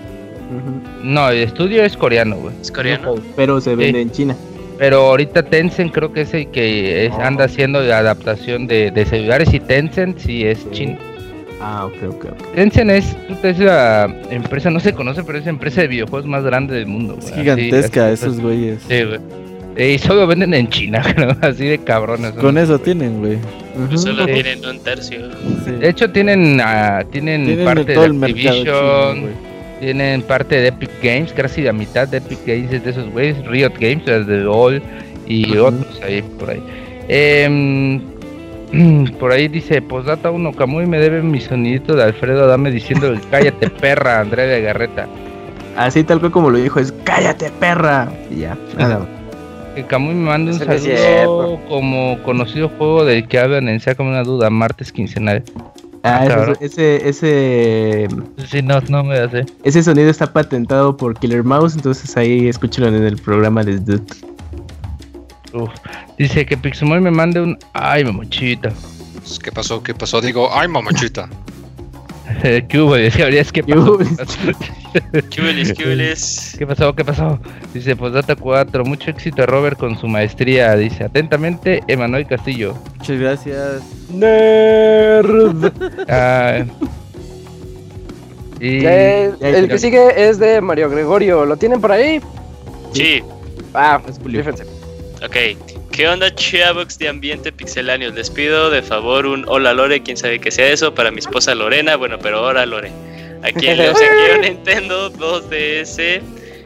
No, 1.01 1.29
el 1.29 1.37
estudio 1.43 1.83
es 1.83 1.95
coreano, 1.95 2.35
güey. 2.35 2.53
Es 2.61 2.71
coreano. 2.71 3.15
Pero 3.35 3.59
se 3.61 3.75
vende 3.75 3.99
Sí. 3.99 4.01
en 4.01 4.11
China. 4.11 4.35
Pero 4.77 4.97
ahorita 5.07 5.43
Tencent 5.43 5.93
creo 5.93 6.11
que 6.11 6.21
es 6.21 6.33
el 6.33 6.47
que 6.47 7.05
es- 7.05 7.13
Oh. 7.13 7.21
anda 7.21 7.45
haciendo 7.45 7.81
la 7.81 7.99
adaptación 7.99 8.67
de, 8.67 8.91
de 8.91 9.05
celulares 9.05 9.53
y 9.53 9.59
Tencent 9.59 10.17
sí 10.19 10.43
es 10.45 10.69
chino. 10.71 10.97
Ah, 11.61 11.85
ok, 11.85 11.93
ok, 12.09 12.25
ok. 12.31 12.53
Tencent 12.55 12.91
es, 12.91 13.05
puta, 13.27 13.49
es 13.49 13.59
la 13.59 14.13
empresa, 14.29 14.69
no 14.69 14.79
se 14.81 14.93
conoce, 14.93 15.23
pero 15.23 15.37
es 15.37 15.45
la 15.45 15.51
empresa 15.51 15.81
de 15.81 15.87
videojuegos 15.87 16.27
más 16.27 16.43
grande 16.43 16.75
del 16.75 16.87
mundo. 16.87 17.15
Es 17.17 17.25
güey. 17.31 17.35
gigantesca 17.41 18.05
Así- 18.07 18.13
esos 18.25 18.39
güeyes. 18.41 18.81
Sí, 18.87 19.03
güey. 19.03 19.19
Eh, 19.77 19.93
Y 19.93 19.97
solo 19.97 20.25
venden 20.27 20.53
en 20.53 20.69
China, 20.69 21.01
creo, 21.15 21.35
así 21.41 21.65
de 21.65 21.77
cabrones. 21.79 22.31
Con 22.33 22.57
eso 22.57 22.79
tienen, 22.79 23.19
güey. 23.19 23.37
Solo 23.97 24.25
tienen 24.25 24.65
un 24.65 24.79
tercio. 24.79 25.19
Sí. 25.65 25.71
De 25.71 25.89
hecho, 25.89 26.09
tienen, 26.11 26.61
ah, 26.63 27.03
tienen, 27.11 27.45
Tienen 27.45 27.65
parte 27.65 27.83
de 27.85 27.93
todo 27.93 28.05
el 28.05 28.13
mercado 28.13 28.55
chino. 28.55 29.29
Tienen 29.79 30.21
parte 30.21 30.55
de 30.55 30.67
Epic 30.67 30.91
Games, 31.01 31.33
casi 31.33 31.61
la 31.61 31.73
mitad 31.73 32.07
de 32.07 32.17
Epic 32.17 32.39
Games 32.45 32.71
es 32.71 32.83
de 32.83 32.91
esos 32.91 33.09
güeyes, 33.11 33.45
Riot 33.45 33.73
Games, 33.79 34.05
las 34.05 34.27
de 34.27 34.37
LOL 34.37 34.81
y 35.27 35.57
otros 35.57 36.01
ahí 36.03 36.21
por 36.21 36.49
ahí. 36.49 36.63
Em, 37.07 38.01
por 39.19 39.31
ahí 39.31 39.47
dice, 39.47 39.81
postdata 39.81 40.31
1, 40.31 40.53
Camuy 40.53 40.85
me 40.85 40.99
debe 40.99 41.21
mi 41.21 41.39
sonidito 41.39 41.95
de 41.95 42.03
Alfredo 42.03 42.47
Dame 42.47 42.71
diciendo 42.71 43.13
cállate 43.29 43.69
perra, 43.81 44.21
Andrea 44.21 44.45
de 44.45 44.61
Garreta. 44.61 45.07
Así 45.77 46.03
tal 46.03 46.19
cual 46.19 46.31
como 46.31 46.49
lo 46.49 46.57
dijo, 46.57 46.79
es 46.79 46.93
cállate 47.03 47.51
perra. 47.59 48.09
Y 48.31 48.41
ya, 48.41 48.57
nada 48.77 48.99
más. 48.99 49.07
Que 49.75 49.83
Camuy 49.83 50.13
me 50.13 50.29
manda 50.29 50.53
un 50.53 50.59
saludo 50.59 51.59
como 51.67 52.17
conocido 52.23 52.69
juego 52.69 53.03
del 53.03 53.27
que 53.27 53.39
hablan 53.39 53.67
en 53.67 53.81
Sácame 53.81 54.09
una 54.09 54.23
duda, 54.23 54.49
martes 54.49 54.93
quincenal. 54.93 55.43
Ah, 56.07 56.27
Ah, 56.29 56.53
ese- 56.61 57.07
ese, 57.07 57.09
ese, 57.09 58.07
Sí, 58.47 58.61
no, 58.61 58.79
no 58.89 59.03
me 59.03 59.17
hace. 59.17 59.43
ese 59.63 59.81
sonido 59.81 60.09
está 60.09 60.31
patentado 60.31 60.95
por 60.95 61.17
Killer 61.17 61.43
Mouse, 61.43 61.73
entonces 61.75 62.15
ahí 62.15 62.47
escúchalo 62.47 62.87
en 62.89 63.03
el 63.03 63.17
programa 63.17 63.63
de 63.63 63.79
Dude. 63.79 64.03
Uf. 65.53 65.69
Dice 66.17 66.45
que 66.45 66.57
Pixemoy 66.57 66.99
me 67.01 67.11
mande 67.11 67.41
un... 67.41 67.57
Ay, 67.73 68.03
mamochita. 68.03 68.71
Pues, 69.15 69.39
¿Qué 69.39 69.51
pasó? 69.51 69.81
¿Qué 69.81 69.93
pasó? 69.95 70.21
Digo, 70.21 70.49
ay, 70.53 70.67
mamachita. 70.67 71.27
¿Qué 72.67 72.79
hubo? 72.79 72.95
Decía, 72.95 73.25
¿qué 73.51 73.61
¿Qué 73.63 73.73
pasó? 73.73 73.93
hubo? 73.93 73.97
¿Qué 76.57 76.65
pasó? 76.67 76.95
¿Qué 76.95 77.05
pasó? 77.05 77.39
Dice, 77.73 77.95
pues 77.95 78.13
data 78.13 78.35
4, 78.35 78.83
mucho 78.85 79.11
éxito 79.11 79.43
a 79.43 79.45
Robert 79.45 79.77
con 79.77 79.97
su 79.97 80.07
maestría. 80.07 80.75
Dice, 80.75 81.03
atentamente, 81.03 81.83
Emanuel 81.87 82.25
Castillo. 82.27 82.75
Muchas 82.97 83.19
gracias. 83.19 83.81
Nerd. 84.11 85.71
Ah, 86.07 86.63
y 88.59 88.85
Eh, 88.85 89.31
ya, 89.39 89.49
el 89.49 89.67
que 89.67 89.77
sigue 89.77 90.29
es 90.29 90.39
de 90.39 90.61
Mario 90.61 90.89
Gregorio. 90.89 91.45
¿Lo 91.45 91.57
tienen 91.57 91.81
por 91.81 91.91
ahí? 91.91 92.21
Sí, 92.93 93.21
Ah, 93.73 94.01
Es 94.07 94.17
ok. 95.25 95.74
¿Qué 95.95 96.09
onda, 96.09 96.33
chavos 96.35 96.97
de 96.97 97.07
ambiente 97.07 97.53
pixeláneos? 97.53 98.13
Les 98.13 98.29
pido 98.29 98.69
de 98.69 98.81
favor 98.81 99.25
un 99.25 99.45
hola 99.47 99.73
Lore, 99.73 100.03
quién 100.03 100.17
sabe 100.17 100.39
que 100.39 100.51
sea 100.51 100.67
eso, 100.67 100.93
para 100.93 101.09
mi 101.09 101.19
esposa 101.19 101.55
Lorena. 101.55 101.95
Bueno, 101.95 102.19
pero 102.21 102.39
ahora 102.39 102.65
Lore. 102.65 102.91
Aquí 103.43 103.65
le 103.67 103.89
obsequié 103.89 104.35
un 104.35 104.41
Nintendo 104.41 105.09
2DS 105.13 106.21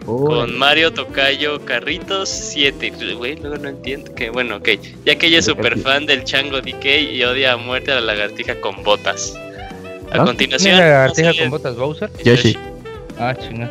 Oh, 0.07 0.25
con 0.25 0.57
Mario 0.57 0.91
Tocayo 0.91 1.63
Carritos 1.63 2.27
7. 2.27 2.93
Güey, 3.15 3.35
luego 3.35 3.57
no 3.57 3.69
entiendo 3.69 4.15
que, 4.15 4.31
bueno, 4.31 4.55
ok. 4.55 4.69
Ya 5.05 5.15
que 5.15 5.27
ella 5.27 5.37
es 5.37 5.45
súper 5.45 5.77
fan 5.77 6.07
del 6.07 6.23
chango 6.23 6.61
DK 6.61 6.85
y 7.11 7.23
odia 7.23 7.53
a 7.53 7.57
muerte 7.57 7.91
a 7.91 7.95
la 7.95 8.01
lagartija 8.01 8.59
con 8.59 8.83
botas. 8.83 9.35
A 10.11 10.21
¿Ah? 10.21 10.25
continuación, 10.25 10.71
¿Tiene 10.71 10.79
la 10.79 10.93
lagartija 10.93 11.33
con 11.37 11.51
botas 11.51 11.75
Bowser? 11.75 12.09
Yoshi. 12.23 12.57
Ah, 13.19 13.35
chinga. 13.35 13.69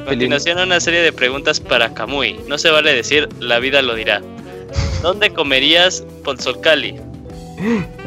A 0.00 0.04
continuación, 0.06 0.58
una 0.58 0.80
serie 0.80 1.02
de 1.02 1.12
preguntas 1.12 1.60
para 1.60 1.92
Kamui. 1.92 2.40
No 2.46 2.56
se 2.56 2.70
vale 2.70 2.94
decir, 2.94 3.28
la 3.38 3.58
vida 3.58 3.82
lo 3.82 3.94
dirá. 3.94 4.22
¿Dónde 5.02 5.30
comerías 5.32 6.04
Pozolcali? 6.24 6.96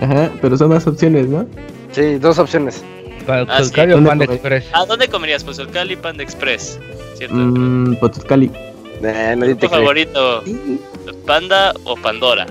Ajá, 0.01 0.31
pero 0.41 0.57
son 0.57 0.69
más 0.69 0.87
opciones, 0.87 1.27
¿no? 1.27 1.45
Sí, 1.91 2.17
dos 2.19 2.39
opciones. 2.39 2.83
Para 3.25 3.41
Ah, 3.49 3.63
sí. 3.63 3.71
¿Dónde 3.75 4.09
Panda? 4.09 4.25
Express. 4.25 4.65
¿A 4.73 4.85
dónde 4.85 5.07
comerías 5.07 5.43
Pozolcali 5.43 5.95
Panda 5.95 6.23
Express? 6.23 6.79
¿Cierto? 7.17 7.35
Mmm, 7.35 7.95
Potoscali. 7.95 8.51
Eh, 9.03 9.35
te 9.39 9.55
¿Tu 9.55 9.67
favorito? 9.69 10.43
¿Panda 11.25 11.73
o 11.85 11.95
Pandora? 11.95 12.45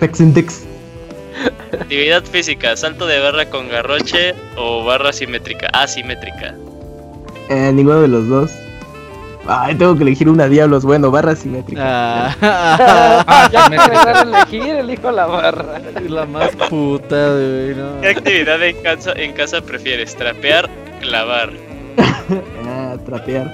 Pexintex. 0.00 0.64
Actividad 1.72 2.24
física, 2.24 2.76
salto 2.76 3.06
de 3.06 3.18
barra 3.18 3.48
con 3.48 3.68
garroche 3.68 4.34
o 4.56 4.84
barra 4.84 5.12
simétrica. 5.12 5.68
Asimétrica. 5.72 6.54
Eh, 7.48 7.72
ninguno 7.72 8.02
de 8.02 8.08
los 8.08 8.28
dos. 8.28 8.52
Ay, 9.46 9.74
tengo 9.74 9.96
que 9.96 10.02
elegir 10.04 10.28
una 10.28 10.48
diablos. 10.48 10.84
Bueno, 10.84 11.10
barra 11.10 11.34
simétrica. 11.34 11.82
Ah, 12.40 13.48
ya 13.52 13.68
me 13.68 13.76
a 13.78 14.22
elegir, 14.22 14.62
elijo 14.76 15.10
la 15.10 15.26
barra. 15.26 15.80
la 16.08 16.26
más 16.26 16.50
puta, 16.70 17.32
güey. 17.32 17.74
No. 17.74 18.00
¿Qué 18.00 18.08
actividad 18.10 18.62
en 18.62 18.76
casa, 18.82 19.12
en 19.16 19.32
casa 19.32 19.60
prefieres? 19.60 20.14
¿Trapear? 20.16 20.70
¿Clavar? 21.00 21.50
Ah, 22.66 22.96
trapear. 23.04 23.50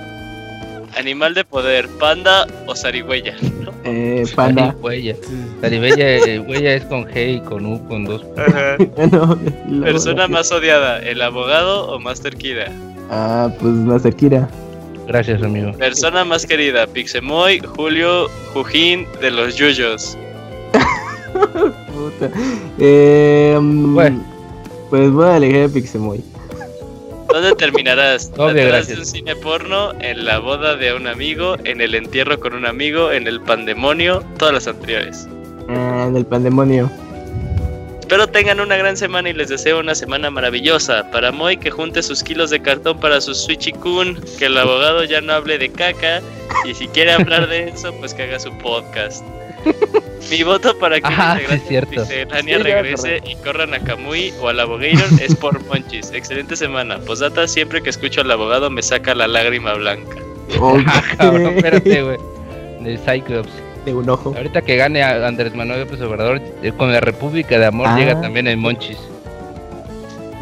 ¿Animal 0.98 1.32
de 1.34 1.44
poder? 1.44 1.88
¿Panda 1.98 2.46
o 2.66 2.74
zarigüeya? 2.74 3.34
Eh, 3.84 4.24
panda. 4.34 4.74
Huella. 4.82 5.14
Zaribella, 5.60 6.42
huella 6.42 6.74
es 6.74 6.84
con 6.84 7.04
G 7.06 7.36
y 7.36 7.40
con 7.40 7.64
U, 7.64 7.86
con 7.88 8.04
dos. 8.04 8.22
Bueno, 8.96 9.38
luego- 9.68 9.84
¿Persona 9.84 10.28
más 10.28 10.50
odiada? 10.52 10.98
¿El 10.98 11.22
abogado 11.22 11.88
o 11.90 11.98
Master 11.98 12.36
Kida? 12.36 12.66
Ah, 13.10 13.48
pues 13.60 13.72
Masakira. 13.72 14.48
Gracias, 15.08 15.42
amigo. 15.42 15.72
Persona 15.72 16.24
más 16.24 16.44
querida, 16.46 16.86
Pixemoy, 16.86 17.60
Julio, 17.60 18.28
Jujín 18.52 19.06
de 19.20 19.30
los 19.30 19.56
Yuyos. 19.56 20.16
Puta. 21.32 22.30
Eh, 22.78 23.56
mm, 23.60 23.94
Bueno. 23.94 24.22
Pues 24.90 25.10
voy 25.10 25.26
a 25.26 25.36
elegir 25.36 25.64
a 25.64 25.68
Pixemoy. 25.68 26.22
¿Dónde 27.30 27.54
terminarás? 27.56 28.30
¿Detrás 28.30 28.54
gracias. 28.54 28.88
de 28.88 28.94
un 29.00 29.06
cine 29.06 29.36
porno? 29.36 29.92
¿En 30.00 30.24
la 30.24 30.38
boda 30.38 30.76
de 30.76 30.94
un 30.94 31.06
amigo? 31.06 31.56
¿En 31.64 31.80
el 31.80 31.94
entierro 31.94 32.38
con 32.40 32.54
un 32.54 32.64
amigo? 32.66 33.10
¿En 33.12 33.26
el 33.26 33.40
pandemonio? 33.40 34.22
Todas 34.38 34.54
las 34.54 34.66
anteriores. 34.68 35.26
Ah, 35.68 36.06
en 36.08 36.16
el 36.16 36.24
pandemonio. 36.24 36.90
Espero 38.08 38.26
tengan 38.26 38.58
una 38.58 38.74
gran 38.78 38.96
semana 38.96 39.28
y 39.28 39.34
les 39.34 39.50
deseo 39.50 39.80
una 39.80 39.94
semana 39.94 40.30
maravillosa. 40.30 41.10
Para 41.10 41.30
Moy 41.30 41.58
que 41.58 41.70
junte 41.70 42.02
sus 42.02 42.22
kilos 42.22 42.48
de 42.48 42.62
cartón 42.62 42.98
para 42.98 43.20
su 43.20 43.34
Switchy 43.34 43.72
Kun, 43.72 44.18
que 44.38 44.46
el 44.46 44.56
abogado 44.56 45.04
ya 45.04 45.20
no 45.20 45.34
hable 45.34 45.58
de 45.58 45.70
caca 45.70 46.22
y 46.64 46.72
si 46.72 46.88
quiere 46.88 47.12
hablar 47.12 47.46
de 47.48 47.68
eso, 47.68 47.92
pues 47.98 48.14
que 48.14 48.22
haga 48.22 48.40
su 48.40 48.50
podcast. 48.60 49.22
Mi 50.30 50.42
voto 50.42 50.78
para 50.78 51.02
que 51.02 51.06
Ah, 51.06 51.38
sí, 51.68 52.54
regrese 52.56 53.20
y 53.26 53.36
corran 53.44 53.74
a 53.74 53.78
Kamui 53.80 54.32
o 54.40 54.48
al 54.48 54.60
abogator 54.60 55.20
es 55.20 55.36
por 55.36 55.62
Monchis. 55.66 56.10
Excelente 56.10 56.56
semana. 56.56 56.98
Posdata, 57.00 57.46
siempre 57.46 57.82
que 57.82 57.90
escucho 57.90 58.22
al 58.22 58.30
abogado 58.30 58.70
me 58.70 58.82
saca 58.82 59.14
la 59.14 59.28
lágrima 59.28 59.74
blanca. 59.74 60.16
Ok. 60.58 60.80
Ah, 60.86 61.02
cabrón, 61.18 61.58
espérate, 61.58 62.02
güey. 62.02 62.16
De 62.80 62.96
Cyclops. 62.96 63.67
De 63.84 63.94
un 63.94 64.08
ojo. 64.10 64.34
Ahorita 64.36 64.62
que 64.62 64.76
gane 64.76 65.02
a 65.02 65.26
Andrés 65.26 65.54
Manuel 65.54 65.80
López 65.80 66.00
Obrador, 66.02 66.40
eh, 66.62 66.72
con 66.76 66.92
la 66.92 67.00
República 67.00 67.58
de 67.58 67.66
Amor 67.66 67.86
Ah. 67.88 67.96
llega 67.98 68.20
también 68.20 68.46
el 68.46 68.56
Monchis. 68.56 68.98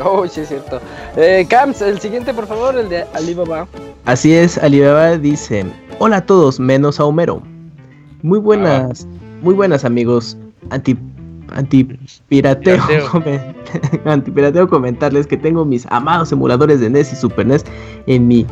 Oh, 0.03 0.27
sí, 0.29 0.41
es 0.41 0.49
cierto. 0.49 0.81
Eh, 1.17 1.47
Camps, 1.49 1.81
el 1.83 1.99
siguiente, 2.01 2.35
por 2.35 2.47
favor, 2.47 2.77
el 2.77 2.89
de 2.89 3.05
Alibaba. 3.15 3.67
Así 4.05 4.35
es, 4.35 4.59
Alibaba 4.59 5.17
dice, 5.17 5.65
hola 5.99 6.19
a 6.19 6.27
todos, 6.27 6.61
menos 6.61 7.01
a 7.01 7.05
Homero. 7.05 7.43
Muy 8.23 8.39
buenas, 8.39 9.07
muy 9.43 9.55
buenas 9.55 9.85
amigos. 9.85 10.37
Anti, 10.71 10.99
antipirateo, 11.55 12.77
Pirateo. 12.87 13.07
comen- 13.09 13.55
antipirateo 14.05 14.69
comentarles 14.69 15.27
que 15.27 15.37
tengo 15.37 15.65
mis 15.65 15.87
amados 15.91 16.31
emuladores 16.33 16.81
de 16.81 16.91
NES 16.91 17.13
y 17.13 17.17
Super 17.17 17.47
NES 17.47 17.65
en 18.07 18.27
mi 18.29 18.47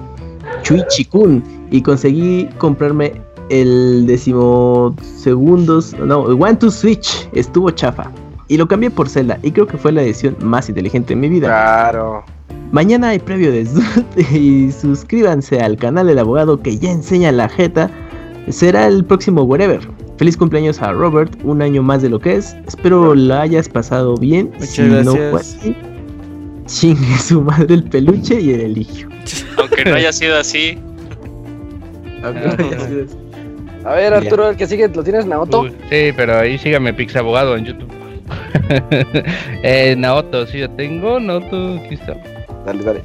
Chuichikun 0.63 1.43
y 1.71 1.83
conseguí 1.83 2.49
comprarme 2.59 3.13
el 3.51 4.07
decimosegundos, 4.07 5.95
no, 5.99 6.21
One 6.21 6.57
to 6.57 6.71
Switch, 6.71 7.29
estuvo 7.33 7.71
chafa. 7.71 8.11
Y 8.49 8.57
lo 8.57 8.69
cambié 8.69 8.91
por 8.91 9.09
Zelda 9.09 9.39
y 9.43 9.51
creo 9.51 9.67
que 9.67 9.79
fue 9.79 9.93
la 9.93 10.03
decisión 10.03 10.37
más 10.43 10.69
inteligente 10.69 11.15
de 11.15 11.17
mi 11.17 11.29
vida. 11.29 11.47
Claro. 11.47 12.25
Mañana 12.73 13.11
hay 13.11 13.19
previo 13.19 13.51
de 13.53 13.65
Zoot 13.65 14.21
y 14.33 14.71
suscríbanse 14.73 15.61
al 15.61 15.77
canal 15.77 16.07
del 16.07 16.19
abogado 16.19 16.61
que 16.61 16.77
ya 16.79 16.91
enseña 16.91 17.33
la 17.33 17.49
jeta. 17.49 17.91
Será 18.49 18.87
el 18.87 19.05
próximo 19.05 19.43
wherever. 19.43 19.81
Feliz 20.19 20.37
cumpleaños 20.37 20.81
a 20.83 20.93
Robert, 20.93 21.33
un 21.43 21.63
año 21.63 21.83
más 21.83 22.03
de 22.03 22.11
lo 22.11 22.21
que 22.21 22.37
es. 22.37 22.55
Espero 22.67 23.15
la 23.15 23.43
hayas 23.43 23.69
pasado 23.69 24.17
bien. 24.17 24.51
Muchas 24.55 24.69
si 24.69 24.83
no 24.83 25.13
fue 25.13 25.41
así, 25.41 25.77
chingue 26.67 27.19
su 27.19 27.41
madre 27.41 27.75
el 27.75 27.85
peluche 27.85 28.41
y 28.41 28.53
el 28.53 28.61
eligio. 28.61 29.09
Aunque 29.59 29.85
no 29.85 29.95
haya 29.95 30.13
sido 30.13 30.37
así, 30.37 30.79
A 33.85 33.95
ver, 33.95 34.15
Arturo, 34.15 34.49
el 34.49 34.57
que 34.57 34.67
sigue, 34.67 34.89
¿lo 34.89 35.05
tienes, 35.05 35.27
Naoto? 35.27 35.69
Sí, 35.91 36.13
pero 36.17 36.39
ahí 36.39 36.57
sígame 36.59 36.95
Pix 36.95 37.15
Abogado 37.17 37.57
en 37.57 37.67
YouTube. 37.67 37.93
eh, 39.63 39.95
Naoto, 39.97 40.47
sí, 40.47 40.59
yo 40.59 40.71
tengo. 40.71 41.21
Naoto, 41.21 41.81
aquí 41.85 41.95
está. 41.95 42.17
Dale, 42.65 42.83
dale. 42.83 43.03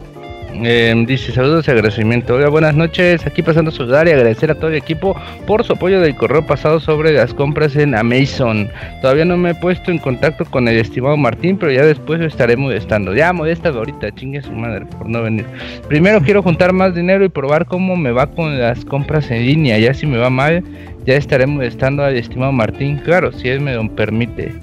Eh, 0.54 0.94
dice 1.08 1.32
saludos 1.32 1.68
y 1.68 1.72
agradecimiento. 1.72 2.36
Hola, 2.36 2.50
buenas 2.50 2.76
noches. 2.76 3.26
Aquí 3.26 3.42
pasando 3.42 3.70
a 3.70 3.74
saludar 3.74 4.08
y 4.08 4.12
agradecer 4.12 4.52
a 4.52 4.56
todo 4.56 4.70
el 4.70 4.76
equipo 4.76 5.16
por 5.46 5.64
su 5.64 5.74
apoyo 5.74 6.02
del 6.02 6.16
correo 6.16 6.46
pasado 6.46 6.80
sobre 6.80 7.14
las 7.14 7.34
compras 7.34 7.76
en 7.76 7.96
Amazon. 7.96 8.70
Todavía 9.02 9.26
no 9.26 9.38
me 9.38 9.52
he 9.52 9.56
puesto 9.56 9.92
en 9.92 10.00
contacto 10.00 10.46
con 10.46 10.68
el 10.68 10.78
estimado 10.78 11.16
Martín, 11.18 11.58
pero 11.58 11.72
ya 11.72 11.86
después 11.86 12.20
lo 12.20 12.28
estaré 12.28 12.58
molestando. 12.58 13.14
Ya 13.14 13.32
molesta 13.32 13.70
ahorita, 13.70 14.14
chingue 14.16 14.42
su 14.42 14.52
madre 14.52 14.86
por 14.86 15.08
no 15.08 15.22
venir. 15.22 15.46
Primero 15.88 16.22
quiero 16.22 16.42
juntar 16.42 16.74
más 16.74 16.96
dinero 16.96 17.24
y 17.24 17.30
probar 17.30 17.66
cómo 17.66 17.96
me 17.96 18.12
va 18.12 18.28
con 18.28 18.60
las 18.60 18.84
compras 18.86 19.30
en 19.32 19.46
línea. 19.46 19.78
Ya 19.78 19.94
si 19.94 20.08
me 20.08 20.18
va 20.18 20.30
mal, 20.30 20.64
ya 21.06 21.16
estaré 21.16 21.46
molestando 21.46 22.04
al 22.04 22.16
estimado 22.16 22.52
Martín. 22.52 22.98
Claro, 22.98 23.32
si 23.32 23.50
él 23.50 23.62
me 23.62 23.76
lo 23.76 23.88
permite. 23.96 24.54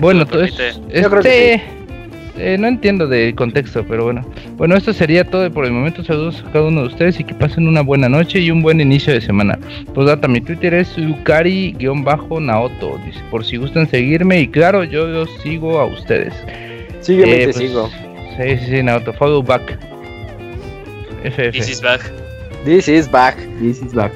Bueno, 0.00 0.26
todo. 0.26 0.44
Yo 0.44 1.10
creo 1.10 1.22
que 1.22 1.54
este, 1.54 1.62
eh, 2.40 2.56
no 2.58 2.68
entiendo 2.68 3.06
del 3.06 3.34
contexto, 3.34 3.84
pero 3.86 4.04
bueno. 4.04 4.24
Bueno, 4.56 4.76
esto 4.76 4.92
sería 4.92 5.24
todo 5.24 5.50
por 5.52 5.64
el 5.64 5.72
momento. 5.72 6.02
Saludos 6.04 6.42
a 6.46 6.52
cada 6.52 6.66
uno 6.66 6.82
de 6.82 6.86
ustedes 6.88 7.18
y 7.20 7.24
que 7.24 7.34
pasen 7.34 7.66
una 7.68 7.82
buena 7.82 8.08
noche 8.08 8.40
y 8.40 8.50
un 8.50 8.62
buen 8.62 8.80
inicio 8.80 9.12
de 9.12 9.20
semana. 9.20 9.58
Pues 9.94 10.06
data, 10.06 10.28
mi 10.28 10.40
Twitter 10.40 10.74
es 10.74 10.96
Lucari-Naoto. 10.98 12.98
Dice, 13.04 13.20
por 13.30 13.44
si 13.44 13.56
gustan 13.56 13.88
seguirme 13.88 14.40
y 14.40 14.48
claro, 14.48 14.84
yo 14.84 15.06
los 15.06 15.30
sigo 15.42 15.78
a 15.78 15.86
ustedes. 15.86 16.32
Sígueme, 17.00 17.32
Eh, 17.32 17.38
te 17.38 17.44
pues, 17.52 17.56
sigo. 17.56 17.88
Sí, 18.36 18.56
sí, 18.58 18.66
sí, 18.70 18.82
Naoto. 18.82 19.12
Follow 19.12 19.42
back. 19.42 19.78
FF. 21.24 21.52
This 21.52 21.68
is 21.70 21.80
back. 21.82 22.00
This 22.64 22.88
is 22.88 23.10
back. 23.10 23.36
This 23.60 23.82
is 23.82 23.92
back. 23.92 24.12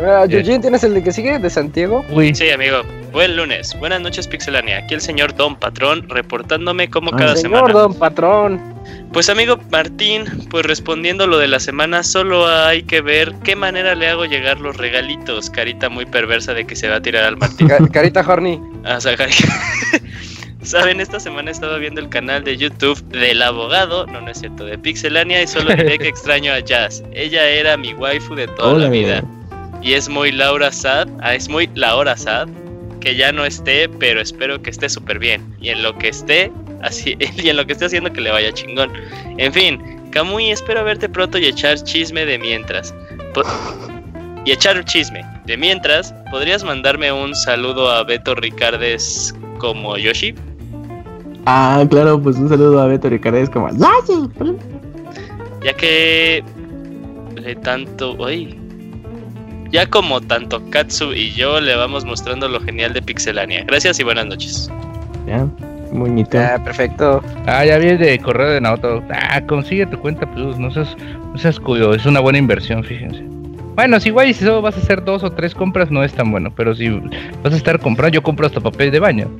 Uh, 0.00 0.24
Eugene, 0.30 0.60
¿tienes 0.60 0.82
el 0.84 0.94
de 0.94 1.02
que 1.02 1.12
sigue? 1.12 1.38
¿De 1.38 1.50
Santiago? 1.50 2.04
Uy, 2.10 2.34
Sí, 2.34 2.48
amigo. 2.50 2.78
Buen 3.12 3.36
lunes. 3.36 3.76
Buenas 3.78 4.00
noches, 4.00 4.26
Pixelania. 4.26 4.78
Aquí 4.78 4.94
el 4.94 5.00
señor 5.02 5.34
Don 5.36 5.56
Patrón 5.56 6.08
reportándome 6.08 6.88
como 6.88 7.10
Ah, 7.12 7.16
cada 7.18 7.36
Señor 7.36 7.58
semana. 7.58 7.72
Don 7.74 7.94
Patrón. 7.94 8.60
Pues 9.12 9.28
amigo 9.28 9.58
Martín, 9.70 10.24
pues 10.48 10.64
respondiendo 10.64 11.26
lo 11.26 11.36
de 11.38 11.46
la 11.46 11.60
semana, 11.60 12.02
solo 12.02 12.48
hay 12.48 12.82
que 12.84 13.02
ver 13.02 13.34
qué 13.44 13.54
manera 13.54 13.94
le 13.94 14.08
hago 14.08 14.24
llegar 14.24 14.60
los 14.60 14.78
regalitos. 14.78 15.50
Carita 15.50 15.90
muy 15.90 16.06
perversa 16.06 16.54
de 16.54 16.66
que 16.66 16.74
se 16.74 16.88
va 16.88 16.96
a 16.96 17.02
tirar 17.02 17.24
al 17.24 17.36
Martín. 17.36 17.68
Ca- 17.68 17.86
Carita 17.88 18.20
Horny. 18.26 18.58
Ah, 18.84 18.96
o 18.96 19.00
sea, 19.00 19.14
Saben, 20.62 21.00
esta 21.00 21.18
semana 21.18 21.50
he 21.50 21.52
estado 21.52 21.78
viendo 21.80 22.00
el 22.00 22.08
canal 22.08 22.44
de 22.44 22.56
YouTube 22.56 23.02
del 23.08 23.42
abogado, 23.42 24.06
no, 24.06 24.20
no 24.20 24.30
es 24.30 24.38
cierto, 24.38 24.64
de 24.64 24.78
Pixelania 24.78 25.42
y 25.42 25.48
solo 25.48 25.74
diré 25.74 25.98
que 25.98 26.06
extraño 26.06 26.52
a 26.52 26.60
Jazz. 26.60 27.02
Ella 27.12 27.48
era 27.48 27.76
mi 27.76 27.92
waifu 27.94 28.36
de 28.36 28.46
toda 28.46 28.68
Hola, 28.74 28.84
la 28.84 28.90
vida. 28.90 29.22
Y 29.82 29.94
es 29.94 30.08
muy 30.08 30.30
Laura 30.30 30.70
Sad, 30.70 31.08
ah, 31.20 31.34
es 31.34 31.48
muy 31.48 31.68
Laura 31.74 32.16
Sad, 32.16 32.46
que 33.02 33.16
ya 33.16 33.32
no 33.32 33.44
esté, 33.44 33.88
pero 33.88 34.20
espero 34.20 34.62
que 34.62 34.70
esté 34.70 34.88
súper 34.88 35.18
bien. 35.18 35.54
Y 35.60 35.68
en 35.70 35.82
lo 35.82 35.96
que 35.98 36.08
esté, 36.08 36.50
así, 36.82 37.16
y 37.36 37.48
en 37.48 37.56
lo 37.56 37.66
que 37.66 37.72
esté 37.72 37.86
haciendo 37.86 38.12
que 38.12 38.20
le 38.20 38.30
vaya 38.30 38.52
chingón. 38.52 38.90
En 39.38 39.52
fin, 39.52 40.00
Kamui, 40.10 40.50
espero 40.50 40.84
verte 40.84 41.08
pronto 41.08 41.38
y 41.38 41.46
echar 41.46 41.82
chisme 41.82 42.24
de 42.24 42.38
mientras. 42.38 42.94
Po- 43.34 43.42
y 44.44 44.52
echar 44.52 44.82
chisme. 44.84 45.24
De 45.46 45.56
mientras, 45.56 46.14
¿podrías 46.30 46.62
mandarme 46.62 47.10
un 47.10 47.34
saludo 47.34 47.90
a 47.90 48.04
Beto 48.04 48.34
Ricardes 48.36 49.34
como 49.58 49.98
Yoshi? 49.98 50.34
Ah, 51.46 51.84
claro, 51.90 52.22
pues 52.22 52.36
un 52.36 52.48
saludo 52.48 52.80
a 52.80 52.86
Beto 52.86 53.08
Ricardo. 53.08 53.38
Es 53.38 53.50
como. 53.50 53.68
Ya 55.64 55.72
que 55.74 56.44
de 57.42 57.54
tanto, 57.56 58.14
uy, 58.14 58.56
ya 59.72 59.86
como 59.88 60.20
tanto 60.20 60.62
Katsu 60.70 61.12
y 61.12 61.32
yo 61.32 61.60
le 61.60 61.74
vamos 61.74 62.04
mostrando 62.04 62.48
lo 62.48 62.60
genial 62.60 62.92
de 62.92 63.02
Pixelania. 63.02 63.64
Gracias 63.64 63.98
y 63.98 64.04
buenas 64.04 64.26
noches. 64.26 64.70
Ya, 65.26 65.46
bonito. 65.90 66.36
Ya, 66.36 66.62
perfecto. 66.62 67.22
ah, 67.46 67.64
ya 67.64 67.78
vi 67.78 67.88
el 67.88 67.98
de 67.98 68.18
correo 68.18 68.50
de 68.50 68.60
Naoto. 68.60 69.02
Ah, 69.10 69.40
consigue 69.46 69.86
tu 69.86 69.98
cuenta 69.98 70.30
Plus. 70.30 70.58
No 70.58 70.70
seas, 70.70 70.96
no 71.32 71.38
seas 71.38 71.58
cuyo. 71.58 71.94
Es 71.94 72.04
una 72.06 72.20
buena 72.20 72.38
inversión, 72.38 72.84
fíjense. 72.84 73.22
Bueno, 73.74 73.98
si 73.98 74.10
igual 74.10 74.26
si 74.34 74.44
solo 74.44 74.60
vas 74.60 74.76
a 74.76 74.80
hacer 74.80 75.02
dos 75.02 75.24
o 75.24 75.30
tres 75.30 75.54
compras 75.54 75.90
no 75.90 76.04
es 76.04 76.12
tan 76.12 76.30
bueno, 76.30 76.52
pero 76.54 76.74
si 76.74 76.90
vas 77.42 77.54
a 77.54 77.56
estar 77.56 77.78
comprando, 77.78 78.14
yo 78.14 78.22
compro 78.22 78.46
hasta 78.46 78.60
papel 78.60 78.90
de 78.90 79.00
baño. 79.00 79.30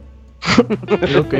Ok. 1.18 1.34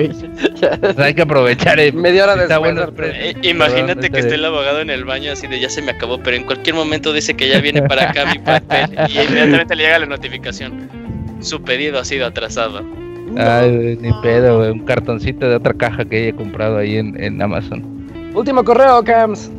Hay 0.99 1.15
que 1.15 1.23
aprovechar 1.23 1.81
el 1.81 1.93
Media 1.93 2.25
hora 2.25 2.35
está 2.35 2.59
después, 2.59 2.75
bueno. 2.75 2.93
Eh, 3.03 3.35
imagínate 3.43 3.95
Perdón, 3.95 4.13
que 4.13 4.21
esté 4.21 4.35
el 4.35 4.45
abogado 4.45 4.81
en 4.81 4.91
el 4.91 5.05
baño 5.05 5.33
así 5.33 5.47
de 5.47 5.61
ya 5.61 5.69
se 5.69 5.83
me 5.83 5.93
acabó, 5.93 6.19
pero 6.19 6.37
en 6.37 6.45
cualquier 6.45 6.75
momento 6.75 7.13
dice 7.13 7.35
que 7.35 7.49
ya 7.49 7.61
viene 7.61 7.83
para 7.83 8.11
acá 8.11 8.27
mi 8.27 8.39
papel 8.39 8.91
y 9.09 9.21
inmediatamente 9.21 9.77
le 9.77 9.85
llega 9.85 9.99
la 9.99 10.07
notificación. 10.07 10.89
Su 11.41 11.63
pedido 11.63 11.99
ha 11.99 12.05
sido 12.05 12.27
atrasado. 12.27 12.83
Ay, 13.37 13.99
ni 14.01 14.13
pedo, 14.23 14.73
un 14.73 14.85
cartoncito 14.85 15.49
de 15.49 15.57
otra 15.57 15.75
caja 15.75 16.05
que 16.05 16.29
haya 16.29 16.37
comprado 16.37 16.79
ahí 16.79 16.97
en, 16.97 17.21
en 17.23 17.41
Amazon. 17.41 17.83
Último 18.35 18.65
correo, 18.65 19.03
Cams. 19.03 19.51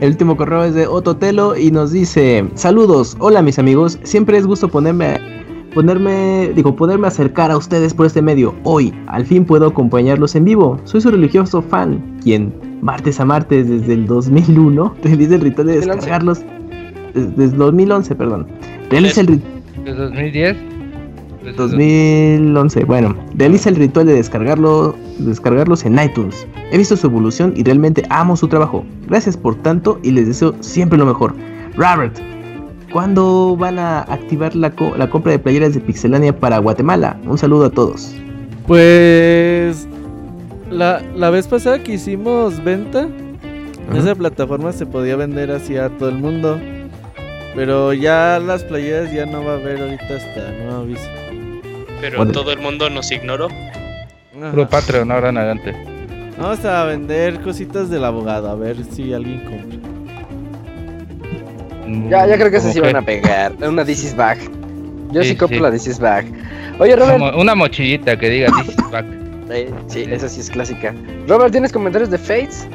El 0.00 0.10
último 0.10 0.36
correo 0.36 0.64
es 0.64 0.74
de 0.74 0.86
Ototelo 0.86 1.56
y 1.56 1.70
nos 1.70 1.92
dice: 1.92 2.44
Saludos, 2.54 3.16
hola 3.20 3.40
mis 3.40 3.58
amigos. 3.58 3.98
Siempre 4.02 4.36
es 4.36 4.46
gusto 4.46 4.68
ponerme, 4.68 5.41
ponerme, 5.74 6.52
digo, 6.54 6.76
poderme 6.76 7.08
acercar 7.08 7.50
a 7.50 7.56
ustedes 7.56 7.94
por 7.94 8.06
este 8.06 8.22
medio. 8.22 8.54
Hoy, 8.64 8.92
al 9.06 9.24
fin 9.26 9.44
puedo 9.44 9.66
acompañarlos 9.66 10.34
en 10.34 10.44
vivo. 10.44 10.78
Soy 10.84 11.00
su 11.00 11.10
religioso 11.10 11.62
fan, 11.62 12.18
quien 12.22 12.52
martes 12.80 13.20
a 13.20 13.24
martes 13.24 13.68
desde 13.68 13.94
el 13.94 14.06
2001 14.06 14.94
realiza 15.02 15.34
el 15.36 15.40
ritual 15.40 15.66
de 15.66 15.74
2011. 15.76 15.96
descargarlos. 15.96 16.40
Desde 17.14 17.44
el 17.44 17.56
2011, 17.56 18.14
perdón. 18.14 18.46
Realiza 18.90 19.20
el 19.20 19.26
ritual. 19.28 19.52
¿Es 19.84 19.96
2010? 19.96 20.56
Pues, 21.42 21.56
2011, 21.56 22.84
bueno, 22.84 23.16
realiza 23.34 23.68
el 23.68 23.74
ritual 23.74 24.06
de 24.06 24.14
descargarlo, 24.14 24.94
descargarlos 25.18 25.84
en 25.84 25.98
iTunes. 25.98 26.46
He 26.70 26.78
visto 26.78 26.96
su 26.96 27.08
evolución 27.08 27.52
y 27.56 27.64
realmente 27.64 28.04
amo 28.10 28.36
su 28.36 28.46
trabajo. 28.46 28.84
Gracias 29.08 29.36
por 29.36 29.56
tanto 29.56 29.98
y 30.04 30.12
les 30.12 30.28
deseo 30.28 30.54
siempre 30.60 30.98
lo 30.98 31.04
mejor. 31.04 31.34
Robert, 31.76 32.16
¿cuándo 32.92 33.56
van 33.56 33.78
a 33.78 34.00
activar 34.00 34.54
la, 34.54 34.70
co- 34.70 34.94
la 34.96 35.08
compra 35.10 35.32
de 35.32 35.38
playeras 35.38 35.74
de 35.74 35.80
Pixelania 35.80 36.36
para 36.38 36.58
Guatemala? 36.58 37.16
Un 37.26 37.38
saludo 37.38 37.66
a 37.66 37.70
todos. 37.70 38.14
Pues 38.66 39.86
la, 40.70 41.02
la 41.16 41.30
vez 41.30 41.46
pasada 41.46 41.82
que 41.82 41.94
hicimos 41.94 42.62
venta, 42.62 43.08
Ajá. 43.88 43.98
esa 43.98 44.14
plataforma 44.14 44.72
se 44.72 44.86
podía 44.86 45.16
vender 45.16 45.50
así 45.50 45.76
a 45.76 45.88
todo 45.90 46.08
el 46.08 46.16
mundo. 46.18 46.58
Pero 47.54 47.92
ya 47.92 48.40
las 48.44 48.64
playeras 48.64 49.12
ya 49.12 49.26
no 49.26 49.44
va 49.44 49.52
a 49.52 49.56
haber 49.56 49.80
ahorita 49.82 50.16
hasta 50.16 50.50
nuevo 50.52 50.82
aviso. 50.82 51.02
Pero 52.00 52.26
todo 52.28 52.50
el 52.52 52.60
mundo 52.60 52.88
nos 52.88 53.10
ignoró. 53.12 53.48
Puro 54.50 54.68
Patreon 54.68 55.10
ahora 55.10 55.28
en 55.28 55.36
adelante. 55.36 55.74
Vamos 56.40 56.64
a 56.64 56.84
vender 56.84 57.40
cositas 57.42 57.90
del 57.90 58.04
abogado, 58.04 58.48
a 58.48 58.54
ver 58.54 58.76
si 58.84 59.12
alguien 59.12 59.40
compra. 59.44 59.78
Ya, 62.08 62.26
ya 62.26 62.36
creo 62.36 62.50
que 62.50 62.58
¿Cómo 62.58 62.68
se 62.68 62.72
sí 62.74 62.80
van 62.80 62.96
a 62.96 63.02
pegar. 63.02 63.52
Una 63.66 63.84
This 63.84 64.04
is 64.04 64.16
Back. 64.16 64.38
Yo 65.12 65.22
sí, 65.22 65.30
Sí, 65.30 65.36
compro 65.36 65.56
sí. 65.58 65.62
la 65.62 65.70
This 65.70 65.86
is 65.86 65.98
Back. 65.98 66.26
Oye, 66.78 66.94
Una, 66.94 67.04
Robert. 67.04 67.18
mo- 67.18 67.40
una 67.40 67.54
mochilita 67.54 68.18
que 68.18 68.30
diga 68.30 68.48
This 68.62 68.68
is 68.76 68.90
back. 68.90 69.06
Eh, 69.50 69.70
sí, 69.86 70.06
esa 70.10 70.28
sí 70.30 70.40
es 70.40 70.48
clásica. 70.48 70.94
Robert, 71.28 71.52
¿tienes 71.52 71.72
comentarios 71.72 72.08
de 72.10 72.16
Fates? 72.16 72.66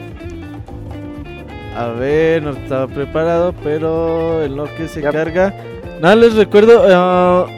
A 1.75 1.87
ver, 1.89 2.43
no 2.43 2.51
estaba 2.51 2.87
preparado, 2.87 3.53
pero 3.63 4.43
en 4.43 4.55
lo 4.55 4.65
que 4.75 4.87
se 4.87 5.01
Ya. 5.01 5.11
carga. 5.11 5.53
Nada, 6.01 6.15
les 6.15 6.35
recuerdo, 6.35 6.87
eh, 6.87 6.93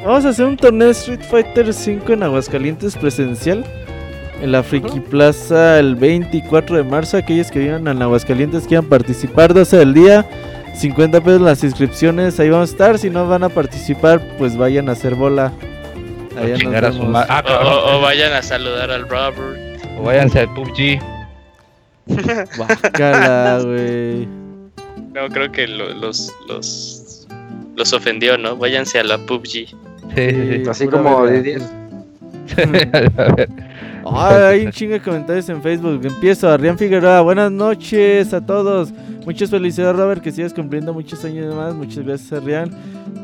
vamos 0.05 0.23
a 0.25 0.29
hacer 0.29 0.45
un 0.45 0.55
torneo 0.55 0.87
de 0.87 0.91
Street 0.93 1.21
Fighter 1.21 1.73
5 1.73 2.13
en 2.13 2.23
Aguascalientes 2.23 2.95
presencial. 2.95 3.65
En 4.41 4.53
la 4.53 4.63
Friki 4.63 5.01
Plaza 5.01 5.79
el 5.79 5.95
24 5.95 6.77
de 6.77 6.83
marzo. 6.83 7.17
Aquellos 7.17 7.51
que 7.51 7.59
vivan 7.59 7.85
en 7.87 8.01
Aguascalientes 8.01 8.65
quieran 8.67 8.85
participar, 8.85 9.53
12 9.53 9.75
del 9.77 9.93
día. 9.93 10.25
50 10.79 11.21
pesos 11.21 11.41
las 11.41 11.63
inscripciones, 11.63 12.39
ahí 12.39 12.49
vamos 12.49 12.69
a 12.69 12.71
estar. 12.71 12.97
Si 12.99 13.09
no 13.09 13.27
van 13.27 13.43
a 13.43 13.49
participar, 13.49 14.21
pues 14.37 14.55
vayan 14.57 14.87
a 14.89 14.93
hacer 14.93 15.15
bola. 15.15 15.51
O 16.35 16.39
Allá 16.39 16.49
nos 16.51 16.59
chingar 16.59 16.85
a 16.85 16.91
su 16.91 16.99
vemos. 16.99 17.11
ma- 17.13 17.25
Ah, 17.27 17.41
O, 17.43 17.47
cabrón. 17.47 17.73
o- 17.73 17.97
o 17.97 18.01
vayan 18.01 18.33
a 18.33 18.41
saludar 18.41 18.89
al 18.91 19.07
Robert. 19.09 19.81
O 19.97 20.03
váyanse 20.03 20.39
al 20.39 20.53
PUBG. 20.53 20.99
Guácala, 22.57 23.59
güey. 23.65 24.25
No, 25.13 25.27
creo 25.31 25.51
que 25.51 25.67
lo- 25.67 25.93
los, 25.93 26.31
los, 26.47 27.27
los 27.75 27.93
ofendió, 27.93 28.37
¿no? 28.37 28.55
Váyanse 28.55 28.99
a 28.99 29.03
la 29.03 29.17
PUBG. 29.17 29.47
Sí, 29.51 29.67
sí, 30.15 30.63
Así 30.69 30.87
como 30.87 31.27
sí. 31.27 31.55
A 33.17 33.31
ver. 33.35 33.49
Ay, 34.13 34.43
hay 34.61 34.65
un 34.65 34.71
chingo 34.71 34.93
de 34.93 35.01
comentarios 35.01 35.47
en 35.49 35.61
Facebook. 35.61 36.01
Empiezo, 36.03 36.49
Adrián 36.49 36.77
Figueroa. 36.77 37.21
Buenas 37.21 37.51
noches 37.51 38.33
a 38.33 38.45
todos. 38.45 38.91
Muchas 39.25 39.49
felicidades, 39.49 39.95
Robert, 39.95 40.21
que 40.21 40.31
sigas 40.31 40.53
cumpliendo 40.53 40.93
muchos 40.93 41.23
años 41.25 41.53
más. 41.55 41.73
Muchas 41.75 42.03
gracias, 42.05 42.31
Adrián. 42.33 42.71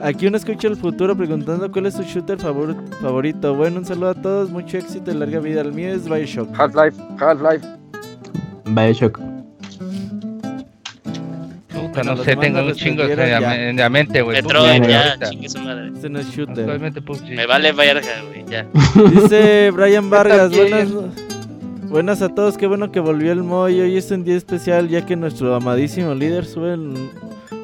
Aquí 0.03 0.27
uno 0.27 0.37
escucha 0.37 0.67
el 0.67 0.75
futuro 0.75 1.15
preguntando 1.15 1.71
cuál 1.71 1.85
es 1.87 1.93
su 1.95 2.03
shooter 2.03 2.37
favor- 2.37 2.75
favorito. 3.01 3.55
Bueno, 3.55 3.79
un 3.79 3.85
saludo 3.85 4.09
a 4.09 4.13
todos. 4.15 4.49
Mucho 4.51 4.77
éxito 4.77 5.11
y 5.11 5.15
larga 5.15 5.39
vida. 5.39 5.61
El 5.61 5.71
mío 5.73 5.89
es 5.89 6.05
Bioshock. 6.07 6.49
Half-Life, 6.59 7.01
Half-Life. 7.19 7.67
Bioshock. 8.65 9.19
Bueno, 11.95 12.15
no 12.15 12.23
sé, 12.23 12.35
tengo 12.35 12.61
no 12.61 12.67
un 12.67 12.73
chingo 12.73 13.03
en 13.03 13.77
la, 13.77 13.89
mente, 13.89 14.21
güey. 14.21 14.41
Metroid, 14.41 14.83
ya, 14.83 15.07
ahorita. 15.07 15.29
chingue 15.29 15.49
su 15.49 15.59
madre. 15.59 15.87
Este 15.93 16.09
no 16.09 16.19
es 16.19 16.29
shooter. 16.29 16.59
Actualmente 16.59 17.01
PUBG. 17.01 17.29
Me 17.29 17.45
vale 17.45 17.71
verga, 17.71 18.21
güey, 18.27 18.45
ya. 18.47 18.67
Dice 19.21 19.71
Brian 19.71 20.09
Vargas, 20.09 20.55
buenas, 20.55 20.89
buenas 21.89 22.21
a 22.21 22.29
todos, 22.29 22.57
qué 22.57 22.67
bueno 22.67 22.91
que 22.91 22.99
volvió 22.99 23.31
el 23.31 23.43
Moy. 23.43 23.79
Hoy 23.79 23.97
es 23.97 24.11
un 24.11 24.23
día 24.23 24.35
especial 24.35 24.89
ya 24.89 25.05
que 25.05 25.15
nuestro 25.15 25.55
amadísimo 25.55 26.13
líder 26.13 26.45
sube 26.45 26.73
un 26.73 27.09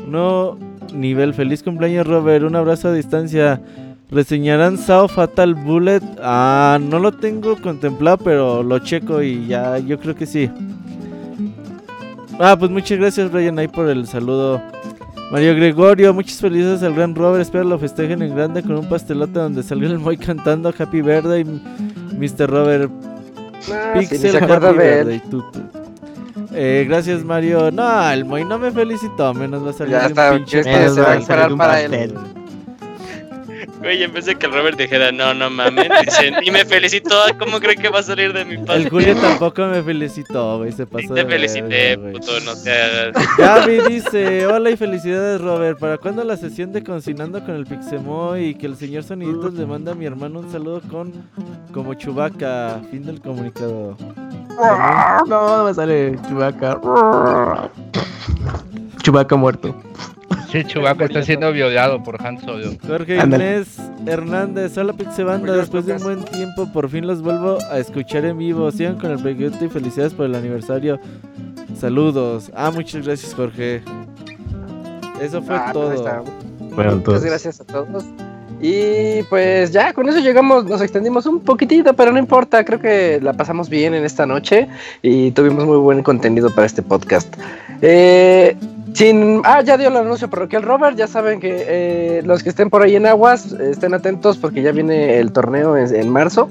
nuevo 0.08 0.58
nivel. 0.94 1.34
Feliz 1.34 1.62
cumpleaños 1.62 2.08
Robert, 2.08 2.46
un 2.46 2.56
abrazo 2.56 2.88
a 2.88 2.94
distancia. 2.94 3.62
¿Reseñarán 4.10 4.78
Sao 4.78 5.08
Fatal 5.08 5.56
Bullet? 5.56 6.02
Ah, 6.22 6.78
no 6.82 7.00
lo 7.00 7.14
tengo 7.14 7.56
contemplado, 7.56 8.18
pero 8.18 8.62
lo 8.62 8.80
checo 8.80 9.22
y 9.22 9.48
ya, 9.48 9.78
yo 9.78 9.98
creo 10.00 10.16
que 10.16 10.26
sí. 10.26 10.50
Ah, 12.44 12.56
pues 12.58 12.72
muchas 12.72 12.98
gracias 12.98 13.32
Brian 13.32 13.60
ahí 13.60 13.68
por 13.68 13.88
el 13.88 14.08
saludo. 14.08 14.62
Mario 15.32 15.56
Gregorio, 15.56 16.14
muchas 16.14 16.38
felicidades 16.42 16.84
al 16.84 16.94
gran 16.96 17.16
Robert. 17.16 17.42
Espero 17.42 17.64
lo 17.64 17.78
festejen 17.80 18.22
en 18.22 18.36
grande 18.36 18.64
con 18.64 18.72
un 18.78 18.90
pastelote 18.90 19.34
donde 19.40 19.64
salga 19.64 19.88
el 19.88 20.00
Moy 20.00 20.18
cantando 20.18 20.74
Happy 20.78 21.02
Birthday, 21.02 21.44
Mr. 21.46 22.50
Robert 22.50 22.92
Ah, 23.72 23.94
Pixel 23.94 24.32
se 24.32 24.38
acuerda 24.38 24.70
Happy 24.70 24.78
de 24.80 25.00
él. 25.00 25.08
Birthday, 25.08 25.30
tú, 25.30 25.44
tú. 25.52 25.60
Eh, 26.54 26.86
gracias 26.90 27.24
Mario. 27.24 27.72
No, 27.72 28.12
el 28.12 28.26
Moy 28.26 28.44
no 28.44 28.58
me 28.60 28.72
felicitó, 28.72 29.34
menos 29.34 29.64
va 29.66 29.70
a 29.70 29.74
salir 29.74 29.94
Ya 29.94 30.00
un 30.02 30.06
está, 30.08 30.32
pinche 30.34 30.64
Menos 30.64 30.96
se 30.96 31.02
va 31.02 31.08
va 31.08 31.14
a 31.14 31.16
a 31.16 31.20
esperar 31.20 31.40
salir 31.44 31.52
un 31.54 31.58
para 31.58 31.74
pastel. 31.74 31.94
él. 31.94 32.14
Güey, 33.82 34.04
en 34.04 34.14
vez 34.14 34.26
de 34.26 34.36
que 34.36 34.46
el 34.46 34.54
Robert 34.54 34.78
dijera, 34.78 35.12
no, 35.12 35.34
no 35.34 35.50
mames, 35.50 35.90
dicen, 36.06 36.36
y 36.44 36.52
me 36.52 36.66
felicitó, 36.66 37.16
¿cómo 37.40 37.60
creen 37.60 37.82
que 37.82 37.90
va 37.90 38.00
a 38.00 38.04
salir 38.04 38.32
de 38.32 38.46
mi 38.46 38.54
El 38.54 38.66
parte? 38.66 38.90
Julio 38.90 39.16
tampoco 39.16 39.66
me 39.66 39.82
felicitó, 39.82 40.60
güey, 40.60 40.72
se 40.72 40.84
Sí 40.84 40.90
pasó 40.92 41.14
te 41.16 41.24
de 41.24 41.30
felicité, 41.30 41.96
güey. 41.96 42.14
puto, 42.14 42.40
no 42.46 42.54
te 42.56 42.72
hagas. 42.72 43.38
Gaby 43.38 43.80
dice, 43.90 44.46
hola 44.46 44.70
y 44.70 44.78
felicidades 44.78 45.42
Robert, 45.42 45.80
¿para 45.80 45.98
cuándo 45.98 46.24
la 46.24 46.38
sesión 46.38 46.72
de 46.72 46.84
Cocinando 46.84 47.44
con 47.44 47.56
el 47.56 47.66
Pixemoy? 47.66 48.50
Y 48.50 48.56
que 48.56 48.68
el 48.68 48.76
señor 48.76 49.04
Soniditos 49.04 49.56
le 49.56 49.66
manda 49.66 49.94
a 49.94 49.96
mi 49.96 50.06
hermano 50.06 50.40
un 50.42 50.52
saludo 50.52 50.82
con 50.90 51.12
como 51.74 51.96
Chubaca, 51.96 52.82
fin 52.92 53.04
del 53.04 53.20
comunicado. 53.20 53.98
No, 55.28 55.58
no 55.58 55.64
me 55.66 55.74
sale 55.74 56.20
Chubaca. 56.30 56.80
Chubaca 59.02 59.36
muerto. 59.36 59.76
Sí, 60.52 60.64
Chubaco 60.66 61.04
está 61.06 61.24
siendo 61.24 61.52
violado 61.52 62.04
por 62.04 62.26
Han 62.26 62.40
Solo. 62.42 62.72
Jorge. 62.86 63.18
Inés 63.24 63.78
Hernández, 64.06 64.78
hola 64.78 64.94
Pixebanda, 64.94 65.54
después 65.56 65.86
de 65.86 65.94
un 65.94 66.04
buen 66.04 66.24
tiempo 66.26 66.72
por 66.72 66.90
fin 66.90 67.08
los 67.08 67.22
vuelvo 67.22 67.58
a 67.72 67.80
escuchar 67.80 68.26
en 68.26 68.38
vivo. 68.38 68.70
Sigan 68.72 68.98
con 68.98 69.12
el 69.12 69.20
proyecto 69.20 69.64
y 69.66 69.70
felicidades 69.70 70.14
por 70.14 70.26
el 70.26 70.36
aniversario. 70.36 71.00
Saludos. 71.80 72.52
Ah, 72.56 72.70
muchas 72.72 73.06
gracias 73.06 73.34
Jorge. 73.34 73.82
Eso 75.22 75.42
fue 75.42 75.56
Ah, 75.56 75.70
todo. 75.72 76.24
Bueno, 76.76 76.96
Muchas 76.98 77.24
gracias 77.24 77.62
a 77.62 77.64
todos. 77.66 78.06
Y 78.64 79.24
pues 79.24 79.72
ya, 79.72 79.92
con 79.92 80.08
eso 80.08 80.20
llegamos, 80.20 80.66
nos 80.66 80.82
extendimos 80.82 81.26
un 81.26 81.40
poquitito, 81.40 81.96
pero 81.96 82.12
no 82.12 82.20
importa, 82.20 82.64
creo 82.64 82.80
que 82.80 83.20
la 83.20 83.34
pasamos 83.34 83.70
bien 83.70 83.96
en 83.96 84.06
esta 84.06 84.28
noche 84.28 84.68
y 85.02 85.32
tuvimos 85.32 85.66
muy 85.66 85.78
buen 85.78 86.04
contenido 86.04 86.54
para 86.54 86.68
este 86.68 86.84
podcast. 86.84 87.34
Eh, 87.82 88.56
sin, 88.94 89.42
ah, 89.46 89.62
ya 89.62 89.78
dio 89.78 89.88
el 89.88 89.98
anuncio 89.98 90.30
parroquial 90.30 90.64
Robert, 90.64 90.98
ya 90.98 91.08
saben 91.08 91.40
que 91.40 91.66
eh, 91.68 92.22
los 92.26 92.44
que 92.44 92.50
estén 92.50 92.70
por 92.70 92.82
ahí 92.82 92.96
en 92.96 93.06
aguas, 93.06 93.52
estén 93.54 93.94
atentos 93.94 94.38
porque 94.38 94.62
ya 94.62 94.72
viene 94.72 95.18
el 95.20 95.32
torneo 95.32 95.78
en, 95.78 95.96
en 95.96 96.10
marzo. 96.10 96.50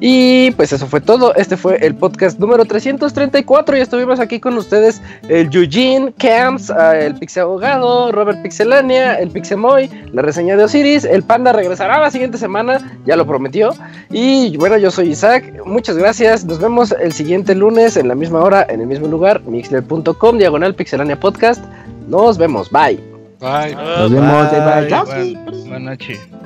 Y 0.00 0.50
pues 0.52 0.72
eso 0.72 0.86
fue 0.86 1.00
todo, 1.00 1.34
este 1.34 1.56
fue 1.56 1.76
el 1.86 1.94
podcast 1.94 2.38
número 2.38 2.64
334 2.64 3.76
y 3.76 3.80
estuvimos 3.80 4.20
aquí 4.20 4.40
con 4.40 4.56
ustedes 4.56 5.00
el 5.28 5.48
Eugene 5.54 6.12
Camps, 6.18 6.70
ah, 6.70 6.96
el 6.98 7.14
Pixel 7.14 7.44
Abogado, 7.44 8.12
Robert 8.12 8.42
Pixelania, 8.42 9.14
el 9.14 9.30
Pixemoy, 9.30 9.88
la 10.12 10.22
reseña 10.22 10.56
de 10.56 10.64
Osiris, 10.64 11.04
el 11.04 11.22
Panda 11.22 11.52
regresará 11.52 11.98
la 11.98 12.10
siguiente 12.10 12.38
semana, 12.38 12.98
ya 13.06 13.16
lo 13.16 13.26
prometió. 13.26 13.74
Y 14.10 14.56
bueno, 14.56 14.76
yo 14.76 14.90
soy 14.90 15.10
Isaac, 15.10 15.62
muchas 15.64 15.96
gracias, 15.96 16.44
nos 16.44 16.58
vemos 16.58 16.92
el 16.92 17.12
siguiente 17.12 17.54
lunes 17.54 17.96
en 17.96 18.08
la 18.08 18.14
misma 18.14 18.40
hora, 18.40 18.66
en 18.68 18.80
el 18.80 18.86
mismo 18.86 19.08
lugar, 19.08 19.42
mixler.com, 19.42 20.38
diagonal 20.38 20.74
Pixelania 20.74 21.18
Podcast. 21.18 21.64
Nos 22.06 22.38
vemos, 22.38 22.70
bye. 22.70 22.96
Bye. 23.40 23.74
Nos 23.74 24.10
vemos. 24.10 24.50
Bye, 24.50 24.88
bye. 24.88 25.04
Bye. 25.04 25.68
Buenas 25.68 25.80
noches. 25.82 26.45